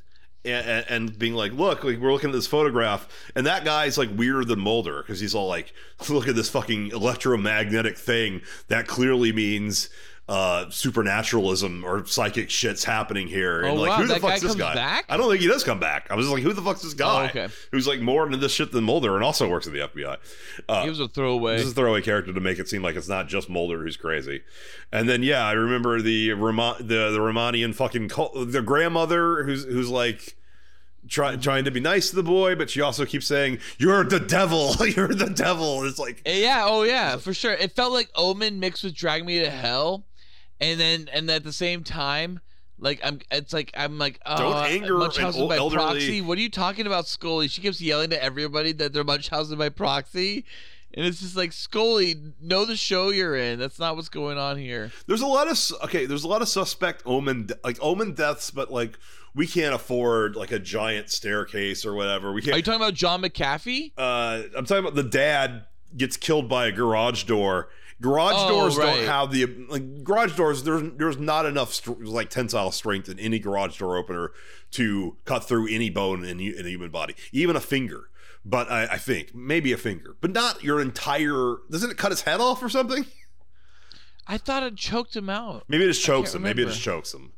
And, 0.46 0.86
and 0.90 1.18
being 1.18 1.36
like, 1.36 1.54
look, 1.54 1.86
like 1.86 2.00
we're 2.00 2.12
looking 2.12 2.30
at 2.32 2.34
this 2.34 2.48
photograph, 2.48 3.08
and 3.34 3.46
that 3.46 3.64
guy's 3.64 3.98
like 3.98 4.10
weirder 4.14 4.44
than 4.44 4.60
Mulder 4.60 5.02
because 5.02 5.22
he's 5.22 5.34
all 5.34 5.48
like, 5.48 5.72
look 6.10 6.28
at 6.28 6.36
this 6.36 6.50
fucking 6.50 6.92
electromagnetic 6.92 7.98
thing 7.98 8.42
that 8.68 8.86
clearly 8.86 9.32
means 9.32 9.88
uh 10.30 10.70
supernaturalism 10.70 11.84
or 11.84 12.06
psychic 12.06 12.50
shit's 12.50 12.84
happening 12.84 13.28
here. 13.28 13.62
And 13.62 13.72
Oh, 13.78 13.82
like, 13.82 13.90
wow, 13.90 13.96
who 13.98 14.08
the 14.08 14.14
that 14.14 14.22
fuck's 14.22 14.42
guy 14.42 14.48
this 14.48 14.56
guy? 14.56 14.74
back? 14.74 15.06
I 15.10 15.18
don't 15.18 15.30
think 15.30 15.42
he 15.42 15.48
does 15.48 15.64
come 15.66 15.80
back. 15.82 16.08
I 16.10 16.16
was 16.16 16.30
like, 16.30 16.42
who 16.44 16.54
the 16.54 16.62
fuck's 16.62 16.82
this 16.82 16.94
guy? 16.94 17.24
Oh, 17.24 17.26
okay. 17.26 17.50
Who's 17.72 17.88
like 17.88 18.00
more 18.00 18.26
into 18.26 18.38
this 18.38 18.54
shit 18.54 18.72
than 18.72 18.86
Mulder 18.86 19.16
and 19.16 19.24
also 19.24 19.50
works 19.50 19.68
at 19.68 19.74
the 19.74 19.80
FBI. 19.80 20.18
Uh, 20.70 20.84
He 20.84 20.90
was 20.90 21.02
a 21.02 21.10
throwaway. 21.10 21.58
this 21.58 21.66
is 21.66 21.72
a 21.74 21.76
throwaway 21.76 22.02
character 22.02 22.32
to 22.32 22.40
make 22.40 22.58
it 22.58 22.70
seem 22.70 22.82
like 22.82 22.96
it's 22.96 23.10
not 23.10 23.28
just 23.28 23.50
Mulder 23.50 23.84
who's 23.84 23.98
crazy. 23.98 24.42
And 24.94 25.10
then 25.10 25.24
yeah, 25.24 25.46
I 25.46 25.52
remember 25.54 26.02
the 26.02 26.32
Roma- 26.32 26.78
the 26.80 27.10
the 27.12 27.20
Romanian 27.20 27.76
fucking 27.76 28.08
cult- 28.08 28.52
the 28.52 28.62
grandmother 28.62 29.44
who's 29.44 29.66
who's 29.66 29.90
like 29.90 30.38
try, 31.10 31.36
trying 31.36 31.66
to 31.66 31.72
be 31.72 31.82
nice 31.82 32.12
to 32.12 32.16
the 32.16 32.24
boy, 32.24 32.56
but 32.56 32.70
she 32.70 32.80
also 32.80 33.06
keeps 33.06 33.28
saying 33.28 33.60
you're 33.78 34.06
the 34.06 34.22
devil, 34.22 34.74
you're 34.88 35.14
the 35.14 35.30
devil. 35.30 35.84
It's 35.84 36.00
like 36.00 36.22
Yeah, 36.26 36.64
oh 36.66 36.84
yeah, 36.84 37.18
for 37.18 37.34
sure. 37.34 37.52
It 37.54 37.74
felt 37.76 37.92
like 37.92 38.10
Omen 38.16 38.62
mixed 38.62 38.86
with 38.86 38.96
Drag 38.96 39.26
Me 39.26 39.40
to 39.40 39.50
Hell, 39.50 40.06
and 40.72 40.80
then 40.80 41.10
and 41.14 41.30
at 41.30 41.44
the 41.44 41.54
same 41.54 41.84
time, 41.84 42.40
like 42.80 43.00
I'm, 43.04 43.20
it's 43.32 43.54
like 43.54 43.72
I'm 43.76 43.98
like, 44.00 44.20
uh, 44.26 44.38
Don't 44.38 44.66
anger 44.66 44.98
Munchausen 44.98 45.48
by 45.48 45.58
elderly- 45.58 45.84
proxy. 45.84 46.22
What 46.22 46.38
are 46.38 46.42
you 46.42 46.50
talking 46.50 46.88
about, 46.88 47.08
Scully? 47.08 47.48
She 47.48 47.62
keeps 47.62 47.80
yelling 47.82 48.10
to 48.12 48.24
everybody 48.24 48.72
that 48.74 48.94
they're 48.94 49.04
Munchausen 49.04 49.58
by 49.58 49.70
proxy, 49.70 50.46
And 50.96 51.06
it's 51.06 51.20
just 51.22 51.36
like 51.36 51.52
Scully, 51.54 52.16
know 52.42 52.66
the 52.66 52.76
show 52.76 53.10
you're 53.10 53.36
in. 53.36 53.60
That's 53.60 53.80
not 53.80 53.96
what's 53.96 54.10
going 54.10 54.38
on 54.38 54.58
here. 54.58 54.92
There's 55.08 55.22
a 55.22 55.28
lot 55.28 55.48
of 55.48 55.60
okay. 55.86 56.06
There's 56.06 56.24
a 56.24 56.28
lot 56.28 56.42
of 56.42 56.48
suspect 56.50 57.04
omen 57.06 57.50
like 57.64 57.78
omen 57.82 58.14
deaths, 58.14 58.52
but 58.52 58.72
like 58.72 58.98
we 59.36 59.48
can't 59.48 59.74
afford 59.74 60.36
like 60.36 60.52
a 60.52 60.60
giant 60.60 61.10
staircase 61.10 61.86
or 61.86 61.94
whatever. 61.96 62.32
We 62.34 62.42
Are 62.42 62.46
can't. 62.46 62.58
you 62.58 62.64
talking 62.64 62.82
about 62.82 62.94
John 62.94 63.22
McAfee? 63.24 63.94
uh, 63.98 64.44
I'm 64.56 64.66
talking 64.66 64.84
about 64.84 64.96
the 64.96 65.04
dad 65.04 65.66
gets 65.98 66.18
killed 66.18 66.48
by 66.50 66.68
a 66.68 66.72
garage 66.72 67.24
door. 67.24 67.70
Garage 68.04 68.34
Oh, 68.36 68.50
doors 68.50 68.78
right. 68.78 68.98
don't 68.98 69.06
have 69.06 69.32
the 69.32 69.46
like 69.70 70.04
garage 70.04 70.36
doors. 70.38 70.64
There's 70.64 70.84
there's 70.98 71.18
not 71.18 71.46
enough 71.46 71.74
str- 71.74 71.94
like 72.04 72.30
tensile 72.30 72.72
strength 72.72 73.08
in 73.10 73.18
any 73.18 73.40
garage 73.40 73.80
door 73.80 73.96
opener 73.98 74.32
to 74.72 75.16
cut 75.26 75.46
through 75.46 75.68
any 75.74 75.90
bone 75.90 76.24
in, 76.26 76.40
in 76.40 76.66
a 76.66 76.70
human 76.70 76.92
body, 76.92 77.16
even 77.32 77.56
a 77.56 77.62
finger. 77.62 78.10
But 78.46 78.70
I, 78.70 78.84
I 78.92 78.98
think 78.98 79.34
maybe 79.34 79.72
a 79.72 79.78
finger, 79.78 80.18
but 80.20 80.32
not 80.32 80.62
your 80.64 80.82
entire. 80.82 81.56
Doesn't 81.72 81.92
it 81.92 81.98
cut 81.98 82.12
his 82.12 82.22
head 82.24 82.42
off 82.42 82.62
or 82.62 82.68
something? 82.70 83.06
I 84.28 84.38
thought 84.38 84.64
it 84.64 84.76
choked 84.76 85.16
him 85.16 85.30
out. 85.30 85.64
Maybe 85.70 85.86
it 85.86 85.88
just 85.88 86.04
chokes 86.04 86.36
him. 86.36 86.42
Maybe 86.42 86.62
it 86.64 86.68
just 86.68 86.82
chokes 86.82 87.14
him. 87.14 87.32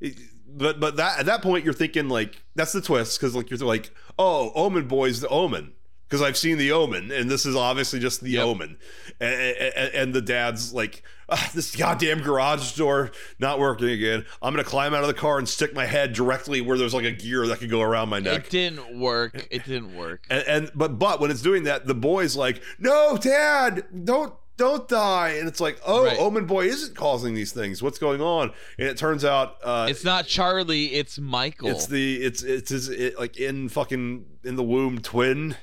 It- 0.00 0.18
but 0.54 0.78
but 0.78 0.96
that 0.96 1.20
at 1.20 1.24
that 1.26 1.40
point 1.40 1.64
you're 1.64 1.72
thinking 1.72 2.10
like 2.10 2.42
that's 2.54 2.72
the 2.72 2.82
twist 2.82 3.18
because 3.18 3.34
like 3.34 3.48
you're 3.48 3.58
like 3.60 3.90
oh 4.18 4.52
Omen 4.54 4.86
boy's 4.86 5.20
the 5.22 5.28
Omen 5.28 5.72
because 6.12 6.20
I've 6.20 6.36
seen 6.36 6.58
the 6.58 6.72
Omen 6.72 7.10
and 7.10 7.30
this 7.30 7.46
is 7.46 7.56
obviously 7.56 7.98
just 7.98 8.20
the 8.20 8.32
Yep. 8.32 8.44
Omen 8.44 8.76
and, 9.18 9.32
and, 9.32 9.94
and 9.94 10.14
the 10.14 10.20
dad's 10.20 10.74
like 10.74 11.02
ah, 11.30 11.50
this 11.54 11.74
goddamn 11.74 12.20
garage 12.20 12.76
door 12.76 13.12
not 13.38 13.58
working 13.58 13.88
again. 13.88 14.26
I'm 14.42 14.52
gonna 14.52 14.62
climb 14.62 14.92
out 14.92 15.00
of 15.00 15.06
the 15.06 15.14
car 15.14 15.38
and 15.38 15.48
stick 15.48 15.72
my 15.72 15.86
head 15.86 16.12
directly 16.12 16.60
where 16.60 16.76
there's 16.76 16.92
like 16.92 17.06
a 17.06 17.12
gear 17.12 17.46
that 17.46 17.60
could 17.60 17.70
go 17.70 17.80
around 17.80 18.10
my 18.10 18.18
neck. 18.18 18.44
It 18.44 18.50
didn't 18.50 19.00
work. 19.00 19.48
It 19.50 19.64
didn't 19.64 19.96
work. 19.96 20.26
And, 20.28 20.44
and 20.46 20.70
but 20.74 20.98
but 20.98 21.18
when 21.18 21.30
it's 21.30 21.40
doing 21.40 21.62
that, 21.62 21.86
the 21.86 21.94
boy's 21.94 22.36
like, 22.36 22.62
"No, 22.78 23.16
Dad, 23.16 23.84
don't 24.04 24.34
don't 24.58 24.86
die." 24.86 25.36
And 25.38 25.48
it's 25.48 25.60
like, 25.60 25.80
"Oh, 25.86 26.04
Right. 26.04 26.18
Omen 26.18 26.44
boy 26.44 26.66
isn't 26.66 26.94
causing 26.94 27.32
these 27.34 27.52
things. 27.52 27.82
What's 27.82 27.98
going 27.98 28.20
on?" 28.20 28.52
And 28.78 28.86
it 28.86 28.98
turns 28.98 29.24
out 29.24 29.56
uh, 29.64 29.86
It's 29.88 30.04
not 30.04 30.26
Charlie. 30.26 30.92
It's 30.94 31.18
Michael. 31.18 31.68
it's 31.68 31.86
the 31.86 32.22
it's 32.22 32.42
it's 32.42 32.68
his 32.68 32.90
it, 32.90 33.18
like 33.18 33.38
in 33.38 33.70
fucking 33.70 34.26
in 34.44 34.56
the 34.56 34.62
womb 34.62 34.98
twin. 34.98 35.56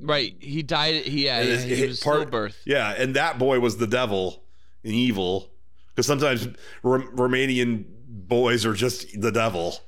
Right. 0.00 0.34
He 0.38 0.62
died. 0.62 1.02
He 1.04 1.24
yeah. 1.26 1.40
It's- 1.40 1.62
he 1.64 1.86
was 1.86 2.00
part- 2.00 2.30
stillbirth. 2.30 2.54
Yeah, 2.64 2.94
and 2.96 3.14
that 3.16 3.38
boy 3.38 3.60
was 3.60 3.76
the 3.76 3.86
devil 3.86 4.42
and 4.84 4.92
evil 4.92 5.50
because 5.90 6.06
sometimes 6.06 6.48
Rom- 6.82 7.16
Romanian 7.16 7.84
boys 8.08 8.64
are 8.66 8.74
just 8.74 9.20
the 9.20 9.32
devil. 9.32 9.78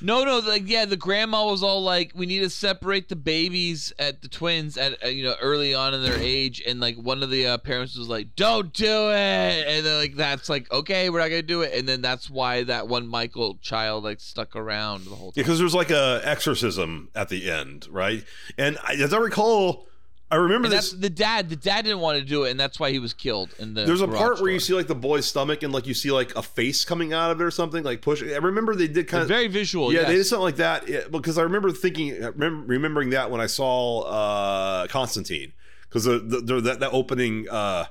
No, 0.00 0.24
no, 0.24 0.38
like 0.38 0.68
yeah, 0.68 0.84
the 0.84 0.96
grandma 0.96 1.46
was 1.46 1.62
all 1.62 1.82
like, 1.82 2.12
"We 2.14 2.26
need 2.26 2.40
to 2.40 2.50
separate 2.50 3.08
the 3.08 3.16
babies 3.16 3.92
at 3.98 4.22
the 4.22 4.28
twins 4.28 4.76
at 4.76 5.02
uh, 5.04 5.08
you 5.08 5.24
know 5.24 5.34
early 5.40 5.74
on 5.74 5.94
in 5.94 6.02
their 6.02 6.18
age," 6.18 6.62
and 6.66 6.80
like 6.80 6.96
one 6.96 7.22
of 7.22 7.30
the 7.30 7.46
uh, 7.46 7.58
parents 7.58 7.96
was 7.96 8.08
like, 8.08 8.36
"Don't 8.36 8.72
do 8.72 9.10
it," 9.10 9.66
and 9.66 9.86
then 9.86 9.96
like 9.98 10.16
that's 10.16 10.48
like, 10.48 10.70
"Okay, 10.70 11.08
we're 11.08 11.20
not 11.20 11.28
gonna 11.28 11.42
do 11.42 11.62
it," 11.62 11.72
and 11.74 11.88
then 11.88 12.02
that's 12.02 12.28
why 12.28 12.64
that 12.64 12.88
one 12.88 13.06
Michael 13.06 13.58
child 13.62 14.04
like 14.04 14.20
stuck 14.20 14.54
around 14.54 15.04
the 15.04 15.10
whole 15.10 15.32
time. 15.32 15.42
because 15.42 15.58
there's 15.58 15.74
like 15.74 15.90
a 15.90 16.20
exorcism 16.24 17.08
at 17.14 17.28
the 17.28 17.50
end, 17.50 17.86
right? 17.90 18.24
And 18.58 18.78
I, 18.84 18.94
as 18.94 19.14
I 19.14 19.18
recall, 19.18 19.86
I 20.28 20.36
remember 20.36 20.66
And 20.66 20.72
this. 20.72 20.90
the 20.92 21.08
dad. 21.08 21.48
The 21.48 21.54
dad 21.56 21.82
didn't 21.84 22.00
want 22.00 22.18
to 22.18 22.24
do 22.24 22.44
it, 22.44 22.50
and 22.50 22.58
that's 22.58 22.80
why 22.80 22.90
he 22.90 22.98
was 22.98 23.14
killed. 23.14 23.50
In 23.60 23.74
the 23.74 23.84
There's 23.84 24.00
a 24.00 24.08
part 24.08 24.40
where 24.40 24.50
you 24.50 24.58
see 24.58 24.72
like 24.74 24.88
the 24.88 24.94
boy's 24.96 25.24
stomach 25.24 25.62
and 25.62 25.72
like 25.72 25.86
you 25.86 25.94
see 25.94 26.10
like 26.10 26.34
a 26.34 26.42
face 26.42 26.84
coming 26.84 27.12
out 27.12 27.30
of 27.30 27.40
it 27.40 27.44
or 27.44 27.50
something 27.52 27.84
like 27.84 28.02
push. 28.02 28.22
I 28.22 28.36
remember 28.38 28.74
they 28.74 28.88
did 28.88 29.06
kind 29.06 29.22
of 29.22 29.28
very 29.28 29.46
visual. 29.46 29.92
yeah 29.92 30.00
yes. 30.00 30.08
they 30.08 30.14
did 30.16 30.24
something 30.24 30.42
like 30.42 30.56
that 30.56 30.88
yeah, 30.88 31.00
because 31.10 31.38
I 31.38 31.42
remember 31.42 31.70
thinking 31.70 32.10
remem- 32.14 32.64
remembering 32.66 33.10
that 33.10 33.30
when 33.30 33.40
I 33.40 33.46
saw 33.46 34.00
uh, 34.00 34.86
Constantine 34.88 35.52
because 35.88 36.02
the, 36.04 36.18
the, 36.18 36.40
the 36.40 36.60
that, 36.62 36.80
that 36.80 36.90
opening 36.92 37.46
uh, 37.48 37.84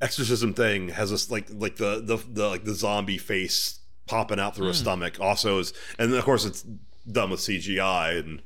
exorcism 0.00 0.54
thing 0.54 0.90
has 0.90 1.10
this 1.10 1.30
like 1.30 1.48
like 1.50 1.76
the 1.76 2.00
the, 2.04 2.16
the 2.30 2.48
like 2.48 2.64
the 2.64 2.74
zombie 2.74 3.18
face 3.18 3.80
popping 4.06 4.38
out 4.38 4.54
through 4.54 4.66
Hmm. 4.66 4.70
a 4.70 4.74
stomach 4.74 5.20
also 5.20 5.58
is 5.58 5.72
and 5.98 6.12
then 6.12 6.18
of 6.18 6.24
course 6.24 6.44
it's 6.44 6.64
done 7.10 7.30
with 7.30 7.40
CGI 7.40 8.20
and 8.20 8.42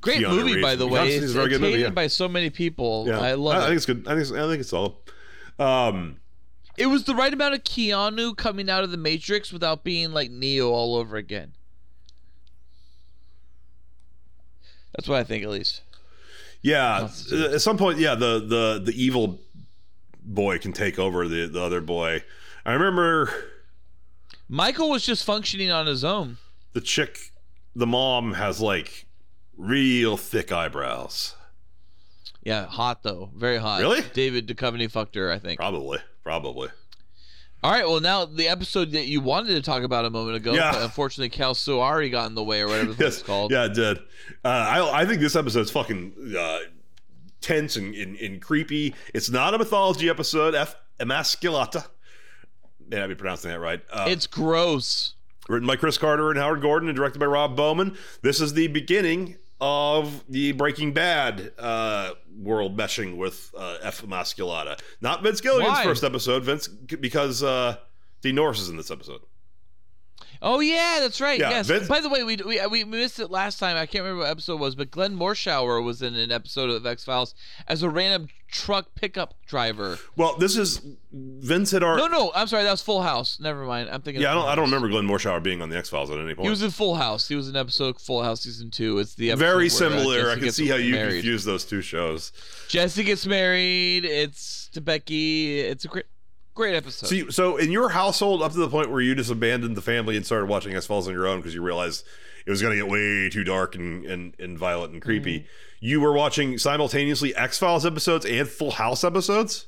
Great 0.00 0.18
Keanu 0.20 0.30
movie, 0.30 0.54
Reeves. 0.54 0.62
by 0.62 0.74
the 0.76 0.86
way. 0.86 1.14
It's, 1.14 1.32
very 1.32 1.46
it's 1.46 1.52
good 1.54 1.60
movie, 1.60 1.72
hated 1.74 1.86
yeah. 1.88 1.90
by 1.90 2.06
so 2.08 2.28
many 2.28 2.50
people. 2.50 3.04
yeah 3.06 3.20
I 3.20 3.34
love 3.34 3.56
I, 3.56 3.58
it. 3.58 3.66
think 3.66 3.76
it's 3.76 3.86
good 3.86 4.06
I 4.08 4.10
think 4.10 4.20
it's, 4.22 4.32
I 4.32 4.48
think 4.48 4.60
it's 4.60 4.70
solid. 4.70 4.92
Um, 5.58 6.16
It 6.76 6.86
was 6.86 7.04
the 7.04 7.14
right 7.14 7.32
amount 7.32 7.54
of 7.54 7.62
Keanu 7.64 8.36
coming 8.36 8.68
out 8.68 8.84
of 8.84 8.90
the 8.90 8.96
Matrix 8.96 9.52
without 9.52 9.84
being 9.84 10.12
like 10.12 10.30
Neo 10.30 10.70
all 10.70 10.96
over 10.96 11.16
again. 11.16 11.52
That's 14.94 15.08
what 15.08 15.18
I 15.18 15.24
think, 15.24 15.44
at 15.44 15.50
least. 15.50 15.82
Yeah, 16.62 17.08
at 17.52 17.60
some 17.60 17.76
point, 17.78 17.98
yeah, 17.98 18.14
the 18.14 18.40
the 18.40 18.82
the 18.84 18.92
evil 18.92 19.38
boy 20.22 20.58
can 20.58 20.72
take 20.72 20.98
over 20.98 21.28
the 21.28 21.46
the 21.46 21.62
other 21.62 21.80
boy. 21.80 22.22
I 22.64 22.72
remember 22.72 23.30
Michael 24.48 24.90
was 24.90 25.04
just 25.06 25.24
functioning 25.24 25.70
on 25.70 25.86
his 25.86 26.02
own. 26.02 26.38
the 26.72 26.80
chick, 26.80 27.32
the 27.76 27.86
mom 27.86 28.32
has 28.34 28.60
like 28.60 29.05
real 29.56 30.16
thick 30.16 30.52
eyebrows. 30.52 31.34
Yeah, 32.42 32.66
hot 32.66 33.02
though, 33.02 33.30
very 33.34 33.58
hot. 33.58 33.80
Really? 33.80 34.02
David 34.14 34.46
Duchovny 34.46 34.90
fucked 34.90 35.14
her, 35.16 35.32
I 35.32 35.38
think. 35.38 35.58
Probably, 35.58 35.98
probably. 36.22 36.68
All 37.62 37.72
right, 37.72 37.86
well 37.86 38.00
now 38.00 38.24
the 38.24 38.46
episode 38.48 38.92
that 38.92 39.06
you 39.06 39.20
wanted 39.20 39.54
to 39.54 39.62
talk 39.62 39.82
about 39.82 40.04
a 40.04 40.10
moment 40.10 40.36
ago, 40.36 40.52
Yeah. 40.52 40.70
but 40.72 40.82
unfortunately 40.82 41.36
Calusari 41.36 42.10
got 42.10 42.26
in 42.28 42.34
the 42.36 42.44
way 42.44 42.60
or 42.60 42.68
whatever 42.68 42.92
the 42.92 43.04
Yes, 43.04 43.14
it's 43.18 43.22
called. 43.26 43.50
yeah, 43.50 43.64
it 43.64 43.74
did. 43.74 43.98
Uh, 44.44 44.48
I 44.48 45.02
I 45.02 45.06
think 45.06 45.20
this 45.20 45.34
episode's 45.34 45.70
fucking 45.72 46.34
uh, 46.38 46.58
tense 47.40 47.74
and, 47.76 47.94
and, 47.94 48.16
and 48.18 48.40
creepy. 48.40 48.94
It's 49.12 49.30
not 49.30 49.54
a 49.54 49.58
mythology 49.58 50.08
episode. 50.08 50.54
F 50.54 50.76
emasculata. 51.00 51.86
May 52.88 53.00
I 53.00 53.06
be 53.08 53.16
pronouncing 53.16 53.50
that 53.50 53.58
right? 53.58 53.82
Uh, 53.90 54.06
It's 54.08 54.28
gross. 54.28 55.14
written 55.48 55.66
by 55.66 55.74
Chris 55.74 55.98
Carter 55.98 56.30
and 56.30 56.38
Howard 56.38 56.60
Gordon 56.62 56.88
and 56.88 56.94
directed 56.96 57.18
by 57.18 57.26
Rob 57.26 57.56
Bowman. 57.56 57.96
This 58.22 58.40
is 58.40 58.54
the 58.54 58.68
beginning 58.68 59.38
of 59.60 60.24
the 60.28 60.52
Breaking 60.52 60.92
Bad 60.92 61.52
uh, 61.58 62.12
world 62.38 62.76
meshing 62.76 63.16
with 63.16 63.52
uh, 63.56 63.78
F. 63.82 64.02
Emasculata. 64.02 64.78
Not 65.00 65.22
Vince 65.22 65.40
Gilligan's 65.40 65.78
Why? 65.78 65.84
first 65.84 66.04
episode, 66.04 66.44
Vince, 66.44 66.68
because 66.68 67.42
uh, 67.42 67.76
Dean 68.20 68.34
Norris 68.34 68.60
is 68.60 68.68
in 68.68 68.76
this 68.76 68.90
episode. 68.90 69.20
Oh 70.42 70.60
yeah, 70.60 70.98
that's 71.00 71.20
right. 71.20 71.38
Yeah, 71.38 71.50
yes. 71.50 71.66
Vince- 71.66 71.88
By 71.88 72.00
the 72.00 72.08
way, 72.08 72.22
we, 72.22 72.36
we 72.36 72.64
we 72.66 72.84
missed 72.84 73.18
it 73.18 73.30
last 73.30 73.58
time. 73.58 73.76
I 73.76 73.86
can't 73.86 74.04
remember 74.04 74.22
what 74.22 74.30
episode 74.30 74.54
it 74.54 74.60
was, 74.60 74.74
but 74.74 74.90
Glenn 74.90 75.16
Morshower 75.16 75.82
was 75.82 76.02
in 76.02 76.14
an 76.14 76.30
episode 76.30 76.70
of 76.70 76.84
X 76.86 77.04
Files 77.04 77.34
as 77.66 77.82
a 77.82 77.90
random 77.90 78.28
truck 78.48 78.94
pickup 78.94 79.34
driver. 79.46 79.98
Well, 80.16 80.36
this 80.36 80.56
is 80.56 80.80
Vince 81.12 81.70
had 81.70 81.82
our. 81.82 81.96
No, 81.96 82.06
no, 82.06 82.32
I'm 82.34 82.46
sorry, 82.46 82.64
that 82.64 82.70
was 82.70 82.82
Full 82.82 83.02
House. 83.02 83.38
Never 83.40 83.64
mind. 83.64 83.88
I'm 83.90 84.02
thinking. 84.02 84.22
Yeah, 84.22 84.30
I 84.30 84.34
don't. 84.34 84.42
Full 84.42 84.50
I 84.50 84.54
don't 84.54 84.64
remember 84.66 84.88
Glenn 84.88 85.06
Morshower 85.06 85.42
being 85.42 85.62
on 85.62 85.68
the 85.68 85.76
X 85.76 85.88
Files 85.88 86.10
at 86.10 86.18
any 86.18 86.34
point. 86.34 86.44
He 86.46 86.50
was 86.50 86.62
in 86.62 86.70
Full 86.70 86.96
House. 86.96 87.28
He 87.28 87.34
was 87.34 87.48
in 87.48 87.56
episode 87.56 88.00
Full 88.00 88.22
House 88.22 88.42
season 88.42 88.70
two. 88.70 88.98
It's 88.98 89.14
the 89.14 89.30
episode 89.32 89.44
very 89.44 89.66
uh, 89.66 89.70
similar. 89.70 90.22
Jesse 90.22 90.30
I 90.30 90.40
can 90.40 90.52
see 90.52 90.68
how 90.68 90.76
you 90.76 90.94
married. 90.94 91.12
confuse 91.14 91.44
those 91.44 91.64
two 91.64 91.82
shows. 91.82 92.32
Jesse 92.68 93.04
gets 93.04 93.26
married. 93.26 94.04
It's 94.04 94.68
to 94.72 94.80
Becky. 94.80 95.60
It's 95.60 95.84
a 95.84 95.88
great, 96.56 96.70
great 96.70 96.76
episode. 96.76 97.06
So, 97.06 97.14
you, 97.14 97.30
so 97.30 97.56
in 97.56 97.70
your 97.70 97.88
household, 97.90 98.42
up 98.42 98.52
to 98.52 98.58
the 98.58 98.68
point 98.68 98.90
where 98.90 99.00
you 99.00 99.14
just 99.14 99.30
abandoned 99.30 99.76
the 99.76 99.82
family 99.82 100.16
and 100.16 100.26
started 100.26 100.46
watching 100.46 100.74
X 100.74 100.86
Files 100.86 101.06
on 101.06 101.14
your 101.14 101.26
own 101.28 101.38
because 101.38 101.54
you 101.54 101.62
realized 101.62 102.04
it 102.46 102.50
was 102.50 102.60
going 102.62 102.72
to 102.76 102.82
get 102.84 102.90
way 102.90 103.28
too 103.30 103.44
dark 103.44 103.74
and, 103.74 104.04
and, 104.06 104.34
and 104.38 104.58
violent 104.58 104.92
and 104.92 105.02
creepy, 105.02 105.40
Mm-hmm. 105.40 105.46
you 105.80 106.00
were 106.00 106.12
watching 106.12 106.58
simultaneously 106.58 107.34
X 107.36 107.58
Files 107.58 107.84
episodes 107.86 108.24
and 108.26 108.48
Full 108.48 108.70
House 108.72 109.02
episodes. 109.04 109.66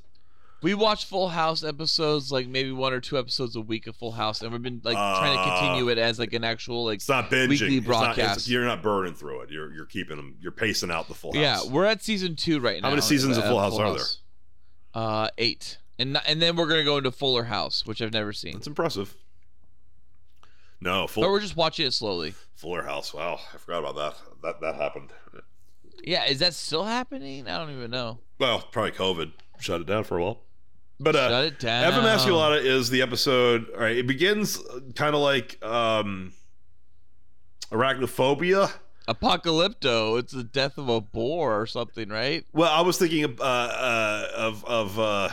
we 0.62 0.74
watch 0.74 1.04
Full 1.06 1.28
House 1.28 1.62
episodes, 1.64 2.30
like 2.32 2.46
maybe 2.48 2.70
one 2.72 2.92
or 2.92 3.00
two 3.00 3.18
episodes 3.18 3.54
a 3.56 3.60
week 3.60 3.86
of 3.88 3.94
Full 3.96 4.12
House, 4.12 4.42
and 4.42 4.50
we've 4.52 4.62
been 4.62 4.80
like 4.84 4.94
trying 4.96 5.36
to 5.36 5.42
continue 5.44 5.88
it 5.90 5.98
as 5.98 6.18
like 6.18 6.32
an 6.32 6.42
actual 6.44 6.84
like 6.86 6.96
It's 6.96 7.08
not 7.08 7.30
binging. 7.30 7.48
weekly 7.48 7.76
It's 7.78 7.86
not- 7.86 8.02
it's- 8.12 8.16
broadcast. 8.16 8.48
you're 8.48 8.64
not 8.64 8.82
burning 8.82 9.14
through 9.14 9.40
it. 9.42 9.50
You're 9.50 9.72
you're 9.74 9.84
keeping 9.86 10.16
them. 10.16 10.36
You're 10.40 10.52
pacing 10.52 10.90
out 10.90 11.06
the 11.08 11.14
Full 11.14 11.32
House. 11.32 11.40
Yeah, 11.66 11.72
we're 11.72 11.84
at 11.84 12.02
season 12.02 12.34
two 12.36 12.60
right 12.60 12.80
now. 12.80 12.88
How 12.88 12.92
many 12.94 13.02
seasons 13.02 13.36
of 13.36 13.44
uh, 13.44 13.48
Full 13.48 13.60
House 13.60 13.78
are 13.78 13.92
there? 13.94 14.06
Uh, 14.94 15.28
eight, 15.38 15.78
and 15.98 16.18
and 16.26 16.40
then 16.40 16.56
we're 16.56 16.66
gonna 16.68 16.84
go 16.84 16.98
into 16.98 17.10
Fuller 17.10 17.44
House, 17.44 17.86
which 17.86 18.00
I've 18.02 18.12
never 18.12 18.32
seen. 18.32 18.52
that's 18.54 18.66
impressive. 18.66 19.16
No, 20.80 21.06
full, 21.08 21.24
we're 21.24 21.40
just 21.40 21.56
watching 21.56 21.86
it 21.86 21.92
slowly. 21.92 22.34
Fuller 22.54 22.82
House. 22.84 23.12
Wow, 23.12 23.40
I 23.52 23.58
forgot 23.58 23.78
about 23.80 23.96
that. 23.96 24.14
That 24.42 24.60
that 24.60 24.74
happened. 24.76 25.10
Yeah, 26.04 26.24
is 26.26 26.38
that 26.38 26.54
still 26.54 26.84
happening? 26.84 27.48
I 27.48 27.58
don't 27.58 27.70
even 27.70 27.90
know. 27.90 28.18
Well, 28.38 28.60
probably 28.70 28.92
COVID 28.92 29.32
shut 29.58 29.80
it 29.80 29.86
down 29.88 30.04
for 30.04 30.18
a 30.18 30.22
while. 30.22 30.40
But 31.00 31.14
uh, 31.16 31.28
Shut 31.28 31.44
it 31.44 31.58
down. 31.60 31.92
F 31.92 31.94
Emasculata 31.94 32.64
is 32.64 32.90
the 32.90 33.02
episode. 33.02 33.66
All 33.74 33.80
right, 33.80 33.96
it 33.96 34.06
begins 34.06 34.58
kind 34.94 35.14
of 35.14 35.20
like 35.20 35.62
um, 35.64 36.32
arachnophobia. 37.70 38.70
Apocalypto. 39.08 40.18
It's 40.18 40.32
the 40.32 40.44
death 40.44 40.76
of 40.76 40.88
a 40.88 41.00
boar 41.00 41.60
or 41.60 41.66
something, 41.66 42.08
right? 42.08 42.44
Well, 42.52 42.70
I 42.70 42.82
was 42.82 42.98
thinking 42.98 43.24
of 43.24 43.40
uh, 43.40 43.42
uh, 43.44 44.28
of, 44.36 44.64
of 44.64 44.98
uh, 44.98 45.28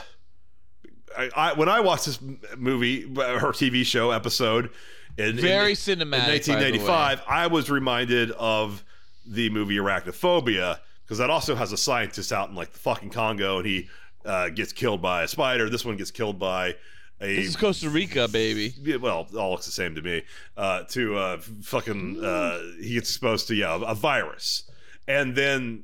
I, 1.17 1.29
I 1.35 1.53
when 1.53 1.69
I 1.69 1.79
watched 1.79 2.05
this 2.05 2.19
movie 2.57 3.05
or 3.05 3.53
TV 3.53 3.85
show 3.85 4.11
episode 4.11 4.69
in 5.17 5.37
Very 5.37 5.71
in, 5.71 5.75
cinematic. 5.75 6.01
in 6.01 6.55
1995, 6.55 7.21
I 7.27 7.47
was 7.47 7.69
reminded 7.69 8.31
of 8.31 8.83
the 9.25 9.49
movie 9.49 9.77
Arachnophobia 9.77 10.79
because 11.03 11.17
that 11.19 11.29
also 11.29 11.55
has 11.55 11.71
a 11.71 11.77
scientist 11.77 12.31
out 12.31 12.49
in 12.49 12.55
like 12.55 12.71
the 12.71 12.79
fucking 12.79 13.11
Congo, 13.11 13.57
and 13.57 13.65
he 13.65 13.87
uh, 14.25 14.49
gets 14.49 14.73
killed 14.73 15.01
by 15.01 15.23
a 15.23 15.27
spider. 15.27 15.69
This 15.69 15.85
one 15.85 15.97
gets 15.97 16.11
killed 16.11 16.39
by 16.39 16.75
a 17.21 17.35
This 17.35 17.47
is 17.49 17.55
Costa 17.55 17.89
Rica, 17.89 18.27
baby. 18.27 18.73
yeah, 18.81 18.97
well, 18.97 19.27
all 19.37 19.51
looks 19.51 19.65
the 19.65 19.71
same 19.71 19.95
to 19.95 20.01
me. 20.01 20.23
Uh, 20.57 20.83
to 20.83 21.15
uh, 21.17 21.37
fucking, 21.61 22.23
uh, 22.23 22.59
he 22.81 22.95
gets 22.95 23.09
exposed 23.09 23.47
to 23.47 23.55
yeah 23.55 23.79
a 23.85 23.95
virus, 23.95 24.69
and 25.07 25.35
then 25.35 25.83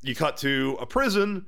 you 0.00 0.14
cut 0.14 0.36
to 0.38 0.78
a 0.80 0.86
prison, 0.86 1.44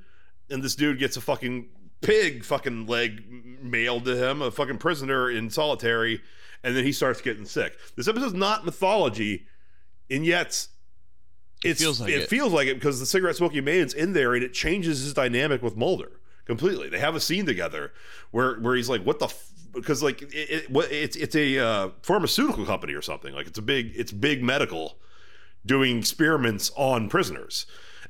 and 0.51 0.63
this 0.63 0.75
dude 0.75 0.99
gets 0.99 1.17
a 1.17 1.21
fucking 1.21 1.69
pig 2.05 2.45
fucking 2.45 2.87
leg 2.87 3.23
mailed 3.63 4.05
to 4.05 4.17
him, 4.17 4.43
a 4.43 4.51
fucking 4.51 4.79
prisoner 4.79 5.31
in 5.31 5.51
solitary, 5.51 6.21
and 6.63 6.77
then 6.77 6.85
he 6.85 6.93
starts 6.93 7.21
getting 7.21 7.45
sick. 7.45 7.77
This 7.97 8.09
episode's 8.09 8.35
not 8.35 8.65
mythology, 8.65 9.47
and 10.11 10.25
yet. 10.25 10.67
It's, 11.65 11.81
feels 11.81 11.99
like 12.01 12.11
it. 12.11 12.29
feels 12.29 12.53
like 12.53 12.69
it 12.69 12.75
because 12.75 13.01
the 13.01 13.07
cigarette 13.07 13.37
smoking 13.37 13.65
man's 13.65 13.95
in 13.95 14.13
there 14.13 14.35
and 14.35 14.45
it 14.45 14.53
changes 14.53 15.01
his 15.03 15.15
dynamic 15.15 15.63
with 15.63 15.79
Mulder 15.79 16.21
completely. 16.45 16.91
They 16.91 16.99
have 16.99 17.15
a 17.15 17.21
scene 17.21 17.47
together 17.47 17.93
where 18.33 18.57
where 18.57 18.75
he's 18.77 18.91
like, 18.91 19.03
"What 19.03 19.19
the?" 19.19 19.27
F-? 19.27 19.51
Because 19.73 20.03
like 20.03 20.21
it, 20.23 20.29
it, 20.35 20.67
it's 20.93 21.17
it's 21.17 21.35
a 21.35 21.59
uh, 21.59 21.89
pharmaceutical 22.03 22.67
company 22.67 22.93
or 22.93 23.01
something. 23.01 23.33
Like 23.35 23.47
it's 23.47 23.59
a 23.59 23.63
big 23.63 23.93
it's 23.97 24.13
big 24.13 24.43
medical 24.43 24.99
doing 25.65 25.99
experiments 25.99 26.71
on 26.77 27.09
prisoners, 27.09 27.65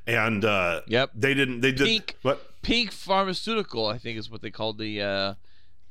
and 0.05 0.43
uh, 0.43 0.81
Yep. 0.87 1.11
they 1.15 1.33
didn't 1.33 1.61
they 1.61 1.71
did 1.71 1.87
Pinck. 1.87 2.17
what 2.23 2.54
Pinck 2.65 2.91
Pharmaceutical, 2.91 3.85
I 3.87 3.97
think, 3.97 4.17
is 4.17 4.29
what 4.29 4.41
they 4.41 4.51
called 4.51 4.77
the 4.77 5.01
uh, 5.01 5.33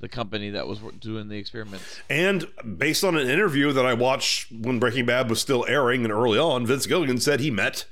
the 0.00 0.08
company 0.08 0.50
that 0.50 0.66
was 0.66 0.80
doing 0.98 1.28
the 1.28 1.38
experiments. 1.38 2.00
And 2.10 2.46
based 2.76 3.04
on 3.04 3.16
an 3.16 3.28
interview 3.28 3.72
that 3.72 3.86
I 3.86 3.94
watched 3.94 4.50
when 4.52 4.78
Breaking 4.78 5.06
Bad 5.06 5.30
was 5.30 5.40
still 5.40 5.64
airing 5.68 6.04
and 6.04 6.12
early 6.12 6.38
on, 6.38 6.66
Vince 6.66 6.86
Gilligan 6.86 7.18
said 7.20 7.40
he 7.40 7.50
met 7.50 7.86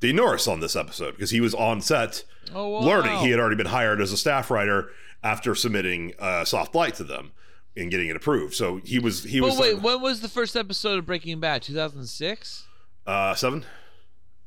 Dean 0.00 0.16
Norris 0.16 0.48
on 0.48 0.60
this 0.60 0.74
episode 0.74 1.12
because 1.12 1.30
he 1.30 1.40
was 1.40 1.54
on 1.54 1.80
set 1.80 2.24
Oh, 2.54 2.68
wow. 2.68 2.80
learning. 2.80 3.18
He 3.18 3.30
had 3.30 3.38
already 3.40 3.56
been 3.56 3.66
hired 3.66 4.00
as 4.00 4.10
a 4.12 4.16
staff 4.16 4.50
writer 4.50 4.90
after 5.22 5.54
submitting 5.54 6.12
uh, 6.18 6.44
Soft 6.44 6.74
Light 6.74 6.94
to 6.96 7.04
them 7.04 7.32
and 7.76 7.90
getting 7.90 8.08
it 8.08 8.16
approved. 8.16 8.54
So 8.54 8.76
he 8.84 8.98
was 8.98 9.24
he 9.24 9.40
But 9.40 9.50
was 9.50 9.58
wait, 9.58 9.80
when 9.80 10.00
was 10.00 10.20
the 10.20 10.28
first 10.28 10.56
episode 10.56 10.98
of 10.98 11.06
Breaking 11.06 11.40
Bad? 11.40 11.62
2006, 11.62 12.66
uh, 13.06 13.34
seven, 13.34 13.64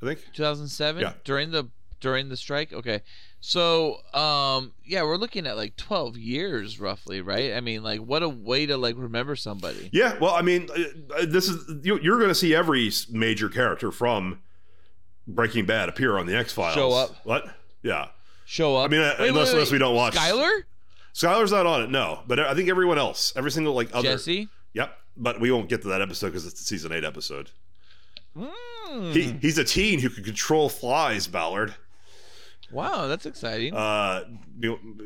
I 0.02 0.06
think. 0.06 0.26
2007. 0.34 1.02
Yeah. 1.02 1.14
During 1.24 1.52
the 1.52 1.70
during 2.00 2.30
the 2.30 2.38
strike. 2.38 2.74
Okay. 2.74 3.02
So, 3.40 3.98
um, 4.14 4.74
yeah, 4.84 5.04
we're 5.04 5.16
looking 5.18 5.46
at 5.48 5.56
like 5.56 5.76
12 5.78 6.18
years 6.18 6.80
roughly, 6.80 7.22
right? 7.22 7.54
I 7.54 7.62
mean, 7.62 7.84
like, 7.84 8.00
what 8.02 8.24
a 8.24 8.30
way 8.30 8.66
to 8.66 8.78
like 8.78 8.96
remember 8.98 9.36
somebody. 9.36 9.90
Yeah, 9.94 10.18
well, 10.20 10.34
I 10.34 10.42
mean, 10.42 10.68
uh, 11.16 11.26
this 11.28 11.48
is 11.48 11.86
you, 11.86 12.00
you're 12.00 12.18
going 12.18 12.30
to 12.30 12.36
see 12.36 12.54
every 12.56 12.92
major 13.10 13.48
character 13.48 13.92
from 13.92 14.42
Breaking 15.28 15.66
Bad 15.66 15.88
appear 15.88 16.18
on 16.18 16.26
the 16.26 16.36
X 16.36 16.52
Files. 16.52 16.74
Show 16.74 16.92
up. 16.92 17.16
What? 17.26 17.48
Yeah. 17.84 18.08
Show 18.46 18.76
up. 18.78 18.86
I 18.86 18.92
mean, 18.92 19.02
uh, 19.02 19.16
unless- 19.20 19.52
unless 19.54 19.72
we 19.72 19.78
don't 19.78 19.96
watch- 19.96 20.16
Skyler, 20.16 20.64
Skyler's 21.14 21.52
not 21.52 21.66
on 21.66 21.84
it, 21.84 21.90
no. 21.90 22.22
But 22.28 22.40
I 22.40 22.54
think 22.56 22.70
everyone 22.70 22.98
else, 22.98 23.34
every 23.36 23.52
single 23.52 23.74
like 23.74 23.90
other. 23.94 24.10
Jesse. 24.10 24.50
Yep. 24.74 24.98
But 25.16 25.40
we 25.40 25.52
won't 25.52 25.68
get 25.70 25.82
to 25.84 25.88
that 25.90 26.02
episode 26.02 26.28
because 26.28 26.46
it's 26.46 26.60
the 26.60 26.66
season 26.66 26.92
eight 26.92 27.04
episode. 27.04 27.52
Hmm. 28.38 29.12
He, 29.12 29.32
he's 29.42 29.58
a 29.58 29.64
teen 29.64 30.00
who 30.00 30.10
can 30.10 30.24
control 30.24 30.70
flies, 30.70 31.28
Ballard. 31.28 31.74
Wow, 32.72 33.08
that's 33.08 33.26
exciting. 33.26 33.74
Uh, 33.74 34.24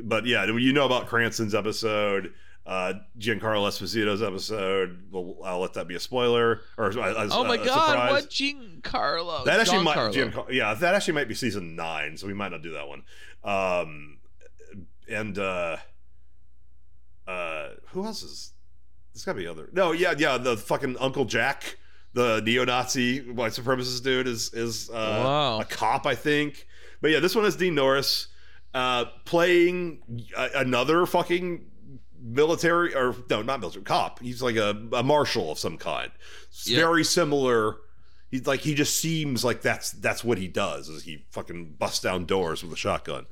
but 0.04 0.26
yeah, 0.26 0.46
you 0.46 0.74
know 0.74 0.86
about 0.86 1.08
Cranston's 1.08 1.54
episode, 1.54 2.34
uh, 2.66 2.94
Giancarlo 3.20 3.68
Esposito's 3.68 4.24
episode. 4.24 5.04
Well, 5.12 5.38
I'll 5.44 5.60
let 5.60 5.74
that 5.74 5.88
be 5.88 5.96
a 5.96 6.00
spoiler 6.00 6.62
or 6.78 6.90
a, 6.90 6.98
a- 6.98 7.28
oh 7.32 7.44
my 7.44 7.56
a 7.56 7.66
God, 7.66 8.12
what 8.12 8.30
Giancarlo? 8.30 9.46
That 9.46 9.60
actually 9.60 9.84
might, 9.84 9.98
Giancarlo. 9.98 10.52
Yeah, 10.52 10.74
that 10.74 10.96
actually 10.96 11.14
might 11.14 11.28
be 11.28 11.36
season 11.36 11.76
nine, 11.76 12.18
so 12.18 12.26
we 12.28 12.34
might 12.34 12.50
not 12.52 12.62
do 12.64 12.72
that 12.74 12.88
one. 12.88 13.04
Um, 13.44 14.18
and 15.10 15.38
uh, 15.38 15.78
uh, 17.28 17.70
who 17.88 18.06
else 18.06 18.24
is? 18.24 18.54
There's 19.14 19.26
got 19.26 19.34
to 19.34 19.40
be 19.40 19.48
other. 19.48 19.70
No, 19.74 19.92
yeah, 19.92 20.14
yeah, 20.18 20.38
the 20.38 20.56
fucking 20.58 20.98
Uncle 21.00 21.26
Jack, 21.26 21.78
the 22.14 22.42
neo-Nazi 22.46 23.32
white 23.32 23.52
supremacist 23.52 24.04
dude, 24.04 24.28
is 24.28 24.54
is 24.54 24.90
uh, 24.90 24.94
Wow. 25.24 25.60
a 25.60 25.66
cop, 25.66 26.06
I 26.06 26.16
think. 26.16 26.68
But 27.02 27.12
yeah, 27.12 27.20
this 27.20 27.36
one 27.36 27.46
is 27.46 27.56
Dean 27.56 27.76
Norris 27.76 28.28
uh, 28.74 29.06
playing 29.26 30.02
a- 30.38 30.60
another 30.60 31.06
fucking 31.06 31.66
military 32.22 32.94
or 32.96 33.16
no, 33.30 33.42
not 33.42 33.60
military 33.60 33.84
cop. 33.84 34.20
He's 34.20 34.42
like 34.42 34.56
a, 34.56 34.78
a 34.94 35.04
marshal 35.04 35.52
of 35.52 35.60
some 35.60 35.78
kind. 35.78 36.12
It's. 36.50 36.70
Very 36.70 37.04
similar. 37.04 37.78
He's 38.30 38.46
like 38.48 38.62
he 38.62 38.76
just 38.76 38.98
seems 38.98 39.44
like 39.44 39.62
that's 39.62 39.92
that's 39.92 40.24
what 40.24 40.38
he 40.38 40.48
does. 40.48 40.88
Is 40.90 41.04
he 41.04 41.26
fucking 41.32 41.76
busts 41.80 42.00
down 42.02 42.26
doors 42.26 42.64
with 42.64 42.72
a 42.72 42.78
shotgun. 42.78 43.26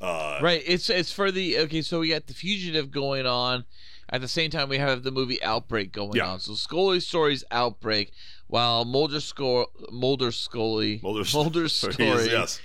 Uh, 0.00 0.38
Right. 0.42 0.62
It's 0.66 0.88
it's 0.90 1.12
for 1.12 1.30
the 1.30 1.58
okay. 1.60 1.82
So 1.82 2.00
we 2.00 2.08
got 2.08 2.26
the 2.26 2.34
fugitive 2.34 2.90
going 2.90 3.26
on. 3.26 3.64
At 4.10 4.22
the 4.22 4.28
same 4.28 4.50
time, 4.50 4.70
we 4.70 4.78
have 4.78 5.02
the 5.02 5.10
movie 5.10 5.42
Outbreak 5.42 5.92
going 5.92 6.14
Yeah. 6.14 6.28
on. 6.30 6.40
So 6.40 6.54
Scully's 6.54 7.06
story's 7.06 7.44
Outbreak, 7.50 8.10
while 8.48 8.84
Mulder 8.84 9.20
Sco- 9.20 9.70
Mulder 9.90 10.30
Scully 10.32 10.98
so 11.00 11.62
story 11.66 11.94
he 11.98 12.08
is, 12.08 12.26
yes, 12.26 12.60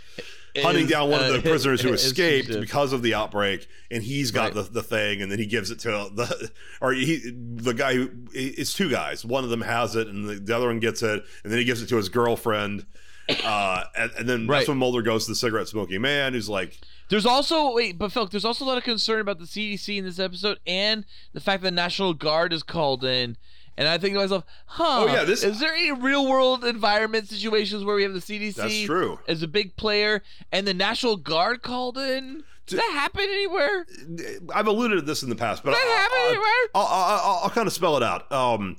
is, 0.55 0.63
hunting 0.63 0.87
down 0.87 1.09
one 1.09 1.21
uh, 1.21 1.27
of 1.27 1.33
the 1.33 1.41
prisoners 1.49 1.81
who 1.81 1.93
escaped 1.93 2.49
because 2.59 2.93
of 2.93 3.01
the 3.01 3.13
outbreak, 3.13 3.67
and 3.91 4.01
he's 4.03 4.31
got 4.31 4.45
Right. 4.45 4.53
the, 4.55 4.61
the 4.63 4.83
thing, 4.83 5.21
and 5.21 5.31
then 5.31 5.39
he 5.39 5.45
gives 5.45 5.71
it 5.71 5.79
to 5.79 5.89
the 6.13 6.51
or 6.81 6.93
he 6.93 7.21
the 7.55 7.73
guy 7.73 7.93
who 7.95 8.09
it's 8.33 8.73
two 8.73 8.89
guys. 8.89 9.23
One 9.25 9.43
of 9.43 9.49
them 9.49 9.61
has 9.61 9.95
it, 9.95 10.07
and 10.07 10.27
the, 10.27 10.35
the 10.35 10.55
other 10.55 10.67
one 10.67 10.79
gets 10.79 11.01
it, 11.03 11.23
and 11.43 11.51
then 11.51 11.59
he 11.59 11.65
gives 11.65 11.81
it 11.81 11.87
to 11.89 11.97
his 11.97 12.09
girlfriend. 12.09 12.85
Uh, 13.43 13.85
and, 13.97 14.11
and 14.19 14.27
then 14.29 14.47
Right. 14.47 14.57
that's 14.57 14.67
when 14.67 14.77
Mulder 14.77 15.01
goes 15.01 15.25
to 15.25 15.31
the 15.31 15.35
cigarette 15.37 15.69
smoking 15.69 16.01
man, 16.01 16.33
who's 16.33 16.49
like, 16.49 16.81
There's 17.07 17.25
also 17.25 17.73
wait, 17.73 17.97
but 17.97 18.11
Phil, 18.11 18.25
there's 18.27 18.43
also 18.43 18.65
a 18.65 18.67
lot 18.67 18.77
of 18.77 18.83
concern 18.83 19.21
about 19.21 19.39
the 19.39 19.45
CDC 19.45 19.97
in 19.97 20.03
this 20.03 20.19
episode, 20.19 20.59
and 20.67 21.05
the 21.31 21.39
fact 21.39 21.63
that 21.63 21.69
the 21.69 21.75
National 21.75 22.13
Guard 22.13 22.51
is 22.51 22.63
called 22.63 23.03
in. 23.05 23.37
And 23.77 23.87
I 23.87 23.97
think 23.97 24.13
to 24.13 24.19
myself, 24.19 24.43
huh? 24.65 24.83
Oh, 25.03 25.05
yeah, 25.07 25.23
this- 25.23 25.43
is 25.43 25.59
there 25.59 25.73
any 25.73 25.91
real 25.91 26.27
world 26.29 26.63
environment 26.63 27.27
situations 27.27 27.83
where 27.83 27.95
we 27.95 28.03
have 28.03 28.13
the 28.13 28.21
CDC 28.21 28.55
That's 28.55 28.81
true. 28.83 29.19
as 29.27 29.41
a 29.41 29.47
big 29.47 29.75
player 29.75 30.21
and 30.51 30.67
the 30.67 30.73
National 30.73 31.17
Guard 31.17 31.61
called 31.63 31.97
in? 31.97 32.43
Does 32.65 32.79
that 32.79 32.91
happen 32.93 33.23
anywhere? 33.23 33.85
I've 34.55 34.67
alluded 34.67 34.99
to 34.99 35.01
this 35.05 35.21
in 35.23 35.29
the 35.29 35.35
past, 35.35 35.63
but 35.63 35.71
Does 35.71 35.79
that 35.81 35.89
happen 35.89 36.17
I'll, 36.21 36.29
anywhere? 36.29 36.69
I'll, 36.75 36.85
I'll, 36.85 37.19
I'll, 37.19 37.39
I'll 37.43 37.49
kind 37.49 37.67
of 37.67 37.73
spell 37.73 37.97
it 37.97 38.03
out. 38.03 38.31
Um, 38.31 38.77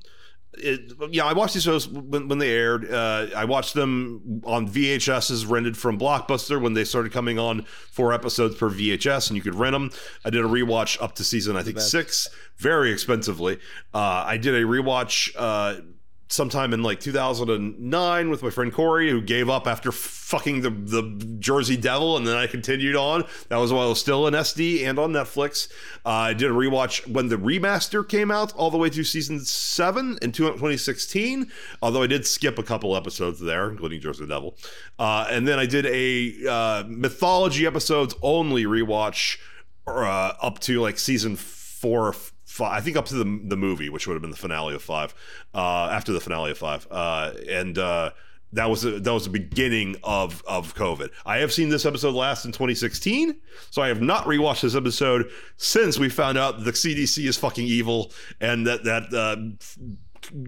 it, 0.59 0.93
yeah, 1.11 1.25
I 1.25 1.33
watched 1.33 1.55
these 1.55 1.63
shows 1.63 1.89
when, 1.89 2.29
when 2.29 2.39
they 2.39 2.51
aired. 2.51 2.91
Uh, 2.91 3.27
I 3.37 3.45
watched 3.45 3.75
them 3.75 4.43
on 4.45 4.69
VHSs 4.69 5.49
rented 5.49 5.77
from 5.77 5.99
Blockbuster 5.99 6.61
when 6.61 6.75
they 6.75 6.85
started 6.85 7.13
coming 7.13 7.39
on 7.39 7.65
four 7.91 8.13
episodes 8.13 8.57
per 8.57 8.71
VHS, 8.71 9.29
and 9.29 9.37
you 9.37 9.43
could 9.43 9.55
rent 9.55 9.73
them. 9.73 9.91
I 10.25 10.31
did 10.31 10.45
a 10.45 10.49
rewatch 10.49 11.01
up 11.03 11.15
to 11.17 11.25
season 11.25 11.57
I 11.57 11.63
think 11.63 11.81
six, 11.81 12.29
very 12.57 12.93
expensively. 12.93 13.59
Uh, 13.93 14.25
I 14.27 14.37
did 14.37 14.55
a 14.55 14.63
rewatch. 14.63 15.31
Uh, 15.37 15.81
sometime 16.35 16.75
in 16.75 16.83
like 16.83 16.99
2009 16.99 18.31
with 18.31 18.43
my 18.43 18.51
friend 18.51 18.73
Corey, 18.73 19.09
who 19.09 19.21
gave 19.21 19.49
up 19.49 19.67
after 19.67 19.93
fucking 19.93 20.63
the 20.63 20.71
the 20.71 21.37
Jersey 21.39 21.77
Devil, 21.77 22.17
and 22.17 22.27
then 22.27 22.37
I 22.37 22.47
continued 22.47 22.97
on. 22.97 23.25
That 23.49 23.57
was 23.57 23.73
while 23.73 23.87
I 23.87 23.89
was 23.89 24.01
still 24.01 24.27
in 24.27 24.35
SD 24.35 24.85
and 24.85 24.99
on 24.99 25.13
Netflix. 25.13 25.69
Uh, 26.05 26.11
I 26.11 26.35
did 26.35 26.51
a 26.51 26.55
rewatch 26.55 27.07
when 27.07 27.29
the 27.29 27.37
remaster 27.37 28.07
came 28.07 28.31
out, 28.31 28.53
all 28.55 28.71
the 28.71 28.79
way 28.79 28.89
through 28.89 29.05
season 29.05 29.41
seven 29.41 30.19
in 30.23 30.33
2016. 30.33 31.51
Although 31.81 32.03
I 32.03 32.07
did 32.07 32.27
skip 32.27 32.59
a 32.59 32.65
couple 32.65 32.97
episodes 32.97 33.41
there, 33.41 33.71
including 33.71 34.01
Jersey 34.01 34.27
Devil, 34.27 34.57
uh, 34.99 35.29
and 35.31 35.47
then 35.47 35.59
I 35.59 35.67
did 35.67 35.87
a 35.87 36.49
uh, 36.51 36.85
mythology 36.89 37.67
episodes 37.67 38.15
only 38.23 38.65
rewatch 38.65 39.39
uh, 39.87 40.33
up 40.43 40.59
to 40.61 40.81
like 40.81 40.99
season 40.99 41.37
four. 41.37 42.15
Five, 42.55 42.73
I 42.73 42.81
think 42.81 42.97
up 42.97 43.07
to 43.07 43.17
the 43.17 43.25
the 43.25 43.57
movie, 43.57 43.89
which 43.89 44.07
would 44.07 44.15
have 44.15 44.23
been 44.23 44.31
the 44.31 44.37
finale 44.37 44.77
of 44.77 44.83
five, 44.83 45.13
uh, 45.55 45.89
after 45.91 46.13
the 46.13 46.21
finale 46.21 46.53
of 46.53 46.59
five, 46.59 46.87
uh, 46.89 47.33
and 47.49 47.77
uh, 47.77 48.13
that 48.53 48.71
was 48.71 48.83
the, 48.83 48.93
that 49.01 49.13
was 49.13 49.25
the 49.25 49.31
beginning 49.31 49.97
of 50.05 50.41
of 50.47 50.73
COVID. 50.77 51.11
I 51.27 51.39
have 51.39 51.53
seen 51.53 51.69
this 51.69 51.85
episode 51.85 52.15
last 52.15 52.45
in 52.45 52.53
2016, 52.53 53.35
so 53.73 53.83
I 53.83 53.89
have 53.89 54.01
not 54.01 54.27
rewatched 54.27 54.61
this 54.61 54.77
episode 54.77 55.29
since 55.57 55.99
we 55.99 56.09
found 56.09 56.39
out 56.39 56.63
the 56.63 56.71
CDC 56.71 57.27
is 57.27 57.37
fucking 57.37 57.67
evil 57.67 58.13
and 58.41 58.65
that 58.69 58.85
that. 58.85 59.13
Uh, 59.13 59.37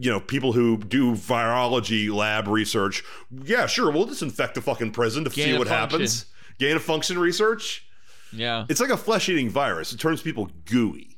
you 0.00 0.10
know, 0.10 0.20
people 0.20 0.54
who 0.54 0.78
do 0.78 1.12
virology 1.12 2.10
lab 2.10 2.48
research, 2.48 3.04
yeah, 3.30 3.66
sure, 3.66 3.90
we'll 3.90 4.06
disinfect 4.06 4.54
the 4.54 4.62
fucking 4.62 4.90
prison 4.90 5.22
to 5.24 5.30
see 5.30 5.44
Gain 5.44 5.52
of 5.52 5.58
what 5.58 5.68
function. 5.68 6.00
happens. 6.00 6.24
Gain 6.58 6.76
of 6.76 6.82
function 6.82 7.18
research. 7.18 7.86
Yeah. 8.32 8.64
It's 8.70 8.80
like 8.80 8.88
a 8.88 8.96
flesh 8.96 9.28
eating 9.28 9.50
virus. 9.50 9.92
It 9.92 10.00
turns 10.00 10.22
people 10.22 10.50
gooey. 10.64 11.15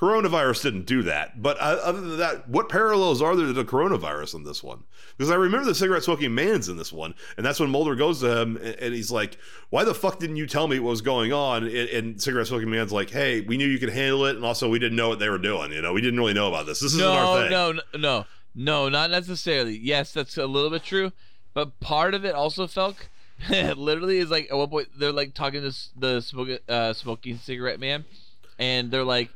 Coronavirus 0.00 0.62
didn't 0.62 0.86
do 0.86 1.02
that. 1.02 1.42
But 1.42 1.58
uh, 1.58 1.78
other 1.82 2.00
than 2.00 2.16
that, 2.16 2.48
what 2.48 2.70
parallels 2.70 3.20
are 3.20 3.36
there 3.36 3.46
to 3.46 3.52
the 3.52 3.66
coronavirus 3.66 4.34
in 4.34 4.44
this 4.44 4.62
one? 4.62 4.84
Because 5.18 5.30
I 5.30 5.34
remember 5.34 5.66
the 5.66 5.74
cigarette 5.74 6.02
smoking 6.02 6.34
man's 6.34 6.70
in 6.70 6.78
this 6.78 6.90
one. 6.90 7.14
And 7.36 7.44
that's 7.44 7.60
when 7.60 7.68
Mulder 7.70 7.94
goes 7.94 8.20
to 8.20 8.40
him 8.40 8.56
and, 8.56 8.76
and 8.76 8.94
he's 8.94 9.10
like, 9.10 9.36
Why 9.68 9.84
the 9.84 9.92
fuck 9.94 10.18
didn't 10.18 10.36
you 10.36 10.46
tell 10.46 10.68
me 10.68 10.78
what 10.78 10.88
was 10.88 11.02
going 11.02 11.34
on? 11.34 11.64
And, 11.64 11.74
and 11.74 12.22
cigarette 12.22 12.46
smoking 12.46 12.70
man's 12.70 12.92
like, 12.92 13.10
Hey, 13.10 13.42
we 13.42 13.58
knew 13.58 13.66
you 13.66 13.78
could 13.78 13.90
handle 13.90 14.24
it. 14.24 14.36
And 14.36 14.44
also, 14.44 14.70
we 14.70 14.78
didn't 14.78 14.96
know 14.96 15.10
what 15.10 15.18
they 15.18 15.28
were 15.28 15.36
doing. 15.36 15.70
You 15.70 15.82
know, 15.82 15.92
we 15.92 16.00
didn't 16.00 16.18
really 16.18 16.32
know 16.32 16.48
about 16.48 16.64
this. 16.64 16.80
This 16.80 16.94
isn't 16.94 17.04
our 17.06 17.34
No, 17.34 17.42
thing. 17.42 17.50
no, 17.50 17.72
no, 17.72 17.98
no, 17.98 18.26
no, 18.54 18.88
not 18.88 19.10
necessarily. 19.10 19.76
Yes, 19.76 20.14
that's 20.14 20.38
a 20.38 20.46
little 20.46 20.70
bit 20.70 20.82
true, 20.82 21.12
but 21.52 21.78
part 21.80 22.14
of 22.14 22.24
it 22.24 22.34
also, 22.34 22.66
Felk, 22.66 22.96
literally 23.50 24.16
is 24.16 24.30
like 24.30 24.48
at 24.50 24.56
one 24.56 24.68
point 24.70 24.88
they're 24.98 25.12
like 25.12 25.34
talking 25.34 25.60
to 25.60 25.76
the 25.94 26.22
smoking 26.22 26.58
uh, 26.70 26.94
smoking 26.94 27.36
cigarette 27.36 27.78
man, 27.80 28.06
and 28.58 28.90
they're 28.90 29.04
like, 29.04 29.28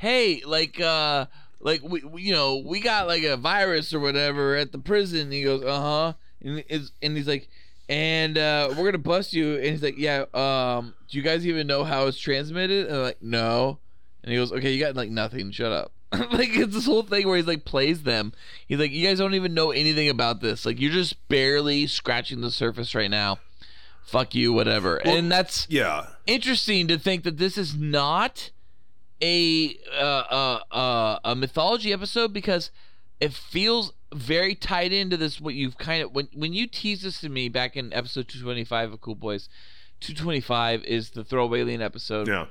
"Hey, 0.00 0.42
like 0.44 0.80
uh." 0.80 1.26
Like 1.62 1.82
we, 1.82 2.02
we, 2.02 2.22
you 2.22 2.32
know, 2.32 2.56
we 2.64 2.80
got 2.80 3.06
like 3.06 3.22
a 3.22 3.36
virus 3.36 3.92
or 3.92 4.00
whatever 4.00 4.56
at 4.56 4.72
the 4.72 4.78
prison. 4.78 5.20
And 5.20 5.32
he 5.34 5.42
goes, 5.42 5.62
uh 5.62 5.78
huh, 5.78 6.12
and 6.42 6.64
is 6.70 6.90
and 7.02 7.14
he's 7.14 7.28
like, 7.28 7.50
and 7.86 8.38
uh, 8.38 8.68
we're 8.78 8.86
gonna 8.86 8.96
bust 8.96 9.34
you. 9.34 9.56
And 9.56 9.64
he's 9.66 9.82
like, 9.82 9.98
yeah. 9.98 10.24
Um, 10.32 10.94
do 11.10 11.18
you 11.18 11.22
guys 11.22 11.46
even 11.46 11.66
know 11.66 11.84
how 11.84 12.06
it's 12.06 12.16
transmitted? 12.18 12.86
And 12.86 13.02
like, 13.02 13.20
no. 13.20 13.78
And 14.24 14.32
he 14.32 14.38
goes, 14.38 14.52
okay, 14.52 14.72
you 14.72 14.80
got 14.80 14.96
like 14.96 15.10
nothing. 15.10 15.50
Shut 15.50 15.70
up. 15.70 15.92
like 16.32 16.48
it's 16.56 16.72
this 16.72 16.86
whole 16.86 17.02
thing 17.02 17.28
where 17.28 17.36
he's 17.36 17.46
like 17.46 17.66
plays 17.66 18.04
them. 18.04 18.32
He's 18.66 18.78
like, 18.78 18.90
you 18.92 19.06
guys 19.06 19.18
don't 19.18 19.34
even 19.34 19.52
know 19.52 19.70
anything 19.70 20.08
about 20.08 20.40
this. 20.40 20.64
Like 20.64 20.80
you're 20.80 20.92
just 20.92 21.28
barely 21.28 21.86
scratching 21.86 22.40
the 22.40 22.50
surface 22.50 22.94
right 22.94 23.10
now. 23.10 23.38
Fuck 24.04 24.34
you, 24.34 24.54
whatever. 24.54 24.96
and 25.06 25.30
that's 25.30 25.66
Yeah. 25.68 26.06
interesting 26.26 26.88
to 26.88 26.98
think 26.98 27.24
that 27.24 27.36
this 27.36 27.58
is 27.58 27.74
not 27.76 28.50
a 29.22 29.76
uh, 29.98 30.02
uh, 30.30 30.60
uh, 30.70 31.18
a 31.24 31.34
mythology 31.34 31.92
episode 31.92 32.32
because 32.32 32.70
it 33.20 33.32
feels 33.32 33.92
very 34.14 34.54
tied 34.54 34.92
into 34.92 35.16
this. 35.16 35.40
What 35.40 35.54
you've 35.54 35.78
kind 35.78 36.02
of 36.02 36.12
when 36.14 36.28
when 36.34 36.52
you 36.52 36.66
teased 36.66 37.02
this 37.04 37.20
to 37.20 37.28
me 37.28 37.48
back 37.48 37.76
in 37.76 37.92
episode 37.92 38.28
two 38.28 38.42
twenty 38.42 38.64
five 38.64 38.92
of 38.92 39.00
Cool 39.00 39.14
Boys, 39.14 39.48
two 40.00 40.14
twenty 40.14 40.40
five 40.40 40.82
is 40.84 41.10
the 41.10 41.22
throwaway 41.24 41.60
alien 41.60 41.82
episode 41.82 42.28
Yeah. 42.28 42.46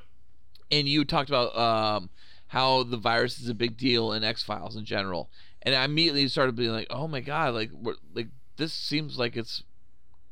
and 0.72 0.88
you 0.88 1.04
talked 1.06 1.30
about 1.30 1.58
um, 1.58 2.10
how 2.48 2.84
the 2.84 2.98
virus 2.98 3.40
is 3.40 3.50
a 3.50 3.54
big 3.56 3.78
deal 3.78 4.14
in 4.14 4.24
X 4.24 4.44
Files 4.44 4.76
in 4.76 4.86
general, 4.86 5.30
and 5.64 5.74
I 5.76 5.84
immediately 5.86 6.28
started 6.28 6.56
being 6.56 6.72
like, 6.72 6.88
"Oh 6.92 7.08
my 7.08 7.20
god! 7.22 7.54
Like, 7.56 7.72
like 8.14 8.28
this 8.58 8.74
seems 8.74 9.18
like 9.18 9.36
it's 9.36 9.64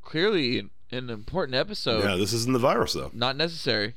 clearly 0.04 0.60
an, 0.60 0.70
an 0.92 1.10
important 1.10 1.56
episode, 1.56 2.04
Yeah, 2.04 2.16
this 2.16 2.34
isn't 2.34 2.54
the 2.54 2.60
virus 2.60 2.94
though. 2.94 3.10
not 3.14 3.36
necessary." 3.36 3.96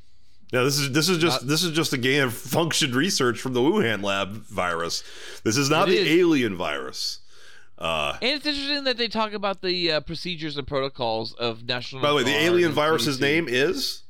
Yeah, 0.52 0.62
this 0.64 0.78
is 0.78 0.90
this 0.92 1.08
is 1.08 1.18
just 1.18 1.42
Not- 1.42 1.48
this 1.48 1.62
is 1.62 1.70
just 1.72 1.92
a 1.92 1.98
gain 1.98 2.22
of 2.22 2.34
function 2.34 2.92
research 2.92 3.40
from 3.40 3.52
the 3.52 3.60
Wuhan 3.60 4.02
lab 4.02 4.32
virus. 4.46 5.04
This 5.44 5.56
is 5.56 5.70
not 5.70 5.86
the 5.88 5.96
is. 5.98 6.08
alien 6.08 6.56
virus. 6.56 7.20
Uh, 7.78 8.18
And 8.20 8.32
it's 8.32 8.44
interesting 8.44 8.84
that 8.84 8.98
they 8.98 9.08
talk 9.08 9.32
about 9.32 9.62
the 9.62 9.92
uh, 9.92 10.00
procedures 10.00 10.56
and 10.58 10.66
protocols 10.66 11.32
of 11.34 11.64
national. 11.66 12.02
by 12.02 12.10
the 12.10 12.14
way, 12.16 12.22
the 12.24 12.34
alien 12.36 12.72
virus's 12.72 13.20
name 13.20 13.46
is 13.48 14.02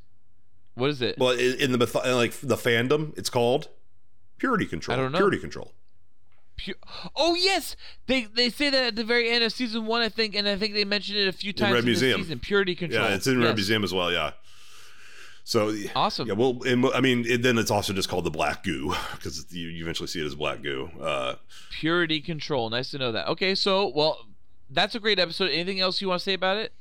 What 0.74 0.90
is 0.90 1.00
it? 1.02 1.18
well 1.18 1.30
in, 1.30 1.54
in 1.60 1.72
the 1.72 1.78
myth- 1.78 1.94
like 1.94 2.32
the 2.40 2.56
fandom, 2.56 3.16
it's 3.18 3.30
called 3.30 3.68
purity 4.38 4.66
control. 4.66 4.98
I 4.98 5.02
don't 5.02 5.12
know. 5.12 5.18
Purity 5.18 5.38
control. 5.38 5.74
Oh 7.16 7.34
yes, 7.34 7.74
they 8.06 8.24
they 8.24 8.50
say 8.50 8.68
that 8.70 8.84
at 8.84 8.96
the 8.96 9.04
very 9.04 9.30
end 9.30 9.44
of 9.44 9.52
season 9.52 9.86
one, 9.86 10.02
I 10.02 10.08
think, 10.10 10.34
and 10.34 10.46
I 10.48 10.56
think 10.56 10.74
they 10.74 10.84
mentioned 10.84 11.18
it 11.18 11.26
a 11.28 11.32
few 11.32 11.52
times 11.54 11.72
Red 11.74 11.78
in 11.80 11.84
Museum. 11.86 12.20
season. 12.22 12.38
Purity 12.38 12.74
control. 12.74 13.08
Yeah, 13.08 13.14
it's 13.14 13.26
in 13.26 13.38
yes. 13.40 13.46
Red 13.46 13.54
Museum 13.56 13.84
as 13.84 13.94
well. 13.94 14.10
Yeah. 14.12 14.32
So 15.44 15.74
Awesome. 15.94 16.28
Yeah, 16.28 16.34
well, 16.34 16.62
and, 16.64 16.86
I 16.86 17.00
mean, 17.00 17.24
it, 17.26 17.42
then 17.42 17.58
it's 17.58 17.70
also 17.70 17.92
just 17.92 18.08
called 18.08 18.24
the 18.24 18.30
black 18.30 18.62
goo 18.62 18.94
because 19.14 19.46
you, 19.50 19.68
you 19.68 19.84
eventually 19.84 20.06
see 20.06 20.20
it 20.20 20.26
as 20.26 20.34
black 20.34 20.62
goo. 20.62 20.90
Uh, 21.00 21.34
Purity 21.70 22.20
control. 22.20 22.70
Nice 22.70 22.90
to 22.90 22.98
know 22.98 23.12
that. 23.12 23.28
Okay, 23.28 23.54
so 23.54 23.92
well, 23.94 24.26
that's 24.70 24.94
a 24.94 25.00
great 25.00 25.18
episode. 25.18 25.50
Anything 25.50 25.80
else 25.80 26.00
you 26.00 26.08
want 26.08 26.20
to 26.20 26.24
say 26.24 26.34
about 26.34 26.56
it? 26.56 26.72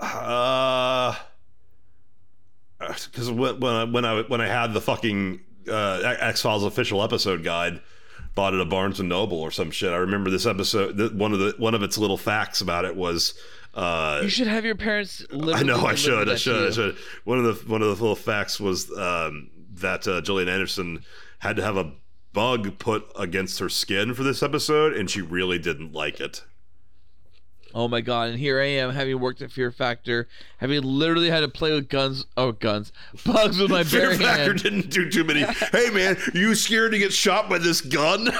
Uh, 0.00 1.16
because 2.78 3.30
when 3.30 3.58
when 3.58 3.74
I, 3.74 3.84
when 3.84 4.04
I 4.04 4.22
when 4.22 4.40
I 4.40 4.46
had 4.46 4.72
the 4.72 4.80
fucking 4.80 5.40
uh, 5.68 6.16
X 6.20 6.42
Files 6.42 6.64
official 6.64 7.02
episode 7.02 7.42
guide, 7.42 7.80
bought 8.38 8.54
it 8.54 8.60
at 8.60 8.68
Barnes 8.68 9.00
and 9.00 9.08
Noble 9.08 9.40
or 9.40 9.50
some 9.50 9.72
shit. 9.72 9.90
I 9.92 9.96
remember 9.96 10.30
this 10.30 10.46
episode. 10.46 11.12
One 11.18 11.32
of 11.32 11.40
the 11.40 11.54
one 11.58 11.74
of 11.74 11.82
its 11.82 11.98
little 11.98 12.16
facts 12.16 12.60
about 12.60 12.84
it 12.84 12.94
was. 12.94 13.34
Uh, 13.74 14.20
You 14.22 14.28
should 14.28 14.46
have 14.46 14.64
your 14.64 14.76
parents. 14.76 15.26
I 15.32 15.64
know 15.64 15.84
I 15.84 15.96
should. 15.96 16.28
I 16.28 16.36
should. 16.36 16.68
I 16.68 16.70
should. 16.70 16.96
One 17.24 17.38
of 17.38 17.44
the 17.44 17.68
one 17.68 17.82
of 17.82 17.88
the 17.88 17.94
little 17.94 18.14
facts 18.14 18.60
was 18.60 18.96
um, 18.96 19.50
that 19.74 20.06
uh, 20.06 20.20
Gillian 20.20 20.48
Anderson 20.48 21.04
had 21.40 21.56
to 21.56 21.62
have 21.64 21.76
a 21.76 21.92
bug 22.32 22.78
put 22.78 23.10
against 23.18 23.58
her 23.58 23.68
skin 23.68 24.14
for 24.14 24.22
this 24.22 24.40
episode, 24.40 24.92
and 24.92 25.10
she 25.10 25.20
really 25.20 25.58
didn't 25.58 25.92
like 25.92 26.20
it. 26.20 26.44
Oh 27.78 27.86
my 27.86 28.00
god! 28.00 28.30
And 28.30 28.38
here 28.40 28.60
I 28.60 28.64
am, 28.66 28.90
having 28.90 29.20
worked 29.20 29.40
at 29.40 29.52
Fear 29.52 29.70
Factor, 29.70 30.26
having 30.56 30.82
literally 30.82 31.30
had 31.30 31.40
to 31.40 31.48
play 31.48 31.72
with 31.72 31.88
guns. 31.88 32.26
Oh, 32.36 32.50
guns, 32.50 32.92
bugs 33.24 33.56
with 33.60 33.70
my 33.70 33.84
Fear 33.84 34.10
bare 34.10 34.18
Factor 34.18 34.42
hand. 34.46 34.62
didn't 34.64 34.90
do 34.90 35.08
too 35.08 35.22
many. 35.22 35.42
hey 35.72 35.88
man, 35.90 36.16
you 36.34 36.56
scared 36.56 36.90
to 36.90 36.98
get 36.98 37.12
shot 37.12 37.48
by 37.48 37.58
this 37.58 37.80
gun? 37.80 38.30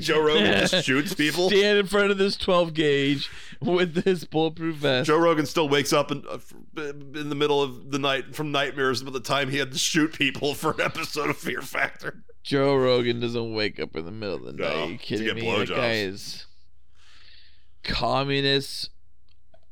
Joe 0.00 0.22
Rogan 0.22 0.66
just 0.68 0.84
shoots 0.84 1.12
people. 1.12 1.50
Stand 1.50 1.78
in 1.78 1.86
front 1.86 2.12
of 2.12 2.18
this 2.18 2.36
12 2.36 2.72
gauge 2.72 3.28
with 3.60 4.04
this 4.04 4.22
bulletproof 4.22 4.76
vest. 4.76 5.08
Joe 5.08 5.18
Rogan 5.18 5.46
still 5.46 5.68
wakes 5.68 5.92
up 5.92 6.12
in, 6.12 6.24
uh, 6.30 6.38
in 6.80 7.30
the 7.30 7.34
middle 7.34 7.60
of 7.60 7.90
the 7.90 7.98
night 7.98 8.36
from 8.36 8.52
nightmares 8.52 9.02
about 9.02 9.12
the 9.14 9.18
time 9.20 9.50
he 9.50 9.58
had 9.58 9.72
to 9.72 9.78
shoot 9.78 10.12
people 10.12 10.54
for 10.54 10.70
an 10.74 10.82
episode 10.82 11.30
of 11.30 11.36
Fear 11.36 11.62
Factor. 11.62 12.22
Joe 12.44 12.76
Rogan 12.76 13.18
doesn't 13.18 13.52
wake 13.54 13.80
up 13.80 13.96
in 13.96 14.04
the 14.04 14.12
middle 14.12 14.36
of 14.36 14.44
the 14.44 14.52
No, 14.52 14.68
night. 14.68 14.76
Are 14.76 14.90
you 14.90 14.98
kidding 14.98 15.34
me? 15.34 15.56
That 15.56 15.68
guy 15.68 15.94
is 15.94 16.46
communist, 17.82 18.90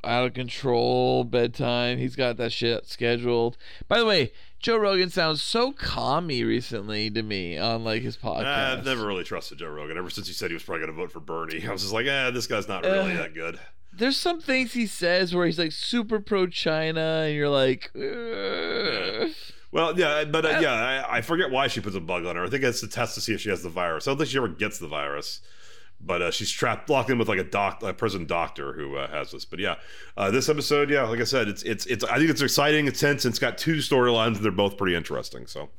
out 0.04 0.26
of 0.26 0.34
control, 0.34 1.24
bedtime. 1.24 1.98
He's 1.98 2.16
got 2.16 2.36
that 2.36 2.52
shit 2.52 2.86
scheduled. 2.86 3.56
By 3.88 3.98
the 3.98 4.06
way, 4.06 4.32
Joe 4.58 4.76
Rogan 4.76 5.10
sounds 5.10 5.42
so 5.42 5.72
commie 5.72 6.44
recently 6.44 7.10
to 7.10 7.22
me 7.22 7.58
on 7.58 7.84
like 7.84 8.02
his 8.02 8.16
podcast. 8.16 8.78
I've 8.78 8.84
never 8.84 9.06
really 9.06 9.24
trusted 9.24 9.58
Joe 9.58 9.68
Rogan 9.68 9.96
ever 9.98 10.10
since 10.10 10.26
he 10.26 10.32
said 10.32 10.50
he 10.50 10.54
was 10.54 10.62
probably 10.62 10.86
going 10.86 10.96
to 10.96 11.00
vote 11.02 11.12
for 11.12 11.20
Bernie. 11.20 11.66
I 11.66 11.72
was 11.72 11.82
just 11.82 11.92
like, 11.92 12.06
eh, 12.06 12.30
this 12.30 12.46
guy's 12.46 12.68
not 12.68 12.84
really 12.84 13.12
Uh, 13.12 13.16
that 13.18 13.34
good. 13.34 13.58
There's 13.92 14.16
some 14.18 14.40
things 14.42 14.74
he 14.74 14.86
says 14.86 15.34
where 15.34 15.46
he's 15.46 15.58
like 15.58 15.72
super 15.72 16.20
pro 16.20 16.46
China, 16.48 17.22
and 17.26 17.34
you're 17.34 17.48
like, 17.48 17.90
"Ugh." 17.96 19.30
Well, 19.72 19.98
yeah, 19.98 20.24
but 20.24 20.44
uh, 20.44 20.58
yeah, 20.60 21.04
I, 21.08 21.18
I 21.18 21.20
forget 21.22 21.50
why 21.50 21.66
she 21.68 21.80
puts 21.80 21.96
a 21.96 22.00
bug 22.00 22.24
on 22.26 22.36
her. 22.36 22.44
I 22.44 22.48
think 22.48 22.62
it's 22.62 22.80
to 22.80 22.88
test 22.88 23.14
to 23.14 23.20
see 23.20 23.32
if 23.32 23.40
she 23.40 23.48
has 23.48 23.62
the 23.62 23.68
virus. 23.70 24.06
I 24.06 24.10
don't 24.10 24.18
think 24.18 24.28
she 24.30 24.36
ever 24.36 24.48
gets 24.48 24.78
the 24.78 24.86
virus, 24.88 25.40
but 26.06 26.22
uh, 26.22 26.30
she's 26.30 26.50
trapped, 26.50 26.88
locked 26.88 27.10
in 27.10 27.18
with 27.18 27.28
like 27.28 27.38
a 27.38 27.44
doc, 27.44 27.82
a 27.82 27.92
prison 27.92 28.26
doctor 28.26 28.72
who 28.72 28.96
uh, 28.96 29.08
has 29.08 29.32
this. 29.32 29.44
But 29.44 29.58
yeah, 29.58 29.76
uh, 30.16 30.30
this 30.30 30.48
episode, 30.48 30.88
yeah, 30.88 31.02
like 31.02 31.20
I 31.20 31.24
said, 31.24 31.48
it's 31.48 31.62
it's 31.64 31.84
it's. 31.86 32.04
I 32.04 32.18
think 32.18 32.30
it's 32.30 32.40
exciting, 32.40 32.86
it's 32.86 33.00
tense, 33.00 33.24
it's 33.24 33.38
got 33.38 33.58
two 33.58 33.76
storylines, 33.76 34.36
and 34.36 34.44
they're 34.44 34.52
both 34.52 34.78
pretty 34.78 34.94
interesting. 34.94 35.46
So 35.46 35.70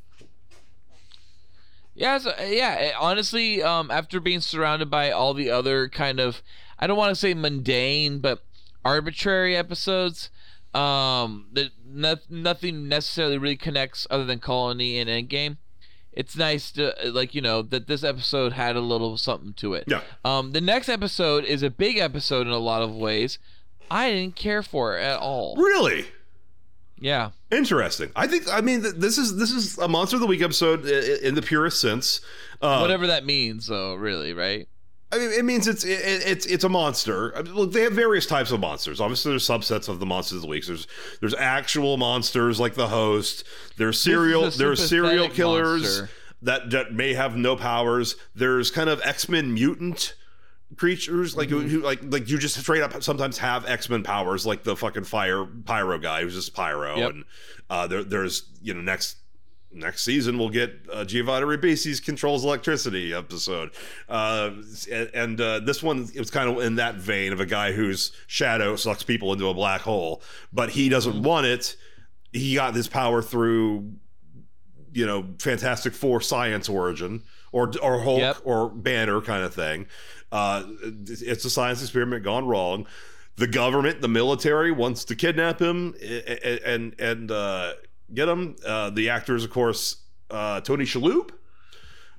Yeah, 1.96 2.18
so, 2.18 2.34
yeah. 2.46 2.92
Honestly, 3.00 3.64
um, 3.64 3.90
after 3.90 4.20
being 4.20 4.42
surrounded 4.42 4.90
by 4.90 5.12
all 5.12 5.34
the 5.34 5.50
other 5.50 5.88
kind 5.88 6.20
of, 6.20 6.44
I 6.78 6.88
don't 6.88 6.98
want 6.98 7.12
to 7.12 7.16
say 7.16 7.34
mundane, 7.34 8.20
but 8.20 8.44
arbitrary 8.84 9.56
episodes, 9.56 10.30
um, 10.74 11.48
that 11.54 11.72
no, 11.86 12.18
nothing 12.30 12.88
necessarily 12.90 13.38
really 13.38 13.58
connects 13.58 14.06
other 14.10 14.26
than 14.26 14.40
Colony 14.40 15.00
and 15.00 15.10
Endgame. 15.10 15.58
It's 16.18 16.36
nice 16.36 16.72
to 16.72 16.94
like 17.12 17.36
you 17.36 17.42
know 17.42 17.62
that 17.62 17.86
this 17.88 18.04
episode 18.04 18.54
had 18.54 18.76
a 18.76 18.80
little 18.82 19.18
something 19.18 19.54
to 19.58 19.76
it. 19.76 19.84
yeah, 19.88 20.02
Um, 20.26 20.52
the 20.52 20.62
next 20.62 20.90
episode 20.90 21.46
is 21.46 21.62
a 21.62 21.70
big 21.70 21.98
episode 21.98 22.48
in 22.48 22.54
a 22.54 22.58
lot 22.58 22.82
of 22.82 22.96
ways. 22.96 23.38
I 23.92 24.10
didn't 24.12 24.36
care 24.36 24.64
for 24.64 24.98
it 24.98 25.04
at 25.04 25.20
all. 25.20 25.56
really. 25.56 26.08
Yeah. 27.00 27.30
Interesting. 27.52 28.10
I 28.16 28.26
think. 28.26 28.46
I 28.52 28.62
mean, 28.62 28.82
this 28.82 29.20
is 29.20 29.38
this 29.38 29.52
is 29.52 29.78
a 29.78 29.88
monster 29.88 30.16
of 30.18 30.22
the 30.22 30.26
week 30.28 30.42
episode 30.42 30.86
in 30.88 31.36
the 31.36 31.44
purest 31.44 31.80
sense. 31.80 32.20
Uh, 32.60 32.80
Whatever 32.80 33.06
that 33.08 33.24
means, 33.24 33.68
though, 33.68 33.94
really, 33.94 34.34
right? 34.34 34.68
I 35.12 35.18
mean, 35.20 35.32
it 35.32 35.46
means 35.46 35.68
it's 35.68 35.86
it, 35.86 36.02
it's 36.04 36.46
it's 36.46 36.64
a 36.66 36.70
monster. 36.70 37.32
Look, 37.44 37.72
they 37.72 37.82
have 37.84 37.94
various 37.94 38.26
types 38.26 38.52
of 38.52 38.60
monsters. 38.60 39.00
Obviously, 39.00 39.32
there's 39.32 39.48
subsets 39.48 39.88
of 39.88 40.00
the 40.00 40.06
monsters 40.06 40.38
of 40.38 40.42
the 40.42 40.48
week. 40.50 40.66
There's 40.66 40.86
there's 41.22 41.34
actual 41.34 41.96
monsters 41.98 42.60
like 42.60 42.74
the 42.76 42.88
host. 42.90 43.46
There's 43.78 44.00
serial 44.00 44.50
there's 44.52 44.88
serial 44.88 45.30
killers 45.30 45.82
monster. 45.84 46.10
that 46.42 46.70
that 46.72 46.94
may 46.94 47.14
have 47.14 47.38
no 47.38 47.56
powers. 47.56 48.16
There's 48.36 48.70
kind 48.70 48.90
of 48.90 49.00
X 49.04 49.30
Men 49.30 49.54
mutant 49.54 50.14
creatures 50.76 51.38
like 51.38 51.48
Mm-hmm. 51.48 51.68
who, 51.70 51.80
like 51.80 52.00
like 52.04 52.30
you 52.30 52.38
just 52.38 52.60
straight 52.60 52.84
up 52.84 53.02
sometimes 53.02 53.38
have 53.38 53.66
X 53.66 53.90
Men 53.90 54.04
powers 54.04 54.46
like 54.46 54.64
the 54.64 54.76
fucking 54.76 55.06
fire 55.06 55.46
pyro 55.46 55.98
guy 55.98 56.24
who's 56.24 56.36
just 56.36 56.54
pyro 56.54 56.98
Yep. 56.98 57.10
and 57.12 57.24
uh, 57.70 57.88
there 57.88 58.04
there's 58.04 58.44
you 58.62 58.74
know 58.74 58.82
next 58.82 59.16
next 59.78 60.04
season 60.04 60.38
we'll 60.38 60.50
get 60.50 60.74
uh, 60.92 61.06
Giovanni 61.06 61.46
Ribisi's 61.46 62.00
controls 62.00 62.44
electricity 62.44 63.14
episode, 63.14 63.72
uh, 64.10 64.52
and, 64.92 65.10
and 65.14 65.42
uh, 65.42 65.60
this 65.60 65.82
one 65.84 66.10
it 66.14 66.20
was 66.20 66.30
kind 66.32 66.50
of 66.50 66.64
in 66.64 66.76
that 66.76 66.96
vein 66.96 67.32
of 67.34 67.40
a 67.40 67.46
guy 67.46 67.72
whose 67.72 68.12
shadow 68.28 68.76
sucks 68.76 69.04
people 69.04 69.32
into 69.34 69.48
a 69.48 69.54
black 69.54 69.82
hole, 69.82 70.22
but 70.52 70.70
he 70.72 70.90
doesn't 70.90 71.22
want 71.24 71.46
it. 71.46 71.76
He 72.34 72.56
got 72.56 72.74
this 72.74 72.88
power 72.88 73.22
through, 73.22 73.94
you 74.94 75.06
know, 75.06 75.26
Fantastic 75.40 75.94
Four 75.94 76.22
science 76.22 76.68
origin 76.70 77.24
or 77.52 77.72
or 77.82 78.02
Hulk 78.02 78.20
Yep. 78.20 78.38
or 78.44 78.70
Banner 78.70 79.22
kind 79.22 79.44
of 79.44 79.54
thing. 79.54 79.88
Uh, 80.32 80.64
it's 80.82 81.46
a 81.46 81.50
science 81.50 81.82
experiment 81.82 82.24
gone 82.24 82.46
wrong. 82.46 82.86
The 83.38 83.48
government, 83.48 84.02
the 84.02 84.08
military, 84.08 84.72
wants 84.72 85.06
to 85.06 85.16
kidnap 85.16 85.62
him 85.62 85.94
a- 86.02 86.48
a- 86.66 86.68
and 86.68 86.96
and 87.00 87.32
uh, 87.32 87.74
get 88.14 88.28
him. 88.30 88.56
Uh, 88.66 88.90
the 88.90 89.10
actor 89.10 89.36
is, 89.36 89.44
of 89.44 89.50
course, 89.50 89.98
uh, 90.32 90.62
Tony 90.62 90.86
Shalhoub, 90.86 91.30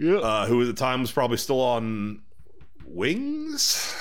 uh, 0.00 0.46
who 0.46 0.60
at 0.62 0.66
the 0.66 0.72
time 0.72 1.00
was 1.00 1.10
probably 1.12 1.36
still 1.36 1.60
on 1.60 2.20
Wings. 2.86 3.94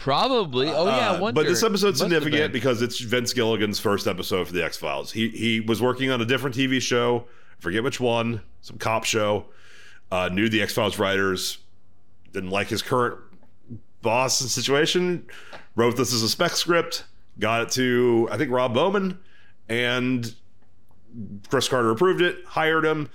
Probably. 0.00 0.68
Oh 0.68 0.86
yeah, 0.86 1.10
Uh, 1.10 1.16
I 1.16 1.20
wonder. 1.20 1.40
but 1.42 1.48
this 1.48 1.62
episode's 1.64 2.00
Must 2.00 2.12
significant 2.12 2.52
because 2.52 2.80
it's 2.80 3.00
Vince 3.00 3.32
Gilligan's 3.32 3.80
first 3.80 4.06
episode 4.06 4.46
for 4.46 4.52
the 4.52 4.64
X 4.64 4.76
Files. 4.76 5.10
He 5.12 5.28
he 5.30 5.60
was 5.60 5.82
working 5.82 6.10
on 6.10 6.20
a 6.20 6.24
different 6.24 6.54
TV 6.54 6.80
show, 6.80 7.26
I 7.58 7.60
forget 7.60 7.82
which 7.82 7.98
one, 7.98 8.40
some 8.60 8.78
cop 8.78 9.04
show. 9.04 9.46
Uh, 10.12 10.28
knew 10.32 10.48
the 10.48 10.62
X 10.62 10.72
Files 10.74 11.00
writers, 11.00 11.58
didn't 12.32 12.50
like 12.50 12.68
his 12.68 12.82
current 12.82 13.18
boss 14.02 14.40
and 14.40 14.48
situation. 14.48 15.26
Wrote 15.74 15.96
this 15.96 16.12
as 16.14 16.22
a 16.22 16.28
spec 16.28 16.52
script, 16.52 17.04
got 17.40 17.62
it 17.62 17.70
to 17.72 18.28
I 18.30 18.36
think 18.38 18.52
Rob 18.52 18.74
Bowman, 18.74 19.18
and 19.68 20.32
Chris 21.48 21.68
Carter 21.68 21.90
approved 21.90 22.20
it, 22.20 22.44
hired 22.46 22.84
him. 22.84 23.08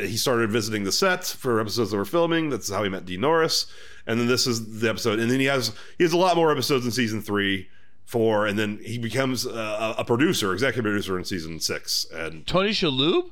He 0.00 0.16
started 0.16 0.50
visiting 0.50 0.84
the 0.84 0.92
set 0.92 1.24
for 1.24 1.60
episodes 1.60 1.90
that 1.90 1.96
were 1.96 2.04
filming. 2.04 2.50
That's 2.50 2.70
how 2.70 2.82
he 2.82 2.88
met 2.88 3.04
Dean 3.04 3.20
Norris. 3.20 3.66
And 4.06 4.18
then 4.18 4.26
this 4.26 4.46
is 4.46 4.80
the 4.80 4.88
episode. 4.88 5.18
And 5.18 5.30
then 5.30 5.40
he 5.40 5.46
has 5.46 5.72
he 5.98 6.04
has 6.04 6.12
a 6.12 6.16
lot 6.16 6.36
more 6.36 6.50
episodes 6.50 6.84
in 6.84 6.90
season 6.90 7.22
three, 7.22 7.68
four, 8.04 8.46
and 8.46 8.58
then 8.58 8.80
he 8.84 8.98
becomes 8.98 9.46
a, 9.46 9.94
a 9.98 10.04
producer, 10.04 10.52
executive 10.52 10.84
producer 10.84 11.18
in 11.18 11.24
season 11.24 11.60
six. 11.60 12.06
And 12.12 12.46
Tony 12.46 12.70
Shalhoub. 12.70 13.30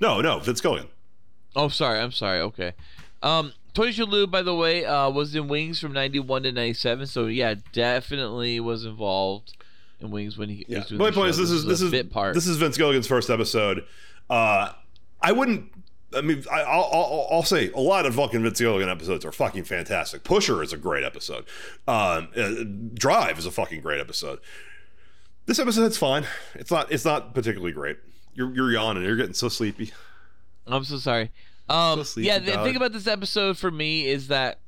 no, 0.00 0.20
no, 0.20 0.38
Vince 0.38 0.60
Gilligan. 0.60 0.88
Oh, 1.56 1.68
sorry. 1.68 1.98
I'm 2.00 2.12
sorry. 2.12 2.40
Okay. 2.40 2.72
Um, 3.22 3.52
Tony 3.74 3.92
Shalhoub, 3.92 4.30
by 4.30 4.42
the 4.42 4.54
way, 4.54 4.84
uh, 4.84 5.10
was 5.10 5.34
in 5.34 5.48
Wings 5.48 5.80
from 5.80 5.92
'91 5.92 6.44
to 6.44 6.52
'97. 6.52 7.06
So 7.06 7.26
yeah, 7.26 7.54
definitely 7.72 8.60
was 8.60 8.84
involved 8.84 9.56
in 10.00 10.10
Wings 10.10 10.36
when 10.38 10.48
he 10.48 10.64
Yeah. 10.68 10.78
was 10.78 10.88
doing 10.88 10.98
My 10.98 11.10
point 11.10 11.34
show. 11.34 11.42
is, 11.42 11.48
this 11.48 11.50
is 11.50 11.64
this 11.64 11.80
is 11.80 11.90
bit 11.90 12.10
part. 12.10 12.34
this 12.34 12.46
is 12.46 12.56
Vince 12.56 12.76
Gilligan's 12.76 13.06
first 13.06 13.30
episode. 13.30 13.84
Uh, 14.30 14.72
I 15.20 15.32
wouldn't. 15.32 15.72
I 16.14 16.22
mean, 16.22 16.42
I, 16.50 16.60
I'll, 16.62 16.88
I'll, 16.92 17.28
I'll 17.32 17.42
say 17.42 17.70
a 17.72 17.80
lot 17.80 18.06
of 18.06 18.14
fucking 18.14 18.42
Vince 18.42 18.58
Gilligan 18.60 18.88
episodes 18.88 19.24
are 19.26 19.32
fucking 19.32 19.64
fantastic. 19.64 20.24
Pusher 20.24 20.62
is 20.62 20.72
a 20.72 20.78
great 20.78 21.04
episode. 21.04 21.44
Um, 21.86 22.28
uh, 22.34 22.64
Drive 22.94 23.38
is 23.38 23.44
a 23.44 23.50
fucking 23.50 23.82
great 23.82 24.00
episode. 24.00 24.38
This 25.46 25.58
episode's 25.58 25.98
fine. 25.98 26.24
It's 26.54 26.70
not. 26.70 26.90
It's 26.92 27.04
not 27.04 27.34
particularly 27.34 27.72
great. 27.72 27.98
You're 28.34 28.54
you're 28.54 28.70
yawning. 28.72 29.02
You're 29.02 29.16
getting 29.16 29.34
so 29.34 29.48
sleepy. 29.48 29.92
I'm 30.66 30.84
so 30.84 30.98
sorry. 30.98 31.30
Um, 31.68 31.98
So 31.98 32.02
sleepy, 32.04 32.28
yeah, 32.28 32.38
the 32.38 32.52
dog. 32.52 32.64
thing 32.66 32.76
about 32.76 32.92
this 32.92 33.06
episode 33.06 33.58
for 33.58 33.70
me 33.70 34.06
is 34.06 34.28
that 34.28 34.60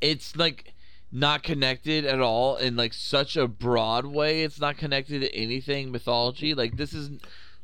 it's 0.00 0.36
like 0.36 0.72
not 1.10 1.42
connected 1.42 2.04
at 2.04 2.20
all 2.20 2.56
in 2.56 2.76
like 2.76 2.92
such 2.92 3.36
a 3.36 3.48
broad 3.48 4.04
way. 4.06 4.42
It's 4.42 4.60
not 4.60 4.76
connected 4.76 5.20
to 5.20 5.34
anything 5.34 5.90
mythology. 5.90 6.54
Like 6.54 6.76
this 6.76 6.92
is 6.92 7.10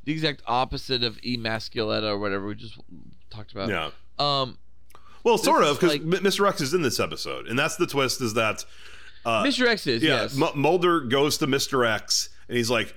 the 0.05 0.13
exact 0.13 0.43
opposite 0.47 1.03
of 1.03 1.17
Emasculata 1.23 2.05
or 2.11 2.19
whatever 2.19 2.47
we 2.47 2.55
just 2.55 2.79
talked 3.31 3.53
about. 3.53 3.69
Yeah. 3.69 3.91
Um, 4.19 4.59
Well, 5.25 5.39
sort 5.39 5.63
of 5.65 5.79
because 5.81 5.99
like- 5.99 6.03
Mr. 6.03 6.49
X 6.49 6.61
is 6.61 6.75
in 6.75 6.83
this 6.83 7.01
episode, 7.01 7.47
and 7.47 7.59
that's 7.59 7.77
the 7.77 7.87
twist. 7.87 8.21
Is 8.21 8.35
that 8.35 8.65
Mr. 9.27 9.67
X 9.67 9.87
is 9.87 10.03
Uh, 10.03 10.07
yeah, 10.07 10.23
yes. 10.23 10.41
M- 10.41 10.61
Mulder 10.61 11.01
goes 11.01 11.39
to 11.39 11.47
Mr. 11.47 11.87
X 11.89 12.29
and 12.49 12.57
he's 12.59 12.69
like, 12.71 12.95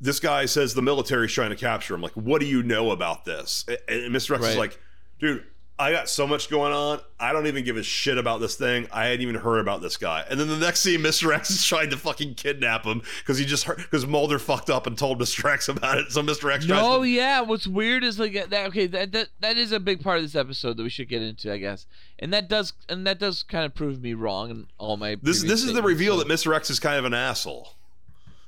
this 0.00 0.18
guy 0.18 0.46
says 0.46 0.74
the 0.74 0.82
military's 0.82 1.32
trying 1.32 1.50
to 1.50 1.56
capture 1.56 1.94
him. 1.94 2.00
Like, 2.00 2.12
what 2.12 2.40
do 2.40 2.46
you 2.46 2.62
know 2.62 2.90
about 2.90 3.24
this? 3.24 3.64
A- 3.68 3.90
And 3.90 4.14
Mr. 4.14 4.34
X 4.34 4.46
is 4.48 4.56
like, 4.56 4.80
dude, 5.20 5.44
I 5.78 5.90
got 5.90 6.08
so 6.08 6.26
much 6.26 6.48
going 6.48 6.72
on. 6.72 7.00
I 7.18 7.32
don't 7.32 7.46
even 7.46 7.64
give 7.64 7.76
a 7.76 7.82
shit 7.82 8.18
about 8.18 8.40
this 8.40 8.54
thing. 8.54 8.86
I 8.92 9.06
hadn't 9.06 9.22
even 9.22 9.34
heard 9.34 9.58
about 9.58 9.80
this 9.80 9.96
guy. 9.96 10.24
And 10.30 10.38
then 10.38 10.48
the 10.48 10.58
next 10.58 10.80
scene, 10.80 11.00
Mr. 11.02 11.34
X 11.34 11.50
is 11.50 11.64
trying 11.64 11.90
to 11.90 11.96
fucking 11.96 12.34
kidnap 12.34 12.84
him 12.84 13.02
because 13.20 13.38
he 13.38 13.44
just 13.44 13.66
because 13.66 14.06
Mulder 14.06 14.38
fucked 14.38 14.70
up 14.70 14.86
and 14.86 14.96
told 14.96 15.18
Mr. 15.18 15.50
X 15.50 15.68
about 15.68 15.98
it. 15.98 16.12
So 16.12 16.22
Mr. 16.22 16.52
X 16.52 16.66
No, 16.66 17.02
to, 17.02 17.08
yeah. 17.08 17.40
What's 17.40 17.66
weird 17.66 18.04
is 18.04 18.18
like 18.18 18.34
that. 18.34 18.66
Okay, 18.68 18.86
that, 18.86 19.12
that 19.12 19.28
that 19.40 19.56
is 19.56 19.72
a 19.72 19.80
big 19.80 20.02
part 20.02 20.18
of 20.18 20.24
this 20.24 20.36
episode 20.36 20.76
that 20.76 20.82
we 20.82 20.90
should 20.90 21.08
get 21.08 21.22
into, 21.22 21.52
I 21.52 21.58
guess. 21.58 21.86
And 22.18 22.32
that 22.32 22.48
does 22.48 22.74
and 22.88 23.06
that 23.06 23.18
does 23.18 23.42
kind 23.42 23.64
of 23.64 23.74
prove 23.74 24.00
me 24.00 24.14
wrong 24.14 24.50
in 24.50 24.66
all 24.78 24.96
my. 24.96 25.16
this 25.22 25.42
this 25.42 25.64
is 25.64 25.72
the 25.72 25.82
reveal 25.82 26.18
so- 26.18 26.24
that 26.24 26.32
Mr. 26.32 26.54
X 26.54 26.70
is 26.70 26.78
kind 26.78 26.98
of 26.98 27.04
an 27.04 27.14
asshole. 27.14 27.74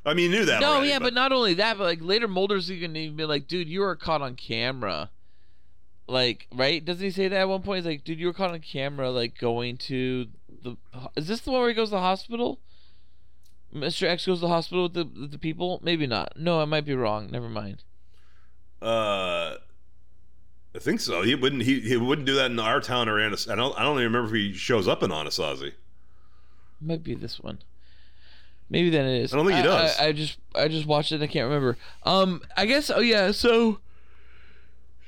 I 0.07 0.12
mean, 0.12 0.31
you 0.31 0.39
knew 0.39 0.44
that. 0.44 0.61
No, 0.61 0.75
already, 0.75 0.89
yeah, 0.89 0.99
but, 0.99 1.15
not 1.15 1.33
only 1.33 1.55
that, 1.55 1.78
but 1.78 1.85
like 1.85 2.03
later 2.03 2.28
Mulder's 2.28 2.69
gonna 2.69 2.99
even 2.99 3.17
be 3.17 3.25
like, 3.25 3.49
dude, 3.49 3.69
you 3.69 3.81
were 3.81 3.97
caught 3.97 4.20
on 4.20 4.36
camera. 4.36 5.11
Like, 6.07 6.47
right? 6.52 6.84
Doesn't 6.84 7.02
he 7.02 7.10
say 7.10 7.28
that 7.28 7.41
at 7.41 7.49
one 7.49 7.62
point? 7.62 7.78
He's 7.78 7.86
like, 7.86 8.05
dude, 8.05 8.20
you 8.20 8.26
were 8.26 8.33
caught 8.33 8.50
on 8.50 8.60
camera, 8.60 9.10
like 9.10 9.39
going 9.39 9.76
to 9.78 10.26
the. 10.62 10.76
Is 11.16 11.28
this 11.28 11.41
the 11.41 11.50
one 11.50 11.60
where 11.60 11.70
he 11.70 11.74
goes 11.74 11.89
to 11.89 11.97
the 11.97 12.00
hospital? 12.00 12.60
Mr. 13.74 14.07
X 14.07 14.26
goes 14.26 14.39
to 14.39 14.42
the 14.42 14.49
hospital 14.49 14.84
with 14.84 14.94
the 14.94 15.05
with 15.05 15.31
the 15.33 15.39
people? 15.39 15.81
Maybe 15.83 16.07
not. 16.07 16.39
No, 16.39 16.60
I 16.60 16.65
might 16.65 16.84
be 16.84 16.94
wrong. 16.94 17.28
Never 17.31 17.49
mind. 17.49 17.83
Uh, 18.83 19.57
I 20.74 20.78
think 20.78 21.00
so. 21.00 21.23
He 21.23 21.34
wouldn't. 21.34 21.62
He, 21.62 21.81
he 21.81 21.97
wouldn't 21.97 22.26
do 22.26 22.34
that 22.34 22.50
in 22.50 22.60
our 22.60 22.81
town 22.81 23.08
or 23.08 23.18
Anas. 23.18 23.49
I 23.49 23.55
don't. 23.55 23.76
I 23.78 23.83
don't 23.83 23.99
even 23.99 24.12
remember 24.12 24.34
if 24.34 24.41
he 24.41 24.52
shows 24.52 24.86
up 24.86 25.02
in 25.02 25.10
Anasazi. 25.10 25.73
Might 26.81 27.02
be 27.02 27.15
this 27.15 27.41
one. 27.41 27.60
Maybe 28.68 28.91
then 28.91 29.07
it 29.07 29.23
is. 29.23 29.33
I 29.33 29.36
don't 29.36 29.47
think 29.47 29.58
he 29.58 29.62
does. 29.62 29.99
I, 29.99 30.07
I 30.07 30.12
just 30.12 30.39
I 30.55 30.68
just 30.68 30.86
watched 30.86 31.12
it. 31.12 31.16
and 31.16 31.24
I 31.24 31.28
can't 31.28 31.44
remember. 31.44 31.76
Um, 32.02 32.42
I 32.57 32.66
guess. 32.66 32.91
Oh 32.91 33.00
yeah. 33.00 33.31
So. 33.31 33.78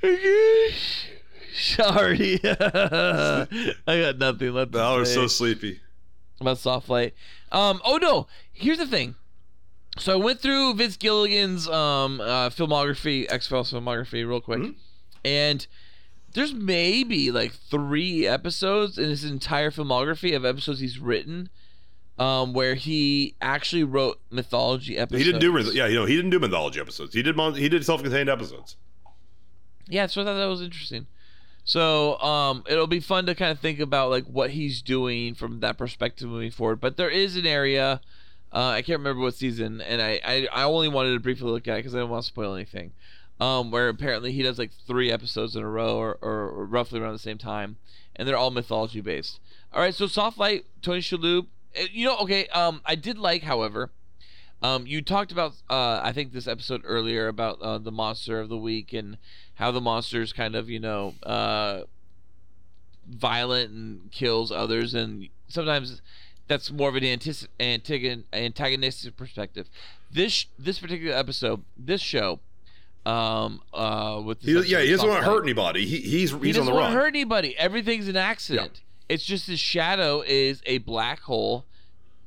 Sorry, 1.59 2.39
I 2.45 3.47
got 3.87 4.19
nothing 4.19 4.53
left. 4.53 4.75
Now 4.75 4.97
we're 4.97 5.05
so 5.07 5.27
sleepy. 5.27 5.81
about 6.41 6.59
soft 6.59 6.89
light. 6.89 7.15
Um. 7.51 7.81
Oh 7.85 7.97
no. 7.97 8.27
Here's 8.53 8.79
the 8.79 8.87
thing. 8.87 9.15
So 9.99 10.13
I 10.13 10.17
went 10.23 10.41
through 10.41 10.75
Vince 10.75 10.97
Gilligan's 10.99 11.67
um 11.69 12.21
uh, 12.21 12.51
filmography, 12.51 13.27
X 13.31 13.47
Files 13.47 13.73
filmography, 13.73 14.29
real 14.29 14.41
quick, 14.43 14.75
and 15.25 15.67
there's 16.35 16.53
maybe 16.53 17.31
like 17.31 17.53
three 17.53 18.27
episodes 18.27 18.99
in 18.99 19.09
his 19.09 19.25
entire 19.25 19.71
filmography 19.71 20.37
of 20.37 20.45
episodes 20.45 20.81
he's 20.81 20.99
written, 20.99 21.49
um, 22.19 22.53
where 22.53 22.75
he 22.75 23.35
actually 23.41 23.85
wrote 23.85 24.21
mythology 24.31 24.99
episodes. 24.99 25.25
He 25.25 25.33
didn't 25.33 25.41
do. 25.41 25.73
Yeah, 25.73 25.87
you 25.87 25.95
know, 25.95 26.05
he 26.05 26.17
didn't 26.17 26.31
do 26.33 26.39
mythology 26.39 26.79
episodes. 26.79 27.15
He 27.15 27.23
did. 27.23 27.35
mon- 27.35 27.55
He 27.55 27.71
did 27.71 27.87
self-contained 27.87 28.29
episodes. 28.29 28.77
Yeah, 29.89 30.07
so 30.07 30.23
I 30.23 30.25
thought 30.25 30.37
that 30.37 30.47
was 30.47 30.63
interesting. 30.63 31.07
So 31.65 32.19
um, 32.21 32.63
it'll 32.69 32.87
be 32.87 33.01
fun 33.01 33.27
to 33.27 33.35
kind 33.35 33.51
of 33.51 33.59
think 33.59 33.81
about 33.81 34.11
like 34.11 34.25
what 34.25 34.51
he's 34.51 34.83
doing 34.83 35.35
from 35.35 35.61
that 35.61 35.77
perspective 35.77 36.29
moving 36.29 36.51
forward. 36.51 36.81
But 36.81 36.97
there 36.97 37.11
is 37.11 37.37
an 37.37 37.47
area, 37.47 38.01
uh, 38.53 38.69
I 38.69 38.83
can't 38.83 39.01
remember 39.01 39.23
what 39.23 39.35
season, 39.35 39.81
and 39.81 40.01
I, 40.01 40.21
I, 40.25 40.49
I 40.53 40.63
only 40.63 40.89
wanted 40.89 41.15
to 41.15 41.21
briefly 41.21 41.51
look 41.51 41.67
at 41.67 41.75
it 41.75 41.79
because 41.79 41.95
I 41.95 41.99
didn't 41.99 42.11
want 42.11 42.23
to 42.23 42.29
spoil 42.29 42.55
anything. 42.55 42.93
Um, 43.39 43.71
where 43.71 43.89
apparently 43.91 44.33
he 44.33 44.43
does 44.43 44.59
like 44.59 44.71
three 44.87 45.13
episodes 45.13 45.57
in 45.57 45.63
a 45.63 45.69
row 45.69 45.97
or, 45.99 46.19
or, 46.23 46.49
or 46.49 46.65
roughly 46.65 47.01
around 47.01 47.13
the 47.13 47.19
same 47.19 47.37
time, 47.37 47.77
and 48.15 48.27
they're 48.27 48.37
all 48.37 48.51
mythology 48.51 49.01
based. 49.01 49.41
All 49.75 49.81
right, 49.81 49.95
so 49.95 50.07
Soft 50.07 50.39
Light, 50.39 50.65
Tony 50.81 51.01
Shalhoub. 51.01 51.47
uh, 51.79 51.83
You 51.93 52.07
know, 52.07 52.17
okay. 52.19 52.47
Um, 52.49 52.81
I 52.87 52.95
did 52.95 53.19
like, 53.19 53.43
however, 53.43 53.91
um, 54.63 54.87
you 54.87 55.03
talked 55.03 55.33
about 55.33 55.53
uh, 55.69 56.01
I 56.03 56.13
think 56.13 56.33
this 56.33 56.49
episode 56.49 56.81
earlier 56.85 57.29
about 57.29 57.61
uh, 57.61 57.77
the 57.77 57.93
monster 57.93 58.41
of 58.41 58.49
the 58.49 58.57
week 58.57 58.95
and 58.95 59.19
how 59.57 59.71
the 59.71 59.81
monster's 59.81 60.33
kind 60.33 60.55
of 60.55 60.71
you 60.71 60.79
know 60.81 61.15
uh, 61.23 61.83
violent 63.09 63.71
and 63.73 64.11
kills 64.13 64.51
others, 64.51 64.95
and 64.95 65.29
sometimes 65.49 66.01
that's 66.49 66.71
more 66.71 66.89
of 66.89 66.97
an 66.97 67.05
antis- 67.05 67.49
antagon- 67.61 68.25
antagonistic 68.33 69.17
perspective. 69.17 69.69
This 70.11 70.47
this 70.59 70.79
particular 70.79 71.15
episode, 71.17 71.63
this 71.77 72.01
show, 72.01 72.41
um, 73.05 73.61
uh, 73.75 74.23
with 74.25 74.43
He, 74.43 74.53
yeah, 74.53 74.81
he 74.81 74.91
doesn't 74.91 75.09
want 75.09 75.23
to 75.25 75.29
hurt 75.31 75.43
anybody. 75.43 75.85
He, 75.85 75.99
he's 75.99 76.31
he's 76.31 76.35
on 76.35 76.41
doesn't 76.41 76.65
the 76.67 76.73
want 76.73 76.83
run. 76.85 76.93
to 76.93 76.97
hurt 76.99 77.09
anybody. 77.09 77.57
Everything's 77.59 78.09
an 78.09 78.17
accident. 78.17 78.83
It's 79.09 79.25
just 79.25 79.47
his 79.47 79.61
shadow 79.61 80.23
is 80.27 80.63
a 80.67 80.79
black 80.79 81.21
hole, 81.21 81.65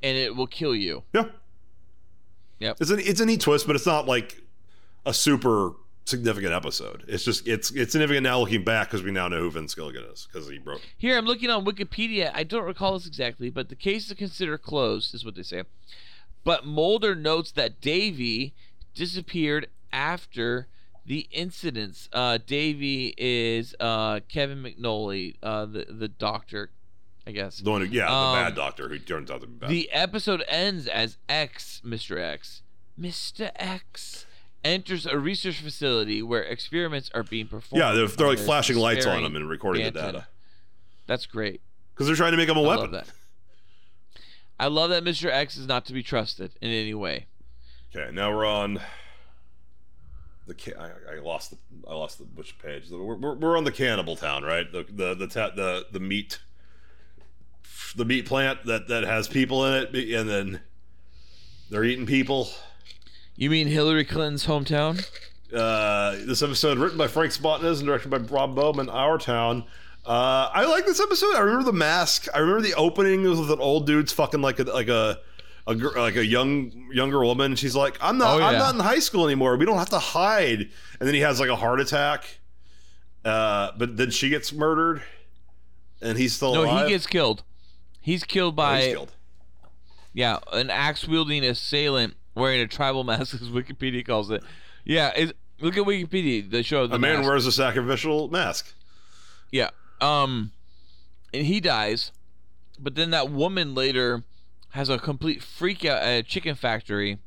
and 0.01 0.17
it 0.17 0.35
will 0.35 0.47
kill 0.47 0.75
you. 0.75 1.03
Yeah. 1.13 1.25
Yep. 2.59 2.77
It's 2.81 2.91
a 2.91 2.97
it's 3.09 3.19
a 3.21 3.25
neat 3.25 3.41
twist, 3.41 3.67
but 3.67 3.75
it's 3.75 3.85
not 3.85 4.05
like 4.05 4.41
a 5.05 5.13
super 5.13 5.73
significant 6.09 6.53
episode. 6.53 7.03
It's 7.07 7.23
just 7.23 7.47
it's 7.47 7.71
it's 7.71 7.91
significant 7.93 8.23
now 8.23 8.39
looking 8.39 8.63
back 8.63 8.87
because 8.89 9.03
we 9.03 9.11
now 9.11 9.27
know 9.27 9.39
who 9.39 9.51
Vince 9.51 9.73
Gilligan 9.75 10.03
is 10.11 10.27
because 10.31 10.49
he 10.49 10.57
broke. 10.57 10.81
Here, 10.97 11.17
I'm 11.17 11.25
looking 11.25 11.49
on 11.49 11.65
Wikipedia. 11.65 12.31
I 12.33 12.43
don't 12.43 12.65
recall 12.65 12.93
this 12.97 13.07
exactly, 13.07 13.49
but 13.49 13.69
the 13.69 13.75
case 13.75 14.07
is 14.07 14.13
considered 14.17 14.61
closed, 14.61 15.13
is 15.15 15.23
what 15.23 15.35
they 15.35 15.43
say. 15.43 15.63
But 16.43 16.65
Mulder 16.65 17.15
notes 17.15 17.51
that 17.51 17.79
Davey 17.81 18.53
disappeared 18.93 19.67
after 19.93 20.67
the 21.05 21.27
incidents. 21.31 22.09
Uh, 22.13 22.37
Davey 22.45 23.13
is 23.17 23.75
uh, 23.79 24.19
Kevin 24.29 24.63
McNulty, 24.63 25.35
uh, 25.43 25.65
the 25.65 25.85
the 25.89 26.07
doctor, 26.07 26.69
I 27.27 27.31
guess. 27.31 27.59
The 27.59 27.69
one 27.71 27.81
who, 27.85 27.87
yeah, 27.87 28.05
the 28.07 28.11
Um, 28.13 28.35
bad 28.35 28.55
doctor 28.55 28.89
who 28.89 28.99
turns 28.99 29.29
out 29.31 29.41
to 29.41 29.47
be 29.47 29.53
bad. 29.53 29.69
The 29.69 29.91
episode 29.91 30.43
ends 30.47 30.87
as 30.87 31.17
X, 31.27 31.81
Mr. 31.85 32.19
X, 32.19 32.61
Mr. 32.99 33.51
X 33.55 34.25
enters 34.63 35.05
a 35.05 35.17
research 35.17 35.61
facility 35.61 36.21
where 36.21 36.43
experiments 36.43 37.09
are 37.13 37.23
being 37.23 37.47
performed. 37.47 37.79
yeah, 37.81 37.93
they're, 37.93 38.07
they're 38.07 38.27
like 38.27 38.39
flashing 38.39 38.77
lights 38.77 39.05
on 39.05 39.23
him 39.23 39.35
and 39.35 39.47
recording 39.49 39.83
the 39.83 39.91
data 39.91 40.27
That's 41.07 41.25
great. 41.25 41.61
because 41.93 42.07
they're 42.07 42.15
trying 42.15 42.31
to 42.31 42.37
make 42.37 42.49
him 42.49 42.57
a 42.57 42.61
I 42.63 42.67
weapon. 42.67 42.81
love 42.83 42.91
that. 42.91 43.07
I 44.59 44.67
love 44.67 44.89
that 44.89 45.03
Mr. 45.05 45.29
X 45.31 45.55
is 45.57 45.67
not 45.67 45.85
to 45.85 45.93
be 45.93 46.03
trusted 46.03 46.51
in 46.61 46.69
any 46.69 46.93
way. 46.93 47.27
Okay, 47.95 48.11
now 48.13 48.35
we're 48.35 48.45
on 48.45 48.81
the. 50.47 50.53
Ca- 50.53 50.73
I, 50.77 51.15
I 51.15 51.19
lost 51.21 51.51
the. 51.51 51.57
I 51.87 51.93
lost 51.93 52.17
the 52.17 52.25
which 52.25 52.59
page. 52.59 52.83
We're, 52.91 53.15
we're, 53.15 53.35
we're 53.35 53.57
on 53.57 53.63
the 53.63 53.71
cannibal 53.71 54.15
town, 54.17 54.43
right? 54.43 54.69
The 54.69 54.85
the 54.89 55.15
the 55.15 55.27
ta- 55.27 55.51
the 55.55 55.85
the 55.91 55.99
meat 56.01 56.39
the 57.95 58.03
meat 58.05 58.25
plant 58.25 58.65
that 58.65 58.89
that 58.89 59.05
has 59.05 59.27
people 59.29 59.65
in 59.65 59.73
it, 59.81 59.95
and 60.13 60.29
then 60.29 60.59
they're 61.69 61.85
eating 61.85 62.05
people. 62.05 62.49
You 63.39 63.49
mean 63.49 63.67
Hillary 63.67 64.03
Clinton's 64.03 64.45
hometown? 64.47 65.07
Uh, 65.53 66.11
this 66.25 66.41
episode 66.41 66.77
written 66.77 66.97
by 66.97 67.07
Frank 67.07 67.31
Spotnitz 67.31 67.77
and 67.77 67.85
directed 67.85 68.09
by 68.11 68.17
Rob 68.17 68.53
Bowman, 68.53 68.89
Our 68.89 69.17
Town. 69.17 69.63
Uh, 70.05 70.49
I 70.53 70.65
like 70.65 70.85
this 70.85 70.99
episode. 70.99 71.33
I 71.37 71.39
remember 71.39 71.63
the 71.63 71.71
mask. 71.71 72.27
I 72.35 72.39
remember 72.39 72.61
the 72.61 72.73
opening 72.73 73.23
was 73.23 73.39
with 73.39 73.49
an 73.51 73.61
old 73.61 73.85
dude's 73.87 74.11
fucking 74.11 74.41
like 74.41 74.59
a 74.59 74.63
like 74.63 74.89
a. 74.89 75.19
A, 75.67 75.73
like 75.73 76.15
a 76.15 76.25
young 76.25 76.89
younger 76.91 77.19
woman, 77.23 77.55
she's 77.55 77.75
like, 77.75 77.95
"I'm 78.01 78.17
not, 78.17 78.41
Oh, 78.41 78.43
I'm 78.43 78.57
not 78.57 78.73
in 78.73 78.79
high 78.79 78.97
school 78.97 79.25
anymore. 79.25 79.55
We 79.55 79.65
don't 79.67 79.77
have 79.77 79.89
to 79.91 79.99
hide." 79.99 80.61
And 80.61 81.07
then 81.07 81.13
he 81.13 81.19
has 81.19 81.39
like 81.39 81.49
a 81.49 81.55
heart 81.55 81.79
attack, 81.79 82.39
uh, 83.23 83.73
but 83.77 83.95
then 83.95 84.09
she 84.09 84.29
gets 84.29 84.51
murdered, 84.51 85.03
and 86.01 86.17
he's 86.17 86.33
still 86.33 86.53
alive. 86.55 86.63
No, 86.65 86.71
alive. 86.71 86.87
he 86.87 86.93
gets 86.93 87.05
killed. 87.05 87.43
He's 88.01 88.23
killed 88.23 88.53
Oh, 88.53 88.55
by 88.55 88.81
he's 88.81 88.93
killed. 88.93 89.11
yeah, 90.11 90.39
an 90.51 90.71
axe 90.71 91.07
wielding 91.07 91.43
assailant 91.45 92.15
wearing 92.39 92.61
a 92.61 92.67
tribal 92.67 93.03
mask, 93.05 93.35
as 93.35 93.49
Wikipedia 93.49 94.05
calls 94.05 94.31
it. 94.31 94.41
Yeah, 94.85 95.11
it's, 95.15 95.33
look 95.59 95.77
at 95.77 95.83
Wikipedia. 95.83 96.49
They 96.49 96.61
show 96.63 96.87
the 96.87 96.95
A 96.95 96.99
man 96.99 97.17
mask. 97.17 97.29
wears 97.29 97.45
a 97.45 97.51
sacrificial 97.51 98.29
mask. 98.29 98.73
Yeah. 99.51 99.69
Um, 100.01 100.51
and 101.33 101.45
he 101.45 101.59
dies, 101.59 102.11
but 102.79 102.95
then 102.95 103.11
that 103.11 103.29
woman 103.29 103.75
later 103.75 104.23
has 104.69 104.89
a 104.89 104.97
complete 104.97 105.43
freak 105.43 105.83
out 105.85 106.01
at 106.01 106.19
a 106.19 106.23
chicken 106.23 106.55
factory, 106.55 107.17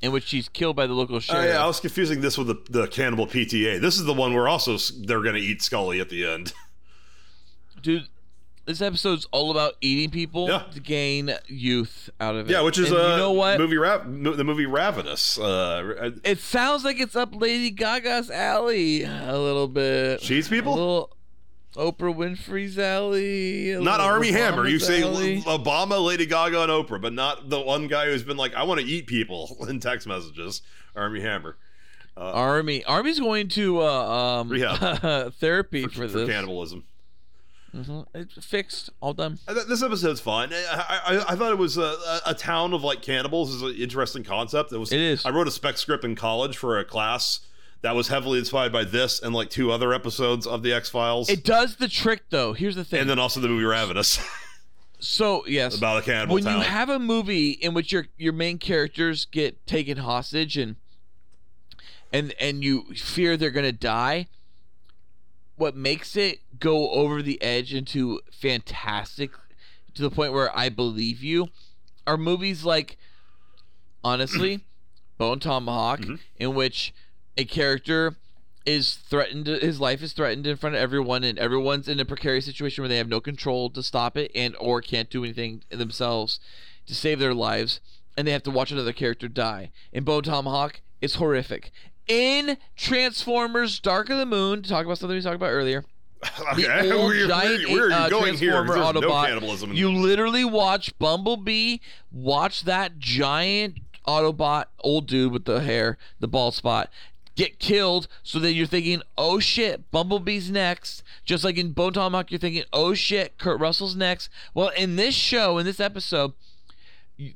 in 0.00 0.12
which 0.12 0.24
she's 0.24 0.48
killed 0.48 0.76
by 0.76 0.86
the 0.86 0.92
local 0.94 1.16
Oh 1.16 1.20
sheriff. 1.20 1.46
yeah, 1.50 1.62
I 1.62 1.66
was 1.66 1.80
confusing 1.80 2.20
this 2.20 2.38
with 2.38 2.46
the, 2.46 2.56
the 2.70 2.86
cannibal 2.86 3.26
PTA. 3.26 3.80
This 3.80 3.98
is 3.98 4.04
the 4.04 4.12
one 4.14 4.32
where 4.34 4.48
also 4.48 4.76
they're 5.04 5.22
going 5.22 5.34
to 5.34 5.40
eat 5.40 5.60
Scully 5.62 6.00
at 6.00 6.08
the 6.08 6.24
end. 6.26 6.52
Dude, 7.82 8.06
this 8.66 8.80
episode's 8.82 9.26
all 9.32 9.50
about 9.50 9.74
eating 9.80 10.10
people 10.10 10.48
Yeah. 10.48 10.64
to 10.74 10.80
gain 10.80 11.32
youth 11.46 12.10
out 12.20 12.34
of 12.36 12.48
it. 12.48 12.52
Yeah, 12.52 12.60
which 12.62 12.78
is 12.78 12.90
And 12.90 12.98
uh, 12.98 13.02
you 13.12 13.16
know 13.16 13.32
what? 13.32 13.58
movie 13.58 13.76
Ra- 13.78 13.98
the 14.04 14.44
movie 14.44 14.66
Ravenous. 14.66 15.38
Uh, 15.38 16.10
It 16.24 16.38
sounds 16.40 16.84
like 16.84 17.00
it's 17.00 17.16
up 17.16 17.34
Lady 17.34 17.70
Gaga's 17.70 18.30
alley 18.30 19.04
a 19.04 19.38
little 19.38 19.68
bit. 19.68 20.20
Cheese 20.20 20.48
people? 20.48 20.72
A 20.72 20.76
little 20.76 21.16
Oprah 21.76 22.14
Winfrey's 22.16 22.78
alley. 22.78 23.76
not 23.78 24.00
Armie 24.00 24.32
Hammer. 24.32 24.66
You 24.66 24.78
say 24.78 25.02
alley. 25.02 25.42
Obama, 25.42 26.02
Lady 26.02 26.24
Gaga, 26.24 26.62
and 26.62 26.72
Oprah, 26.72 27.00
but 27.00 27.12
not 27.12 27.50
the 27.50 27.60
one 27.60 27.86
guy 27.86 28.06
who's 28.06 28.22
been 28.22 28.38
like, 28.38 28.54
"I 28.54 28.62
want 28.62 28.80
to 28.80 28.86
eat 28.86 29.06
people" 29.06 29.56
in 29.68 29.78
text 29.78 30.06
messages. 30.06 30.62
Armie 30.94 31.20
Hammer 31.20 31.56
Armie. 32.16 32.82
Armie's 32.84 33.20
going 33.20 33.48
to 33.48 33.82
uh, 33.82 34.40
um, 34.40 34.48
therapy 35.38 35.82
for, 35.82 35.88
for, 35.90 36.08
for 36.08 36.18
this. 36.20 36.28
cannibalism. 36.30 36.84
Mhm. 37.76 38.06
It's 38.14 38.44
fixed. 38.46 38.90
All 39.00 39.12
done. 39.12 39.38
This 39.68 39.82
episode's 39.82 40.20
fun. 40.20 40.50
I, 40.52 41.00
I, 41.06 41.24
I 41.32 41.36
thought 41.36 41.52
it 41.52 41.58
was 41.58 41.76
a, 41.76 41.82
a, 41.82 42.20
a 42.26 42.34
town 42.34 42.72
of 42.72 42.82
like 42.82 43.02
cannibals 43.02 43.54
is 43.54 43.62
an 43.62 43.74
interesting 43.74 44.24
concept. 44.24 44.72
It 44.72 44.78
was. 44.78 44.92
It 44.92 45.00
is. 45.00 45.26
I 45.26 45.30
wrote 45.30 45.46
a 45.48 45.50
spec 45.50 45.76
script 45.76 46.04
in 46.04 46.14
college 46.14 46.56
for 46.56 46.78
a 46.78 46.84
class 46.84 47.40
that 47.82 47.94
was 47.94 48.08
heavily 48.08 48.38
inspired 48.38 48.72
by 48.72 48.84
this 48.84 49.20
and 49.20 49.34
like 49.34 49.50
two 49.50 49.70
other 49.70 49.92
episodes 49.92 50.46
of 50.46 50.62
the 50.62 50.72
X 50.72 50.88
Files, 50.88 51.28
It 51.28 51.44
does 51.44 51.76
the 51.76 51.88
trick 51.88 52.22
though. 52.30 52.52
Here's 52.54 52.74
the 52.76 52.84
thing. 52.84 53.00
and 53.00 53.10
then 53.10 53.18
also 53.18 53.38
the 53.38 53.48
movie 53.48 53.64
Ravenous 53.64 54.18
so 54.98 55.46
yes, 55.46 55.76
about 55.76 55.98
a 55.98 56.02
cannibal 56.02 56.34
when 56.34 56.44
town. 56.44 56.56
you 56.56 56.62
have 56.64 56.88
a 56.88 56.98
movie 56.98 57.50
in 57.50 57.74
which 57.74 57.92
your 57.92 58.06
your 58.16 58.32
main 58.32 58.56
characters 58.58 59.26
get 59.26 59.64
taken 59.66 59.98
hostage 59.98 60.56
and 60.56 60.76
and 62.12 62.32
and 62.40 62.64
you 62.64 62.84
fear 62.94 63.36
they're 63.36 63.50
gonna 63.50 63.72
die, 63.72 64.26
what 65.56 65.76
makes 65.76 66.16
it 66.16 66.40
go 66.58 66.90
over 66.90 67.22
the 67.22 67.40
edge 67.42 67.72
into 67.74 68.20
fantastic 68.32 69.30
to 69.94 70.02
the 70.02 70.10
point 70.10 70.32
where 70.32 70.56
I 70.56 70.68
believe 70.68 71.22
you 71.22 71.48
are 72.06 72.16
movies 72.16 72.64
like 72.64 72.96
honestly 74.04 74.64
Bone 75.18 75.40
Tomahawk 75.40 76.00
Mm-hmm. 76.00 76.14
in 76.36 76.54
which 76.54 76.92
a 77.36 77.44
character 77.44 78.16
is 78.64 78.94
threatened 78.94 79.46
his 79.46 79.80
life 79.80 80.02
is 80.02 80.12
threatened 80.12 80.46
in 80.46 80.56
front 80.56 80.74
of 80.74 80.80
everyone 80.82 81.22
and 81.24 81.38
everyone's 81.38 81.88
in 81.88 82.00
a 82.00 82.04
precarious 82.04 82.44
situation 82.44 82.82
where 82.82 82.88
they 82.88 82.96
have 82.96 83.08
no 83.08 83.20
control 83.20 83.70
to 83.70 83.82
stop 83.82 84.16
it 84.16 84.30
and 84.34 84.54
or 84.58 84.80
can't 84.82 85.08
do 85.10 85.22
anything 85.24 85.62
themselves 85.70 86.40
to 86.86 86.94
save 86.94 87.18
their 87.18 87.34
lives 87.34 87.80
and 88.16 88.26
they 88.26 88.32
have 88.32 88.42
to 88.42 88.50
watch 88.50 88.72
another 88.72 88.92
character 88.92 89.28
die 89.28 89.70
in 89.92 90.02
Bone 90.04 90.22
Tomahawk 90.22 90.80
it's 91.00 91.14
horrific 91.16 91.70
in 92.08 92.56
Transformers 92.76 93.78
Dark 93.80 94.10
of 94.10 94.18
the 94.18 94.26
Moon 94.26 94.62
to 94.62 94.68
talk 94.68 94.84
about 94.84 94.98
something 94.98 95.16
we 95.16 95.22
talked 95.22 95.36
about 95.36 95.50
earlier 95.50 95.84
okay, 96.52 96.88
the 96.88 96.94
old 96.94 97.12
giant 97.28 97.68
where, 97.68 97.74
where 97.74 97.84
are 97.86 97.88
you 97.88 97.94
uh, 97.94 98.08
going 98.08 98.34
here? 98.34 98.52
'Cause 98.52 98.66
Transformer 98.66 98.74
There's 98.74 98.94
no 98.94 99.00
You 99.76 99.92
literally 99.92 100.44
watch 100.44 100.98
Bumblebee 100.98 101.78
watch 102.12 102.64
that 102.64 102.98
giant 102.98 103.78
Autobot 104.06 104.66
old 104.80 105.06
dude 105.06 105.32
with 105.32 105.44
the 105.46 105.60
hair, 105.60 105.98
the 106.20 106.28
bald 106.28 106.54
spot, 106.54 106.90
get 107.34 107.58
killed. 107.58 108.08
So 108.22 108.38
then 108.38 108.54
you're 108.54 108.66
thinking, 108.66 109.02
oh 109.18 109.38
shit, 109.40 109.90
Bumblebee's 109.90 110.50
next. 110.50 111.02
Just 111.24 111.44
like 111.44 111.56
in 111.58 111.72
Bone 111.72 111.92
Tomahawk, 111.92 112.30
you're 112.30 112.38
thinking, 112.38 112.64
oh 112.72 112.94
shit, 112.94 113.36
Kurt 113.38 113.60
Russell's 113.60 113.96
next. 113.96 114.28
Well, 114.54 114.68
in 114.76 114.96
this 114.96 115.14
show, 115.14 115.58
in 115.58 115.66
this 115.66 115.80
episode, 115.80 116.32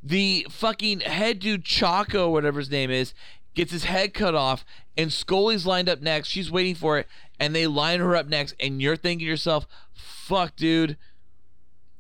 the 0.02 0.46
fucking 0.50 1.00
head 1.00 1.38
dude 1.38 1.64
Chaco, 1.64 2.28
whatever 2.30 2.58
his 2.58 2.70
name 2.70 2.90
is, 2.90 3.14
gets 3.54 3.72
his 3.72 3.84
head 3.84 4.14
cut 4.14 4.34
off, 4.34 4.64
and 4.96 5.12
Scully's 5.12 5.66
lined 5.66 5.88
up 5.88 6.00
next. 6.00 6.28
She's 6.28 6.50
waiting 6.50 6.74
for 6.74 6.98
it, 6.98 7.06
and 7.38 7.54
they 7.54 7.66
line 7.66 8.00
her 8.00 8.16
up 8.16 8.26
next, 8.26 8.54
and 8.60 8.80
you're 8.80 8.96
thinking 8.96 9.26
to 9.26 9.30
yourself, 9.30 9.66
fuck, 9.92 10.56
dude, 10.56 10.96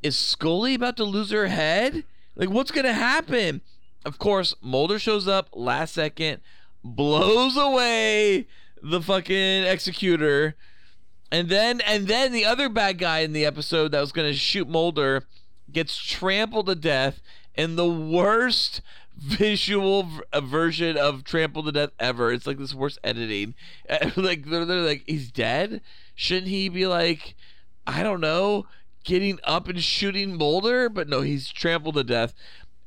is 0.02 0.16
Scully 0.16 0.74
about 0.74 0.96
to 0.96 1.04
lose 1.04 1.30
her 1.30 1.48
head? 1.48 2.04
Like, 2.36 2.50
what's 2.50 2.70
gonna 2.70 2.94
happen? 2.94 3.60
Of 4.04 4.18
course, 4.18 4.54
Mulder 4.62 4.98
shows 4.98 5.28
up 5.28 5.48
last 5.52 5.94
second, 5.94 6.40
blows 6.82 7.56
away 7.56 8.46
the 8.82 9.02
fucking 9.02 9.64
executor. 9.64 10.54
And 11.30 11.48
then 11.48 11.80
and 11.82 12.08
then 12.08 12.32
the 12.32 12.44
other 12.44 12.68
bad 12.68 12.98
guy 12.98 13.20
in 13.20 13.32
the 13.32 13.44
episode 13.44 13.92
that 13.92 14.00
was 14.00 14.12
gonna 14.12 14.32
shoot 14.32 14.68
Mulder 14.68 15.24
gets 15.70 15.96
trampled 15.96 16.66
to 16.66 16.74
death 16.74 17.20
in 17.54 17.76
the 17.76 17.88
worst 17.88 18.80
visual 19.20 20.04
v- 20.04 20.20
version 20.42 20.96
of 20.96 21.24
trampled 21.24 21.66
to 21.66 21.72
death 21.72 21.90
ever. 22.00 22.32
It's 22.32 22.46
like 22.46 22.58
this 22.58 22.74
worst 22.74 22.98
editing. 23.04 23.54
Like 24.16 24.46
they're, 24.46 24.64
they're 24.64 24.80
like 24.80 25.04
he's 25.06 25.30
dead. 25.30 25.80
Shouldn't 26.14 26.48
he 26.48 26.68
be 26.68 26.86
like 26.86 27.34
I 27.86 28.02
don't 28.02 28.20
know 28.20 28.66
getting 29.04 29.38
up 29.44 29.68
and 29.68 29.82
shooting 29.82 30.36
Mulder? 30.36 30.88
But 30.88 31.08
no, 31.08 31.20
he's 31.20 31.48
trampled 31.50 31.94
to 31.96 32.04
death, 32.04 32.34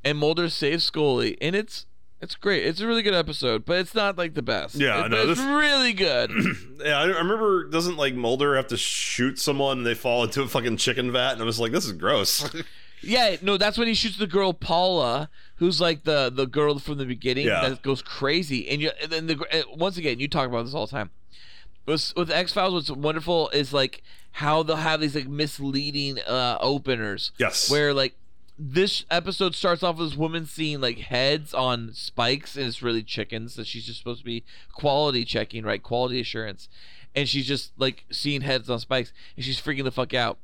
and 0.04 0.18
Mulder 0.18 0.48
saves 0.48 0.84
Scully, 0.84 1.36
and 1.40 1.54
it's. 1.56 1.86
It's 2.20 2.36
great. 2.36 2.64
It's 2.64 2.80
a 2.80 2.86
really 2.86 3.02
good 3.02 3.12
episode, 3.12 3.66
but 3.66 3.76
it's 3.76 3.94
not 3.94 4.16
like 4.16 4.32
the 4.32 4.40
best. 4.40 4.76
Yeah, 4.76 5.04
It- 5.04 5.10
no, 5.10 5.28
it's 5.28 5.38
this- 5.38 5.46
really 5.46 5.92
good. 5.92 6.30
yeah, 6.82 6.96
I 6.98 7.02
I 7.02 7.06
remember. 7.18 7.68
Doesn't 7.68 7.98
like 7.98 8.14
Mulder 8.14 8.56
have 8.56 8.68
to 8.68 8.78
shoot 8.78 9.38
someone 9.38 9.78
and 9.78 9.86
they 9.86 9.92
fall 9.94 10.24
into 10.24 10.40
a 10.40 10.48
fucking 10.48 10.78
chicken 10.78 11.12
vat? 11.12 11.32
And 11.32 11.42
I 11.42 11.44
was 11.44 11.60
like, 11.60 11.72
this 11.72 11.84
is 11.84 11.92
gross. 11.92 12.48
Yeah, 13.06 13.36
no, 13.42 13.56
that's 13.56 13.78
when 13.78 13.88
he 13.88 13.94
shoots 13.94 14.18
the 14.18 14.26
girl 14.26 14.52
Paula, 14.52 15.28
who's 15.56 15.80
like 15.80 16.04
the 16.04 16.30
the 16.34 16.46
girl 16.46 16.78
from 16.78 16.98
the 16.98 17.04
beginning 17.06 17.46
Yeah. 17.46 17.68
that 17.68 17.82
goes 17.82 18.02
crazy. 18.02 18.68
And 18.68 18.80
you 18.80 18.90
and 19.02 19.10
then 19.12 19.26
the 19.26 19.64
once 19.74 19.96
again, 19.96 20.20
you 20.20 20.28
talk 20.28 20.48
about 20.48 20.64
this 20.64 20.74
all 20.74 20.86
the 20.86 20.90
time. 20.92 21.10
With, 21.86 22.14
with 22.16 22.30
X 22.30 22.52
Files, 22.54 22.72
what's 22.72 22.90
wonderful 22.90 23.50
is 23.50 23.72
like 23.72 24.02
how 24.32 24.62
they'll 24.62 24.76
have 24.76 25.00
these 25.00 25.14
like 25.14 25.28
misleading 25.28 26.18
uh 26.20 26.58
openers. 26.60 27.32
Yes. 27.38 27.70
Where 27.70 27.92
like 27.92 28.14
this 28.58 29.04
episode 29.10 29.54
starts 29.54 29.82
off 29.82 29.98
with 29.98 30.10
this 30.10 30.16
woman 30.18 30.46
seeing 30.46 30.80
like 30.80 30.98
heads 30.98 31.52
on 31.52 31.90
spikes, 31.92 32.56
and 32.56 32.66
it's 32.66 32.82
really 32.82 33.02
chickens 33.02 33.56
that 33.56 33.66
she's 33.66 33.84
just 33.84 33.98
supposed 33.98 34.20
to 34.20 34.24
be 34.24 34.44
quality 34.72 35.24
checking, 35.24 35.64
right? 35.64 35.82
Quality 35.82 36.20
assurance, 36.20 36.68
and 37.14 37.28
she's 37.28 37.46
just 37.46 37.72
like 37.76 38.04
seeing 38.10 38.42
heads 38.42 38.70
on 38.70 38.78
spikes, 38.78 39.12
and 39.36 39.44
she's 39.44 39.60
freaking 39.60 39.84
the 39.84 39.90
fuck 39.90 40.14
out 40.14 40.38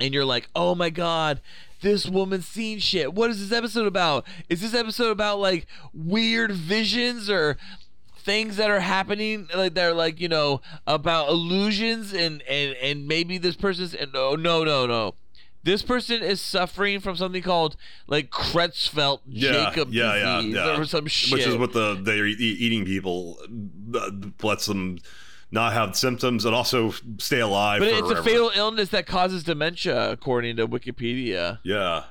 and 0.00 0.14
you're 0.14 0.24
like, 0.24 0.48
oh 0.54 0.74
my 0.76 0.90
god, 0.90 1.40
this 1.80 2.06
woman's 2.06 2.46
seen 2.46 2.78
shit. 2.78 3.14
What 3.14 3.30
is 3.30 3.40
this 3.40 3.56
episode 3.56 3.86
about? 3.86 4.26
Is 4.48 4.60
this 4.60 4.74
episode 4.74 5.10
about 5.10 5.38
like 5.38 5.66
weird 5.92 6.52
visions 6.52 7.30
or 7.30 7.56
things 8.18 8.56
that 8.56 8.70
are 8.70 8.80
happening 8.80 9.48
like 9.54 9.72
they're 9.72 9.94
like 9.94 10.20
you 10.20 10.28
know 10.28 10.60
about 10.86 11.30
illusions 11.30 12.12
and 12.12 12.42
and 12.42 12.74
and 12.76 13.08
maybe 13.08 13.38
this 13.38 13.56
person's 13.56 13.94
and 13.94 14.12
no 14.12 14.34
no 14.34 14.64
no 14.64 14.86
no 14.86 15.14
this 15.62 15.82
person 15.82 16.22
is 16.22 16.40
suffering 16.40 17.00
from 17.00 17.16
something 17.16 17.42
called 17.42 17.76
like 18.06 18.30
Creutzfeldt 18.30 19.20
Jakob 19.30 19.92
yeah, 19.92 20.14
yeah, 20.14 20.36
disease 20.36 20.54
yeah. 20.54 20.78
or 20.78 20.84
some 20.84 21.06
shit. 21.06 21.32
Which 21.32 21.46
is 21.46 21.56
what 21.56 21.72
the 21.72 21.98
they're 22.00 22.26
eating 22.26 22.84
people 22.84 23.38
uh, 23.94 24.10
lets 24.42 24.66
them 24.66 24.98
not 25.50 25.72
have 25.72 25.96
symptoms 25.96 26.44
and 26.44 26.54
also 26.54 26.92
stay 27.18 27.40
alive. 27.40 27.80
but 27.80 27.88
it's 27.88 28.10
a 28.10 28.22
fatal 28.22 28.50
illness 28.54 28.90
that 28.90 29.06
causes 29.06 29.44
dementia, 29.44 30.10
according 30.10 30.56
to 30.56 30.68
Wikipedia. 30.68 31.58
Yeah, 31.62 32.04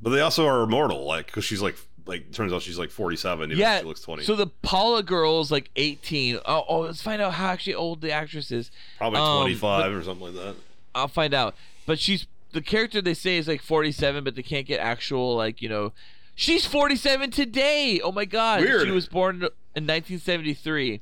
but 0.00 0.10
they 0.10 0.20
also 0.20 0.46
are 0.46 0.62
immortal. 0.62 1.04
Like 1.04 1.26
because 1.26 1.44
she's 1.44 1.62
like 1.62 1.76
like 2.06 2.32
turns 2.32 2.52
out 2.52 2.62
she's 2.62 2.78
like 2.78 2.90
forty 2.90 3.16
seven. 3.16 3.50
Even 3.50 3.58
yeah, 3.58 3.76
though 3.76 3.80
she 3.80 3.86
looks 3.86 4.00
twenty. 4.00 4.22
So 4.24 4.36
the 4.36 4.46
Paula 4.46 5.02
girl 5.02 5.40
is 5.40 5.50
like 5.50 5.70
18. 5.76 6.38
Oh, 6.44 6.64
oh, 6.68 6.80
let's 6.80 7.02
find 7.02 7.20
out 7.20 7.34
how 7.34 7.48
actually 7.48 7.74
old 7.74 8.00
the 8.00 8.12
actress 8.12 8.50
is. 8.50 8.70
Probably 8.98 9.20
um, 9.20 9.42
twenty 9.42 9.54
five 9.54 9.92
or 9.92 10.02
something 10.02 10.26
like 10.26 10.34
that. 10.34 10.56
I'll 10.94 11.08
find 11.08 11.34
out. 11.34 11.54
But 11.86 11.98
she's 11.98 12.26
the 12.52 12.62
character 12.62 13.02
they 13.02 13.14
say 13.14 13.36
is 13.36 13.48
like 13.48 13.60
47, 13.60 14.24
but 14.24 14.36
they 14.36 14.42
can't 14.42 14.66
get 14.66 14.80
actual 14.80 15.36
like 15.36 15.60
you 15.60 15.68
know, 15.68 15.92
she's 16.34 16.64
47 16.64 17.30
today. 17.30 18.00
Oh 18.02 18.12
my 18.12 18.24
god, 18.24 18.60
Weird. 18.60 18.86
she 18.86 18.90
was 18.90 19.08
born 19.08 19.36
in 19.36 19.86
1973, 19.86 21.00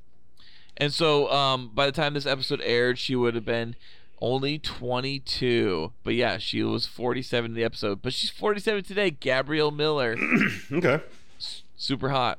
and 0.83 0.93
so 0.93 1.31
um 1.31 1.71
by 1.75 1.87
the 1.87 1.93
time 1.93 2.15
this 2.15 2.27
episode 2.27 2.61
aired, 2.63 2.99
she 2.99 3.15
would 3.17 3.35
have 3.35 3.45
been 3.45 3.77
only 4.21 4.59
22. 4.59 5.93
But 6.05 6.15
yeah, 6.15 6.39
she 6.39 6.63
was 6.63 6.87
47 6.87 7.51
in 7.51 7.55
the 7.55 7.65
episode, 7.65 8.03
but 8.03 8.13
she's 8.13 8.31
47 8.31 8.85
today. 8.85 9.11
Gabrielle 9.11 9.71
Miller, 9.71 10.17
Okay. 10.73 11.01
super 11.77 12.11
hot. 12.11 12.39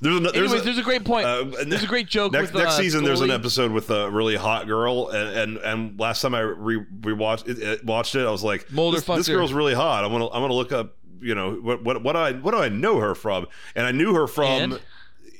There's, 0.00 0.16
an, 0.16 0.22
there's, 0.22 0.36
Anyways, 0.36 0.60
a, 0.60 0.64
there's 0.64 0.78
a 0.78 0.82
great 0.82 1.04
point. 1.04 1.26
uh, 1.26 1.44
there's 1.66 1.82
a 1.82 1.88
great 1.88 2.06
joke 2.06 2.30
next, 2.32 2.52
with 2.52 2.62
next 2.62 2.74
uh, 2.74 2.78
season. 2.82 3.02
There's 3.02 3.20
an 3.20 3.32
episode 3.32 3.72
with 3.72 3.90
a 3.90 4.08
really 4.08 4.36
hot 4.36 4.68
girl, 4.68 5.08
and 5.08 5.36
and, 5.36 5.56
and 5.58 5.98
last 5.98 6.22
time 6.22 6.34
I 6.36 6.40
re, 6.40 6.84
rewatched 7.00 7.48
it, 7.48 7.58
it, 7.58 7.84
watched 7.84 8.14
it, 8.14 8.24
I 8.24 8.30
was 8.30 8.44
like, 8.44 8.70
Mulder 8.70 8.98
this, 8.98 9.06
this 9.06 9.28
girl's 9.28 9.52
really 9.52 9.74
hot. 9.74 10.04
I'm 10.04 10.12
gonna 10.12 10.26
I'm 10.28 10.40
gonna 10.40 10.54
look 10.54 10.70
up, 10.70 10.94
you 11.20 11.34
know, 11.34 11.54
what 11.54 11.82
what 11.82 12.02
what 12.04 12.12
do 12.12 12.18
I 12.20 12.32
what 12.32 12.52
do 12.52 12.58
I 12.58 12.68
know 12.68 13.00
her 13.00 13.16
from? 13.16 13.48
And 13.74 13.86
I 13.86 13.90
knew 13.90 14.14
her 14.14 14.28
from. 14.28 14.46
And? 14.74 14.80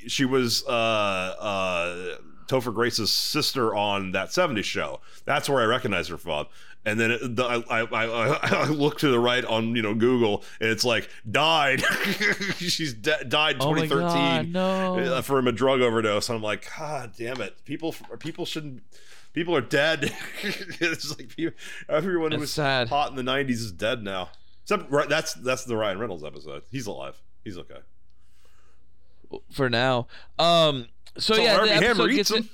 She 0.08 0.24
was 0.24 0.64
uh 0.66 0.70
uh 0.72 2.16
Topher 2.48 2.74
Grace's 2.74 3.12
sister 3.12 3.74
on 3.74 4.12
that 4.12 4.28
'70s 4.28 4.64
show. 4.64 5.00
That's 5.24 5.48
where 5.48 5.60
I 5.60 5.64
recognize 5.64 6.08
her 6.08 6.18
from. 6.18 6.46
And 6.84 6.98
then 6.98 7.10
it, 7.10 7.36
the, 7.36 7.44
I, 7.44 7.80
I, 7.82 8.06
I, 8.06 8.38
I 8.42 8.64
look 8.68 8.98
to 9.00 9.08
the 9.08 9.18
right 9.18 9.44
on 9.44 9.76
you 9.76 9.82
know 9.82 9.94
Google, 9.94 10.44
and 10.60 10.70
it's 10.70 10.84
like 10.84 11.10
died. 11.30 11.82
She's 12.56 12.94
de- 12.94 13.24
died 13.24 13.56
Oh 13.60 13.74
2013 13.74 13.98
god, 13.98 14.48
no. 14.48 14.98
uh, 14.98 15.22
from 15.22 15.46
a 15.48 15.52
drug 15.52 15.80
overdose. 15.80 16.28
And 16.28 16.36
I'm 16.36 16.42
like, 16.42 16.66
God 16.78 17.12
damn 17.16 17.40
it! 17.40 17.62
People, 17.64 17.94
people 18.18 18.46
shouldn't. 18.46 18.82
People 19.34 19.54
are 19.54 19.60
dead. 19.60 20.14
it's 20.42 21.10
like 21.16 21.28
people, 21.36 21.56
everyone 21.88 22.32
who 22.32 22.38
was 22.38 22.52
sad. 22.52 22.88
hot 22.88 23.10
in 23.10 23.16
the 23.16 23.22
'90s 23.22 23.50
is 23.50 23.72
dead 23.72 24.02
now. 24.02 24.30
Except 24.62 24.90
right, 24.90 25.08
that's 25.08 25.34
that's 25.34 25.64
the 25.64 25.76
Ryan 25.76 25.98
Reynolds 25.98 26.24
episode. 26.24 26.62
He's 26.70 26.86
alive. 26.86 27.20
He's 27.44 27.58
okay. 27.58 27.80
for 29.50 29.68
now. 29.68 30.06
Um. 30.38 30.86
So 31.18 31.34
Till 31.34 31.44
yeah, 31.44 31.56
Armie 31.56 31.68
the 31.68 31.74
episode 31.74 32.10
gets 32.10 32.30
them. 32.30 32.48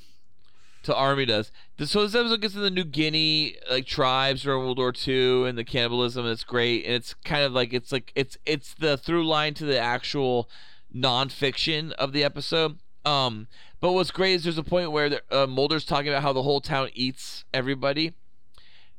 to 0.85 0.95
Armie 0.95 1.27
does. 1.27 1.51
So 1.79 2.03
this 2.03 2.15
episode 2.15 2.41
gets 2.41 2.55
into 2.55 2.65
the 2.65 2.71
New 2.71 2.85
Guinea 2.85 3.57
like 3.71 3.87
tribes 3.87 4.43
during 4.43 4.61
World 4.65 4.79
War 4.79 4.93
II 5.07 5.49
and 5.49 5.59
the 5.59 5.65
cannibalism. 5.65 6.25
And 6.25 6.33
it's 6.33 6.45
great, 6.45 6.85
and 6.85 6.95
it's 6.95 7.15
kind 7.25 7.45
of 7.45 7.53
like 7.53 7.73
it's 7.73 7.93
like 7.93 8.13
it's 8.15 8.39
it's 8.47 8.75
the 8.75 8.97
through 8.97 9.27
line 9.27 9.55
to 9.55 9.65
the 9.65 9.79
actual 9.79 10.49
nonfiction 10.95 11.93
of 11.93 12.13
the 12.13 12.25
episode. 12.25 12.79
Um. 13.05 13.49
But 13.81 13.93
what's 13.93 14.11
great 14.11 14.33
is 14.33 14.45
there's 14.45 14.57
a 14.57 14.63
point 14.63 14.93
where 14.93 15.11
the, 15.11 15.23
uh, 15.31 15.47
Mulder's 15.47 15.85
talking 15.85 16.09
about 16.09 16.23
how 16.23 16.33
the 16.33 16.43
whole 16.43 16.63
town 16.63 16.89
eats 16.95 17.45
everybody. 17.53 18.15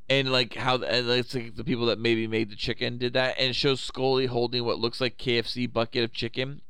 And 0.08 0.32
like 0.32 0.54
how 0.54 0.76
and 0.76 1.10
it's 1.10 1.34
like 1.34 1.56
the 1.56 1.64
people 1.64 1.88
that 1.88 1.98
maybe 1.98 2.28
made 2.28 2.52
the 2.52 2.56
chicken 2.56 3.00
did 3.00 3.14
that, 3.14 3.40
and 3.40 3.50
it 3.50 3.56
shows 3.56 3.82
Scully 3.82 4.28
holding 4.28 4.64
what 4.64 4.78
looks 4.78 5.02
like 5.02 5.18
KFC 5.18 5.72
bucket 5.74 6.04
of 6.04 6.14
chicken, 6.14 6.62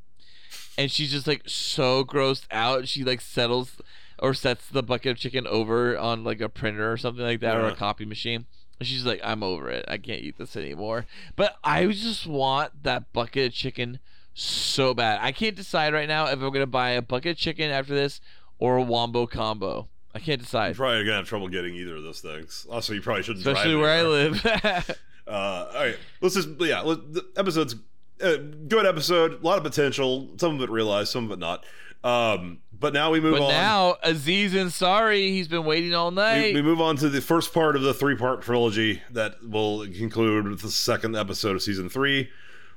and 0.77 0.91
she's 0.91 1.11
just 1.11 1.27
like 1.27 1.43
so 1.45 2.03
grossed 2.03 2.45
out. 2.51 2.87
She 2.87 3.03
like 3.03 3.21
settles 3.21 3.77
or 4.19 4.33
sets 4.33 4.67
the 4.67 4.83
bucket 4.83 5.11
of 5.11 5.17
chicken 5.17 5.45
over 5.47 5.97
on 5.97 6.23
like 6.23 6.41
a 6.41 6.49
printer 6.49 6.91
or 6.91 6.97
something 6.97 7.23
like 7.23 7.41
that 7.41 7.57
or 7.57 7.67
a 7.67 7.75
copy 7.75 8.05
machine. 8.05 8.45
And 8.79 8.87
she's 8.87 9.05
like, 9.05 9.21
I'm 9.23 9.43
over 9.43 9.69
it. 9.69 9.85
I 9.87 9.97
can't 9.97 10.21
eat 10.21 10.37
this 10.37 10.55
anymore. 10.55 11.05
But 11.35 11.57
I 11.63 11.85
just 11.87 12.27
want 12.27 12.83
that 12.83 13.11
bucket 13.13 13.47
of 13.47 13.53
chicken 13.53 13.99
so 14.33 14.93
bad. 14.93 15.19
I 15.21 15.31
can't 15.31 15.55
decide 15.55 15.93
right 15.93 16.07
now 16.07 16.25
if 16.27 16.41
I'm 16.41 16.51
gonna 16.51 16.65
buy 16.65 16.91
a 16.91 17.01
bucket 17.01 17.33
of 17.33 17.37
chicken 17.37 17.71
after 17.71 17.93
this 17.93 18.19
or 18.59 18.77
a 18.77 18.83
wombo 18.83 19.27
combo. 19.27 19.87
I 20.13 20.19
can't 20.19 20.41
decide. 20.41 20.67
You're 20.67 20.75
probably 20.75 21.03
gonna 21.03 21.17
have 21.17 21.27
trouble 21.27 21.47
getting 21.49 21.75
either 21.75 21.95
of 21.95 22.03
those 22.03 22.21
things. 22.21 22.65
Also, 22.69 22.93
you 22.93 23.01
probably 23.01 23.23
shouldn't, 23.23 23.45
Especially 23.45 23.75
where 23.75 23.91
I 23.91 24.01
live. 24.03 24.95
Uh, 25.27 25.71
all 25.73 25.81
right, 25.81 25.97
let's 26.21 26.35
just 26.35 26.49
yeah. 26.59 26.81
Let, 26.81 27.11
the 27.11 27.25
episode's 27.35 27.75
uh, 28.22 28.38
good 28.68 28.85
episode, 28.85 29.42
a 29.42 29.45
lot 29.45 29.58
of 29.58 29.64
potential. 29.64 30.30
Some 30.38 30.56
of 30.56 30.61
it 30.61 30.69
realized, 30.69 31.11
some 31.11 31.26
of 31.26 31.32
it 31.32 31.40
not. 31.40 31.66
Um, 32.03 32.60
but 32.80 32.94
now 32.94 33.10
we 33.11 33.19
move 33.19 33.34
but 33.34 33.44
on. 33.44 33.50
now 33.50 33.95
Aziz 34.03 34.53
Ansari, 34.53 35.30
he's 35.30 35.48
been 35.48 35.66
waiting 35.66 35.94
all 35.95 36.11
night. 36.11 36.53
we 36.53 36.61
move 36.61 36.80
on 36.80 36.98
to 36.98 37.10
the 37.10 37.22
first 37.22 37.53
part 37.53 37.76
of 37.76 37.82
the 37.82 37.94
three-part 37.94 38.42
trilogy 38.44 39.02
that 39.11 39.38
will 39.44 39.88
conclude 39.88 40.48
with 40.48 40.61
the 40.61 40.69
second 40.69 41.16
episode 41.16 41.56
of 41.56 41.64
season 41.64 41.90
three, 41.90 42.30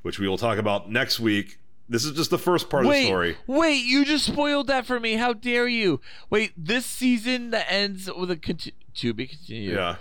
which 0.03 0.19
we 0.19 0.27
will 0.27 0.39
talk 0.39 0.57
about 0.59 0.91
next 0.91 1.21
week. 1.21 1.59
This 1.91 2.05
is 2.05 2.13
just 2.13 2.31
the 2.31 2.39
first 2.39 2.69
part 2.71 2.85
of 2.87 2.93
the 2.93 3.05
story. 3.05 3.37
wait! 3.47 3.85
You 3.85 4.05
just 4.05 4.27
spoiled 4.27 4.67
that 4.67 4.85
for 4.87 5.01
me. 5.01 5.15
How 5.15 5.33
dare 5.33 5.67
you? 5.67 6.01
Wait, 6.31 6.53
this 6.57 6.85
season 6.85 7.51
that 7.51 7.67
ends 7.71 8.11
with 8.13 8.31
a 8.31 8.37
conti- 8.37 8.75
to 8.97 9.15
be 9.15 9.27
continued 9.27 9.75
Yeah. 9.75 9.97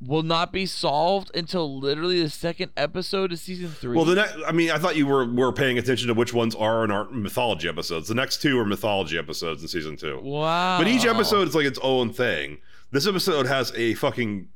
Will 0.00 0.22
not 0.22 0.52
be 0.52 0.64
solved 0.64 1.30
until 1.34 1.80
literally 1.80 2.22
the 2.22 2.30
second 2.30 2.70
episode 2.76 3.32
of 3.32 3.38
season 3.38 3.68
three. 3.68 3.96
Well, 3.96 4.04
the 4.04 4.14
next, 4.14 4.36
I 4.46 4.52
mean, 4.52 4.70
I 4.70 4.78
thought 4.78 4.94
you 4.96 5.06
were 5.06 5.26
were 5.26 5.52
paying 5.52 5.76
attention 5.78 6.08
to 6.08 6.14
which 6.14 6.32
ones 6.32 6.54
are 6.54 6.84
and 6.84 6.92
aren't 6.92 7.12
mythology 7.14 7.68
episodes. 7.68 8.08
The 8.08 8.14
next 8.14 8.40
two 8.40 8.58
are 8.58 8.64
mythology 8.64 9.18
episodes 9.18 9.62
in 9.62 9.68
season 9.68 9.96
two. 9.96 10.20
wow. 10.20 10.78
But 10.78 10.86
each 10.88 11.04
episode 11.04 11.48
is 11.48 11.54
like 11.54 11.66
its 11.66 11.78
own 11.82 12.12
thing. 12.12 12.58
This 12.90 13.06
episode 13.06 13.46
has 13.46 13.72
a 13.74 13.94
fucking. 13.94 14.48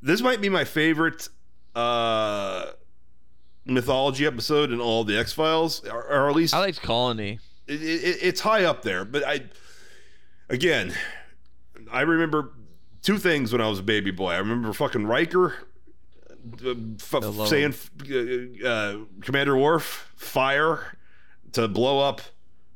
This 0.00 0.20
might 0.22 0.40
be 0.40 0.48
my 0.48 0.64
favorite 0.64 1.28
uh 1.74 2.66
mythology 3.66 4.26
episode 4.26 4.70
in 4.70 4.80
all 4.80 5.04
the 5.04 5.18
X 5.18 5.32
Files, 5.32 5.84
or, 5.88 6.04
or 6.06 6.28
at 6.30 6.36
least 6.36 6.54
I 6.54 6.58
liked 6.60 6.82
Colony. 6.82 7.40
it, 7.66 7.82
it, 7.82 8.18
it's 8.22 8.40
high 8.40 8.64
up 8.64 8.82
there. 8.82 9.04
But 9.04 9.24
I, 9.24 9.40
again, 10.48 10.94
I 11.90 12.02
remember 12.02 12.52
two 13.04 13.18
things 13.18 13.52
when 13.52 13.60
I 13.60 13.68
was 13.68 13.78
a 13.78 13.82
baby 13.84 14.10
boy. 14.10 14.32
I 14.32 14.38
remember 14.38 14.72
fucking 14.72 15.06
Riker 15.06 15.54
uh, 16.64 16.74
f- 17.00 17.48
saying, 17.48 17.74
uh, 18.10 18.66
uh, 18.68 18.96
"Commander 19.20 19.56
Worf, 19.56 20.12
fire 20.16 20.96
to 21.52 21.68
blow 21.68 22.00
up." 22.00 22.20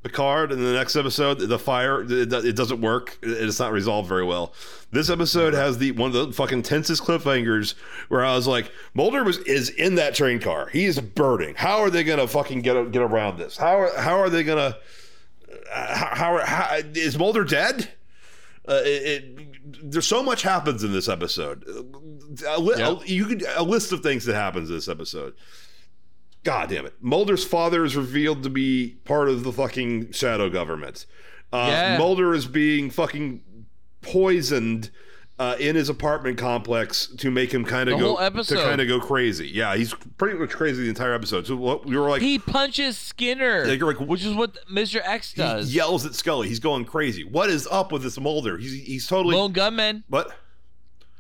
Picard 0.05 0.52
in 0.52 0.62
the 0.62 0.73
next 0.73 0.94
episode, 0.94 1.40
the 1.40 1.58
fire 1.58 2.02
it, 2.02 2.32
it 2.32 2.55
doesn't 2.55 2.81
work. 2.81 3.18
It- 3.20 3.31
It's 3.48 3.58
not 3.58 3.73
resolved 3.73 4.08
very 4.08 4.24
well. 4.24 4.55
This 4.92 5.10
episode 5.10 5.55
has 5.55 5.78
the 5.78 5.90
one 5.90 6.15
of 6.15 6.28
the 6.28 6.32
fucking 6.32 6.62
tensest 6.62 7.02
cliffhangers 7.02 7.74
where 8.07 8.24
I 8.24 8.36
was 8.36 8.47
like, 8.47 8.70
Mulder 8.94 9.24
was 9.24 9.39
is 9.39 9.70
in 9.70 9.97
that 9.97 10.15
train 10.15 10.39
car. 10.39 10.68
He 10.68 10.84
is 10.84 11.00
burning. 11.00 11.57
How 11.57 11.81
are 11.81 11.90
they 11.90 12.05
gonna 12.05 12.28
fucking 12.28 12.62
get 12.62 12.92
get 12.92 13.02
around 13.02 13.39
this? 13.39 13.57
How 13.57 13.81
are 13.81 13.98
how 14.00 14.18
are 14.20 14.31
they 14.31 14.44
gonna? 14.44 14.76
Uh, 15.74 15.94
how, 15.97 16.39
how, 16.39 16.47
how 16.47 16.76
is 16.94 17.18
Mulder 17.18 17.42
dead? 17.42 17.90
Uh, 18.68 18.81
it, 18.84 19.02
it, 19.02 19.57
there's 19.82 20.06
so 20.06 20.22
much 20.22 20.42
happens 20.42 20.84
in 20.84 20.92
this 20.92 21.08
episode. 21.08 21.64
A, 22.47 22.60
li- 22.60 22.80
a- 22.80 23.05
you 23.06 23.26
could 23.26 23.44
a 23.56 23.62
list 23.62 23.92
of 23.92 24.00
things 24.02 24.24
that 24.26 24.34
happens 24.34 24.68
in 24.70 24.74
this 24.76 24.88
episode. 24.88 25.34
God 26.44 26.68
damn 26.70 26.86
it! 26.86 26.94
Mulder's 27.00 27.44
father 27.44 27.84
is 27.84 27.97
revealed 27.97 28.42
to 28.44 28.50
be 28.50 28.97
part 29.05 29.28
of 29.28 29.42
the 29.44 29.52
fucking 29.52 30.12
shadow 30.12 30.48
government. 30.48 31.05
Uh, 31.52 31.66
Yeah. 31.70 31.98
Mulder 31.98 32.32
is 32.34 32.47
being 32.47 32.90
fucking 32.90 33.42
poisoned 34.02 34.90
uh, 35.39 35.55
in 35.60 35.76
his 35.76 35.89
apartment 35.89 36.36
complex 36.39 37.07
to 37.18 37.31
make 37.31 37.52
him 37.52 37.65
kind 37.65 37.89
of 37.89 37.99
go 37.99 38.17
to 38.17 38.55
kind 38.57 38.81
of 38.81 38.89
go 38.89 38.99
crazy. 39.00 39.49
Yeah, 39.49 39.76
he's 39.76 39.94
pretty 40.17 40.39
much 40.39 40.50
crazy 40.50 40.83
the 40.83 40.89
entire 40.89 41.15
episode. 41.15 41.47
So 41.47 41.57
what 41.57 41.86
we 41.86 41.97
were 41.97 42.08
like, 42.10 42.23
He 42.23 42.39
punches 42.39 42.99
Skinner, 42.99 43.65
you're 43.67 43.86
like- 43.94 44.00
which 44.00 44.25
is 44.25 44.34
what 44.34 44.58
Mr. 44.70 45.00
X 45.05 45.33
he 45.33 45.41
does. 45.42 45.75
yells 45.75 46.05
at 46.07 46.15
Scully. 46.15 46.49
He's 46.49 46.60
going 46.60 46.84
crazy. 46.84 47.25
What 47.25 47.50
is 47.50 47.68
up 47.70 47.92
with 47.92 48.02
this 48.02 48.18
Mulder? 48.18 48.58
He's 48.58 48.73
he's 48.84 49.07
totally 49.07 49.36
Lone 49.36 49.52
gunman. 49.52 50.05
what. 50.08 50.33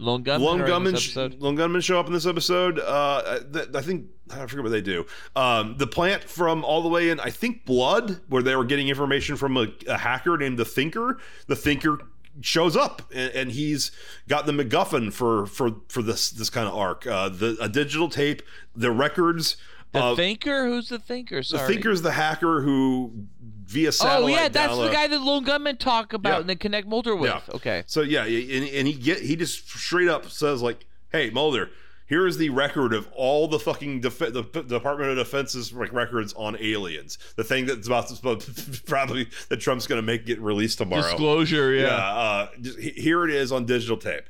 Lone 0.00 0.22
gunman. 0.22 0.46
Lone 0.46 0.60
are 0.60 0.64
in 0.64 0.68
gunmen, 0.70 0.94
this 0.94 1.02
sh- 1.02 1.16
lone 1.16 1.56
gunmen 1.56 1.80
show 1.80 1.98
up 1.98 2.06
in 2.06 2.12
this 2.12 2.24
episode. 2.24 2.78
Uh, 2.78 3.40
th- 3.52 3.70
I 3.74 3.80
think 3.82 4.06
I 4.30 4.46
forget 4.46 4.62
what 4.62 4.70
they 4.70 4.80
do. 4.80 5.04
Um, 5.34 5.74
the 5.76 5.88
plant 5.88 6.22
from 6.22 6.64
all 6.64 6.82
the 6.82 6.88
way 6.88 7.10
in, 7.10 7.18
I 7.18 7.30
think 7.30 7.64
Blood, 7.64 8.20
where 8.28 8.40
they 8.44 8.54
were 8.54 8.64
getting 8.64 8.86
information 8.86 9.34
from 9.36 9.56
a, 9.56 9.66
a 9.88 9.98
hacker 9.98 10.36
named 10.38 10.56
the 10.56 10.64
Thinker. 10.64 11.18
The 11.48 11.56
Thinker 11.56 11.98
shows 12.40 12.76
up, 12.76 13.02
and, 13.14 13.32
and 13.32 13.52
he's 13.52 13.90
got 14.28 14.46
the 14.46 14.52
MacGuffin 14.52 15.12
for 15.12 15.46
for 15.46 15.76
for 15.88 16.02
this 16.02 16.30
this 16.30 16.50
kind 16.50 16.68
of 16.68 16.74
arc. 16.74 17.06
Uh, 17.06 17.28
the 17.28 17.56
a 17.60 17.68
digital 17.68 18.08
tape, 18.08 18.42
the 18.74 18.90
records. 18.90 19.56
The 19.92 20.02
of- 20.02 20.16
thinker? 20.16 20.66
Who's 20.66 20.90
the 20.90 20.98
thinker? 20.98 21.42
Sorry. 21.42 21.66
the. 21.66 21.72
Thinker's 21.74 22.02
the 22.02 22.12
hacker 22.12 22.60
who 22.60 23.26
via 23.64 23.90
satellite. 23.92 24.22
Oh 24.22 24.26
yeah, 24.42 24.48
that's 24.48 24.76
the 24.76 24.88
guy 24.90 25.06
that 25.06 25.20
lone 25.20 25.44
Gunman 25.44 25.76
talk 25.78 26.12
about 26.12 26.32
Yeah. 26.34 26.40
and 26.40 26.48
they 26.48 26.56
connect 26.56 26.86
Mulder 26.86 27.16
with. 27.16 27.30
Yeah. 27.30 27.40
Okay. 27.54 27.84
So 27.86 28.02
yeah, 28.02 28.24
and, 28.24 28.68
and 28.68 28.86
he 28.86 28.94
get 28.94 29.20
he 29.20 29.36
just 29.36 29.68
straight 29.68 30.08
up 30.08 30.30
says 30.30 30.60
like, 30.62 30.84
"Hey 31.10 31.30
Mulder, 31.30 31.70
here 32.08 32.26
is 32.26 32.38
the 32.38 32.50
record 32.50 32.92
of 32.94 33.08
all 33.14 33.48
the 33.48 33.58
fucking 33.58 34.00
def- 34.00 34.18
the 34.18 34.42
P- 34.42 34.62
Department 34.62 35.10
of 35.10 35.18
Defense's 35.18 35.72
like 35.72 35.92
records 35.92 36.32
on 36.34 36.56
aliens. 36.60 37.18
The 37.36 37.44
thing 37.44 37.66
that's 37.66 37.86
about 37.86 38.08
to 38.08 38.82
probably 38.86 39.28
that 39.48 39.58
Trump's 39.58 39.86
going 39.86 39.98
to 39.98 40.06
make 40.06 40.26
get 40.26 40.40
released 40.40 40.78
tomorrow. 40.78 41.02
Disclosure. 41.02 41.74
yeah, 41.74 41.82
Yeah. 41.86 41.96
uh, 41.96 42.48
just, 42.60 42.78
here 42.78 43.24
it 43.24 43.30
is 43.30 43.52
on 43.52 43.66
digital 43.66 43.96
tape. 43.96 44.24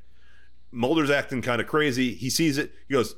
Mulder's 0.70 1.10
acting 1.10 1.40
kind 1.40 1.60
of 1.60 1.66
crazy. 1.66 2.14
He 2.14 2.28
sees 2.30 2.58
it. 2.58 2.72
He 2.88 2.94
goes. 2.94 3.14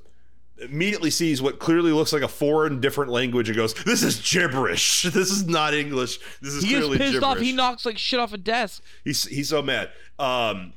Immediately 0.62 1.08
sees 1.10 1.40
what 1.40 1.58
clearly 1.58 1.90
looks 1.90 2.12
like 2.12 2.20
a 2.22 2.28
foreign, 2.28 2.82
different 2.82 3.10
language, 3.10 3.48
and 3.48 3.56
goes, 3.56 3.72
"This 3.84 4.02
is 4.02 4.20
gibberish. 4.20 5.02
This 5.10 5.30
is 5.30 5.46
not 5.48 5.72
English. 5.72 6.18
This 6.42 6.52
is 6.52 6.62
He 6.64 6.68
gets 6.68 6.80
clearly 6.80 6.98
pissed 6.98 7.12
gibberish." 7.14 7.24
off. 7.24 7.38
He 7.38 7.52
knocks 7.52 7.86
like 7.86 7.96
shit 7.96 8.20
off 8.20 8.34
a 8.34 8.36
desk. 8.36 8.82
He's 9.02 9.24
he's 9.24 9.48
so 9.48 9.62
mad. 9.62 9.88
Um, 10.18 10.74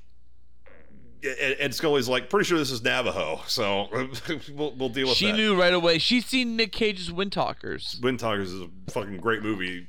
and, 1.24 1.56
and 1.60 1.76
Scully's 1.76 2.08
like, 2.10 2.30
pretty 2.30 2.45
sure 2.45 2.58
this 2.58 2.72
is 2.72 2.84
Navajo, 2.84 3.42
so 3.48 3.88
we'll, 4.53 4.72
we'll 4.74 4.90
deal 4.90 5.08
with 5.08 5.18
She 5.18 5.27
that. 5.27 5.32
She 5.32 5.38
knew 5.38 5.60
right 5.60 5.74
away. 5.74 5.98
She's 5.98 6.26
seen 6.26 6.56
Nick 6.56 6.72
Cage's 6.72 7.11
Wind 7.11 7.32
Talkers. 7.32 8.00
Wind 8.02 8.19
Talkers 8.19 8.52
is 8.52 8.61
a 8.61 8.69
fucking 8.92 9.18
great 9.18 9.42
movie 9.42 9.88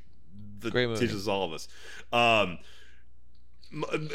that 0.61 0.73
Great 0.73 0.89
movie. 0.89 1.07
teaches 1.07 1.29
all 1.29 1.45
of 1.45 1.53
us. 1.53 1.69
Um, 2.13 2.59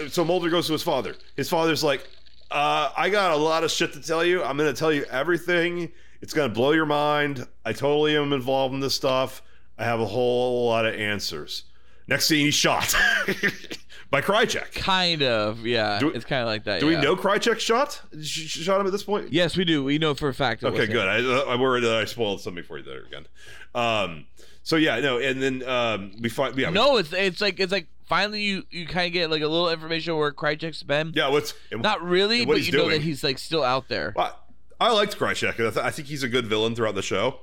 so 0.10 0.24
Mulder 0.24 0.50
goes 0.50 0.68
to 0.68 0.74
his 0.74 0.84
father. 0.84 1.16
His 1.36 1.50
father's 1.50 1.84
like, 1.84 2.08
uh, 2.52 2.92
I 2.96 3.10
got 3.10 3.32
a 3.34 3.36
lot 3.38 3.64
of 3.64 3.72
shit 3.72 3.94
to 3.94 4.02
tell 4.02 4.24
you. 4.24 4.44
I'm 4.44 4.58
going 4.58 4.74
to 4.74 4.78
tell 4.78 4.92
you 4.92 5.04
everything. 5.06 5.92
It's 6.22 6.34
going 6.34 6.50
to 6.50 6.54
blow 6.54 6.72
your 6.72 6.86
mind. 6.86 7.46
I 7.66 7.74
totally 7.74 8.16
am 8.18 8.34
involved 8.34 8.74
in 8.74 8.80
this 8.80 8.96
stuff. 8.96 9.42
I 9.78 9.84
have 9.84 10.00
a 10.00 10.06
whole 10.06 10.68
lot 10.68 10.86
of 10.86 10.96
answers. 10.96 11.64
Next 12.08 12.26
scene, 12.28 12.46
he's 12.46 12.56
shot 12.56 12.96
by 14.12 14.22
Krychek. 14.22 14.74
Kind 14.74 15.22
of, 15.24 15.66
yeah. 15.66 16.00
Do- 16.00 16.10
it's 16.10 16.26
kind 16.26 16.42
of 16.42 16.48
like 16.48 16.64
that. 16.66 16.80
Do 16.80 16.88
we 16.88 16.96
know 16.98 17.16
Krychek 17.16 17.60
shot? 17.60 18.02
Sh- 18.22 18.26
sh- 18.48 18.60
shot 18.64 18.82
him 18.82 18.88
at 18.88 18.92
this 18.92 19.04
point? 19.04 19.32
Yes, 19.32 19.56
we 19.56 19.66
do. 19.66 19.84
We 19.84 19.98
know 19.98 20.14
for 20.16 20.30
a 20.30 20.34
fact. 20.34 20.64
Okay, 20.64 20.88
good. 20.88 21.08
I, 21.08 21.52
I'm 21.54 21.60
worried 21.60 21.84
that 21.84 21.94
I 21.96 22.06
spoiled 22.06 22.42
something 22.42 22.64
for 22.64 22.78
you 22.78 22.84
there 22.84 23.04
again. 23.04 23.26
Um, 23.76 24.26
so 24.64 24.76
yeah, 24.76 25.00
no, 25.00 25.20
and 25.20 25.42
then 25.42 25.64
um, 25.68 26.12
we 26.22 26.30
find 26.30 26.58
yeah, 26.58 26.68
we- 26.70 26.74
No, 26.74 26.98
it's 26.98 27.14
it's 27.14 27.40
like 27.42 27.60
it's 27.60 27.72
like 27.72 27.88
finally 28.08 28.42
you 28.42 28.64
you 28.72 28.88
kind 28.88 29.08
of 29.08 29.14
get 29.14 29.30
like 29.30 29.42
a 29.42 29.48
little 29.48 29.70
information 29.70 30.16
where 30.18 30.32
Krychek's 30.32 30.84
been. 30.84 31.14
yeah. 31.16 31.30
What's 31.30 31.54
and, 31.72 31.82
Not 31.82 32.02
really, 32.02 32.46
what 32.46 32.56
but 32.56 32.66
you 32.66 32.72
know 32.72 32.80
doing. 32.86 32.92
that 32.92 33.02
he's 33.02 33.24
like 33.24 33.38
still 33.38 33.64
out 33.64 33.88
there. 33.90 34.14
I, 34.18 34.32
I 34.80 34.92
liked 34.92 35.18
Krychek. 35.20 35.54
I, 35.54 35.56
th- 35.72 35.78
I 35.78 35.92
think 35.92 36.08
he's 36.08 36.24
a 36.24 36.30
good 36.30 36.48
villain 36.48 36.74
throughout 36.76 36.96
the 36.96 37.02
show. 37.04 37.42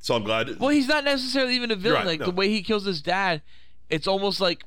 So 0.00 0.14
I'm 0.16 0.24
glad. 0.24 0.58
Well, 0.58 0.70
he's 0.70 0.88
not 0.88 1.04
necessarily 1.04 1.54
even 1.54 1.70
a 1.70 1.76
villain. 1.76 1.98
right, 2.00 2.06
like 2.06 2.20
no. 2.20 2.26
the 2.26 2.32
way 2.32 2.48
he 2.48 2.62
kills 2.62 2.84
his 2.84 3.00
dad, 3.02 3.40
it's 3.88 4.06
almost 4.08 4.40
like 4.40 4.64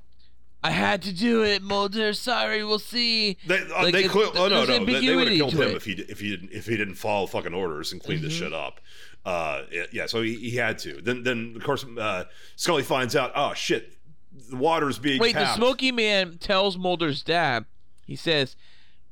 I 0.66 0.72
had 0.72 1.04
to 1.04 1.14
do 1.14 1.44
it, 1.44 1.62
Mulder. 1.62 2.14
Sorry, 2.14 2.64
we'll 2.64 2.80
see. 2.80 3.38
they 3.46 3.60
uh, 3.62 3.84
like, 3.84 3.94
they 3.94 4.08
clear, 4.08 4.28
oh 4.36 4.48
no 4.48 4.66
no 4.66 4.66
they, 4.66 5.00
they 5.00 5.16
would 5.16 5.28
have 5.28 5.38
killed 5.38 5.54
him 5.54 5.70
it. 5.70 5.76
if 5.76 5.86
he 5.86 5.92
if 5.94 6.20
he 6.20 6.32
didn't 6.32 6.52
if 6.52 6.66
he 6.66 6.76
didn't 6.76 6.96
follow 6.96 7.28
fucking 7.28 7.54
orders 7.54 7.92
and 7.92 8.02
clean 8.02 8.22
this 8.22 8.34
Mm-hmm. 8.34 8.44
shit 8.46 8.54
up. 8.54 8.80
Uh, 9.26 9.64
yeah, 9.92 10.06
so 10.06 10.22
he, 10.22 10.36
he 10.36 10.56
had 10.56 10.78
to. 10.80 11.02
Then 11.02 11.24
then 11.24 11.54
of 11.56 11.64
course 11.64 11.86
uh, 12.00 12.24
Scully 12.56 12.84
finds 12.84 13.16
out. 13.16 13.32
Oh 13.36 13.54
shit, 13.54 13.94
the 14.50 14.56
water's 14.56 14.98
being 14.98 15.20
Wait, 15.22 15.36
the. 15.36 15.54
Smoky 15.54 15.92
Man 15.92 16.38
tells 16.40 16.78
Mulder's 16.78 17.22
dad. 17.24 17.66
He 18.06 18.16
says, 18.16 18.56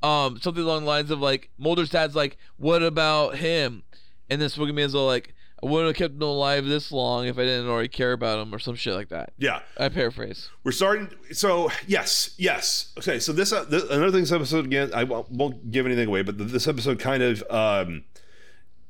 um, 0.02 0.38
something 0.40 0.62
along 0.62 0.80
the 0.82 0.88
lines 0.88 1.10
of 1.10 1.20
like 1.20 1.50
Mulder's 1.58 1.90
dad's 1.90 2.14
like, 2.16 2.36
"What 2.56 2.82
about 2.82 3.36
him?" 3.36 3.82
And 4.28 4.40
then 4.40 4.48
Smoky 4.48 4.72
Man's 4.72 4.94
all 4.94 5.06
like, 5.06 5.34
"I 5.64 5.70
wouldn't 5.70 5.88
have 5.88 5.96
kept 5.96 6.14
him 6.14 6.22
alive 6.22 6.66
this 6.66 6.92
long 6.92 7.26
if 7.26 7.38
I 7.38 7.42
didn't 7.44 7.68
already 7.68 7.88
care 7.88 8.12
about 8.12 8.38
him," 8.40 8.54
or 8.54 8.58
some 8.58 8.74
shit 8.74 8.94
like 8.94 9.08
that. 9.08 9.32
Yeah, 9.38 9.60
I 9.78 9.88
paraphrase. 9.88 10.50
We're 10.62 10.72
starting. 10.72 11.08
So 11.32 11.70
yes, 11.86 12.34
yes. 12.36 12.92
Okay. 12.98 13.18
So 13.18 13.32
this, 13.32 13.52
uh, 13.52 13.64
th- 13.64 13.84
another 13.90 14.10
thing. 14.12 14.20
This 14.20 14.32
episode 14.32 14.64
again. 14.66 14.90
I 14.94 15.04
won't, 15.04 15.30
won't 15.30 15.70
give 15.70 15.86
anything 15.86 16.08
away, 16.08 16.22
but 16.22 16.36
this 16.38 16.68
episode 16.68 16.98
kind 16.98 17.22
of. 17.22 17.42
Um, 17.50 18.04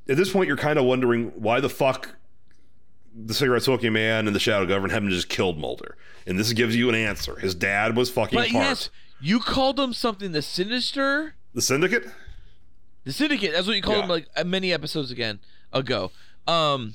at 0.08 0.16
this 0.18 0.32
point, 0.32 0.48
you're 0.48 0.56
kind 0.56 0.78
of 0.78 0.84
wondering 0.84 1.28
why 1.36 1.60
the 1.60 1.68
fuck 1.70 2.16
the 3.16 3.32
cigarette 3.32 3.62
smoking 3.62 3.92
man 3.92 4.26
and 4.26 4.34
the 4.34 4.40
shadow 4.40 4.66
government 4.66 4.92
haven't 4.92 5.10
just 5.10 5.28
killed 5.28 5.56
Mulder, 5.58 5.96
and 6.26 6.38
this 6.38 6.52
gives 6.52 6.74
you 6.74 6.88
an 6.88 6.94
answer. 6.96 7.36
His 7.38 7.54
dad 7.54 7.96
was 7.96 8.10
fucking 8.10 8.36
But 8.36 8.50
part. 8.50 8.64
yes, 8.64 8.90
you 9.20 9.38
called 9.38 9.78
him 9.78 9.92
something 9.92 10.32
the 10.32 10.42
Sinister, 10.42 11.34
The 11.54 11.62
syndicate. 11.62 12.04
the 13.04 13.12
Syndicate. 13.12 13.52
That's 13.52 13.66
what 13.68 13.76
you 13.76 13.82
called 13.82 13.98
Yeah. 13.98 14.02
him 14.02 14.08
like 14.08 14.46
many 14.46 14.72
episodes 14.72 15.10
again 15.12 15.38
ago. 15.72 16.10
Um, 16.46 16.94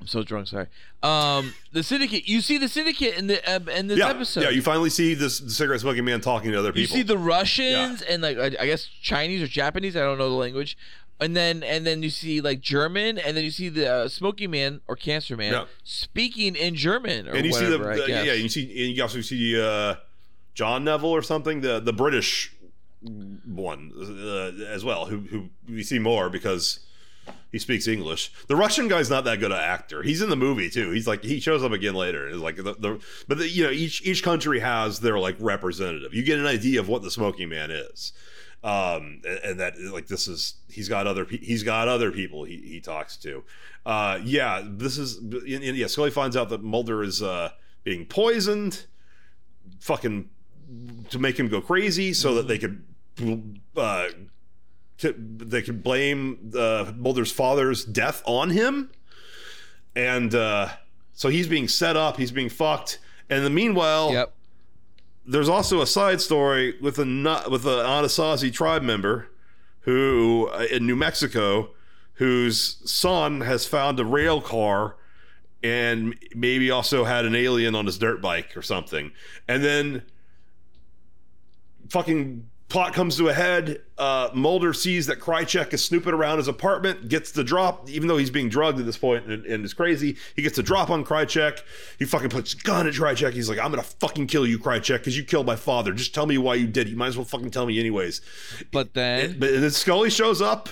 I'm 0.00 0.06
so 0.06 0.22
drunk. 0.22 0.48
Sorry. 0.48 0.66
Um, 1.02 1.54
the 1.72 1.82
Syndicate. 1.82 2.28
You 2.28 2.40
see 2.40 2.58
the 2.58 2.68
Syndicate 2.68 3.14
in 3.16 3.26
the 3.28 3.48
uh, 3.50 3.60
in 3.70 3.86
this 3.86 3.98
Yeah, 3.98 4.08
episode. 4.10 4.42
yeah. 4.42 4.50
You 4.50 4.60
finally 4.62 4.90
see 4.90 5.14
this 5.14 5.38
the 5.40 5.50
cigarette 5.50 5.80
smoking 5.80 6.04
man 6.04 6.20
talking 6.20 6.52
to 6.52 6.58
other 6.58 6.70
people. 6.72 6.80
You 6.82 6.86
see 6.86 7.02
the 7.02 7.16
Russians 7.18 8.02
and 8.02 8.22
like 8.22 8.36
I, 8.38 8.46
I 8.60 8.66
guess 8.66 8.84
Chinese 9.02 9.42
or 9.42 9.46
Japanese. 9.46 9.96
I 9.96 10.00
don't 10.00 10.18
know 10.18 10.28
the 10.28 10.34
language. 10.36 10.76
And 11.18 11.34
then 11.34 11.62
and 11.62 11.86
then 11.86 12.02
you 12.02 12.10
see 12.10 12.42
like 12.42 12.60
German, 12.60 13.16
and 13.16 13.34
then 13.34 13.42
you 13.42 13.50
see 13.50 13.70
the 13.70 13.90
uh, 13.90 14.08
Smoky 14.08 14.46
Man 14.46 14.82
or 14.86 14.96
Cancer 14.96 15.34
Man 15.34 15.52
Yeah. 15.52 15.64
speaking 15.82 16.54
in 16.56 16.74
German 16.74 17.26
or 17.26 17.32
and 17.34 17.46
you 17.46 17.52
see 17.54 17.64
the, 17.64 17.78
whatever. 17.78 17.92
I 17.92 17.96
the- 17.96 18.06
guess. 18.06 18.26
yeah, 18.26 18.32
you 18.34 18.48
see 18.50 18.64
and 18.86 18.94
you 18.94 19.02
also 19.02 19.22
see 19.22 19.58
uh, 19.58 19.94
John 20.52 20.84
Neville 20.84 21.08
or 21.08 21.22
something, 21.22 21.62
the 21.62 21.80
the 21.80 21.94
British 21.94 22.52
one 23.46 23.92
uh, 23.98 24.62
as 24.70 24.84
well, 24.84 25.06
who 25.06 25.20
who 25.20 25.48
we 25.66 25.82
see 25.82 25.98
more 25.98 26.28
because 26.28 26.80
he 27.52 27.58
speaks 27.58 27.86
English. 27.86 28.32
The 28.48 28.56
Russian 28.56 28.88
guy's 28.88 29.08
not 29.08 29.24
that 29.24 29.38
good 29.40 29.52
an 29.52 29.58
actor. 29.58 30.02
He's 30.02 30.20
in 30.22 30.30
the 30.30 30.36
movie 30.36 30.68
too. 30.70 30.90
He's 30.90 31.06
like 31.06 31.22
he 31.22 31.40
shows 31.40 31.62
up 31.62 31.72
again 31.72 31.94
later. 31.94 32.28
It's 32.28 32.38
like 32.38 32.56
the, 32.56 32.74
the 32.78 33.00
but 33.28 33.38
the, 33.38 33.48
you 33.48 33.64
know 33.64 33.70
each 33.70 34.04
each 34.06 34.22
country 34.22 34.60
has 34.60 35.00
their 35.00 35.18
like 35.18 35.36
representative. 35.38 36.12
You 36.14 36.22
get 36.22 36.38
an 36.38 36.46
idea 36.46 36.80
of 36.80 36.88
what 36.88 37.02
the 37.02 37.10
Smoking 37.10 37.48
Man 37.48 37.70
is. 37.70 38.12
Um, 38.64 39.20
and, 39.24 39.38
and 39.44 39.60
that 39.60 39.78
like 39.92 40.08
this 40.08 40.26
is 40.26 40.54
he's 40.68 40.88
got 40.88 41.06
other 41.06 41.24
pe- 41.24 41.38
he's 41.38 41.62
got 41.62 41.86
other 41.88 42.10
people 42.10 42.44
he, 42.44 42.56
he 42.56 42.80
talks 42.80 43.16
to. 43.18 43.44
Uh, 43.84 44.18
yeah, 44.24 44.62
this 44.66 44.98
is 44.98 45.18
and- 45.18 45.34
and 45.44 45.76
yeah. 45.76 45.86
Scully 45.86 46.10
finds 46.10 46.36
out 46.36 46.48
that 46.48 46.62
Mulder 46.64 47.02
is 47.04 47.22
uh 47.22 47.50
being 47.84 48.04
poisoned, 48.06 48.86
fucking 49.78 50.28
to 51.10 51.18
make 51.20 51.38
him 51.38 51.48
go 51.48 51.60
crazy, 51.60 52.12
so 52.12 52.34
that 52.34 52.48
they 52.48 52.58
could 52.58 52.82
uh 53.76 54.08
to, 54.98 55.14
they 55.18 55.62
could 55.62 55.82
blame 55.82 56.52
uh, 56.56 56.92
Mulder's 56.96 57.32
father's 57.32 57.84
death 57.84 58.22
on 58.26 58.50
him, 58.50 58.90
and 59.94 60.34
uh, 60.34 60.68
so 61.12 61.28
he's 61.28 61.48
being 61.48 61.68
set 61.68 61.96
up. 61.96 62.16
He's 62.16 62.30
being 62.32 62.48
fucked. 62.48 62.98
And 63.28 63.38
in 63.38 63.44
the 63.44 63.50
meanwhile, 63.50 64.12
Yep. 64.12 64.32
there's 65.26 65.48
also 65.48 65.80
a 65.80 65.86
side 65.86 66.20
story 66.20 66.76
with 66.80 66.98
a 66.98 67.04
not 67.04 67.50
with 67.50 67.64
an 67.66 67.84
Anasazi 67.84 68.52
tribe 68.52 68.82
member 68.82 69.28
who 69.80 70.48
uh, 70.52 70.66
in 70.70 70.86
New 70.86 70.96
Mexico 70.96 71.70
whose 72.14 72.78
son 72.90 73.42
has 73.42 73.66
found 73.66 74.00
a 74.00 74.04
rail 74.04 74.40
car 74.40 74.96
and 75.62 76.14
maybe 76.34 76.70
also 76.70 77.04
had 77.04 77.24
an 77.26 77.34
alien 77.34 77.74
on 77.74 77.84
his 77.84 77.98
dirt 77.98 78.22
bike 78.22 78.56
or 78.56 78.62
something. 78.62 79.12
And 79.46 79.62
then 79.62 80.02
fucking 81.90 82.48
plot 82.68 82.92
comes 82.94 83.16
to 83.16 83.28
a 83.28 83.32
head. 83.32 83.80
Uh, 83.96 84.28
Mulder 84.34 84.72
sees 84.72 85.06
that 85.06 85.20
Krychek 85.20 85.72
is 85.72 85.84
snooping 85.84 86.12
around 86.12 86.38
his 86.38 86.48
apartment, 86.48 87.08
gets 87.08 87.30
the 87.30 87.44
drop, 87.44 87.88
even 87.88 88.08
though 88.08 88.16
he's 88.16 88.30
being 88.30 88.48
drugged 88.48 88.78
at 88.78 88.86
this 88.86 88.98
point 88.98 89.26
and, 89.26 89.46
and 89.46 89.64
is 89.64 89.72
crazy. 89.72 90.16
He 90.34 90.42
gets 90.42 90.58
a 90.58 90.62
drop 90.62 90.90
on 90.90 91.04
Krychek. 91.04 91.60
He 91.98 92.04
fucking 92.04 92.30
puts 92.30 92.54
a 92.54 92.56
gun 92.58 92.86
at 92.86 92.94
Krychek. 92.94 93.32
He's 93.32 93.48
like, 93.48 93.58
I'm 93.58 93.70
gonna 93.70 93.82
fucking 93.82 94.26
kill 94.26 94.46
you, 94.46 94.58
Krychek, 94.58 94.98
because 94.98 95.16
you 95.16 95.24
killed 95.24 95.46
my 95.46 95.56
father. 95.56 95.92
Just 95.92 96.14
tell 96.14 96.26
me 96.26 96.38
why 96.38 96.56
you 96.56 96.66
did. 96.66 96.88
You 96.88 96.96
might 96.96 97.08
as 97.08 97.16
well 97.16 97.24
fucking 97.24 97.50
tell 97.50 97.66
me 97.66 97.78
anyways. 97.78 98.20
But 98.72 98.94
then 98.94 99.38
But 99.38 99.52
then 99.52 99.70
Scully 99.70 100.10
shows 100.10 100.42
up 100.42 100.68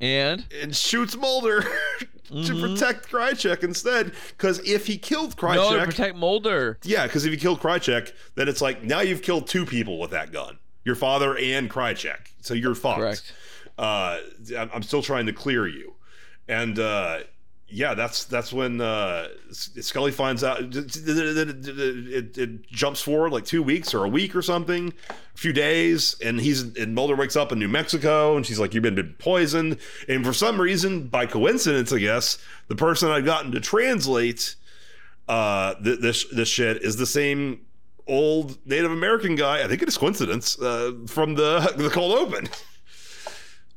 and 0.00 0.44
and 0.62 0.74
shoots 0.74 1.16
Mulder 1.16 1.62
to 2.28 2.60
protect 2.60 3.10
Krychek 3.10 3.62
instead. 3.62 4.12
Because 4.30 4.58
if 4.68 4.86
he 4.86 4.98
killed 4.98 5.36
Krychek, 5.36 5.56
no 5.56 5.78
to 5.78 5.84
protect 5.84 6.16
Mulder. 6.16 6.78
yeah, 6.82 7.06
because 7.06 7.24
if 7.24 7.32
you 7.32 7.38
kill 7.38 7.56
Krychek, 7.56 8.12
then 8.34 8.48
it's 8.48 8.60
like 8.60 8.82
now 8.82 9.00
you've 9.00 9.22
killed 9.22 9.46
two 9.46 9.64
people 9.66 9.98
with 9.98 10.10
that 10.10 10.32
gun. 10.32 10.58
Your 10.84 10.94
father 10.94 11.36
and 11.36 11.70
Krychek. 11.70 12.28
So 12.40 12.54
you're 12.54 12.74
fucked. 12.74 13.00
Correct. 13.00 13.32
Uh, 13.78 14.20
I'm 14.72 14.82
still 14.82 15.02
trying 15.02 15.26
to 15.26 15.32
clear 15.32 15.66
you. 15.66 15.94
And 16.46 16.78
uh, 16.78 17.20
yeah, 17.68 17.94
that's 17.94 18.24
that's 18.26 18.52
when 18.52 18.80
uh, 18.80 19.28
Scully 19.50 20.12
finds 20.12 20.44
out. 20.44 20.60
It, 20.60 20.96
it, 20.96 22.38
it 22.38 22.66
jumps 22.66 23.00
forward 23.00 23.32
like 23.32 23.44
two 23.44 23.62
weeks 23.62 23.94
or 23.94 24.04
a 24.04 24.08
week 24.08 24.36
or 24.36 24.42
something, 24.42 24.92
a 25.10 25.38
few 25.38 25.52
days, 25.52 26.14
and 26.22 26.40
he's 26.40 26.76
and 26.76 26.94
Mulder 26.94 27.16
wakes 27.16 27.34
up 27.34 27.50
in 27.50 27.58
New 27.58 27.68
Mexico, 27.68 28.36
and 28.36 28.46
she's 28.46 28.60
like, 28.60 28.74
"You've 28.74 28.82
been, 28.82 28.94
been 28.94 29.14
poisoned." 29.18 29.78
And 30.08 30.24
for 30.24 30.32
some 30.32 30.60
reason, 30.60 31.08
by 31.08 31.26
coincidence, 31.26 31.92
I 31.92 31.98
guess, 31.98 32.38
the 32.68 32.76
person 32.76 33.10
I've 33.10 33.24
gotten 33.24 33.50
to 33.52 33.60
translate 33.60 34.54
uh, 35.26 35.74
th- 35.82 36.00
this 36.00 36.26
this 36.30 36.48
shit 36.48 36.82
is 36.82 36.96
the 36.96 37.06
same 37.06 37.60
old 38.06 38.58
Native 38.66 38.90
American 38.92 39.34
guy. 39.36 39.62
I 39.62 39.68
think 39.68 39.82
it 39.82 39.88
is 39.88 39.96
coincidence 39.98 40.58
uh, 40.60 40.92
from 41.06 41.34
the 41.34 41.72
the 41.76 41.90
cold 41.90 42.18
open. 42.18 42.48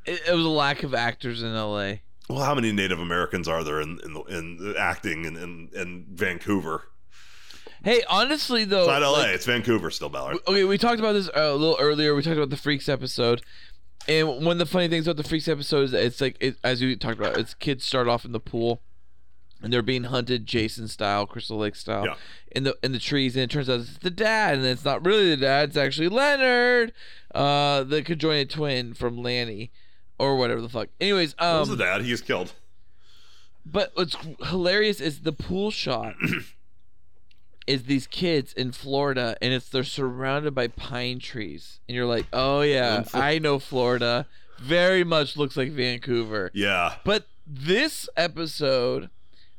It, 0.06 0.22
it 0.28 0.34
was 0.34 0.46
a 0.46 0.50
lack 0.50 0.84
of 0.84 0.94
actors 0.94 1.44
in 1.44 1.54
L.A. 1.54 2.02
Well, 2.30 2.44
how 2.44 2.56
many 2.56 2.72
Native 2.72 3.00
Americans 3.00 3.48
are 3.48 3.64
there 3.64 3.82
in 3.82 4.00
in, 4.04 4.14
the, 4.14 4.22
in 4.24 4.76
acting 4.78 5.26
in, 5.26 5.36
in, 5.38 5.70
in 5.74 6.06
Vancouver? 6.14 6.84
Hey, 7.84 8.02
honestly 8.10 8.66
though, 8.66 8.80
It's 8.80 8.88
not 8.88 9.04
L.A. 9.04 9.18
like- 9.18 9.36
it's 9.36 9.46
Vancouver 9.46 9.92
still, 9.92 10.10
Ballard. 10.10 10.38
okay, 10.48 10.64
we 10.64 10.78
talked 10.78 11.00
about 11.00 11.14
this 11.14 11.30
uh, 11.30 11.42
a 11.42 11.54
little 11.56 11.78
earlier. 11.80 12.16
We 12.16 12.22
talked 12.22 12.38
about 12.38 12.50
the 12.50 12.58
Freaks 12.58 12.90
episode, 12.90 13.42
and 14.08 14.28
one 14.28 14.48
of 14.54 14.58
the 14.58 14.66
funny 14.66 14.88
things 14.88 15.08
about 15.08 15.18
the 15.22 15.28
Freaks 15.28 15.48
episode 15.48 15.84
is 15.84 15.92
that 15.92 16.04
it's 16.04 16.20
like 16.20 16.36
it, 16.40 16.56
as 16.64 16.82
we 16.82 16.96
talked 16.96 17.20
about, 17.20 17.38
it's 17.38 17.54
kids 17.54 17.86
start 17.86 18.08
off 18.08 18.26
in 18.26 18.32
the 18.32 18.40
pool, 18.40 18.82
and 19.68 19.74
they're 19.74 19.82
being 19.82 20.06
hunted 20.06 20.46
Jason 20.46 20.88
style, 20.88 21.26
Crystal 21.26 21.58
Lake 21.58 21.76
style, 21.76 22.06
Yeah. 22.06 22.16
in 22.56 22.64
the 22.64 22.78
in 22.82 22.94
the 22.94 23.00
trees, 23.00 23.36
and 23.36 23.44
it 23.44 23.50
turns 23.50 23.70
out 23.70 23.82
it's 23.82 23.98
the 23.98 24.10
dad, 24.10 24.56
and 24.56 24.66
it's 24.66 24.86
not 24.86 25.06
really 25.06 25.30
the 25.30 25.36
dad; 25.36 25.68
it's 25.68 25.78
actually 25.78 26.08
Leonard, 26.08 26.94
uh, 27.36 27.84
the 27.84 28.02
conjoined 28.02 28.50
twin 28.50 28.94
from 28.94 29.18
Lanny, 29.22 29.70
or 30.18 30.38
whatever 30.38 30.62
the 30.62 30.70
fuck. 30.70 30.88
Anyways, 31.02 31.36
What 31.38 31.60
was 31.60 31.70
um, 31.70 31.78
the 31.78 31.84
dad? 31.84 32.02
He 32.04 32.14
is 32.14 32.22
killed. 32.22 32.54
But 33.66 33.92
what's 33.96 34.16
hilarious 34.46 35.02
is 35.02 35.24
the 35.24 35.34
pool 35.34 35.70
shot 35.70 36.16
is 37.68 37.84
these 37.84 38.08
kids 38.08 38.54
in 38.54 38.72
Florida, 38.72 39.36
and 39.42 39.54
it's 39.54 39.68
they're 39.68 39.84
surrounded 39.84 40.56
by 40.56 40.70
pine 40.70 41.20
trees, 41.20 41.82
and 41.90 41.96
you're 41.98 42.06
like, 42.06 42.26
oh 42.32 42.62
yeah, 42.62 43.04
I 43.14 43.40
know 43.40 43.60
Florida. 43.60 44.28
Very 44.60 45.04
much 45.04 45.36
looks 45.36 45.58
like 45.58 45.72
Vancouver. 45.72 46.50
Yeah. 46.54 46.96
But 47.04 47.28
this 47.46 48.10
episode, 48.18 49.10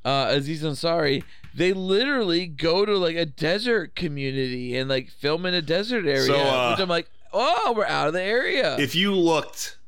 uh, 0.08 0.28
Aziz 0.30 0.62
Ansari, 0.62 1.22
they 1.54 1.72
literally 1.72 2.46
go 2.46 2.86
to 2.86 2.96
like 2.96 3.16
a 3.16 3.26
desert 3.26 3.94
community 3.94 4.76
and 4.76 4.88
like 4.88 5.10
film 5.10 5.44
in 5.44 5.52
a 5.54 5.62
desert 5.62 6.06
area. 6.06 6.22
So, 6.22 6.36
uh, 6.38 6.70
which 6.70 6.80
I'm 6.80 6.88
like, 6.88 7.10
oh, 7.32 7.74
we're 7.76 7.84
out 7.84 8.06
of 8.06 8.14
the 8.14 8.22
area. 8.22 8.78
If 8.78 8.94
you 8.94 9.14
looked, 9.14 9.78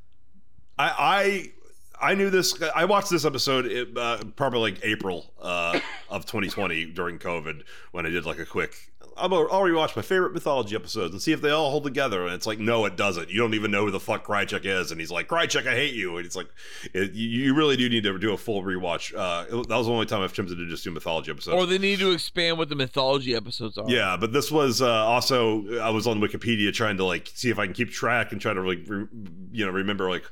I 0.79 1.53
I 2.01 2.11
I 2.11 2.15
knew 2.15 2.29
this. 2.29 2.61
I 2.75 2.85
watched 2.85 3.11
this 3.11 3.25
episode 3.25 3.97
uh, 3.97 4.19
probably 4.37 4.73
like 4.73 4.85
April 4.85 5.33
uh, 5.41 5.81
of 6.11 6.27
2020 6.27 6.87
during 6.87 7.19
COVID 7.19 7.63
when 7.93 8.05
I 8.05 8.11
did 8.11 8.27
like 8.27 8.39
a 8.39 8.47
quick. 8.47 8.90
I'm 9.17 9.31
gonna- 9.31 9.49
I'll 9.49 9.63
rewatch 9.63 9.95
my 9.97 10.03
favorite 10.03 10.33
mythology 10.33 10.75
episodes 10.75 11.13
and 11.13 11.21
see 11.23 11.33
if 11.33 11.41
they 11.41 11.51
all 11.51 11.71
hold 11.71 11.85
together. 11.85 12.25
And 12.25 12.35
it's 12.35 12.47
like, 12.47 12.59
no, 12.59 12.85
it 12.85 12.97
doesn't. 12.97 13.31
You 13.31 13.39
don't 13.39 13.55
even 13.55 13.71
know 13.71 13.85
who 13.85 13.91
the 13.91 14.01
fuck 14.01 14.25
Krychek 14.27 14.65
is. 14.65 14.91
And 14.91 15.01
he's 15.01 15.11
like, 15.11 15.29
Krychek, 15.29 15.67
I 15.67 15.75
hate 15.75 15.95
you. 15.95 16.17
And 16.17 16.27
it's 16.27 16.37
like, 16.37 16.49
it, 16.95 17.13
you 17.13 17.29
you 17.29 17.55
really 17.55 17.77
do 17.77 17.89
need 17.89 18.03
to 18.05 18.19
do 18.19 18.33
a 18.33 18.37
full 18.37 18.63
rewatch. 18.63 19.15
Uh, 19.15 19.45
that 19.65 19.77
was 19.77 19.87
the 19.87 19.93
only 19.93 20.07
time 20.07 20.23
I've 20.23 20.33
attempted 20.33 20.57
to 20.59 20.67
just 20.67 20.85
do 20.85 20.91
mythology 20.91 21.31
episodes. 21.31 21.55
or 21.57 21.67
they 21.67 21.79
need 21.79 21.99
to 22.01 22.13
expand 22.13 22.59
what 22.59 22.69
the 22.69 22.77
mythology 22.77 23.35
episodes 23.35 23.77
are. 23.79 23.89
Yeah, 23.89 24.17
but 24.19 24.33
this 24.33 24.51
was 24.51 24.81
uh, 24.83 24.89
also 24.89 25.79
I 25.81 25.91
was 25.91 26.07
on 26.07 26.21
Wikipedia 26.21 26.73
trying 26.73 26.97
to 26.99 27.05
like 27.05 27.31
see 27.35 27.51
if 27.51 27.59
I 27.59 27.67
can 27.67 27.75
keep 27.75 27.91
track 27.91 28.33
and 28.33 28.41
try 28.41 28.53
to 28.55 28.61
like 28.63 28.81
re- 28.87 29.07
you 29.53 29.65
know 29.67 29.73
remember 29.73 30.09
like 30.11 30.25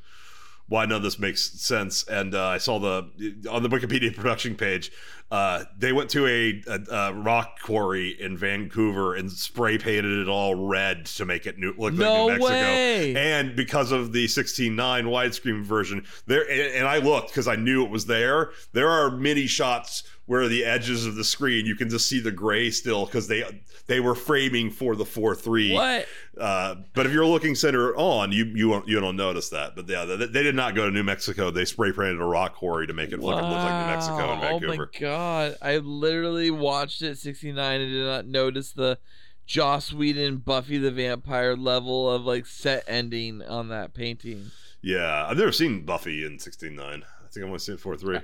why 0.69 0.85
none 0.85 0.97
of 0.99 1.03
this 1.03 1.19
makes 1.19 1.43
sense. 1.61 2.05
And 2.05 2.35
uh, 2.35 2.47
I 2.47 2.59
saw 2.59 2.79
the 2.79 3.11
on 3.51 3.63
the 3.63 3.69
Wikipedia 3.69 4.15
production 4.17 4.55
page 4.55 4.93
uh, 5.31 5.65
they 5.77 5.93
went 5.93 6.09
to 6.09 6.27
a, 6.27 6.63
a, 6.67 6.95
a 6.95 7.13
rock 7.13 7.61
quarry 7.61 8.19
in 8.19 8.37
Vancouver 8.37 9.15
and 9.15 9.31
spray 9.31 9.77
painted 9.77 10.21
it 10.21 10.29
all 10.29 10.55
red 10.55 11.05
to 11.05 11.27
make 11.27 11.47
it 11.47 11.59
new, 11.59 11.75
look 11.77 11.93
No 11.93 12.27
like 12.27 12.39
New 12.39 12.49
Mexico. 12.49 12.55
way. 12.55 13.15
And 13.15 13.55
because 13.55 13.93
of 13.93 14.13
the 14.13 14.25
16:9 14.25 14.75
widescreen 15.05 15.63
version, 15.63 16.07
there 16.27 16.51
and, 16.51 16.75
and 16.77 16.89
I 16.89 16.99
looked 16.99 17.29
because 17.29 17.47
I 17.47 17.57
knew 17.57 17.85
it 17.85 17.91
was 17.91 18.07
there. 18.07 18.53
There 18.73 18.89
are 18.89 19.11
many 19.11 19.47
shots 19.47 20.03
where 20.29 20.47
the 20.47 20.65
edges 20.65 21.05
of 21.07 21.17
the 21.17 21.25
screen 21.25 21.67
you 21.67 21.75
can 21.75 21.89
just 21.89 22.07
see 22.07 22.21
the 22.21 22.31
gray 22.31 22.71
still 22.71 23.05
because 23.07 23.27
they 23.27 23.43
they 23.87 23.99
were 23.99 24.15
framing 24.15 24.71
for 24.71 24.95
the 24.95 25.05
4:3. 25.05 25.73
What? 25.75 26.07
Uh, 26.41 26.77
but 26.95 27.07
if 27.07 27.13
you're 27.13 27.27
looking 27.27 27.55
center 27.57 27.97
on, 27.97 28.31
you 28.31 28.45
you 28.45 28.69
won't, 28.69 28.87
you 28.87 29.01
don't 29.01 29.17
notice 29.17 29.49
that. 29.49 29.75
But 29.75 29.89
yeah, 29.89 30.05
they, 30.05 30.27
they 30.27 30.43
did 30.45 30.55
not 30.55 30.75
go 30.77 30.85
to 30.85 30.91
New 30.93 31.03
Mexico. 31.03 31.51
They 31.51 31.65
spray 31.65 31.91
painted 31.91 32.21
a 32.21 32.25
rock 32.25 32.55
quarry 32.55 32.87
to 32.87 32.93
make 32.93 33.11
it 33.11 33.19
look, 33.19 33.35
look 33.35 33.43
like 33.43 33.87
New 33.87 33.93
Mexico 33.93 34.33
and 34.33 34.41
Wow. 34.41 34.49
Oh 34.53 34.59
Vancouver. 34.61 34.91
my 34.95 35.01
god! 35.01 35.57
I 35.61 35.79
literally 35.79 36.51
watched 36.51 37.03
it 37.03 37.19
69 37.19 37.81
and 37.81 37.93
did 37.93 38.05
not 38.05 38.27
notice 38.27 38.73
the 38.73 38.99
Joss 39.47 39.93
Whedon 39.95 40.37
Buffy 40.37 40.77
the 40.77 40.91
Vampire 40.91 41.57
level 41.57 42.11
of 42.11 42.23
like 42.27 42.45
set 42.45 42.85
ending 42.87 43.43
on 43.43 43.69
that 43.71 43.95
painting. 43.95 44.51
Yeah, 44.83 45.27
I've 45.27 45.39
never 45.39 45.51
seen 45.53 45.87
Buffy 45.87 46.25
in 46.25 46.39
69. 46.39 46.79
I 46.87 47.29
think 47.31 47.43
I've 47.43 47.49
only 47.49 47.59
seen 47.59 47.79
4:3. 47.79 48.23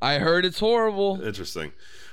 I 0.00 0.18
heard 0.18 0.44
it's 0.44 0.60
horrible. 0.60 1.20
Interesting. 1.22 1.72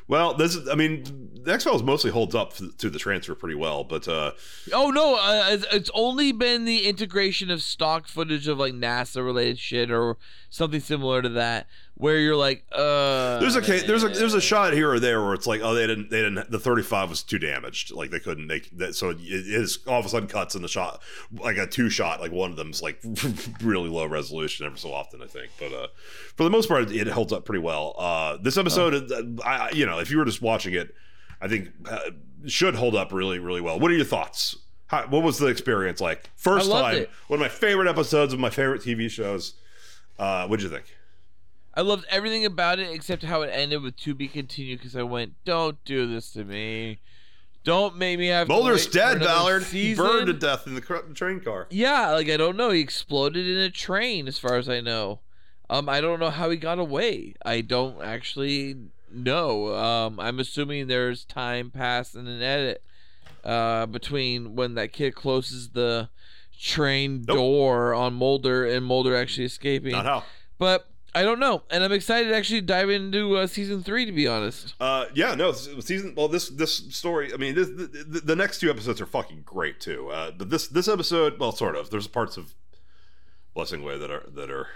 Well, 0.10 0.34
this 0.34 0.56
is, 0.56 0.70
I 0.70 0.76
mean, 0.76 1.04
the 1.44 1.54
X 1.54 1.66
Files 1.66 1.84
mostly 1.84 2.12
holds 2.12 2.34
up 2.34 2.54
to 2.56 2.90
the 2.90 2.98
transfer 3.00 3.36
pretty 3.36 3.56
well, 3.56 3.84
but 3.84 4.08
uh, 4.08 4.32
Oh 4.74 4.90
no! 4.90 5.16
Uh, 5.16 5.48
it's, 5.50 5.66
it's 5.72 5.92
only 5.94 6.32
been 6.32 6.64
the 6.64 6.88
integration 6.88 7.52
of 7.52 7.62
stock 7.62 8.08
footage 8.08 8.48
of 8.48 8.58
like 8.58 8.74
NASA 8.74 9.24
related 9.24 9.60
shit 9.60 9.92
or 9.92 10.18
something 10.50 10.80
similar 10.80 11.22
to 11.22 11.30
that, 11.30 11.68
where 11.98 12.20
you're 12.20 12.36
like, 12.36 12.64
uh. 12.72 13.40
there's 13.40 13.56
a 13.56 13.62
ca- 13.62 13.86
there's 13.86 14.04
a 14.04 14.10
there's 14.10 14.36
a 14.36 14.42
shot 14.42 14.74
here 14.74 14.92
or 14.92 15.00
there 15.00 15.24
where 15.24 15.34
it's 15.34 15.48
like, 15.48 15.62
oh, 15.64 15.74
they 15.74 15.88
didn't 15.88 16.10
they 16.12 16.22
didn't 16.22 16.50
the 16.52 16.60
35 16.60 17.10
was 17.10 17.24
too 17.24 17.40
damaged, 17.40 17.92
like 17.92 18.12
they 18.12 18.20
couldn't 18.20 18.46
make 18.46 18.70
that, 18.78 18.96
so 18.96 19.10
it 19.10 19.20
is 19.20 19.80
all 19.88 20.00
of 20.00 20.06
a 20.06 20.10
sudden 20.10 20.30
cuts 20.30 20.56
in 20.56 20.62
the 20.62 20.68
shot 20.68 21.02
like 21.40 21.58
a 21.58 21.66
two 21.66 21.90
shot, 21.90 22.22
like 22.22 22.32
one 22.32 22.52
of 22.52 22.56
them's 22.56 22.82
like 22.82 23.04
really 23.62 23.90
low 23.90 24.06
resolution 24.06 24.66
every 24.66 24.78
so 24.78 24.94
often, 24.94 25.22
I 25.24 25.28
think, 25.28 25.52
but 25.60 25.74
uh, 25.74 25.88
for 26.36 26.44
the 26.44 26.52
most 26.52 26.70
part, 26.70 26.92
it 26.92 27.08
holds 27.08 27.34
up 27.34 27.46
pretty 27.46 27.62
well. 27.62 27.96
Uh, 27.98 28.38
this 28.38 28.58
episode, 28.58 29.12
uh, 29.12 29.44
I 29.44 29.72
you 29.72 29.86
know, 29.86 30.00
if 30.00 30.12
you 30.12 30.18
were 30.18 30.26
just 30.26 30.42
watching 30.42 30.76
it, 30.76 30.94
I 31.42 31.48
think 31.48 31.70
uh, 31.90 32.12
should 32.46 32.76
hold 32.76 32.96
up 32.96 33.12
really 33.12 33.40
really 33.40 33.62
well. 33.62 33.80
What 33.80 33.90
are 33.90 33.96
your 33.96 34.06
thoughts? 34.06 34.56
How, 34.86 35.06
what 35.08 35.24
was 35.24 35.40
the 35.40 35.48
experience 35.48 36.00
like? 36.00 36.30
First 36.36 36.72
time, 36.72 36.96
it. 36.96 37.10
one 37.28 37.40
of 37.40 37.42
my 37.42 37.50
favorite 37.50 37.90
episodes 37.90 38.34
of 38.34 38.40
my 38.40 38.52
favorite 38.52 38.82
TV 38.82 39.10
shows. 39.10 39.56
Uh, 40.20 40.48
what'd 40.48 40.64
you 40.64 40.70
think? 40.70 40.97
I 41.78 41.82
loved 41.82 42.06
everything 42.10 42.44
about 42.44 42.80
it 42.80 42.90
except 42.92 43.22
how 43.22 43.44
it 43.44 43.52
ended 43.54 43.84
with 43.84 43.98
to 43.98 44.16
be 44.16 44.28
continued 44.28 44.80
because 44.80 44.96
I 44.96 45.04
went, 45.04 45.36
don't 45.46 45.78
do 45.86 46.12
this 46.12 46.32
to 46.32 46.44
me. 46.44 46.98
Don't 47.64 47.98
make 47.98 48.18
me 48.18 48.28
have 48.28 48.48
to 48.48 48.54
Mulder's 48.54 48.88
dead, 48.88 49.20
Ballard. 49.20 49.62
He 49.62 49.94
burned 49.94 50.26
to 50.26 50.34
death 50.34 50.66
in 50.66 50.74
the 50.74 50.82
train 50.82 51.40
car. 51.40 51.68
Yeah, 51.70 52.14
like 52.14 52.30
I 52.30 52.38
don't 52.38 52.58
know. 52.58 52.72
He 52.72 52.82
exploded 52.82 53.46
in 53.48 53.58
a 53.58 53.70
train, 53.70 54.28
as 54.28 54.40
far 54.40 54.56
as 54.56 54.68
I 54.68 54.82
know. 54.82 55.20
Um, 55.70 55.88
I 55.88 56.02
don't 56.02 56.20
know 56.20 56.32
how 56.32 56.50
he 56.50 56.58
got 56.58 56.80
away. 56.80 57.36
I 57.46 57.62
don't 57.62 58.02
actually 58.02 58.78
know. 59.12 59.76
Um, 59.76 60.20
I'm 60.20 60.40
assuming 60.40 60.88
there's 60.88 61.26
time 61.26 61.70
passed 61.70 62.16
in 62.16 62.26
an 62.26 62.42
edit, 62.42 62.82
uh, 63.44 63.86
between 63.86 64.56
when 64.56 64.74
that 64.76 64.94
kid 64.94 65.14
closes 65.14 65.70
the 65.70 66.10
train 66.60 67.24
Nope. 67.28 67.38
door 67.38 67.94
on 67.94 68.16
Mulder 68.16 68.66
and 68.66 68.84
Mulder 68.84 69.16
actually 69.16 69.46
escaping. 69.46 69.92
Not 69.92 70.06
how. 70.06 70.24
But 70.58 70.90
I 71.18 71.24
don't 71.24 71.40
know, 71.40 71.64
and 71.72 71.84
I'm 71.84 71.92
excited 71.92 72.30
to 72.30 72.36
actually 72.36 72.62
dive 72.62 72.92
into 72.92 73.38
uh, 73.38 73.48
season 73.48 73.82
three. 73.82 74.06
To 74.06 74.12
be 74.12 74.28
honest, 74.28 74.76
Uh, 74.80 75.06
yeah, 75.16 75.34
no, 75.34 75.52
season. 75.52 76.14
Well, 76.16 76.28
this 76.28 76.50
this 76.50 76.76
story. 76.96 77.34
I 77.34 77.38
mean, 77.38 77.56
this, 77.56 77.68
the, 77.70 78.22
the, 78.24 78.36
next 78.36 78.60
two 78.60 78.70
episodes 78.70 79.02
are 79.02 79.08
fucking 79.08 79.42
great 79.44 79.80
too. 79.80 80.10
Uh, 80.10 80.30
but 80.30 80.52
this 80.52 80.68
this 80.68 80.88
episode, 80.88 81.40
well, 81.40 81.52
sort 81.52 81.76
of. 81.76 81.90
There's 81.90 82.06
parts 82.06 82.38
of 82.38 82.54
Blessing 83.56 83.84
Way 83.84 83.98
that 83.98 84.12
are 84.12 84.26
that 84.36 84.52
are 84.52 84.68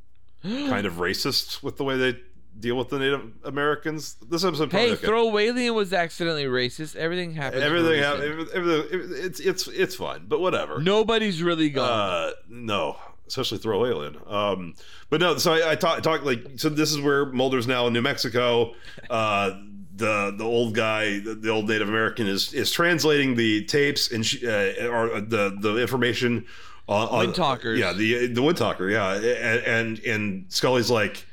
kind 0.42 0.84
of 0.84 0.94
racist 0.94 1.62
with 1.62 1.76
the 1.76 1.84
way 1.84 1.96
they 1.96 2.18
deal 2.58 2.76
with 2.76 2.88
the 2.88 2.98
Native 2.98 3.32
Americans. 3.44 4.16
This 4.28 4.44
episode, 4.44 4.70
probably 4.70 4.88
hey, 4.88 4.94
okay. 4.94 5.06
throw 5.06 5.26
Walian 5.26 5.74
was 5.74 5.92
accidentally 5.92 6.46
racist. 6.46 6.96
Everything 6.96 7.38
a 7.38 7.42
everything, 7.42 7.90
reason. 7.90 8.02
hap- 8.02 8.18
everything, 8.18 8.56
everything. 8.92 9.24
It's 9.24 9.38
it's 9.38 9.68
it's 9.68 9.94
fine, 9.94 10.26
but 10.26 10.40
whatever. 10.40 10.80
Nobody's 10.80 11.40
really 11.40 11.70
gone. 11.70 11.88
Uh, 11.88 12.30
no, 12.48 12.96
especially 13.28 13.58
throw 13.58 13.86
alien. 13.86 14.16
Um, 14.26 14.74
but 15.10 15.20
no, 15.20 15.38
so 15.38 15.54
I, 15.54 15.72
I 15.72 15.74
talk, 15.76 16.02
talk 16.02 16.24
like 16.24 16.44
so. 16.56 16.68
This 16.68 16.90
is 16.90 17.00
where 17.00 17.26
Mulder's 17.26 17.66
now 17.66 17.86
in 17.86 17.92
New 17.92 18.02
Mexico. 18.02 18.74
Uh, 19.08 19.50
the 19.94 20.34
the 20.36 20.44
old 20.44 20.74
guy, 20.74 21.20
the, 21.20 21.34
the 21.34 21.50
old 21.50 21.68
Native 21.68 21.88
American, 21.88 22.26
is 22.26 22.52
is 22.52 22.70
translating 22.70 23.36
the 23.36 23.64
tapes 23.64 24.10
and 24.10 24.24
she, 24.24 24.46
uh, 24.46 24.86
or 24.88 25.20
the 25.20 25.56
the 25.60 25.76
information. 25.76 26.46
On, 26.88 27.06
on, 27.08 27.18
Wind 27.18 27.34
talkers. 27.34 27.78
yeah, 27.78 27.92
the 27.92 28.28
the 28.28 28.42
wood 28.42 28.56
talker, 28.56 28.88
yeah, 28.88 29.12
and 29.12 29.62
and, 29.64 29.98
and 30.06 30.44
Scully's 30.48 30.90
like, 30.90 31.26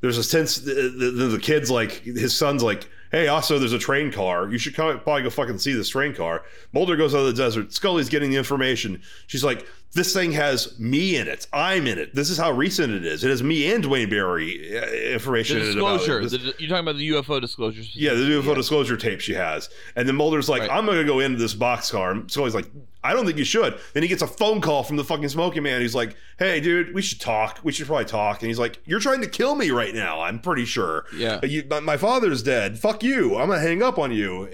there's 0.00 0.18
a 0.18 0.22
sense 0.22 0.58
the, 0.58 0.72
the, 0.72 1.26
the 1.28 1.38
kid's 1.38 1.70
like 1.70 1.92
his 2.02 2.36
son's 2.36 2.62
like 2.62 2.88
hey 3.10 3.28
also 3.28 3.58
there's 3.58 3.72
a 3.72 3.78
train 3.78 4.12
car 4.12 4.48
you 4.48 4.58
should 4.58 4.74
come, 4.74 4.98
probably 5.00 5.22
go 5.22 5.30
fucking 5.30 5.58
see 5.58 5.72
this 5.72 5.88
train 5.88 6.14
car 6.14 6.44
mulder 6.72 6.96
goes 6.96 7.14
out 7.14 7.20
of 7.20 7.26
the 7.26 7.32
desert 7.32 7.72
scully's 7.72 8.08
getting 8.08 8.30
the 8.30 8.36
information 8.36 9.00
she's 9.26 9.44
like 9.44 9.66
this 9.96 10.12
thing 10.12 10.30
has 10.32 10.78
me 10.78 11.16
in 11.16 11.26
it 11.26 11.46
i'm 11.52 11.86
in 11.86 11.98
it 11.98 12.14
this 12.14 12.30
is 12.30 12.38
how 12.38 12.52
recent 12.52 12.92
it 12.92 13.04
is 13.04 13.24
it 13.24 13.28
has 13.30 13.42
me 13.42 13.70
and 13.72 13.82
Duane 13.82 14.08
Barry 14.08 14.78
uh, 14.78 14.86
information 15.12 15.58
the 15.58 15.64
in 15.64 15.70
it 15.70 15.78
about 15.78 15.94
it. 15.94 15.98
disclosure. 15.98 16.22
This- 16.22 16.32
the, 16.32 16.54
you're 16.58 16.68
talking 16.68 16.84
about 16.88 16.96
the 16.96 17.08
UFO 17.10 17.40
disclosure. 17.40 17.82
yeah, 17.94 18.12
the 18.14 18.20
UFO 18.20 18.54
disclosure 18.54 18.96
tape 18.96 19.20
she 19.20 19.34
has. 19.34 19.68
And 19.96 20.06
then 20.08 20.14
Mulder's 20.16 20.48
like, 20.48 20.62
Right. 20.62 20.70
I'm 20.70 20.84
going 20.86 20.98
to 20.98 21.04
go 21.04 21.20
into 21.20 21.38
this 21.38 21.54
boxcar. 21.54 22.10
And 22.12 22.30
Scully's 22.30 22.54
like, 22.54 22.66
I 23.02 23.12
don't 23.12 23.24
think 23.26 23.38
you 23.38 23.44
should. 23.44 23.78
Then 23.94 24.02
he 24.02 24.08
gets 24.08 24.22
a 24.22 24.26
phone 24.26 24.60
call 24.60 24.82
from 24.82 24.96
the 24.96 25.04
fucking 25.04 25.28
smoking 25.28 25.62
man. 25.62 25.80
He's 25.80 25.94
like, 25.94 26.16
hey, 26.38 26.60
dude, 26.60 26.94
we 26.94 27.02
should 27.02 27.20
talk. 27.20 27.60
We 27.62 27.72
should 27.72 27.86
probably 27.86 28.04
talk. 28.06 28.42
And 28.42 28.48
he's 28.48 28.58
like, 28.58 28.78
you're 28.84 29.00
trying 29.00 29.20
to 29.22 29.28
kill 29.28 29.54
me 29.54 29.70
right 29.70 29.94
now. 29.94 30.20
I'm 30.20 30.38
pretty 30.40 30.64
sure. 30.64 31.04
Yeah. 31.16 31.44
You, 31.44 31.64
my, 31.70 31.80
my 31.80 31.96
father's 31.96 32.42
dead. 32.42 32.78
Fuck 32.78 33.02
you. 33.02 33.36
I'm 33.36 33.48
going 33.48 33.60
to 33.60 33.66
hang 33.66 33.82
up 33.82 33.98
on 33.98 34.12
you. 34.12 34.44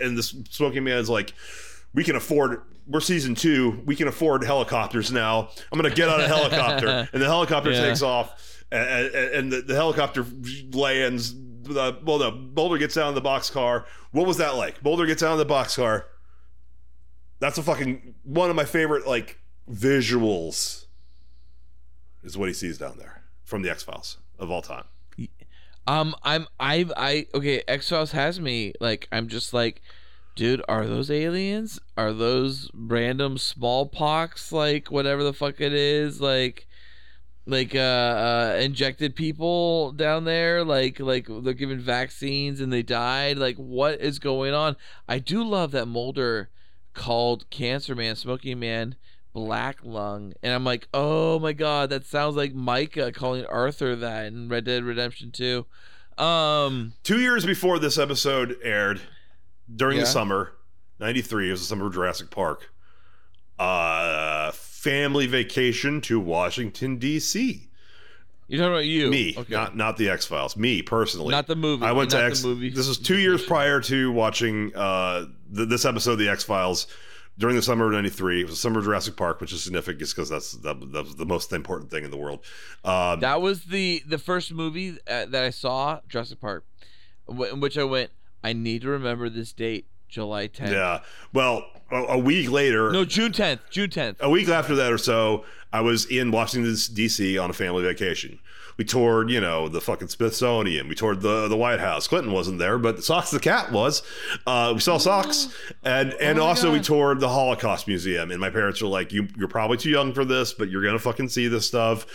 And- 0.00 0.16
the 0.16 0.22
smoking 0.22 0.84
man's 0.84 1.08
like, 1.10 1.32
we 1.96 2.04
can 2.04 2.14
afford 2.14 2.62
we're 2.86 3.00
season 3.00 3.34
two. 3.34 3.82
We 3.84 3.96
can 3.96 4.06
afford 4.06 4.44
helicopters 4.44 5.10
now. 5.10 5.48
I'm 5.72 5.78
gonna 5.80 5.92
get 5.92 6.08
on 6.08 6.20
a 6.20 6.28
helicopter, 6.28 7.08
and 7.12 7.20
the 7.20 7.26
helicopter 7.26 7.72
Yeah. 7.72 7.86
takes 7.88 8.02
off, 8.02 8.62
and, 8.70 9.08
and, 9.12 9.52
the, 9.52 9.62
the 9.62 9.74
helicopter 9.74 10.24
lands. 10.72 11.34
The, 11.34 11.98
well, 12.04 12.20
no, 12.20 12.30
Mulder 12.30 12.78
gets 12.78 12.96
out 12.96 13.08
of 13.08 13.16
the 13.16 13.20
box 13.20 13.50
car 13.50 13.86
What 14.12 14.24
was 14.24 14.36
that 14.36 14.54
like? 14.54 14.84
Mulder 14.84 15.04
gets 15.04 15.20
out 15.24 15.32
of 15.32 15.38
the 15.38 15.44
box 15.44 15.74
car 15.74 16.06
That's 17.40 17.58
a 17.58 17.62
fucking 17.64 18.14
one 18.22 18.50
of 18.50 18.54
my 18.56 18.64
favorite 18.64 19.04
like 19.04 19.40
visuals. 19.68 20.84
Is 22.22 22.38
what 22.38 22.48
he 22.48 22.54
sees 22.54 22.78
down 22.78 22.98
there 22.98 23.24
from 23.42 23.62
the 23.62 23.70
X 23.70 23.82
Files 23.82 24.18
of 24.38 24.48
all 24.48 24.62
time. 24.62 24.84
Um, 25.88 26.14
I'm 26.22 26.46
I 26.60 26.86
I 26.96 27.26
okay. 27.34 27.62
X 27.66 27.88
Files 27.88 28.12
has 28.12 28.38
me 28.38 28.72
like 28.80 29.08
I'm 29.10 29.26
just 29.26 29.52
like, 29.52 29.82
dude, 30.36 30.62
are 30.68 30.86
those 30.86 31.10
aliens? 31.10 31.80
Are 31.96 32.12
those 32.12 32.70
random 32.72 33.38
smallpox? 33.38 34.52
Like 34.52 34.90
whatever 34.90 35.24
the 35.24 35.32
fuck 35.32 35.60
it 35.60 35.72
is? 35.72 36.20
Like, 36.20 36.68
like 37.46 37.74
uh, 37.74 37.78
uh 37.78 38.58
injected 38.60 39.14
people 39.14 39.92
down 39.92 40.24
there 40.24 40.64
like 40.64 40.98
like 40.98 41.28
they're 41.42 41.54
given 41.54 41.80
vaccines 41.80 42.60
and 42.60 42.72
they 42.72 42.82
died 42.82 43.38
like 43.38 43.56
what 43.56 44.00
is 44.00 44.18
going 44.18 44.52
on 44.52 44.76
i 45.08 45.18
do 45.18 45.44
love 45.44 45.70
that 45.70 45.86
mulder 45.86 46.50
called 46.92 47.48
cancer 47.50 47.94
man 47.94 48.16
smoking 48.16 48.58
man 48.58 48.96
black 49.32 49.78
lung 49.84 50.32
and 50.42 50.52
i'm 50.52 50.64
like 50.64 50.88
oh 50.92 51.38
my 51.38 51.52
god 51.52 51.88
that 51.88 52.04
sounds 52.04 52.34
like 52.34 52.52
micah 52.52 53.12
calling 53.12 53.46
arthur 53.46 53.94
that 53.94 54.26
in 54.26 54.48
red 54.48 54.64
dead 54.64 54.82
redemption 54.82 55.30
2 55.30 55.64
um 56.18 56.94
Two 57.02 57.20
years 57.20 57.44
before 57.44 57.78
this 57.78 57.98
episode 57.98 58.56
aired, 58.62 59.02
during 59.74 59.98
the 59.98 60.06
summer, 60.06 60.52
'93, 61.00 61.48
it 61.48 61.50
was 61.52 61.60
the 61.60 61.66
summer 61.66 61.86
of 61.86 61.94
Jurassic 61.94 62.30
Park. 62.30 62.70
Uh, 63.58 64.52
family 64.52 65.26
vacation 65.26 66.00
to 66.02 66.20
Washington 66.20 66.98
D.C. 66.98 67.68
you're 68.48 68.58
talking 68.60 68.72
about 68.72 68.84
you 68.84 69.10
Me, 69.10 69.34
okay. 69.36 69.54
not 69.54 69.74
not 69.74 69.96
the 69.96 70.10
X 70.10 70.26
Files. 70.26 70.56
Me 70.58 70.82
personally, 70.82 71.30
Not 71.30 71.46
the 71.46 71.56
movie. 71.56 71.84
I 71.86 71.92
went 71.92 72.10
to 72.10 72.22
X. 72.22 72.42
the 72.42 72.48
movie. 72.48 72.68
This 72.68 72.86
was 72.86 72.98
two 72.98 73.16
years 73.18 73.42
prior 73.44 73.80
to 73.80 74.12
watching 74.12 74.76
uh, 74.76 75.24
th- 75.54 75.68
this 75.70 75.86
episode 75.86 76.12
of 76.12 76.18
the 76.18 76.28
X 76.28 76.44
Files. 76.44 76.86
During 77.38 77.56
the 77.56 77.62
summer 77.62 77.86
of 77.86 77.92
'93, 77.92 78.40
it 78.40 78.44
was 78.44 78.52
the 78.52 78.56
summer 78.56 78.78
of 78.78 78.84
Jurassic 78.84 79.16
Park, 79.16 79.40
which 79.40 79.52
is 79.54 79.62
significant 79.62 80.08
because 80.10 80.28
that's 80.28 80.52
that, 80.52 80.78
that 80.92 81.04
was 81.04 81.16
the 81.16 81.26
most 81.26 81.50
important 81.52 81.90
thing 81.90 82.04
in 82.04 82.10
the 82.10 82.16
world. 82.18 82.40
Um, 82.84 83.20
That 83.20 83.40
was 83.40 83.64
the 83.64 84.02
the 84.06 84.18
first 84.18 84.52
movie 84.52 84.98
uh, 85.08 85.26
that 85.26 85.44
I 85.44 85.50
saw, 85.50 86.00
Jurassic 86.08 86.40
Park, 86.42 86.64
wh- 87.26 87.52
in 87.52 87.60
which 87.60 87.76
I 87.78 87.84
went. 87.84 88.10
I 88.46 88.52
need 88.52 88.82
to 88.82 88.88
remember 88.88 89.28
this 89.28 89.52
date, 89.52 89.86
July 90.08 90.48
10th. 90.48 90.70
yeah. 90.70 91.00
Well, 91.32 91.64
a, 91.90 91.96
a 91.96 92.18
week 92.18 92.50
later, 92.50 92.90
No, 92.92 93.04
June 93.04 93.32
10th. 93.32 93.60
June 93.70 93.90
10th. 93.90 94.20
a 94.20 94.30
week 94.30 94.48
after 94.48 94.74
that 94.76 94.92
or 94.92 94.98
so, 94.98 95.44
I 95.72 95.80
was 95.80 96.04
in 96.06 96.30
Washington 96.30 96.74
D.C. 96.94 97.38
on 97.38 97.50
a 97.50 97.52
family 97.52 97.82
vacation. 97.82 98.38
We 98.78 98.84
toured, 98.84 99.30
you 99.30 99.40
know, 99.40 99.68
the 99.68 99.80
fucking 99.80 100.08
Smithsonian. 100.08 100.86
We 100.86 100.94
toured 100.94 101.22
the 101.22 101.48
the 101.48 101.56
White 101.56 101.80
House. 101.80 102.06
Clinton 102.06 102.30
wasn't 102.32 102.58
there, 102.58 102.76
but 102.78 103.02
Socks 103.02 103.30
the 103.30 103.40
cat 103.40 103.72
was. 103.72 104.02
Uh, 104.46 104.72
we 104.74 104.80
saw 104.80 104.98
Socks, 104.98 105.48
and 105.82 106.12
and 106.20 106.38
Oh 106.38 106.44
also 106.44 106.70
we 106.72 106.80
toured 106.80 107.18
the 107.20 107.28
Holocaust 107.30 107.88
Museum. 107.88 108.30
And 108.30 108.38
my 108.38 108.50
parents 108.50 108.82
were 108.82 108.88
like, 108.88 109.12
"You 109.12 109.28
you're 109.38 109.48
probably 109.48 109.78
too 109.78 109.88
young 109.88 110.12
for 110.12 110.26
this, 110.26 110.52
but 110.52 110.68
you're 110.68 110.84
gonna 110.84 110.98
fucking 110.98 111.30
see 111.30 111.48
this 111.48 111.66
stuff. 111.66 112.06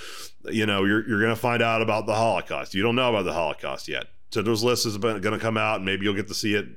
You 0.51 0.67
know, 0.67 0.85
you're 0.85 1.07
you're 1.09 1.19
gonna 1.21 1.35
find 1.35 1.63
out 1.63 1.81
about 1.81 2.05
the 2.05 2.13
Holocaust. 2.15 2.75
You 2.75 2.83
don't 2.83 2.95
know 2.95 3.09
about 3.09 3.25
the 3.25 3.33
Holocaust 3.33 3.87
yet. 3.87 4.05
So 4.31 4.41
those 4.41 4.63
lists 4.63 4.85
is 4.85 4.97
going 4.97 5.21
to 5.21 5.39
come 5.39 5.57
out, 5.57 5.77
and 5.77 5.85
maybe 5.85 6.05
you'll 6.05 6.15
get 6.15 6.27
to 6.29 6.33
see 6.33 6.55
it 6.55 6.67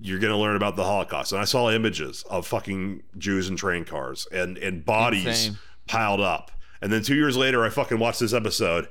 you're 0.00 0.18
going 0.18 0.32
to 0.32 0.38
learn 0.38 0.54
about 0.56 0.76
the 0.76 0.84
Holocaust. 0.84 1.32
And 1.32 1.40
I 1.40 1.44
saw 1.46 1.70
images 1.70 2.24
of 2.28 2.46
fucking 2.46 3.02
Jews 3.16 3.48
in 3.48 3.56
train 3.56 3.84
cars 3.86 4.28
and 4.30 4.58
and 4.58 4.84
bodies 4.84 5.24
Insane. 5.26 5.58
piled 5.86 6.20
up. 6.20 6.50
And 6.82 6.92
then 6.92 7.02
two 7.02 7.14
years 7.14 7.36
later, 7.38 7.64
I 7.64 7.70
fucking 7.70 7.98
watched 7.98 8.20
this 8.20 8.34
episode, 8.34 8.88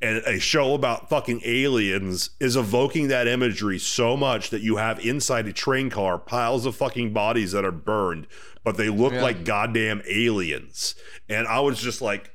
and 0.00 0.18
a 0.18 0.38
show 0.38 0.74
about 0.74 1.08
fucking 1.08 1.40
aliens 1.44 2.30
is 2.38 2.54
evoking 2.54 3.08
that 3.08 3.26
imagery 3.26 3.80
so 3.80 4.16
much 4.16 4.50
that 4.50 4.60
you 4.62 4.76
have 4.76 5.04
inside 5.04 5.48
a 5.48 5.52
train 5.52 5.90
car 5.90 6.18
piles 6.18 6.66
of 6.66 6.76
fucking 6.76 7.12
bodies 7.12 7.50
that 7.50 7.64
are 7.64 7.72
burned, 7.72 8.28
but 8.62 8.76
they 8.76 8.88
look 8.88 9.12
Yeah. 9.14 9.22
like 9.22 9.44
goddamn 9.44 10.02
aliens. 10.08 10.94
And 11.28 11.48
I 11.48 11.58
was 11.60 11.80
just 11.80 12.00
like. 12.00 12.30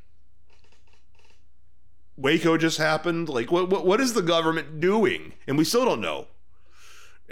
Waco 2.20 2.58
just 2.58 2.78
happened. 2.78 3.30
Like, 3.30 3.52
what, 3.52 3.70
what 3.70 3.86
what 3.86 4.00
is 4.02 4.14
the 4.14 4.22
government 4.22 4.80
doing? 4.80 5.34
And 5.48 5.58
we 5.58 5.64
still 5.64 5.86
don't 5.86 6.02
know. 6.02 6.28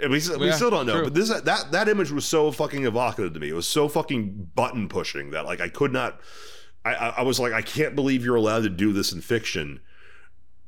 And 0.00 0.10
we, 0.12 0.20
we 0.38 0.46
Yeah, 0.46 0.52
still 0.52 0.70
don't 0.70 0.86
know. 0.86 0.94
true. 0.94 1.04
But 1.04 1.14
this 1.14 1.28
that 1.28 1.72
that 1.72 1.88
image 1.88 2.10
was 2.10 2.24
so 2.24 2.50
fucking 2.50 2.84
evocative 2.84 3.34
to 3.34 3.40
me. 3.40 3.48
It 3.50 3.54
was 3.54 3.68
so 3.68 3.88
fucking 3.88 4.50
button 4.54 4.88
pushing 4.88 5.30
that 5.32 5.44
like 5.44 5.60
I 5.60 5.68
could 5.68 5.92
not. 5.92 6.20
I 6.84 6.94
I, 6.94 7.08
I 7.18 7.22
was 7.22 7.38
like 7.40 7.52
I 7.52 7.62
can't 7.62 7.94
believe 7.94 8.24
you're 8.24 8.36
allowed 8.36 8.62
to 8.62 8.68
do 8.70 8.92
this 8.92 9.12
in 9.12 9.20
fiction, 9.20 9.80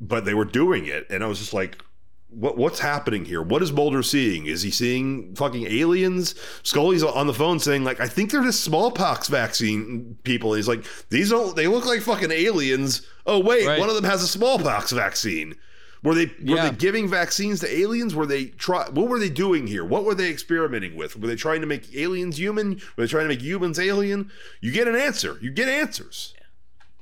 but 0.00 0.24
they 0.24 0.34
were 0.34 0.44
doing 0.44 0.86
it, 0.86 1.06
and 1.10 1.22
I 1.24 1.26
was 1.26 1.38
just 1.38 1.54
like. 1.54 1.82
What 2.30 2.56
what's 2.56 2.78
happening 2.78 3.24
here? 3.24 3.42
What 3.42 3.60
is 3.62 3.72
Mulder 3.72 4.02
seeing? 4.04 4.46
Is 4.46 4.62
he 4.62 4.70
seeing 4.70 5.34
fucking 5.34 5.66
aliens? 5.66 6.34
Scully's 6.62 7.02
on 7.02 7.26
the 7.26 7.34
phone 7.34 7.58
saying 7.58 7.82
like, 7.82 7.98
I 8.00 8.06
think 8.06 8.30
they're 8.30 8.42
just 8.44 8.62
smallpox 8.62 9.26
vaccine 9.28 10.16
people. 10.22 10.54
he's 10.54 10.68
like, 10.68 10.84
these 11.08 11.30
don't 11.30 11.56
they 11.56 11.66
look 11.66 11.86
like 11.86 12.02
fucking 12.02 12.30
aliens? 12.30 13.02
Oh 13.26 13.40
wait, 13.40 13.66
Right. 13.66 13.80
one 13.80 13.88
of 13.88 13.96
them 13.96 14.04
has 14.04 14.22
a 14.22 14.28
smallpox 14.28 14.92
vaccine. 14.92 15.56
Were 16.04 16.14
they 16.14 16.26
were 16.26 16.56
Yeah. 16.56 16.70
they 16.70 16.76
giving 16.76 17.08
vaccines 17.08 17.60
to 17.60 17.70
aliens? 17.78 18.14
Were 18.14 18.26
they 18.26 18.46
try? 18.46 18.88
What 18.90 19.08
were 19.08 19.18
they 19.18 19.28
doing 19.28 19.66
here? 19.66 19.84
What 19.84 20.04
were 20.04 20.14
they 20.14 20.30
experimenting 20.30 20.94
with? 20.96 21.18
Were 21.18 21.26
they 21.26 21.36
trying 21.36 21.60
to 21.62 21.66
make 21.66 21.94
aliens 21.96 22.38
human? 22.38 22.80
Were 22.96 23.04
they 23.04 23.08
trying 23.08 23.24
to 23.24 23.28
make 23.28 23.42
humans 23.42 23.78
alien? 23.80 24.30
You 24.60 24.70
get 24.72 24.86
an 24.88 24.94
answer. 24.96 25.36
You 25.42 25.50
get 25.50 25.68
answers, 25.68 26.32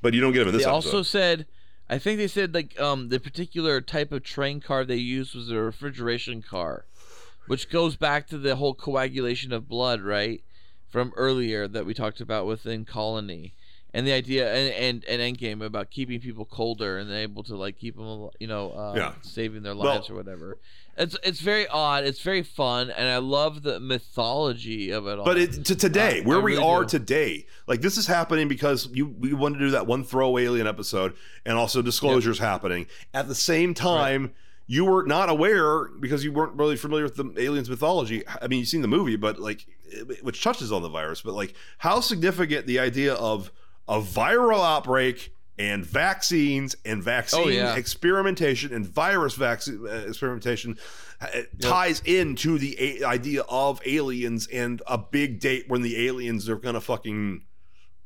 but 0.03 0.15
you 0.15 0.21
don't 0.23 0.33
get 0.33 0.41
them 0.41 0.49
in 0.49 0.55
this 0.55 0.65
They 0.65 0.71
episode. 0.71 0.89
also 0.89 1.03
said, 1.03 1.47
I 1.91 1.99
think 1.99 2.19
they 2.19 2.29
said 2.29 2.55
like 2.55 2.79
um 2.79 3.09
the 3.09 3.19
particular 3.19 3.81
type 3.81 4.13
of 4.13 4.23
train 4.23 4.61
car 4.61 4.85
they 4.85 4.97
used 4.97 5.35
was 5.35 5.51
a 5.51 5.57
refrigeration 5.57 6.43
car, 6.43 6.85
which 7.47 7.71
goes 7.71 7.97
back 7.97 8.27
to 8.29 8.39
the 8.39 8.57
whole 8.57 8.75
coagulation 8.75 9.53
of 9.53 9.69
blood, 9.69 10.03
right, 10.03 10.43
from 10.89 11.13
earlier 11.17 11.67
that 11.67 11.87
we 11.87 11.95
talked 11.95 12.21
about 12.21 12.47
within 12.47 12.85
Colony, 12.85 13.55
and 13.95 14.07
the 14.07 14.13
idea 14.13 14.53
and 14.53 15.05
and, 15.07 15.21
and 15.21 15.37
Endgame 15.37 15.65
about 15.65 15.91
keeping 15.91 16.21
people 16.21 16.45
colder 16.45 16.99
and 16.99 17.11
able 17.11 17.43
to 17.45 17.57
like 17.57 17.79
keep 17.79 17.97
them, 17.97 18.29
you 18.41 18.47
know, 18.47 18.71
uh, 18.73 18.95
Yeah. 18.97 19.13
saving 19.23 19.63
their 19.63 19.75
Well- 19.77 19.95
lives 19.95 20.11
or 20.11 20.15
whatever. 20.15 20.59
It's 21.01 21.17
it's 21.23 21.39
very 21.41 21.69
odd. 21.69 22.03
It's 22.05 22.21
very 22.23 22.43
fun, 22.43 22.91
and 22.91 23.09
I 23.09 23.19
love 23.19 23.63
the 23.63 23.79
mythology 23.79 24.91
of 24.91 25.07
it 25.07 25.19
all. 25.19 25.25
But 25.25 25.39
it, 25.39 25.65
to 25.67 25.77
today, 25.77 26.21
Uh, 26.21 26.25
where 26.25 26.39
I 26.39 26.43
we 26.43 26.53
really 26.57 26.65
are 26.65 26.83
do. 26.83 26.89
today, 26.99 27.47
like 27.69 27.81
this 27.83 27.97
is 27.97 28.09
happening 28.09 28.49
because 28.49 28.89
you 28.93 29.07
we 29.07 29.33
wanted 29.33 29.59
to 29.61 29.67
do 29.67 29.71
that 29.71 29.87
one 29.87 30.03
throwaway 30.03 30.45
alien 30.45 30.67
episode, 30.67 31.15
and 31.47 31.57
also 31.57 31.83
disclosures 31.83 32.41
happening 32.41 32.87
at 33.15 33.29
the 33.29 33.35
same 33.37 33.75
time. 33.75 34.33
You 34.71 34.85
were 34.85 35.05
not 35.05 35.31
aware 35.31 35.85
because 36.01 36.25
you 36.25 36.33
weren't 36.33 36.53
really 36.55 36.77
familiar 36.77 37.05
with 37.05 37.15
the 37.17 37.33
aliens 37.39 37.71
mythology. 37.71 38.23
I 38.43 38.49
mean, 38.49 38.59
you've 38.59 38.69
seen 38.69 38.83
the 38.83 38.89
movie, 38.89 39.17
but 39.17 39.39
like, 39.39 39.67
which 40.21 40.43
touches 40.43 40.71
on 40.73 40.83
the 40.83 40.91
virus, 40.91 41.23
but 41.23 41.33
like, 41.33 41.55
how 41.79 42.01
significant 42.01 42.67
the 42.67 42.79
idea 42.79 43.15
of 43.15 43.51
a 43.89 44.01
viral 44.01 44.61
outbreak 44.65 45.33
and 45.59 45.85
vaccines 45.85 46.77
and 46.85 47.03
vaccine 47.03 47.41
Oh, 47.45 47.49
yeah. 47.49 47.75
experimentation 47.75 48.73
and 48.73 48.87
virus 48.87 49.35
vaccine 49.35 49.85
uh, 49.89 50.05
experimentation 50.07 50.77
uh, 51.21 51.27
ties 51.61 52.01
into 52.05 52.59
the 52.59 52.77
a- 52.79 53.05
idea 53.05 53.43
of 53.49 53.81
aliens 53.85 54.47
and 54.53 54.81
a 54.87 54.97
big 54.99 55.41
date 55.41 55.65
when 55.69 55.83
the 55.83 56.07
aliens 56.07 56.49
are 56.49 56.57
gonna 56.57 56.81
fucking 56.81 57.45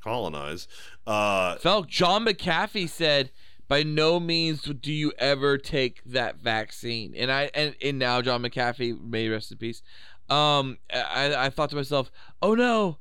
colonize. 0.03 0.67
Uh, 1.07 1.57
Felt 1.57 1.89
John 1.89 2.25
McAfee 2.25 2.89
said, 2.89 3.31
"By 3.69 3.83
no 3.83 4.19
means 4.19 4.63
do 4.63 4.93
you 4.93 5.13
ever 5.19 5.59
take 5.59 6.03
that 6.07 6.37
vaccine." 6.39 7.15
And 7.17 7.31
I 7.31 7.51
and, 7.55 7.75
and 7.83 7.99
now 7.99 8.23
John 8.23 8.43
McAfee, 8.43 9.01
may 9.01 9.29
rest 9.29 9.53
in 9.53 9.59
peace. 9.59 9.83
Um, 10.31 10.79
I 10.93 11.35
I 11.47 11.51
thought 11.51 11.71
to 11.71 11.77
myself, 11.77 12.11
"Oh 12.41 12.55
no, 12.55 12.99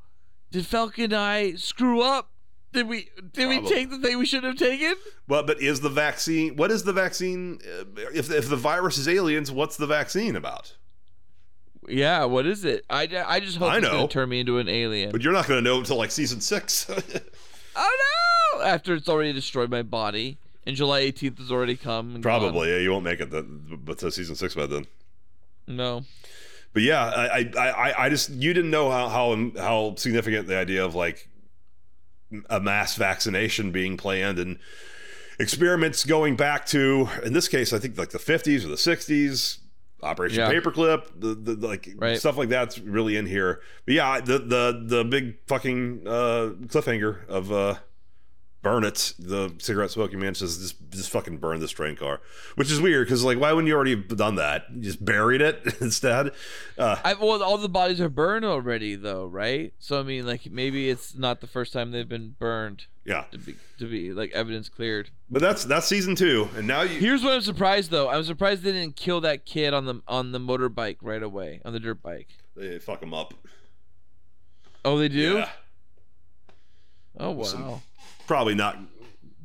did 0.52 0.66
Falcon 0.66 1.06
and 1.06 1.14
I 1.14 1.54
screw 1.56 2.02
up? 2.02 2.32
Did 2.74 2.88
we 2.88 3.10
did 3.34 3.50
we 3.50 3.68
take 3.68 3.90
the 3.90 3.98
thing 3.98 4.18
we 4.18 4.26
should 4.26 4.44
have 4.44 4.58
taken?" 4.58 4.96
Well, 5.28 5.44
but 5.44 5.62
is 5.62 5.82
the 5.82 5.90
vaccine? 5.90 6.56
What 6.56 6.72
is 6.72 6.84
the 6.84 6.94
vaccine? 6.94 7.60
Uh, 7.66 7.84
if 8.14 8.32
if 8.32 8.48
the 8.50 8.56
virus 8.56 8.98
is 8.98 9.08
aliens, 9.08 9.52
what's 9.52 9.78
the 9.78 9.88
vaccine 9.88 10.36
about? 10.36 10.76
Yeah, 11.88 12.26
what 12.26 12.46
is 12.46 12.64
it? 12.64 12.86
I, 12.90 13.10
I 13.28 13.40
just 13.40 13.58
hope 13.58 13.72
I 13.72 13.78
it's 13.78 13.86
know. 13.86 13.92
gonna 13.92 14.08
turn 14.08 14.30
me 14.30 14.40
into 14.40 14.60
an 14.60 14.70
alien. 14.70 15.12
But 15.12 15.22
you're 15.22 15.34
not 15.34 15.48
gonna 15.48 15.62
know 15.62 15.80
until 15.80 15.98
like 15.98 16.12
season 16.12 16.40
six. 16.40 16.90
oh 17.76 17.98
no! 18.56 18.64
After 18.64 18.94
it's 18.94 19.10
already 19.10 19.34
destroyed 19.34 19.70
my 19.70 19.82
body, 19.82 20.38
and 20.66 20.76
July 20.76 21.02
18th 21.02 21.40
has 21.40 21.52
already 21.52 21.76
come. 21.76 22.16
and 22.16 22.24
gone. 22.24 22.40
Probably, 22.40 22.70
yeah. 22.70 22.78
You 22.78 22.92
won't 22.92 23.04
make 23.04 23.20
it, 23.20 23.32
the, 23.32 23.42
but 23.42 23.98
to 24.00 24.12
season 24.12 24.36
six 24.36 24.54
by 24.56 24.68
then. 24.68 24.86
No. 25.68 26.04
But 26.74 26.84
yeah, 26.84 27.04
I, 27.04 27.52
I, 27.58 27.68
I, 27.68 28.06
I 28.06 28.10
just 28.10 28.30
you 28.30 28.54
didn't 28.54 28.72
know 28.72 28.90
how 28.90 29.10
how 29.10 29.52
how 29.58 29.96
significant 29.98 30.48
the 30.48 30.58
idea 30.58 30.86
of 30.86 30.96
like 30.96 31.28
a 32.50 32.60
mass 32.60 32.96
vaccination 32.96 33.72
being 33.72 33.98
planned 33.98 34.40
and 34.40 34.58
experiments 35.40 36.06
going 36.06 36.36
back 36.36 36.66
to 36.68 37.10
in 37.24 37.34
this 37.34 37.48
case 37.48 37.74
I 37.74 37.80
think 37.80 37.98
like 37.98 38.10
the 38.10 38.20
50s 38.20 38.64
or 38.66 38.68
the 38.70 38.76
60s. 38.76 39.58
Operation 40.04 40.40
Yeah. 40.40 40.52
Paperclip, 40.52 41.06
the, 41.20 41.36
the 41.36 41.68
like 41.68 41.88
Right. 41.96 42.18
stuff 42.18 42.36
like 42.36 42.50
that's 42.50 42.80
really 42.80 43.18
in 43.18 43.28
here. 43.28 43.62
But 43.86 43.94
yeah, 43.94 44.20
the 44.20 44.40
the 44.40 44.84
the 44.84 45.04
big 45.04 45.36
fucking 45.48 46.02
uh, 46.08 46.50
cliffhanger 46.66 47.28
of 47.28 47.52
uh, 47.52 47.76
burn 48.62 48.84
it. 48.84 49.14
The 49.18 49.54
cigarette 49.58 49.92
smoking 49.92 50.20
man 50.20 50.36
says 50.36 50.58
just 50.58 50.76
just 50.92 51.10
fucking 51.10 51.38
burn 51.38 51.60
this 51.60 51.72
train 51.72 51.96
car, 51.96 52.22
which 52.56 52.72
is 52.72 52.80
weird 52.82 53.08
because 53.08 53.24
like 53.24 53.40
why 53.40 53.52
wouldn't 53.54 53.68
you 53.68 53.76
already 53.76 53.96
have 53.96 54.16
done 54.18 54.36
that? 54.36 54.66
You 54.74 54.82
just 54.82 55.04
buried 55.04 55.42
it 55.42 55.62
instead. 55.82 56.32
Uh, 56.78 56.98
I 57.04 57.14
well, 57.14 57.42
all 57.44 57.58
the 57.58 57.70
bodies 57.70 58.00
are 58.02 58.10
burned 58.10 58.46
already, 58.46 58.96
though, 58.96 59.26
right? 59.26 59.74
So 59.80 60.00
I 60.00 60.04
mean, 60.04 60.26
like 60.26 60.50
maybe 60.52 60.90
it's 60.90 61.16
not 61.16 61.42
the 61.42 61.48
first 61.48 61.74
time 61.74 61.92
they've 61.92 62.08
been 62.08 62.36
burned 62.38 62.86
yeah, 63.04 63.24
to 63.32 63.38
be 63.40 63.56
to 63.80 63.90
be 63.90 64.14
like 64.14 64.32
evidence 64.32 64.70
cleared. 64.70 65.10
but 65.30 65.42
that's 65.42 65.66
that's 65.66 65.88
season 65.88 66.16
two, 66.16 66.50
and 66.56 66.68
now 66.68 66.84
you 66.84 67.00
Here's 67.00 67.24
what 67.24 67.34
I'm 67.34 67.42
surprised 67.42 67.90
though. 67.90 68.10
I'm 68.10 68.24
surprised 68.24 68.62
they 68.64 68.72
didn't 68.74 68.96
kill 68.96 69.22
that 69.22 69.46
kid 69.46 69.74
on 69.74 69.86
the 69.86 70.02
on 70.08 70.32
the 70.34 70.40
motorbike 70.40 70.98
right 71.02 71.24
away 71.24 71.62
on 71.66 71.74
the 71.74 71.80
dirt 71.80 72.04
bike. 72.04 72.28
they 72.56 72.78
fuck 72.78 73.02
him 73.02 73.14
up. 73.14 73.34
Oh, 74.86 74.98
they 74.98 75.10
do. 75.10 75.38
Yeah, 75.38 75.50
Oh 77.20 77.32
wow. 77.32 77.44
Some- 77.44 77.82
probably 78.32 78.56
not 78.56 78.78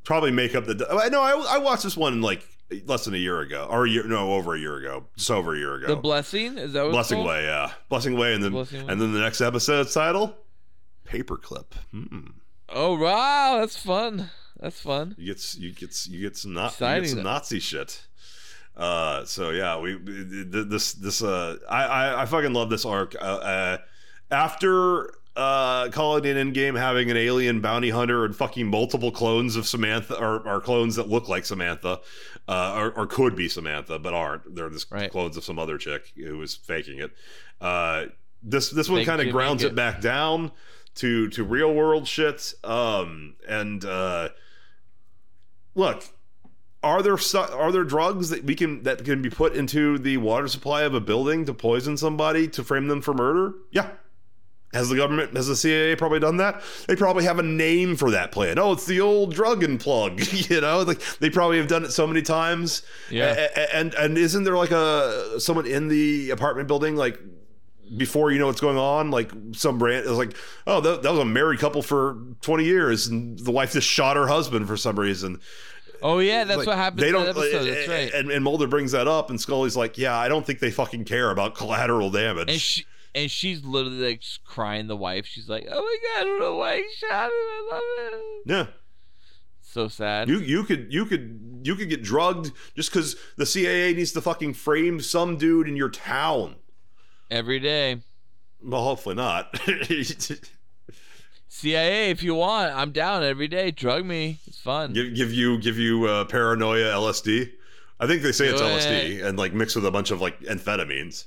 probably 0.04 0.30
make 0.30 0.54
up 0.54 0.64
the. 0.64 0.86
I 0.88 1.08
know 1.08 1.20
I, 1.20 1.56
I 1.56 1.58
watched 1.58 1.82
this 1.82 1.96
one 1.96 2.20
like 2.20 2.46
less 2.84 3.04
than 3.04 3.14
a 3.14 3.18
year 3.18 3.40
ago, 3.40 3.66
or 3.68 3.84
a 3.84 3.90
year, 3.90 4.04
no, 4.06 4.32
over 4.34 4.54
a 4.54 4.58
year 4.60 4.76
ago, 4.76 5.06
just 5.16 5.28
over 5.28 5.56
a 5.56 5.58
year 5.58 5.74
ago. 5.74 5.88
The 5.88 5.96
blessing 5.96 6.56
is 6.56 6.72
that 6.74 6.84
what 6.84 6.92
Blessing? 6.92 7.24
Way, 7.24 7.42
yeah, 7.42 7.72
Blessing 7.88 8.16
Way, 8.16 8.34
and 8.34 8.44
then 8.44 8.52
Blessing 8.52 8.86
Way. 8.86 8.92
and 8.92 9.02
then 9.02 9.12
the 9.12 9.18
next 9.18 9.40
episode's 9.40 9.92
title, 9.92 10.36
Paperclip. 11.04 11.72
Hmm. 11.90 12.28
Oh 12.68 12.96
wow, 12.96 13.58
that's 13.58 13.76
fun. 13.76 14.30
That's 14.60 14.80
fun. 14.80 15.16
You 15.18 15.34
get 15.34 15.54
you 15.56 15.72
get 15.72 16.06
you 16.06 16.20
get 16.20 16.36
some 16.36 16.52
not 16.52 16.80
you 16.80 17.00
get 17.00 17.08
some 17.08 17.24
Nazi 17.24 17.58
shit. 17.58 18.06
Uh, 18.76 19.24
so 19.24 19.50
yeah, 19.50 19.80
we 19.80 19.98
this 19.98 20.92
this 20.92 21.24
uh, 21.24 21.56
I 21.68 21.84
I, 21.84 22.22
I 22.22 22.26
fucking 22.26 22.52
love 22.52 22.70
this 22.70 22.84
arc. 22.84 23.16
Uh, 23.20 23.24
uh, 23.24 23.78
after 24.30 25.12
uh, 25.36 25.88
Colony 25.90 26.30
in 26.30 26.36
Endgame 26.52 26.78
having 26.78 27.10
an 27.10 27.16
alien 27.16 27.60
bounty 27.60 27.90
hunter 27.90 28.24
and 28.24 28.34
fucking 28.34 28.66
multiple 28.66 29.10
clones 29.10 29.54
of 29.56 29.66
Samantha 29.66 30.18
or, 30.18 30.40
or 30.48 30.60
clones 30.60 30.96
that 30.96 31.08
look 31.08 31.28
like 31.28 31.44
Samantha, 31.44 32.00
uh, 32.48 32.74
or, 32.76 32.90
or 32.92 33.06
could 33.06 33.36
be 33.36 33.48
Samantha 33.48 33.98
but 33.98 34.14
aren't. 34.14 34.54
They're 34.54 34.70
just 34.70 34.90
Right. 34.90 35.10
clones 35.10 35.36
of 35.36 35.44
some 35.44 35.58
other 35.58 35.78
chick 35.78 36.12
who 36.16 36.38
was 36.38 36.54
faking 36.54 36.98
it. 37.00 37.12
Uh, 37.60 38.06
this 38.42 38.70
this 38.70 38.88
one 38.88 39.04
kind 39.04 39.20
of 39.20 39.30
grounds 39.30 39.62
it 39.62 39.68
it. 39.68 39.74
back 39.74 40.00
down 40.00 40.52
to 40.96 41.28
to 41.30 41.44
real 41.44 41.72
world 41.74 42.06
shit. 42.08 42.54
Um, 42.64 43.34
and 43.48 43.84
uh, 43.84 44.28
look, 45.74 46.04
are 46.82 47.02
there 47.02 47.18
su- 47.18 47.38
are 47.38 47.72
there 47.72 47.84
drugs 47.84 48.30
that 48.30 48.44
we 48.44 48.54
can 48.54 48.82
that 48.84 49.04
can 49.04 49.20
be 49.22 49.30
put 49.30 49.54
into 49.54 49.98
the 49.98 50.16
water 50.18 50.48
supply 50.48 50.82
of 50.82 50.94
a 50.94 51.00
building 51.00 51.44
to 51.46 51.54
poison 51.54 51.96
somebody 51.96 52.46
to 52.48 52.62
frame 52.64 52.88
them 52.88 53.00
for 53.00 53.12
murder? 53.14 53.54
Yeah. 53.70 53.90
Has 54.76 54.88
the 54.88 54.96
government, 54.96 55.36
has 55.36 55.48
the 55.48 55.56
CIA 55.56 55.96
probably 55.96 56.20
done 56.20 56.36
that? 56.36 56.62
They 56.86 56.94
probably 56.96 57.24
have 57.24 57.38
a 57.38 57.42
name 57.42 57.96
for 57.96 58.10
that 58.12 58.30
plan. 58.32 58.58
Oh, 58.58 58.72
it's 58.72 58.86
the 58.86 59.00
old 59.00 59.34
drug 59.34 59.64
and 59.64 59.80
plug. 59.80 60.20
you 60.32 60.60
know, 60.60 60.82
like 60.82 61.00
they 61.18 61.30
probably 61.30 61.58
have 61.58 61.66
done 61.68 61.84
it 61.84 61.92
so 61.92 62.06
many 62.06 62.22
times. 62.22 62.82
Yeah. 63.10 63.34
A- 63.36 63.60
a- 63.60 63.74
and 63.76 63.94
and 63.94 64.16
isn't 64.18 64.44
there 64.44 64.56
like 64.56 64.70
a 64.70 65.40
someone 65.40 65.66
in 65.66 65.88
the 65.88 66.30
apartment 66.30 66.68
building 66.68 66.94
like 66.96 67.18
before 67.96 68.32
you 68.32 68.38
know 68.38 68.46
what's 68.46 68.60
going 68.60 68.76
on, 68.78 69.10
like 69.10 69.30
some 69.52 69.78
brand 69.78 70.04
is 70.06 70.12
like, 70.12 70.36
oh, 70.66 70.80
that, 70.80 71.02
that 71.02 71.10
was 71.10 71.20
a 71.20 71.24
married 71.24 71.60
couple 71.60 71.82
for 71.82 72.16
twenty 72.40 72.64
years, 72.64 73.06
and 73.06 73.38
the 73.38 73.52
wife 73.52 73.72
just 73.72 73.86
shot 73.88 74.16
her 74.16 74.26
husband 74.26 74.66
for 74.66 74.76
some 74.76 74.98
reason. 74.98 75.40
Oh 76.02 76.18
yeah, 76.18 76.44
that's 76.44 76.58
Like, 76.58 76.66
what 76.66 76.76
happened 76.76 77.00
They 77.02 77.10
don't. 77.12 77.24
that 77.24 77.36
episode. 77.36 77.68
Eh, 77.68 77.74
that's 77.74 77.88
right. 77.88 78.12
Eh, 78.14 78.18
and, 78.18 78.30
and 78.30 78.44
Mulder 78.44 78.66
brings 78.66 78.92
that 78.92 79.08
up, 79.08 79.30
and 79.30 79.40
Scully's 79.40 79.76
like, 79.76 79.96
"Yeah, 79.96 80.16
I 80.18 80.28
don't 80.28 80.44
think 80.44 80.58
they 80.58 80.70
fucking 80.70 81.04
care 81.04 81.30
about 81.30 81.54
collateral 81.54 82.10
damage." 82.10 82.50
and 82.50 82.60
she 82.60 82.84
and 83.16 83.30
she's 83.30 83.64
literally 83.64 84.06
like 84.06 84.22
crying. 84.44 84.86
The 84.86 84.96
wife, 84.96 85.26
she's 85.26 85.48
like, 85.48 85.66
"Oh 85.68 85.82
my 85.82 85.96
god, 86.08 86.20
I 86.20 86.24
don't 86.24 86.40
know 86.40 86.56
why 86.56 86.76
he 86.76 86.84
shot 86.98 87.24
him. 87.24 87.30
I 87.32 87.68
love 87.72 88.12
him." 88.12 88.20
yeah, 88.44 88.66
So 89.62 89.88
sad. 89.88 90.28
you 90.28 90.38
you 90.38 90.62
could 90.62 90.92
you 90.92 91.06
could 91.06 91.60
you 91.64 91.74
could 91.74 91.88
get 91.88 92.02
drugged 92.02 92.52
just 92.76 92.92
because 92.92 93.16
the 93.36 93.46
CIA 93.46 93.94
needs 93.94 94.12
to 94.12 94.20
fucking 94.20 94.54
frame 94.54 95.00
some 95.00 95.36
dude 95.36 95.66
in 95.66 95.76
your 95.76 95.88
town. 95.90 96.56
Every 97.30 97.58
day. 97.58 98.02
Well, 98.62 98.84
hopefully 98.84 99.16
not. 99.16 99.58
CIA, 101.48 102.10
if 102.10 102.22
you 102.22 102.34
want, 102.34 102.74
I'm 102.74 102.90
down 102.92 103.22
every 103.24 103.48
day. 103.48 103.70
Drug 103.70 104.04
me. 104.04 104.38
It's 104.46 104.60
fun. 104.60 104.92
give 104.92 105.14
give 105.14 105.32
you 105.32 105.58
give 105.58 105.78
you 105.78 106.04
uh, 106.06 106.24
paranoia 106.26 106.92
LSD. 106.92 107.50
I 107.98 108.06
think 108.06 108.22
they 108.22 108.32
say 108.32 108.48
it's 108.48 108.60
Do 108.60 108.66
LSD 108.66 109.24
and 109.24 109.38
like 109.38 109.54
mixed 109.54 109.74
with 109.74 109.86
a 109.86 109.90
bunch 109.90 110.10
of 110.10 110.20
like 110.20 110.38
amphetamines. 110.40 111.24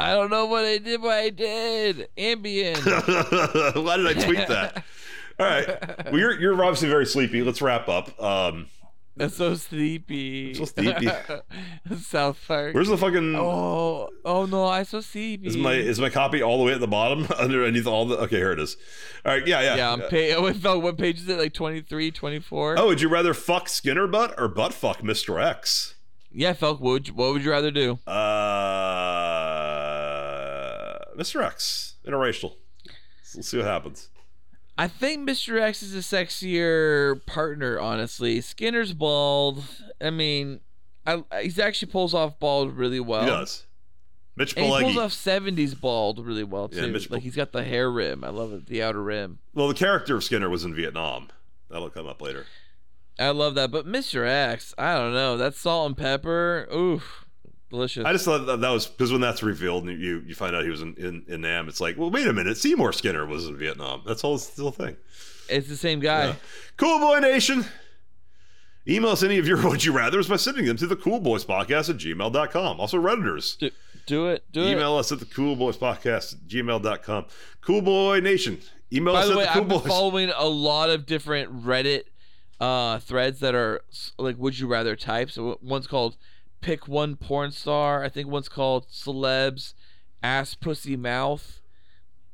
I 0.00 0.14
don't 0.14 0.30
know 0.30 0.46
what 0.46 0.64
I 0.64 0.78
did, 0.78 1.02
but 1.02 1.10
I 1.10 1.28
did. 1.28 2.08
Ambien. 2.16 2.74
Why 3.84 3.96
did 3.98 4.06
I 4.06 4.14
tweet 4.14 4.48
that? 4.48 4.82
All 5.38 5.46
right. 5.46 6.06
Well, 6.06 6.18
you're, 6.18 6.40
you're 6.40 6.54
obviously 6.64 6.88
very 6.88 7.04
sleepy. 7.04 7.42
Let's 7.42 7.60
wrap 7.60 7.86
up. 7.86 8.18
Um, 8.22 8.68
That's 9.14 9.36
so 9.36 9.54
sleepy. 9.56 10.54
So 10.54 10.64
sleepy. 10.64 11.10
South 12.00 12.38
Park. 12.48 12.74
where's 12.74 12.88
the 12.88 12.96
fucking? 12.96 13.34
Oh, 13.36 14.08
oh 14.24 14.46
no, 14.46 14.68
I'm 14.68 14.86
so 14.86 15.02
sleepy. 15.02 15.48
Is 15.48 15.58
my 15.58 15.74
is 15.74 16.00
my 16.00 16.08
copy 16.08 16.42
all 16.42 16.56
the 16.56 16.64
way 16.64 16.72
at 16.72 16.80
the 16.80 16.88
bottom 16.88 17.26
underneath 17.38 17.86
all 17.86 18.06
the? 18.06 18.16
Okay, 18.20 18.36
here 18.36 18.52
it 18.52 18.60
is. 18.60 18.78
All 19.26 19.32
right. 19.32 19.46
Yeah. 19.46 19.60
Yeah. 19.60 19.76
yeah, 19.76 19.92
I'm 19.92 20.00
pay- 20.02 20.34
oh, 20.34 20.78
what 20.78 20.96
page 20.96 21.18
is 21.18 21.28
it? 21.28 21.38
Like 21.38 21.52
23, 21.52 22.10
24? 22.10 22.78
Oh, 22.78 22.86
would 22.86 23.02
you 23.02 23.10
rather 23.10 23.34
fuck 23.34 23.68
Skinner 23.68 24.06
butt 24.06 24.34
or 24.38 24.48
butt 24.48 24.72
fuck 24.72 25.02
Mr. 25.02 25.42
X? 25.42 25.94
Yeah, 26.32 26.52
Felk, 26.52 26.80
what 26.80 26.92
would 26.92 27.08
you, 27.08 27.14
what 27.14 27.32
would 27.32 27.42
you 27.42 27.50
rather 27.50 27.72
do? 27.72 27.98
Uh, 28.06 29.39
Mr. 31.20 31.44
X, 31.44 31.96
interracial. 32.06 32.54
So 33.22 33.38
Let's 33.38 33.48
see 33.48 33.58
what 33.58 33.66
happens. 33.66 34.08
I 34.78 34.88
think 34.88 35.28
Mr. 35.28 35.60
X 35.60 35.82
is 35.82 35.94
a 35.94 35.98
sexier 35.98 37.24
partner, 37.26 37.78
honestly. 37.78 38.40
Skinner's 38.40 38.94
bald. 38.94 39.62
I 40.00 40.08
mean, 40.08 40.60
I, 41.06 41.22
he's 41.42 41.58
actually 41.58 41.92
pulls 41.92 42.14
off 42.14 42.38
bald 42.38 42.72
really 42.72 43.00
well. 43.00 43.24
He 43.24 43.28
does. 43.28 43.66
Mitch 44.36 44.56
and 44.56 44.64
he 44.64 44.80
pulls 44.80 44.96
off 44.96 45.12
70s 45.12 45.78
bald 45.78 46.24
really 46.24 46.44
well, 46.44 46.68
too. 46.68 46.80
Yeah, 46.80 46.86
Mitch 46.86 47.10
like, 47.10 47.22
he's 47.22 47.36
got 47.36 47.52
the 47.52 47.64
hair 47.64 47.90
rim. 47.90 48.24
I 48.24 48.30
love 48.30 48.54
it, 48.54 48.66
the 48.66 48.82
outer 48.82 49.02
rim. 49.02 49.40
Well, 49.52 49.68
the 49.68 49.74
character 49.74 50.16
of 50.16 50.24
Skinner 50.24 50.48
was 50.48 50.64
in 50.64 50.74
Vietnam. 50.74 51.28
That'll 51.68 51.90
come 51.90 52.06
up 52.06 52.22
later. 52.22 52.46
I 53.18 53.30
love 53.30 53.54
that. 53.56 53.70
But 53.70 53.86
Mr. 53.86 54.26
X, 54.26 54.74
I 54.78 54.94
don't 54.94 55.12
know. 55.12 55.36
That 55.36 55.54
salt 55.54 55.88
and 55.88 55.96
pepper, 55.96 56.66
oof, 56.74 57.26
delicious. 57.70 58.04
I 58.04 58.12
just 58.12 58.24
thought 58.24 58.46
that, 58.46 58.60
that 58.60 58.70
was 58.70 58.86
because 58.86 59.12
when 59.12 59.20
that's 59.20 59.42
revealed 59.42 59.88
and 59.88 60.00
you 60.00 60.22
you 60.26 60.34
find 60.34 60.54
out 60.54 60.64
he 60.64 60.70
was 60.70 60.82
in, 60.82 60.94
in, 60.96 61.24
in 61.28 61.40
Nam, 61.40 61.68
it's 61.68 61.80
like, 61.80 61.96
well, 61.96 62.10
wait 62.10 62.26
a 62.26 62.32
minute, 62.32 62.56
Seymour 62.58 62.92
Skinner 62.92 63.24
was 63.26 63.46
in 63.46 63.56
Vietnam. 63.56 64.02
That's 64.06 64.22
all 64.24 64.36
the 64.36 64.62
whole 64.62 64.70
thing. 64.72 64.96
it's 65.48 65.68
the 65.68 65.76
same 65.76 66.00
guy. 66.00 66.26
Yeah. 66.26 66.34
Cool 66.76 66.98
Boy 66.98 67.20
Nation. 67.20 67.64
Email 68.88 69.10
us 69.10 69.22
any 69.22 69.38
of 69.38 69.46
your 69.46 69.62
Would 69.68 69.84
You 69.84 69.92
Rathers 69.92 70.28
by 70.28 70.36
sending 70.36 70.64
them 70.64 70.76
to 70.78 70.86
the 70.86 70.96
Cool 70.96 71.20
Boys 71.20 71.44
Podcast 71.44 71.90
at 71.90 71.96
gmail.com. 71.96 72.80
Also, 72.80 72.98
Redditors. 72.98 73.58
Do, 73.58 73.70
do 74.06 74.28
it. 74.28 74.44
Do 74.52 74.62
it. 74.62 74.72
Email 74.72 74.96
us 74.96 75.12
at 75.12 75.20
the 75.20 75.26
Cool 75.26 75.54
Boys 75.54 75.76
Podcast 75.76 76.34
at 76.34 76.40
gmail.com. 76.48 77.26
Cool 77.60 77.82
Boy 77.82 78.20
Nation. 78.20 78.58
Email 78.92 79.14
By 79.14 79.20
us 79.20 79.26
the 79.26 79.32
at 79.32 79.38
way, 79.38 79.44
the 79.44 79.50
Cool 79.50 79.62
I've 79.62 79.68
been 79.68 79.80
following 79.80 80.32
a 80.34 80.46
lot 80.46 80.90
of 80.90 81.06
different 81.06 81.64
Reddit 81.64 82.04
uh, 82.58 82.98
threads 82.98 83.40
that 83.40 83.54
are 83.54 83.82
like 84.18 84.36
"Would 84.38 84.58
you 84.58 84.66
rather" 84.66 84.96
types. 84.96 85.38
One's 85.38 85.86
called 85.86 86.16
"Pick 86.60 86.88
One 86.88 87.16
Porn 87.16 87.50
Star." 87.52 88.02
I 88.02 88.08
think 88.08 88.28
one's 88.28 88.48
called 88.48 88.88
"Celebs 88.88 89.74
Ass 90.22 90.54
Pussy 90.54 90.96
Mouth," 90.96 91.60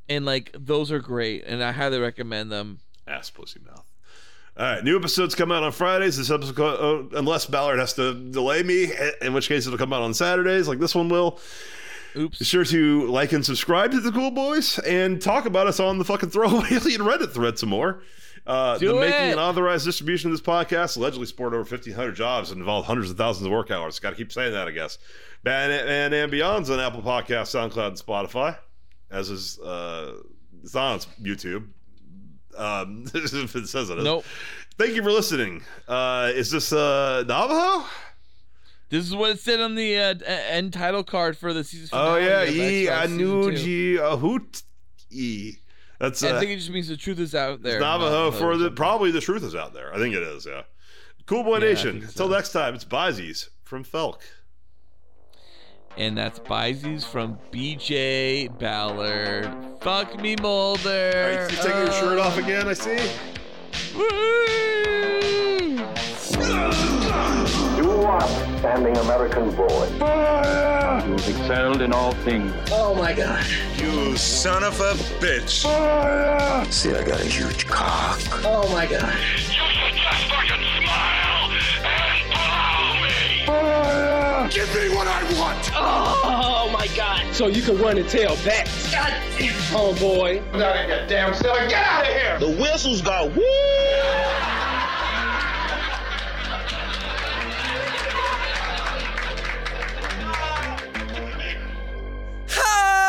and 0.09 0.25
like 0.25 0.55
those 0.59 0.91
are 0.91 1.01
great, 1.01 1.45
and 1.47 1.63
I 1.63 1.73
highly 1.73 1.99
recommend 1.99 2.51
them. 2.51 2.81
Ass 3.07 3.31
pussy 3.31 3.61
mouth. 3.65 3.87
All 4.59 4.65
right, 4.65 4.83
new 4.83 4.97
episodes 4.97 5.35
come 5.35 5.53
out 5.53 5.63
on 5.63 5.71
Fridays. 5.71 6.17
This 6.17 6.31
episode, 6.31 6.59
uh, 6.59 7.19
unless 7.19 7.47
Ballard 7.47 7.79
has 7.79 7.93
to 7.95 8.15
delay 8.15 8.63
me, 8.63 8.91
in 9.21 9.35
which 9.35 9.49
case 9.49 9.67
it'll 9.67 9.79
come 9.79 9.93
out 9.93 10.03
on 10.03 10.15
Saturdays, 10.15 10.67
like 10.67 10.79
this 10.79 10.95
one 10.95 11.09
will. 11.09 11.39
Oops. 12.17 12.39
Be 12.39 12.45
sure 12.47 12.65
to 12.65 13.07
like 13.09 13.33
and 13.33 13.45
subscribe 13.45 13.91
to 13.91 14.01
the 14.01 14.11
Cool 14.11 14.31
Boys 14.31 14.79
and 14.79 15.21
talk 15.21 15.45
about 15.45 15.67
us 15.67 15.79
on 15.79 15.99
the 15.99 16.05
fucking 16.05 16.31
Throwaway 16.31 16.69
Alien 16.71 17.03
Reddit 17.03 17.33
thread 17.33 17.59
some 17.59 17.69
more. 17.69 18.03
Uh, 18.47 18.79
Do 18.79 18.89
the 18.89 19.01
making 19.01 19.13
and 19.33 19.41
authorized 19.41 19.85
distribution 19.85 20.31
of 20.31 20.37
this 20.39 20.47
podcast 20.47 20.97
allegedly 20.97 21.27
support 21.27 21.53
over 21.53 21.63
1,500 21.63 22.13
jobs 22.13 22.53
and 22.53 22.61
involved 22.61 22.87
hundreds 22.87 23.11
of 23.11 23.17
thousands 23.17 23.47
of 23.47 23.53
work 23.53 23.71
hours. 23.73 23.99
Got 23.99 24.11
to 24.11 24.17
keep 24.17 24.31
saying 24.33 24.53
that, 24.53 24.69
I 24.69 24.71
guess. 24.71 24.99
Batman 25.43 26.13
and 26.13 26.31
Beyond's 26.31 26.71
on 26.71 26.79
Apple 26.79 27.03
Podcasts, 27.03 27.55
SoundCloud, 27.55 27.89
and 27.89 27.97
Spotify, 27.97 28.57
as 29.11 29.31
is 29.31 29.59
uh, 29.59 30.13
it's 30.63 30.75
on 30.77 31.01
YouTube. 31.21 31.69
Um, 32.57 33.05
it 33.15 33.69
says 33.69 33.91
it 33.91 33.99
is. 33.99 34.05
Nope. 34.05 34.25
Thank 34.79 34.95
you 34.95 35.03
for 35.03 35.11
listening. 35.11 35.63
Uh, 35.89 36.31
is 36.35 36.51
this 36.51 36.73
uh, 36.73 37.25
Navajo? 37.27 37.87
This 38.89 39.05
is 39.05 39.15
what 39.17 39.33
it 39.33 39.41
said 39.41 39.59
on 39.61 39.75
the 39.75 39.99
uh, 39.99 40.15
end 40.25 40.73
title 40.73 41.03
card 41.03 41.37
for 41.37 41.53
the 41.53 41.65
season. 41.65 41.89
Oh 41.93 42.17
yeah, 42.17 42.45
E 42.45 42.87
X-Files 42.89 43.11
season 43.11 43.19
two. 43.19 43.97
Anuji 43.97 43.97
Ahut 43.99 44.63
E. 45.11 45.55
That's 45.99 46.23
uh, 46.23 46.37
I 46.37 46.41
think 46.41 46.51
it 46.51 46.57
just 46.57 46.71
means 46.71 46.89
the 46.89 46.97
truth 46.97 47.19
is 47.19 47.35
out 47.35 47.63
there. 47.63 47.81
Navajo 47.81 48.31
for 48.31 48.57
the 48.57 48.71
probably 48.71 49.11
the 49.11 49.21
truth 49.21 49.43
is 49.43 49.55
out 49.55 49.73
there. 49.75 49.95
I 49.95 49.99
think 49.99 50.15
it 50.15 50.23
is. 50.23 50.47
Yeah. 50.47 50.63
Cool 51.27 51.43
boy 51.43 51.59
Yeah, 51.59 51.71
nation. 51.71 51.97
Until 51.97 52.29
so. 52.29 52.29
next 52.29 52.53
time, 52.53 52.75
it's 52.75 52.85
Bizies 52.85 53.49
from 53.65 53.85
Felk. 53.85 54.21
And 55.97 56.17
that's 56.17 56.39
Bizies 56.39 57.05
from 57.05 57.39
BJ 57.51 58.57
Ballard. 58.59 59.51
Fuck 59.81 60.21
me, 60.21 60.37
Mulder. 60.41 61.47
Right, 61.49 61.51
you 61.51 61.57
taking 61.57 61.79
your 61.79 61.93
shirt 61.93 62.19
off 62.19 62.37
again? 62.37 62.69
I 62.69 62.75
see. 62.75 62.99
Woo! 63.97 64.47
Do 68.07 68.13
standing 68.59 68.97
American 68.99 69.51
boy? 69.51 69.89
You've 71.09 71.29
excelled 71.29 71.83
in 71.83 71.93
all 71.93 72.13
things. 72.13 72.55
Oh 72.71 72.95
my 72.95 73.13
God! 73.13 73.45
You 73.79 74.17
son 74.17 74.63
of 74.63 74.81
a 74.81 74.93
bitch. 75.19 75.67
See, 76.73 76.95
I 76.95 77.03
got 77.03 77.21
a 77.21 77.25
huge 77.25 77.67
cock. 77.67 78.21
Oh 78.45 78.71
my 78.73 78.87
God! 78.87 79.13
You 79.13 79.39
should 79.39 79.97
just 79.97 80.25
fucking 80.31 80.65
smile 80.79 81.51
and 81.83 82.33
allow 82.33 83.03
me. 83.03 83.45
Fire! 83.45 84.49
Give 84.51 84.73
me 84.73 84.95
what 84.95 85.09
I 85.09 85.25
want. 85.41 85.71
Oh 85.75 86.71
my 86.73 86.87
god. 86.97 87.35
So 87.35 87.49
you 87.49 87.61
can 87.61 87.77
run 87.79 87.99
and 87.99 88.09
tell 88.09 88.37
that. 88.37 88.69
God 88.93 89.15
damn. 89.37 89.53
Homeboy. 89.75 90.53
Get 90.53 90.63
out 90.63 90.77
of 90.77 90.87
here, 90.87 91.07
damn 91.09 91.35
selling. 91.35 91.69
Get 91.69 91.85
out 91.85 92.07
of 92.07 92.13
here. 92.13 92.39
The 92.39 92.53
whistles 92.63 93.03
got 93.03 93.35
woo 93.35 93.43
Ha! 102.59 103.06